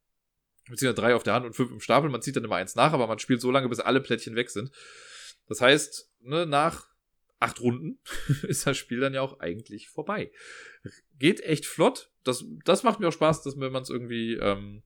Beziehungsweise 0.70 1.02
drei 1.02 1.16
auf 1.16 1.24
der 1.24 1.34
Hand 1.34 1.46
und 1.46 1.56
fünf 1.56 1.72
im 1.72 1.80
Stapel. 1.80 2.10
Man 2.10 2.22
zieht 2.22 2.36
dann 2.36 2.46
immer 2.46 2.56
eins 2.56 2.76
nach, 2.76 2.94
aber 2.94 3.08
man 3.08 3.20
spielt 3.20 3.42
so 3.42 3.52
lange, 3.52 3.70
bis 3.70 3.80
alle 3.80 4.02
Plättchen 4.02 4.36
weg 4.36 4.50
sind. 4.50 4.72
Das 5.48 5.62
heißt, 5.62 6.10
ne, 6.22 6.46
nach 6.46 6.88
acht 7.40 7.60
Runden 7.60 8.00
ist 8.44 8.66
das 8.66 8.78
Spiel 8.78 9.00
dann 9.00 9.14
ja 9.14 9.22
auch 9.22 9.40
eigentlich 9.40 9.90
vorbei. 9.90 10.32
Geht 11.20 11.42
echt 11.42 11.66
flott. 11.66 12.12
Das, 12.24 12.46
das 12.64 12.84
macht 12.84 13.00
mir 13.00 13.10
auch 13.10 13.14
Spaß, 13.14 13.44
dass 13.44 13.60
wenn 13.60 13.72
man 13.72 13.84
es 13.84 13.90
irgendwie, 13.90 14.36
ähm, 14.36 14.84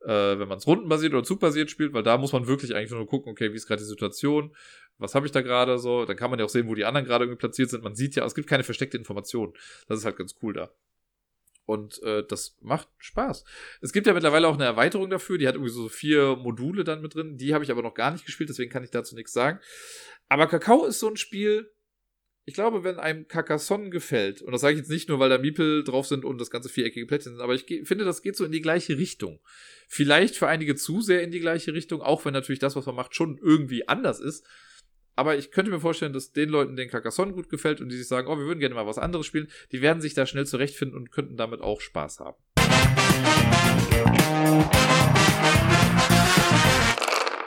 äh, 0.00 0.38
wenn 0.38 0.48
man 0.48 0.58
es 0.58 0.66
rundenbasiert 0.66 1.12
oder 1.12 1.24
zugbasiert 1.24 1.70
spielt, 1.70 1.92
weil 1.92 2.02
da 2.02 2.16
muss 2.16 2.32
man 2.32 2.46
wirklich 2.46 2.74
eigentlich 2.74 2.90
nur 2.90 3.06
gucken, 3.06 3.30
okay, 3.30 3.52
wie 3.52 3.56
ist 3.56 3.66
gerade 3.66 3.82
die 3.82 3.88
Situation, 3.88 4.56
was 4.96 5.14
habe 5.14 5.26
ich 5.26 5.32
da 5.32 5.42
gerade 5.42 5.78
so, 5.78 6.06
dann 6.06 6.16
kann 6.16 6.30
man 6.30 6.38
ja 6.38 6.46
auch 6.46 6.50
sehen, 6.50 6.68
wo 6.68 6.74
die 6.74 6.86
anderen 6.86 7.06
gerade 7.06 7.24
irgendwie 7.24 7.38
platziert 7.38 7.68
sind. 7.68 7.84
Man 7.84 7.94
sieht 7.94 8.16
ja, 8.16 8.24
es 8.24 8.34
gibt 8.34 8.48
keine 8.48 8.64
versteckte 8.64 8.96
Information. 8.96 9.52
Das 9.88 9.98
ist 9.98 10.04
halt 10.06 10.16
ganz 10.16 10.34
cool 10.42 10.54
da. 10.54 10.72
Und 11.64 12.02
äh, 12.02 12.24
das 12.26 12.56
macht 12.60 12.88
Spaß. 12.98 13.44
Es 13.80 13.92
gibt 13.92 14.06
ja 14.06 14.14
mittlerweile 14.14 14.48
auch 14.48 14.54
eine 14.54 14.64
Erweiterung 14.64 15.10
dafür, 15.10 15.38
die 15.38 15.46
hat 15.46 15.54
irgendwie 15.54 15.72
so 15.72 15.88
vier 15.88 16.36
Module 16.36 16.84
dann 16.84 17.02
mit 17.02 17.14
drin. 17.14 17.36
Die 17.36 17.54
habe 17.54 17.64
ich 17.64 17.70
aber 17.70 17.82
noch 17.82 17.94
gar 17.94 18.10
nicht 18.10 18.26
gespielt, 18.26 18.50
deswegen 18.50 18.70
kann 18.70 18.84
ich 18.84 18.90
dazu 18.90 19.14
nichts 19.14 19.32
sagen. 19.32 19.60
Aber 20.28 20.48
Kakao 20.48 20.84
ist 20.86 20.98
so 20.98 21.08
ein 21.08 21.16
Spiel, 21.16 21.70
ich 22.44 22.54
glaube, 22.54 22.82
wenn 22.82 22.98
einem 22.98 23.28
Carcassonne 23.28 23.90
gefällt, 23.90 24.42
und 24.42 24.52
das 24.52 24.62
sage 24.62 24.74
ich 24.74 24.80
jetzt 24.80 24.90
nicht 24.90 25.08
nur, 25.08 25.20
weil 25.20 25.30
da 25.30 25.38
Miepel 25.38 25.84
drauf 25.84 26.06
sind 26.06 26.24
und 26.24 26.40
das 26.40 26.50
ganze 26.50 26.68
viereckige 26.68 27.06
Plättchen 27.06 27.32
sind, 27.32 27.40
aber 27.40 27.54
ich 27.54 27.64
finde, 27.84 28.04
das 28.04 28.22
geht 28.22 28.36
so 28.36 28.44
in 28.44 28.50
die 28.50 28.60
gleiche 28.60 28.98
Richtung. 28.98 29.40
Vielleicht 29.86 30.36
für 30.36 30.48
einige 30.48 30.74
zu 30.74 31.00
sehr 31.00 31.22
in 31.22 31.30
die 31.30 31.40
gleiche 31.40 31.72
Richtung, 31.72 32.02
auch 32.02 32.24
wenn 32.24 32.32
natürlich 32.32 32.58
das, 32.58 32.74
was 32.74 32.86
man 32.86 32.96
macht, 32.96 33.14
schon 33.14 33.38
irgendwie 33.38 33.86
anders 33.88 34.18
ist. 34.18 34.44
Aber 35.14 35.36
ich 35.36 35.50
könnte 35.50 35.70
mir 35.70 35.80
vorstellen, 35.80 36.12
dass 36.12 36.32
den 36.32 36.48
Leuten, 36.48 36.76
den 36.76 36.88
Carcassonne 36.88 37.32
gut 37.32 37.48
gefällt 37.50 37.80
und 37.80 37.90
die 37.90 37.96
sich 37.96 38.08
sagen, 38.08 38.28
oh, 38.28 38.38
wir 38.38 38.46
würden 38.46 38.60
gerne 38.60 38.74
mal 38.74 38.86
was 38.86 38.98
anderes 38.98 39.26
spielen, 39.26 39.48
die 39.70 39.82
werden 39.82 40.00
sich 40.00 40.14
da 40.14 40.24
schnell 40.24 40.46
zurechtfinden 40.46 40.96
und 40.96 41.12
könnten 41.12 41.36
damit 41.36 41.60
auch 41.60 41.80
Spaß 41.80 42.20
haben. 42.20 42.38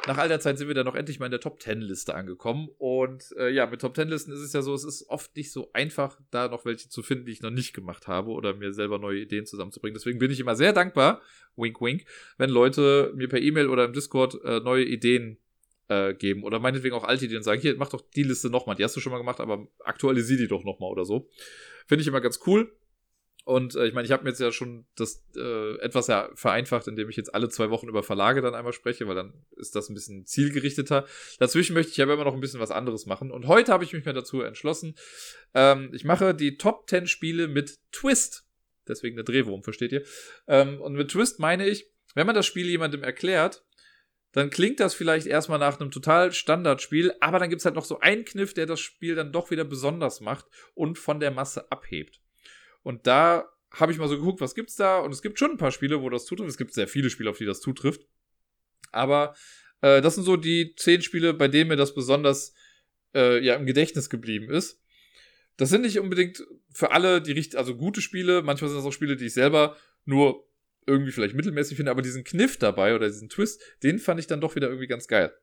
Nach 0.07 0.19
all 0.19 0.27
der 0.27 0.39
Zeit 0.39 0.59
sind 0.59 0.67
wir 0.67 0.75
dann 0.75 0.85
noch 0.85 0.93
endlich 0.93 1.19
mal 1.19 1.25
in 1.25 1.31
der 1.31 1.39
Top 1.39 1.59
10 1.59 1.81
Liste 1.81 2.13
angekommen. 2.13 2.69
Und 2.77 3.33
äh, 3.39 3.49
ja, 3.49 3.65
mit 3.65 3.81
Top 3.81 3.95
10 3.95 4.07
Listen 4.07 4.31
ist 4.31 4.41
es 4.41 4.53
ja 4.53 4.61
so, 4.61 4.75
es 4.75 4.83
ist 4.83 5.09
oft 5.09 5.35
nicht 5.35 5.51
so 5.51 5.71
einfach, 5.73 6.19
da 6.29 6.47
noch 6.47 6.63
welche 6.63 6.89
zu 6.89 7.01
finden, 7.01 7.25
die 7.25 7.31
ich 7.31 7.41
noch 7.41 7.49
nicht 7.49 7.73
gemacht 7.73 8.07
habe 8.07 8.29
oder 8.29 8.53
mir 8.53 8.71
selber 8.71 8.99
neue 8.99 9.21
Ideen 9.21 9.47
zusammenzubringen. 9.47 9.95
Deswegen 9.95 10.19
bin 10.19 10.29
ich 10.29 10.39
immer 10.39 10.55
sehr 10.55 10.73
dankbar, 10.73 11.21
wink 11.55 11.81
wink, 11.81 12.05
wenn 12.37 12.51
Leute 12.51 13.13
mir 13.15 13.27
per 13.27 13.41
E-Mail 13.41 13.67
oder 13.67 13.85
im 13.85 13.93
Discord 13.93 14.39
äh, 14.43 14.59
neue 14.59 14.85
Ideen 14.85 15.39
äh, 15.87 16.13
geben. 16.13 16.43
Oder 16.43 16.59
meinetwegen 16.59 16.95
auch 16.95 17.03
alte 17.03 17.25
Ideen 17.25 17.43
sagen, 17.43 17.61
hier, 17.61 17.75
mach 17.77 17.89
doch 17.89 18.01
die 18.15 18.23
Liste 18.23 18.49
nochmal. 18.49 18.75
Die 18.75 18.83
hast 18.83 18.95
du 18.95 18.99
schon 18.99 19.11
mal 19.11 19.17
gemacht, 19.17 19.39
aber 19.39 19.67
aktualisier 19.83 20.37
die 20.37 20.47
doch 20.47 20.63
nochmal 20.63 20.91
oder 20.91 21.05
so. 21.05 21.29
Finde 21.87 22.01
ich 22.01 22.07
immer 22.07 22.21
ganz 22.21 22.39
cool. 22.47 22.71
Und 23.45 23.75
äh, 23.75 23.85
ich 23.85 23.93
meine, 23.93 24.07
ich 24.07 24.11
habe 24.11 24.23
mir 24.23 24.31
jetzt 24.31 24.39
ja 24.39 24.51
schon 24.51 24.87
das 24.95 25.23
äh, 25.35 25.77
etwas 25.77 26.07
ja 26.07 26.29
vereinfacht, 26.33 26.87
indem 26.87 27.09
ich 27.09 27.15
jetzt 27.15 27.33
alle 27.35 27.47
zwei 27.47 27.69
Wochen 27.69 27.87
über 27.87 28.01
Verlage 28.01 28.41
dann 28.41 28.55
einmal 28.55 28.73
spreche, 28.73 29.07
weil 29.07 29.13
dann 29.13 29.45
ist 29.55 29.75
das 29.75 29.87
ein 29.87 29.93
bisschen 29.93 30.25
zielgerichteter. 30.25 31.05
Dazwischen 31.37 31.75
möchte 31.75 31.91
ich 31.91 32.01
aber 32.01 32.15
immer 32.15 32.23
noch 32.23 32.33
ein 32.33 32.41
bisschen 32.41 32.59
was 32.59 32.71
anderes 32.71 33.05
machen. 33.05 33.31
Und 33.31 33.45
heute 33.45 33.71
habe 33.71 33.83
ich 33.83 33.93
mich 33.93 34.03
mal 34.03 34.13
dazu 34.13 34.41
entschlossen. 34.41 34.95
Ähm, 35.53 35.91
ich 35.93 36.03
mache 36.05 36.33
die 36.33 36.57
Top 36.57 36.89
10 36.89 37.05
Spiele 37.05 37.47
mit 37.47 37.77
Twist. 37.91 38.47
Deswegen 38.87 39.15
der 39.15 39.25
Drehwurm, 39.25 39.63
versteht 39.63 39.91
ihr? 39.91 40.03
Ähm, 40.47 40.81
und 40.81 40.93
mit 40.93 41.11
Twist 41.11 41.39
meine 41.39 41.67
ich, 41.67 41.91
wenn 42.15 42.25
man 42.25 42.35
das 42.35 42.47
Spiel 42.47 42.67
jemandem 42.67 43.03
erklärt, 43.03 43.64
dann 44.35 44.49
klingt 44.49 44.81
das 44.81 44.93
vielleicht 44.93 45.27
erstmal 45.27 45.59
nach 45.59 45.79
einem 45.79 45.91
total 45.91 46.33
Standardspiel, 46.33 47.13
aber 47.21 47.39
dann 47.39 47.49
gibt 47.49 47.61
es 47.61 47.65
halt 47.65 47.75
noch 47.75 47.85
so 47.85 48.01
einen 48.01 48.25
Kniff, 48.25 48.53
der 48.53 48.65
das 48.65 48.81
Spiel 48.81 49.15
dann 49.15 49.31
doch 49.31 49.49
wieder 49.49 49.63
besonders 49.63 50.19
macht 50.19 50.45
und 50.73 50.99
von 50.99 51.21
der 51.21 51.31
Masse 51.31 51.71
abhebt. 51.71 52.19
Und 52.83 53.07
da 53.07 53.49
habe 53.71 53.93
ich 53.93 53.97
mal 53.97 54.09
so 54.09 54.17
geguckt, 54.17 54.41
was 54.41 54.53
gibt's 54.53 54.75
da? 54.75 54.99
Und 54.99 55.13
es 55.13 55.21
gibt 55.21 55.39
schon 55.39 55.51
ein 55.51 55.57
paar 55.57 55.71
Spiele, 55.71 56.01
wo 56.01 56.09
das 56.09 56.25
zutrifft. 56.25 56.49
Es 56.49 56.57
gibt 56.57 56.73
sehr 56.73 56.89
viele 56.89 57.09
Spiele, 57.09 57.29
auf 57.29 57.37
die 57.37 57.45
das 57.45 57.61
zutrifft. 57.61 58.05
Aber 58.91 59.35
äh, 59.79 60.01
das 60.01 60.15
sind 60.15 60.25
so 60.25 60.35
die 60.35 60.75
zehn 60.75 61.01
Spiele, 61.01 61.33
bei 61.33 61.47
denen 61.47 61.69
mir 61.69 61.77
das 61.77 61.95
besonders 61.95 62.53
äh, 63.13 63.39
ja 63.39 63.55
im 63.55 63.65
Gedächtnis 63.65 64.09
geblieben 64.09 64.49
ist. 64.49 64.81
Das 65.55 65.69
sind 65.69 65.83
nicht 65.83 65.97
unbedingt 65.97 66.43
für 66.73 66.91
alle 66.91 67.21
die 67.21 67.31
richtig, 67.31 67.57
also 67.57 67.77
gute 67.77 68.01
Spiele. 68.01 68.41
Manchmal 68.41 68.69
sind 68.69 68.79
das 68.79 68.85
auch 68.85 68.91
Spiele, 68.91 69.15
die 69.15 69.27
ich 69.27 69.33
selber 69.33 69.77
nur 70.03 70.45
irgendwie 70.85 71.11
vielleicht 71.11 71.35
mittelmäßig 71.35 71.77
finde, 71.77 71.91
aber 71.91 72.01
diesen 72.01 72.23
Kniff 72.23 72.57
dabei 72.57 72.95
oder 72.95 73.07
diesen 73.07 73.29
Twist, 73.29 73.61
den 73.83 73.99
fand 73.99 74.19
ich 74.19 74.27
dann 74.27 74.41
doch 74.41 74.55
wieder 74.55 74.67
irgendwie 74.67 74.87
ganz 74.87 75.07
geil. 75.07 75.33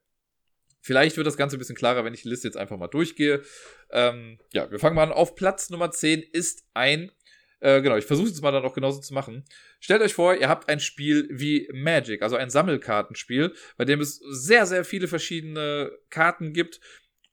Vielleicht 0.81 1.15
wird 1.15 1.27
das 1.27 1.37
Ganze 1.37 1.55
ein 1.55 1.59
bisschen 1.59 1.77
klarer, 1.77 2.03
wenn 2.03 2.13
ich 2.13 2.23
die 2.23 2.29
Liste 2.29 2.47
jetzt 2.47 2.57
einfach 2.57 2.77
mal 2.77 2.87
durchgehe. 2.87 3.41
Ähm, 3.89 4.37
ja, 4.51 4.69
wir 4.69 4.79
fangen 4.79 4.95
mal 4.95 5.03
an. 5.03 5.13
Auf 5.13 5.35
Platz 5.35 5.69
Nummer 5.69 5.91
10 5.91 6.21
ist 6.21 6.65
ein, 6.73 7.09
äh, 7.61 7.81
genau, 7.81 7.95
ich 7.95 8.05
versuche 8.05 8.27
es 8.27 8.41
mal 8.41 8.51
dann 8.51 8.65
auch 8.65 8.73
genauso 8.73 8.99
zu 8.99 9.13
machen. 9.13 9.45
Stellt 9.79 10.01
euch 10.01 10.13
vor, 10.13 10.35
ihr 10.35 10.49
habt 10.49 10.67
ein 10.67 10.81
Spiel 10.81 11.29
wie 11.31 11.69
Magic, 11.73 12.21
also 12.21 12.35
ein 12.35 12.49
Sammelkartenspiel, 12.49 13.53
bei 13.77 13.85
dem 13.85 14.01
es 14.01 14.17
sehr, 14.29 14.65
sehr 14.65 14.83
viele 14.83 15.07
verschiedene 15.07 15.89
Karten 16.09 16.51
gibt. 16.51 16.81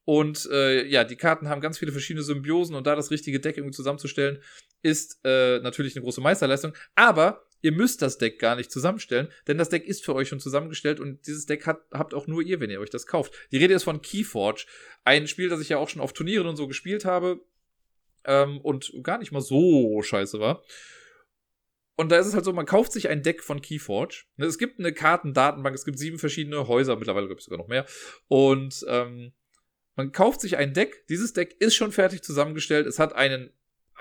Und 0.05 0.49
äh, 0.53 0.87
ja, 0.87 1.03
die 1.03 1.17
Karten 1.17 1.49
haben 1.49 1.61
ganz 1.61 1.79
viele 1.79 1.91
verschiedene 1.91 2.23
Symbiosen 2.23 2.77
und 2.77 2.87
da 2.87 2.95
das 2.95 3.11
richtige 3.11 3.41
Deck 3.41 3.57
irgendwie 3.57 3.75
zusammenzustellen, 3.75 4.43
ist 4.83 5.19
äh, 5.25 5.59
natürlich 5.59 5.97
eine 5.97 6.05
große 6.05 6.21
Meisterleistung. 6.21 6.73
Aber 6.95 7.47
Ihr 7.63 7.73
müsst 7.73 8.03
das 8.03 8.19
Deck 8.19 8.39
gar 8.39 8.57
nicht 8.57 8.71
zusammenstellen, 8.71 9.29
denn 9.47 9.59
das 9.59 9.69
Deck 9.69 9.85
ist 9.85 10.05
für 10.05 10.15
euch 10.15 10.29
schon 10.29 10.41
zusammengestellt 10.41 11.01
und 11.01 11.27
dieses 11.27 11.47
Deck 11.47 11.67
hat, 11.67 11.83
habt 11.93 12.15
auch 12.15 12.27
nur 12.27 12.43
ihr, 12.43 12.61
wenn 12.61 12.71
ihr 12.71 12.81
euch 12.81 12.91
das 12.91 13.07
kauft. 13.07 13.35
Die 13.53 13.59
Rede 13.59 13.75
ist 13.75 13.85
von 13.85 14.03
Keyforge, 14.03 14.67
ein 15.05 15.27
Spiel, 15.27 15.49
das 15.49 15.61
ich 15.61 15.69
ja 15.69 15.79
auch 15.79 15.89
schon 15.89 16.03
auf 16.03 16.13
Turnieren 16.13 16.47
und 16.47 16.57
so 16.57 16.69
gespielt 16.69 17.05
habe 17.05 17.41
ähm, 18.25 18.61
und 18.61 18.93
gar 19.03 19.19
nicht 19.19 19.33
mal 19.33 19.43
so 19.43 20.03
scheiße 20.03 20.41
war. 20.41 20.63
Und 21.97 22.11
da 22.11 22.19
ist 22.19 22.27
es 22.27 22.35
halt 22.35 22.47
so, 22.47 22.53
man 22.55 22.65
kauft 22.65 22.93
sich 22.93 23.11
ein 23.11 23.23
Deck 23.23 23.43
von 23.43 23.61
Keyforge. 23.61 24.25
Ne, 24.37 24.47
es 24.47 24.57
gibt 24.57 24.79
eine 24.79 24.95
Kartendatenbank, 24.95 25.75
es 25.75 25.85
gibt 25.85 25.99
sieben 25.99 26.19
verschiedene 26.19 26.67
Häuser, 26.67 26.97
mittlerweile 26.97 27.27
glaube 27.27 27.41
ich 27.41 27.45
sogar 27.45 27.59
noch 27.59 27.69
mehr. 27.69 27.85
Und 28.27 28.87
ähm, 28.89 29.33
man 29.97 30.11
kauft 30.13 30.41
sich 30.41 30.57
ein 30.57 30.73
Deck. 30.73 31.07
Dieses 31.09 31.35
Deck 31.35 31.57
ist 31.59 31.75
schon 31.75 31.93
fertig 31.93 32.23
zusammengestellt. 32.23 32.87
Es 32.87 32.99
hat 32.99 33.13
einen 33.13 33.51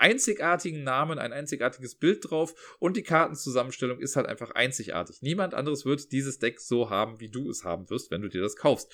einzigartigen 0.00 0.82
Namen, 0.82 1.18
ein 1.18 1.32
einzigartiges 1.32 1.94
Bild 1.94 2.28
drauf 2.28 2.76
und 2.78 2.96
die 2.96 3.02
Kartenzusammenstellung 3.02 4.00
ist 4.00 4.16
halt 4.16 4.26
einfach 4.26 4.50
einzigartig. 4.52 5.22
Niemand 5.22 5.54
anderes 5.54 5.84
wird 5.84 6.12
dieses 6.12 6.38
Deck 6.38 6.60
so 6.60 6.90
haben, 6.90 7.20
wie 7.20 7.28
du 7.28 7.50
es 7.50 7.64
haben 7.64 7.88
wirst, 7.90 8.10
wenn 8.10 8.22
du 8.22 8.28
dir 8.28 8.40
das 8.40 8.56
kaufst. 8.56 8.90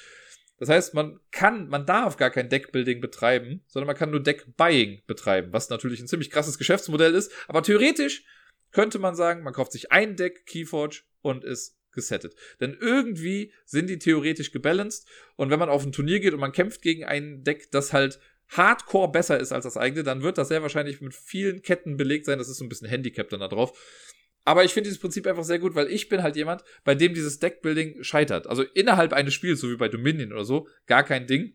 Das 0.58 0.68
heißt, 0.68 0.94
man 0.94 1.20
kann, 1.30 1.68
man 1.68 1.84
darf 1.84 2.16
gar 2.16 2.30
kein 2.30 2.48
Deckbuilding 2.48 3.00
betreiben, 3.00 3.62
sondern 3.66 3.86
man 3.86 3.96
kann 3.96 4.10
nur 4.10 4.22
Deckbuying 4.22 5.02
betreiben, 5.06 5.52
was 5.52 5.68
natürlich 5.68 6.00
ein 6.00 6.08
ziemlich 6.08 6.30
krasses 6.30 6.58
Geschäftsmodell 6.58 7.14
ist. 7.14 7.30
Aber 7.46 7.62
theoretisch 7.62 8.24
könnte 8.72 8.98
man 8.98 9.14
sagen, 9.14 9.42
man 9.42 9.52
kauft 9.52 9.72
sich 9.72 9.92
ein 9.92 10.16
Deck 10.16 10.46
Keyforge 10.46 11.02
und 11.20 11.44
ist 11.44 11.76
gesettet. 11.92 12.34
Denn 12.60 12.76
irgendwie 12.78 13.52
sind 13.64 13.88
die 13.88 13.98
theoretisch 13.98 14.52
gebalanced 14.52 15.06
und 15.36 15.50
wenn 15.50 15.58
man 15.58 15.68
auf 15.68 15.84
ein 15.84 15.92
Turnier 15.92 16.20
geht 16.20 16.34
und 16.34 16.40
man 16.40 16.52
kämpft 16.52 16.82
gegen 16.82 17.04
ein 17.04 17.42
Deck, 17.42 17.70
das 17.70 17.92
halt 17.92 18.20
hardcore 18.48 19.10
besser 19.10 19.38
ist 19.40 19.52
als 19.52 19.64
das 19.64 19.76
eigene, 19.76 20.02
dann 20.02 20.22
wird 20.22 20.38
das 20.38 20.48
sehr 20.48 20.62
wahrscheinlich 20.62 21.00
mit 21.00 21.14
vielen 21.14 21.62
Ketten 21.62 21.96
belegt 21.96 22.26
sein. 22.26 22.38
Das 22.38 22.48
ist 22.48 22.58
so 22.58 22.64
ein 22.64 22.68
bisschen 22.68 22.88
Handicap 22.88 23.28
dann 23.28 23.40
da 23.40 23.48
drauf. 23.48 23.76
Aber 24.44 24.62
ich 24.64 24.72
finde 24.72 24.88
dieses 24.88 25.00
Prinzip 25.00 25.26
einfach 25.26 25.42
sehr 25.42 25.58
gut, 25.58 25.74
weil 25.74 25.90
ich 25.90 26.08
bin 26.08 26.22
halt 26.22 26.36
jemand, 26.36 26.62
bei 26.84 26.94
dem 26.94 27.14
dieses 27.14 27.40
Deckbuilding 27.40 28.04
scheitert. 28.04 28.46
Also 28.46 28.62
innerhalb 28.62 29.12
eines 29.12 29.34
Spiels, 29.34 29.60
so 29.60 29.68
wie 29.70 29.76
bei 29.76 29.88
Dominion 29.88 30.32
oder 30.32 30.44
so, 30.44 30.68
gar 30.86 31.02
kein 31.02 31.26
Ding. 31.26 31.54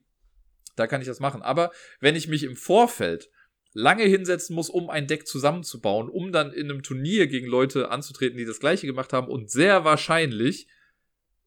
Da 0.76 0.88
kann 0.88 0.99
ich 0.99 1.07
das 1.07 1.22
machen. 1.22 1.41
Aber 1.41 1.72
wenn 2.01 2.18
ich 2.18 2.27
mich 2.27 2.43
im 2.43 2.57
Vorfeld 2.57 3.30
lange 3.73 4.03
hinsetzen 4.03 4.55
muss, 4.55 4.69
um 4.69 4.89
ein 4.89 5.07
Deck 5.07 5.26
zusammenzubauen, 5.26 6.09
um 6.09 6.34
dann 6.34 6.51
in 6.51 6.69
einem 6.69 6.84
Turnier 6.84 7.27
gegen 7.27 7.47
Leute 7.47 7.89
anzutreten, 7.89 8.38
die 8.38 8.45
das 8.45 8.59
gleiche 8.59 8.88
gemacht 8.88 9.13
haben 9.13 9.27
und 9.27 9.49
sehr 9.49 9.85
wahrscheinlich 9.85 10.68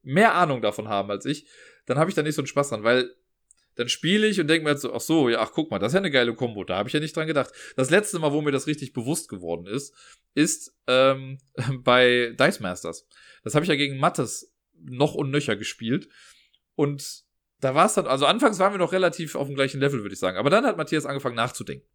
mehr 0.01 0.33
Ahnung 0.33 0.63
davon 0.63 0.87
haben 0.87 1.11
als 1.11 1.25
ich, 1.25 1.47
dann 1.85 1.99
habe 1.99 2.09
ich 2.09 2.15
da 2.15 2.23
nicht 2.23 2.35
so 2.35 2.41
einen 2.41 2.47
Spaß 2.47 2.69
dran, 2.69 2.83
weil 2.83 3.13
dann 3.75 3.89
spiele 3.89 4.27
ich 4.27 4.39
und 4.39 4.47
denke 4.47 4.63
mir 4.63 4.71
halt 4.71 4.79
so, 4.79 4.93
ach 4.93 5.01
so, 5.01 5.29
ja, 5.29 5.39
ach 5.39 5.51
guck 5.53 5.71
mal, 5.71 5.79
das 5.79 5.91
ist 5.91 5.93
ja 5.95 5.99
eine 5.99 6.11
geile 6.11 6.33
Kombo, 6.33 6.63
da 6.63 6.77
habe 6.77 6.89
ich 6.89 6.93
ja 6.93 6.99
nicht 6.99 7.15
dran 7.15 7.27
gedacht. 7.27 7.51
Das 7.75 7.89
letzte 7.89 8.19
Mal, 8.19 8.31
wo 8.31 8.41
mir 8.41 8.51
das 8.51 8.67
richtig 8.67 8.93
bewusst 8.93 9.29
geworden 9.29 9.67
ist, 9.67 9.93
ist 10.33 10.75
ähm, 10.87 11.37
bei 11.83 12.35
Dice 12.39 12.59
Masters. 12.59 13.07
Das 13.43 13.55
habe 13.55 13.63
ich 13.63 13.69
ja 13.69 13.75
gegen 13.75 13.97
Mattes 13.97 14.53
noch 14.81 15.15
und 15.15 15.31
nöcher 15.31 15.55
gespielt 15.55 16.09
und 16.75 17.25
da 17.61 17.73
war 17.73 17.85
es 17.85 17.93
dann, 17.93 18.05
also 18.05 18.25
anfangs 18.25 18.59
waren 18.59 18.73
wir 18.73 18.77
noch 18.77 18.91
relativ 18.91 19.35
auf 19.35 19.47
dem 19.47 19.55
gleichen 19.55 19.79
Level, 19.79 20.01
würde 20.01 20.13
ich 20.13 20.19
sagen. 20.19 20.37
Aber 20.37 20.49
dann 20.49 20.65
hat 20.65 20.77
Matthias 20.77 21.05
angefangen 21.05 21.35
nachzudenken. 21.35 21.87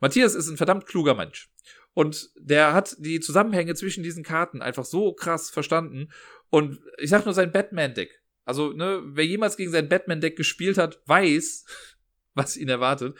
Matthias 0.00 0.34
ist 0.34 0.48
ein 0.48 0.56
verdammt 0.56 0.86
kluger 0.86 1.14
Mensch. 1.14 1.50
Und 1.94 2.30
der 2.36 2.74
hat 2.74 2.96
die 2.98 3.20
Zusammenhänge 3.20 3.74
zwischen 3.74 4.02
diesen 4.02 4.24
Karten 4.24 4.60
einfach 4.60 4.84
so 4.84 5.12
krass 5.12 5.50
verstanden. 5.50 6.10
Und 6.50 6.80
ich 6.98 7.10
sag 7.10 7.24
nur 7.24 7.34
sein 7.34 7.52
Batman-Deck. 7.52 8.20
Also, 8.44 8.72
ne, 8.72 9.02
wer 9.04 9.26
jemals 9.26 9.56
gegen 9.56 9.70
sein 9.70 9.88
Batman-Deck 9.88 10.36
gespielt 10.36 10.78
hat, 10.78 11.00
weiß, 11.06 11.64
was 12.34 12.56
ihn 12.56 12.68
erwartet. 12.68 13.16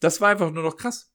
Das 0.00 0.20
war 0.20 0.30
einfach 0.30 0.50
nur 0.50 0.62
noch 0.62 0.76
krass. 0.76 1.12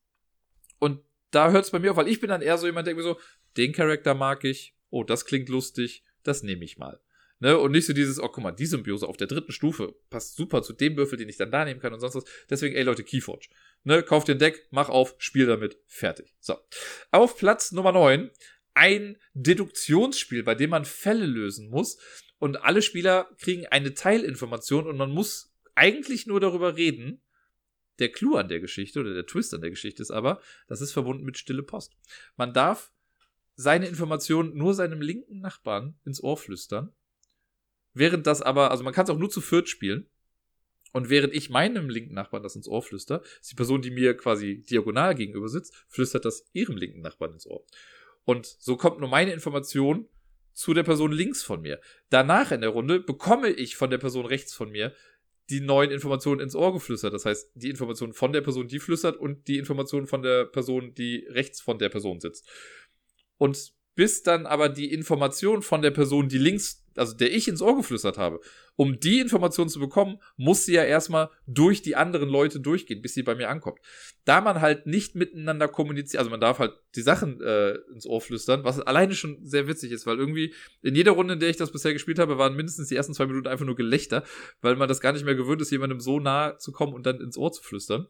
Und 0.80 1.02
da 1.32 1.52
hört 1.52 1.66
es 1.66 1.72
bei 1.72 1.80
mir 1.80 1.92
auf, 1.92 1.98
weil 1.98 2.08
ich 2.08 2.20
bin 2.20 2.30
dann 2.30 2.42
eher 2.42 2.58
so 2.58 2.66
jemand, 2.66 2.88
der 2.88 2.96
mir 2.96 3.04
so, 3.04 3.20
den 3.58 3.72
Charakter 3.72 4.14
mag 4.14 4.44
ich, 4.44 4.76
oh, 4.90 5.04
das 5.04 5.26
klingt 5.26 5.50
lustig, 5.50 6.04
das 6.24 6.44
nehme 6.44 6.66
ich 6.66 6.78
mal. 6.78 7.00
Ne? 7.40 7.58
Und 7.58 7.72
nicht 7.72 7.86
so 7.86 7.94
dieses, 7.94 8.20
oh, 8.20 8.30
guck 8.30 8.44
mal, 8.44 8.52
die 8.52 8.66
Symbiose 8.66 9.08
auf 9.08 9.18
der 9.18 9.28
dritten 9.28 9.52
Stufe 9.52 9.96
passt 10.10 10.36
super 10.36 10.62
zu 10.62 10.74
dem 10.74 10.96
Würfel, 10.96 11.18
den 11.18 11.30
ich 11.30 11.38
dann 11.38 11.52
da 11.52 11.66
nehmen 11.66 11.80
kann 11.80 11.94
und 11.94 12.00
sonst 12.00 12.16
was. 12.16 12.24
Deswegen, 12.50 12.76
ey 12.76 12.84
Leute, 12.84 13.04
Keyforge. 13.04 13.48
Ne? 13.84 14.02
Kauf 14.04 14.24
den 14.24 14.40
Deck, 14.40 14.68
mach 14.72 14.90
auf, 14.90 15.16
spiel 15.18 15.46
damit, 15.46 15.78
fertig. 15.88 16.36
So. 16.40 16.56
Auf 17.12 17.38
Platz 17.38 17.72
Nummer 17.72 17.92
9 17.92 18.32
ein 18.76 19.18
Deduktionsspiel, 19.34 20.44
bei 20.44 20.56
dem 20.56 20.72
man 20.72 20.86
Fälle 20.86 21.26
lösen 21.26 21.70
muss 21.70 21.98
und 22.44 22.62
alle 22.62 22.82
Spieler 22.82 23.30
kriegen 23.38 23.68
eine 23.68 23.94
Teilinformation 23.94 24.86
und 24.86 24.98
man 24.98 25.10
muss 25.10 25.56
eigentlich 25.76 26.28
nur 26.28 26.42
darüber 26.42 26.76
reden. 26.76 27.22
Der 28.00 28.12
Clou 28.12 28.36
an 28.36 28.50
der 28.50 28.60
Geschichte 28.60 29.00
oder 29.00 29.14
der 29.14 29.26
Twist 29.26 29.54
an 29.54 29.62
der 29.62 29.70
Geschichte 29.70 30.02
ist 30.02 30.12
aber, 30.12 30.42
das 30.68 30.82
ist 30.82 30.92
verbunden 30.92 31.24
mit 31.24 31.38
stille 31.38 31.64
Post. 31.64 31.96
Man 32.36 32.54
darf 32.54 32.92
seine 33.56 33.88
Informationen 33.88 34.58
nur 34.58 34.74
seinem 34.74 35.00
linken 35.00 35.40
Nachbarn 35.40 35.98
ins 36.04 36.22
Ohr 36.22 36.36
flüstern. 36.36 36.92
Während 37.94 38.28
das 38.28 38.42
aber, 38.42 38.72
also 38.72 38.84
man 38.84 38.92
kann 38.92 39.06
es 39.06 39.10
auch 39.10 39.18
nur 39.18 39.30
zu 39.30 39.40
viert 39.40 39.70
spielen. 39.70 40.10
Und 40.92 41.10
während 41.10 41.34
ich 41.34 41.50
meinem 41.50 41.90
linken 41.90 42.14
Nachbarn 42.14 42.44
das 42.44 42.58
ins 42.58 42.68
Ohr 42.68 42.84
flüster, 42.84 43.22
ist 43.40 43.52
die 43.52 43.56
Person, 43.56 43.82
die 43.82 43.90
mir 43.90 44.18
quasi 44.18 44.66
diagonal 44.70 45.16
gegenüber 45.16 45.48
sitzt, 45.48 45.74
flüstert 45.88 46.26
das 46.26 46.46
ihrem 46.52 46.76
linken 46.76 47.00
Nachbarn 47.00 47.32
ins 47.32 47.48
Ohr. 47.48 47.66
Und 48.26 48.46
so 48.46 48.76
kommt 48.76 49.00
nur 49.00 49.08
meine 49.08 49.32
Information 49.32 50.10
zu 50.54 50.74
der 50.74 50.84
Person 50.84 51.12
links 51.12 51.44
von 51.44 51.62
mir. 51.62 51.80
Danach 52.10 52.52
in 52.52 52.62
der 52.62 52.70
Runde 52.70 53.00
bekomme 53.00 53.50
ich 53.50 53.76
von 53.76 53.90
der 53.90 53.98
Person 53.98 54.26
rechts 54.26 54.54
von 54.54 54.70
mir 54.70 54.94
die 55.50 55.60
neuen 55.60 55.92
Informationen 55.92 56.40
ins 56.40 56.56
Ohr 56.56 56.74
geflüstert. 56.74 57.14
Das 57.14 57.26
heißt, 57.26 57.52
die 57.56 57.70
Informationen 57.70 58.14
von 58.14 58.32
der 58.32 58.42
Person, 58.42 58.68
die 58.68 58.80
flüstert 58.80 59.18
und 59.18 59.48
die 59.48 59.58
Informationen 59.58 60.08
von 60.08 60.22
der 60.22 60.46
Person, 60.46 60.94
die 60.94 61.28
rechts 61.30 61.60
von 61.60 61.80
der 61.80 61.90
Person 61.90 62.20
sitzt. 62.20 62.48
Und 63.38 63.74
bis 63.96 64.24
dann 64.24 64.46
aber 64.46 64.70
die 64.70 64.92
Information 64.92 65.62
von 65.62 65.82
der 65.82 65.92
Person, 65.92 66.30
die 66.30 66.38
links, 66.38 66.83
also 66.96 67.16
der 67.16 67.34
ich 67.34 67.48
ins 67.48 67.62
Ohr 67.62 67.76
geflüstert 67.76 68.18
habe, 68.18 68.40
um 68.76 69.00
die 69.00 69.20
Information 69.20 69.70
zu 69.70 69.80
bekommen, 69.80 70.20
muss 70.36 70.66
sie 70.66 70.74
ja 70.74 70.84
erstmal 70.84 71.30
durch 71.46 71.82
die 71.82 71.96
anderen 71.96 72.30
Leute 72.30 72.60
durchgehen, 72.60 73.02
bis 73.02 73.14
sie 73.14 73.24
bei 73.24 73.36
mir 73.36 73.50
ankommt. 73.50 73.80
Da 74.26 74.42
man 74.42 74.62
halt 74.62 74.88
nicht 74.88 75.16
miteinander 75.16 75.68
kommuniziert, 75.68 76.20
also 76.20 76.32
man 76.32 76.42
darf 76.42 76.60
halt 76.60 76.74
die 76.96 77.02
Sachen 77.02 77.42
äh, 77.42 77.76
ins 77.94 78.06
Ohr 78.06 78.22
flüstern, 78.22 78.64
was 78.64 78.80
alleine 78.80 79.16
schon 79.16 79.46
sehr 79.46 79.68
witzig 79.68 79.92
ist, 79.92 80.06
weil 80.06 80.18
irgendwie 80.18 80.54
in 80.82 80.96
jeder 80.96 81.12
Runde, 81.12 81.36
in 81.36 81.40
der 81.40 81.50
ich 81.50 81.58
das 81.58 81.72
bisher 81.72 81.94
gespielt 81.94 82.20
habe, 82.20 82.38
waren 82.38 82.56
mindestens 82.56 82.88
die 82.88 82.96
ersten 82.96 83.14
zwei 83.14 83.26
Minuten 83.26 83.48
einfach 83.48 83.66
nur 83.66 83.76
Gelächter, 83.76 84.24
weil 84.62 84.76
man 84.76 84.88
das 84.88 85.02
gar 85.02 85.14
nicht 85.14 85.26
mehr 85.26 85.36
gewöhnt 85.36 85.62
ist, 85.62 85.72
jemandem 85.72 86.00
so 86.00 86.20
nah 86.20 86.58
zu 86.58 86.72
kommen 86.72 86.94
und 86.94 87.06
dann 87.06 87.22
ins 87.22 87.38
Ohr 87.38 87.52
zu 87.52 87.64
flüstern. 87.64 88.08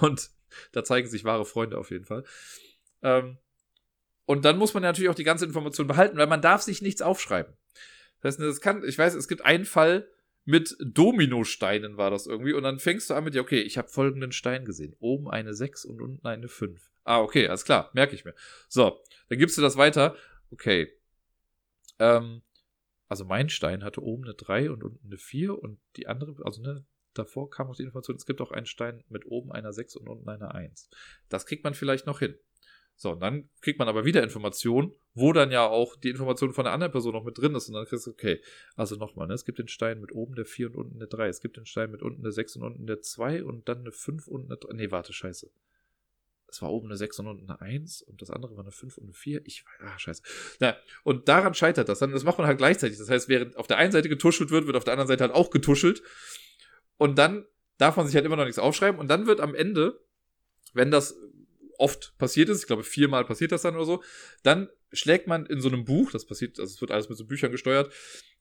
Und 0.00 0.30
da 0.72 0.84
zeigen 0.84 1.08
sich 1.08 1.24
wahre 1.24 1.44
Freunde 1.44 1.78
auf 1.78 1.90
jeden 1.90 2.04
Fall. 2.04 2.24
Ähm, 3.02 3.38
und 4.26 4.44
dann 4.44 4.58
muss 4.58 4.74
man 4.74 4.82
natürlich 4.82 5.10
auch 5.10 5.14
die 5.14 5.24
ganze 5.24 5.44
Information 5.44 5.86
behalten, 5.86 6.16
weil 6.16 6.26
man 6.26 6.42
darf 6.42 6.62
sich 6.62 6.82
nichts 6.82 7.02
aufschreiben. 7.02 7.54
Das 8.20 8.38
heißt, 8.38 8.48
das 8.48 8.60
kann, 8.60 8.82
ich 8.84 8.98
weiß, 8.98 9.14
es 9.14 9.28
gibt 9.28 9.44
einen 9.44 9.64
Fall 9.64 10.08
mit 10.44 10.76
Dominosteinen 10.80 11.96
war 11.96 12.10
das 12.10 12.26
irgendwie 12.26 12.52
und 12.52 12.62
dann 12.62 12.78
fängst 12.78 13.08
du 13.08 13.14
an 13.14 13.24
mit, 13.24 13.34
ja, 13.34 13.42
okay, 13.42 13.60
ich 13.60 13.78
habe 13.78 13.88
folgenden 13.88 14.32
Stein 14.32 14.64
gesehen. 14.64 14.94
Oben 14.98 15.30
eine 15.30 15.54
6 15.54 15.84
und 15.86 16.02
unten 16.02 16.26
eine 16.26 16.48
5. 16.48 16.90
Ah, 17.04 17.20
okay, 17.20 17.48
alles 17.48 17.64
klar, 17.64 17.90
merke 17.94 18.14
ich 18.14 18.24
mir. 18.24 18.34
So, 18.68 19.00
dann 19.28 19.38
gibst 19.38 19.56
du 19.56 19.62
das 19.62 19.76
weiter. 19.76 20.16
Okay. 20.50 20.92
Ähm, 21.98 22.42
also 23.08 23.24
mein 23.24 23.48
Stein 23.48 23.84
hatte 23.84 24.02
oben 24.02 24.24
eine 24.24 24.34
3 24.34 24.70
und 24.70 24.84
unten 24.84 25.06
eine 25.06 25.18
4 25.18 25.58
und 25.58 25.78
die 25.96 26.06
andere, 26.06 26.34
also 26.44 26.60
ne, 26.60 26.84
davor 27.14 27.48
kam 27.48 27.68
auch 27.68 27.76
die 27.76 27.82
Information, 27.82 28.16
es 28.16 28.26
gibt 28.26 28.40
auch 28.40 28.50
einen 28.50 28.66
Stein 28.66 29.02
mit 29.08 29.26
oben 29.26 29.52
einer 29.52 29.72
6 29.72 29.96
und 29.96 30.08
unten 30.08 30.28
einer 30.28 30.54
1. 30.54 30.90
Das 31.28 31.46
kriegt 31.46 31.64
man 31.64 31.74
vielleicht 31.74 32.06
noch 32.06 32.18
hin. 32.18 32.36
So, 32.96 33.10
und 33.10 33.20
dann 33.20 33.48
kriegt 33.60 33.78
man 33.78 33.88
aber 33.88 34.04
wieder 34.04 34.22
Informationen, 34.22 34.92
wo 35.14 35.32
dann 35.32 35.50
ja 35.50 35.66
auch 35.66 35.96
die 35.96 36.10
Information 36.10 36.52
von 36.52 36.64
der 36.64 36.72
anderen 36.72 36.92
Person 36.92 37.12
noch 37.12 37.24
mit 37.24 37.36
drin 37.36 37.54
ist. 37.54 37.68
Und 37.68 37.74
dann 37.74 37.86
kriegst 37.86 38.06
du, 38.06 38.10
okay, 38.10 38.40
also 38.76 38.96
nochmal, 38.96 39.26
ne? 39.26 39.34
es 39.34 39.44
gibt 39.44 39.58
den 39.58 39.68
Stein 39.68 40.00
mit 40.00 40.12
oben 40.12 40.34
der 40.36 40.44
4 40.44 40.68
und 40.68 40.76
unten 40.76 40.98
der 40.98 41.08
3. 41.08 41.28
Es 41.28 41.40
gibt 41.40 41.56
den 41.56 41.66
Stein 41.66 41.90
mit 41.90 42.02
unten 42.02 42.22
der 42.22 42.32
6 42.32 42.56
und 42.56 42.62
unten 42.62 42.86
der 42.86 43.00
2 43.00 43.44
und 43.44 43.68
dann 43.68 43.80
eine 43.80 43.92
5 43.92 44.28
und 44.28 44.44
eine 44.46 44.56
3. 44.56 44.74
Nee, 44.74 44.90
warte, 44.90 45.12
scheiße. 45.12 45.50
Es 46.46 46.62
war 46.62 46.70
oben 46.70 46.86
eine 46.86 46.96
6 46.96 47.18
und 47.18 47.26
unten 47.26 47.50
eine 47.50 47.60
1 47.60 48.02
und 48.02 48.22
das 48.22 48.30
andere 48.30 48.56
war 48.56 48.62
eine 48.62 48.70
5 48.70 48.96
und 48.98 49.04
eine 49.04 49.12
4. 49.12 49.44
Ich 49.44 49.64
weiß, 49.64 49.88
ah, 49.88 49.98
scheiße. 49.98 50.22
Na, 50.60 50.76
und 51.02 51.28
daran 51.28 51.54
scheitert 51.54 51.88
das. 51.88 51.98
Dann, 51.98 52.12
das 52.12 52.22
macht 52.22 52.38
man 52.38 52.46
halt 52.46 52.58
gleichzeitig. 52.58 52.98
Das 52.98 53.10
heißt, 53.10 53.28
während 53.28 53.56
auf 53.56 53.66
der 53.66 53.78
einen 53.78 53.90
Seite 53.90 54.08
getuschelt 54.08 54.50
wird, 54.50 54.66
wird 54.66 54.76
auf 54.76 54.84
der 54.84 54.92
anderen 54.92 55.08
Seite 55.08 55.24
halt 55.24 55.34
auch 55.34 55.50
getuschelt. 55.50 56.02
Und 56.96 57.18
dann 57.18 57.44
darf 57.78 57.96
man 57.96 58.06
sich 58.06 58.14
halt 58.14 58.24
immer 58.24 58.36
noch 58.36 58.44
nichts 58.44 58.60
aufschreiben. 58.60 59.00
Und 59.00 59.08
dann 59.08 59.26
wird 59.26 59.40
am 59.40 59.56
Ende, 59.56 60.00
wenn 60.74 60.92
das 60.92 61.16
oft 61.78 62.14
passiert 62.18 62.48
ist, 62.48 62.60
ich 62.60 62.66
glaube 62.66 62.84
viermal 62.84 63.24
passiert 63.24 63.52
das 63.52 63.62
dann 63.62 63.76
oder 63.76 63.84
so, 63.84 64.02
dann 64.42 64.68
schlägt 64.92 65.26
man 65.26 65.46
in 65.46 65.60
so 65.60 65.68
einem 65.68 65.84
Buch, 65.84 66.10
das 66.12 66.26
passiert, 66.26 66.58
also 66.58 66.72
es 66.72 66.80
wird 66.80 66.90
alles 66.90 67.08
mit 67.08 67.18
so 67.18 67.26
Büchern 67.26 67.52
gesteuert, 67.52 67.92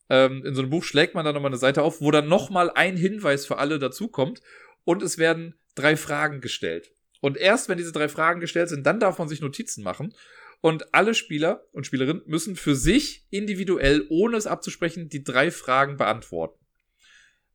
Ähm, 0.09 0.43
in 0.45 0.53
so 0.53 0.61
einem 0.61 0.69
Buch 0.69 0.83
schlägt 0.83 1.15
man 1.15 1.23
dann 1.23 1.33
nochmal 1.33 1.51
eine 1.51 1.57
Seite 1.57 1.81
auf, 1.81 2.01
wo 2.01 2.11
dann 2.11 2.27
nochmal 2.27 2.69
ein 2.71 2.97
Hinweis 2.97 3.45
für 3.45 3.57
alle 3.57 3.79
dazukommt 3.79 4.41
und 4.83 5.01
es 5.01 5.17
werden 5.17 5.55
drei 5.75 5.95
Fragen 5.95 6.41
gestellt. 6.41 6.91
Und 7.21 7.37
erst 7.37 7.69
wenn 7.69 7.77
diese 7.77 7.93
drei 7.93 8.09
Fragen 8.09 8.41
gestellt 8.41 8.67
sind, 8.67 8.85
dann 8.85 8.99
darf 8.99 9.17
man 9.17 9.29
sich 9.29 9.39
Notizen 9.39 9.81
machen. 9.81 10.13
Und 10.59 10.93
alle 10.93 11.13
Spieler 11.13 11.65
und 11.71 11.85
Spielerinnen 11.85 12.23
müssen 12.25 12.55
für 12.57 12.75
sich 12.75 13.25
individuell, 13.29 14.05
ohne 14.09 14.35
es 14.37 14.45
abzusprechen, 14.45 15.07
die 15.07 15.23
drei 15.23 15.51
Fragen 15.51 15.95
beantworten. 15.95 16.62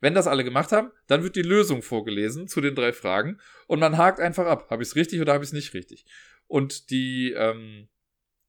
Wenn 0.00 0.14
das 0.14 0.26
alle 0.26 0.44
gemacht 0.44 0.72
haben, 0.72 0.90
dann 1.06 1.22
wird 1.22 1.36
die 1.36 1.42
Lösung 1.42 1.82
vorgelesen 1.82 2.48
zu 2.48 2.60
den 2.60 2.74
drei 2.74 2.92
Fragen 2.92 3.38
und 3.66 3.80
man 3.80 3.98
hakt 3.98 4.20
einfach 4.20 4.46
ab. 4.46 4.68
Habe 4.70 4.82
ich 4.82 4.90
es 4.90 4.96
richtig 4.96 5.20
oder 5.20 5.32
habe 5.32 5.44
ich 5.44 5.50
es 5.50 5.54
nicht 5.54 5.74
richtig? 5.74 6.04
Und 6.46 6.90
die, 6.90 7.32
ähm, 7.36 7.88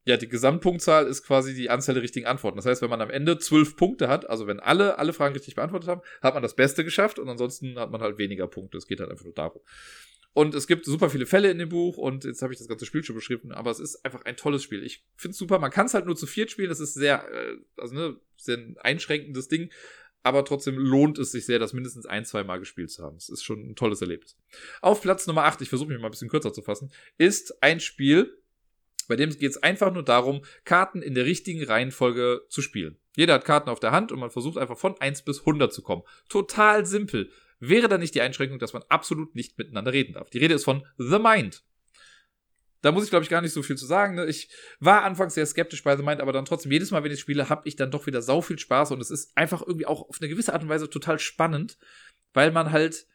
ja, 0.04 0.16
die 0.16 0.28
Gesamtpunktzahl 0.28 1.06
ist 1.06 1.22
quasi 1.24 1.54
die 1.54 1.70
Anzahl 1.70 1.94
der 1.94 2.02
richtigen 2.02 2.26
Antworten. 2.26 2.56
Das 2.56 2.66
heißt, 2.66 2.82
wenn 2.82 2.90
man 2.90 3.00
am 3.02 3.10
Ende 3.10 3.38
zwölf 3.38 3.76
Punkte 3.76 4.08
hat, 4.08 4.28
also 4.28 4.46
wenn 4.46 4.60
alle 4.60 4.98
alle 4.98 5.12
Fragen 5.12 5.34
richtig 5.34 5.56
beantwortet 5.56 5.88
haben, 5.88 6.02
hat 6.22 6.34
man 6.34 6.42
das 6.42 6.56
Beste 6.56 6.84
geschafft 6.84 7.18
und 7.18 7.28
ansonsten 7.28 7.78
hat 7.78 7.90
man 7.90 8.00
halt 8.00 8.18
weniger 8.18 8.46
Punkte. 8.46 8.78
Es 8.78 8.86
geht 8.86 9.00
halt 9.00 9.10
einfach 9.10 9.24
nur 9.24 9.34
darum. 9.34 9.60
Und 10.32 10.54
es 10.54 10.68
gibt 10.68 10.84
super 10.84 11.10
viele 11.10 11.26
Fälle 11.26 11.50
in 11.50 11.58
dem 11.58 11.68
Buch 11.68 11.96
und 11.96 12.24
jetzt 12.24 12.40
habe 12.42 12.52
ich 12.52 12.58
das 12.58 12.68
ganze 12.68 12.86
Spiel 12.86 13.02
schon 13.02 13.16
beschrieben, 13.16 13.50
aber 13.50 13.70
es 13.72 13.80
ist 13.80 14.04
einfach 14.04 14.24
ein 14.24 14.36
tolles 14.36 14.62
Spiel. 14.62 14.84
Ich 14.84 15.04
finde 15.16 15.32
es 15.32 15.38
super. 15.38 15.58
Man 15.58 15.72
kann 15.72 15.86
es 15.86 15.94
halt 15.94 16.06
nur 16.06 16.14
zu 16.14 16.26
viert 16.26 16.52
spielen. 16.52 16.68
Das 16.68 16.78
ist 16.78 16.94
sehr, 16.94 17.24
äh, 17.32 17.56
also 17.76 17.94
ne, 17.94 18.20
sehr 18.36 18.58
ein 18.58 18.76
einschränkendes 18.78 19.48
Ding. 19.48 19.70
Aber 20.22 20.44
trotzdem 20.44 20.76
lohnt 20.76 21.18
es 21.18 21.32
sich 21.32 21.46
sehr, 21.46 21.58
das 21.58 21.72
mindestens 21.72 22.06
ein, 22.06 22.24
zwei 22.24 22.44
Mal 22.44 22.58
gespielt 22.58 22.90
zu 22.90 23.02
haben. 23.02 23.16
Es 23.16 23.28
ist 23.28 23.42
schon 23.42 23.70
ein 23.70 23.74
tolles 23.74 24.02
Erlebnis. 24.02 24.36
Auf 24.82 25.00
Platz 25.00 25.26
Nummer 25.26 25.44
8, 25.44 25.62
ich 25.62 25.68
versuche 25.68 25.88
mich 25.88 25.98
mal 25.98 26.08
ein 26.08 26.10
bisschen 26.10 26.28
kürzer 26.28 26.52
zu 26.52 26.62
fassen, 26.62 26.92
ist 27.16 27.62
ein 27.62 27.80
Spiel, 27.80 28.36
bei 29.08 29.16
dem 29.16 29.30
geht 29.30 29.50
es 29.50 29.62
einfach 29.62 29.92
nur 29.92 30.04
darum, 30.04 30.42
Karten 30.64 31.02
in 31.02 31.14
der 31.14 31.24
richtigen 31.24 31.64
Reihenfolge 31.64 32.42
zu 32.48 32.62
spielen. 32.62 32.96
Jeder 33.16 33.34
hat 33.34 33.44
Karten 33.44 33.70
auf 33.70 33.80
der 33.80 33.92
Hand 33.92 34.12
und 34.12 34.20
man 34.20 34.30
versucht 34.30 34.58
einfach 34.58 34.78
von 34.78 35.00
1 35.00 35.22
bis 35.22 35.40
100 35.40 35.72
zu 35.72 35.82
kommen. 35.82 36.02
Total 36.28 36.86
simpel 36.86 37.30
wäre 37.58 37.88
da 37.88 37.98
nicht 37.98 38.14
die 38.14 38.20
Einschränkung, 38.20 38.58
dass 38.58 38.72
man 38.72 38.84
absolut 38.88 39.34
nicht 39.34 39.58
miteinander 39.58 39.92
reden 39.92 40.14
darf. 40.14 40.30
Die 40.30 40.38
Rede 40.38 40.54
ist 40.54 40.64
von 40.64 40.86
The 40.96 41.18
Mind. 41.18 41.64
Da 42.82 42.92
muss 42.92 43.04
ich, 43.04 43.10
glaube 43.10 43.24
ich, 43.24 43.28
gar 43.28 43.42
nicht 43.42 43.52
so 43.52 43.62
viel 43.62 43.76
zu 43.76 43.86
sagen. 43.86 44.14
Ne? 44.14 44.26
Ich 44.26 44.48
war 44.78 45.04
anfangs 45.04 45.34
sehr 45.34 45.46
skeptisch 45.46 45.82
bei 45.82 45.96
The 45.96 46.02
Mind, 46.02 46.20
aber 46.20 46.32
dann 46.32 46.44
trotzdem, 46.44 46.72
jedes 46.72 46.90
Mal, 46.90 47.04
wenn 47.04 47.12
ich 47.12 47.20
spiele, 47.20 47.48
habe 47.48 47.68
ich 47.68 47.76
dann 47.76 47.90
doch 47.90 48.06
wieder 48.06 48.22
sau 48.22 48.40
viel 48.40 48.58
Spaß 48.58 48.92
und 48.92 49.00
es 49.00 49.10
ist 49.10 49.36
einfach 49.36 49.62
irgendwie 49.62 49.86
auch 49.86 50.08
auf 50.08 50.18
eine 50.20 50.28
gewisse 50.28 50.52
Art 50.52 50.62
und 50.62 50.68
Weise 50.68 50.88
total 50.88 51.18
spannend, 51.18 51.76
weil 52.32 52.52
man 52.52 52.72
halt, 52.72 53.06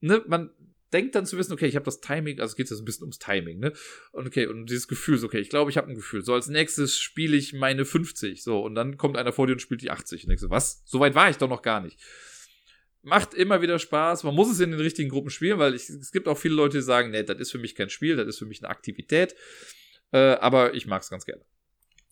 ne, 0.00 0.22
man 0.26 0.50
denkt 0.92 1.16
dann 1.16 1.26
zu 1.26 1.36
wissen, 1.36 1.52
okay, 1.52 1.66
ich 1.66 1.74
habe 1.74 1.84
das 1.84 2.00
Timing, 2.00 2.40
also 2.40 2.54
geht 2.54 2.66
es 2.66 2.70
jetzt 2.70 2.80
ein 2.80 2.84
bisschen 2.84 3.02
ums 3.02 3.18
Timing, 3.18 3.58
ne? 3.58 3.72
Und 4.12 4.28
okay, 4.28 4.46
und 4.46 4.66
dieses 4.66 4.86
Gefühl, 4.86 5.18
so, 5.18 5.26
okay, 5.26 5.40
ich 5.40 5.50
glaube, 5.50 5.68
ich 5.68 5.76
habe 5.76 5.88
ein 5.88 5.96
Gefühl. 5.96 6.22
So, 6.22 6.34
als 6.34 6.46
nächstes 6.46 7.00
spiele 7.00 7.36
ich 7.36 7.52
meine 7.52 7.84
50, 7.84 8.44
so, 8.44 8.60
und 8.60 8.76
dann 8.76 8.96
kommt 8.96 9.16
einer 9.16 9.32
vor 9.32 9.48
dir 9.48 9.54
und 9.54 9.62
spielt 9.62 9.82
die 9.82 9.90
80. 9.90 10.22
Und 10.22 10.28
denkst 10.28 10.42
so, 10.42 10.50
was? 10.50 10.82
So 10.84 11.00
weit 11.00 11.16
war 11.16 11.28
ich 11.28 11.38
doch 11.38 11.48
noch 11.48 11.62
gar 11.62 11.80
nicht 11.80 11.98
macht 13.04 13.34
immer 13.34 13.62
wieder 13.62 13.78
Spaß. 13.78 14.24
Man 14.24 14.34
muss 14.34 14.50
es 14.50 14.60
in 14.60 14.70
den 14.70 14.80
richtigen 14.80 15.10
Gruppen 15.10 15.30
spielen, 15.30 15.58
weil 15.58 15.74
ich, 15.74 15.88
es 15.88 16.10
gibt 16.10 16.26
auch 16.26 16.38
viele 16.38 16.54
Leute, 16.54 16.78
die 16.78 16.82
sagen, 16.82 17.10
nee, 17.10 17.22
das 17.22 17.38
ist 17.38 17.52
für 17.52 17.58
mich 17.58 17.74
kein 17.74 17.90
Spiel, 17.90 18.16
das 18.16 18.26
ist 18.26 18.38
für 18.38 18.46
mich 18.46 18.62
eine 18.62 18.70
Aktivität. 18.70 19.34
Äh, 20.12 20.36
aber 20.36 20.74
ich 20.74 20.86
mag 20.86 21.02
es 21.02 21.10
ganz 21.10 21.24
gerne. 21.24 21.42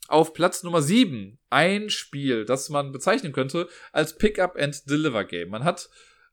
Auf 0.08 0.34
Platz 0.34 0.62
Nummer 0.62 0.82
7 0.82 1.38
ein 1.50 1.88
Spiel, 1.88 2.44
das 2.44 2.68
man 2.68 2.92
bezeichnen 2.92 3.32
könnte 3.32 3.68
als 3.92 4.18
Pick-up 4.18 4.56
and 4.56 4.88
Deliver 4.88 5.24
Game. 5.24 5.48
Man 5.48 5.64
hat, 5.64 5.88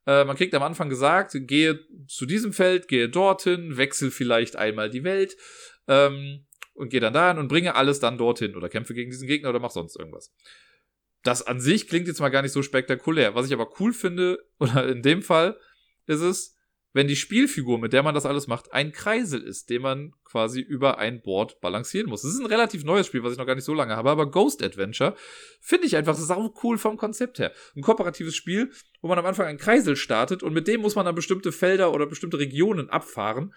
äh, 0.06 0.26
man 0.26 0.36
kriegt 0.36 0.53
am 0.53 0.64
Anfang 0.64 0.90
gesagt, 0.90 1.34
gehe 1.34 1.80
zu 2.07 2.26
diesem 2.26 2.52
Feld, 2.52 2.88
gehe 2.88 3.07
dorthin, 3.07 3.77
wechsel 3.77 4.11
vielleicht 4.11 4.56
einmal 4.56 4.90
die 4.90 5.03
Welt 5.03 5.38
ähm, 5.88 6.45
und 6.73 6.90
gehe 6.90 6.99
dann 6.99 7.14
dahin 7.14 7.38
und 7.38 7.48
bringe 7.48 7.76
alles 7.76 7.99
dann 7.99 8.18
dorthin 8.18 8.56
oder 8.56 8.68
kämpfe 8.68 8.94
gegen 8.94 9.11
diesen 9.11 9.27
Gegner 9.27 9.49
oder 9.49 9.60
mach 9.60 9.72
sonst 9.72 9.98
irgendwas 9.98 10.34
das 11.23 11.45
an 11.45 11.59
sich 11.59 11.87
klingt 11.87 12.07
jetzt 12.07 12.19
mal 12.19 12.29
gar 12.29 12.41
nicht 12.41 12.51
so 12.51 12.61
spektakulär. 12.61 13.35
Was 13.35 13.47
ich 13.47 13.53
aber 13.53 13.69
cool 13.79 13.93
finde, 13.93 14.39
oder 14.59 14.87
in 14.87 15.01
dem 15.01 15.21
Fall, 15.21 15.57
ist 16.07 16.21
es, 16.21 16.55
wenn 16.91 17.07
die 17.07 17.15
Spielfigur, 17.15 17.77
mit 17.77 17.93
der 17.93 18.01
man 18.01 18.15
das 18.15 18.25
alles 18.25 18.47
macht, 18.47 18.73
ein 18.73 18.91
Kreisel 18.91 19.43
ist, 19.43 19.69
den 19.69 19.83
man 19.83 20.13
quasi 20.23 20.59
über 20.59 20.97
ein 20.97 21.21
Board 21.21 21.61
balancieren 21.61 22.09
muss. 22.09 22.23
Das 22.23 22.33
ist 22.33 22.39
ein 22.39 22.47
relativ 22.47 22.83
neues 22.83 23.05
Spiel, 23.05 23.23
was 23.23 23.31
ich 23.31 23.37
noch 23.37 23.45
gar 23.45 23.53
nicht 23.53 23.63
so 23.63 23.75
lange 23.75 23.95
habe, 23.95 24.09
aber 24.09 24.31
Ghost 24.31 24.63
Adventure 24.63 25.15
finde 25.61 25.85
ich 25.85 25.95
einfach 25.95 26.15
sau 26.15 26.53
cool 26.63 26.79
vom 26.79 26.97
Konzept 26.97 27.37
her. 27.37 27.53
Ein 27.75 27.83
kooperatives 27.83 28.35
Spiel, 28.35 28.71
wo 29.01 29.07
man 29.07 29.19
am 29.19 29.25
Anfang 29.25 29.45
einen 29.45 29.59
Kreisel 29.59 29.95
startet 29.95 30.41
und 30.41 30.53
mit 30.53 30.67
dem 30.67 30.81
muss 30.81 30.95
man 30.95 31.05
dann 31.05 31.13
bestimmte 31.13 31.51
Felder 31.51 31.93
oder 31.93 32.07
bestimmte 32.07 32.39
Regionen 32.39 32.89
abfahren 32.89 33.53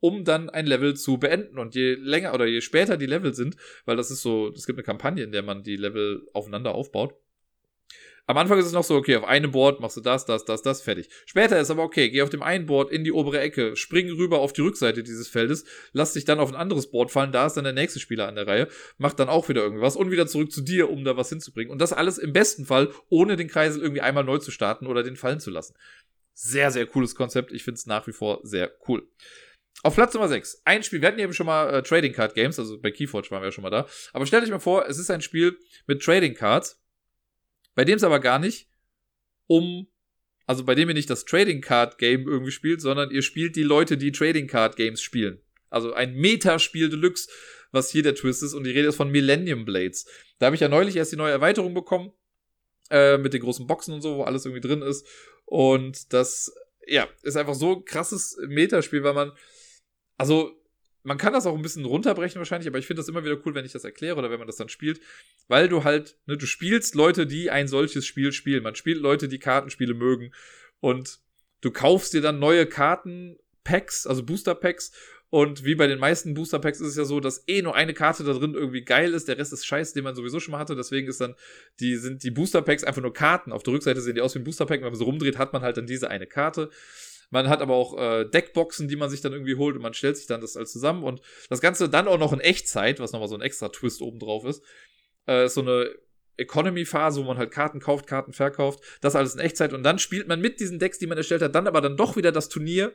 um 0.00 0.24
dann 0.24 0.50
ein 0.50 0.66
Level 0.66 0.96
zu 0.96 1.18
beenden. 1.18 1.58
Und 1.58 1.74
je 1.74 1.94
länger 1.94 2.34
oder 2.34 2.46
je 2.46 2.60
später 2.60 2.96
die 2.96 3.06
Level 3.06 3.34
sind, 3.34 3.56
weil 3.84 3.96
das 3.96 4.10
ist 4.10 4.22
so, 4.22 4.48
es 4.48 4.66
gibt 4.66 4.78
eine 4.78 4.84
Kampagne, 4.84 5.22
in 5.22 5.32
der 5.32 5.42
man 5.42 5.62
die 5.62 5.76
Level 5.76 6.26
aufeinander 6.32 6.74
aufbaut. 6.74 7.14
Am 8.30 8.36
Anfang 8.36 8.60
ist 8.60 8.66
es 8.66 8.72
noch 8.72 8.84
so, 8.84 8.94
okay, 8.94 9.16
auf 9.16 9.24
einem 9.24 9.50
Board 9.50 9.80
machst 9.80 9.96
du 9.96 10.00
das, 10.00 10.24
das, 10.24 10.44
das, 10.44 10.62
das, 10.62 10.82
fertig. 10.82 11.08
Später 11.26 11.58
ist 11.58 11.68
aber 11.68 11.82
okay, 11.82 12.10
geh 12.10 12.22
auf 12.22 12.30
dem 12.30 12.44
einen 12.44 12.66
Board 12.66 12.92
in 12.92 13.02
die 13.02 13.10
obere 13.10 13.40
Ecke, 13.40 13.74
spring 13.74 14.08
rüber 14.08 14.38
auf 14.38 14.52
die 14.52 14.60
Rückseite 14.60 15.02
dieses 15.02 15.26
Feldes, 15.26 15.64
lass 15.92 16.12
dich 16.12 16.26
dann 16.26 16.38
auf 16.38 16.48
ein 16.48 16.54
anderes 16.54 16.92
Board 16.92 17.10
fallen, 17.10 17.32
da 17.32 17.46
ist 17.46 17.54
dann 17.54 17.64
der 17.64 17.72
nächste 17.72 17.98
Spieler 17.98 18.28
an 18.28 18.36
der 18.36 18.46
Reihe, 18.46 18.68
macht 18.98 19.18
dann 19.18 19.28
auch 19.28 19.48
wieder 19.48 19.62
irgendwas 19.62 19.96
und 19.96 20.12
wieder 20.12 20.28
zurück 20.28 20.52
zu 20.52 20.60
dir, 20.60 20.90
um 20.90 21.02
da 21.02 21.16
was 21.16 21.30
hinzubringen. 21.30 21.72
Und 21.72 21.80
das 21.80 21.92
alles 21.92 22.18
im 22.18 22.32
besten 22.32 22.66
Fall, 22.66 22.92
ohne 23.08 23.34
den 23.34 23.48
Kreisel 23.48 23.82
irgendwie 23.82 24.02
einmal 24.02 24.22
neu 24.22 24.38
zu 24.38 24.52
starten 24.52 24.86
oder 24.86 25.02
den 25.02 25.16
fallen 25.16 25.40
zu 25.40 25.50
lassen. 25.50 25.74
Sehr, 26.32 26.70
sehr 26.70 26.86
cooles 26.86 27.16
Konzept. 27.16 27.50
Ich 27.50 27.64
finde 27.64 27.78
es 27.78 27.86
nach 27.86 28.06
wie 28.06 28.12
vor 28.12 28.38
sehr 28.44 28.70
cool. 28.86 29.08
Auf 29.82 29.94
Platz 29.94 30.12
Nummer 30.12 30.28
6. 30.28 30.62
Ein 30.64 30.82
Spiel, 30.82 31.00
wir 31.00 31.08
hatten 31.08 31.18
eben 31.18 31.32
schon 31.32 31.46
mal 31.46 31.72
äh, 31.72 31.82
Trading 31.82 32.12
Card 32.12 32.34
Games, 32.34 32.58
also 32.58 32.80
bei 32.80 32.90
Keyforge 32.90 33.30
waren 33.30 33.42
wir 33.42 33.46
ja 33.46 33.52
schon 33.52 33.62
mal 33.62 33.70
da. 33.70 33.88
Aber 34.12 34.26
stellt 34.26 34.44
euch 34.44 34.50
mal 34.50 34.58
vor, 34.58 34.86
es 34.86 34.98
ist 34.98 35.10
ein 35.10 35.22
Spiel 35.22 35.58
mit 35.86 36.02
Trading 36.02 36.34
Cards, 36.34 36.82
bei 37.74 37.84
dem 37.84 37.96
es 37.96 38.04
aber 38.04 38.20
gar 38.20 38.38
nicht 38.38 38.68
um, 39.46 39.88
also 40.46 40.64
bei 40.64 40.74
dem 40.74 40.88
ihr 40.88 40.94
nicht 40.94 41.10
das 41.10 41.24
Trading 41.24 41.60
Card 41.60 41.98
Game 41.98 42.28
irgendwie 42.28 42.52
spielt, 42.52 42.80
sondern 42.80 43.10
ihr 43.10 43.22
spielt 43.22 43.56
die 43.56 43.62
Leute, 43.62 43.96
die 43.96 44.12
Trading 44.12 44.46
Card 44.46 44.76
Games 44.76 45.00
spielen. 45.00 45.40
Also 45.70 45.92
ein 45.92 46.14
Metaspiel 46.14 46.88
Deluxe, 46.88 47.28
was 47.72 47.90
hier 47.90 48.02
der 48.02 48.14
Twist 48.14 48.42
ist. 48.42 48.54
Und 48.54 48.64
die 48.64 48.70
Rede 48.70 48.88
ist 48.88 48.96
von 48.96 49.10
Millennium 49.10 49.64
Blades. 49.64 50.06
Da 50.38 50.46
habe 50.46 50.56
ich 50.56 50.60
ja 50.60 50.68
neulich 50.68 50.96
erst 50.96 51.12
die 51.12 51.16
neue 51.16 51.32
Erweiterung 51.32 51.74
bekommen. 51.74 52.12
Äh, 52.90 53.18
mit 53.18 53.32
den 53.32 53.40
großen 53.40 53.68
Boxen 53.68 53.94
und 53.94 54.02
so, 54.02 54.16
wo 54.16 54.22
alles 54.24 54.44
irgendwie 54.44 54.66
drin 54.66 54.82
ist. 54.82 55.06
Und 55.44 56.12
das, 56.12 56.52
ja, 56.88 57.08
ist 57.22 57.36
einfach 57.36 57.54
so 57.54 57.76
ein 57.76 57.84
krasses 57.84 58.36
Metaspiel, 58.48 59.04
weil 59.04 59.14
man 59.14 59.32
also 60.20 60.54
man 61.02 61.16
kann 61.16 61.32
das 61.32 61.46
auch 61.46 61.56
ein 61.56 61.62
bisschen 61.62 61.86
runterbrechen 61.86 62.38
wahrscheinlich, 62.38 62.68
aber 62.68 62.76
ich 62.76 62.86
finde 62.86 63.00
das 63.00 63.08
immer 63.08 63.24
wieder 63.24 63.38
cool, 63.46 63.54
wenn 63.54 63.64
ich 63.64 63.72
das 63.72 63.84
erkläre 63.84 64.16
oder 64.16 64.30
wenn 64.30 64.38
man 64.38 64.46
das 64.46 64.56
dann 64.56 64.68
spielt, 64.68 65.00
weil 65.48 65.66
du 65.66 65.82
halt, 65.82 66.18
ne, 66.26 66.36
du 66.36 66.44
spielst 66.44 66.94
Leute, 66.94 67.26
die 67.26 67.50
ein 67.50 67.68
solches 67.68 68.04
Spiel 68.04 68.30
spielen. 68.32 68.62
Man 68.62 68.74
spielt 68.74 68.98
Leute, 68.98 69.28
die 69.28 69.38
Kartenspiele 69.38 69.94
mögen 69.94 70.34
und 70.80 71.20
du 71.62 71.70
kaufst 71.70 72.12
dir 72.12 72.20
dann 72.20 72.38
neue 72.38 72.66
Kartenpacks, 72.66 74.06
also 74.06 74.22
Booster 74.22 74.54
Packs 74.54 74.92
und 75.30 75.64
wie 75.64 75.74
bei 75.74 75.86
den 75.86 75.98
meisten 75.98 76.34
Booster 76.34 76.58
Packs 76.58 76.80
ist 76.80 76.88
es 76.88 76.96
ja 76.96 77.06
so, 77.06 77.18
dass 77.18 77.44
eh 77.46 77.62
nur 77.62 77.74
eine 77.74 77.94
Karte 77.94 78.22
da 78.22 78.34
drin 78.34 78.52
irgendwie 78.52 78.82
geil 78.82 79.14
ist, 79.14 79.26
der 79.26 79.38
Rest 79.38 79.54
ist 79.54 79.64
scheiße, 79.64 79.94
den 79.94 80.04
man 80.04 80.14
sowieso 80.14 80.38
schon 80.38 80.52
mal 80.52 80.58
hatte, 80.58 80.76
deswegen 80.76 81.08
ist 81.08 81.22
dann 81.22 81.34
die 81.80 81.96
sind 81.96 82.24
die 82.24 82.30
Booster 82.30 82.60
Packs 82.60 82.84
einfach 82.84 83.00
nur 83.00 83.14
Karten. 83.14 83.52
Auf 83.52 83.62
der 83.62 83.72
Rückseite 83.72 84.02
sehen 84.02 84.16
die 84.16 84.20
aus 84.20 84.34
wie 84.34 84.40
ein 84.40 84.44
Booster 84.44 84.66
Pack, 84.66 84.82
wenn 84.82 84.88
man 84.88 84.96
so 84.96 85.04
rumdreht, 85.04 85.38
hat 85.38 85.54
man 85.54 85.62
halt 85.62 85.78
dann 85.78 85.86
diese 85.86 86.10
eine 86.10 86.26
Karte. 86.26 86.68
Man 87.30 87.48
hat 87.48 87.62
aber 87.62 87.74
auch 87.74 87.96
äh, 87.96 88.24
Deckboxen, 88.24 88.88
die 88.88 88.96
man 88.96 89.08
sich 89.08 89.20
dann 89.20 89.32
irgendwie 89.32 89.54
holt 89.54 89.76
und 89.76 89.82
man 89.82 89.94
stellt 89.94 90.16
sich 90.16 90.26
dann 90.26 90.40
das 90.40 90.56
alles 90.56 90.72
zusammen 90.72 91.04
und 91.04 91.20
das 91.48 91.60
Ganze 91.60 91.88
dann 91.88 92.08
auch 92.08 92.18
noch 92.18 92.32
in 92.32 92.40
Echtzeit, 92.40 92.98
was 93.00 93.12
nochmal 93.12 93.28
so 93.28 93.36
ein 93.36 93.40
extra 93.40 93.68
Twist 93.68 94.02
oben 94.02 94.18
drauf 94.18 94.44
ist. 94.44 94.62
Äh, 95.26 95.46
ist 95.46 95.54
so 95.54 95.62
eine 95.62 95.94
Economy-Phase, 96.36 97.20
wo 97.20 97.24
man 97.24 97.38
halt 97.38 97.52
Karten 97.52 97.80
kauft, 97.80 98.06
Karten 98.06 98.32
verkauft, 98.32 98.82
das 99.00 99.14
alles 99.14 99.34
in 99.34 99.40
Echtzeit 99.40 99.72
und 99.72 99.82
dann 99.82 99.98
spielt 99.98 100.26
man 100.26 100.40
mit 100.40 100.58
diesen 100.58 100.78
Decks, 100.78 100.98
die 100.98 101.06
man 101.06 101.18
erstellt 101.18 101.42
hat, 101.42 101.54
dann 101.54 101.66
aber 101.66 101.80
dann 101.80 101.96
doch 101.96 102.16
wieder 102.16 102.32
das 102.32 102.48
Turnier, 102.48 102.94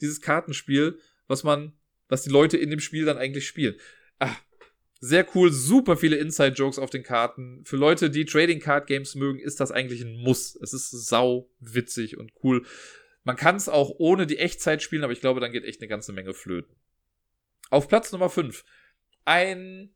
dieses 0.00 0.20
Kartenspiel, 0.20 0.98
was 1.28 1.44
man, 1.44 1.72
was 2.08 2.22
die 2.22 2.30
Leute 2.30 2.56
in 2.56 2.70
dem 2.70 2.80
Spiel 2.80 3.04
dann 3.04 3.18
eigentlich 3.18 3.46
spielen. 3.46 3.76
Ah, 4.18 4.34
sehr 4.98 5.26
cool, 5.34 5.52
super 5.52 5.96
viele 5.96 6.16
Inside-Jokes 6.16 6.78
auf 6.78 6.90
den 6.90 7.02
Karten. 7.02 7.62
Für 7.64 7.76
Leute, 7.76 8.10
die 8.10 8.24
Trading 8.24 8.60
Card 8.60 8.86
Games 8.86 9.14
mögen, 9.14 9.38
ist 9.38 9.60
das 9.60 9.70
eigentlich 9.70 10.00
ein 10.00 10.16
Muss. 10.16 10.56
Es 10.56 10.72
ist 10.72 10.90
sau 10.90 11.50
witzig 11.60 12.16
und 12.16 12.32
cool. 12.42 12.64
Man 13.26 13.34
kann 13.34 13.56
es 13.56 13.68
auch 13.68 13.90
ohne 13.98 14.24
die 14.24 14.38
Echtzeit 14.38 14.82
spielen, 14.82 15.02
aber 15.02 15.12
ich 15.12 15.20
glaube, 15.20 15.40
dann 15.40 15.50
geht 15.50 15.64
echt 15.64 15.80
eine 15.80 15.88
ganze 15.88 16.12
Menge 16.12 16.32
flöten. 16.32 16.76
Auf 17.70 17.88
Platz 17.88 18.12
Nummer 18.12 18.30
5. 18.30 18.64
Ein, 19.24 19.92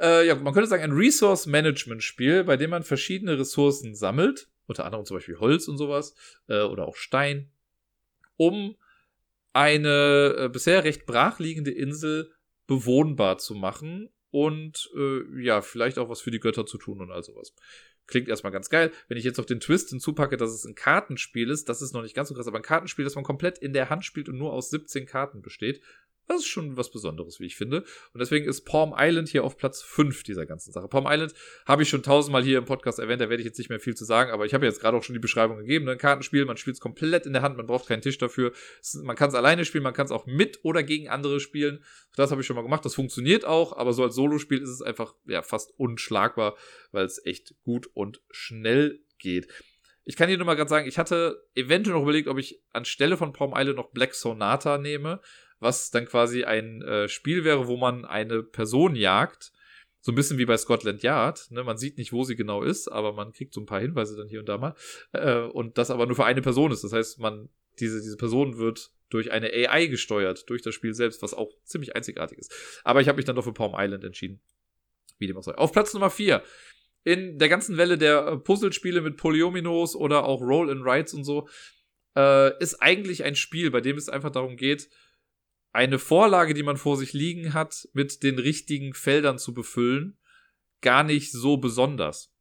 äh, 0.00 0.26
ja, 0.26 0.34
man 0.34 0.52
könnte 0.52 0.68
sagen, 0.68 0.82
ein 0.82 0.90
Resource-Management-Spiel, 0.90 2.42
bei 2.42 2.56
dem 2.56 2.70
man 2.70 2.82
verschiedene 2.82 3.38
Ressourcen 3.38 3.94
sammelt, 3.94 4.48
unter 4.66 4.84
anderem 4.84 5.04
zum 5.04 5.18
Beispiel 5.18 5.38
Holz 5.38 5.68
und 5.68 5.78
sowas, 5.78 6.16
äh, 6.48 6.62
oder 6.62 6.88
auch 6.88 6.96
Stein, 6.96 7.52
um 8.36 8.76
eine 9.52 10.34
äh, 10.36 10.48
bisher 10.48 10.82
recht 10.82 11.06
brachliegende 11.06 11.70
Insel 11.70 12.32
bewohnbar 12.66 13.38
zu 13.38 13.54
machen 13.54 14.10
und 14.32 14.90
äh, 14.96 15.44
ja, 15.44 15.62
vielleicht 15.62 15.96
auch 15.96 16.08
was 16.08 16.22
für 16.22 16.32
die 16.32 16.40
Götter 16.40 16.66
zu 16.66 16.76
tun 16.76 17.00
und 17.00 17.12
all 17.12 17.22
sowas. 17.22 17.54
Klingt 18.06 18.28
erstmal 18.28 18.52
ganz 18.52 18.70
geil. 18.70 18.92
Wenn 19.08 19.18
ich 19.18 19.24
jetzt 19.24 19.38
noch 19.38 19.44
den 19.44 19.60
Twist 19.60 19.90
hinzupacke, 19.90 20.36
dass 20.36 20.50
es 20.50 20.64
ein 20.64 20.74
Kartenspiel 20.74 21.50
ist, 21.50 21.68
das 21.68 21.82
ist 21.82 21.92
noch 21.92 22.02
nicht 22.02 22.14
ganz 22.14 22.28
so 22.28 22.34
krass, 22.34 22.46
aber 22.46 22.58
ein 22.58 22.62
Kartenspiel, 22.62 23.04
das 23.04 23.16
man 23.16 23.24
komplett 23.24 23.58
in 23.58 23.72
der 23.72 23.90
Hand 23.90 24.04
spielt 24.04 24.28
und 24.28 24.38
nur 24.38 24.52
aus 24.52 24.70
17 24.70 25.06
Karten 25.06 25.42
besteht, 25.42 25.80
Das 26.28 26.38
ist 26.38 26.46
schon 26.46 26.76
was 26.76 26.90
Besonderes, 26.90 27.38
wie 27.38 27.46
ich 27.46 27.56
finde. 27.56 27.84
Und 28.12 28.20
deswegen 28.20 28.46
ist 28.48 28.64
Palm 28.64 28.94
Island 28.96 29.28
hier 29.28 29.44
auf 29.44 29.56
Platz 29.56 29.82
5 29.82 30.24
dieser 30.24 30.44
ganzen 30.44 30.72
Sache. 30.72 30.88
Palm 30.88 31.06
Island 31.08 31.34
habe 31.66 31.82
ich 31.82 31.88
schon 31.88 32.02
tausendmal 32.02 32.42
hier 32.42 32.58
im 32.58 32.64
Podcast 32.64 32.98
erwähnt, 32.98 33.20
da 33.20 33.28
werde 33.28 33.42
ich 33.42 33.46
jetzt 33.46 33.58
nicht 33.58 33.68
mehr 33.68 33.78
viel 33.78 33.94
zu 33.94 34.04
sagen, 34.04 34.32
aber 34.32 34.44
ich 34.44 34.52
habe 34.52 34.66
jetzt 34.66 34.80
gerade 34.80 34.96
auch 34.96 35.04
schon 35.04 35.14
die 35.14 35.20
Beschreibung 35.20 35.58
gegeben. 35.58 35.84
Ne? 35.84 35.92
Ein 35.92 35.98
Kartenspiel, 35.98 36.44
man 36.44 36.56
spielt 36.56 36.74
es 36.74 36.80
komplett 36.80 37.26
in 37.26 37.32
der 37.32 37.42
Hand, 37.42 37.56
man 37.56 37.66
braucht 37.66 37.86
keinen 37.86 38.02
Tisch 38.02 38.18
dafür. 38.18 38.52
Man 39.02 39.14
kann 39.14 39.28
es 39.28 39.34
alleine 39.34 39.64
spielen, 39.64 39.84
man 39.84 39.94
kann 39.94 40.06
es 40.06 40.12
auch 40.12 40.26
mit 40.26 40.60
oder 40.64 40.82
gegen 40.82 41.08
andere 41.08 41.38
spielen. 41.38 41.84
Das 42.16 42.30
habe 42.30 42.40
ich 42.40 42.46
schon 42.46 42.56
mal 42.56 42.62
gemacht, 42.62 42.84
das 42.84 42.94
funktioniert 42.94 43.44
auch, 43.44 43.76
aber 43.76 43.92
so 43.92 44.02
als 44.02 44.14
Solospiel 44.14 44.60
ist 44.60 44.70
es 44.70 44.82
einfach 44.82 45.14
ja, 45.26 45.42
fast 45.42 45.72
unschlagbar, 45.78 46.56
weil 46.90 47.04
es 47.04 47.24
echt 47.24 47.54
gut 47.62 47.88
und 47.94 48.20
schnell 48.30 49.00
geht. 49.18 49.48
Ich 50.08 50.16
kann 50.16 50.28
dir 50.28 50.36
nur 50.36 50.46
mal 50.46 50.54
gerade 50.54 50.70
sagen, 50.70 50.86
ich 50.86 50.98
hatte 50.98 51.44
eventuell 51.54 51.96
noch 51.96 52.04
überlegt, 52.04 52.28
ob 52.28 52.38
ich 52.38 52.62
anstelle 52.72 53.16
von 53.16 53.32
Palm 53.32 53.52
Island 53.56 53.76
noch 53.76 53.90
Black 53.90 54.14
Sonata 54.14 54.78
nehme 54.78 55.20
was 55.66 55.90
dann 55.90 56.06
quasi 56.06 56.44
ein 56.44 56.80
äh, 56.82 57.08
Spiel 57.08 57.42
wäre, 57.42 57.66
wo 57.66 57.76
man 57.76 58.04
eine 58.04 58.44
Person 58.44 58.94
jagt. 58.94 59.52
So 60.00 60.12
ein 60.12 60.14
bisschen 60.14 60.38
wie 60.38 60.46
bei 60.46 60.56
Scotland 60.56 61.02
Yard. 61.02 61.50
Ne? 61.50 61.64
Man 61.64 61.76
sieht 61.76 61.98
nicht, 61.98 62.12
wo 62.12 62.22
sie 62.22 62.36
genau 62.36 62.62
ist, 62.62 62.86
aber 62.86 63.12
man 63.12 63.32
kriegt 63.32 63.52
so 63.52 63.60
ein 63.60 63.66
paar 63.66 63.80
Hinweise 63.80 64.16
dann 64.16 64.28
hier 64.28 64.38
und 64.38 64.48
da 64.48 64.58
mal. 64.58 64.74
Äh, 65.12 65.40
und 65.40 65.76
das 65.76 65.90
aber 65.90 66.06
nur 66.06 66.14
für 66.14 66.24
eine 66.24 66.40
Person 66.40 66.70
ist. 66.70 66.84
Das 66.84 66.92
heißt, 66.92 67.18
man, 67.18 67.48
diese, 67.80 68.00
diese 68.00 68.16
Person 68.16 68.58
wird 68.58 68.92
durch 69.08 69.32
eine 69.32 69.50
AI 69.52 69.86
gesteuert, 69.86 70.48
durch 70.48 70.62
das 70.62 70.74
Spiel 70.74 70.94
selbst, 70.94 71.22
was 71.22 71.34
auch 71.34 71.50
ziemlich 71.64 71.96
einzigartig 71.96 72.38
ist. 72.38 72.54
Aber 72.84 73.00
ich 73.00 73.08
habe 73.08 73.16
mich 73.16 73.24
dann 73.24 73.34
doch 73.34 73.44
für 73.44 73.52
Palm 73.52 73.74
Island 73.76 74.04
entschieden. 74.04 74.40
Wie 75.18 75.26
dem 75.26 75.36
auch 75.36 75.42
sei. 75.42 75.54
Auf 75.56 75.72
Platz 75.72 75.92
Nummer 75.92 76.10
4 76.10 76.42
in 77.02 77.38
der 77.38 77.48
ganzen 77.48 77.76
Welle 77.76 77.98
der 77.98 78.26
äh, 78.26 78.36
Puzzlespiele 78.36 79.00
mit 79.00 79.16
Polyominoes 79.16 79.94
oder 79.94 80.24
auch 80.24 80.40
Roll 80.40 80.70
and 80.70 80.84
Rides 80.84 81.14
und 81.14 81.24
so, 81.24 81.48
äh, 82.16 82.58
ist 82.60 82.82
eigentlich 82.82 83.22
ein 83.22 83.36
Spiel, 83.36 83.70
bei 83.70 83.80
dem 83.80 83.96
es 83.96 84.08
einfach 84.08 84.30
darum 84.30 84.56
geht, 84.56 84.88
eine 85.76 85.98
Vorlage, 85.98 86.54
die 86.54 86.62
man 86.62 86.78
vor 86.78 86.96
sich 86.96 87.12
liegen 87.12 87.52
hat, 87.52 87.88
mit 87.92 88.22
den 88.22 88.38
richtigen 88.38 88.94
Feldern 88.94 89.38
zu 89.38 89.52
befüllen, 89.52 90.18
gar 90.80 91.04
nicht 91.04 91.32
so 91.32 91.58
besonders. 91.58 92.32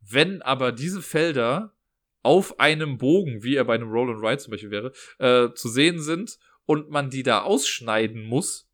Wenn 0.00 0.42
aber 0.42 0.72
diese 0.72 1.00
Felder 1.00 1.76
auf 2.22 2.58
einem 2.58 2.98
Bogen, 2.98 3.44
wie 3.44 3.54
er 3.54 3.64
bei 3.64 3.74
einem 3.74 3.90
Roll 3.90 4.10
and 4.10 4.22
Ride 4.22 4.38
zum 4.38 4.50
Beispiel 4.50 4.70
wäre, 4.70 4.92
äh, 5.18 5.54
zu 5.54 5.68
sehen 5.68 6.00
sind 6.00 6.38
und 6.66 6.90
man 6.90 7.08
die 7.08 7.22
da 7.22 7.42
ausschneiden 7.42 8.24
muss 8.24 8.68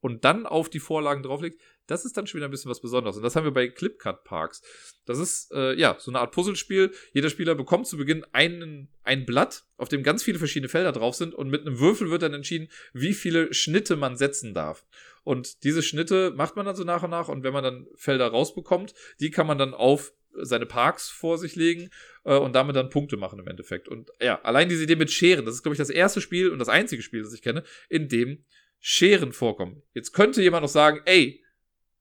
und 0.00 0.24
dann 0.24 0.46
auf 0.46 0.70
die 0.70 0.80
Vorlagen 0.80 1.24
drauflegt, 1.24 1.60
das 1.88 2.04
ist 2.04 2.16
dann 2.16 2.26
schon 2.26 2.38
wieder 2.38 2.48
ein 2.48 2.50
bisschen 2.50 2.70
was 2.70 2.80
Besonderes. 2.80 3.16
Und 3.16 3.22
das 3.22 3.34
haben 3.34 3.44
wir 3.44 3.50
bei 3.50 3.66
Clipcut 3.66 4.22
Parks. 4.22 4.62
Das 5.06 5.18
ist, 5.18 5.50
äh, 5.52 5.74
ja, 5.74 5.96
so 5.98 6.10
eine 6.10 6.20
Art 6.20 6.32
Puzzlespiel. 6.32 6.92
Jeder 7.12 7.30
Spieler 7.30 7.54
bekommt 7.54 7.86
zu 7.86 7.96
Beginn 7.96 8.24
einen, 8.32 8.88
ein 9.02 9.24
Blatt, 9.24 9.64
auf 9.78 9.88
dem 9.88 10.02
ganz 10.02 10.22
viele 10.22 10.38
verschiedene 10.38 10.68
Felder 10.68 10.92
drauf 10.92 11.16
sind. 11.16 11.34
Und 11.34 11.48
mit 11.48 11.62
einem 11.62 11.80
Würfel 11.80 12.10
wird 12.10 12.22
dann 12.22 12.34
entschieden, 12.34 12.68
wie 12.92 13.14
viele 13.14 13.52
Schnitte 13.54 13.96
man 13.96 14.16
setzen 14.16 14.54
darf. 14.54 14.86
Und 15.24 15.64
diese 15.64 15.82
Schnitte 15.82 16.32
macht 16.36 16.56
man 16.56 16.66
dann 16.66 16.76
so 16.76 16.84
nach 16.84 17.02
und 17.02 17.10
nach. 17.10 17.28
Und 17.28 17.42
wenn 17.42 17.54
man 17.54 17.64
dann 17.64 17.86
Felder 17.96 18.28
rausbekommt, 18.28 18.94
die 19.18 19.30
kann 19.30 19.46
man 19.46 19.58
dann 19.58 19.72
auf 19.72 20.12
seine 20.40 20.66
Parks 20.66 21.08
vor 21.08 21.38
sich 21.38 21.56
legen 21.56 21.90
äh, 22.24 22.36
und 22.36 22.54
damit 22.54 22.76
dann 22.76 22.90
Punkte 22.90 23.16
machen 23.16 23.38
im 23.38 23.46
Endeffekt. 23.48 23.88
Und 23.88 24.10
ja, 24.20 24.40
allein 24.42 24.68
diese 24.68 24.84
Idee 24.84 24.96
mit 24.96 25.10
Scheren, 25.10 25.46
das 25.46 25.54
ist, 25.54 25.62
glaube 25.62 25.74
ich, 25.74 25.78
das 25.78 25.90
erste 25.90 26.20
Spiel 26.20 26.50
und 26.50 26.58
das 26.58 26.68
einzige 26.68 27.02
Spiel, 27.02 27.22
das 27.22 27.32
ich 27.32 27.42
kenne, 27.42 27.64
in 27.88 28.08
dem 28.08 28.44
Scheren 28.78 29.32
vorkommen. 29.32 29.82
Jetzt 29.94 30.12
könnte 30.12 30.42
jemand 30.42 30.62
noch 30.62 30.68
sagen, 30.68 31.00
ey, 31.06 31.42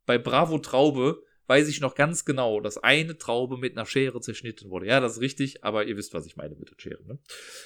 bei 0.08 0.18
Bravo 0.18 0.58
Traube 0.58 1.22
weiß 1.46 1.68
ich 1.68 1.80
noch 1.80 1.96
ganz 1.96 2.26
genau, 2.26 2.60
dass 2.60 2.78
eine 2.78 3.18
Traube 3.18 3.58
mit 3.58 3.78
einer 3.78 3.86
Schere 3.86 4.20
zerschnitten 4.20 4.70
wurde. 4.70 4.88
Ja, 4.88 5.00
das 5.00 5.14
ist 5.14 5.22
richtig, 5.22 5.64
aber 5.64 5.86
ihr 5.86 5.96
wisst, 5.96 6.14
was 6.14 6.26
ich 6.26 6.36
meine 6.36 6.56
mit 6.56 6.72
den 6.72 6.80
Scheren. 6.80 7.06
Ne? 7.08 7.20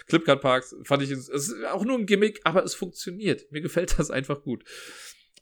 Clipcard 0.07 0.41
Parks 0.41 0.75
fand 0.83 1.03
ich, 1.03 1.11
es 1.11 1.29
ist 1.29 1.63
auch 1.65 1.83
nur 1.83 1.97
ein 1.97 2.05
Gimmick, 2.05 2.41
aber 2.43 2.63
es 2.63 2.75
funktioniert. 2.75 3.51
Mir 3.51 3.61
gefällt 3.61 3.97
das 3.97 4.11
einfach 4.11 4.43
gut. 4.43 4.63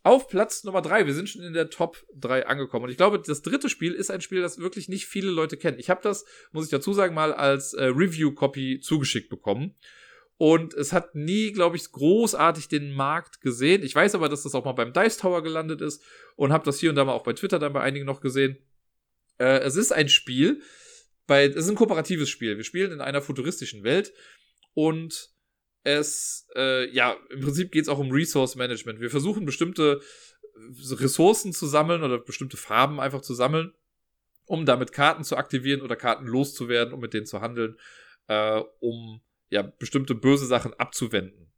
Auf 0.03 0.29
Platz 0.29 0.63
Nummer 0.63 0.81
drei, 0.81 1.05
wir 1.05 1.13
sind 1.13 1.27
schon 1.27 1.41
in 1.41 1.51
der 1.51 1.69
Top 1.69 2.05
3 2.15 2.47
angekommen. 2.47 2.85
Und 2.85 2.91
ich 2.91 2.97
glaube, 2.97 3.19
das 3.19 3.41
dritte 3.41 3.67
Spiel 3.67 3.93
ist 3.93 4.09
ein 4.09 4.21
Spiel, 4.21 4.41
das 4.41 4.57
wirklich 4.57 4.87
nicht 4.87 5.05
viele 5.05 5.29
Leute 5.29 5.57
kennen. 5.57 5.77
Ich 5.77 5.89
habe 5.89 5.99
das, 6.01 6.23
muss 6.53 6.63
ich 6.63 6.71
dazu 6.71 6.93
sagen, 6.93 7.13
mal 7.13 7.33
als 7.33 7.73
äh, 7.73 7.83
Review-Copy 7.83 8.79
zugeschickt 8.79 9.29
bekommen. 9.29 9.75
Und 10.41 10.73
es 10.73 10.93
hat 10.93 11.15
nie, 11.15 11.51
glaube 11.51 11.75
ich, 11.75 11.91
großartig 11.91 12.69
den 12.69 12.93
Markt 12.93 13.41
gesehen. 13.41 13.83
Ich 13.83 13.93
weiß 13.93 14.15
aber, 14.15 14.29
dass 14.29 14.43
das 14.43 14.55
auch 14.55 14.63
mal 14.63 14.71
beim 14.71 14.93
Dice 14.93 15.17
Tower 15.17 15.43
gelandet 15.43 15.81
ist 15.81 16.01
und 16.37 16.53
habe 16.53 16.63
das 16.63 16.79
hier 16.79 16.91
und 16.91 16.95
da 16.95 17.03
mal 17.03 17.11
auch 17.11 17.25
bei 17.25 17.33
Twitter 17.33 17.59
dann 17.59 17.73
bei 17.73 17.81
einigen 17.81 18.05
noch 18.05 18.21
gesehen. 18.21 18.57
Äh, 19.37 19.59
es 19.59 19.75
ist 19.75 19.91
ein 19.91 20.07
Spiel, 20.07 20.61
bei, 21.27 21.43
es 21.43 21.57
ist 21.57 21.69
ein 21.69 21.75
kooperatives 21.75 22.29
Spiel. 22.29 22.55
Wir 22.55 22.63
spielen 22.63 22.93
in 22.93 23.01
einer 23.01 23.21
futuristischen 23.21 23.83
Welt 23.83 24.13
und 24.73 25.29
es, 25.83 26.47
äh, 26.55 26.89
ja, 26.89 27.17
im 27.31 27.41
Prinzip 27.41 27.73
geht 27.73 27.83
es 27.83 27.89
auch 27.89 27.99
um 27.99 28.09
Resource 28.09 28.55
Management. 28.55 29.01
Wir 29.01 29.09
versuchen 29.09 29.45
bestimmte 29.45 29.99
Ressourcen 30.89 31.51
zu 31.51 31.67
sammeln 31.67 32.01
oder 32.01 32.17
bestimmte 32.17 32.55
Farben 32.55 33.01
einfach 33.01 33.19
zu 33.19 33.33
sammeln, 33.33 33.73
um 34.45 34.65
damit 34.65 34.93
Karten 34.93 35.25
zu 35.25 35.35
aktivieren 35.35 35.81
oder 35.81 35.97
Karten 35.97 36.27
loszuwerden, 36.27 36.93
um 36.93 37.01
mit 37.01 37.13
denen 37.13 37.25
zu 37.25 37.41
handeln, 37.41 37.77
äh, 38.27 38.61
um 38.79 39.19
ja, 39.49 39.61
bestimmte 39.61 40.15
böse 40.15 40.45
Sachen 40.45 40.73
abzuwenden. 40.73 41.51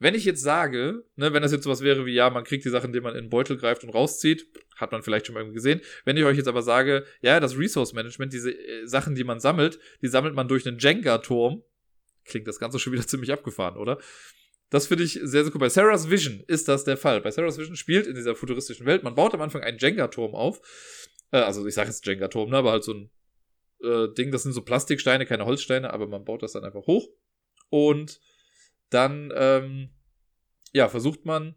Wenn 0.00 0.14
ich 0.14 0.24
jetzt 0.24 0.42
sage, 0.42 1.04
ne, 1.16 1.32
wenn 1.32 1.42
das 1.42 1.50
jetzt 1.50 1.64
sowas 1.64 1.80
wäre 1.80 2.06
wie, 2.06 2.14
ja, 2.14 2.30
man 2.30 2.44
kriegt 2.44 2.64
die 2.64 2.70
Sachen, 2.70 2.86
indem 2.86 3.02
man 3.02 3.16
in 3.16 3.24
den 3.24 3.30
Beutel 3.30 3.56
greift 3.56 3.82
und 3.82 3.90
rauszieht, 3.90 4.46
hat 4.76 4.92
man 4.92 5.02
vielleicht 5.02 5.26
schon 5.26 5.34
mal 5.34 5.40
irgendwie 5.40 5.56
gesehen. 5.56 5.80
Wenn 6.04 6.16
ich 6.16 6.24
euch 6.24 6.36
jetzt 6.36 6.46
aber 6.46 6.62
sage, 6.62 7.04
ja, 7.20 7.40
das 7.40 7.58
Resource 7.58 7.94
Management, 7.94 8.32
diese 8.32 8.52
äh, 8.52 8.86
Sachen, 8.86 9.16
die 9.16 9.24
man 9.24 9.40
sammelt, 9.40 9.80
die 10.00 10.06
sammelt 10.06 10.34
man 10.34 10.46
durch 10.46 10.66
einen 10.66 10.78
Jenga-Turm, 10.78 11.64
klingt 12.24 12.46
das 12.46 12.60
Ganze 12.60 12.78
schon 12.78 12.92
wieder 12.92 13.06
ziemlich 13.06 13.32
abgefahren, 13.32 13.76
oder? 13.76 13.98
Das 14.70 14.86
finde 14.86 15.02
ich 15.02 15.14
sehr, 15.14 15.44
sehr 15.44 15.52
cool. 15.54 15.60
Bei 15.60 15.70
Sarah's 15.70 16.10
Vision 16.10 16.44
ist 16.46 16.68
das 16.68 16.84
der 16.84 16.98
Fall. 16.98 17.20
Bei 17.20 17.30
Sarah's 17.30 17.58
Vision 17.58 17.74
spielt 17.74 18.06
in 18.06 18.14
dieser 18.14 18.36
futuristischen 18.36 18.86
Welt, 18.86 19.02
man 19.02 19.14
baut 19.14 19.34
am 19.34 19.40
Anfang 19.40 19.62
einen 19.62 19.78
Jenga-Turm 19.78 20.34
auf. 20.34 20.60
Äh, 21.32 21.38
also 21.38 21.66
ich 21.66 21.74
sage 21.74 21.88
jetzt 21.88 22.06
Jenga-Turm, 22.06 22.50
ne, 22.50 22.58
aber 22.58 22.70
halt 22.70 22.84
so 22.84 22.92
ein 22.92 23.10
äh, 23.82 24.08
Ding, 24.16 24.30
das 24.30 24.42
sind 24.42 24.52
so 24.52 24.62
Plastiksteine, 24.62 25.26
keine 25.26 25.44
Holzsteine, 25.44 25.92
aber 25.92 26.06
man 26.06 26.24
baut 26.24 26.42
das 26.42 26.52
dann 26.52 26.64
einfach 26.64 26.86
hoch. 26.86 27.08
Und 27.70 28.20
dann, 28.90 29.32
ähm, 29.34 29.90
ja, 30.72 30.88
versucht 30.88 31.24
man, 31.24 31.56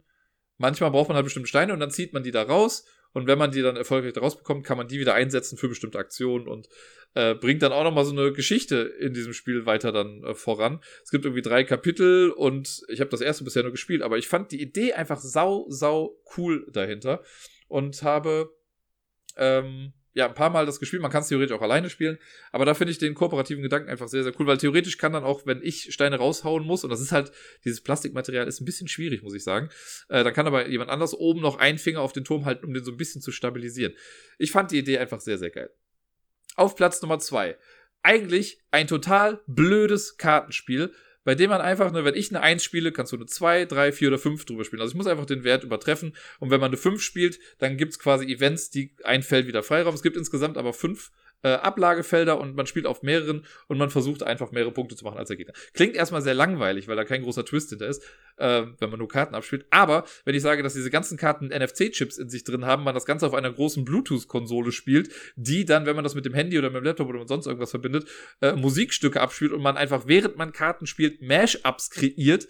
manchmal 0.57 0.91
braucht 0.91 1.09
man 1.09 1.15
halt 1.15 1.25
bestimmte 1.25 1.49
Steine 1.49 1.73
und 1.73 1.79
dann 1.79 1.91
zieht 1.91 2.13
man 2.13 2.23
die 2.23 2.31
da 2.31 2.43
raus. 2.43 2.85
Und 3.13 3.27
wenn 3.27 3.37
man 3.37 3.51
die 3.51 3.61
dann 3.61 3.75
erfolgreich 3.75 4.15
rausbekommt, 4.15 4.65
kann 4.65 4.77
man 4.77 4.87
die 4.87 4.99
wieder 4.99 5.13
einsetzen 5.13 5.57
für 5.57 5.67
bestimmte 5.67 5.99
Aktionen 5.99 6.47
und 6.47 6.69
äh, 7.13 7.35
bringt 7.35 7.61
dann 7.61 7.73
auch 7.73 7.83
nochmal 7.83 8.05
so 8.05 8.11
eine 8.11 8.31
Geschichte 8.31 8.77
in 8.77 9.13
diesem 9.13 9.33
Spiel 9.33 9.65
weiter 9.65 9.91
dann 9.91 10.23
äh, 10.23 10.33
voran. 10.33 10.81
Es 11.03 11.11
gibt 11.11 11.25
irgendwie 11.25 11.41
drei 11.41 11.65
Kapitel 11.65 12.31
und 12.31 12.83
ich 12.87 13.01
habe 13.01 13.09
das 13.09 13.19
erste 13.19 13.43
bisher 13.43 13.63
nur 13.63 13.73
gespielt, 13.73 14.01
aber 14.01 14.17
ich 14.17 14.29
fand 14.29 14.53
die 14.53 14.61
Idee 14.61 14.93
einfach 14.93 15.19
sau, 15.19 15.65
sau 15.67 16.17
cool 16.37 16.65
dahinter 16.71 17.21
und 17.67 18.01
habe 18.03 18.55
ähm, 19.35 19.91
ja, 20.13 20.27
ein 20.27 20.33
paar 20.33 20.49
Mal 20.49 20.65
das 20.65 20.79
gespielt. 20.79 21.01
Man 21.01 21.11
kann 21.11 21.21
es 21.21 21.29
theoretisch 21.29 21.55
auch 21.55 21.61
alleine 21.61 21.89
spielen. 21.89 22.17
Aber 22.51 22.65
da 22.65 22.73
finde 22.73 22.91
ich 22.91 22.97
den 22.97 23.13
kooperativen 23.13 23.63
Gedanken 23.63 23.89
einfach 23.89 24.07
sehr, 24.07 24.23
sehr 24.23 24.33
cool, 24.39 24.47
weil 24.47 24.57
theoretisch 24.57 24.97
kann 24.97 25.13
dann 25.13 25.23
auch, 25.23 25.45
wenn 25.45 25.61
ich 25.63 25.93
Steine 25.93 26.17
raushauen 26.17 26.65
muss, 26.65 26.83
und 26.83 26.89
das 26.89 26.99
ist 26.99 27.11
halt, 27.11 27.31
dieses 27.63 27.81
Plastikmaterial 27.81 28.47
ist 28.47 28.59
ein 28.59 28.65
bisschen 28.65 28.87
schwierig, 28.87 29.23
muss 29.23 29.33
ich 29.33 29.43
sagen, 29.43 29.69
äh, 30.09 30.23
dann 30.23 30.33
kann 30.33 30.47
aber 30.47 30.67
jemand 30.67 30.89
anders 30.89 31.13
oben 31.13 31.41
noch 31.41 31.57
einen 31.57 31.77
Finger 31.77 32.01
auf 32.01 32.13
den 32.13 32.25
Turm 32.25 32.45
halten, 32.45 32.65
um 32.65 32.73
den 32.73 32.83
so 32.83 32.91
ein 32.91 32.97
bisschen 32.97 33.21
zu 33.21 33.31
stabilisieren. 33.31 33.93
Ich 34.37 34.51
fand 34.51 34.71
die 34.71 34.79
Idee 34.79 34.97
einfach 34.97 35.21
sehr, 35.21 35.37
sehr 35.37 35.49
geil. 35.49 35.69
Auf 36.55 36.75
Platz 36.75 37.01
Nummer 37.01 37.19
zwei. 37.19 37.57
Eigentlich 38.03 38.59
ein 38.71 38.87
total 38.87 39.41
blödes 39.47 40.17
Kartenspiel, 40.17 40.93
bei 41.23 41.35
dem 41.35 41.49
man 41.49 41.61
einfach, 41.61 41.91
ne, 41.91 42.03
wenn 42.03 42.15
ich 42.15 42.31
eine 42.31 42.41
1 42.41 42.63
spiele, 42.63 42.91
kannst 42.91 43.11
du 43.11 43.17
eine 43.17 43.25
2, 43.25 43.65
3, 43.65 43.91
4 43.91 44.07
oder 44.07 44.17
5 44.17 44.45
drüber 44.45 44.63
spielen. 44.63 44.81
Also 44.81 44.91
ich 44.91 44.97
muss 44.97 45.07
einfach 45.07 45.25
den 45.25 45.43
Wert 45.43 45.63
übertreffen. 45.63 46.15
Und 46.39 46.49
wenn 46.49 46.59
man 46.59 46.69
eine 46.69 46.77
5 46.77 47.01
spielt, 47.01 47.39
dann 47.59 47.77
gibt's 47.77 47.99
quasi 47.99 48.25
Events, 48.25 48.69
die 48.69 48.95
ein 49.03 49.23
Feld 49.23 49.47
wieder 49.47 49.63
Freiraum. 49.63 49.93
Es 49.93 50.03
gibt 50.03 50.17
insgesamt 50.17 50.57
aber 50.57 50.73
5 50.73 51.11
äh, 51.43 51.49
Ablagefelder 51.49 52.39
und 52.39 52.55
man 52.55 52.65
spielt 52.65 52.85
auf 52.85 53.03
mehreren 53.03 53.45
und 53.67 53.77
man 53.77 53.89
versucht 53.89 54.23
einfach 54.23 54.51
mehrere 54.51 54.71
Punkte 54.71 54.95
zu 54.95 55.05
machen 55.05 55.17
als 55.17 55.27
der 55.27 55.37
Gegner. 55.37 55.53
Klingt 55.73 55.95
erstmal 55.95 56.21
sehr 56.21 56.33
langweilig, 56.33 56.87
weil 56.87 56.95
da 56.95 57.03
kein 57.03 57.23
großer 57.23 57.45
Twist 57.45 57.69
hinter 57.69 57.87
ist, 57.87 58.03
äh, 58.37 58.63
wenn 58.79 58.89
man 58.89 58.99
nur 58.99 59.07
Karten 59.07 59.35
abspielt. 59.35 59.65
Aber 59.69 60.05
wenn 60.25 60.35
ich 60.35 60.41
sage, 60.41 60.63
dass 60.63 60.73
diese 60.73 60.89
ganzen 60.89 61.17
Karten 61.17 61.47
NFC-Chips 61.47 62.17
in 62.17 62.29
sich 62.29 62.43
drin 62.43 62.65
haben, 62.65 62.83
man 62.83 62.93
das 62.93 63.05
Ganze 63.05 63.27
auf 63.27 63.33
einer 63.33 63.51
großen 63.51 63.85
Bluetooth-Konsole 63.85 64.71
spielt, 64.71 65.09
die 65.35 65.65
dann, 65.65 65.85
wenn 65.85 65.95
man 65.95 66.03
das 66.03 66.15
mit 66.15 66.25
dem 66.25 66.33
Handy 66.33 66.57
oder 66.57 66.69
mit 66.69 66.81
dem 66.81 66.85
Laptop 66.85 67.09
oder 67.09 67.19
mit 67.19 67.27
sonst 67.27 67.47
irgendwas 67.47 67.71
verbindet, 67.71 68.07
äh, 68.41 68.53
Musikstücke 68.53 69.21
abspielt 69.21 69.51
und 69.51 69.61
man 69.61 69.77
einfach, 69.77 70.03
während 70.07 70.37
man 70.37 70.51
Karten 70.51 70.87
spielt, 70.87 71.21
Mash-Ups 71.21 71.89
kreiert, 71.89 72.47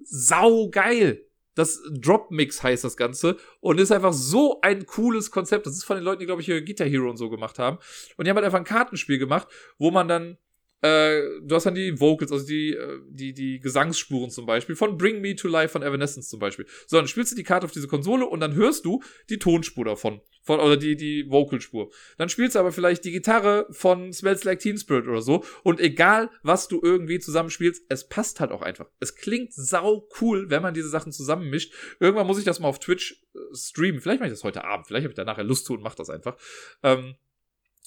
sau 0.00 0.68
geil. 0.70 1.24
Das 1.54 1.80
Drop 1.90 2.30
Mix 2.30 2.62
heißt 2.62 2.84
das 2.84 2.96
Ganze 2.96 3.36
und 3.60 3.78
ist 3.80 3.92
einfach 3.92 4.12
so 4.12 4.60
ein 4.62 4.86
cooles 4.86 5.30
Konzept. 5.30 5.66
Das 5.66 5.74
ist 5.74 5.84
von 5.84 5.96
den 5.96 6.04
Leuten, 6.04 6.20
die, 6.20 6.26
glaube 6.26 6.40
ich, 6.40 6.46
hier 6.46 6.64
Guitar 6.64 6.86
Hero 6.86 7.08
und 7.08 7.16
so 7.16 7.30
gemacht 7.30 7.58
haben. 7.58 7.78
Und 8.16 8.24
die 8.24 8.30
haben 8.30 8.36
halt 8.36 8.46
einfach 8.46 8.58
ein 8.58 8.64
Kartenspiel 8.64 9.18
gemacht, 9.18 9.48
wo 9.78 9.90
man 9.90 10.08
dann 10.08 10.38
äh, 10.84 11.40
du 11.40 11.54
hast 11.54 11.64
dann 11.64 11.74
die 11.74 11.98
Vocals, 11.98 12.30
also 12.30 12.46
die, 12.46 12.74
äh, 12.74 13.00
die, 13.08 13.32
die 13.32 13.58
Gesangsspuren 13.58 14.30
zum 14.30 14.44
Beispiel, 14.44 14.76
von 14.76 14.98
Bring 14.98 15.22
Me 15.22 15.34
to 15.34 15.48
Life 15.48 15.72
von 15.72 15.82
Evanescence 15.82 16.28
zum 16.28 16.40
Beispiel. 16.40 16.66
So, 16.86 16.98
dann 16.98 17.08
spielst 17.08 17.32
du 17.32 17.36
die 17.36 17.42
Karte 17.42 17.64
auf 17.64 17.72
diese 17.72 17.88
Konsole 17.88 18.26
und 18.26 18.40
dann 18.40 18.54
hörst 18.54 18.84
du 18.84 19.02
die 19.30 19.38
Tonspur 19.38 19.86
davon. 19.86 20.20
Von, 20.42 20.60
oder 20.60 20.76
die, 20.76 20.94
die 20.94 21.30
Vocalspur. 21.30 21.90
Dann 22.18 22.28
spielst 22.28 22.54
du 22.54 22.58
aber 22.58 22.70
vielleicht 22.70 23.02
die 23.06 23.12
Gitarre 23.12 23.66
von 23.70 24.12
Smells 24.12 24.44
Like 24.44 24.58
Teen 24.58 24.76
Spirit 24.76 25.08
oder 25.08 25.22
so. 25.22 25.42
Und 25.62 25.80
egal, 25.80 26.28
was 26.42 26.68
du 26.68 26.82
irgendwie 26.82 27.18
zusammenspielst, 27.18 27.84
es 27.88 28.06
passt 28.06 28.40
halt 28.40 28.52
auch 28.52 28.60
einfach. 28.60 28.90
Es 29.00 29.16
klingt 29.16 29.54
sau 29.54 30.06
cool, 30.20 30.50
wenn 30.50 30.60
man 30.60 30.74
diese 30.74 30.90
Sachen 30.90 31.12
zusammenmischt. 31.12 31.72
Irgendwann 31.98 32.26
muss 32.26 32.38
ich 32.38 32.44
das 32.44 32.60
mal 32.60 32.68
auf 32.68 32.78
Twitch 32.78 33.24
äh, 33.34 33.38
streamen. 33.54 34.02
Vielleicht 34.02 34.20
mache 34.20 34.28
ich 34.28 34.34
das 34.34 34.44
heute 34.44 34.64
Abend. 34.64 34.86
Vielleicht 34.86 35.04
habe 35.04 35.12
ich 35.12 35.16
da 35.16 35.24
nachher 35.24 35.44
Lust 35.44 35.64
zu 35.64 35.72
und 35.72 35.82
mache 35.82 35.96
das 35.96 36.10
einfach. 36.10 36.36
Ähm, 36.82 37.14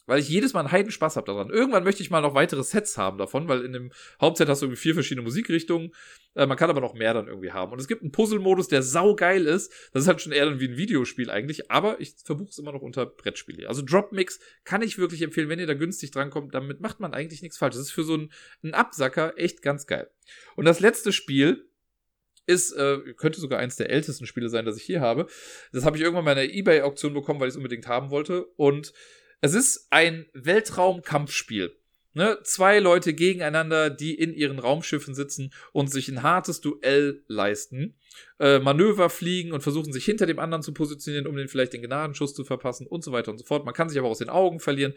weil 0.08 0.20
ich 0.20 0.30
jedes 0.30 0.54
Mal 0.54 0.62
einen 0.62 0.72
Heiden 0.72 0.92
Spaß 0.92 1.18
habe 1.18 1.28
daran. 1.28 1.50
Irgendwann 1.50 1.84
möchte 1.84 2.02
ich 2.02 2.10
mal 2.10 2.22
noch 2.22 2.34
weitere 2.34 2.64
Sets 2.64 2.98
haben 2.98 3.20
davon, 3.20 3.48
weil 3.48 3.64
in 3.64 3.74
dem 3.74 3.92
Hauptset 4.20 4.50
hast 4.50 4.62
du 4.62 4.66
irgendwie 4.66 4.82
vier 4.82 4.94
verschiedene 4.96 5.24
Musikrichtungen. 5.24 5.92
Äh, 6.34 6.48
man 6.48 6.58
kann 6.58 6.70
aber 6.70 6.82
noch 6.82 6.96
mehr 6.96 7.14
dann 7.14 7.28
irgendwie 7.28 7.52
haben. 7.52 7.72
Und 7.72 7.80
es 7.80 7.88
gibt 7.88 8.02
einen 8.02 8.12
Puzzle-Modus, 8.12 8.70
der 8.70 8.82
saugeil 8.82 9.46
ist. 9.46 9.72
Das 9.94 10.04
ist 10.04 10.08
halt 10.08 10.22
schon 10.22 10.32
eher 10.32 10.46
dann 10.46 10.60
wie 10.60 10.70
ein 10.70 10.78
Videospiel 10.78 11.30
eigentlich, 11.30 11.70
aber 11.70 12.00
ich 12.02 12.16
verbuche 12.24 12.50
es 12.50 12.58
immer 12.58 12.72
noch 12.72 12.82
unter 12.82 13.06
Brettspiele. 13.06 13.68
Also 13.68 13.84
Dropmix 13.84 14.40
kann 14.64 14.82
ich 14.82 14.98
wirklich 14.98 15.22
empfehlen, 15.22 15.50
wenn 15.50 15.60
ihr 15.60 15.68
da 15.68 15.76
günstig 15.76 16.12
drankommt. 16.12 16.56
Damit 16.56 16.80
macht 16.80 17.00
man 17.00 17.14
eigentlich 17.14 17.42
nichts 17.42 17.58
falsch. 17.58 17.76
Das 17.76 17.84
ist 17.84 17.92
für 17.92 18.04
so 18.04 18.14
einen, 18.14 18.32
einen 18.64 18.74
Absacker 18.74 19.34
echt 19.38 19.62
ganz 19.62 19.86
geil. 19.86 20.10
Und 20.56 20.66
das 20.66 20.80
letzte 20.80 21.12
Spiel, 21.12 21.66
ist, 22.50 22.72
äh, 22.72 23.00
könnte 23.18 23.42
sogar 23.42 23.60
eins 23.60 23.76
der 23.76 23.90
ältesten 23.90 24.26
Spiele 24.26 24.48
sein, 24.48 24.66
das 24.66 24.78
ich 24.78 24.84
hier 24.84 25.02
habe. 25.02 25.28
Das 25.74 25.84
habe 25.84 25.98
ich 25.98 26.04
irgendwann 26.04 26.24
in 26.24 26.30
einer 26.30 26.50
Ebay-Auktion 26.50 27.14
bekommen, 27.14 27.42
weil 27.42 27.50
ich 27.50 27.54
es 27.54 27.58
unbedingt 27.58 27.88
haben 27.88 28.10
wollte. 28.10 28.46
Und 28.56 28.94
es 29.42 29.54
ist 29.54 29.88
ein 29.90 30.26
Weltraumkampfspiel. 30.34 31.76
Ne? 32.18 32.40
Zwei 32.42 32.80
Leute 32.80 33.14
gegeneinander, 33.14 33.92
die 33.92 34.16
in 34.16 34.34
ihren 34.34 34.58
Raumschiffen 34.58 35.14
sitzen 35.14 35.54
und 35.72 35.92
sich 35.92 36.10
ein 36.10 36.24
hartes 36.24 36.62
Duell 36.62 37.24
leisten. 37.28 37.94
Äh, 38.40 38.58
Manöver 38.58 39.12
fliegen 39.12 39.52
und 39.52 39.62
versuchen 39.62 39.94
sich 39.94 40.06
hinter 40.06 40.26
dem 40.26 40.40
anderen 40.40 40.64
zu 40.64 40.74
positionieren, 40.74 41.28
um 41.28 41.36
den 41.36 41.48
vielleicht 41.48 41.74
den 41.74 41.84
Gnadenschuss 41.84 42.34
zu 42.34 42.44
verpassen 42.44 42.88
und 42.88 43.04
so 43.04 43.12
weiter 43.12 43.30
und 43.30 43.38
so 43.38 43.46
fort. 43.46 43.66
Man 43.66 43.76
kann 43.76 43.88
sich 43.88 44.00
aber 44.00 44.08
aus 44.08 44.18
den 44.18 44.30
Augen 44.30 44.60
verlieren. 44.60 44.96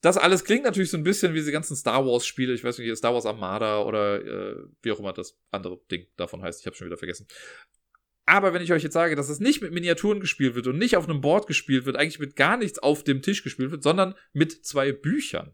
Das 0.00 0.16
alles 0.16 0.44
klingt 0.44 0.64
natürlich 0.64 0.88
so 0.88 0.96
ein 0.96 1.04
bisschen 1.04 1.34
wie 1.34 1.38
diese 1.40 1.52
ganzen 1.52 1.76
Star 1.76 2.06
Wars 2.06 2.24
Spiele, 2.24 2.54
ich 2.54 2.64
weiß 2.64 2.78
nicht, 2.78 2.96
Star 2.96 3.12
Wars 3.12 3.26
Armada 3.26 3.82
oder 3.82 4.24
äh, 4.24 4.56
wie 4.80 4.92
auch 4.92 4.98
immer 4.98 5.12
das 5.12 5.36
andere 5.50 5.78
Ding 5.90 6.06
davon 6.16 6.40
heißt, 6.40 6.60
ich 6.60 6.66
habe 6.66 6.74
schon 6.74 6.86
wieder 6.86 6.96
vergessen. 6.96 7.26
Aber 8.30 8.54
wenn 8.54 8.62
ich 8.62 8.72
euch 8.72 8.84
jetzt 8.84 8.92
sage, 8.92 9.16
dass 9.16 9.28
es 9.28 9.40
nicht 9.40 9.60
mit 9.60 9.72
Miniaturen 9.72 10.20
gespielt 10.20 10.54
wird 10.54 10.68
und 10.68 10.78
nicht 10.78 10.96
auf 10.96 11.08
einem 11.08 11.20
Board 11.20 11.48
gespielt 11.48 11.84
wird, 11.84 11.96
eigentlich 11.96 12.20
mit 12.20 12.36
gar 12.36 12.56
nichts 12.56 12.78
auf 12.78 13.02
dem 13.02 13.22
Tisch 13.22 13.42
gespielt 13.42 13.72
wird, 13.72 13.82
sondern 13.82 14.14
mit 14.32 14.64
zwei 14.64 14.92
Büchern. 14.92 15.52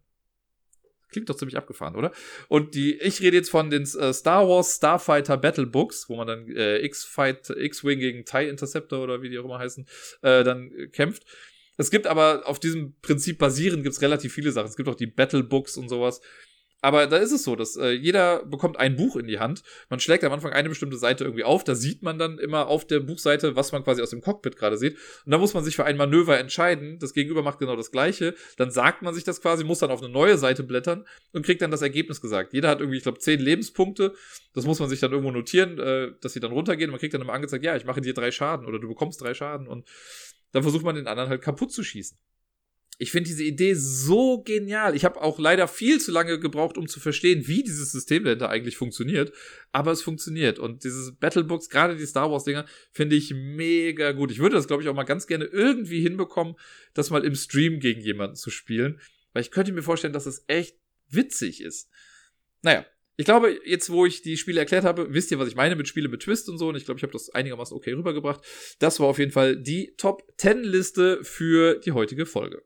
Klingt 1.08 1.30
doch 1.30 1.36
ziemlich 1.36 1.56
abgefahren, 1.56 1.96
oder? 1.96 2.12
Und 2.48 2.74
die, 2.74 2.96
ich 2.96 3.22
rede 3.22 3.38
jetzt 3.38 3.48
von 3.48 3.70
den 3.70 3.84
äh, 3.84 4.12
Star 4.12 4.46
Wars 4.46 4.76
Starfighter 4.76 5.38
Battle 5.38 5.64
Books, 5.64 6.10
wo 6.10 6.16
man 6.16 6.26
dann 6.26 6.54
äh, 6.54 6.84
X-Fight, 6.84 7.48
X-Wing 7.48 7.98
gegen 7.98 8.26
TIE 8.26 8.46
Interceptor 8.46 9.02
oder 9.02 9.22
wie 9.22 9.30
die 9.30 9.38
auch 9.38 9.46
immer 9.46 9.58
heißen, 9.58 9.86
äh, 10.20 10.44
dann 10.44 10.70
äh, 10.72 10.88
kämpft. 10.88 11.24
Es 11.78 11.90
gibt 11.90 12.06
aber 12.06 12.42
auf 12.46 12.60
diesem 12.60 12.94
Prinzip 13.00 13.38
basierend 13.38 13.84
gibt 13.84 13.94
es 13.94 14.02
relativ 14.02 14.34
viele 14.34 14.52
Sachen. 14.52 14.68
Es 14.68 14.76
gibt 14.76 14.90
auch 14.90 14.94
die 14.96 15.06
Battle 15.06 15.44
Books 15.44 15.78
und 15.78 15.88
sowas. 15.88 16.20
Aber 16.86 17.08
da 17.08 17.16
ist 17.16 17.32
es 17.32 17.42
so, 17.42 17.56
dass 17.56 17.74
äh, 17.74 17.90
jeder 17.90 18.44
bekommt 18.44 18.78
ein 18.78 18.94
Buch 18.94 19.16
in 19.16 19.26
die 19.26 19.40
Hand. 19.40 19.64
Man 19.90 19.98
schlägt 19.98 20.22
am 20.22 20.32
Anfang 20.32 20.52
eine 20.52 20.68
bestimmte 20.68 20.96
Seite 20.96 21.24
irgendwie 21.24 21.42
auf. 21.42 21.64
Da 21.64 21.74
sieht 21.74 22.04
man 22.04 22.16
dann 22.16 22.38
immer 22.38 22.68
auf 22.68 22.86
der 22.86 23.00
Buchseite, 23.00 23.56
was 23.56 23.72
man 23.72 23.82
quasi 23.82 24.02
aus 24.02 24.10
dem 24.10 24.20
Cockpit 24.20 24.56
gerade 24.56 24.78
sieht. 24.78 24.96
Und 25.24 25.32
da 25.32 25.38
muss 25.38 25.52
man 25.52 25.64
sich 25.64 25.74
für 25.74 25.84
ein 25.84 25.96
Manöver 25.96 26.38
entscheiden. 26.38 27.00
Das 27.00 27.12
Gegenüber 27.12 27.42
macht 27.42 27.58
genau 27.58 27.74
das 27.74 27.90
Gleiche. 27.90 28.36
Dann 28.56 28.70
sagt 28.70 29.02
man 29.02 29.14
sich 29.14 29.24
das 29.24 29.40
quasi, 29.42 29.64
muss 29.64 29.80
dann 29.80 29.90
auf 29.90 30.00
eine 30.00 30.12
neue 30.12 30.38
Seite 30.38 30.62
blättern 30.62 31.04
und 31.32 31.44
kriegt 31.44 31.60
dann 31.60 31.72
das 31.72 31.82
Ergebnis 31.82 32.20
gesagt. 32.20 32.52
Jeder 32.52 32.68
hat 32.68 32.78
irgendwie, 32.78 32.98
ich 32.98 33.02
glaube, 33.02 33.18
zehn 33.18 33.40
Lebenspunkte. 33.40 34.14
Das 34.54 34.64
muss 34.64 34.78
man 34.78 34.88
sich 34.88 35.00
dann 35.00 35.10
irgendwo 35.10 35.32
notieren, 35.32 35.80
äh, 35.80 36.12
dass 36.20 36.34
sie 36.34 36.40
dann 36.40 36.52
runtergehen. 36.52 36.92
Man 36.92 37.00
kriegt 37.00 37.14
dann 37.14 37.20
immer 37.20 37.32
angezeigt, 37.32 37.64
ja, 37.64 37.74
ich 37.74 37.84
mache 37.84 38.00
dir 38.00 38.14
drei 38.14 38.30
Schaden 38.30 38.64
oder 38.64 38.78
du 38.78 38.86
bekommst 38.86 39.20
drei 39.20 39.34
Schaden. 39.34 39.66
Und 39.66 39.88
dann 40.52 40.62
versucht 40.62 40.84
man 40.84 40.94
den 40.94 41.08
anderen 41.08 41.30
halt 41.30 41.42
kaputt 41.42 41.72
zu 41.72 41.82
schießen 41.82 42.16
ich 42.98 43.10
finde 43.10 43.28
diese 43.28 43.44
Idee 43.44 43.74
so 43.74 44.42
genial. 44.42 44.96
Ich 44.96 45.04
habe 45.04 45.20
auch 45.20 45.38
leider 45.38 45.68
viel 45.68 46.00
zu 46.00 46.12
lange 46.12 46.40
gebraucht, 46.40 46.78
um 46.78 46.88
zu 46.88 46.98
verstehen, 46.98 47.46
wie 47.46 47.62
dieses 47.62 47.92
System 47.92 48.24
dahinter 48.24 48.48
eigentlich 48.48 48.76
funktioniert. 48.76 49.32
Aber 49.70 49.92
es 49.92 50.00
funktioniert. 50.02 50.58
Und 50.58 50.82
dieses 50.84 51.14
Battlebooks, 51.14 51.68
gerade 51.68 51.96
die 51.96 52.06
Star 52.06 52.30
Wars-Dinger, 52.30 52.64
finde 52.92 53.16
ich 53.16 53.34
mega 53.34 54.12
gut. 54.12 54.30
Ich 54.30 54.38
würde 54.38 54.56
das, 54.56 54.66
glaube 54.66 54.82
ich, 54.82 54.88
auch 54.88 54.94
mal 54.94 55.04
ganz 55.04 55.26
gerne 55.26 55.44
irgendwie 55.44 56.00
hinbekommen, 56.00 56.54
das 56.94 57.10
mal 57.10 57.24
im 57.24 57.34
Stream 57.34 57.80
gegen 57.80 58.00
jemanden 58.00 58.36
zu 58.36 58.48
spielen. 58.48 58.98
Weil 59.34 59.42
ich 59.42 59.50
könnte 59.50 59.72
mir 59.72 59.82
vorstellen, 59.82 60.14
dass 60.14 60.24
es 60.24 60.44
echt 60.46 60.78
witzig 61.10 61.60
ist. 61.60 61.90
Naja, 62.62 62.86
ich 63.18 63.26
glaube, 63.26 63.60
jetzt, 63.66 63.90
wo 63.90 64.06
ich 64.06 64.22
die 64.22 64.38
Spiele 64.38 64.60
erklärt 64.60 64.84
habe, 64.84 65.12
wisst 65.12 65.30
ihr, 65.30 65.38
was 65.38 65.48
ich 65.48 65.54
meine 65.54 65.76
mit 65.76 65.86
Spiele 65.86 66.08
mit 66.08 66.22
Twist 66.22 66.48
und 66.48 66.56
so. 66.56 66.68
Und 66.68 66.76
ich 66.76 66.86
glaube, 66.86 66.98
ich 66.98 67.02
habe 67.02 67.12
das 67.12 67.28
einigermaßen 67.28 67.76
okay 67.76 67.92
rübergebracht. 67.92 68.40
Das 68.78 69.00
war 69.00 69.06
auf 69.06 69.18
jeden 69.18 69.32
Fall 69.32 69.56
die 69.56 69.94
Top 69.98 70.22
10 70.38 70.64
Liste 70.64 71.22
für 71.22 71.78
die 71.80 71.92
heutige 71.92 72.24
Folge. 72.24 72.62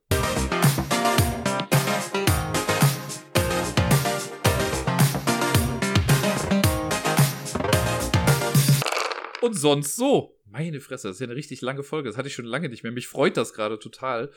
Und 9.40 9.54
sonst 9.54 9.96
so. 9.96 10.38
Meine 10.44 10.80
Fresse, 10.80 11.08
das 11.08 11.16
ist 11.16 11.20
ja 11.20 11.26
eine 11.26 11.36
richtig 11.36 11.60
lange 11.60 11.82
Folge. 11.82 12.08
Das 12.08 12.16
hatte 12.16 12.28
ich 12.28 12.34
schon 12.34 12.44
lange 12.44 12.68
nicht 12.68 12.82
mehr. 12.82 12.92
Mich 12.92 13.06
freut 13.06 13.36
das 13.36 13.52
gerade 13.52 13.78
total. 13.78 14.30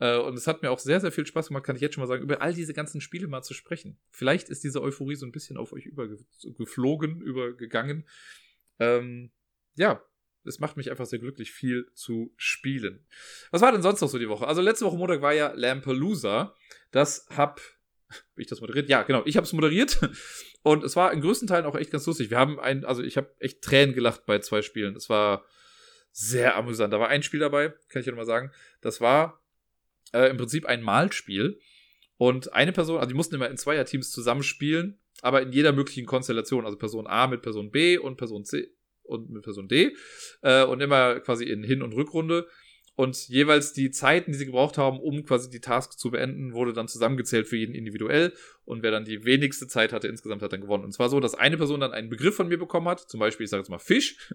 Äh, 0.00 0.16
und 0.18 0.34
es 0.34 0.46
hat 0.46 0.62
mir 0.62 0.70
auch 0.70 0.78
sehr, 0.78 1.00
sehr 1.00 1.12
viel 1.12 1.26
Spaß 1.26 1.48
gemacht, 1.48 1.64
kann 1.64 1.76
ich 1.76 1.82
jetzt 1.82 1.94
schon 1.94 2.02
mal 2.02 2.08
sagen, 2.08 2.22
über 2.22 2.40
all 2.40 2.54
diese 2.54 2.74
ganzen 2.74 3.00
Spiele 3.00 3.28
mal 3.28 3.42
zu 3.42 3.54
sprechen. 3.54 3.98
Vielleicht 4.10 4.48
ist 4.48 4.64
diese 4.64 4.82
Euphorie 4.82 5.16
so 5.16 5.26
ein 5.26 5.32
bisschen 5.32 5.56
auf 5.56 5.72
euch 5.72 5.86
übergeflogen, 5.86 7.20
übergegangen. 7.20 8.06
Ähm, 8.78 9.30
ja, 9.74 10.02
es 10.44 10.60
macht 10.60 10.76
mich 10.76 10.90
einfach 10.90 11.06
sehr 11.06 11.18
glücklich, 11.18 11.50
viel 11.52 11.90
zu 11.94 12.32
spielen. 12.36 13.06
Was 13.50 13.60
war 13.60 13.72
denn 13.72 13.82
sonst 13.82 14.00
noch 14.00 14.08
so 14.08 14.18
die 14.18 14.28
Woche? 14.28 14.46
Also 14.46 14.62
letzte 14.62 14.86
Woche 14.86 14.96
Montag 14.96 15.20
war 15.20 15.34
ja 15.34 15.52
Lampalooza. 15.54 16.54
Das 16.90 17.26
hab 17.36 17.60
wie 18.34 18.42
ich 18.42 18.48
das 18.48 18.60
moderiert? 18.60 18.88
Ja, 18.88 19.02
genau. 19.02 19.22
Ich 19.24 19.36
habe 19.36 19.46
es 19.46 19.52
moderiert 19.52 19.98
und 20.62 20.84
es 20.84 20.96
war 20.96 21.12
in 21.12 21.20
größten 21.20 21.48
Teilen 21.48 21.66
auch 21.66 21.76
echt 21.76 21.90
ganz 21.90 22.06
lustig. 22.06 22.30
Wir 22.30 22.38
haben 22.38 22.58
ein, 22.60 22.84
also 22.84 23.02
ich 23.02 23.16
habe 23.16 23.34
echt 23.38 23.62
Tränen 23.62 23.94
gelacht 23.94 24.26
bei 24.26 24.38
zwei 24.38 24.62
Spielen. 24.62 24.96
Es 24.96 25.08
war 25.08 25.44
sehr 26.12 26.56
amüsant. 26.56 26.92
Da 26.92 27.00
war 27.00 27.08
ein 27.08 27.22
Spiel 27.22 27.40
dabei, 27.40 27.74
kann 27.88 28.00
ich 28.00 28.06
ja 28.06 28.12
nochmal 28.12 28.26
sagen. 28.26 28.50
Das 28.80 29.00
war 29.00 29.42
äh, 30.12 30.30
im 30.30 30.36
Prinzip 30.36 30.66
ein 30.66 30.82
Malspiel. 30.82 31.60
Und 32.16 32.52
eine 32.52 32.72
Person, 32.72 32.96
also 32.96 33.08
die 33.08 33.14
mussten 33.14 33.36
immer 33.36 33.48
in 33.48 33.56
Zweierteams 33.56 34.10
zusammenspielen, 34.10 34.98
aber 35.22 35.42
in 35.42 35.52
jeder 35.52 35.72
möglichen 35.72 36.06
Konstellation. 36.06 36.64
Also 36.64 36.76
Person 36.76 37.06
A 37.06 37.28
mit 37.28 37.42
Person 37.42 37.70
B 37.70 37.96
und 37.96 38.16
Person 38.16 38.44
C 38.44 38.68
und 39.04 39.30
mit 39.30 39.42
Person 39.42 39.68
D. 39.68 39.94
Äh, 40.42 40.64
und 40.64 40.80
immer 40.80 41.20
quasi 41.20 41.44
in 41.44 41.62
Hin- 41.62 41.82
und 41.82 41.92
Rückrunde. 41.92 42.48
Und 42.98 43.28
jeweils 43.28 43.72
die 43.72 43.92
Zeiten, 43.92 44.32
die 44.32 44.38
sie 44.38 44.46
gebraucht 44.46 44.76
haben, 44.76 44.98
um 44.98 45.24
quasi 45.24 45.48
die 45.48 45.60
Task 45.60 45.96
zu 45.96 46.10
beenden, 46.10 46.52
wurde 46.52 46.72
dann 46.72 46.88
zusammengezählt 46.88 47.46
für 47.46 47.56
jeden 47.56 47.72
individuell. 47.72 48.32
Und 48.64 48.82
wer 48.82 48.90
dann 48.90 49.04
die 49.04 49.24
wenigste 49.24 49.68
Zeit 49.68 49.92
hatte, 49.92 50.08
insgesamt 50.08 50.42
hat 50.42 50.52
dann 50.52 50.62
gewonnen. 50.62 50.82
Und 50.82 50.90
zwar 50.90 51.08
so, 51.08 51.20
dass 51.20 51.36
eine 51.36 51.56
Person 51.56 51.78
dann 51.78 51.92
einen 51.92 52.08
Begriff 52.08 52.34
von 52.34 52.48
mir 52.48 52.58
bekommen 52.58 52.88
hat, 52.88 52.98
zum 52.98 53.20
Beispiel, 53.20 53.44
ich 53.44 53.50
sage 53.50 53.60
jetzt 53.60 53.68
mal 53.68 53.78
Fisch. 53.78 54.32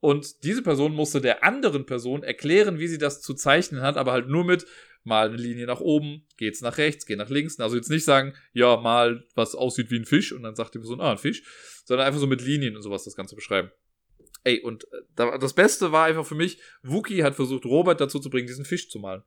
Und 0.00 0.42
diese 0.42 0.62
Person 0.62 0.92
musste 0.92 1.20
der 1.20 1.44
anderen 1.44 1.86
Person 1.86 2.24
erklären, 2.24 2.80
wie 2.80 2.88
sie 2.88 2.98
das 2.98 3.22
zu 3.22 3.32
zeichnen 3.32 3.82
hat, 3.82 3.96
aber 3.96 4.10
halt 4.10 4.26
nur 4.28 4.44
mit 4.44 4.66
mal 5.04 5.28
eine 5.28 5.36
Linie 5.36 5.66
nach 5.66 5.80
oben, 5.80 6.26
geht's 6.36 6.62
nach 6.62 6.78
rechts, 6.78 7.06
geht 7.06 7.18
nach 7.18 7.30
links. 7.30 7.60
Also 7.60 7.76
jetzt 7.76 7.90
nicht 7.90 8.04
sagen, 8.04 8.34
ja, 8.52 8.76
mal 8.76 9.24
was 9.36 9.54
aussieht 9.54 9.92
wie 9.92 10.00
ein 10.00 10.04
Fisch 10.04 10.32
und 10.32 10.42
dann 10.42 10.56
sagt 10.56 10.74
die 10.74 10.80
Person, 10.80 11.00
ah, 11.00 11.12
ein 11.12 11.18
Fisch, 11.18 11.44
sondern 11.84 12.08
einfach 12.08 12.18
so 12.18 12.26
mit 12.26 12.42
Linien 12.42 12.74
und 12.74 12.82
sowas 12.82 13.04
das 13.04 13.14
Ganze 13.14 13.36
beschreiben. 13.36 13.70
Ey, 14.44 14.60
und 14.60 14.86
äh, 15.16 15.38
das 15.38 15.54
Beste 15.54 15.90
war 15.90 16.04
einfach 16.04 16.26
für 16.26 16.34
mich, 16.34 16.58
Wookie 16.82 17.24
hat 17.24 17.34
versucht, 17.34 17.64
Robert 17.64 18.00
dazu 18.00 18.20
zu 18.20 18.30
bringen, 18.30 18.46
diesen 18.46 18.64
Fisch 18.64 18.90
zu 18.90 18.98
malen. 18.98 19.22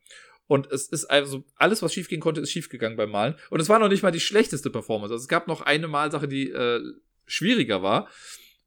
Und 0.48 0.72
es 0.72 0.88
ist 0.88 1.06
also, 1.06 1.44
alles, 1.56 1.82
was 1.82 1.94
schiefgehen 1.94 2.22
konnte, 2.22 2.40
ist 2.40 2.52
schiefgegangen 2.52 2.98
beim 2.98 3.12
Malen. 3.12 3.36
Und 3.50 3.60
es 3.60 3.68
war 3.68 3.80
noch 3.80 3.90
nicht 3.90 4.04
mal 4.04 4.12
die 4.12 4.22
schlechteste 4.22 4.70
Performance. 4.70 5.14
Also 5.14 5.24
es 5.24 5.28
gab 5.28 5.48
noch 5.48 5.62
eine 5.62 5.88
Malsache, 5.88 6.28
die 6.28 6.50
äh, 6.50 6.80
schwieriger 7.26 7.84
war. 7.84 8.08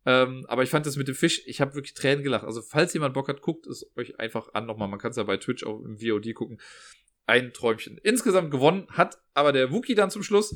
Ähm, 0.07 0.45
aber 0.49 0.63
ich 0.63 0.71
fand 0.71 0.87
das 0.87 0.97
mit 0.97 1.09
dem 1.09 1.15
Fisch, 1.15 1.43
ich 1.47 1.61
habe 1.61 1.75
wirklich 1.75 1.95
Tränen 1.95 2.23
gelacht. 2.23 2.45
Also, 2.45 2.63
falls 2.63 2.93
jemand 2.95 3.15
Bock 3.15 3.29
hat, 3.29 3.43
guckt 3.43 3.67
es 3.67 3.91
euch 3.97 4.19
einfach 4.19 4.55
an 4.55 4.67
nochmal. 4.67 4.89
Man 4.89 4.99
kann 4.99 5.11
es 5.11 5.17
ja 5.17 5.25
bei 5.25 5.37
Twitch 5.37 5.65
auch 5.65 5.83
im 5.85 5.99
VOD 5.99 6.35
gucken. 6.35 6.61
Ein 7.27 7.53
Träumchen. 7.53 7.99
Insgesamt 8.03 8.51
gewonnen 8.51 8.87
hat 8.91 9.19
aber 9.35 9.53
der 9.53 9.71
Wookie 9.73 9.95
dann 9.95 10.11
zum 10.11 10.23
Schluss. 10.23 10.55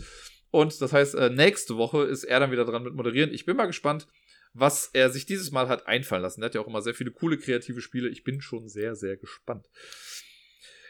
Und 0.50 0.80
das 0.80 0.92
heißt, 0.92 1.14
äh, 1.14 1.30
nächste 1.30 1.76
Woche 1.76 2.04
ist 2.04 2.24
er 2.24 2.40
dann 2.40 2.52
wieder 2.52 2.64
dran 2.64 2.84
mit 2.84 2.94
Moderieren. 2.94 3.32
Ich 3.32 3.44
bin 3.44 3.56
mal 3.56 3.66
gespannt, 3.66 4.06
was 4.54 4.88
er 4.92 5.10
sich 5.10 5.26
dieses 5.26 5.50
Mal 5.50 5.68
hat 5.68 5.86
einfallen 5.86 6.22
lassen. 6.22 6.40
Er 6.40 6.46
hat 6.46 6.54
ja 6.54 6.60
auch 6.60 6.68
immer 6.68 6.80
sehr 6.80 6.94
viele 6.94 7.10
coole 7.10 7.36
kreative 7.36 7.80
Spiele. 7.80 8.08
Ich 8.08 8.22
bin 8.22 8.40
schon 8.40 8.68
sehr, 8.68 8.94
sehr 8.94 9.16
gespannt. 9.16 9.68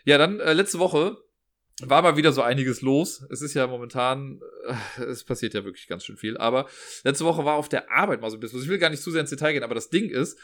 Ja, 0.04 0.18
dann 0.18 0.38
äh, 0.38 0.52
letzte 0.52 0.78
Woche 0.78 1.16
war 1.82 2.02
mal 2.02 2.16
wieder 2.16 2.32
so 2.32 2.42
einiges 2.42 2.82
los. 2.82 3.26
Es 3.30 3.40
ist 3.40 3.54
ja 3.54 3.66
momentan, 3.66 4.40
äh, 4.98 5.04
es 5.04 5.24
passiert 5.24 5.54
ja 5.54 5.64
wirklich 5.64 5.88
ganz 5.88 6.04
schön 6.04 6.18
viel. 6.18 6.36
Aber 6.36 6.68
letzte 7.02 7.24
Woche 7.24 7.44
war 7.44 7.54
auf 7.54 7.70
der 7.70 7.90
Arbeit 7.90 8.20
mal 8.20 8.30
so 8.30 8.36
ein 8.36 8.40
bisschen. 8.40 8.62
Ich 8.62 8.68
will 8.68 8.78
gar 8.78 8.90
nicht 8.90 9.02
zu 9.02 9.10
sehr 9.10 9.22
ins 9.22 9.30
Detail 9.30 9.54
gehen, 9.54 9.64
aber 9.64 9.74
das 9.74 9.88
Ding 9.88 10.10
ist, 10.10 10.38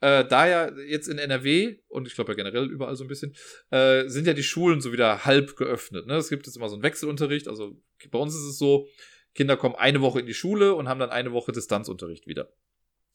äh, 0.00 0.24
da 0.24 0.46
ja 0.46 0.76
jetzt 0.78 1.08
in 1.08 1.18
NRW 1.18 1.78
und 1.88 2.06
ich 2.06 2.14
glaube 2.14 2.32
ja 2.32 2.36
generell 2.36 2.66
überall 2.66 2.96
so 2.96 3.04
ein 3.04 3.08
bisschen, 3.08 3.34
äh, 3.70 4.08
sind 4.08 4.26
ja 4.26 4.34
die 4.34 4.42
Schulen 4.42 4.80
so 4.80 4.92
wieder 4.92 5.24
halb 5.24 5.56
geöffnet. 5.56 6.06
Ne? 6.06 6.16
Es 6.16 6.28
gibt 6.28 6.46
jetzt 6.46 6.56
immer 6.56 6.68
so 6.68 6.74
einen 6.74 6.82
Wechselunterricht. 6.82 7.48
Also 7.48 7.76
bei 8.10 8.18
uns 8.18 8.34
ist 8.34 8.42
es 8.42 8.58
so, 8.58 8.88
Kinder 9.34 9.56
kommen 9.56 9.74
eine 9.74 10.00
Woche 10.00 10.20
in 10.20 10.26
die 10.26 10.34
Schule 10.34 10.74
und 10.74 10.88
haben 10.88 11.00
dann 11.00 11.10
eine 11.10 11.32
Woche 11.32 11.52
Distanzunterricht 11.52 12.26
wieder. 12.26 12.52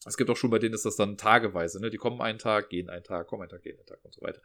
Es 0.06 0.16
gibt 0.16 0.30
auch 0.30 0.36
Schulen, 0.36 0.50
bei 0.50 0.58
denen 0.58 0.74
ist 0.74 0.84
das 0.84 0.96
dann 0.96 1.16
tageweise. 1.16 1.80
Ne? 1.80 1.90
Die 1.90 1.96
kommen 1.96 2.20
einen 2.20 2.38
Tag, 2.38 2.68
gehen 2.68 2.90
einen 2.90 3.04
Tag, 3.04 3.26
kommen 3.26 3.42
einen 3.42 3.50
Tag, 3.50 3.62
gehen 3.62 3.76
einen 3.76 3.86
Tag 3.86 4.04
und 4.04 4.14
so 4.14 4.22
weiter. 4.22 4.40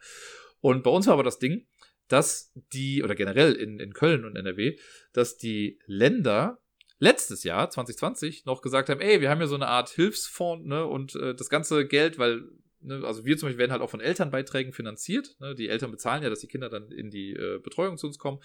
Und 0.60 0.82
bei 0.82 0.90
uns 0.90 1.06
war 1.06 1.14
aber 1.14 1.22
das 1.22 1.38
Ding, 1.38 1.66
dass 2.08 2.52
die, 2.72 3.02
oder 3.02 3.14
generell 3.14 3.52
in, 3.52 3.78
in 3.78 3.92
Köln 3.92 4.24
und 4.24 4.36
NRW, 4.36 4.76
dass 5.12 5.36
die 5.36 5.78
Länder 5.86 6.60
letztes 6.98 7.44
Jahr, 7.44 7.70
2020, 7.70 8.44
noch 8.44 8.62
gesagt 8.62 8.88
haben, 8.88 9.00
ey, 9.00 9.20
wir 9.20 9.30
haben 9.30 9.40
ja 9.40 9.46
so 9.46 9.54
eine 9.54 9.68
Art 9.68 9.90
Hilfsfonds, 9.90 10.66
ne, 10.66 10.86
und 10.86 11.14
äh, 11.14 11.34
das 11.34 11.48
ganze 11.48 11.86
Geld, 11.86 12.18
weil, 12.18 12.42
ne, 12.80 13.02
also 13.04 13.24
wir 13.24 13.38
zum 13.38 13.46
Beispiel 13.46 13.60
werden 13.60 13.72
halt 13.72 13.80
auch 13.80 13.88
von 13.88 14.00
Elternbeiträgen 14.00 14.72
finanziert, 14.72 15.36
ne, 15.40 15.54
die 15.54 15.68
Eltern 15.68 15.92
bezahlen 15.92 16.22
ja, 16.22 16.28
dass 16.28 16.40
die 16.40 16.46
Kinder 16.46 16.68
dann 16.68 16.90
in 16.90 17.10
die 17.10 17.32
äh, 17.32 17.58
Betreuung 17.58 17.96
zu 17.96 18.06
uns 18.06 18.18
kommen 18.18 18.40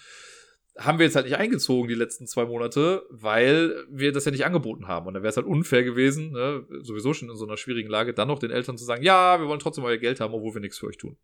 haben 0.77 0.99
wir 0.99 1.05
jetzt 1.05 1.15
halt 1.15 1.25
nicht 1.25 1.37
eingezogen 1.37 1.87
die 1.87 1.95
letzten 1.95 2.27
zwei 2.27 2.45
Monate, 2.45 3.05
weil 3.09 3.85
wir 3.89 4.11
das 4.11 4.25
ja 4.25 4.31
nicht 4.31 4.45
angeboten 4.45 4.87
haben. 4.87 5.07
Und 5.07 5.13
dann 5.13 5.23
wäre 5.23 5.29
es 5.29 5.37
halt 5.37 5.47
unfair 5.47 5.83
gewesen, 5.83 6.31
ne, 6.31 6.65
sowieso 6.81 7.13
schon 7.13 7.29
in 7.29 7.37
so 7.37 7.45
einer 7.45 7.57
schwierigen 7.57 7.89
Lage, 7.89 8.13
dann 8.13 8.27
noch 8.27 8.39
den 8.39 8.51
Eltern 8.51 8.77
zu 8.77 8.83
sagen, 8.83 9.01
ja, 9.01 9.39
wir 9.39 9.47
wollen 9.47 9.59
trotzdem 9.59 9.85
euer 9.85 9.97
Geld 9.97 10.19
haben, 10.19 10.33
obwohl 10.33 10.53
wir 10.53 10.61
nichts 10.61 10.77
für 10.77 10.87
euch 10.87 10.97
tun. 10.97 11.17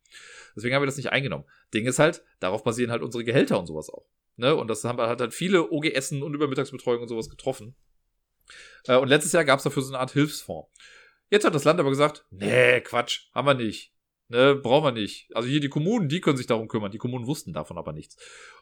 Deswegen 0.56 0.74
haben 0.74 0.82
wir 0.82 0.86
das 0.88 0.98
nicht 0.98 1.12
eingenommen. 1.12 1.46
Ding 1.74 1.86
ist 1.86 2.00
halt, 2.00 2.24
darauf 2.40 2.64
basieren 2.64 2.92
halt 2.92 3.02
unsere 3.02 3.24
Gehälter 3.26 3.60
und 3.60 3.66
sowas 3.66 3.90
auch. 3.90 4.06
Ne? 4.38 4.56
Und 4.56 4.70
das 4.70 4.84
haben 4.86 5.00
halt, 5.00 5.20
halt 5.20 5.34
viele 5.34 5.70
OGSen 5.70 6.24
und 6.24 6.34
Übermittagsbetreuung 6.34 7.02
und 7.02 7.08
sowas 7.10 7.30
getroffen. 7.30 7.76
Äh, 8.88 8.98
und 8.98 9.10
letztes 9.10 9.34
Jahr 9.34 9.44
gab 9.44 9.60
es 9.60 9.64
dafür 9.64 9.84
so 9.84 9.92
eine 9.92 10.00
Art 10.00 10.12
Hilfsfonds. 10.12 10.70
Jetzt 11.30 11.46
hat 11.46 11.56
das 11.56 11.64
Land 11.64 11.80
aber 11.80 11.90
gesagt, 11.90 12.26
nee, 12.30 12.82
Quatsch, 12.82 13.30
haben 13.34 13.48
wir 13.48 13.54
nicht. 13.54 13.91
Ne, 14.32 14.56
brauchen 14.56 14.86
wir 14.86 14.92
nicht. 14.94 15.28
Also 15.36 15.50
hier 15.50 15.60
die 15.60 15.68
Kommunen, 15.68 16.08
die 16.08 16.22
können 16.22 16.38
sich 16.38 16.48
darum 16.48 16.70
kümmern. 16.70 16.90
Die 16.90 16.98
Kommunen 16.98 17.28
wussten 17.28 17.52
davon 17.52 17.78
aber 17.78 17.92
nichts. 17.92 18.16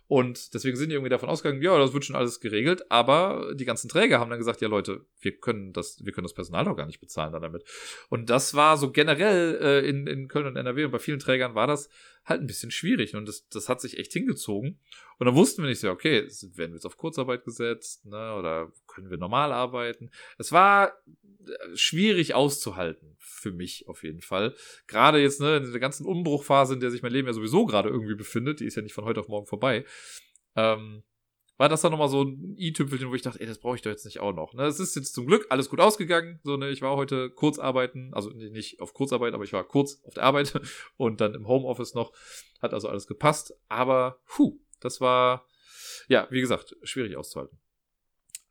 Und 0.08 0.56
deswegen 0.56 0.76
sind 0.76 0.90
die 0.90 0.96
irgendwie 0.96 1.12
davon 1.12 1.30
ausgegangen, 1.30 1.62
ja, 1.62 1.78
das 1.78 1.94
wird 1.94 2.06
schon 2.06 2.16
alles 2.16 2.40
geregelt, 2.40 2.90
aber 2.90 3.54
die 3.54 3.66
ganzen 3.66 3.88
Träger 3.88 4.20
haben 4.20 4.32
dann 4.32 4.40
gesagt, 4.40 4.62
ja 4.62 4.68
Leute, 4.68 5.06
wir 5.20 5.38
können 5.38 5.72
das, 5.72 6.04
wir 6.04 6.12
können 6.12 6.26
das 6.26 6.34
Personal 6.34 6.66
doch 6.66 6.76
gar 6.76 6.88
nicht 6.88 7.00
bezahlen 7.00 7.34
dann 7.34 7.44
damit. 7.44 7.66
Und 8.10 8.32
das 8.32 8.56
war 8.56 8.78
so 8.78 8.92
generell 8.92 9.60
äh, 9.62 9.88
in, 9.88 10.08
in 10.08 10.28
Köln 10.28 10.48
und 10.48 10.56
NRW 10.56 10.86
und 10.86 10.92
bei 10.92 10.98
vielen 10.98 11.20
Trägern 11.20 11.54
war 11.54 11.68
das 11.68 11.90
halt 12.26 12.42
ein 12.42 12.48
bisschen 12.48 12.72
schwierig 12.72 13.16
und 13.16 13.28
das, 13.28 13.48
das 13.50 13.70
hat 13.70 13.80
sich 13.80 14.00
echt 14.00 14.12
hingezogen. 14.12 14.80
Und 15.20 15.28
dann 15.28 15.36
wussten 15.36 15.62
wir 15.62 15.70
nicht 15.70 15.82
so, 15.82 15.92
okay, 15.92 16.28
werden 16.56 16.72
wir 16.72 16.78
jetzt 16.78 16.86
auf 16.88 16.98
Kurzarbeit 16.98 17.44
gesetzt, 17.44 18.08
ne, 18.08 18.34
oder 18.34 18.72
können 19.00 19.12
wir 19.12 19.18
normal 19.18 19.52
arbeiten? 19.52 20.12
Es 20.38 20.52
war 20.52 20.94
äh, 21.48 21.76
schwierig 21.76 22.36
auszuhalten, 22.36 23.16
für 23.18 23.52
mich 23.52 23.88
auf 23.88 24.04
jeden 24.04 24.22
Fall. 24.22 24.56
Gerade 24.88 25.20
jetzt, 25.20 25.42
ne, 25.42 25.58
in 25.58 25.72
der 25.72 25.80
ganzen 25.80 26.06
Umbruchphase, 26.06 26.74
in 26.74 26.80
der 26.80 26.92
sich 26.92 27.02
mein 27.02 27.12
Leben 27.12 27.28
ja 27.28 27.34
sowieso 27.34 27.66
gerade 27.66 27.90
irgendwie 27.90 28.16
befindet, 28.16 28.60
die 28.60 28.66
ist 28.66 28.76
ja 28.76 28.82
nicht 28.82 28.94
von 28.94 29.06
heute 29.06 29.20
auf 29.20 29.28
morgen 29.28 29.48
vorbei, 29.48 29.86
ähm, 30.56 31.04
war 31.60 31.68
das 31.68 31.82
dann 31.82 31.92
nochmal 31.92 32.08
so 32.08 32.24
ein 32.24 32.56
i-Tüpfelchen, 32.58 33.10
wo 33.10 33.16
ich 33.16 33.22
dachte, 33.22 33.42
ey, 33.42 33.46
das 33.46 33.60
brauche 33.60 33.76
ich 33.76 33.82
doch 33.82 33.92
jetzt 33.92 34.06
nicht 34.06 34.22
auch 34.22 34.34
noch. 34.34 34.54
Ne, 34.54 34.64
es 34.64 34.80
ist 34.80 34.96
jetzt 34.96 35.14
zum 35.14 35.28
Glück 35.28 35.46
alles 35.50 35.70
gut 35.70 35.82
ausgegangen. 35.82 36.40
So, 36.44 36.56
ne, 36.56 36.70
ich 36.70 36.82
war 36.82 36.96
heute 36.96 37.30
kurz 37.30 37.60
arbeiten, 37.60 38.14
also 38.14 38.30
nicht 38.30 38.80
auf 38.80 38.94
Kurzarbeit, 38.94 39.34
aber 39.34 39.44
ich 39.44 39.52
war 39.52 39.66
kurz 39.66 40.02
auf 40.06 40.14
der 40.14 40.24
Arbeit 40.24 40.54
und 40.98 41.20
dann 41.20 41.34
im 41.34 41.50
Homeoffice 41.50 41.96
noch. 41.96 42.14
Hat 42.62 42.74
also 42.74 42.88
alles 42.88 43.08
gepasst. 43.08 43.54
Aber, 43.68 44.22
puh, 44.26 44.58
das 44.80 45.02
war, 45.02 45.46
ja, 46.08 46.28
wie 46.32 46.40
gesagt, 46.40 46.78
schwierig 46.84 47.18
auszuhalten. 47.18 47.60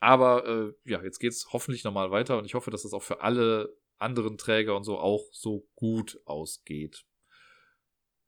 Aber 0.01 0.47
äh, 0.47 0.73
ja, 0.85 1.03
jetzt 1.03 1.19
geht's 1.19 1.53
hoffentlich 1.53 1.85
nochmal 1.85 2.11
weiter 2.11 2.39
und 2.39 2.45
ich 2.45 2.55
hoffe, 2.55 2.71
dass 2.71 2.83
das 2.83 2.93
auch 2.93 3.03
für 3.03 3.21
alle 3.21 3.77
anderen 3.99 4.39
Träger 4.39 4.77
und 4.77 4.85
so 4.85 4.99
auch 4.99 5.25
so 5.33 5.69
gut 5.75 6.21
ausgeht. 6.25 7.05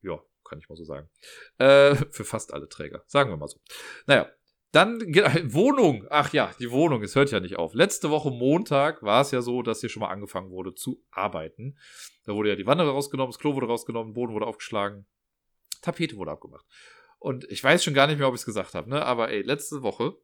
Ja, 0.02 0.20
kann 0.44 0.58
ich 0.58 0.68
mal 0.68 0.76
so 0.76 0.84
sagen. 0.84 1.08
Äh, 1.58 1.94
für 2.10 2.24
fast 2.24 2.52
alle 2.52 2.68
Träger, 2.68 3.04
sagen 3.06 3.30
wir 3.30 3.36
mal 3.36 3.48
so. 3.48 3.60
Naja, 4.06 4.28
dann 4.72 5.00
Wohnung. 5.52 6.06
Ach 6.10 6.32
ja, 6.32 6.52
die 6.58 6.70
Wohnung, 6.70 7.02
es 7.02 7.16
hört 7.16 7.30
ja 7.30 7.40
nicht 7.40 7.56
auf. 7.56 7.74
Letzte 7.74 8.10
Woche 8.10 8.30
Montag 8.30 9.02
war 9.02 9.22
es 9.22 9.30
ja 9.30 9.42
so, 9.42 9.62
dass 9.62 9.80
hier 9.80 9.88
schon 9.88 10.00
mal 10.00 10.10
angefangen 10.10 10.50
wurde 10.50 10.74
zu 10.74 11.02
arbeiten. 11.10 11.78
Da 12.24 12.34
wurde 12.34 12.50
ja 12.50 12.56
die 12.56 12.66
Wanne 12.66 12.84
rausgenommen, 12.84 13.32
das 13.32 13.38
Klo 13.38 13.54
wurde 13.54 13.66
rausgenommen, 13.66 14.12
Boden 14.12 14.32
wurde 14.32 14.46
aufgeschlagen, 14.46 15.06
Tapete 15.82 16.16
wurde 16.16 16.30
abgemacht. 16.30 16.66
Und 17.18 17.44
ich 17.50 17.62
weiß 17.62 17.82
schon 17.84 17.94
gar 17.94 18.06
nicht 18.06 18.18
mehr, 18.18 18.28
ob 18.28 18.34
ich 18.34 18.40
es 18.40 18.46
gesagt 18.46 18.74
habe, 18.74 18.88
ne? 18.88 19.04
Aber 19.04 19.30
ey, 19.30 19.42
letzte 19.42 19.82
Woche 19.82 20.16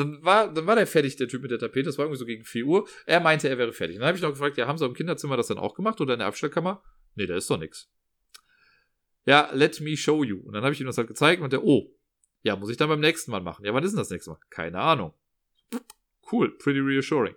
dann 0.00 0.24
war, 0.24 0.52
dann 0.52 0.66
war 0.66 0.76
der 0.76 0.86
fertig, 0.86 1.16
der 1.16 1.28
Typ 1.28 1.42
mit 1.42 1.50
der 1.50 1.58
Tapete. 1.58 1.84
Das 1.84 1.98
war 1.98 2.04
irgendwie 2.04 2.18
so 2.18 2.26
gegen 2.26 2.44
4 2.44 2.66
Uhr. 2.66 2.88
Er 3.06 3.20
meinte, 3.20 3.48
er 3.48 3.58
wäre 3.58 3.72
fertig. 3.72 3.96
Und 3.96 4.00
dann 4.00 4.08
habe 4.08 4.16
ich 4.16 4.22
noch 4.22 4.30
gefragt, 4.30 4.56
ja, 4.56 4.66
haben 4.66 4.78
sie 4.78 4.84
im 4.84 4.94
Kinderzimmer 4.94 5.36
das 5.36 5.46
dann 5.46 5.58
auch 5.58 5.74
gemacht 5.74 6.00
oder 6.00 6.14
in 6.14 6.18
der 6.18 6.28
Abstellkammer? 6.28 6.82
Nee, 7.14 7.26
da 7.26 7.36
ist 7.36 7.50
doch 7.50 7.58
nichts. 7.58 7.90
Ja, 9.24 9.50
let 9.52 9.80
me 9.80 9.96
show 9.96 10.22
you. 10.22 10.38
Und 10.40 10.52
dann 10.52 10.62
habe 10.62 10.72
ich 10.72 10.80
ihm 10.80 10.86
das 10.86 10.98
halt 10.98 11.08
gezeigt 11.08 11.42
und 11.42 11.52
der, 11.52 11.64
oh, 11.64 11.92
ja, 12.42 12.56
muss 12.56 12.70
ich 12.70 12.76
dann 12.76 12.88
beim 12.88 13.00
nächsten 13.00 13.30
Mal 13.30 13.40
machen. 13.40 13.64
Ja, 13.64 13.74
wann 13.74 13.82
ist 13.82 13.92
denn 13.92 13.98
das 13.98 14.10
nächste 14.10 14.30
Mal? 14.30 14.38
Keine 14.50 14.80
Ahnung. 14.80 15.14
Cool, 16.30 16.56
pretty 16.58 16.80
reassuring. 16.80 17.34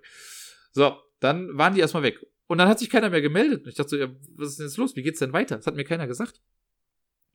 So, 0.72 0.98
dann 1.20 1.58
waren 1.58 1.74
die 1.74 1.80
erstmal 1.80 2.04
weg. 2.04 2.20
Und 2.48 2.58
dann 2.58 2.68
hat 2.68 2.80
sich 2.80 2.90
keiner 2.90 3.10
mehr 3.10 3.22
gemeldet. 3.22 3.64
Und 3.64 3.70
ich 3.70 3.76
dachte 3.76 3.90
so, 3.90 3.98
ja, 3.98 4.10
was 4.36 4.50
ist 4.50 4.60
denn 4.60 4.68
jetzt 4.68 4.78
los? 4.78 4.96
Wie 4.96 5.04
geht's 5.04 5.20
denn 5.20 5.34
weiter? 5.34 5.56
Das 5.56 5.68
hat 5.68 5.76
mir 5.76 5.84
keiner 5.84 6.08
gesagt. 6.08 6.42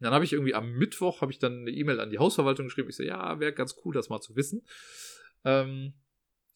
Dann 0.01 0.13
habe 0.13 0.25
ich 0.25 0.33
irgendwie 0.33 0.55
am 0.55 0.73
Mittwoch 0.73 1.21
habe 1.21 1.33
ich 1.33 1.39
dann 1.39 1.61
eine 1.61 1.71
E-Mail 1.71 2.01
an 2.01 2.11
die 2.11 2.19
Hausverwaltung 2.19 2.67
geschrieben. 2.67 2.91
Ich 2.91 2.97
so, 2.97 3.03
ja, 3.03 3.41
wäre 3.41 3.53
ganz 3.53 3.77
cool, 3.85 3.95
das 3.95 4.09
mal 4.09 4.21
zu 4.21 4.37
wissen, 4.37 4.63
ähm, 5.45 5.95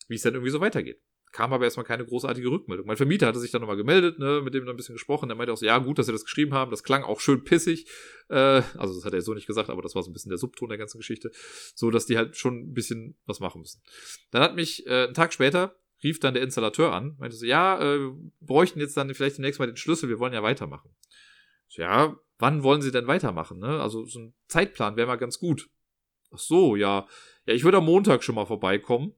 wie 0.09 0.15
es 0.15 0.23
dann 0.23 0.35
irgendwie 0.35 0.51
so 0.51 0.61
weitergeht. 0.61 1.01
Kam 1.31 1.53
aber 1.53 1.65
erstmal 1.65 1.85
keine 1.85 2.07
großartige 2.07 2.51
Rückmeldung. 2.51 2.87
Mein 2.87 2.97
Vermieter 2.97 3.27
hatte 3.27 3.39
sich 3.39 3.51
dann 3.51 3.61
nochmal 3.61 3.77
gemeldet, 3.77 4.19
ne, 4.19 4.41
mit 4.43 4.55
dem 4.55 4.65
dann 4.65 4.75
ein 4.75 4.77
bisschen 4.77 4.95
gesprochen. 4.95 5.29
Der 5.29 5.37
meinte 5.37 5.53
auch 5.53 5.59
so, 5.59 5.67
ja, 5.67 5.77
gut, 5.79 5.99
dass 5.99 6.09
wir 6.09 6.13
das 6.13 6.25
geschrieben 6.25 6.55
haben. 6.55 6.71
Das 6.71 6.83
klang 6.83 7.03
auch 7.03 7.21
schön 7.21 7.45
pissig. 7.45 7.87
Äh, 8.31 8.63
also, 8.79 8.95
das 8.95 9.05
hat 9.05 9.13
er 9.13 9.21
so 9.21 9.35
nicht 9.35 9.47
gesagt, 9.47 9.69
aber 9.69 9.83
das 9.83 9.95
war 9.95 10.03
so 10.03 10.11
ein 10.11 10.15
bisschen 10.15 10.31
der 10.31 10.39
Subton 10.39 10.71
der 10.71 10.79
ganzen 10.79 10.99
Geschichte. 10.99 11.31
So, 11.75 11.91
dass 11.91 12.07
die 12.07 12.17
halt 12.17 12.37
schon 12.37 12.71
ein 12.71 12.73
bisschen 12.73 13.19
was 13.27 13.41
machen 13.41 13.61
müssen. 13.61 13.83
Dann 14.31 14.43
hat 14.43 14.57
mich 14.57 14.87
äh, 14.87 15.05
einen 15.05 15.15
Tag 15.15 15.35
später 15.35 15.77
rief 16.03 16.21
dann 16.21 16.35
der 16.35 16.43
Installateur 16.43 16.93
an, 16.93 17.17
meinte 17.19 17.37
so, 17.37 17.45
ja, 17.45 17.81
äh, 17.81 18.11
bräuchten 18.41 18.81
jetzt 18.81 18.97
dann 18.97 19.13
vielleicht 19.15 19.39
demnächst 19.39 19.59
mal 19.59 19.67
den 19.67 19.77
Schlüssel, 19.77 20.09
wir 20.09 20.19
wollen 20.19 20.33
ja 20.33 20.43
weitermachen. 20.43 20.95
So, 21.69 21.83
ja, 21.83 22.17
wann 22.39 22.63
wollen 22.63 22.83
sie 22.83 22.93
denn 22.93 23.07
weitermachen? 23.07 23.59
Ne? 23.59 23.81
Also 23.81 24.07
so 24.07 24.21
ein 24.21 24.35
Zeitplan 24.47 24.97
wäre 24.97 25.09
mal 25.09 25.17
ganz 25.17 25.39
gut. 25.39 25.69
Ach 26.31 26.39
so, 26.39 26.77
ja. 26.77 27.07
Ja, 27.49 27.55
ich 27.55 27.65
würde 27.65 27.79
am 27.79 27.87
Montag 27.87 28.23
schon 28.23 28.35
mal 28.35 28.45
vorbeikommen. 28.45 29.15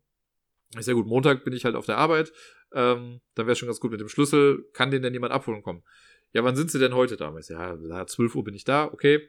Ist 0.78 0.86
ja 0.86 0.94
gut, 0.94 1.08
Montag 1.08 1.42
bin 1.42 1.52
ich 1.52 1.64
halt 1.64 1.74
auf 1.74 1.86
der 1.86 1.98
Arbeit. 1.98 2.32
Ähm, 2.72 3.20
dann 3.34 3.46
wäre 3.48 3.56
schon 3.56 3.66
ganz 3.66 3.80
gut 3.80 3.90
mit 3.90 4.00
dem 4.00 4.08
Schlüssel. 4.08 4.68
Kann 4.72 4.92
den 4.92 5.02
denn 5.02 5.12
jemand 5.12 5.32
abholen 5.32 5.64
kommen? 5.64 5.82
Ja, 6.32 6.44
wann 6.44 6.54
sind 6.54 6.70
sie 6.70 6.78
denn 6.78 6.94
heute 6.94 7.16
da? 7.16 7.36
Ja, 7.48 8.06
12 8.06 8.36
Uhr 8.36 8.44
bin 8.44 8.54
ich 8.54 8.62
da, 8.62 8.84
okay. 8.84 9.28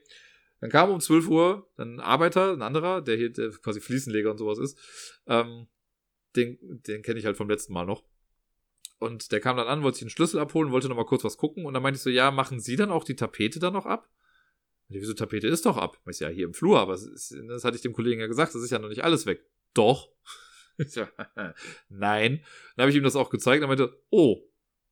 Dann 0.59 0.69
kam 0.69 0.91
um 0.91 0.99
12 0.99 1.27
Uhr 1.29 1.67
ein 1.77 1.99
Arbeiter, 1.99 2.53
ein 2.53 2.61
anderer, 2.61 3.01
der 3.01 3.17
hier 3.17 3.31
der 3.31 3.49
quasi 3.49 3.81
Fliesenleger 3.81 4.29
und 4.29 4.37
sowas 4.37 4.59
ist. 4.59 4.77
Ähm, 5.25 5.65
den 6.35 6.59
den 6.61 7.01
kenne 7.01 7.17
ich 7.17 7.25
halt 7.25 7.37
vom 7.37 7.49
letzten 7.49 7.73
Mal 7.73 7.87
noch. 7.87 8.03
Und 8.99 9.31
der 9.31 9.39
kam 9.39 9.57
dann 9.57 9.67
an, 9.67 9.81
wollte 9.81 9.97
sich 9.97 10.05
den 10.05 10.11
Schlüssel 10.11 10.39
abholen, 10.39 10.71
wollte 10.71 10.89
noch 10.89 10.95
mal 10.95 11.07
kurz 11.07 11.23
was 11.23 11.37
gucken. 11.37 11.65
Und 11.65 11.73
dann 11.73 11.81
meinte 11.81 11.97
ich 11.97 12.03
so, 12.03 12.11
ja, 12.11 12.29
machen 12.29 12.59
Sie 12.59 12.75
dann 12.75 12.91
auch 12.91 13.03
die 13.03 13.15
Tapete 13.15 13.57
dann 13.57 13.73
noch 13.73 13.87
ab? 13.87 14.07
Ich, 14.91 15.01
wieso 15.01 15.13
Tapete 15.13 15.47
ist 15.47 15.65
doch 15.65 15.77
ab? 15.77 15.99
So, 16.05 16.25
ja, 16.25 16.29
hier 16.29 16.45
im 16.45 16.53
Flur, 16.53 16.79
aber 16.79 16.95
ist, 16.95 17.35
das 17.47 17.63
hatte 17.63 17.77
ich 17.77 17.81
dem 17.81 17.93
Kollegen 17.93 18.19
ja 18.19 18.27
gesagt, 18.27 18.53
das 18.53 18.61
ist 18.61 18.71
ja 18.71 18.79
noch 18.79 18.89
nicht 18.89 19.03
alles 19.03 19.25
weg. 19.25 19.45
Doch. 19.73 20.09
Nein. 21.89 22.43
Dann 22.75 22.83
habe 22.83 22.89
ich 22.91 22.97
ihm 22.97 23.03
das 23.03 23.15
auch 23.15 23.29
gezeigt 23.29 23.61
er 23.61 23.67
meinte, 23.67 23.97
oh, 24.09 24.41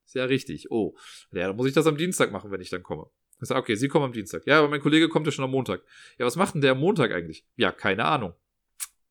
ist 0.05 0.15
ja 0.15 0.25
richtig, 0.25 0.71
oh. 0.71 0.95
Ja, 1.31 1.47
dann 1.47 1.55
muss 1.55 1.67
ich 1.67 1.73
das 1.73 1.87
am 1.87 1.97
Dienstag 1.97 2.31
machen, 2.31 2.51
wenn 2.51 2.61
ich 2.61 2.69
dann 2.69 2.83
komme. 2.83 3.09
Ich 3.41 3.47
sage, 3.47 3.59
okay, 3.59 3.75
Sie 3.75 3.87
kommen 3.87 4.05
am 4.05 4.13
Dienstag. 4.13 4.45
Ja, 4.45 4.59
aber 4.59 4.69
mein 4.69 4.81
Kollege 4.81 5.09
kommt 5.09 5.25
ja 5.25 5.31
schon 5.31 5.45
am 5.45 5.51
Montag. 5.51 5.81
Ja, 6.17 6.25
was 6.25 6.35
macht 6.35 6.53
denn 6.53 6.61
der 6.61 6.73
am 6.73 6.79
Montag 6.79 7.11
eigentlich? 7.11 7.45
Ja, 7.55 7.71
keine 7.71 8.05
Ahnung. 8.05 8.33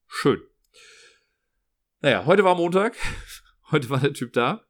Schön. 0.07 0.43
Naja, 2.01 2.27
heute 2.27 2.45
war 2.45 2.55
Montag. 2.55 2.97
Heute 3.71 3.91
war 3.91 4.01
der 4.01 4.15
Typ 4.15 4.33
da. 4.33 4.65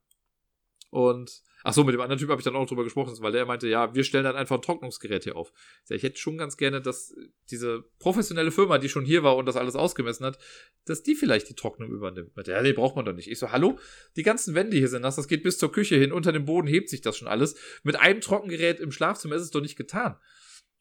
Und 0.91 1.45
ach 1.69 1.75
so, 1.75 1.85
mit 1.85 1.93
dem 1.93 2.01
anderen 2.01 2.19
Typ 2.19 2.31
habe 2.31 2.41
ich 2.41 2.45
dann 2.47 2.57
auch 2.57 2.67
drüber 2.67 2.83
gesprochen, 2.83 3.15
weil 3.21 3.33
der 3.33 3.45
meinte, 3.45 3.69
ja, 3.69 3.95
wir 3.95 4.03
stellen 4.03 4.25
dann 4.25 4.37
einfach 4.37 4.57
ein 4.57 4.63
Trocknungsgerät 4.63 5.25
hier 5.25 5.37
auf. 5.37 5.53
Ich 5.91 6.03
hätte 6.03 6.19
schon 6.19 6.39
ganz 6.39 6.57
gerne, 6.57 6.81
dass 6.81 7.15
diese 7.51 7.85
professionelle 7.99 8.51
Firma, 8.51 8.79
die 8.79 8.89
schon 8.89 9.05
hier 9.05 9.23
war 9.23 9.37
und 9.37 9.45
das 9.45 9.57
alles 9.57 9.77
ausgemessen 9.77 10.25
hat, 10.25 10.39
dass 10.87 11.03
die 11.03 11.15
vielleicht 11.15 11.51
die 11.51 11.55
Trocknung 11.55 11.91
übernimmt. 11.91 12.33
Ja, 12.47 12.63
nee, 12.63 12.73
braucht 12.73 12.97
man 12.97 13.05
doch 13.05 13.13
nicht. 13.13 13.31
Ich 13.31 13.39
so, 13.39 13.53
hallo? 13.53 13.79
Die 14.17 14.23
ganzen 14.23 14.55
Wände 14.55 14.79
hier 14.79 14.89
sind 14.89 15.03
nass, 15.03 15.17
das 15.17 15.29
geht 15.29 15.43
bis 15.43 15.59
zur 15.59 15.71
Küche 15.71 15.97
hin, 15.97 16.11
unter 16.11 16.33
dem 16.33 16.47
Boden 16.47 16.69
hebt 16.69 16.89
sich 16.89 17.03
das 17.03 17.19
schon 17.19 17.29
alles. 17.29 17.55
Mit 17.83 17.97
einem 17.97 18.23
Trockengerät 18.23 18.81
im 18.81 18.91
Schlafzimmer 18.91 19.37
ist 19.37 19.43
es 19.43 19.51
doch 19.51 19.61
nicht 19.61 19.77
getan. 19.77 20.17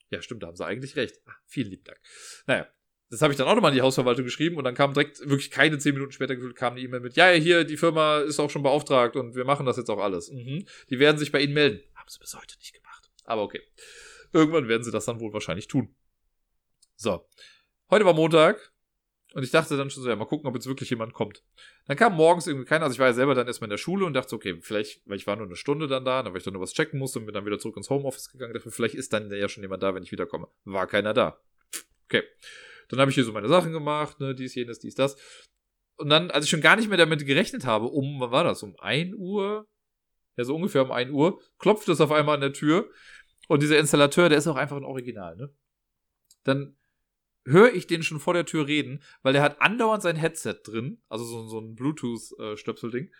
Ja, 0.09 0.21
stimmt, 0.21 0.43
da 0.43 0.47
haben 0.47 0.55
sie 0.55 0.65
eigentlich 0.65 0.95
recht. 0.95 1.19
Ach, 1.25 1.37
vielen 1.45 1.69
lieben 1.69 1.83
Dank. 1.83 1.99
Naja, 2.45 2.65
das 3.09 3.21
habe 3.21 3.31
ich 3.31 3.37
dann 3.37 3.47
auch 3.47 3.55
nochmal 3.55 3.71
in 3.71 3.75
die 3.75 3.81
Hausverwaltung 3.81 4.25
geschrieben 4.25 4.57
und 4.57 4.65
dann 4.65 4.75
kam 4.75 4.93
direkt, 4.93 5.19
wirklich 5.21 5.49
keine 5.49 5.77
zehn 5.77 5.93
Minuten 5.93 6.11
später 6.11 6.35
gefühlt, 6.35 6.55
kam 6.55 6.73
eine 6.73 6.81
E-Mail 6.81 6.99
mit, 6.99 7.15
ja, 7.15 7.29
hier, 7.29 7.63
die 7.63 7.77
Firma 7.77 8.19
ist 8.19 8.39
auch 8.39 8.49
schon 8.49 8.63
beauftragt 8.63 9.15
und 9.15 9.35
wir 9.35 9.45
machen 9.45 9.65
das 9.65 9.77
jetzt 9.77 9.89
auch 9.89 9.99
alles. 9.99 10.29
Mhm. 10.31 10.65
Die 10.89 10.99
werden 10.99 11.17
sich 11.17 11.31
bei 11.31 11.39
Ihnen 11.39 11.53
melden. 11.53 11.81
Haben 11.95 12.09
sie 12.09 12.19
bis 12.19 12.35
heute 12.35 12.57
nicht 12.57 12.73
gemacht. 12.73 13.09
Aber 13.23 13.43
okay. 13.43 13.61
Irgendwann 14.33 14.67
werden 14.67 14.83
sie 14.83 14.91
das 14.91 15.05
dann 15.05 15.21
wohl 15.21 15.31
wahrscheinlich 15.31 15.67
tun. 15.67 15.95
So. 16.95 17.25
Heute 17.89 18.03
war 18.03 18.13
Montag 18.13 18.73
Und 19.33 19.43
ich 19.43 19.51
dachte 19.51 19.77
dann 19.77 19.89
schon 19.89 20.03
so, 20.03 20.09
ja, 20.09 20.15
mal 20.15 20.25
gucken, 20.25 20.47
ob 20.47 20.55
jetzt 20.55 20.67
wirklich 20.67 20.89
jemand 20.89 21.13
kommt. 21.13 21.43
Dann 21.85 21.95
kam 21.95 22.15
morgens 22.15 22.47
irgendwie 22.47 22.65
keiner. 22.65 22.85
Also 22.85 22.95
ich 22.95 22.99
war 22.99 23.07
ja 23.07 23.13
selber 23.13 23.35
dann 23.35 23.47
erstmal 23.47 23.67
in 23.67 23.71
der 23.71 23.77
Schule 23.77 24.05
und 24.05 24.13
dachte, 24.13 24.35
okay, 24.35 24.57
vielleicht, 24.61 25.01
weil 25.05 25.17
ich 25.17 25.27
war 25.27 25.35
nur 25.35 25.45
eine 25.45 25.55
Stunde 25.55 25.87
dann 25.87 26.03
da, 26.03 26.23
dann 26.23 26.33
weil 26.33 26.39
ich 26.39 26.43
dann 26.43 26.53
nur 26.53 26.61
was 26.61 26.73
checken 26.73 26.99
musste 26.99 27.19
und 27.19 27.25
bin 27.25 27.33
dann 27.33 27.45
wieder 27.45 27.59
zurück 27.59 27.77
ins 27.77 27.89
Homeoffice 27.89 28.29
gegangen. 28.31 28.53
Dachte, 28.53 28.71
vielleicht 28.71 28.95
ist 28.95 29.13
dann 29.13 29.31
ja 29.31 29.47
schon 29.47 29.63
jemand 29.63 29.83
da, 29.83 29.95
wenn 29.95 30.03
ich 30.03 30.11
wiederkomme. 30.11 30.47
War 30.65 30.87
keiner 30.87 31.13
da. 31.13 31.39
Okay. 32.05 32.23
Dann 32.89 32.99
habe 32.99 33.11
ich 33.11 33.15
hier 33.15 33.23
so 33.23 33.33
meine 33.33 33.49
Sachen 33.49 33.73
gemacht, 33.73 34.19
ne, 34.19 34.33
dies, 34.33 34.55
jenes, 34.55 34.79
dies, 34.79 34.95
das. 34.95 35.17
Und 35.97 36.09
dann, 36.09 36.31
als 36.31 36.45
ich 36.45 36.51
schon 36.51 36.61
gar 36.61 36.75
nicht 36.75 36.89
mehr 36.89 36.97
damit 36.97 37.25
gerechnet 37.25 37.65
habe, 37.65 37.87
um, 37.87 38.19
wann 38.19 38.31
war 38.31 38.43
das? 38.43 38.63
Um 38.63 38.75
1 38.79 39.15
Uhr? 39.15 39.67
Ja, 40.37 40.43
so 40.43 40.55
ungefähr 40.55 40.83
um 40.83 40.91
1 40.91 41.11
Uhr, 41.11 41.41
klopft 41.57 41.89
es 41.89 41.99
auf 41.99 42.11
einmal 42.11 42.35
an 42.35 42.41
der 42.41 42.53
Tür. 42.53 42.89
Und 43.47 43.61
dieser 43.63 43.79
Installateur, 43.79 44.29
der 44.29 44.37
ist 44.37 44.47
auch 44.47 44.55
einfach 44.55 44.77
ein 44.77 44.83
Original, 44.83 45.35
ne? 45.35 45.53
Dann 46.43 46.77
höre 47.45 47.73
ich 47.73 47.87
den 47.87 48.03
schon 48.03 48.19
vor 48.19 48.33
der 48.33 48.45
Tür 48.45 48.67
reden, 48.67 49.01
weil 49.23 49.33
der 49.33 49.41
hat 49.41 49.61
andauernd 49.61 50.03
sein 50.03 50.17
Headset 50.17 50.59
drin, 50.63 51.01
also 51.07 51.23
so, 51.23 51.47
so 51.47 51.59
ein 51.59 51.75
Bluetooth-Stöpselding. 51.75 53.11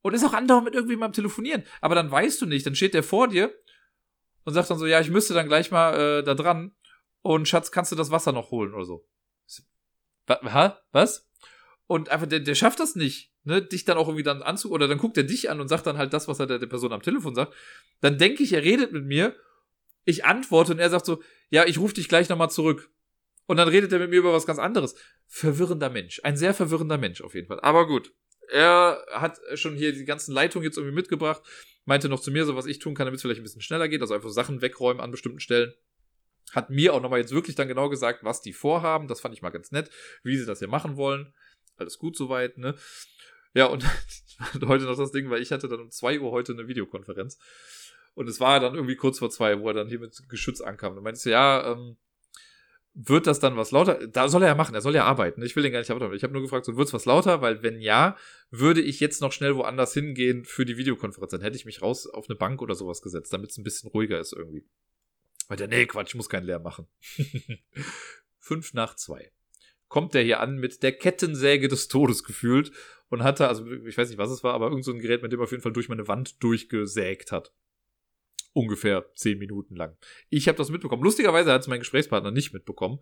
Und 0.00 0.14
ist 0.14 0.24
auch 0.24 0.32
andauernd 0.32 0.66
mit 0.66 0.74
irgendjemandem 0.74 1.14
Telefonieren. 1.14 1.64
Aber 1.80 1.94
dann 1.94 2.10
weißt 2.10 2.40
du 2.40 2.46
nicht, 2.46 2.64
dann 2.66 2.74
steht 2.74 2.94
der 2.94 3.02
vor 3.02 3.28
dir 3.28 3.52
und 4.44 4.54
sagt 4.54 4.70
dann 4.70 4.78
so, 4.78 4.86
ja, 4.86 5.00
ich 5.00 5.10
müsste 5.10 5.34
dann 5.34 5.48
gleich 5.48 5.70
mal 5.70 6.20
äh, 6.20 6.22
da 6.22 6.34
dran. 6.34 6.74
Und 7.24 7.48
Schatz, 7.48 7.70
kannst 7.70 7.90
du 7.90 7.96
das 7.96 8.10
Wasser 8.10 8.32
noch 8.32 8.50
holen 8.50 8.74
oder 8.74 8.84
so? 8.84 9.08
Ha? 10.28 10.78
Was? 10.92 11.26
Und 11.86 12.10
einfach, 12.10 12.26
der, 12.26 12.40
der 12.40 12.54
schafft 12.54 12.80
das 12.80 12.96
nicht, 12.96 13.32
ne, 13.44 13.62
dich 13.62 13.86
dann 13.86 13.96
auch 13.96 14.08
irgendwie 14.08 14.22
dann 14.22 14.42
anzu, 14.42 14.70
oder 14.70 14.88
dann 14.88 14.98
guckt 14.98 15.16
er 15.16 15.24
dich 15.24 15.48
an 15.48 15.58
und 15.58 15.68
sagt 15.68 15.86
dann 15.86 15.96
halt 15.96 16.12
das, 16.12 16.28
was 16.28 16.38
er 16.38 16.46
der, 16.46 16.58
der 16.58 16.66
Person 16.66 16.92
am 16.92 17.00
Telefon 17.00 17.34
sagt. 17.34 17.54
Dann 18.02 18.18
denke 18.18 18.42
ich, 18.42 18.52
er 18.52 18.62
redet 18.62 18.92
mit 18.92 19.06
mir. 19.06 19.34
Ich 20.04 20.26
antworte 20.26 20.72
und 20.72 20.80
er 20.80 20.90
sagt 20.90 21.06
so, 21.06 21.22
ja, 21.48 21.64
ich 21.64 21.78
rufe 21.78 21.94
dich 21.94 22.10
gleich 22.10 22.28
nochmal 22.28 22.50
zurück. 22.50 22.90
Und 23.46 23.56
dann 23.56 23.68
redet 23.68 23.90
er 23.90 24.00
mit 24.00 24.10
mir 24.10 24.16
über 24.16 24.34
was 24.34 24.44
ganz 24.44 24.58
anderes. 24.58 24.94
Verwirrender 25.26 25.88
Mensch. 25.88 26.20
Ein 26.24 26.36
sehr 26.36 26.52
verwirrender 26.52 26.98
Mensch 26.98 27.22
auf 27.22 27.34
jeden 27.34 27.46
Fall. 27.46 27.60
Aber 27.60 27.86
gut. 27.86 28.12
Er 28.50 29.02
hat 29.12 29.40
schon 29.54 29.76
hier 29.76 29.94
die 29.94 30.04
ganzen 30.04 30.34
Leitungen 30.34 30.66
jetzt 30.66 30.76
irgendwie 30.76 30.94
mitgebracht. 30.94 31.40
Meinte 31.86 32.10
noch 32.10 32.20
zu 32.20 32.30
mir, 32.30 32.44
so 32.44 32.54
was 32.54 32.66
ich 32.66 32.80
tun 32.80 32.94
kann, 32.94 33.06
damit 33.06 33.16
es 33.16 33.22
vielleicht 33.22 33.40
ein 33.40 33.44
bisschen 33.44 33.62
schneller 33.62 33.88
geht. 33.88 34.02
Also 34.02 34.12
einfach 34.12 34.28
Sachen 34.28 34.60
wegräumen 34.60 35.00
an 35.00 35.10
bestimmten 35.10 35.40
Stellen. 35.40 35.72
Hat 36.52 36.70
mir 36.70 36.94
auch 36.94 37.00
nochmal 37.00 37.20
jetzt 37.20 37.32
wirklich 37.32 37.56
dann 37.56 37.68
genau 37.68 37.88
gesagt, 37.88 38.22
was 38.22 38.40
die 38.40 38.52
vorhaben. 38.52 39.08
Das 39.08 39.20
fand 39.20 39.34
ich 39.34 39.42
mal 39.42 39.50
ganz 39.50 39.72
nett, 39.72 39.90
wie 40.22 40.36
sie 40.36 40.46
das 40.46 40.60
hier 40.60 40.68
machen 40.68 40.96
wollen. 40.96 41.32
Alles 41.76 41.98
gut 41.98 42.16
soweit, 42.16 42.58
ne? 42.58 42.74
Ja, 43.54 43.66
und 43.66 43.84
heute 44.66 44.84
noch 44.84 44.96
das 44.96 45.12
Ding, 45.12 45.30
weil 45.30 45.42
ich 45.42 45.52
hatte 45.52 45.68
dann 45.68 45.80
um 45.80 45.90
2 45.90 46.20
Uhr 46.20 46.30
heute 46.30 46.52
eine 46.52 46.68
Videokonferenz. 46.68 47.38
Und 48.14 48.28
es 48.28 48.40
war 48.40 48.60
dann 48.60 48.74
irgendwie 48.74 48.96
kurz 48.96 49.18
vor 49.18 49.30
zwei, 49.30 49.60
wo 49.60 49.68
er 49.68 49.74
dann 49.74 49.88
hier 49.88 49.98
mit 49.98 50.28
Geschütz 50.28 50.60
ankam. 50.60 50.96
Und 50.96 51.02
meinte, 51.02 51.30
ja, 51.30 51.72
ähm, 51.72 51.96
wird 52.94 53.26
das 53.26 53.40
dann 53.40 53.56
was 53.56 53.72
lauter? 53.72 54.06
Da 54.06 54.28
soll 54.28 54.42
er 54.42 54.48
ja 54.48 54.54
machen, 54.54 54.74
er 54.74 54.80
soll 54.80 54.94
ja 54.94 55.04
arbeiten. 55.04 55.42
Ich 55.42 55.56
will 55.56 55.64
den 55.64 55.72
gar 55.72 55.80
nicht 55.80 55.90
haben. 55.90 56.14
Ich 56.14 56.22
habe 56.22 56.32
nur 56.32 56.42
gefragt, 56.42 56.64
so 56.64 56.76
wird 56.76 56.86
es 56.86 56.94
was 56.94 57.06
lauter, 57.06 57.42
weil 57.42 57.62
wenn 57.64 57.80
ja, 57.80 58.16
würde 58.50 58.80
ich 58.80 59.00
jetzt 59.00 59.20
noch 59.20 59.32
schnell 59.32 59.56
woanders 59.56 59.92
hingehen 59.94 60.44
für 60.44 60.64
die 60.64 60.76
Videokonferenz. 60.76 61.32
Dann 61.32 61.40
hätte 61.40 61.56
ich 61.56 61.64
mich 61.64 61.82
raus 61.82 62.06
auf 62.06 62.28
eine 62.28 62.36
Bank 62.36 62.62
oder 62.62 62.76
sowas 62.76 63.02
gesetzt, 63.02 63.32
damit 63.32 63.50
es 63.50 63.58
ein 63.58 63.64
bisschen 63.64 63.90
ruhiger 63.90 64.20
ist 64.20 64.32
irgendwie. 64.32 64.64
Der, 65.50 65.68
nee, 65.68 65.86
Quatsch, 65.86 66.10
ich 66.10 66.14
muss 66.14 66.28
keinen 66.28 66.46
Lärm 66.46 66.62
machen. 66.62 66.86
Fünf 68.38 68.74
nach 68.74 68.96
zwei. 68.96 69.32
Kommt 69.88 70.14
der 70.14 70.22
hier 70.22 70.40
an 70.40 70.56
mit 70.56 70.82
der 70.82 70.92
Kettensäge 70.92 71.68
des 71.68 71.88
Todes 71.88 72.24
gefühlt 72.24 72.72
und 73.08 73.22
hatte, 73.22 73.46
also 73.48 73.70
ich 73.70 73.96
weiß 73.96 74.08
nicht, 74.08 74.18
was 74.18 74.30
es 74.30 74.42
war, 74.42 74.54
aber 74.54 74.68
irgend 74.68 74.84
so 74.84 74.92
ein 74.92 74.98
Gerät, 74.98 75.22
mit 75.22 75.32
dem 75.32 75.40
er 75.40 75.44
auf 75.44 75.50
jeden 75.50 75.62
Fall 75.62 75.72
durch 75.72 75.88
meine 75.88 76.08
Wand 76.08 76.42
durchgesägt 76.42 77.30
hat 77.30 77.52
ungefähr 78.54 79.04
zehn 79.14 79.38
Minuten 79.38 79.76
lang. 79.76 79.98
Ich 80.30 80.48
habe 80.48 80.56
das 80.56 80.70
mitbekommen. 80.70 81.02
Lustigerweise 81.02 81.52
hat 81.52 81.60
es 81.60 81.66
mein 81.66 81.80
Gesprächspartner 81.80 82.30
nicht 82.30 82.54
mitbekommen. 82.54 83.00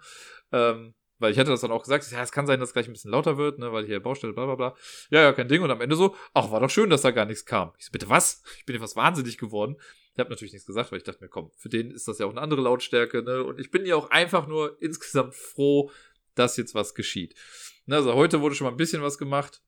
Ähm, 0.51 0.95
weil 1.23 1.33
ich 1.33 1.39
hätte 1.39 1.51
das 1.51 1.61
dann 1.63 1.71
auch 1.71 1.83
gesagt, 1.83 2.11
ja, 2.11 2.23
es 2.23 2.33
kann 2.33 2.47
sein, 2.47 2.61
dass 2.61 2.71
es 2.71 2.73
gleich 2.73 2.89
ein 2.89 2.93
bisschen 2.93 3.11
lauter 3.11 3.39
wird, 3.39 3.59
ne, 3.59 3.73
weil 3.73 3.87
hier 3.87 4.01
Baustelle, 4.01 4.33
bla 4.33 4.45
bla 4.47 4.55
bla. 4.57 4.77
Ja, 5.11 5.23
ja, 5.23 5.33
kein 5.33 5.49
Ding. 5.49 5.63
Und 5.63 5.71
am 5.71 5.81
Ende 5.81 5.97
so, 5.97 6.15
ach, 6.35 6.51
war 6.51 6.61
doch 6.61 6.71
schön, 6.71 6.91
dass 6.91 7.03
da 7.03 7.11
gar 7.11 7.25
nichts 7.25 7.47
kam. 7.47 7.73
Ich 7.79 7.87
so, 7.87 7.93
bitte 7.93 8.09
was? 8.09 8.43
Ich 8.59 8.67
bin 8.67 8.75
ja 8.75 8.81
fast 8.81 8.97
wahnsinnig 8.97 9.39
geworden. 9.39 9.77
Ich 10.13 10.19
habe 10.19 10.29
natürlich 10.29 10.53
nichts 10.53 10.67
gesagt, 10.67 10.93
weil 10.93 10.99
ich 10.99 11.05
dachte 11.05 11.23
mir, 11.23 11.31
komm, 11.31 11.51
für 11.57 11.71
den 11.71 11.91
ist 11.91 12.07
das 12.07 12.19
ja 12.19 12.27
auch 12.27 12.31
eine 12.31 12.41
andere 12.43 12.61
Lautstärke, 12.61 13.23
ne? 13.23 13.43
Und 13.43 13.59
ich 13.59 13.71
bin 13.71 13.87
ja 13.87 13.97
auch 13.97 14.11
einfach 14.11 14.47
nur 14.47 14.77
insgesamt 14.83 15.35
froh, 15.35 15.91
dass 16.35 16.57
jetzt 16.57 16.75
was 16.75 16.95
geschieht. 16.95 17.35
Ne, 17.87 17.97
also 17.97 18.15
heute 18.15 18.41
wurde 18.41 18.55
schon 18.55 18.67
mal 18.67 18.73
ein 18.73 18.77
bisschen 18.77 19.03
was 19.03 19.17
gemacht. 19.17 19.63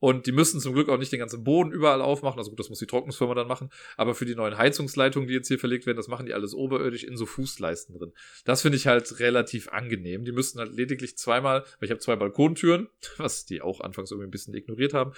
Und 0.00 0.26
die 0.26 0.32
müssen 0.32 0.60
zum 0.60 0.72
Glück 0.72 0.88
auch 0.88 0.98
nicht 0.98 1.12
den 1.12 1.20
ganzen 1.20 1.44
Boden 1.44 1.70
überall 1.70 2.00
aufmachen. 2.00 2.38
Also 2.38 2.50
gut, 2.50 2.58
das 2.58 2.70
muss 2.70 2.78
die 2.78 2.86
Trocknungsfirma 2.86 3.34
dann 3.34 3.46
machen. 3.46 3.70
Aber 3.96 4.14
für 4.14 4.24
die 4.24 4.34
neuen 4.34 4.56
Heizungsleitungen, 4.56 5.28
die 5.28 5.34
jetzt 5.34 5.48
hier 5.48 5.58
verlegt 5.58 5.86
werden, 5.86 5.98
das 5.98 6.08
machen 6.08 6.26
die 6.26 6.32
alles 6.32 6.54
oberirdisch 6.54 7.04
in 7.04 7.16
so 7.16 7.26
Fußleisten 7.26 7.96
drin. 7.96 8.12
Das 8.46 8.62
finde 8.62 8.76
ich 8.76 8.86
halt 8.86 9.20
relativ 9.20 9.68
angenehm. 9.68 10.24
Die 10.24 10.32
müssten 10.32 10.58
halt 10.58 10.72
lediglich 10.72 11.18
zweimal, 11.18 11.60
weil 11.60 11.86
ich 11.86 11.90
habe 11.90 12.00
zwei 12.00 12.16
Balkontüren, 12.16 12.88
was 13.18 13.44
die 13.44 13.60
auch 13.60 13.80
anfangs 13.80 14.10
irgendwie 14.10 14.28
ein 14.28 14.32
bisschen 14.32 14.54
ignoriert 14.54 14.94
haben. 14.94 15.12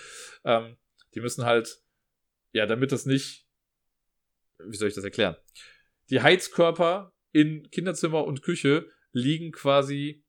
Ähm, 0.45 0.77
die 1.15 1.21
müssen 1.21 1.45
halt, 1.45 1.81
ja, 2.53 2.67
damit 2.67 2.91
das 2.91 3.07
nicht, 3.07 3.47
wie 4.59 4.77
soll 4.77 4.89
ich 4.89 4.95
das 4.95 5.05
erklären? 5.05 5.37
Die 6.11 6.21
Heizkörper 6.21 7.15
in 7.31 7.71
Kinderzimmer 7.71 8.25
und 8.25 8.43
Küche 8.43 8.91
liegen 9.13 9.53
quasi 9.53 10.25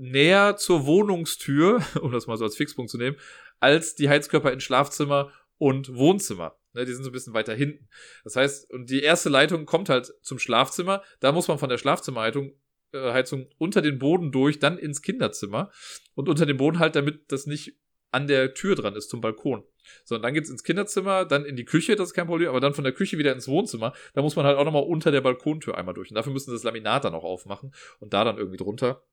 näher 0.00 0.56
zur 0.56 0.86
Wohnungstür, 0.86 1.82
um 2.00 2.12
das 2.12 2.26
mal 2.26 2.36
so 2.36 2.44
als 2.44 2.56
Fixpunkt 2.56 2.90
zu 2.90 2.98
nehmen, 2.98 3.16
als 3.60 3.94
die 3.94 4.08
Heizkörper 4.08 4.52
in 4.52 4.60
Schlafzimmer 4.60 5.32
und 5.58 5.94
Wohnzimmer. 5.94 6.56
Ne, 6.72 6.84
die 6.84 6.92
sind 6.92 7.02
so 7.02 7.10
ein 7.10 7.12
bisschen 7.12 7.34
weiter 7.34 7.54
hinten. 7.54 7.88
Das 8.24 8.36
heißt, 8.36 8.70
und 8.70 8.90
die 8.90 9.02
erste 9.02 9.28
Leitung 9.28 9.66
kommt 9.66 9.88
halt 9.88 10.12
zum 10.22 10.38
Schlafzimmer. 10.38 11.02
Da 11.18 11.32
muss 11.32 11.48
man 11.48 11.58
von 11.58 11.68
der 11.68 11.78
Schlafzimmerheizung 11.78 12.52
äh, 12.92 13.12
Heizung 13.12 13.46
unter 13.58 13.82
den 13.82 13.98
Boden 13.98 14.32
durch, 14.32 14.58
dann 14.58 14.78
ins 14.78 15.02
Kinderzimmer 15.02 15.70
und 16.14 16.28
unter 16.28 16.46
den 16.46 16.56
Boden 16.56 16.78
halt, 16.78 16.96
damit 16.96 17.30
das 17.32 17.46
nicht 17.46 17.76
an 18.12 18.26
der 18.26 18.54
Tür 18.54 18.74
dran 18.74 18.96
ist 18.96 19.10
zum 19.10 19.20
Balkon. 19.20 19.64
So, 20.04 20.16
und 20.16 20.22
dann 20.22 20.34
geht's 20.34 20.50
ins 20.50 20.64
Kinderzimmer, 20.64 21.24
dann 21.24 21.44
in 21.44 21.56
die 21.56 21.64
Küche, 21.64 21.96
das 21.96 22.08
ist 22.08 22.14
kein 22.14 22.26
Problem, 22.26 22.48
aber 22.48 22.60
dann 22.60 22.74
von 22.74 22.84
der 22.84 22.92
Küche 22.92 23.18
wieder 23.18 23.32
ins 23.32 23.48
Wohnzimmer. 23.48 23.92
Da 24.14 24.22
muss 24.22 24.36
man 24.36 24.44
halt 24.44 24.56
auch 24.56 24.64
nochmal 24.64 24.82
unter 24.82 25.10
der 25.10 25.20
Balkontür 25.20 25.76
einmal 25.76 25.94
durch. 25.94 26.10
Und 26.10 26.16
dafür 26.16 26.32
müssen 26.32 26.50
sie 26.50 26.56
das 26.56 26.64
Laminat 26.64 27.04
dann 27.04 27.14
auch 27.14 27.24
aufmachen 27.24 27.72
und 28.00 28.12
da 28.12 28.24
dann 28.24 28.38
irgendwie 28.38 28.56
drunter. 28.56 29.04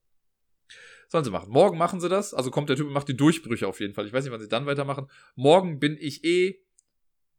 Sollen 1.09 1.23
sie 1.23 1.31
machen. 1.31 1.49
Morgen 1.49 1.77
machen 1.77 2.01
sie 2.01 2.09
das. 2.09 2.33
Also 2.33 2.51
kommt 2.51 2.69
der 2.69 2.75
Typ 2.75 2.87
und 2.87 2.93
macht 2.93 3.07
die 3.07 3.15
Durchbrüche 3.15 3.67
auf 3.67 3.79
jeden 3.79 3.93
Fall. 3.93 4.05
Ich 4.05 4.13
weiß 4.13 4.23
nicht, 4.23 4.33
wann 4.33 4.41
sie 4.41 4.49
dann 4.49 4.65
weitermachen. 4.65 5.09
Morgen 5.35 5.79
bin 5.79 5.97
ich 5.99 6.23
eh 6.23 6.59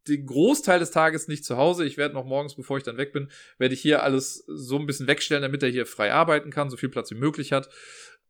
den 0.09 0.25
Großteil 0.25 0.79
des 0.79 0.91
Tages 0.91 1.29
nicht 1.29 1.45
zu 1.45 1.57
Hause. 1.59 1.85
Ich 1.85 1.99
werde 1.99 2.15
noch 2.15 2.25
morgens, 2.25 2.55
bevor 2.55 2.79
ich 2.79 2.83
dann 2.83 2.97
weg 2.97 3.13
bin, 3.13 3.31
werde 3.59 3.75
ich 3.75 3.81
hier 3.81 4.03
alles 4.03 4.45
so 4.47 4.79
ein 4.79 4.87
bisschen 4.87 5.07
wegstellen, 5.07 5.43
damit 5.43 5.63
er 5.63 5.69
hier 5.69 5.85
frei 5.85 6.13
arbeiten 6.13 6.51
kann, 6.51 6.71
so 6.71 6.79
viel 6.79 6.89
Platz 6.89 7.11
wie 7.11 7.17
möglich 7.17 7.53
hat. 7.53 7.69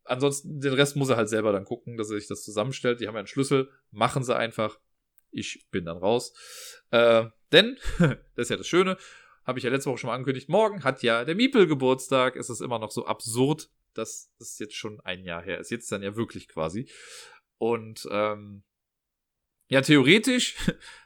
Ansonsten, 0.05 0.61
den 0.61 0.73
Rest 0.73 0.97
muss 0.97 1.11
er 1.11 1.17
halt 1.17 1.29
selber 1.29 1.53
dann 1.53 1.65
gucken, 1.65 1.97
dass 1.97 2.11
er 2.11 2.19
sich 2.19 2.29
das 2.29 2.43
zusammenstellt. 2.43 3.01
Die 3.01 3.07
haben 3.07 3.15
ja 3.15 3.21
einen 3.21 3.29
Schlüssel. 3.29 3.71
Machen 3.91 4.25
sie 4.25 4.35
einfach. 4.35 4.79
Ich 5.31 5.67
bin 5.71 5.85
dann 5.85 5.99
raus. 5.99 6.33
Äh, 6.91 7.27
denn, 7.53 7.77
das 7.99 8.19
ist 8.37 8.51
ja 8.51 8.57
das 8.57 8.67
Schöne, 8.67 8.97
habe 9.45 9.59
ich 9.59 9.65
ja 9.65 9.71
letzte 9.71 9.91
Woche 9.91 9.99
schon 9.99 10.09
mal 10.09 10.15
angekündigt, 10.15 10.49
morgen 10.49 10.85
hat 10.85 11.03
ja 11.03 11.25
der 11.25 11.35
Miepel 11.35 11.67
Geburtstag. 11.67 12.37
Es 12.37 12.51
ist 12.51 12.61
immer 12.61 12.79
noch 12.79 12.91
so 12.91 13.07
absurd, 13.07 13.71
dass 13.99 14.33
das 14.39 14.59
jetzt 14.59 14.75
schon 14.75 15.01
ein 15.01 15.25
Jahr 15.25 15.43
her 15.43 15.59
ist. 15.59 15.71
Jetzt 15.71 15.91
dann 15.93 16.03
ja 16.03 16.17
wirklich 16.17 16.49
quasi. 16.49 16.89
Und 17.59 18.07
ähm, 18.11 18.63
ja, 19.69 19.83
theoretisch, 19.83 20.57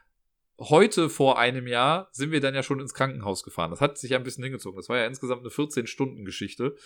heute 0.59 1.09
vor 1.09 1.38
einem 1.38 1.66
Jahr 1.66 2.09
sind 2.12 2.30
wir 2.30 2.40
dann 2.40 2.54
ja 2.54 2.62
schon 2.62 2.80
ins 2.80 2.95
Krankenhaus 2.95 3.43
gefahren. 3.43 3.71
Das 3.71 3.80
hat 3.80 3.98
sich 3.98 4.11
ja 4.11 4.19
ein 4.19 4.24
bisschen 4.24 4.45
hingezogen. 4.45 4.77
Das 4.77 4.88
war 4.88 4.98
ja 4.98 5.06
insgesamt 5.06 5.40
eine 5.40 5.51
14-Stunden-Geschichte, 5.51 6.77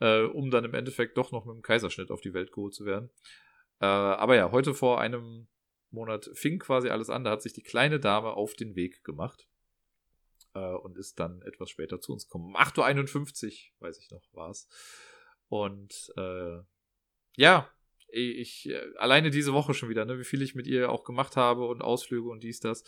äh, 0.00 0.22
um 0.22 0.50
dann 0.50 0.64
im 0.64 0.74
Endeffekt 0.74 1.16
doch 1.16 1.30
noch 1.30 1.44
mit 1.44 1.54
dem 1.54 1.62
Kaiserschnitt 1.62 2.10
auf 2.10 2.20
die 2.20 2.34
Welt 2.34 2.52
geholt 2.52 2.74
zu 2.74 2.84
werden. 2.84 3.10
Äh, 3.80 3.86
aber 3.86 4.34
ja, 4.34 4.50
heute 4.50 4.74
vor 4.74 5.00
einem 5.00 5.46
Monat 5.90 6.30
fing 6.34 6.58
quasi 6.58 6.88
alles 6.88 7.10
an. 7.10 7.24
Da 7.24 7.30
hat 7.30 7.42
sich 7.42 7.52
die 7.52 7.62
kleine 7.62 8.00
Dame 8.00 8.32
auf 8.32 8.54
den 8.54 8.74
Weg 8.74 9.04
gemacht 9.04 9.46
äh, 10.54 10.74
und 10.74 10.96
ist 10.96 11.20
dann 11.20 11.42
etwas 11.42 11.70
später 11.70 12.00
zu 12.00 12.12
uns 12.12 12.26
gekommen. 12.26 12.46
Um 12.46 12.56
8.51 12.56 13.44
Uhr, 13.80 13.86
weiß 13.86 13.98
ich 13.98 14.10
noch, 14.10 14.22
war 14.32 14.50
es. 14.50 14.68
Und 15.52 16.10
äh, 16.16 16.62
ja, 17.36 17.68
ich 18.08 18.70
äh, 18.70 18.80
alleine 18.96 19.28
diese 19.28 19.52
Woche 19.52 19.74
schon 19.74 19.90
wieder, 19.90 20.06
ne, 20.06 20.18
wie 20.18 20.24
viel 20.24 20.40
ich 20.40 20.54
mit 20.54 20.66
ihr 20.66 20.88
auch 20.88 21.04
gemacht 21.04 21.36
habe 21.36 21.66
und 21.66 21.82
Ausflüge 21.82 22.30
und 22.30 22.42
dies, 22.42 22.60
das. 22.60 22.84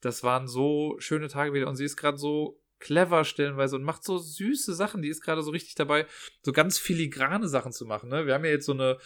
Das 0.00 0.22
waren 0.22 0.48
so 0.48 0.96
schöne 0.98 1.28
Tage 1.28 1.52
wieder 1.52 1.68
und 1.68 1.76
sie 1.76 1.84
ist 1.84 1.98
gerade 1.98 2.16
so 2.16 2.58
clever 2.78 3.26
stellenweise 3.26 3.76
und 3.76 3.82
macht 3.82 4.02
so 4.02 4.16
süße 4.16 4.74
Sachen. 4.74 5.02
Die 5.02 5.10
ist 5.10 5.20
gerade 5.20 5.42
so 5.42 5.50
richtig 5.50 5.74
dabei, 5.74 6.06
so 6.42 6.52
ganz 6.52 6.78
filigrane 6.78 7.48
Sachen 7.48 7.70
zu 7.70 7.84
machen. 7.84 8.08
Ne? 8.08 8.24
Wir 8.24 8.32
haben 8.32 8.46
ja 8.46 8.50
jetzt 8.50 8.64
so 8.64 8.72
eine, 8.72 8.96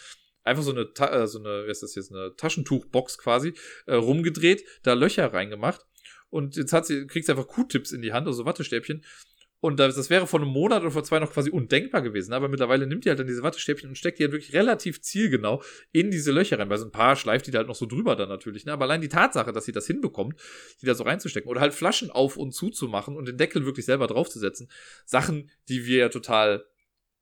einfach 0.45 0.63
so 0.63 0.71
eine, 0.71 0.83
äh, 0.83 1.27
so 1.27 1.39
eine, 1.39 1.67
wie 1.67 1.71
ist 1.71 1.83
das 1.83 1.95
jetzt, 1.95 2.13
eine 2.13 2.33
Taschentuchbox 2.37 3.17
quasi 3.17 3.55
äh, 3.87 3.95
rumgedreht, 3.95 4.63
da 4.83 4.93
Löcher 4.93 5.33
reingemacht. 5.33 5.85
Und 6.29 6.55
jetzt 6.55 6.71
hat 6.71 6.85
sie, 6.85 7.07
kriegt 7.07 7.25
sie 7.25 7.33
einfach 7.33 7.47
Q-Tips 7.47 7.91
in 7.91 8.01
die 8.01 8.13
Hand, 8.13 8.25
also 8.25 8.45
Wattestäbchen. 8.45 9.03
Und 9.61 9.79
das 9.79 10.09
wäre 10.09 10.27
vor 10.27 10.39
einem 10.39 10.49
Monat 10.49 10.83
oder 10.83 10.91
vor 10.91 11.03
zwei 11.03 11.17
noch 11.17 11.31
quasi 11.31 11.49
undenkbar 11.49 12.01
gewesen. 12.01 12.33
Aber 12.33 12.49
mittlerweile 12.49 12.85
nimmt 12.85 13.05
die 13.05 13.09
halt 13.09 13.19
dann 13.19 13.27
diese 13.27 13.41
Wattestäbchen 13.41 13.89
und 13.89 13.95
steckt 13.95 14.19
die 14.19 14.23
halt 14.23 14.31
wirklich 14.31 14.53
relativ 14.53 15.01
zielgenau 15.01 15.63
in 15.91 16.11
diese 16.11 16.31
Löcher 16.31 16.59
rein. 16.59 16.69
Weil 16.69 16.77
so 16.77 16.85
ein 16.85 16.91
paar 16.91 17.15
schleift 17.15 17.47
die 17.47 17.51
da 17.51 17.59
halt 17.59 17.67
noch 17.67 17.75
so 17.75 17.85
drüber 17.85 18.15
dann 18.15 18.29
natürlich. 18.29 18.65
Ne? 18.65 18.73
Aber 18.73 18.85
allein 18.85 19.01
die 19.01 19.09
Tatsache, 19.09 19.51
dass 19.51 19.65
sie 19.65 19.71
das 19.71 19.87
hinbekommt, 19.87 20.39
die 20.81 20.85
da 20.85 20.93
so 20.93 21.03
reinzustecken 21.03 21.49
oder 21.49 21.61
halt 21.61 21.73
Flaschen 21.73 22.11
auf 22.11 22.37
und 22.37 22.51
zuzumachen 22.51 23.17
und 23.17 23.27
den 23.27 23.37
Deckel 23.37 23.65
wirklich 23.65 23.85
selber 23.85 24.07
draufzusetzen. 24.07 24.69
Sachen, 25.05 25.49
die 25.67 25.85
wir 25.85 25.97
ja 25.97 26.09
total 26.09 26.65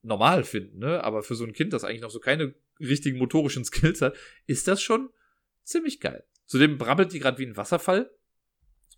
normal 0.01 0.43
finden, 0.43 0.79
ne? 0.79 1.03
Aber 1.03 1.23
für 1.23 1.35
so 1.35 1.45
ein 1.45 1.53
Kind, 1.53 1.71
das 1.71 1.83
eigentlich 1.83 2.01
noch 2.01 2.11
so 2.11 2.19
keine 2.19 2.53
richtigen 2.79 3.17
motorischen 3.17 3.63
Skills 3.65 4.01
hat, 4.01 4.15
ist 4.47 4.67
das 4.67 4.81
schon 4.81 5.09
ziemlich 5.63 5.99
geil. 5.99 6.25
Zudem 6.45 6.77
brabbelt 6.77 7.13
die 7.13 7.19
gerade 7.19 7.37
wie 7.37 7.45
ein 7.45 7.57
Wasserfall. 7.57 8.11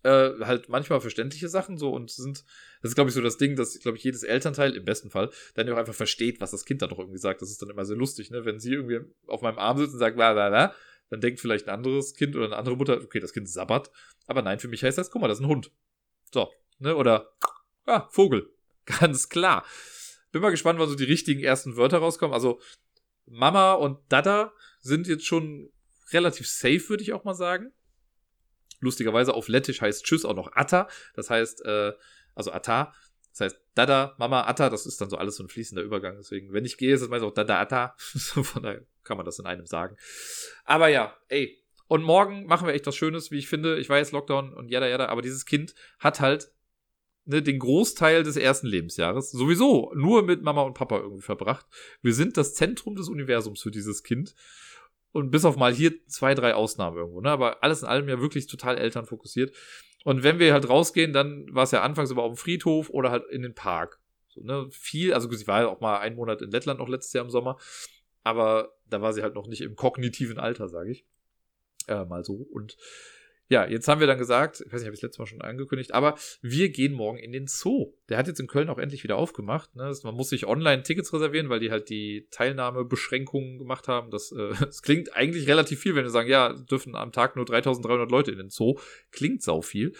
Äh, 0.06 0.44
halt 0.44 0.68
manchmal 0.68 1.00
verständliche 1.00 1.48
Sachen 1.48 1.78
so 1.78 1.90
und 1.90 2.12
sind, 2.12 2.44
das 2.80 2.92
ist 2.92 2.94
glaube 2.94 3.10
ich 3.10 3.14
so 3.14 3.20
das 3.20 3.38
Ding, 3.38 3.56
dass, 3.56 3.76
glaube 3.80 3.98
ich, 3.98 4.04
jedes 4.04 4.22
Elternteil 4.22 4.76
im 4.76 4.84
besten 4.84 5.10
Fall 5.10 5.30
dann 5.54 5.68
auch 5.68 5.76
einfach 5.76 5.94
versteht, 5.94 6.40
was 6.40 6.52
das 6.52 6.64
Kind 6.64 6.80
da 6.80 6.86
doch 6.86 7.00
irgendwie 7.00 7.18
sagt. 7.18 7.42
Das 7.42 7.50
ist 7.50 7.60
dann 7.60 7.70
immer 7.70 7.84
sehr 7.84 7.96
lustig, 7.96 8.30
ne? 8.30 8.44
Wenn 8.44 8.60
sie 8.60 8.74
irgendwie 8.74 9.00
auf 9.26 9.42
meinem 9.42 9.58
Arm 9.58 9.78
sitzt 9.78 9.94
und 9.94 9.98
sagt, 9.98 10.14
bla 10.14 10.32
bla 10.32 10.48
bla, 10.48 10.74
dann 11.10 11.20
denkt 11.20 11.40
vielleicht 11.40 11.66
ein 11.66 11.74
anderes 11.74 12.14
Kind 12.14 12.36
oder 12.36 12.44
eine 12.44 12.56
andere 12.56 12.76
Mutter, 12.76 13.02
okay, 13.02 13.18
das 13.18 13.32
Kind 13.32 13.48
sabbert. 13.48 13.90
Aber 14.26 14.42
nein, 14.42 14.60
für 14.60 14.68
mich 14.68 14.84
heißt 14.84 14.96
das, 14.96 15.10
guck 15.10 15.22
mal, 15.22 15.26
das 15.28 15.38
ist 15.38 15.44
ein 15.44 15.48
Hund. 15.48 15.72
So, 16.32 16.52
ne? 16.78 16.94
Oder, 16.94 17.32
ah, 17.86 18.08
Vogel. 18.12 18.48
Ganz 18.84 19.28
klar. 19.28 19.66
Bin 20.30 20.40
mal 20.40 20.50
gespannt, 20.50 20.78
wann 20.78 20.88
so 20.88 20.94
die 20.94 21.02
richtigen 21.02 21.42
ersten 21.42 21.76
Wörter 21.76 21.98
rauskommen. 21.98 22.32
Also, 22.32 22.60
Mama 23.24 23.72
und 23.72 23.98
Dada 24.08 24.52
sind 24.78 25.08
jetzt 25.08 25.26
schon 25.26 25.72
relativ 26.12 26.46
safe, 26.48 26.88
würde 26.88 27.02
ich 27.02 27.12
auch 27.12 27.24
mal 27.24 27.34
sagen. 27.34 27.72
Lustigerweise 28.80 29.34
auf 29.34 29.48
Lettisch 29.48 29.80
heißt 29.80 30.04
Tschüss 30.04 30.24
auch 30.24 30.34
noch 30.36 30.52
Atta. 30.52 30.88
Das 31.14 31.30
heißt, 31.30 31.64
äh, 31.64 31.92
also 32.34 32.52
Atta. 32.52 32.92
Das 33.32 33.40
heißt, 33.40 33.60
Dada, 33.74 34.14
Mama, 34.18 34.46
Atta, 34.46 34.70
das 34.70 34.86
ist 34.86 35.00
dann 35.00 35.10
so 35.10 35.18
alles 35.18 35.36
so 35.36 35.44
ein 35.44 35.48
fließender 35.48 35.82
Übergang. 35.82 36.16
Deswegen, 36.16 36.52
wenn 36.52 36.64
ich 36.64 36.78
gehe, 36.78 36.94
ist 36.94 37.02
es 37.02 37.08
meist 37.08 37.24
auch 37.24 37.34
Dada, 37.34 37.60
Atta. 37.60 37.94
Von 37.98 38.62
daher 38.62 38.82
kann 39.04 39.16
man 39.16 39.26
das 39.26 39.38
in 39.38 39.46
einem 39.46 39.66
sagen. 39.66 39.96
Aber 40.64 40.88
ja, 40.88 41.16
ey. 41.28 41.62
Und 41.88 42.02
morgen 42.02 42.46
machen 42.46 42.66
wir 42.66 42.74
echt 42.74 42.86
was 42.86 42.96
Schönes, 42.96 43.30
wie 43.30 43.38
ich 43.38 43.48
finde. 43.48 43.78
Ich 43.78 43.88
weiß, 43.88 44.10
Lockdown 44.10 44.52
und 44.52 44.70
jada, 44.70 44.88
jada, 44.88 45.06
aber 45.06 45.22
dieses 45.22 45.44
Kind 45.44 45.74
hat 46.00 46.20
halt 46.20 46.50
ne, 47.26 47.42
den 47.42 47.58
Großteil 47.58 48.22
des 48.22 48.36
ersten 48.36 48.66
Lebensjahres 48.66 49.30
sowieso 49.30 49.92
nur 49.94 50.22
mit 50.22 50.42
Mama 50.42 50.62
und 50.62 50.74
Papa 50.74 50.98
irgendwie 50.98 51.22
verbracht. 51.22 51.66
Wir 52.02 52.14
sind 52.14 52.36
das 52.36 52.54
Zentrum 52.54 52.96
des 52.96 53.08
Universums 53.08 53.62
für 53.62 53.70
dieses 53.70 54.02
Kind. 54.02 54.34
Und 55.16 55.30
bis 55.30 55.46
auf 55.46 55.56
mal 55.56 55.72
hier 55.72 56.06
zwei, 56.08 56.34
drei 56.34 56.54
Ausnahmen 56.54 56.98
irgendwo, 56.98 57.22
ne? 57.22 57.30
Aber 57.30 57.62
alles 57.62 57.82
in 57.82 57.88
allem 57.88 58.08
ja 58.08 58.20
wirklich 58.20 58.46
total 58.46 58.76
elternfokussiert. 58.76 59.54
Und 60.04 60.22
wenn 60.22 60.38
wir 60.38 60.52
halt 60.52 60.68
rausgehen, 60.68 61.12
dann 61.12 61.46
war 61.52 61.64
es 61.64 61.70
ja 61.70 61.82
anfangs 61.82 62.10
immer 62.10 62.22
auf 62.22 62.34
dem 62.34 62.36
Friedhof 62.36 62.90
oder 62.90 63.10
halt 63.10 63.24
in 63.30 63.42
den 63.42 63.54
Park. 63.54 63.98
So, 64.28 64.42
ne? 64.42 64.68
Viel, 64.70 65.14
also 65.14 65.32
sie 65.32 65.46
war 65.46 65.62
ja 65.62 65.68
auch 65.68 65.80
mal 65.80 65.98
einen 65.98 66.16
Monat 66.16 66.42
in 66.42 66.50
Lettland 66.50 66.78
noch 66.78 66.88
letztes 66.88 67.14
Jahr 67.14 67.24
im 67.24 67.30
Sommer. 67.30 67.56
Aber 68.24 68.74
da 68.90 69.00
war 69.00 69.14
sie 69.14 69.22
halt 69.22 69.34
noch 69.34 69.46
nicht 69.46 69.62
im 69.62 69.74
kognitiven 69.74 70.38
Alter, 70.38 70.68
sage 70.68 70.90
ich. 70.90 71.06
Äh, 71.88 72.04
mal 72.04 72.22
so. 72.22 72.34
Und 72.34 72.76
ja, 73.48 73.64
jetzt 73.66 73.86
haben 73.86 74.00
wir 74.00 74.08
dann 74.08 74.18
gesagt, 74.18 74.60
ich 74.60 74.72
weiß 74.72 74.80
nicht, 74.80 74.86
habe 74.86 74.94
ich 74.94 75.00
das 75.00 75.08
letzte 75.08 75.22
Mal 75.22 75.26
schon 75.26 75.40
angekündigt, 75.40 75.94
aber 75.94 76.16
wir 76.42 76.68
gehen 76.70 76.92
morgen 76.92 77.18
in 77.18 77.30
den 77.30 77.46
Zoo. 77.46 77.92
Der 78.08 78.18
hat 78.18 78.26
jetzt 78.26 78.40
in 78.40 78.48
Köln 78.48 78.68
auch 78.68 78.78
endlich 78.78 79.04
wieder 79.04 79.16
aufgemacht. 79.16 79.76
Ne? 79.76 79.92
Man 80.02 80.14
muss 80.14 80.30
sich 80.30 80.46
online 80.46 80.82
Tickets 80.82 81.12
reservieren, 81.12 81.48
weil 81.48 81.60
die 81.60 81.70
halt 81.70 81.88
die 81.88 82.26
Teilnahmebeschränkungen 82.30 83.58
gemacht 83.58 83.86
haben. 83.86 84.10
Das, 84.10 84.32
äh, 84.32 84.50
das 84.60 84.82
klingt 84.82 85.14
eigentlich 85.14 85.46
relativ 85.46 85.80
viel, 85.80 85.94
wenn 85.94 86.04
wir 86.04 86.10
sagen, 86.10 86.28
ja, 86.28 86.52
dürfen 86.54 86.96
am 86.96 87.12
Tag 87.12 87.36
nur 87.36 87.44
3300 87.44 88.10
Leute 88.10 88.32
in 88.32 88.38
den 88.38 88.50
Zoo. 88.50 88.78
Klingt 89.12 89.42
sau 89.42 89.62
viel. 89.62 89.92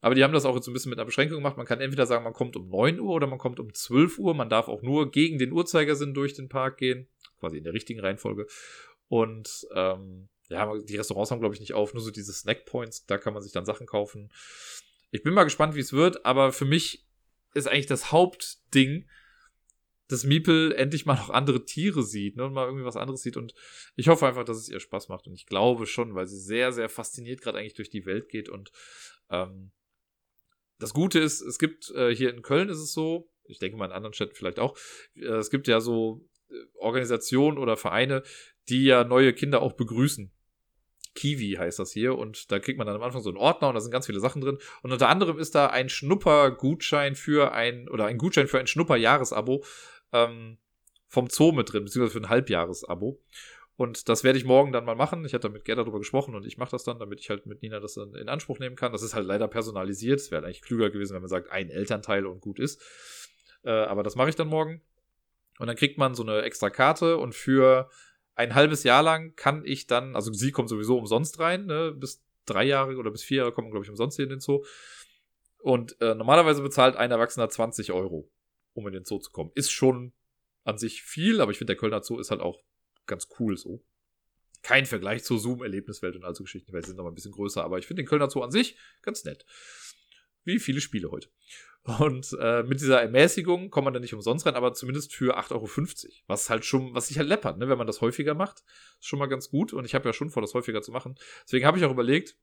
Aber 0.00 0.14
die 0.14 0.24
haben 0.24 0.32
das 0.32 0.44
auch 0.44 0.56
jetzt 0.56 0.66
ein 0.66 0.72
bisschen 0.72 0.90
mit 0.90 0.98
einer 0.98 1.06
Beschränkung 1.06 1.36
gemacht. 1.36 1.58
Man 1.58 1.66
kann 1.66 1.80
entweder 1.80 2.06
sagen, 2.06 2.24
man 2.24 2.32
kommt 2.32 2.56
um 2.56 2.68
9 2.68 2.98
Uhr 2.98 3.10
oder 3.10 3.26
man 3.26 3.38
kommt 3.38 3.60
um 3.60 3.72
12 3.72 4.18
Uhr. 4.18 4.34
Man 4.34 4.48
darf 4.48 4.66
auch 4.66 4.82
nur 4.82 5.10
gegen 5.10 5.38
den 5.38 5.52
Uhrzeigersinn 5.52 6.14
durch 6.14 6.34
den 6.34 6.48
Park 6.48 6.78
gehen. 6.78 7.06
Quasi 7.38 7.58
in 7.58 7.64
der 7.64 7.74
richtigen 7.74 8.00
Reihenfolge. 8.00 8.46
Und 9.08 9.66
ähm, 9.74 10.28
ja, 10.50 10.76
die 10.78 10.96
Restaurants 10.96 11.30
haben, 11.30 11.40
glaube 11.40 11.54
ich, 11.54 11.60
nicht 11.60 11.74
auf, 11.74 11.94
nur 11.94 12.02
so 12.02 12.10
diese 12.10 12.32
Snackpoints, 12.32 13.06
da 13.06 13.18
kann 13.18 13.32
man 13.32 13.42
sich 13.42 13.52
dann 13.52 13.64
Sachen 13.64 13.86
kaufen. 13.86 14.32
Ich 15.10 15.22
bin 15.22 15.32
mal 15.32 15.44
gespannt, 15.44 15.74
wie 15.74 15.80
es 15.80 15.92
wird, 15.92 16.24
aber 16.24 16.52
für 16.52 16.64
mich 16.64 17.06
ist 17.54 17.68
eigentlich 17.68 17.86
das 17.86 18.12
Hauptding, 18.12 19.08
dass 20.08 20.24
Miepel 20.24 20.72
endlich 20.72 21.06
mal 21.06 21.14
noch 21.14 21.30
andere 21.30 21.64
Tiere 21.64 22.02
sieht 22.02 22.36
ne, 22.36 22.44
und 22.44 22.52
mal 22.52 22.66
irgendwie 22.66 22.84
was 22.84 22.96
anderes 22.96 23.22
sieht. 23.22 23.36
Und 23.36 23.54
ich 23.94 24.08
hoffe 24.08 24.26
einfach, 24.26 24.44
dass 24.44 24.58
es 24.58 24.68
ihr 24.68 24.80
Spaß 24.80 25.08
macht. 25.08 25.28
Und 25.28 25.34
ich 25.34 25.46
glaube 25.46 25.86
schon, 25.86 26.14
weil 26.14 26.26
sie 26.26 26.38
sehr, 26.38 26.72
sehr 26.72 26.88
fasziniert 26.88 27.40
gerade 27.40 27.58
eigentlich 27.58 27.74
durch 27.74 27.90
die 27.90 28.06
Welt 28.06 28.28
geht. 28.28 28.48
Und 28.48 28.72
ähm, 29.30 29.70
das 30.78 30.94
Gute 30.94 31.20
ist, 31.20 31.40
es 31.42 31.58
gibt 31.58 31.90
äh, 31.90 32.14
hier 32.14 32.34
in 32.34 32.42
Köln 32.42 32.68
ist 32.68 32.78
es 32.78 32.92
so, 32.92 33.30
ich 33.44 33.60
denke 33.60 33.76
mal 33.76 33.86
in 33.86 33.92
anderen 33.92 34.14
Städten 34.14 34.34
vielleicht 34.34 34.58
auch, 34.58 34.76
äh, 35.14 35.26
es 35.26 35.50
gibt 35.50 35.68
ja 35.68 35.80
so 35.80 36.28
äh, 36.48 36.54
Organisationen 36.74 37.58
oder 37.58 37.76
Vereine, 37.76 38.24
die 38.68 38.84
ja 38.84 39.04
neue 39.04 39.32
Kinder 39.32 39.62
auch 39.62 39.72
begrüßen. 39.72 40.32
Kiwi 41.14 41.56
heißt 41.58 41.78
das 41.78 41.92
hier. 41.92 42.16
Und 42.16 42.50
da 42.50 42.58
kriegt 42.58 42.78
man 42.78 42.86
dann 42.86 42.96
am 42.96 43.02
Anfang 43.02 43.22
so 43.22 43.30
einen 43.30 43.38
Ordner 43.38 43.68
und 43.68 43.74
da 43.74 43.80
sind 43.80 43.90
ganz 43.90 44.06
viele 44.06 44.20
Sachen 44.20 44.40
drin. 44.40 44.58
Und 44.82 44.92
unter 44.92 45.08
anderem 45.08 45.38
ist 45.38 45.54
da 45.54 45.66
ein 45.66 45.88
Schnupper-Gutschein 45.88 47.14
für 47.14 47.52
ein, 47.52 47.88
oder 47.88 48.06
ein 48.06 48.18
Gutschein 48.18 48.48
für 48.48 48.58
ein 48.58 48.66
Schnupper-Jahresabo 48.66 49.64
ähm, 50.12 50.58
vom 51.08 51.28
Zoo 51.28 51.52
mit 51.52 51.72
drin, 51.72 51.84
beziehungsweise 51.84 52.18
für 52.18 52.24
ein 52.24 52.30
Halbjahresabo. 52.30 53.20
Und 53.76 54.10
das 54.10 54.24
werde 54.24 54.38
ich 54.38 54.44
morgen 54.44 54.72
dann 54.72 54.84
mal 54.84 54.94
machen. 54.94 55.24
Ich 55.24 55.32
hatte 55.32 55.48
mit 55.48 55.64
Gerda 55.64 55.82
darüber 55.82 55.98
gesprochen 56.00 56.34
und 56.34 56.44
ich 56.46 56.58
mache 56.58 56.70
das 56.70 56.84
dann, 56.84 56.98
damit 56.98 57.18
ich 57.18 57.30
halt 57.30 57.46
mit 57.46 57.62
Nina 57.62 57.80
das 57.80 57.94
dann 57.94 58.14
in 58.14 58.28
Anspruch 58.28 58.58
nehmen 58.58 58.76
kann. 58.76 58.92
Das 58.92 59.02
ist 59.02 59.14
halt 59.14 59.26
leider 59.26 59.48
personalisiert. 59.48 60.20
Es 60.20 60.30
wäre 60.30 60.44
eigentlich 60.44 60.60
klüger 60.60 60.90
gewesen, 60.90 61.14
wenn 61.14 61.22
man 61.22 61.30
sagt, 61.30 61.50
ein 61.50 61.70
Elternteil 61.70 62.26
und 62.26 62.42
gut 62.42 62.58
ist. 62.58 62.82
Äh, 63.64 63.70
aber 63.70 64.02
das 64.02 64.16
mache 64.16 64.28
ich 64.28 64.36
dann 64.36 64.48
morgen. 64.48 64.82
Und 65.58 65.66
dann 65.66 65.76
kriegt 65.76 65.96
man 65.96 66.14
so 66.14 66.22
eine 66.22 66.42
extra 66.42 66.68
Karte 66.68 67.16
und 67.16 67.34
für 67.34 67.88
ein 68.34 68.54
halbes 68.54 68.84
Jahr 68.84 69.02
lang 69.02 69.34
kann 69.36 69.64
ich 69.64 69.86
dann, 69.86 70.16
also 70.16 70.32
sie 70.32 70.52
kommt 70.52 70.68
sowieso 70.68 70.98
umsonst 70.98 71.38
rein, 71.38 71.66
ne? 71.66 71.92
bis 71.92 72.22
drei 72.46 72.64
Jahre 72.64 72.96
oder 72.96 73.10
bis 73.10 73.22
vier 73.22 73.38
Jahre 73.38 73.52
kommen, 73.52 73.70
glaube 73.70 73.84
ich, 73.84 73.90
umsonst 73.90 74.16
hier 74.16 74.24
in 74.24 74.30
den 74.30 74.40
Zoo. 74.40 74.64
Und 75.58 76.00
äh, 76.00 76.14
normalerweise 76.14 76.62
bezahlt 76.62 76.96
ein 76.96 77.10
Erwachsener 77.10 77.48
20 77.48 77.92
Euro, 77.92 78.30
um 78.72 78.86
in 78.86 78.94
den 78.94 79.04
Zoo 79.04 79.18
zu 79.18 79.30
kommen. 79.30 79.50
Ist 79.54 79.70
schon 79.70 80.12
an 80.64 80.78
sich 80.78 81.02
viel, 81.02 81.40
aber 81.40 81.52
ich 81.52 81.58
finde, 81.58 81.74
der 81.74 81.80
Kölner 81.80 82.02
Zoo 82.02 82.18
ist 82.18 82.30
halt 82.30 82.40
auch 82.40 82.62
ganz 83.06 83.28
cool 83.38 83.56
so. 83.56 83.84
Kein 84.62 84.86
Vergleich 84.86 85.24
zur 85.24 85.38
Zoom-Erlebniswelt 85.38 86.16
und 86.16 86.24
all 86.24 86.34
so 86.34 86.44
Geschichten, 86.44 86.72
weil 86.72 86.82
sie 86.82 86.88
sind 86.88 86.96
noch 86.96 87.04
mal 87.04 87.10
ein 87.10 87.14
bisschen 87.14 87.32
größer, 87.32 87.64
aber 87.64 87.78
ich 87.78 87.86
finde 87.86 88.02
den 88.02 88.08
Kölner 88.08 88.30
Zoo 88.30 88.42
an 88.42 88.50
sich 88.50 88.76
ganz 89.02 89.24
nett. 89.24 89.44
Wie 90.44 90.58
viele 90.58 90.80
Spiele 90.80 91.10
heute. 91.10 91.28
Und 91.82 92.36
äh, 92.38 92.62
mit 92.62 92.80
dieser 92.80 93.00
Ermäßigung 93.00 93.70
kommt 93.70 93.86
man 93.86 93.94
dann 93.94 94.02
nicht 94.02 94.12
umsonst 94.12 94.46
rein, 94.46 94.54
aber 94.54 94.74
zumindest 94.74 95.14
für 95.14 95.38
8,50 95.38 95.54
Euro. 95.54 96.12
Was 96.26 96.50
halt 96.50 96.64
schon, 96.64 96.94
was 96.94 97.08
sich 97.08 97.18
halt 97.18 97.28
läppert, 97.28 97.58
ne? 97.58 97.68
wenn 97.68 97.78
man 97.78 97.86
das 97.86 98.02
häufiger 98.02 98.34
macht. 98.34 98.62
Ist 98.98 99.06
schon 99.06 99.18
mal 99.18 99.26
ganz 99.26 99.50
gut. 99.50 99.72
Und 99.72 99.86
ich 99.86 99.94
habe 99.94 100.08
ja 100.08 100.12
schon 100.12 100.30
vor, 100.30 100.42
das 100.42 100.52
häufiger 100.52 100.82
zu 100.82 100.92
machen. 100.92 101.14
Deswegen 101.44 101.66
habe 101.66 101.78
ich 101.78 101.84
auch 101.84 101.90
überlegt, 101.90 102.36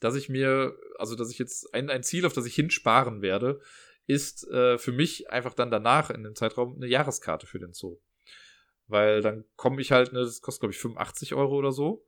dass 0.00 0.14
ich 0.14 0.28
mir, 0.28 0.78
also 0.98 1.16
dass 1.16 1.30
ich 1.30 1.38
jetzt 1.38 1.74
ein, 1.74 1.90
ein 1.90 2.04
Ziel, 2.04 2.26
auf 2.26 2.32
das 2.32 2.46
ich 2.46 2.54
hinsparen 2.54 3.22
werde, 3.22 3.60
ist 4.06 4.46
äh, 4.48 4.78
für 4.78 4.92
mich 4.92 5.30
einfach 5.30 5.54
dann 5.54 5.70
danach 5.70 6.10
in 6.10 6.22
dem 6.22 6.36
Zeitraum 6.36 6.76
eine 6.76 6.86
Jahreskarte 6.86 7.46
für 7.46 7.58
den 7.58 7.72
Zoo. 7.72 7.98
Weil 8.86 9.22
dann 9.22 9.44
komme 9.56 9.80
ich 9.80 9.92
halt, 9.92 10.12
ne, 10.12 10.20
das 10.20 10.42
kostet 10.42 10.60
glaube 10.60 10.74
ich 10.74 10.78
85 10.78 11.34
Euro 11.34 11.56
oder 11.56 11.72
so. 11.72 12.06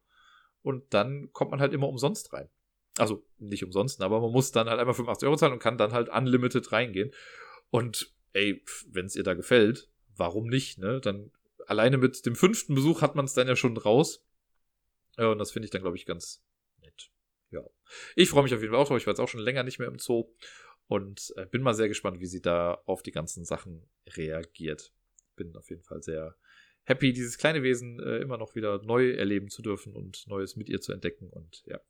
Und 0.62 0.93
dann 0.94 1.33
kommt 1.33 1.51
man 1.52 1.60
halt 1.60 1.73
immer 1.73 1.89
umsonst 1.89 2.33
rein. 2.33 2.49
Also 2.99 3.25
nicht 3.39 3.65
umsonst, 3.65 4.00
aber 4.00 4.20
man 4.20 4.33
muss 4.33 4.52
dann 4.52 4.68
halt 4.68 4.81
einmal 4.81 4.94
85 4.94 5.26
Euro 5.26 5.36
zahlen 5.36 5.52
und 5.52 5.58
kann 5.58 5.78
dann 5.78 5.92
halt 5.92 6.08
unlimited 6.08 6.73
reingehen. 6.73 7.12
Und 7.70 8.15
ey, 8.33 8.62
wenn 8.89 9.07
es 9.07 9.16
ihr 9.16 9.23
da 9.23 9.34
gefällt, 9.34 9.91
warum 10.16 10.47
nicht, 10.47 10.78
ne? 10.78 11.00
Dann 11.00 11.31
alleine 11.66 11.99
mit 11.99 12.25
dem 12.25 12.36
fünften 12.36 12.75
Besuch 12.75 13.02
hat 13.02 13.15
man 13.15 13.25
es 13.25 13.34
dann 13.34 13.49
ja 13.49 13.57
schon 13.57 13.76
raus. 13.76 14.25
Ja, 15.18 15.28
und 15.28 15.39
das 15.39 15.50
finde 15.50 15.66
ich 15.66 15.70
dann, 15.70 15.83
glaube 15.83 15.97
ich, 15.97 16.07
ganz 16.07 16.42
nett. 16.81 17.10
Ja. 17.50 17.62
Ich 18.15 18.31
freue 18.31 18.42
mich 18.42 18.55
auf 18.55 18.60
jeden 18.60 18.73
Fall 18.73 18.83
auch 18.83 18.89
drauf. 18.89 18.99
Ich 18.99 19.07
war 19.07 19.12
jetzt 19.12 19.20
auch 19.20 19.28
schon 19.28 19.41
länger 19.41 19.62
nicht 19.62 19.78
mehr 19.78 19.89
im 19.89 19.99
Zoo 19.99 20.33
und 20.89 21.33
äh, 21.36 21.47
bin 21.47 21.62
mal 21.62 21.75
sehr 21.75 21.89
gespannt, 21.89 22.20
wie 22.20 22.26
sie 22.26 22.41
da 22.41 22.81
auf 22.86 23.02
die 23.02 23.12
ganzen 23.12 23.44
Sachen 23.44 23.89
reagiert. 24.08 24.92
Bin 25.34 25.57
auf 25.57 25.70
jeden 25.70 25.83
Fall 25.83 26.02
sehr 26.02 26.36
happy, 26.86 27.12
dieses 27.12 27.36
kleine 27.36 27.62
Wesen 27.62 28.00
äh, 28.00 28.18
immer 28.18 28.39
noch 28.39 28.55
wieder 28.55 28.81
neu 28.82 29.10
erleben 29.10 29.48
zu 29.48 29.60
dürfen 29.60 29.94
und 29.94 30.26
Neues 30.28 30.56
mit 30.56 30.68
ihr 30.68 30.81
zu 30.81 30.92
entdecken. 30.92 31.28
Und 31.28 31.62
ja. 31.66 31.81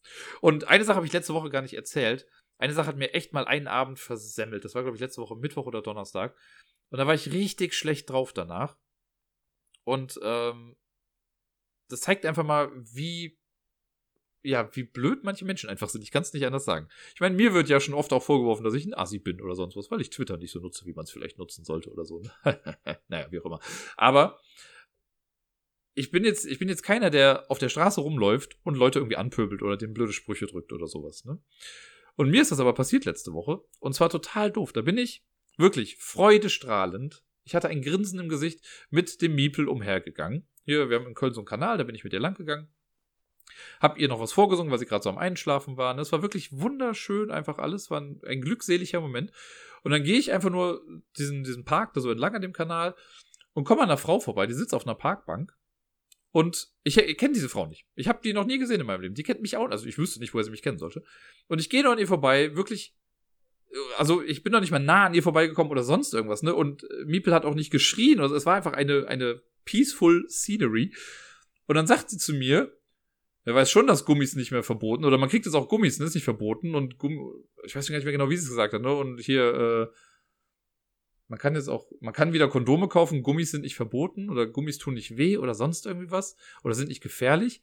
Und 0.41 0.69
eine 0.69 0.85
Sache 0.85 0.97
habe 0.97 1.07
ich 1.07 1.13
letzte 1.13 1.35
Woche 1.35 1.51
gar 1.51 1.63
nicht 1.63 1.75
erzählt. 1.75 2.27
Eine 2.59 2.73
Sache 2.73 2.89
hat 2.89 2.97
mir 2.97 3.13
echt 3.13 3.33
mal 3.33 3.45
einen 3.45 3.69
Abend 3.69 3.99
versemmelt. 3.99 4.65
Das 4.65 4.75
war, 4.75 4.83
glaube 4.83 4.97
ich, 4.97 5.01
letzte 5.01 5.21
Woche 5.21 5.37
Mittwoch 5.37 5.67
oder 5.67 5.83
Donnerstag. 5.83 6.35
Und 6.89 6.99
da 6.99 7.07
war 7.07 7.15
ich 7.15 7.33
richtig 7.33 7.75
schlecht 7.75 8.11
drauf 8.11 8.33
danach. 8.33 8.79
Und 9.85 10.19
ähm, 10.23 10.77
das 11.89 12.01
zeigt 12.01 12.25
einfach 12.25 12.45
mal, 12.45 12.73
wie 12.75 13.39
ja, 14.47 14.69
wie 14.77 14.85
blöd 14.85 15.25
manche 15.25 15.45
Menschen 15.45 15.69
einfach 15.69 15.89
sind. 15.89 16.03
Ich 16.03 16.13
kann 16.13 16.23
es 16.23 16.33
nicht 16.33 16.47
anders 16.47 16.65
sagen. 16.65 16.89
Ich 17.15 17.21
meine, 17.21 17.35
mir 17.35 17.53
wird 17.53 17.69
ja 17.69 17.81
schon 17.81 17.95
oft 17.95 18.13
auch 18.13 18.23
vorgeworfen, 18.23 18.63
dass 18.63 18.75
ich 18.75 18.87
ein 18.87 18.95
Assi 18.95 19.19
bin 19.19 19.41
oder 19.41 19.57
sonst 19.57 19.77
was, 19.77 19.91
weil 19.91 20.01
ich 20.01 20.11
Twitter 20.11 20.37
nicht 20.37 20.53
so 20.53 20.61
nutze, 20.61 20.87
wie 20.87 20.93
man 20.93 21.05
es 21.05 21.11
vielleicht 21.11 21.39
nutzen 21.39 21.65
sollte 21.65 21.91
oder 21.91 22.05
so. 22.05 22.23
naja, 23.09 23.27
wie 23.31 23.41
auch 23.41 23.45
immer. 23.45 23.61
Aber 23.97 24.39
ich 25.97 26.11
bin 26.11 26.25
jetzt, 26.25 26.45
ich 26.45 26.59
bin 26.59 26.69
jetzt 26.69 26.83
keiner, 26.83 27.09
der 27.09 27.51
auf 27.51 27.59
der 27.59 27.71
Straße 27.71 28.03
rumläuft 28.03 28.59
und 28.63 28.77
Leute 28.77 28.99
irgendwie 28.99 29.17
anpöbelt 29.17 29.63
oder 29.63 29.79
den 29.79 29.95
blöde 29.95 30.13
Sprüche 30.13 30.47
drückt 30.47 30.73
oder 30.73 30.87
sowas, 30.87 31.25
ne? 31.25 31.41
Und 32.17 32.31
mir 32.31 32.43
ist 32.43 32.51
das 32.51 32.61
aber 32.61 32.75
passiert 32.75 33.05
letzte 33.07 33.33
Woche. 33.33 33.61
Und 33.79 33.95
zwar 33.95 34.09
total 34.09 34.51
doof. 34.51 34.73
Da 34.73 34.83
bin 34.83 34.97
ich 34.97 35.25
wirklich 35.59 35.97
freudestrahlend. 35.97 37.25
Ich 37.45 37.55
hatte 37.55 37.69
ein 37.69 37.83
Grinsen 37.83 38.19
im 38.19 38.29
Gesicht 38.29 38.65
mit 38.91 39.21
dem 39.21 39.35
Miepel 39.35 39.69
umhergegangen. 39.69 40.47
Hier, 40.65 40.89
wir 40.89 40.99
haben 40.99 41.07
in 41.07 41.15
Köln 41.15 41.35
so 41.35 41.41
einen 41.41 41.47
Kanal, 41.47 41.79
da 41.79 41.85
bin 41.85 41.95
ich 41.95 42.05
mit 42.05 42.13
ihr 42.13 42.21
lang 42.21 42.35
gegangen. 42.35 42.69
Hab 43.81 43.99
ihr 43.99 44.09
noch 44.09 44.21
was 44.21 44.33
vorgesungen, 44.33 44.71
weil 44.71 44.79
sie 44.79 44.87
gerade 44.87 45.03
so 45.03 45.11
am 45.11 45.19
Einschlafen 45.19 45.77
war. 45.77 45.95
Das 45.95 46.13
war 46.13 46.23
wirklich 46.23 46.53
wunderschön, 46.53 47.31
einfach 47.31 47.59
alles. 47.59 47.91
War 47.91 48.01
ein, 48.01 48.21
ein 48.27 48.41
glückseliger 48.41 49.01
Moment. 49.01 49.31
Und 49.83 49.93
dann 49.93 50.03
gehe 50.03 50.19
ich 50.19 50.33
einfach 50.33 50.51
nur 50.51 50.83
diesen, 51.19 51.45
diesen 51.45 51.65
Park 51.65 51.95
da 51.95 52.01
so 52.01 52.11
entlang 52.11 52.35
an 52.35 52.43
dem 52.43 52.53
Kanal 52.53 52.95
und 53.53 53.65
komme 53.65 53.83
an 53.83 53.89
einer 53.89 53.99
Frau 53.99 54.21
vorbei, 54.21 54.47
die 54.47 54.55
sitzt 54.55 54.75
auf 54.75 54.87
einer 54.87 54.95
Parkbank. 54.95 55.57
Und 56.37 56.69
ich, 56.83 56.99
ich 56.99 57.17
kenne 57.17 57.33
diese 57.33 57.49
Frau 57.49 57.67
nicht. 57.67 57.87
Ich 57.95 58.09
habe 58.09 58.21
die 58.23 58.35
noch 58.35 58.45
nie 58.45 58.59
gesehen 58.59 58.79
in 58.79 58.87
meinem 58.87 59.01
Leben. 59.01 59.15
Die 59.15 59.23
kennt 59.23 59.41
mich 59.41 59.57
auch. 59.57 59.71
Also 59.71 59.87
ich 59.87 59.97
wüsste 59.97 60.21
nicht, 60.21 60.35
woher 60.35 60.45
sie 60.45 60.51
mich 60.51 60.61
kennen 60.61 60.77
sollte. 60.77 61.03
Und 61.49 61.63
ich 61.63 61.71
gehe 61.71 61.83
noch 61.83 61.93
an 61.93 61.99
ihr 61.99 62.07
vorbei, 62.07 62.55
wirklich 62.55 62.95
also 63.97 64.23
ich 64.23 64.43
bin 64.43 64.53
noch 64.53 64.61
nicht 64.61 64.71
mal 64.71 64.79
nah 64.79 65.07
an 65.07 65.15
ihr 65.15 65.23
vorbeigekommen 65.23 65.73
oder 65.73 65.83
sonst 65.83 66.13
irgendwas, 66.13 66.43
ne? 66.43 66.55
Und 66.55 66.85
äh, 66.85 67.05
Miepel 67.07 67.33
hat 67.33 67.47
auch 67.47 67.55
nicht 67.55 67.71
geschrien, 67.71 68.21
also 68.21 68.35
es 68.35 68.45
war 68.45 68.55
einfach 68.55 68.75
eine, 68.75 69.07
eine 69.09 69.41
peaceful 69.65 70.29
Scenery. 70.29 70.95
Und 71.67 71.75
dann 71.75 71.87
sagt 71.87 72.11
sie 72.11 72.19
zu 72.19 72.35
mir, 72.35 72.79
er 73.45 73.55
weiß 73.55 73.71
schon, 73.71 73.87
dass 73.87 74.05
Gummis 74.05 74.37
nicht 74.37 74.53
mehr 74.53 74.63
verboten, 74.63 75.05
oder 75.07 75.19
man 75.19 75.31
kriegt 75.31 75.47
jetzt 75.47 75.55
auch 75.55 75.69
Gummis, 75.69 75.99
ne? 75.99 76.05
Ist 76.05 76.15
nicht 76.15 76.25
verboten 76.25 76.75
und 76.75 76.99
Gummi, 76.99 77.19
ich 77.65 77.75
weiß 77.75 77.89
gar 77.89 77.97
nicht 77.97 78.05
mehr 78.05 78.13
genau, 78.13 78.29
wie 78.29 78.37
sie 78.37 78.45
es 78.45 78.51
gesagt 78.51 78.75
hat, 78.75 78.83
ne? 78.83 78.95
Und 78.95 79.21
hier, 79.21 79.55
äh, 79.55 79.97
man 81.29 81.39
kann 81.39 81.55
jetzt 81.55 81.69
auch, 81.69 81.91
man 82.01 82.15
kann 82.15 82.33
wieder 82.33 82.49
Kondome 82.49 82.89
kaufen, 82.89 83.23
Gummis 83.23 83.51
sind 83.51 83.63
nicht 83.63 83.77
verboten 83.77 84.31
oder 84.31 84.47
Gummis 84.47 84.79
tun 84.79 84.95
nicht 84.95 85.17
weh 85.17 85.39
oder 85.39 85.55
sonst 85.55 85.87
irgendwie 85.87 86.11
was 86.11 86.37
oder 86.63 86.75
sind 86.75 86.89
nicht 86.89 87.03
gefährlich. 87.03 87.63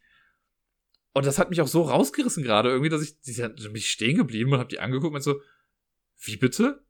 Und 1.14 1.26
das 1.26 1.38
hat 1.38 1.50
mich 1.50 1.62
auch 1.62 1.68
so 1.68 1.84
rausgerissen 1.84 2.44
gerade 2.44 2.70
irgendwie, 2.70 2.90
dass 2.90 3.02
ich, 3.02 3.22
die 3.22 3.42
hat 3.44 3.60
mich 3.72 3.90
stehen 3.90 4.18
geblieben 4.18 4.52
und 4.52 4.60
hab 4.60 4.70
die 4.70 4.80
angeguckt 4.80 5.16
und 5.16 5.22
so, 5.22 5.42
wie 6.20 6.38
bitte? 6.38 6.84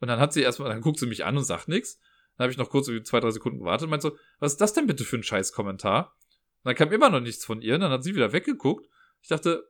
Und 0.00 0.08
dann 0.08 0.18
hat 0.18 0.32
sie 0.32 0.42
erstmal, 0.42 0.70
dann 0.70 0.80
guckt 0.80 0.98
sie 0.98 1.06
mich 1.06 1.24
an 1.24 1.36
und 1.36 1.44
sagt 1.44 1.68
nichts. 1.68 1.98
Dann 2.36 2.44
habe 2.44 2.52
ich 2.52 2.58
noch 2.58 2.70
kurz 2.70 2.86
so 2.86 3.00
zwei, 3.00 3.20
drei 3.20 3.30
Sekunden 3.30 3.58
gewartet 3.58 3.84
und 3.84 3.90
meinte 3.90 4.08
so, 4.08 4.16
was 4.38 4.52
ist 4.52 4.60
das 4.60 4.72
denn 4.72 4.86
bitte 4.86 5.04
für 5.04 5.16
ein 5.16 5.22
scheiß 5.22 5.52
Kommentar? 5.52 6.16
Und 6.62 6.70
dann 6.70 6.74
kam 6.74 6.90
immer 6.90 7.10
noch 7.10 7.20
nichts 7.20 7.44
von 7.44 7.60
ihr. 7.60 7.74
Und 7.74 7.82
dann 7.82 7.92
hat 7.92 8.02
sie 8.02 8.14
wieder 8.14 8.32
weggeguckt. 8.32 8.88
Ich 9.20 9.28
dachte, 9.28 9.69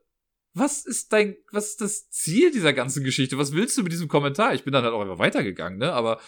was 0.53 0.85
ist 0.85 1.13
dein, 1.13 1.37
was 1.51 1.69
ist 1.69 1.81
das 1.81 2.09
Ziel 2.09 2.51
dieser 2.51 2.73
ganzen 2.73 3.03
Geschichte? 3.03 3.37
Was 3.37 3.53
willst 3.53 3.77
du 3.77 3.83
mit 3.83 3.91
diesem 3.91 4.07
Kommentar? 4.07 4.53
Ich 4.53 4.63
bin 4.63 4.73
dann 4.73 4.83
halt 4.83 4.93
auch 4.93 5.01
einfach 5.01 5.19
weitergegangen, 5.19 5.79
ne? 5.79 5.93
Aber 5.93 6.19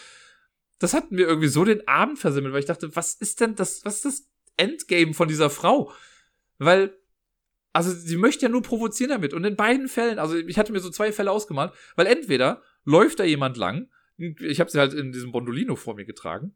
das 0.78 0.94
hat 0.94 1.10
mir 1.10 1.26
irgendwie 1.26 1.48
so 1.48 1.64
den 1.64 1.86
Abend 1.86 2.18
versimmelt, 2.18 2.52
weil 2.52 2.60
ich 2.60 2.66
dachte, 2.66 2.94
was 2.96 3.14
ist 3.14 3.40
denn 3.40 3.54
das, 3.54 3.84
was 3.84 3.96
ist 3.96 4.04
das 4.04 4.28
Endgame 4.56 5.14
von 5.14 5.28
dieser 5.28 5.50
Frau? 5.50 5.92
Weil 6.58 6.96
also 7.74 7.90
sie 7.90 8.16
möchte 8.16 8.46
ja 8.46 8.48
nur 8.48 8.62
provozieren 8.62 9.10
damit. 9.10 9.34
Und 9.34 9.44
in 9.44 9.56
beiden 9.56 9.88
Fällen, 9.88 10.20
also 10.20 10.36
ich 10.36 10.58
hatte 10.58 10.72
mir 10.72 10.78
so 10.78 10.90
zwei 10.90 11.12
Fälle 11.12 11.32
ausgemalt, 11.32 11.72
weil 11.96 12.06
entweder 12.06 12.62
läuft 12.84 13.18
da 13.18 13.24
jemand 13.24 13.56
lang, 13.56 13.90
ich 14.16 14.60
habe 14.60 14.70
sie 14.70 14.78
halt 14.78 14.94
in 14.94 15.10
diesem 15.10 15.32
Bondolino 15.32 15.74
vor 15.74 15.96
mir 15.96 16.04
getragen, 16.04 16.54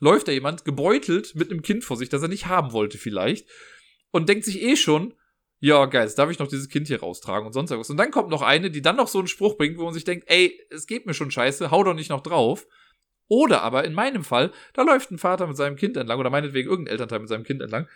läuft 0.00 0.26
da 0.26 0.32
jemand 0.32 0.64
gebeutelt 0.64 1.36
mit 1.36 1.52
einem 1.52 1.62
Kind 1.62 1.84
vor 1.84 1.96
sich, 1.96 2.08
das 2.08 2.22
er 2.22 2.28
nicht 2.28 2.46
haben 2.46 2.72
wollte 2.72 2.98
vielleicht, 2.98 3.48
und 4.10 4.28
denkt 4.28 4.44
sich 4.44 4.60
eh 4.60 4.74
schon, 4.74 5.14
ja, 5.60 5.86
geil, 5.86 6.04
jetzt 6.04 6.18
darf 6.18 6.30
ich 6.30 6.38
noch 6.38 6.48
dieses 6.48 6.68
Kind 6.68 6.88
hier 6.88 7.00
raustragen 7.00 7.46
und 7.46 7.52
sonst 7.52 7.70
irgendwas. 7.70 7.90
Und 7.90 7.98
dann 7.98 8.10
kommt 8.10 8.30
noch 8.30 8.42
eine, 8.42 8.70
die 8.70 8.82
dann 8.82 8.96
noch 8.96 9.08
so 9.08 9.18
einen 9.18 9.28
Spruch 9.28 9.56
bringt, 9.56 9.78
wo 9.78 9.84
man 9.84 9.94
sich 9.94 10.04
denkt, 10.04 10.24
ey, 10.28 10.58
es 10.70 10.86
geht 10.86 11.06
mir 11.06 11.14
schon 11.14 11.30
scheiße, 11.30 11.70
hau 11.70 11.84
doch 11.84 11.94
nicht 11.94 12.10
noch 12.10 12.22
drauf. 12.22 12.66
Oder 13.28 13.62
aber 13.62 13.84
in 13.84 13.94
meinem 13.94 14.24
Fall, 14.24 14.52
da 14.72 14.82
läuft 14.82 15.10
ein 15.10 15.18
Vater 15.18 15.46
mit 15.46 15.56
seinem 15.56 15.76
Kind 15.76 15.96
entlang 15.96 16.18
oder 16.18 16.30
meinetwegen 16.30 16.68
irgendein 16.68 16.92
Elternteil 16.92 17.20
mit 17.20 17.28
seinem 17.28 17.44
Kind 17.44 17.62
entlang 17.62 17.86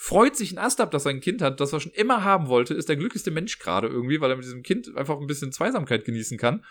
freut 0.00 0.36
sich 0.36 0.52
ein 0.52 0.58
Ast 0.58 0.80
ab, 0.80 0.92
dass 0.92 1.06
er 1.06 1.10
ein 1.10 1.20
Kind 1.20 1.42
hat, 1.42 1.58
das 1.58 1.72
er 1.72 1.80
schon 1.80 1.90
immer 1.90 2.22
haben 2.22 2.46
wollte, 2.46 2.72
ist 2.72 2.88
der 2.88 2.94
glücklichste 2.94 3.32
Mensch 3.32 3.58
gerade 3.58 3.88
irgendwie, 3.88 4.20
weil 4.20 4.30
er 4.30 4.36
mit 4.36 4.44
diesem 4.44 4.62
Kind 4.62 4.96
einfach 4.96 5.18
ein 5.18 5.26
bisschen 5.26 5.50
Zweisamkeit 5.50 6.04
genießen 6.04 6.38
kann. 6.38 6.64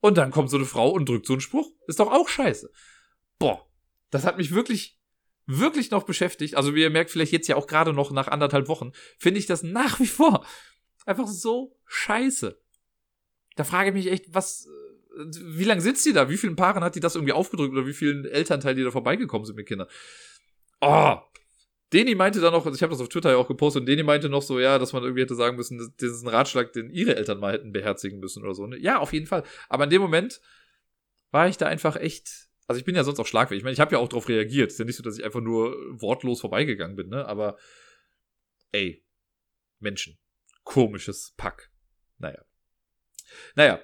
Und 0.00 0.18
dann 0.18 0.32
kommt 0.32 0.50
so 0.50 0.56
eine 0.56 0.66
Frau 0.66 0.90
und 0.90 1.08
drückt 1.08 1.24
so 1.24 1.34
einen 1.34 1.40
Spruch. 1.40 1.70
Ist 1.86 2.00
doch 2.00 2.10
auch 2.10 2.28
scheiße. 2.28 2.68
Boah, 3.38 3.64
das 4.10 4.26
hat 4.26 4.38
mich 4.38 4.52
wirklich, 4.52 4.98
wirklich 5.46 5.90
noch 5.90 6.04
beschäftigt. 6.04 6.56
Also 6.56 6.74
wie 6.74 6.82
ihr 6.82 6.90
merkt, 6.90 7.10
vielleicht 7.10 7.32
jetzt 7.32 7.48
ja 7.48 7.56
auch 7.56 7.66
gerade 7.66 7.92
noch 7.92 8.10
nach 8.10 8.28
anderthalb 8.28 8.68
Wochen, 8.68 8.92
finde 9.18 9.38
ich 9.38 9.46
das 9.46 9.62
nach 9.62 10.00
wie 10.00 10.06
vor 10.06 10.46
einfach 11.04 11.26
so 11.26 11.76
scheiße. 11.86 12.60
Da 13.56 13.64
frage 13.64 13.90
ich 13.90 13.94
mich 13.94 14.06
echt, 14.06 14.34
was, 14.34 14.68
wie 15.16 15.64
lange 15.64 15.80
sitzt 15.80 16.06
die 16.06 16.12
da? 16.12 16.30
Wie 16.30 16.36
vielen 16.36 16.56
Paaren 16.56 16.82
hat 16.84 16.94
die 16.94 17.00
das 17.00 17.14
irgendwie 17.14 17.32
aufgedrückt 17.32 17.72
oder 17.72 17.86
wie 17.86 17.92
vielen 17.92 18.24
Elternteilen, 18.24 18.76
die 18.76 18.84
da 18.84 18.90
vorbeigekommen 18.90 19.44
sind 19.44 19.56
mit 19.56 19.66
Kindern? 19.66 19.88
Oh, 20.80 21.16
Deni 21.92 22.14
meinte 22.14 22.40
dann 22.40 22.52
noch, 22.52 22.64
also 22.64 22.74
ich 22.74 22.82
habe 22.82 22.92
das 22.92 23.00
auf 23.00 23.08
Twitter 23.08 23.30
ja 23.30 23.36
auch 23.36 23.48
gepostet, 23.48 23.80
und 23.80 23.86
Deni 23.86 24.02
meinte 24.02 24.28
noch 24.28 24.42
so, 24.42 24.58
ja, 24.58 24.78
dass 24.78 24.92
man 24.92 25.02
irgendwie 25.02 25.22
hätte 25.22 25.34
sagen 25.34 25.56
müssen, 25.56 25.78
das 25.98 26.10
ist 26.10 26.22
ein 26.22 26.28
Ratschlag, 26.28 26.72
den 26.72 26.90
ihre 26.90 27.16
Eltern 27.16 27.38
mal 27.38 27.52
hätten 27.52 27.72
beherzigen 27.72 28.18
müssen 28.18 28.42
oder 28.42 28.54
so. 28.54 28.66
Ne? 28.66 28.78
Ja, 28.78 28.98
auf 28.98 29.12
jeden 29.12 29.26
Fall. 29.26 29.44
Aber 29.68 29.84
in 29.84 29.90
dem 29.90 30.00
Moment 30.00 30.40
war 31.30 31.48
ich 31.48 31.58
da 31.58 31.66
einfach 31.66 31.96
echt. 31.96 32.48
Also 32.66 32.78
ich 32.78 32.84
bin 32.84 32.94
ja 32.94 33.04
sonst 33.04 33.18
auch 33.18 33.26
schlagfähig. 33.26 33.58
Ich 33.58 33.64
meine, 33.64 33.74
ich 33.74 33.80
habe 33.80 33.92
ja 33.92 33.98
auch 33.98 34.08
darauf 34.08 34.28
reagiert. 34.28 34.70
Ist 34.70 34.78
ja 34.78 34.84
nicht 34.84 34.96
so, 34.96 35.02
dass 35.02 35.18
ich 35.18 35.24
einfach 35.24 35.40
nur 35.40 35.76
wortlos 36.00 36.40
vorbeigegangen 36.40 36.96
bin, 36.96 37.08
ne? 37.08 37.26
Aber 37.26 37.58
ey, 38.72 39.04
Menschen. 39.80 40.18
Komisches 40.64 41.34
Pack. 41.36 41.70
Naja. 42.18 42.44
Naja. 43.54 43.80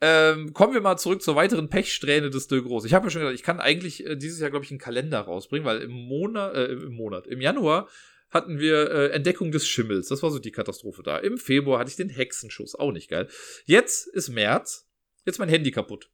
Ähm, 0.00 0.52
kommen 0.52 0.74
wir 0.74 0.80
mal 0.80 0.96
zurück 0.96 1.22
zur 1.22 1.36
weiteren 1.36 1.68
Pechsträhne 1.68 2.30
des 2.30 2.48
De 2.48 2.60
Gros. 2.60 2.84
Ich 2.84 2.94
habe 2.94 3.06
ja 3.06 3.10
schon 3.10 3.20
gesagt, 3.20 3.36
ich 3.38 3.44
kann 3.44 3.60
eigentlich 3.60 4.04
äh, 4.04 4.16
dieses 4.16 4.40
Jahr, 4.40 4.50
glaube 4.50 4.64
ich, 4.64 4.70
einen 4.72 4.80
Kalender 4.80 5.20
rausbringen, 5.20 5.64
weil 5.64 5.80
im 5.80 5.92
Monat, 5.92 6.56
äh, 6.56 6.72
im 6.72 6.94
Monat, 6.94 7.26
im 7.28 7.40
Januar 7.40 7.88
hatten 8.30 8.58
wir 8.58 8.90
äh, 8.90 9.10
Entdeckung 9.10 9.52
des 9.52 9.68
Schimmels. 9.68 10.08
Das 10.08 10.22
war 10.22 10.30
so 10.30 10.38
die 10.38 10.50
Katastrophe 10.50 11.02
da. 11.02 11.18
Im 11.18 11.38
Februar 11.38 11.78
hatte 11.78 11.90
ich 11.90 11.96
den 11.96 12.08
Hexenschuss. 12.08 12.74
Auch 12.74 12.90
nicht 12.90 13.08
geil. 13.08 13.28
Jetzt 13.64 14.08
ist 14.08 14.30
März. 14.30 14.88
Jetzt 15.24 15.38
mein 15.38 15.48
Handy 15.48 15.70
kaputt. 15.70 16.10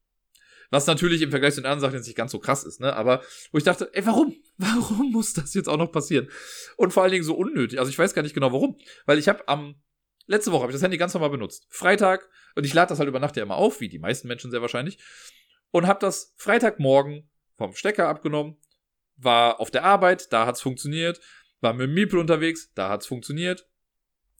Was 0.71 0.87
natürlich 0.87 1.23
im 1.23 1.31
Vergleich 1.31 1.55
zu 1.55 1.61
den 1.61 1.67
anderen 1.67 1.81
Sachen 1.81 1.97
jetzt 1.97 2.07
nicht 2.07 2.17
ganz 2.17 2.33
so 2.33 2.39
krass 2.39 2.65
ist, 2.65 2.81
ne? 2.81 2.95
Aber 2.95 3.23
wo 3.53 3.59
ich 3.59 3.65
dachte, 3.65 3.91
ey, 3.93 4.05
warum? 4.05 4.37
Warum 4.59 5.13
muss 5.13 5.35
das 5.35 5.55
jetzt 5.55 5.69
auch 5.69 5.77
noch 5.77 5.93
passieren? 5.93 6.29
Und 6.77 6.93
vor 6.93 7.05
allen 7.05 7.13
Dingen 7.13 7.25
so 7.25 7.35
unnötig. 7.35 7.79
Also 7.79 7.91
ich 7.91 7.99
weiß 7.99 8.13
gar 8.13 8.23
nicht 8.23 8.35
genau 8.35 8.53
warum. 8.53 8.77
Weil 9.07 9.19
ich 9.19 9.29
habe 9.29 9.47
am 9.47 9.77
letzte 10.27 10.53
Woche 10.53 10.63
habe 10.63 10.73
ich 10.73 10.75
das 10.75 10.83
Handy 10.83 10.99
ganz 10.99 11.15
normal 11.15 11.31
benutzt. 11.31 11.67
Freitag, 11.71 12.29
und 12.57 12.65
ich 12.65 12.75
lade 12.75 12.89
das 12.89 12.99
halt 12.99 13.09
über 13.09 13.21
Nacht 13.21 13.37
ja 13.37 13.43
immer 13.45 13.57
auf, 13.57 13.81
wie 13.81 13.89
die 13.89 13.99
meisten 13.99 14.27
Menschen 14.27 14.51
sehr 14.51 14.61
wahrscheinlich. 14.61 14.99
Und 15.71 15.87
habe 15.87 16.01
das 16.01 16.35
Freitagmorgen 16.37 17.31
vom 17.57 17.75
Stecker 17.75 18.09
abgenommen, 18.09 18.57
war 19.17 19.61
auf 19.61 19.71
der 19.71 19.85
Arbeit, 19.85 20.33
da 20.33 20.47
hat's 20.47 20.61
funktioniert, 20.61 21.21
war 21.61 21.73
mit 21.73 21.89
dem 21.89 21.95
Miepel 21.95 22.19
unterwegs, 22.19 22.73
da 22.75 22.89
hat's 22.89 23.07
funktioniert. 23.07 23.69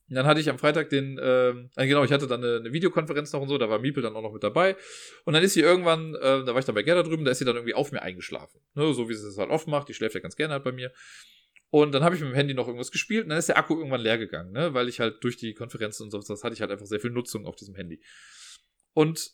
Und 0.09 0.15
dann 0.15 0.27
hatte 0.27 0.41
ich 0.41 0.49
am 0.49 0.59
Freitag 0.59 0.89
den, 0.89 1.19
äh, 1.19 1.55
genau, 1.77 2.03
ich 2.03 2.13
hatte 2.13 2.27
dann 2.27 2.43
eine, 2.43 2.57
eine, 2.57 2.73
Videokonferenz 2.73 3.33
noch 3.33 3.43
und 3.43 3.49
so, 3.49 3.59
da 3.59 3.69
war 3.69 3.79
Miepel 3.79 4.03
dann 4.03 4.17
auch 4.17 4.23
noch 4.23 4.33
mit 4.33 4.43
dabei. 4.43 4.77
Und 5.25 5.35
dann 5.35 5.43
ist 5.43 5.53
sie 5.53 5.61
irgendwann, 5.61 6.15
äh, 6.15 6.45
da 6.45 6.47
war 6.47 6.59
ich 6.59 6.65
dann 6.65 6.75
bei 6.75 6.83
Gerda 6.83 7.03
drüben, 7.03 7.25
da 7.25 7.31
ist 7.31 7.39
sie 7.39 7.45
dann 7.45 7.57
irgendwie 7.57 7.75
auf 7.75 7.93
mir 7.93 8.01
eingeschlafen. 8.01 8.61
Ne, 8.75 8.95
so 8.95 9.09
wie 9.09 9.15
sie 9.15 9.29
es 9.29 9.37
halt 9.37 9.51
oft 9.51 9.69
macht, 9.69 9.89
die 9.89 9.95
schläft 9.95 10.15
ja 10.15 10.21
ganz 10.21 10.37
gerne 10.37 10.55
halt 10.55 10.65
bei 10.65 10.73
mir. 10.73 10.93
Und 11.71 11.93
dann 11.93 12.03
habe 12.03 12.15
ich 12.15 12.23
mit 12.23 12.31
dem 12.31 12.35
Handy 12.35 12.55
noch 12.55 12.67
irgendwas 12.67 12.91
gespielt 12.91 13.25
und 13.25 13.31
dann 13.31 13.39
ist 13.39 13.51
der 13.51 13.59
Akku 13.59 13.77
irgendwann 13.77 14.01
leer 14.01 14.17
gegangen, 14.17 14.53
ne? 14.53 14.73
Weil 14.73 14.89
ich 14.89 15.01
halt 15.01 15.23
durch 15.23 15.37
die 15.37 15.53
Konferenzen 15.53 16.05
und 16.05 16.11
sowas, 16.11 16.27
das 16.27 16.43
hatte 16.43 16.55
ich 16.55 16.63
halt 16.63 16.71
einfach 16.71 16.87
sehr 16.87 17.01
viel 17.01 17.11
Nutzung 17.11 17.45
auf 17.45 17.57
diesem 17.57 17.75
Handy. 17.75 18.01
Und 18.95 19.33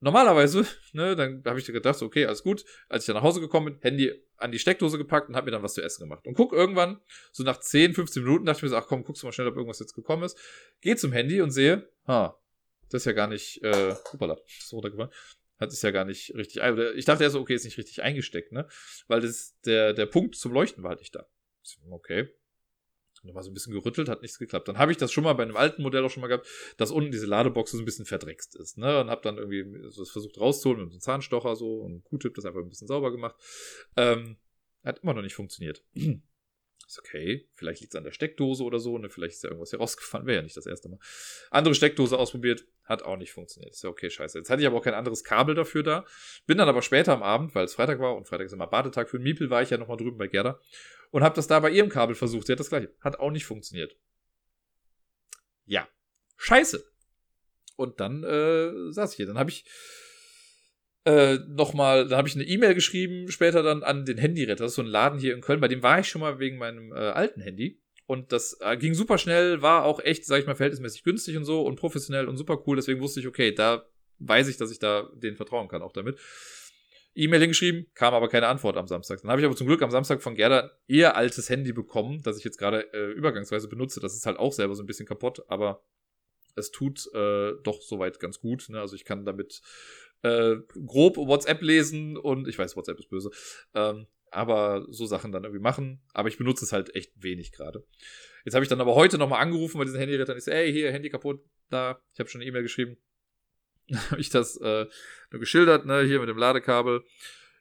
normalerweise, 0.00 0.66
ne, 0.92 1.16
dann 1.16 1.42
habe 1.44 1.58
ich 1.58 1.66
gedacht, 1.66 2.02
okay, 2.02 2.26
alles 2.26 2.42
gut. 2.42 2.64
Als 2.88 3.04
ich 3.04 3.06
dann 3.06 3.16
nach 3.16 3.22
Hause 3.22 3.40
gekommen 3.40 3.66
bin, 3.66 3.82
Handy 3.82 4.12
an 4.36 4.52
die 4.52 4.58
Steckdose 4.58 4.98
gepackt 4.98 5.28
und 5.28 5.36
habe 5.36 5.46
mir 5.46 5.52
dann 5.52 5.62
was 5.62 5.74
zu 5.74 5.82
essen 5.82 6.02
gemacht. 6.02 6.26
Und 6.26 6.34
guck 6.34 6.52
irgendwann, 6.52 7.00
so 7.32 7.42
nach 7.42 7.58
10, 7.58 7.94
15 7.94 8.22
Minuten, 8.22 8.44
dachte 8.44 8.58
ich 8.58 8.62
mir 8.64 8.68
so, 8.68 8.76
ach 8.76 8.86
komm, 8.86 9.04
guckst 9.04 9.22
du 9.22 9.26
mal 9.26 9.32
schnell, 9.32 9.48
ob 9.48 9.56
irgendwas 9.56 9.78
jetzt 9.78 9.94
gekommen 9.94 10.24
ist. 10.24 10.38
Geh 10.80 10.96
zum 10.96 11.12
Handy 11.12 11.40
und 11.40 11.50
sehe, 11.50 11.88
ha, 12.06 12.38
das 12.90 13.02
ist 13.02 13.06
ja 13.06 13.12
gar 13.12 13.28
nicht, 13.28 13.62
äh, 13.62 13.94
hoppala, 14.12 14.36
ist 14.46 14.72
runtergefallen. 14.72 15.12
Hat 15.58 15.72
es 15.72 15.80
ja 15.80 15.90
gar 15.90 16.04
nicht 16.04 16.34
richtig, 16.34 16.62
ich 16.96 17.04
dachte 17.06 17.24
erst 17.24 17.32
so, 17.32 17.40
okay, 17.40 17.54
ist 17.54 17.64
nicht 17.64 17.78
richtig 17.78 18.02
eingesteckt, 18.02 18.52
ne? 18.52 18.68
Weil 19.08 19.22
das, 19.22 19.58
der, 19.64 19.94
der 19.94 20.04
Punkt 20.04 20.36
zum 20.36 20.52
Leuchten 20.52 20.82
war 20.82 20.90
halt 20.90 21.00
nicht 21.00 21.14
da. 21.14 21.26
Okay. 21.90 22.28
Nochmal 23.26 23.42
so 23.42 23.50
ein 23.50 23.54
bisschen 23.54 23.72
gerüttelt, 23.72 24.08
hat 24.08 24.22
nichts 24.22 24.38
geklappt. 24.38 24.68
Dann 24.68 24.78
habe 24.78 24.92
ich 24.92 24.98
das 24.98 25.12
schon 25.12 25.24
mal 25.24 25.32
bei 25.34 25.42
einem 25.42 25.56
alten 25.56 25.82
Modell 25.82 26.04
auch 26.04 26.10
schon 26.10 26.20
mal 26.20 26.28
gehabt, 26.28 26.46
dass 26.76 26.90
unten 26.90 27.10
diese 27.10 27.26
Ladebox 27.26 27.72
so 27.72 27.78
ein 27.78 27.84
bisschen 27.84 28.06
verdreckst 28.06 28.56
ist. 28.56 28.78
Ne? 28.78 29.00
Und 29.00 29.10
habe 29.10 29.22
dann 29.22 29.38
irgendwie 29.38 29.82
das 29.82 30.10
versucht 30.10 30.38
rauszuholen 30.38 30.82
mit 30.82 30.90
so 30.90 30.96
einem 30.96 31.00
Zahnstocher 31.00 31.56
so 31.56 31.80
und 31.80 32.04
Q-Tip 32.04 32.34
das 32.34 32.44
einfach 32.44 32.60
ein 32.60 32.68
bisschen 32.68 32.88
sauber 32.88 33.10
gemacht. 33.10 33.36
Ähm, 33.96 34.36
hat 34.84 35.00
immer 35.00 35.14
noch 35.14 35.22
nicht 35.22 35.34
funktioniert. 35.34 35.84
Ist 36.86 37.00
okay, 37.00 37.48
vielleicht 37.54 37.80
liegt 37.80 37.94
es 37.94 37.98
an 37.98 38.04
der 38.04 38.12
Steckdose 38.12 38.62
oder 38.62 38.78
so, 38.78 38.96
ne? 38.96 39.10
Vielleicht 39.10 39.34
ist 39.34 39.42
ja 39.42 39.48
irgendwas 39.48 39.70
hier 39.70 39.80
rausgefallen, 39.80 40.24
wäre 40.24 40.36
ja 40.36 40.42
nicht 40.42 40.56
das 40.56 40.66
erste 40.66 40.88
Mal. 40.88 41.00
Andere 41.50 41.74
Steckdose 41.74 42.16
ausprobiert, 42.16 42.64
hat 42.84 43.02
auch 43.02 43.16
nicht 43.16 43.32
funktioniert. 43.32 43.74
Ist 43.74 43.82
ja 43.82 43.90
okay, 43.90 44.08
scheiße. 44.08 44.38
Jetzt 44.38 44.50
hatte 44.50 44.62
ich 44.62 44.68
aber 44.68 44.76
auch 44.76 44.84
kein 44.84 44.94
anderes 44.94 45.24
Kabel 45.24 45.56
dafür 45.56 45.82
da. 45.82 46.04
Bin 46.46 46.58
dann 46.58 46.68
aber 46.68 46.82
später 46.82 47.12
am 47.12 47.24
Abend, 47.24 47.56
weil 47.56 47.64
es 47.64 47.74
Freitag 47.74 47.98
war 47.98 48.14
und 48.14 48.28
Freitag 48.28 48.46
ist 48.46 48.52
immer 48.52 48.68
Badetag 48.68 49.08
für 49.10 49.18
den 49.18 49.24
Miepel, 49.24 49.50
war 49.50 49.62
ich 49.62 49.70
ja 49.70 49.78
nochmal 49.78 49.96
drüben 49.96 50.16
bei 50.16 50.28
Gerda 50.28 50.60
und 51.10 51.22
habe 51.22 51.34
das 51.34 51.46
da 51.46 51.60
bei 51.60 51.70
ihrem 51.70 51.88
Kabel 51.88 52.14
versucht. 52.14 52.46
Sie 52.46 52.52
hat 52.52 52.60
das 52.60 52.68
gleiche. 52.68 52.94
Hat 53.00 53.18
auch 53.18 53.30
nicht 53.30 53.44
funktioniert. 53.44 53.96
Ja. 55.64 55.88
Scheiße. 56.36 56.84
Und 57.76 58.00
dann 58.00 58.24
äh, 58.24 58.92
saß 58.92 59.12
ich 59.12 59.16
hier. 59.16 59.26
Dann 59.26 59.38
habe 59.38 59.50
ich 59.50 59.64
äh, 61.06 61.38
nochmal, 61.46 62.08
dann 62.08 62.18
habe 62.18 62.28
ich 62.28 62.34
eine 62.34 62.44
E-Mail 62.44 62.74
geschrieben, 62.74 63.30
später 63.30 63.62
dann 63.62 63.84
an 63.84 64.04
den 64.04 64.18
Handyretter. 64.18 64.64
Das 64.64 64.72
ist 64.72 64.76
so 64.76 64.82
ein 64.82 64.88
Laden 64.88 65.20
hier 65.20 65.34
in 65.34 65.40
Köln, 65.40 65.60
bei 65.60 65.68
dem 65.68 65.82
war 65.82 66.00
ich 66.00 66.08
schon 66.08 66.20
mal 66.20 66.40
wegen 66.40 66.58
meinem 66.58 66.92
äh, 66.92 66.96
alten 66.96 67.40
Handy. 67.40 67.80
Und 68.06 68.32
das 68.32 68.58
äh, 68.60 68.76
ging 68.76 68.94
super 68.94 69.16
schnell, 69.16 69.62
war 69.62 69.84
auch 69.84 70.00
echt, 70.00 70.24
sag 70.24 70.40
ich 70.40 70.46
mal, 70.46 70.56
verhältnismäßig 70.56 71.04
günstig 71.04 71.36
und 71.36 71.44
so 71.44 71.62
und 71.62 71.76
professionell 71.76 72.28
und 72.28 72.36
super 72.36 72.60
cool. 72.66 72.76
Deswegen 72.76 73.00
wusste 73.00 73.20
ich, 73.20 73.28
okay, 73.28 73.52
da 73.52 73.86
weiß 74.18 74.48
ich, 74.48 74.56
dass 74.56 74.72
ich 74.72 74.80
da 74.80 75.08
denen 75.14 75.36
vertrauen 75.36 75.68
kann, 75.68 75.82
auch 75.82 75.92
damit. 75.92 76.18
E-Mail 77.16 77.40
hingeschrieben, 77.40 77.86
kam 77.94 78.14
aber 78.14 78.28
keine 78.28 78.46
Antwort 78.48 78.76
am 78.76 78.86
Samstag. 78.86 79.20
Dann 79.22 79.30
habe 79.30 79.40
ich 79.40 79.46
aber 79.46 79.56
zum 79.56 79.66
Glück 79.66 79.82
am 79.82 79.90
Samstag 79.90 80.22
von 80.22 80.34
Gerda 80.34 80.70
ihr 80.86 81.16
altes 81.16 81.48
Handy 81.48 81.72
bekommen, 81.72 82.22
das 82.22 82.38
ich 82.38 82.44
jetzt 82.44 82.58
gerade 82.58 82.92
äh, 82.92 83.12
übergangsweise 83.12 83.68
benutze. 83.68 84.00
Das 84.00 84.14
ist 84.14 84.26
halt 84.26 84.38
auch 84.38 84.52
selber 84.52 84.74
so 84.74 84.82
ein 84.82 84.86
bisschen 84.86 85.06
kaputt, 85.06 85.42
aber 85.48 85.82
es 86.56 86.70
tut 86.70 87.06
äh, 87.14 87.52
doch 87.62 87.80
soweit 87.80 88.20
ganz 88.20 88.40
gut. 88.40 88.68
Ne? 88.68 88.80
Also 88.80 88.96
ich 88.96 89.04
kann 89.04 89.24
damit 89.24 89.62
äh, 90.22 90.56
grob 90.86 91.16
WhatsApp 91.16 91.62
lesen 91.62 92.16
und 92.16 92.48
ich 92.48 92.58
weiß, 92.58 92.76
WhatsApp 92.76 92.98
ist 92.98 93.08
böse. 93.08 93.30
Ähm, 93.74 94.06
aber 94.30 94.86
so 94.90 95.06
Sachen 95.06 95.32
dann 95.32 95.44
irgendwie 95.44 95.62
machen. 95.62 96.02
Aber 96.12 96.28
ich 96.28 96.36
benutze 96.36 96.64
es 96.64 96.72
halt 96.72 96.94
echt 96.94 97.12
wenig 97.22 97.52
gerade. 97.52 97.84
Jetzt 98.44 98.54
habe 98.54 98.64
ich 98.64 98.68
dann 98.68 98.80
aber 98.80 98.94
heute 98.94 99.18
nochmal 99.18 99.40
angerufen 99.40 99.78
bei 99.78 99.84
diesen 99.84 99.98
Handyrettern. 99.98 100.36
Ich 100.36 100.44
so, 100.44 100.50
ey, 100.50 100.72
hier, 100.72 100.92
Handy 100.92 101.08
kaputt, 101.08 101.40
da. 101.70 102.00
Ich 102.12 102.18
habe 102.18 102.28
schon 102.28 102.40
eine 102.40 102.48
E-Mail 102.48 102.62
geschrieben. 102.62 102.96
habe 104.10 104.20
ich 104.20 104.30
das 104.30 104.56
äh, 104.56 104.86
nur 105.30 105.40
geschildert, 105.40 105.86
ne, 105.86 106.02
hier 106.02 106.20
mit 106.20 106.28
dem 106.28 106.38
Ladekabel. 106.38 107.04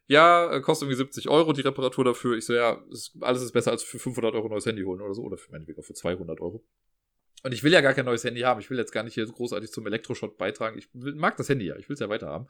Ja, 0.08 0.52
äh, 0.52 0.62
kostet 0.62 0.88
irgendwie 0.88 0.98
70 0.98 1.30
Euro 1.30 1.54
die 1.54 1.62
Reparatur 1.62 2.06
dafür. 2.06 2.38
Ich 2.38 2.46
so, 2.46 2.54
ja, 2.54 2.84
ist, 2.92 3.16
alles 3.22 3.42
ist 3.42 3.54
besser 3.54 3.72
als 3.72 3.84
für 3.84 3.98
500 4.00 4.36
Euro 4.36 4.50
neues 4.50 4.66
Handy 4.66 4.84
holen 4.84 5.02
oder 5.02 5.14
so. 5.14 5.24
Oder 5.24 5.38
für 5.38 5.52
meinetwegen 5.52 5.80
auch 5.80 5.86
für 5.86 5.94
200 5.94 6.40
Euro. 6.42 6.64
Und 7.44 7.54
ich 7.54 7.64
will 7.64 7.72
ja 7.72 7.82
gar 7.82 7.94
kein 7.94 8.06
neues 8.06 8.24
Handy 8.24 8.42
haben. 8.42 8.60
Ich 8.60 8.70
will 8.70 8.78
jetzt 8.78 8.92
gar 8.92 9.04
nicht 9.04 9.16
hier 9.16 9.26
großartig 9.26 9.72
zum 9.72 9.86
Elektroschott 9.86 10.38
beitragen. 10.38 10.78
Ich 10.78 10.90
mag 10.94 11.38
das 11.38 11.50
Handy 11.50 11.66
ja. 11.66 11.76
Ich 11.78 11.90
will 11.90 11.96
es 11.96 12.00
ja 12.00 12.10
weiter 12.10 12.28
haben. 12.28 12.48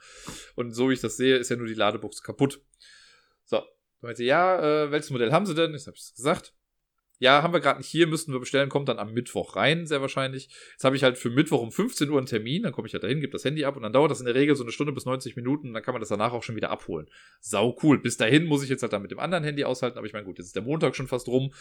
Und 0.55 0.71
so 0.71 0.89
wie 0.89 0.93
ich 0.93 1.01
das 1.01 1.17
sehe, 1.17 1.37
ist 1.37 1.49
ja 1.49 1.55
nur 1.55 1.67
die 1.67 1.73
Ladebuchse 1.73 2.23
kaputt. 2.23 2.61
So. 3.45 3.61
Meinte, 4.01 4.23
ja, 4.23 4.83
äh, 4.83 4.91
welches 4.91 5.09
Modell 5.09 5.31
haben 5.31 5.45
sie 5.45 5.55
denn? 5.55 5.73
Ich 5.73 5.87
habe 5.87 5.97
es 5.97 6.13
gesagt 6.13 6.53
ja, 7.17 7.43
haben 7.43 7.53
wir 7.53 7.61
gerade 7.61 7.79
nicht 7.79 7.87
hier, 7.87 8.07
müssten 8.07 8.33
wir 8.33 8.39
bestellen, 8.39 8.69
kommt 8.69 8.89
dann 8.89 8.99
am 8.99 9.13
Mittwoch 9.13 9.55
rein, 9.55 9.87
sehr 9.87 10.01
wahrscheinlich. 10.01 10.49
Jetzt 10.71 10.83
habe 10.83 10.95
ich 10.95 11.03
halt 11.03 11.17
für 11.17 11.29
Mittwoch 11.29 11.61
um 11.61 11.71
15 11.71 12.09
Uhr 12.09 12.17
einen 12.17 12.27
Termin, 12.27 12.63
dann 12.63 12.73
komme 12.73 12.87
ich 12.87 12.93
halt 12.93 13.03
dahin, 13.03 13.21
gebe 13.21 13.31
das 13.31 13.45
Handy 13.45 13.63
ab 13.63 13.77
und 13.77 13.83
dann 13.83 13.93
dauert 13.93 14.11
das 14.11 14.19
in 14.19 14.25
der 14.25 14.35
Regel 14.35 14.55
so 14.55 14.63
eine 14.63 14.71
Stunde 14.71 14.91
bis 14.91 15.05
90 15.05 15.35
Minuten, 15.35 15.73
dann 15.73 15.81
kann 15.81 15.93
man 15.93 16.01
das 16.01 16.09
danach 16.09 16.33
auch 16.33 16.43
schon 16.43 16.55
wieder 16.55 16.71
abholen. 16.71 17.07
Sau 17.39 17.77
cool. 17.83 17.99
Bis 17.99 18.17
dahin 18.17 18.45
muss 18.45 18.63
ich 18.63 18.69
jetzt 18.69 18.81
halt 18.81 18.91
dann 18.91 19.01
mit 19.01 19.11
dem 19.11 19.19
anderen 19.19 19.43
Handy 19.43 19.63
aushalten, 19.63 19.97
aber 19.97 20.07
ich 20.07 20.13
meine, 20.13 20.25
gut, 20.25 20.37
jetzt 20.37 20.47
ist 20.47 20.55
der 20.55 20.63
Montag 20.63 20.95
schon 20.95 21.07
fast 21.07 21.27
rum 21.27 21.53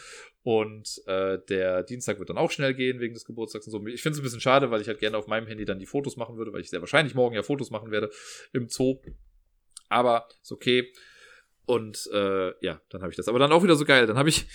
und 0.42 1.02
äh, 1.06 1.38
der 1.48 1.84
Dienstag 1.84 2.18
wird 2.18 2.30
dann 2.30 2.38
auch 2.38 2.50
schnell 2.50 2.74
gehen 2.74 2.98
wegen 3.00 3.14
des 3.14 3.24
Geburtstags 3.24 3.66
und 3.66 3.72
so. 3.72 3.86
Ich 3.86 4.02
finde 4.02 4.14
es 4.14 4.20
ein 4.20 4.24
bisschen 4.24 4.40
schade, 4.40 4.70
weil 4.70 4.80
ich 4.80 4.88
halt 4.88 4.98
gerne 4.98 5.16
auf 5.16 5.28
meinem 5.28 5.46
Handy 5.46 5.64
dann 5.64 5.78
die 5.78 5.86
Fotos 5.86 6.16
machen 6.16 6.36
würde, 6.36 6.52
weil 6.52 6.60
ich 6.60 6.70
sehr 6.70 6.80
wahrscheinlich 6.80 7.14
morgen 7.14 7.34
ja 7.34 7.42
Fotos 7.42 7.70
machen 7.70 7.90
werde 7.90 8.10
im 8.52 8.68
Zoo. 8.68 9.00
Aber 9.88 10.26
ist 10.42 10.50
okay. 10.50 10.92
Und 11.66 12.08
äh, 12.12 12.52
ja, 12.64 12.80
dann 12.90 13.02
habe 13.02 13.10
ich 13.10 13.16
das. 13.16 13.28
Aber 13.28 13.38
dann 13.38 13.52
auch 13.52 13.62
wieder 13.62 13.76
so 13.76 13.84
geil. 13.84 14.06
Dann 14.06 14.18
habe 14.18 14.28
ich 14.28 14.46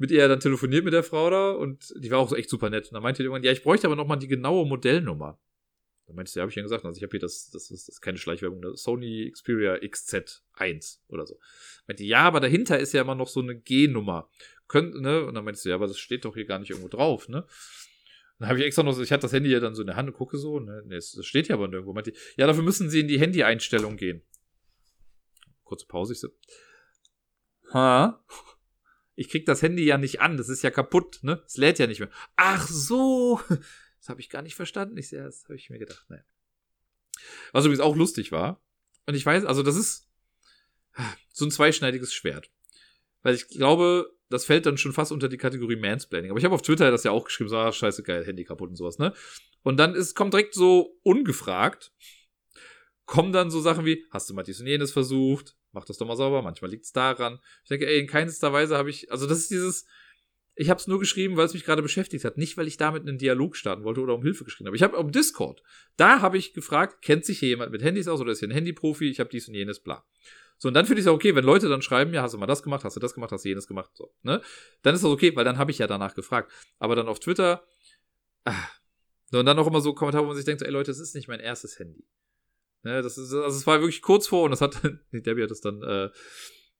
mit 0.00 0.10
ihr 0.10 0.26
dann 0.28 0.40
telefoniert 0.40 0.82
mit 0.82 0.94
der 0.94 1.02
Frau 1.02 1.28
da 1.28 1.50
und 1.50 1.92
die 1.94 2.10
war 2.10 2.20
auch 2.20 2.30
so 2.30 2.34
echt 2.34 2.48
super 2.48 2.70
nett. 2.70 2.86
Und 2.86 2.94
dann 2.94 3.02
meinte 3.02 3.22
die 3.22 3.26
irgendwann, 3.26 3.42
ja, 3.42 3.52
ich 3.52 3.62
bräuchte 3.62 3.86
aber 3.86 3.96
nochmal 3.96 4.18
die 4.18 4.28
genaue 4.28 4.66
Modellnummer. 4.66 5.38
Dann 6.06 6.16
meinte 6.16 6.32
sie, 6.32 6.38
ja, 6.38 6.42
habe 6.42 6.50
ich 6.50 6.56
ja 6.56 6.62
gesagt, 6.62 6.86
also 6.86 6.96
ich 6.96 7.02
habe 7.02 7.10
hier 7.10 7.20
das, 7.20 7.50
das 7.50 7.70
ist, 7.70 7.86
das 7.86 7.96
ist 7.96 8.00
keine 8.00 8.16
Schleichwerbung, 8.16 8.62
das 8.62 8.82
Sony 8.82 9.30
Xperia 9.30 9.74
XZ1 9.74 11.00
oder 11.08 11.26
so. 11.26 11.38
Meinte, 11.86 12.02
ja, 12.02 12.20
aber 12.20 12.40
dahinter 12.40 12.78
ist 12.78 12.94
ja 12.94 13.02
immer 13.02 13.14
noch 13.14 13.28
so 13.28 13.40
eine 13.40 13.54
G-Nummer. 13.54 14.30
Könnt, 14.68 14.98
ne? 15.02 15.26
Und 15.26 15.34
dann 15.34 15.44
meinte 15.44 15.60
sie, 15.60 15.68
ja, 15.68 15.74
aber 15.74 15.86
das 15.86 15.98
steht 15.98 16.24
doch 16.24 16.34
hier 16.34 16.46
gar 16.46 16.60
nicht 16.60 16.70
irgendwo 16.70 16.88
drauf, 16.88 17.28
ne? 17.28 17.46
Dann 18.38 18.48
habe 18.48 18.58
ich 18.58 18.64
extra 18.64 18.82
noch 18.82 18.98
ich 18.98 19.12
hatte 19.12 19.22
das 19.22 19.34
Handy 19.34 19.50
ja 19.50 19.60
dann 19.60 19.74
so 19.74 19.82
in 19.82 19.86
der 19.86 19.96
Hand 19.96 20.08
und 20.08 20.14
gucke 20.14 20.38
so, 20.38 20.60
ne, 20.60 20.82
das 20.88 21.18
steht 21.20 21.48
ja 21.48 21.56
aber 21.56 21.68
nirgendwo. 21.68 21.92
Meinte, 21.92 22.14
ja, 22.38 22.46
dafür 22.46 22.62
müssen 22.62 22.88
sie 22.88 23.00
in 23.00 23.08
die 23.08 23.20
Handy-Einstellung 23.20 23.98
gehen. 23.98 24.22
Kurze 25.62 25.86
Pause, 25.86 26.14
ich 26.14 26.20
so. 26.20 26.28
Ha? 27.74 28.24
Ich 29.20 29.28
krieg 29.28 29.44
das 29.44 29.60
Handy 29.60 29.84
ja 29.84 29.98
nicht 29.98 30.22
an, 30.22 30.38
das 30.38 30.48
ist 30.48 30.62
ja 30.62 30.70
kaputt, 30.70 31.18
ne? 31.20 31.42
Es 31.44 31.58
lädt 31.58 31.78
ja 31.78 31.86
nicht 31.86 32.00
mehr. 32.00 32.08
Ach 32.36 32.66
so, 32.66 33.38
das 33.98 34.08
habe 34.08 34.18
ich 34.18 34.30
gar 34.30 34.40
nicht 34.40 34.54
verstanden. 34.54 34.96
Ich 34.96 35.10
sehe, 35.10 35.22
das 35.22 35.44
habe 35.44 35.56
ich 35.56 35.68
mir 35.68 35.78
gedacht. 35.78 36.06
Naja. 36.08 36.22
Was 37.52 37.66
übrigens 37.66 37.82
auch 37.82 37.96
lustig 37.96 38.32
war. 38.32 38.64
Und 39.04 39.14
ich 39.14 39.26
weiß, 39.26 39.44
also 39.44 39.62
das 39.62 39.76
ist 39.76 40.08
so 41.34 41.44
ein 41.44 41.50
zweischneidiges 41.50 42.14
Schwert. 42.14 42.50
Weil 43.20 43.34
ich 43.34 43.48
glaube, 43.48 44.10
das 44.30 44.46
fällt 44.46 44.64
dann 44.64 44.78
schon 44.78 44.94
fast 44.94 45.12
unter 45.12 45.28
die 45.28 45.36
Kategorie 45.36 45.76
Mansplaining. 45.76 46.30
Aber 46.30 46.38
ich 46.38 46.46
habe 46.46 46.54
auf 46.54 46.62
Twitter 46.62 46.90
das 46.90 47.04
ja 47.04 47.10
auch 47.10 47.26
geschrieben, 47.26 47.50
so, 47.50 47.58
ah, 47.58 47.72
scheiße, 47.72 48.02
geil, 48.02 48.24
Handy 48.24 48.44
kaputt 48.44 48.70
und 48.70 48.76
sowas, 48.76 48.98
ne? 48.98 49.12
Und 49.62 49.76
dann 49.76 49.94
ist, 49.94 50.14
kommt 50.14 50.32
direkt 50.32 50.54
so 50.54 50.98
ungefragt, 51.02 51.92
kommen 53.04 53.34
dann 53.34 53.50
so 53.50 53.60
Sachen 53.60 53.84
wie, 53.84 54.06
hast 54.12 54.30
du 54.30 54.34
mal 54.34 54.44
dies 54.44 54.60
und 54.60 54.66
jenes 54.66 54.92
versucht? 54.92 55.58
Mach 55.72 55.84
das 55.84 55.98
doch 55.98 56.06
mal 56.06 56.16
sauber, 56.16 56.42
manchmal 56.42 56.70
liegt 56.70 56.84
es 56.84 56.92
daran. 56.92 57.40
Ich 57.62 57.68
denke, 57.68 57.86
ey, 57.86 58.00
in 58.00 58.06
keinster 58.06 58.52
Weise 58.52 58.76
habe 58.76 58.90
ich, 58.90 59.10
also 59.10 59.26
das 59.26 59.38
ist 59.38 59.50
dieses, 59.50 59.86
ich 60.54 60.68
habe 60.68 60.78
es 60.78 60.86
nur 60.86 60.98
geschrieben, 60.98 61.36
weil 61.36 61.46
es 61.46 61.54
mich 61.54 61.64
gerade 61.64 61.82
beschäftigt 61.82 62.24
hat, 62.24 62.36
nicht 62.36 62.56
weil 62.56 62.66
ich 62.66 62.76
damit 62.76 63.02
einen 63.02 63.18
Dialog 63.18 63.56
starten 63.56 63.84
wollte 63.84 64.00
oder 64.00 64.14
um 64.14 64.22
Hilfe 64.22 64.44
geschrieben 64.44 64.66
habe. 64.66 64.76
Ich 64.76 64.82
habe 64.82 64.96
um 64.96 65.12
Discord, 65.12 65.62
da 65.96 66.20
habe 66.20 66.38
ich 66.38 66.52
gefragt, 66.52 67.02
kennt 67.02 67.24
sich 67.24 67.38
hier 67.38 67.48
jemand 67.48 67.72
mit 67.72 67.82
Handys 67.82 68.08
aus 68.08 68.20
oder 68.20 68.32
ist 68.32 68.40
hier 68.40 68.48
ein 68.48 68.52
Handyprofi? 68.52 69.08
Ich 69.08 69.20
habe 69.20 69.30
dies 69.30 69.48
und 69.48 69.54
jenes, 69.54 69.80
bla. 69.80 70.04
So, 70.58 70.68
und 70.68 70.74
dann 70.74 70.84
finde 70.84 71.00
ich 71.00 71.06
es 71.06 71.10
auch 71.10 71.14
okay, 71.14 71.34
wenn 71.34 71.44
Leute 71.44 71.70
dann 71.70 71.80
schreiben, 71.80 72.12
ja, 72.12 72.20
hast 72.20 72.34
du 72.34 72.38
mal 72.38 72.46
das 72.46 72.62
gemacht, 72.62 72.84
hast 72.84 72.94
du 72.94 73.00
das 73.00 73.14
gemacht, 73.14 73.32
hast 73.32 73.46
du 73.46 73.48
jenes 73.48 73.66
gemacht, 73.66 73.92
so, 73.94 74.12
ne? 74.22 74.42
Dann 74.82 74.94
ist 74.94 75.02
das 75.02 75.10
okay, 75.10 75.34
weil 75.34 75.44
dann 75.44 75.56
habe 75.56 75.70
ich 75.70 75.78
ja 75.78 75.86
danach 75.86 76.14
gefragt. 76.14 76.52
Aber 76.78 76.94
dann 76.94 77.08
auf 77.08 77.18
Twitter, 77.18 77.66
ah, 78.44 78.68
und 79.32 79.46
dann 79.46 79.58
auch 79.58 79.66
immer 79.66 79.80
so 79.80 79.94
Kommentare, 79.94 80.24
wo 80.24 80.28
man 80.28 80.36
sich 80.36 80.44
denkt, 80.44 80.62
ey 80.62 80.70
Leute, 80.70 80.90
das 80.90 80.98
ist 80.98 81.14
nicht 81.14 81.28
mein 81.28 81.40
erstes 81.40 81.78
Handy. 81.78 82.04
Ne, 82.82 83.02
das 83.02 83.18
ist, 83.18 83.32
also 83.34 83.56
es 83.56 83.66
war 83.66 83.80
wirklich 83.80 84.00
kurz 84.00 84.26
vor 84.26 84.44
und 84.44 84.50
das 84.50 84.60
hat, 84.60 84.80
nee, 85.10 85.20
Debbie 85.20 85.42
hat 85.42 85.50
das 85.50 85.60
dann, 85.60 85.82
äh, 85.82 86.08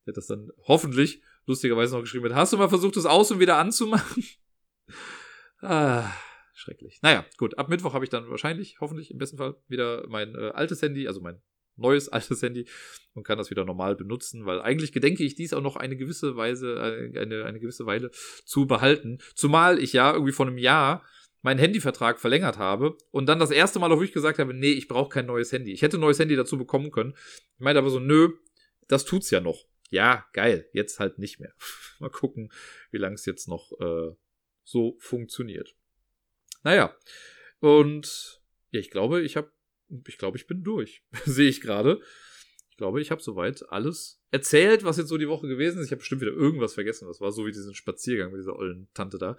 hat 0.06 0.16
das 0.16 0.26
dann 0.26 0.50
hoffentlich 0.66 1.22
lustigerweise 1.46 1.94
noch 1.94 2.02
geschrieben 2.02 2.24
mit, 2.24 2.34
hast 2.34 2.52
du 2.52 2.56
mal 2.56 2.68
versucht, 2.68 2.96
das 2.96 3.06
aus 3.06 3.30
und 3.30 3.40
wieder 3.40 3.56
anzumachen? 3.56 4.24
ah, 5.60 6.10
schrecklich. 6.54 7.00
Naja, 7.02 7.26
gut, 7.36 7.58
ab 7.58 7.68
Mittwoch 7.68 7.92
habe 7.92 8.04
ich 8.04 8.10
dann 8.10 8.30
wahrscheinlich, 8.30 8.80
hoffentlich 8.80 9.10
im 9.10 9.18
besten 9.18 9.36
Fall, 9.36 9.56
wieder 9.68 10.06
mein 10.08 10.34
äh, 10.34 10.50
altes 10.54 10.80
Handy, 10.80 11.06
also 11.06 11.20
mein 11.20 11.42
neues 11.76 12.08
altes 12.12 12.42
Handy 12.42 12.66
und 13.14 13.24
kann 13.24 13.38
das 13.38 13.50
wieder 13.50 13.64
normal 13.64 13.96
benutzen, 13.96 14.46
weil 14.46 14.62
eigentlich 14.62 14.92
gedenke 14.92 15.24
ich 15.24 15.34
dies 15.34 15.52
auch 15.52 15.62
noch 15.62 15.76
eine 15.76 15.96
gewisse 15.96 16.36
Weise, 16.36 16.74
äh, 16.74 17.18
eine, 17.18 17.44
eine 17.44 17.60
gewisse 17.60 17.84
Weile 17.86 18.10
zu 18.44 18.66
behalten. 18.66 19.18
Zumal 19.34 19.78
ich 19.78 19.92
ja 19.92 20.12
irgendwie 20.12 20.32
vor 20.32 20.46
einem 20.46 20.58
Jahr 20.58 21.04
meinen 21.42 21.58
Handyvertrag 21.58 22.20
verlängert 22.20 22.58
habe 22.58 22.96
und 23.10 23.26
dann 23.26 23.38
das 23.38 23.50
erste 23.50 23.78
Mal 23.78 23.90
auch 23.90 23.96
wirklich 23.96 24.12
gesagt 24.12 24.38
habe, 24.38 24.54
nee, 24.54 24.72
ich 24.72 24.88
brauche 24.88 25.08
kein 25.08 25.26
neues 25.26 25.52
Handy. 25.52 25.72
Ich 25.72 25.82
hätte 25.82 25.96
ein 25.96 26.00
neues 26.00 26.18
Handy 26.18 26.36
dazu 26.36 26.58
bekommen 26.58 26.90
können. 26.90 27.14
Ich 27.54 27.60
meinte 27.60 27.78
aber 27.78 27.90
so, 27.90 27.98
nö, 27.98 28.30
das 28.88 29.04
tut's 29.04 29.30
ja 29.30 29.40
noch. 29.40 29.66
Ja, 29.90 30.26
geil, 30.32 30.68
jetzt 30.72 31.00
halt 31.00 31.18
nicht 31.18 31.40
mehr. 31.40 31.52
Mal 31.98 32.10
gucken, 32.10 32.52
wie 32.90 32.98
lange 32.98 33.14
es 33.14 33.26
jetzt 33.26 33.48
noch 33.48 33.72
äh, 33.80 34.14
so 34.64 34.96
funktioniert. 34.98 35.74
Naja, 36.62 36.94
und 37.60 38.40
ja, 38.70 38.80
ich 38.80 38.90
glaube, 38.90 39.22
ich 39.22 39.36
habe, 39.36 39.50
ich 40.06 40.18
glaube, 40.18 40.36
ich 40.36 40.46
bin 40.46 40.62
durch. 40.62 41.02
Sehe 41.24 41.48
ich 41.48 41.60
gerade. 41.60 42.00
Ich 42.70 42.76
glaube, 42.76 43.00
ich 43.00 43.10
habe 43.10 43.22
soweit 43.22 43.68
alles 43.70 44.22
erzählt, 44.30 44.84
was 44.84 44.96
jetzt 44.96 45.08
so 45.08 45.18
die 45.18 45.28
Woche 45.28 45.48
gewesen 45.48 45.80
ist. 45.80 45.86
Ich 45.86 45.92
habe 45.92 45.98
bestimmt 45.98 46.22
wieder 46.22 46.32
irgendwas 46.32 46.74
vergessen. 46.74 47.08
Das 47.08 47.20
war 47.20 47.32
so 47.32 47.46
wie 47.46 47.52
diesen 47.52 47.74
Spaziergang 47.74 48.30
mit 48.30 48.40
dieser 48.40 48.56
ollen 48.56 48.88
Tante 48.94 49.18
da. 49.18 49.36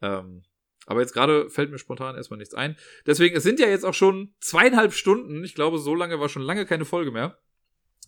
Ähm, 0.00 0.44
aber 0.86 1.00
jetzt 1.00 1.12
gerade 1.12 1.48
fällt 1.50 1.70
mir 1.70 1.78
spontan 1.78 2.16
erstmal 2.16 2.38
nichts 2.38 2.54
ein. 2.54 2.76
Deswegen, 3.06 3.36
es 3.36 3.42
sind 3.42 3.60
ja 3.60 3.68
jetzt 3.68 3.84
auch 3.84 3.94
schon 3.94 4.34
zweieinhalb 4.40 4.92
Stunden. 4.92 5.44
Ich 5.44 5.54
glaube, 5.54 5.78
so 5.78 5.94
lange 5.94 6.18
war 6.20 6.28
schon 6.28 6.42
lange 6.42 6.66
keine 6.66 6.84
Folge 6.84 7.10
mehr. 7.10 7.38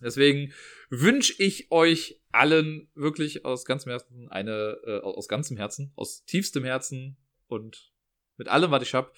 Deswegen 0.00 0.52
wünsche 0.90 1.34
ich 1.38 1.70
euch 1.70 2.20
allen 2.32 2.88
wirklich 2.94 3.44
aus 3.44 3.64
ganzem 3.64 3.90
Herzen 3.90 4.28
eine, 4.30 4.78
äh, 4.84 5.00
aus 5.00 5.28
ganzem 5.28 5.56
Herzen, 5.56 5.92
aus 5.94 6.24
tiefstem 6.24 6.64
Herzen 6.64 7.16
und 7.46 7.92
mit 8.36 8.48
allem, 8.48 8.70
was 8.70 8.82
ich 8.82 8.94
hab, 8.94 9.14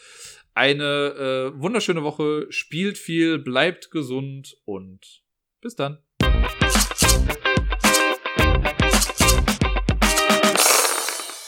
eine 0.53 1.53
äh, 1.55 1.59
wunderschöne 1.59 2.03
Woche. 2.03 2.47
Spielt 2.51 2.99
viel, 2.99 3.39
bleibt 3.39 3.91
gesund 3.91 4.59
und 4.65 5.23
bis 5.61 5.75
dann. 5.75 5.99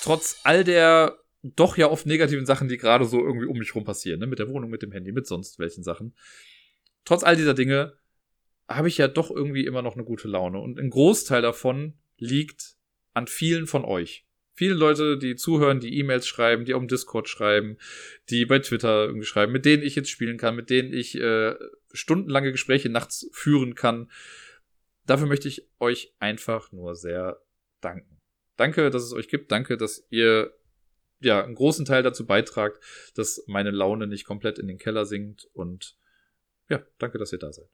Trotz 0.03 0.41
all 0.45 0.65
der 0.65 1.19
doch 1.55 1.77
ja 1.77 1.91
oft 1.91 2.07
negativen 2.07 2.47
Sachen, 2.47 2.69
die 2.69 2.79
gerade 2.79 3.05
so 3.05 3.21
irgendwie 3.21 3.47
um 3.47 3.59
mich 3.59 3.75
rum 3.75 3.85
passieren, 3.85 4.21
ne? 4.21 4.27
mit 4.27 4.39
der 4.39 4.49
Wohnung, 4.49 4.71
mit 4.71 4.83
dem 4.83 4.93
Handy, 4.93 5.13
mit 5.13 5.27
sonst 5.27 5.59
welchen 5.59 5.83
Sachen. 5.83 6.15
Trotz 7.05 7.23
all 7.23 7.37
dieser 7.37 7.55
Dinge 7.55 7.97
habe 8.69 8.89
ich 8.89 8.99
ja 8.99 9.09
doch 9.09 9.31
irgendwie 9.31 9.65
immer 9.65 9.83
noch 9.83 9.95
eine 9.95 10.05
gute 10.05 10.29
Laune. 10.29 10.59
Und 10.59 10.79
ein 10.79 10.91
Großteil 10.91 11.43
davon 11.43 11.95
liegt 12.19 12.77
an 13.15 13.27
vielen 13.27 13.67
von 13.67 13.85
euch. 13.85 14.25
Viele 14.55 14.75
Leute, 14.75 15.19
die 15.19 15.37
zuhören, 15.37 15.81
die 15.81 15.99
E-Mails 15.99 16.27
schreiben, 16.27 16.65
die 16.65 16.75
auf 16.75 16.81
dem 16.81 16.89
Discord 16.89 17.29
schreiben, 17.29 17.77
die 18.31 18.47
bei 18.47 18.59
Twitter 18.59 19.05
irgendwie 19.05 19.27
schreiben, 19.27 19.53
mit 19.53 19.67
denen 19.67 19.83
ich 19.83 19.95
jetzt 19.95 20.11
spielen 20.11 20.39
kann, 20.39 20.57
mit 20.57 20.71
denen 20.71 20.93
ich 20.93 21.15
äh, 21.15 21.55
stundenlange 21.93 22.53
Gespräche 22.53 22.89
nachts 22.89 23.29
führen 23.33 23.75
kann. 23.75 24.11
Dafür 25.05 25.27
möchte 25.27 25.47
ich 25.47 25.69
euch 25.79 26.15
einfach 26.19 26.73
nur 26.73 26.95
sehr 26.95 27.41
danken. 27.81 28.21
Danke, 28.57 28.89
dass 28.91 29.03
es 29.05 29.13
euch 29.13 29.29
gibt. 29.29 29.53
Danke, 29.53 29.77
dass 29.77 30.07
ihr 30.09 30.53
ja, 31.21 31.43
einen 31.43 31.55
großen 31.55 31.85
Teil 31.85 32.03
dazu 32.03 32.27
beitragt, 32.27 32.83
dass 33.15 33.43
meine 33.47 33.71
Laune 33.71 34.07
nicht 34.07 34.25
komplett 34.25 34.59
in 34.59 34.69
den 34.69 34.79
Keller 34.79 35.07
sinkt. 35.07 35.49
Und 35.53 35.97
ja, 36.69 36.83
danke, 36.99 37.19
dass 37.19 37.33
ihr 37.33 37.39
da 37.39 37.53
seid. 37.53 37.69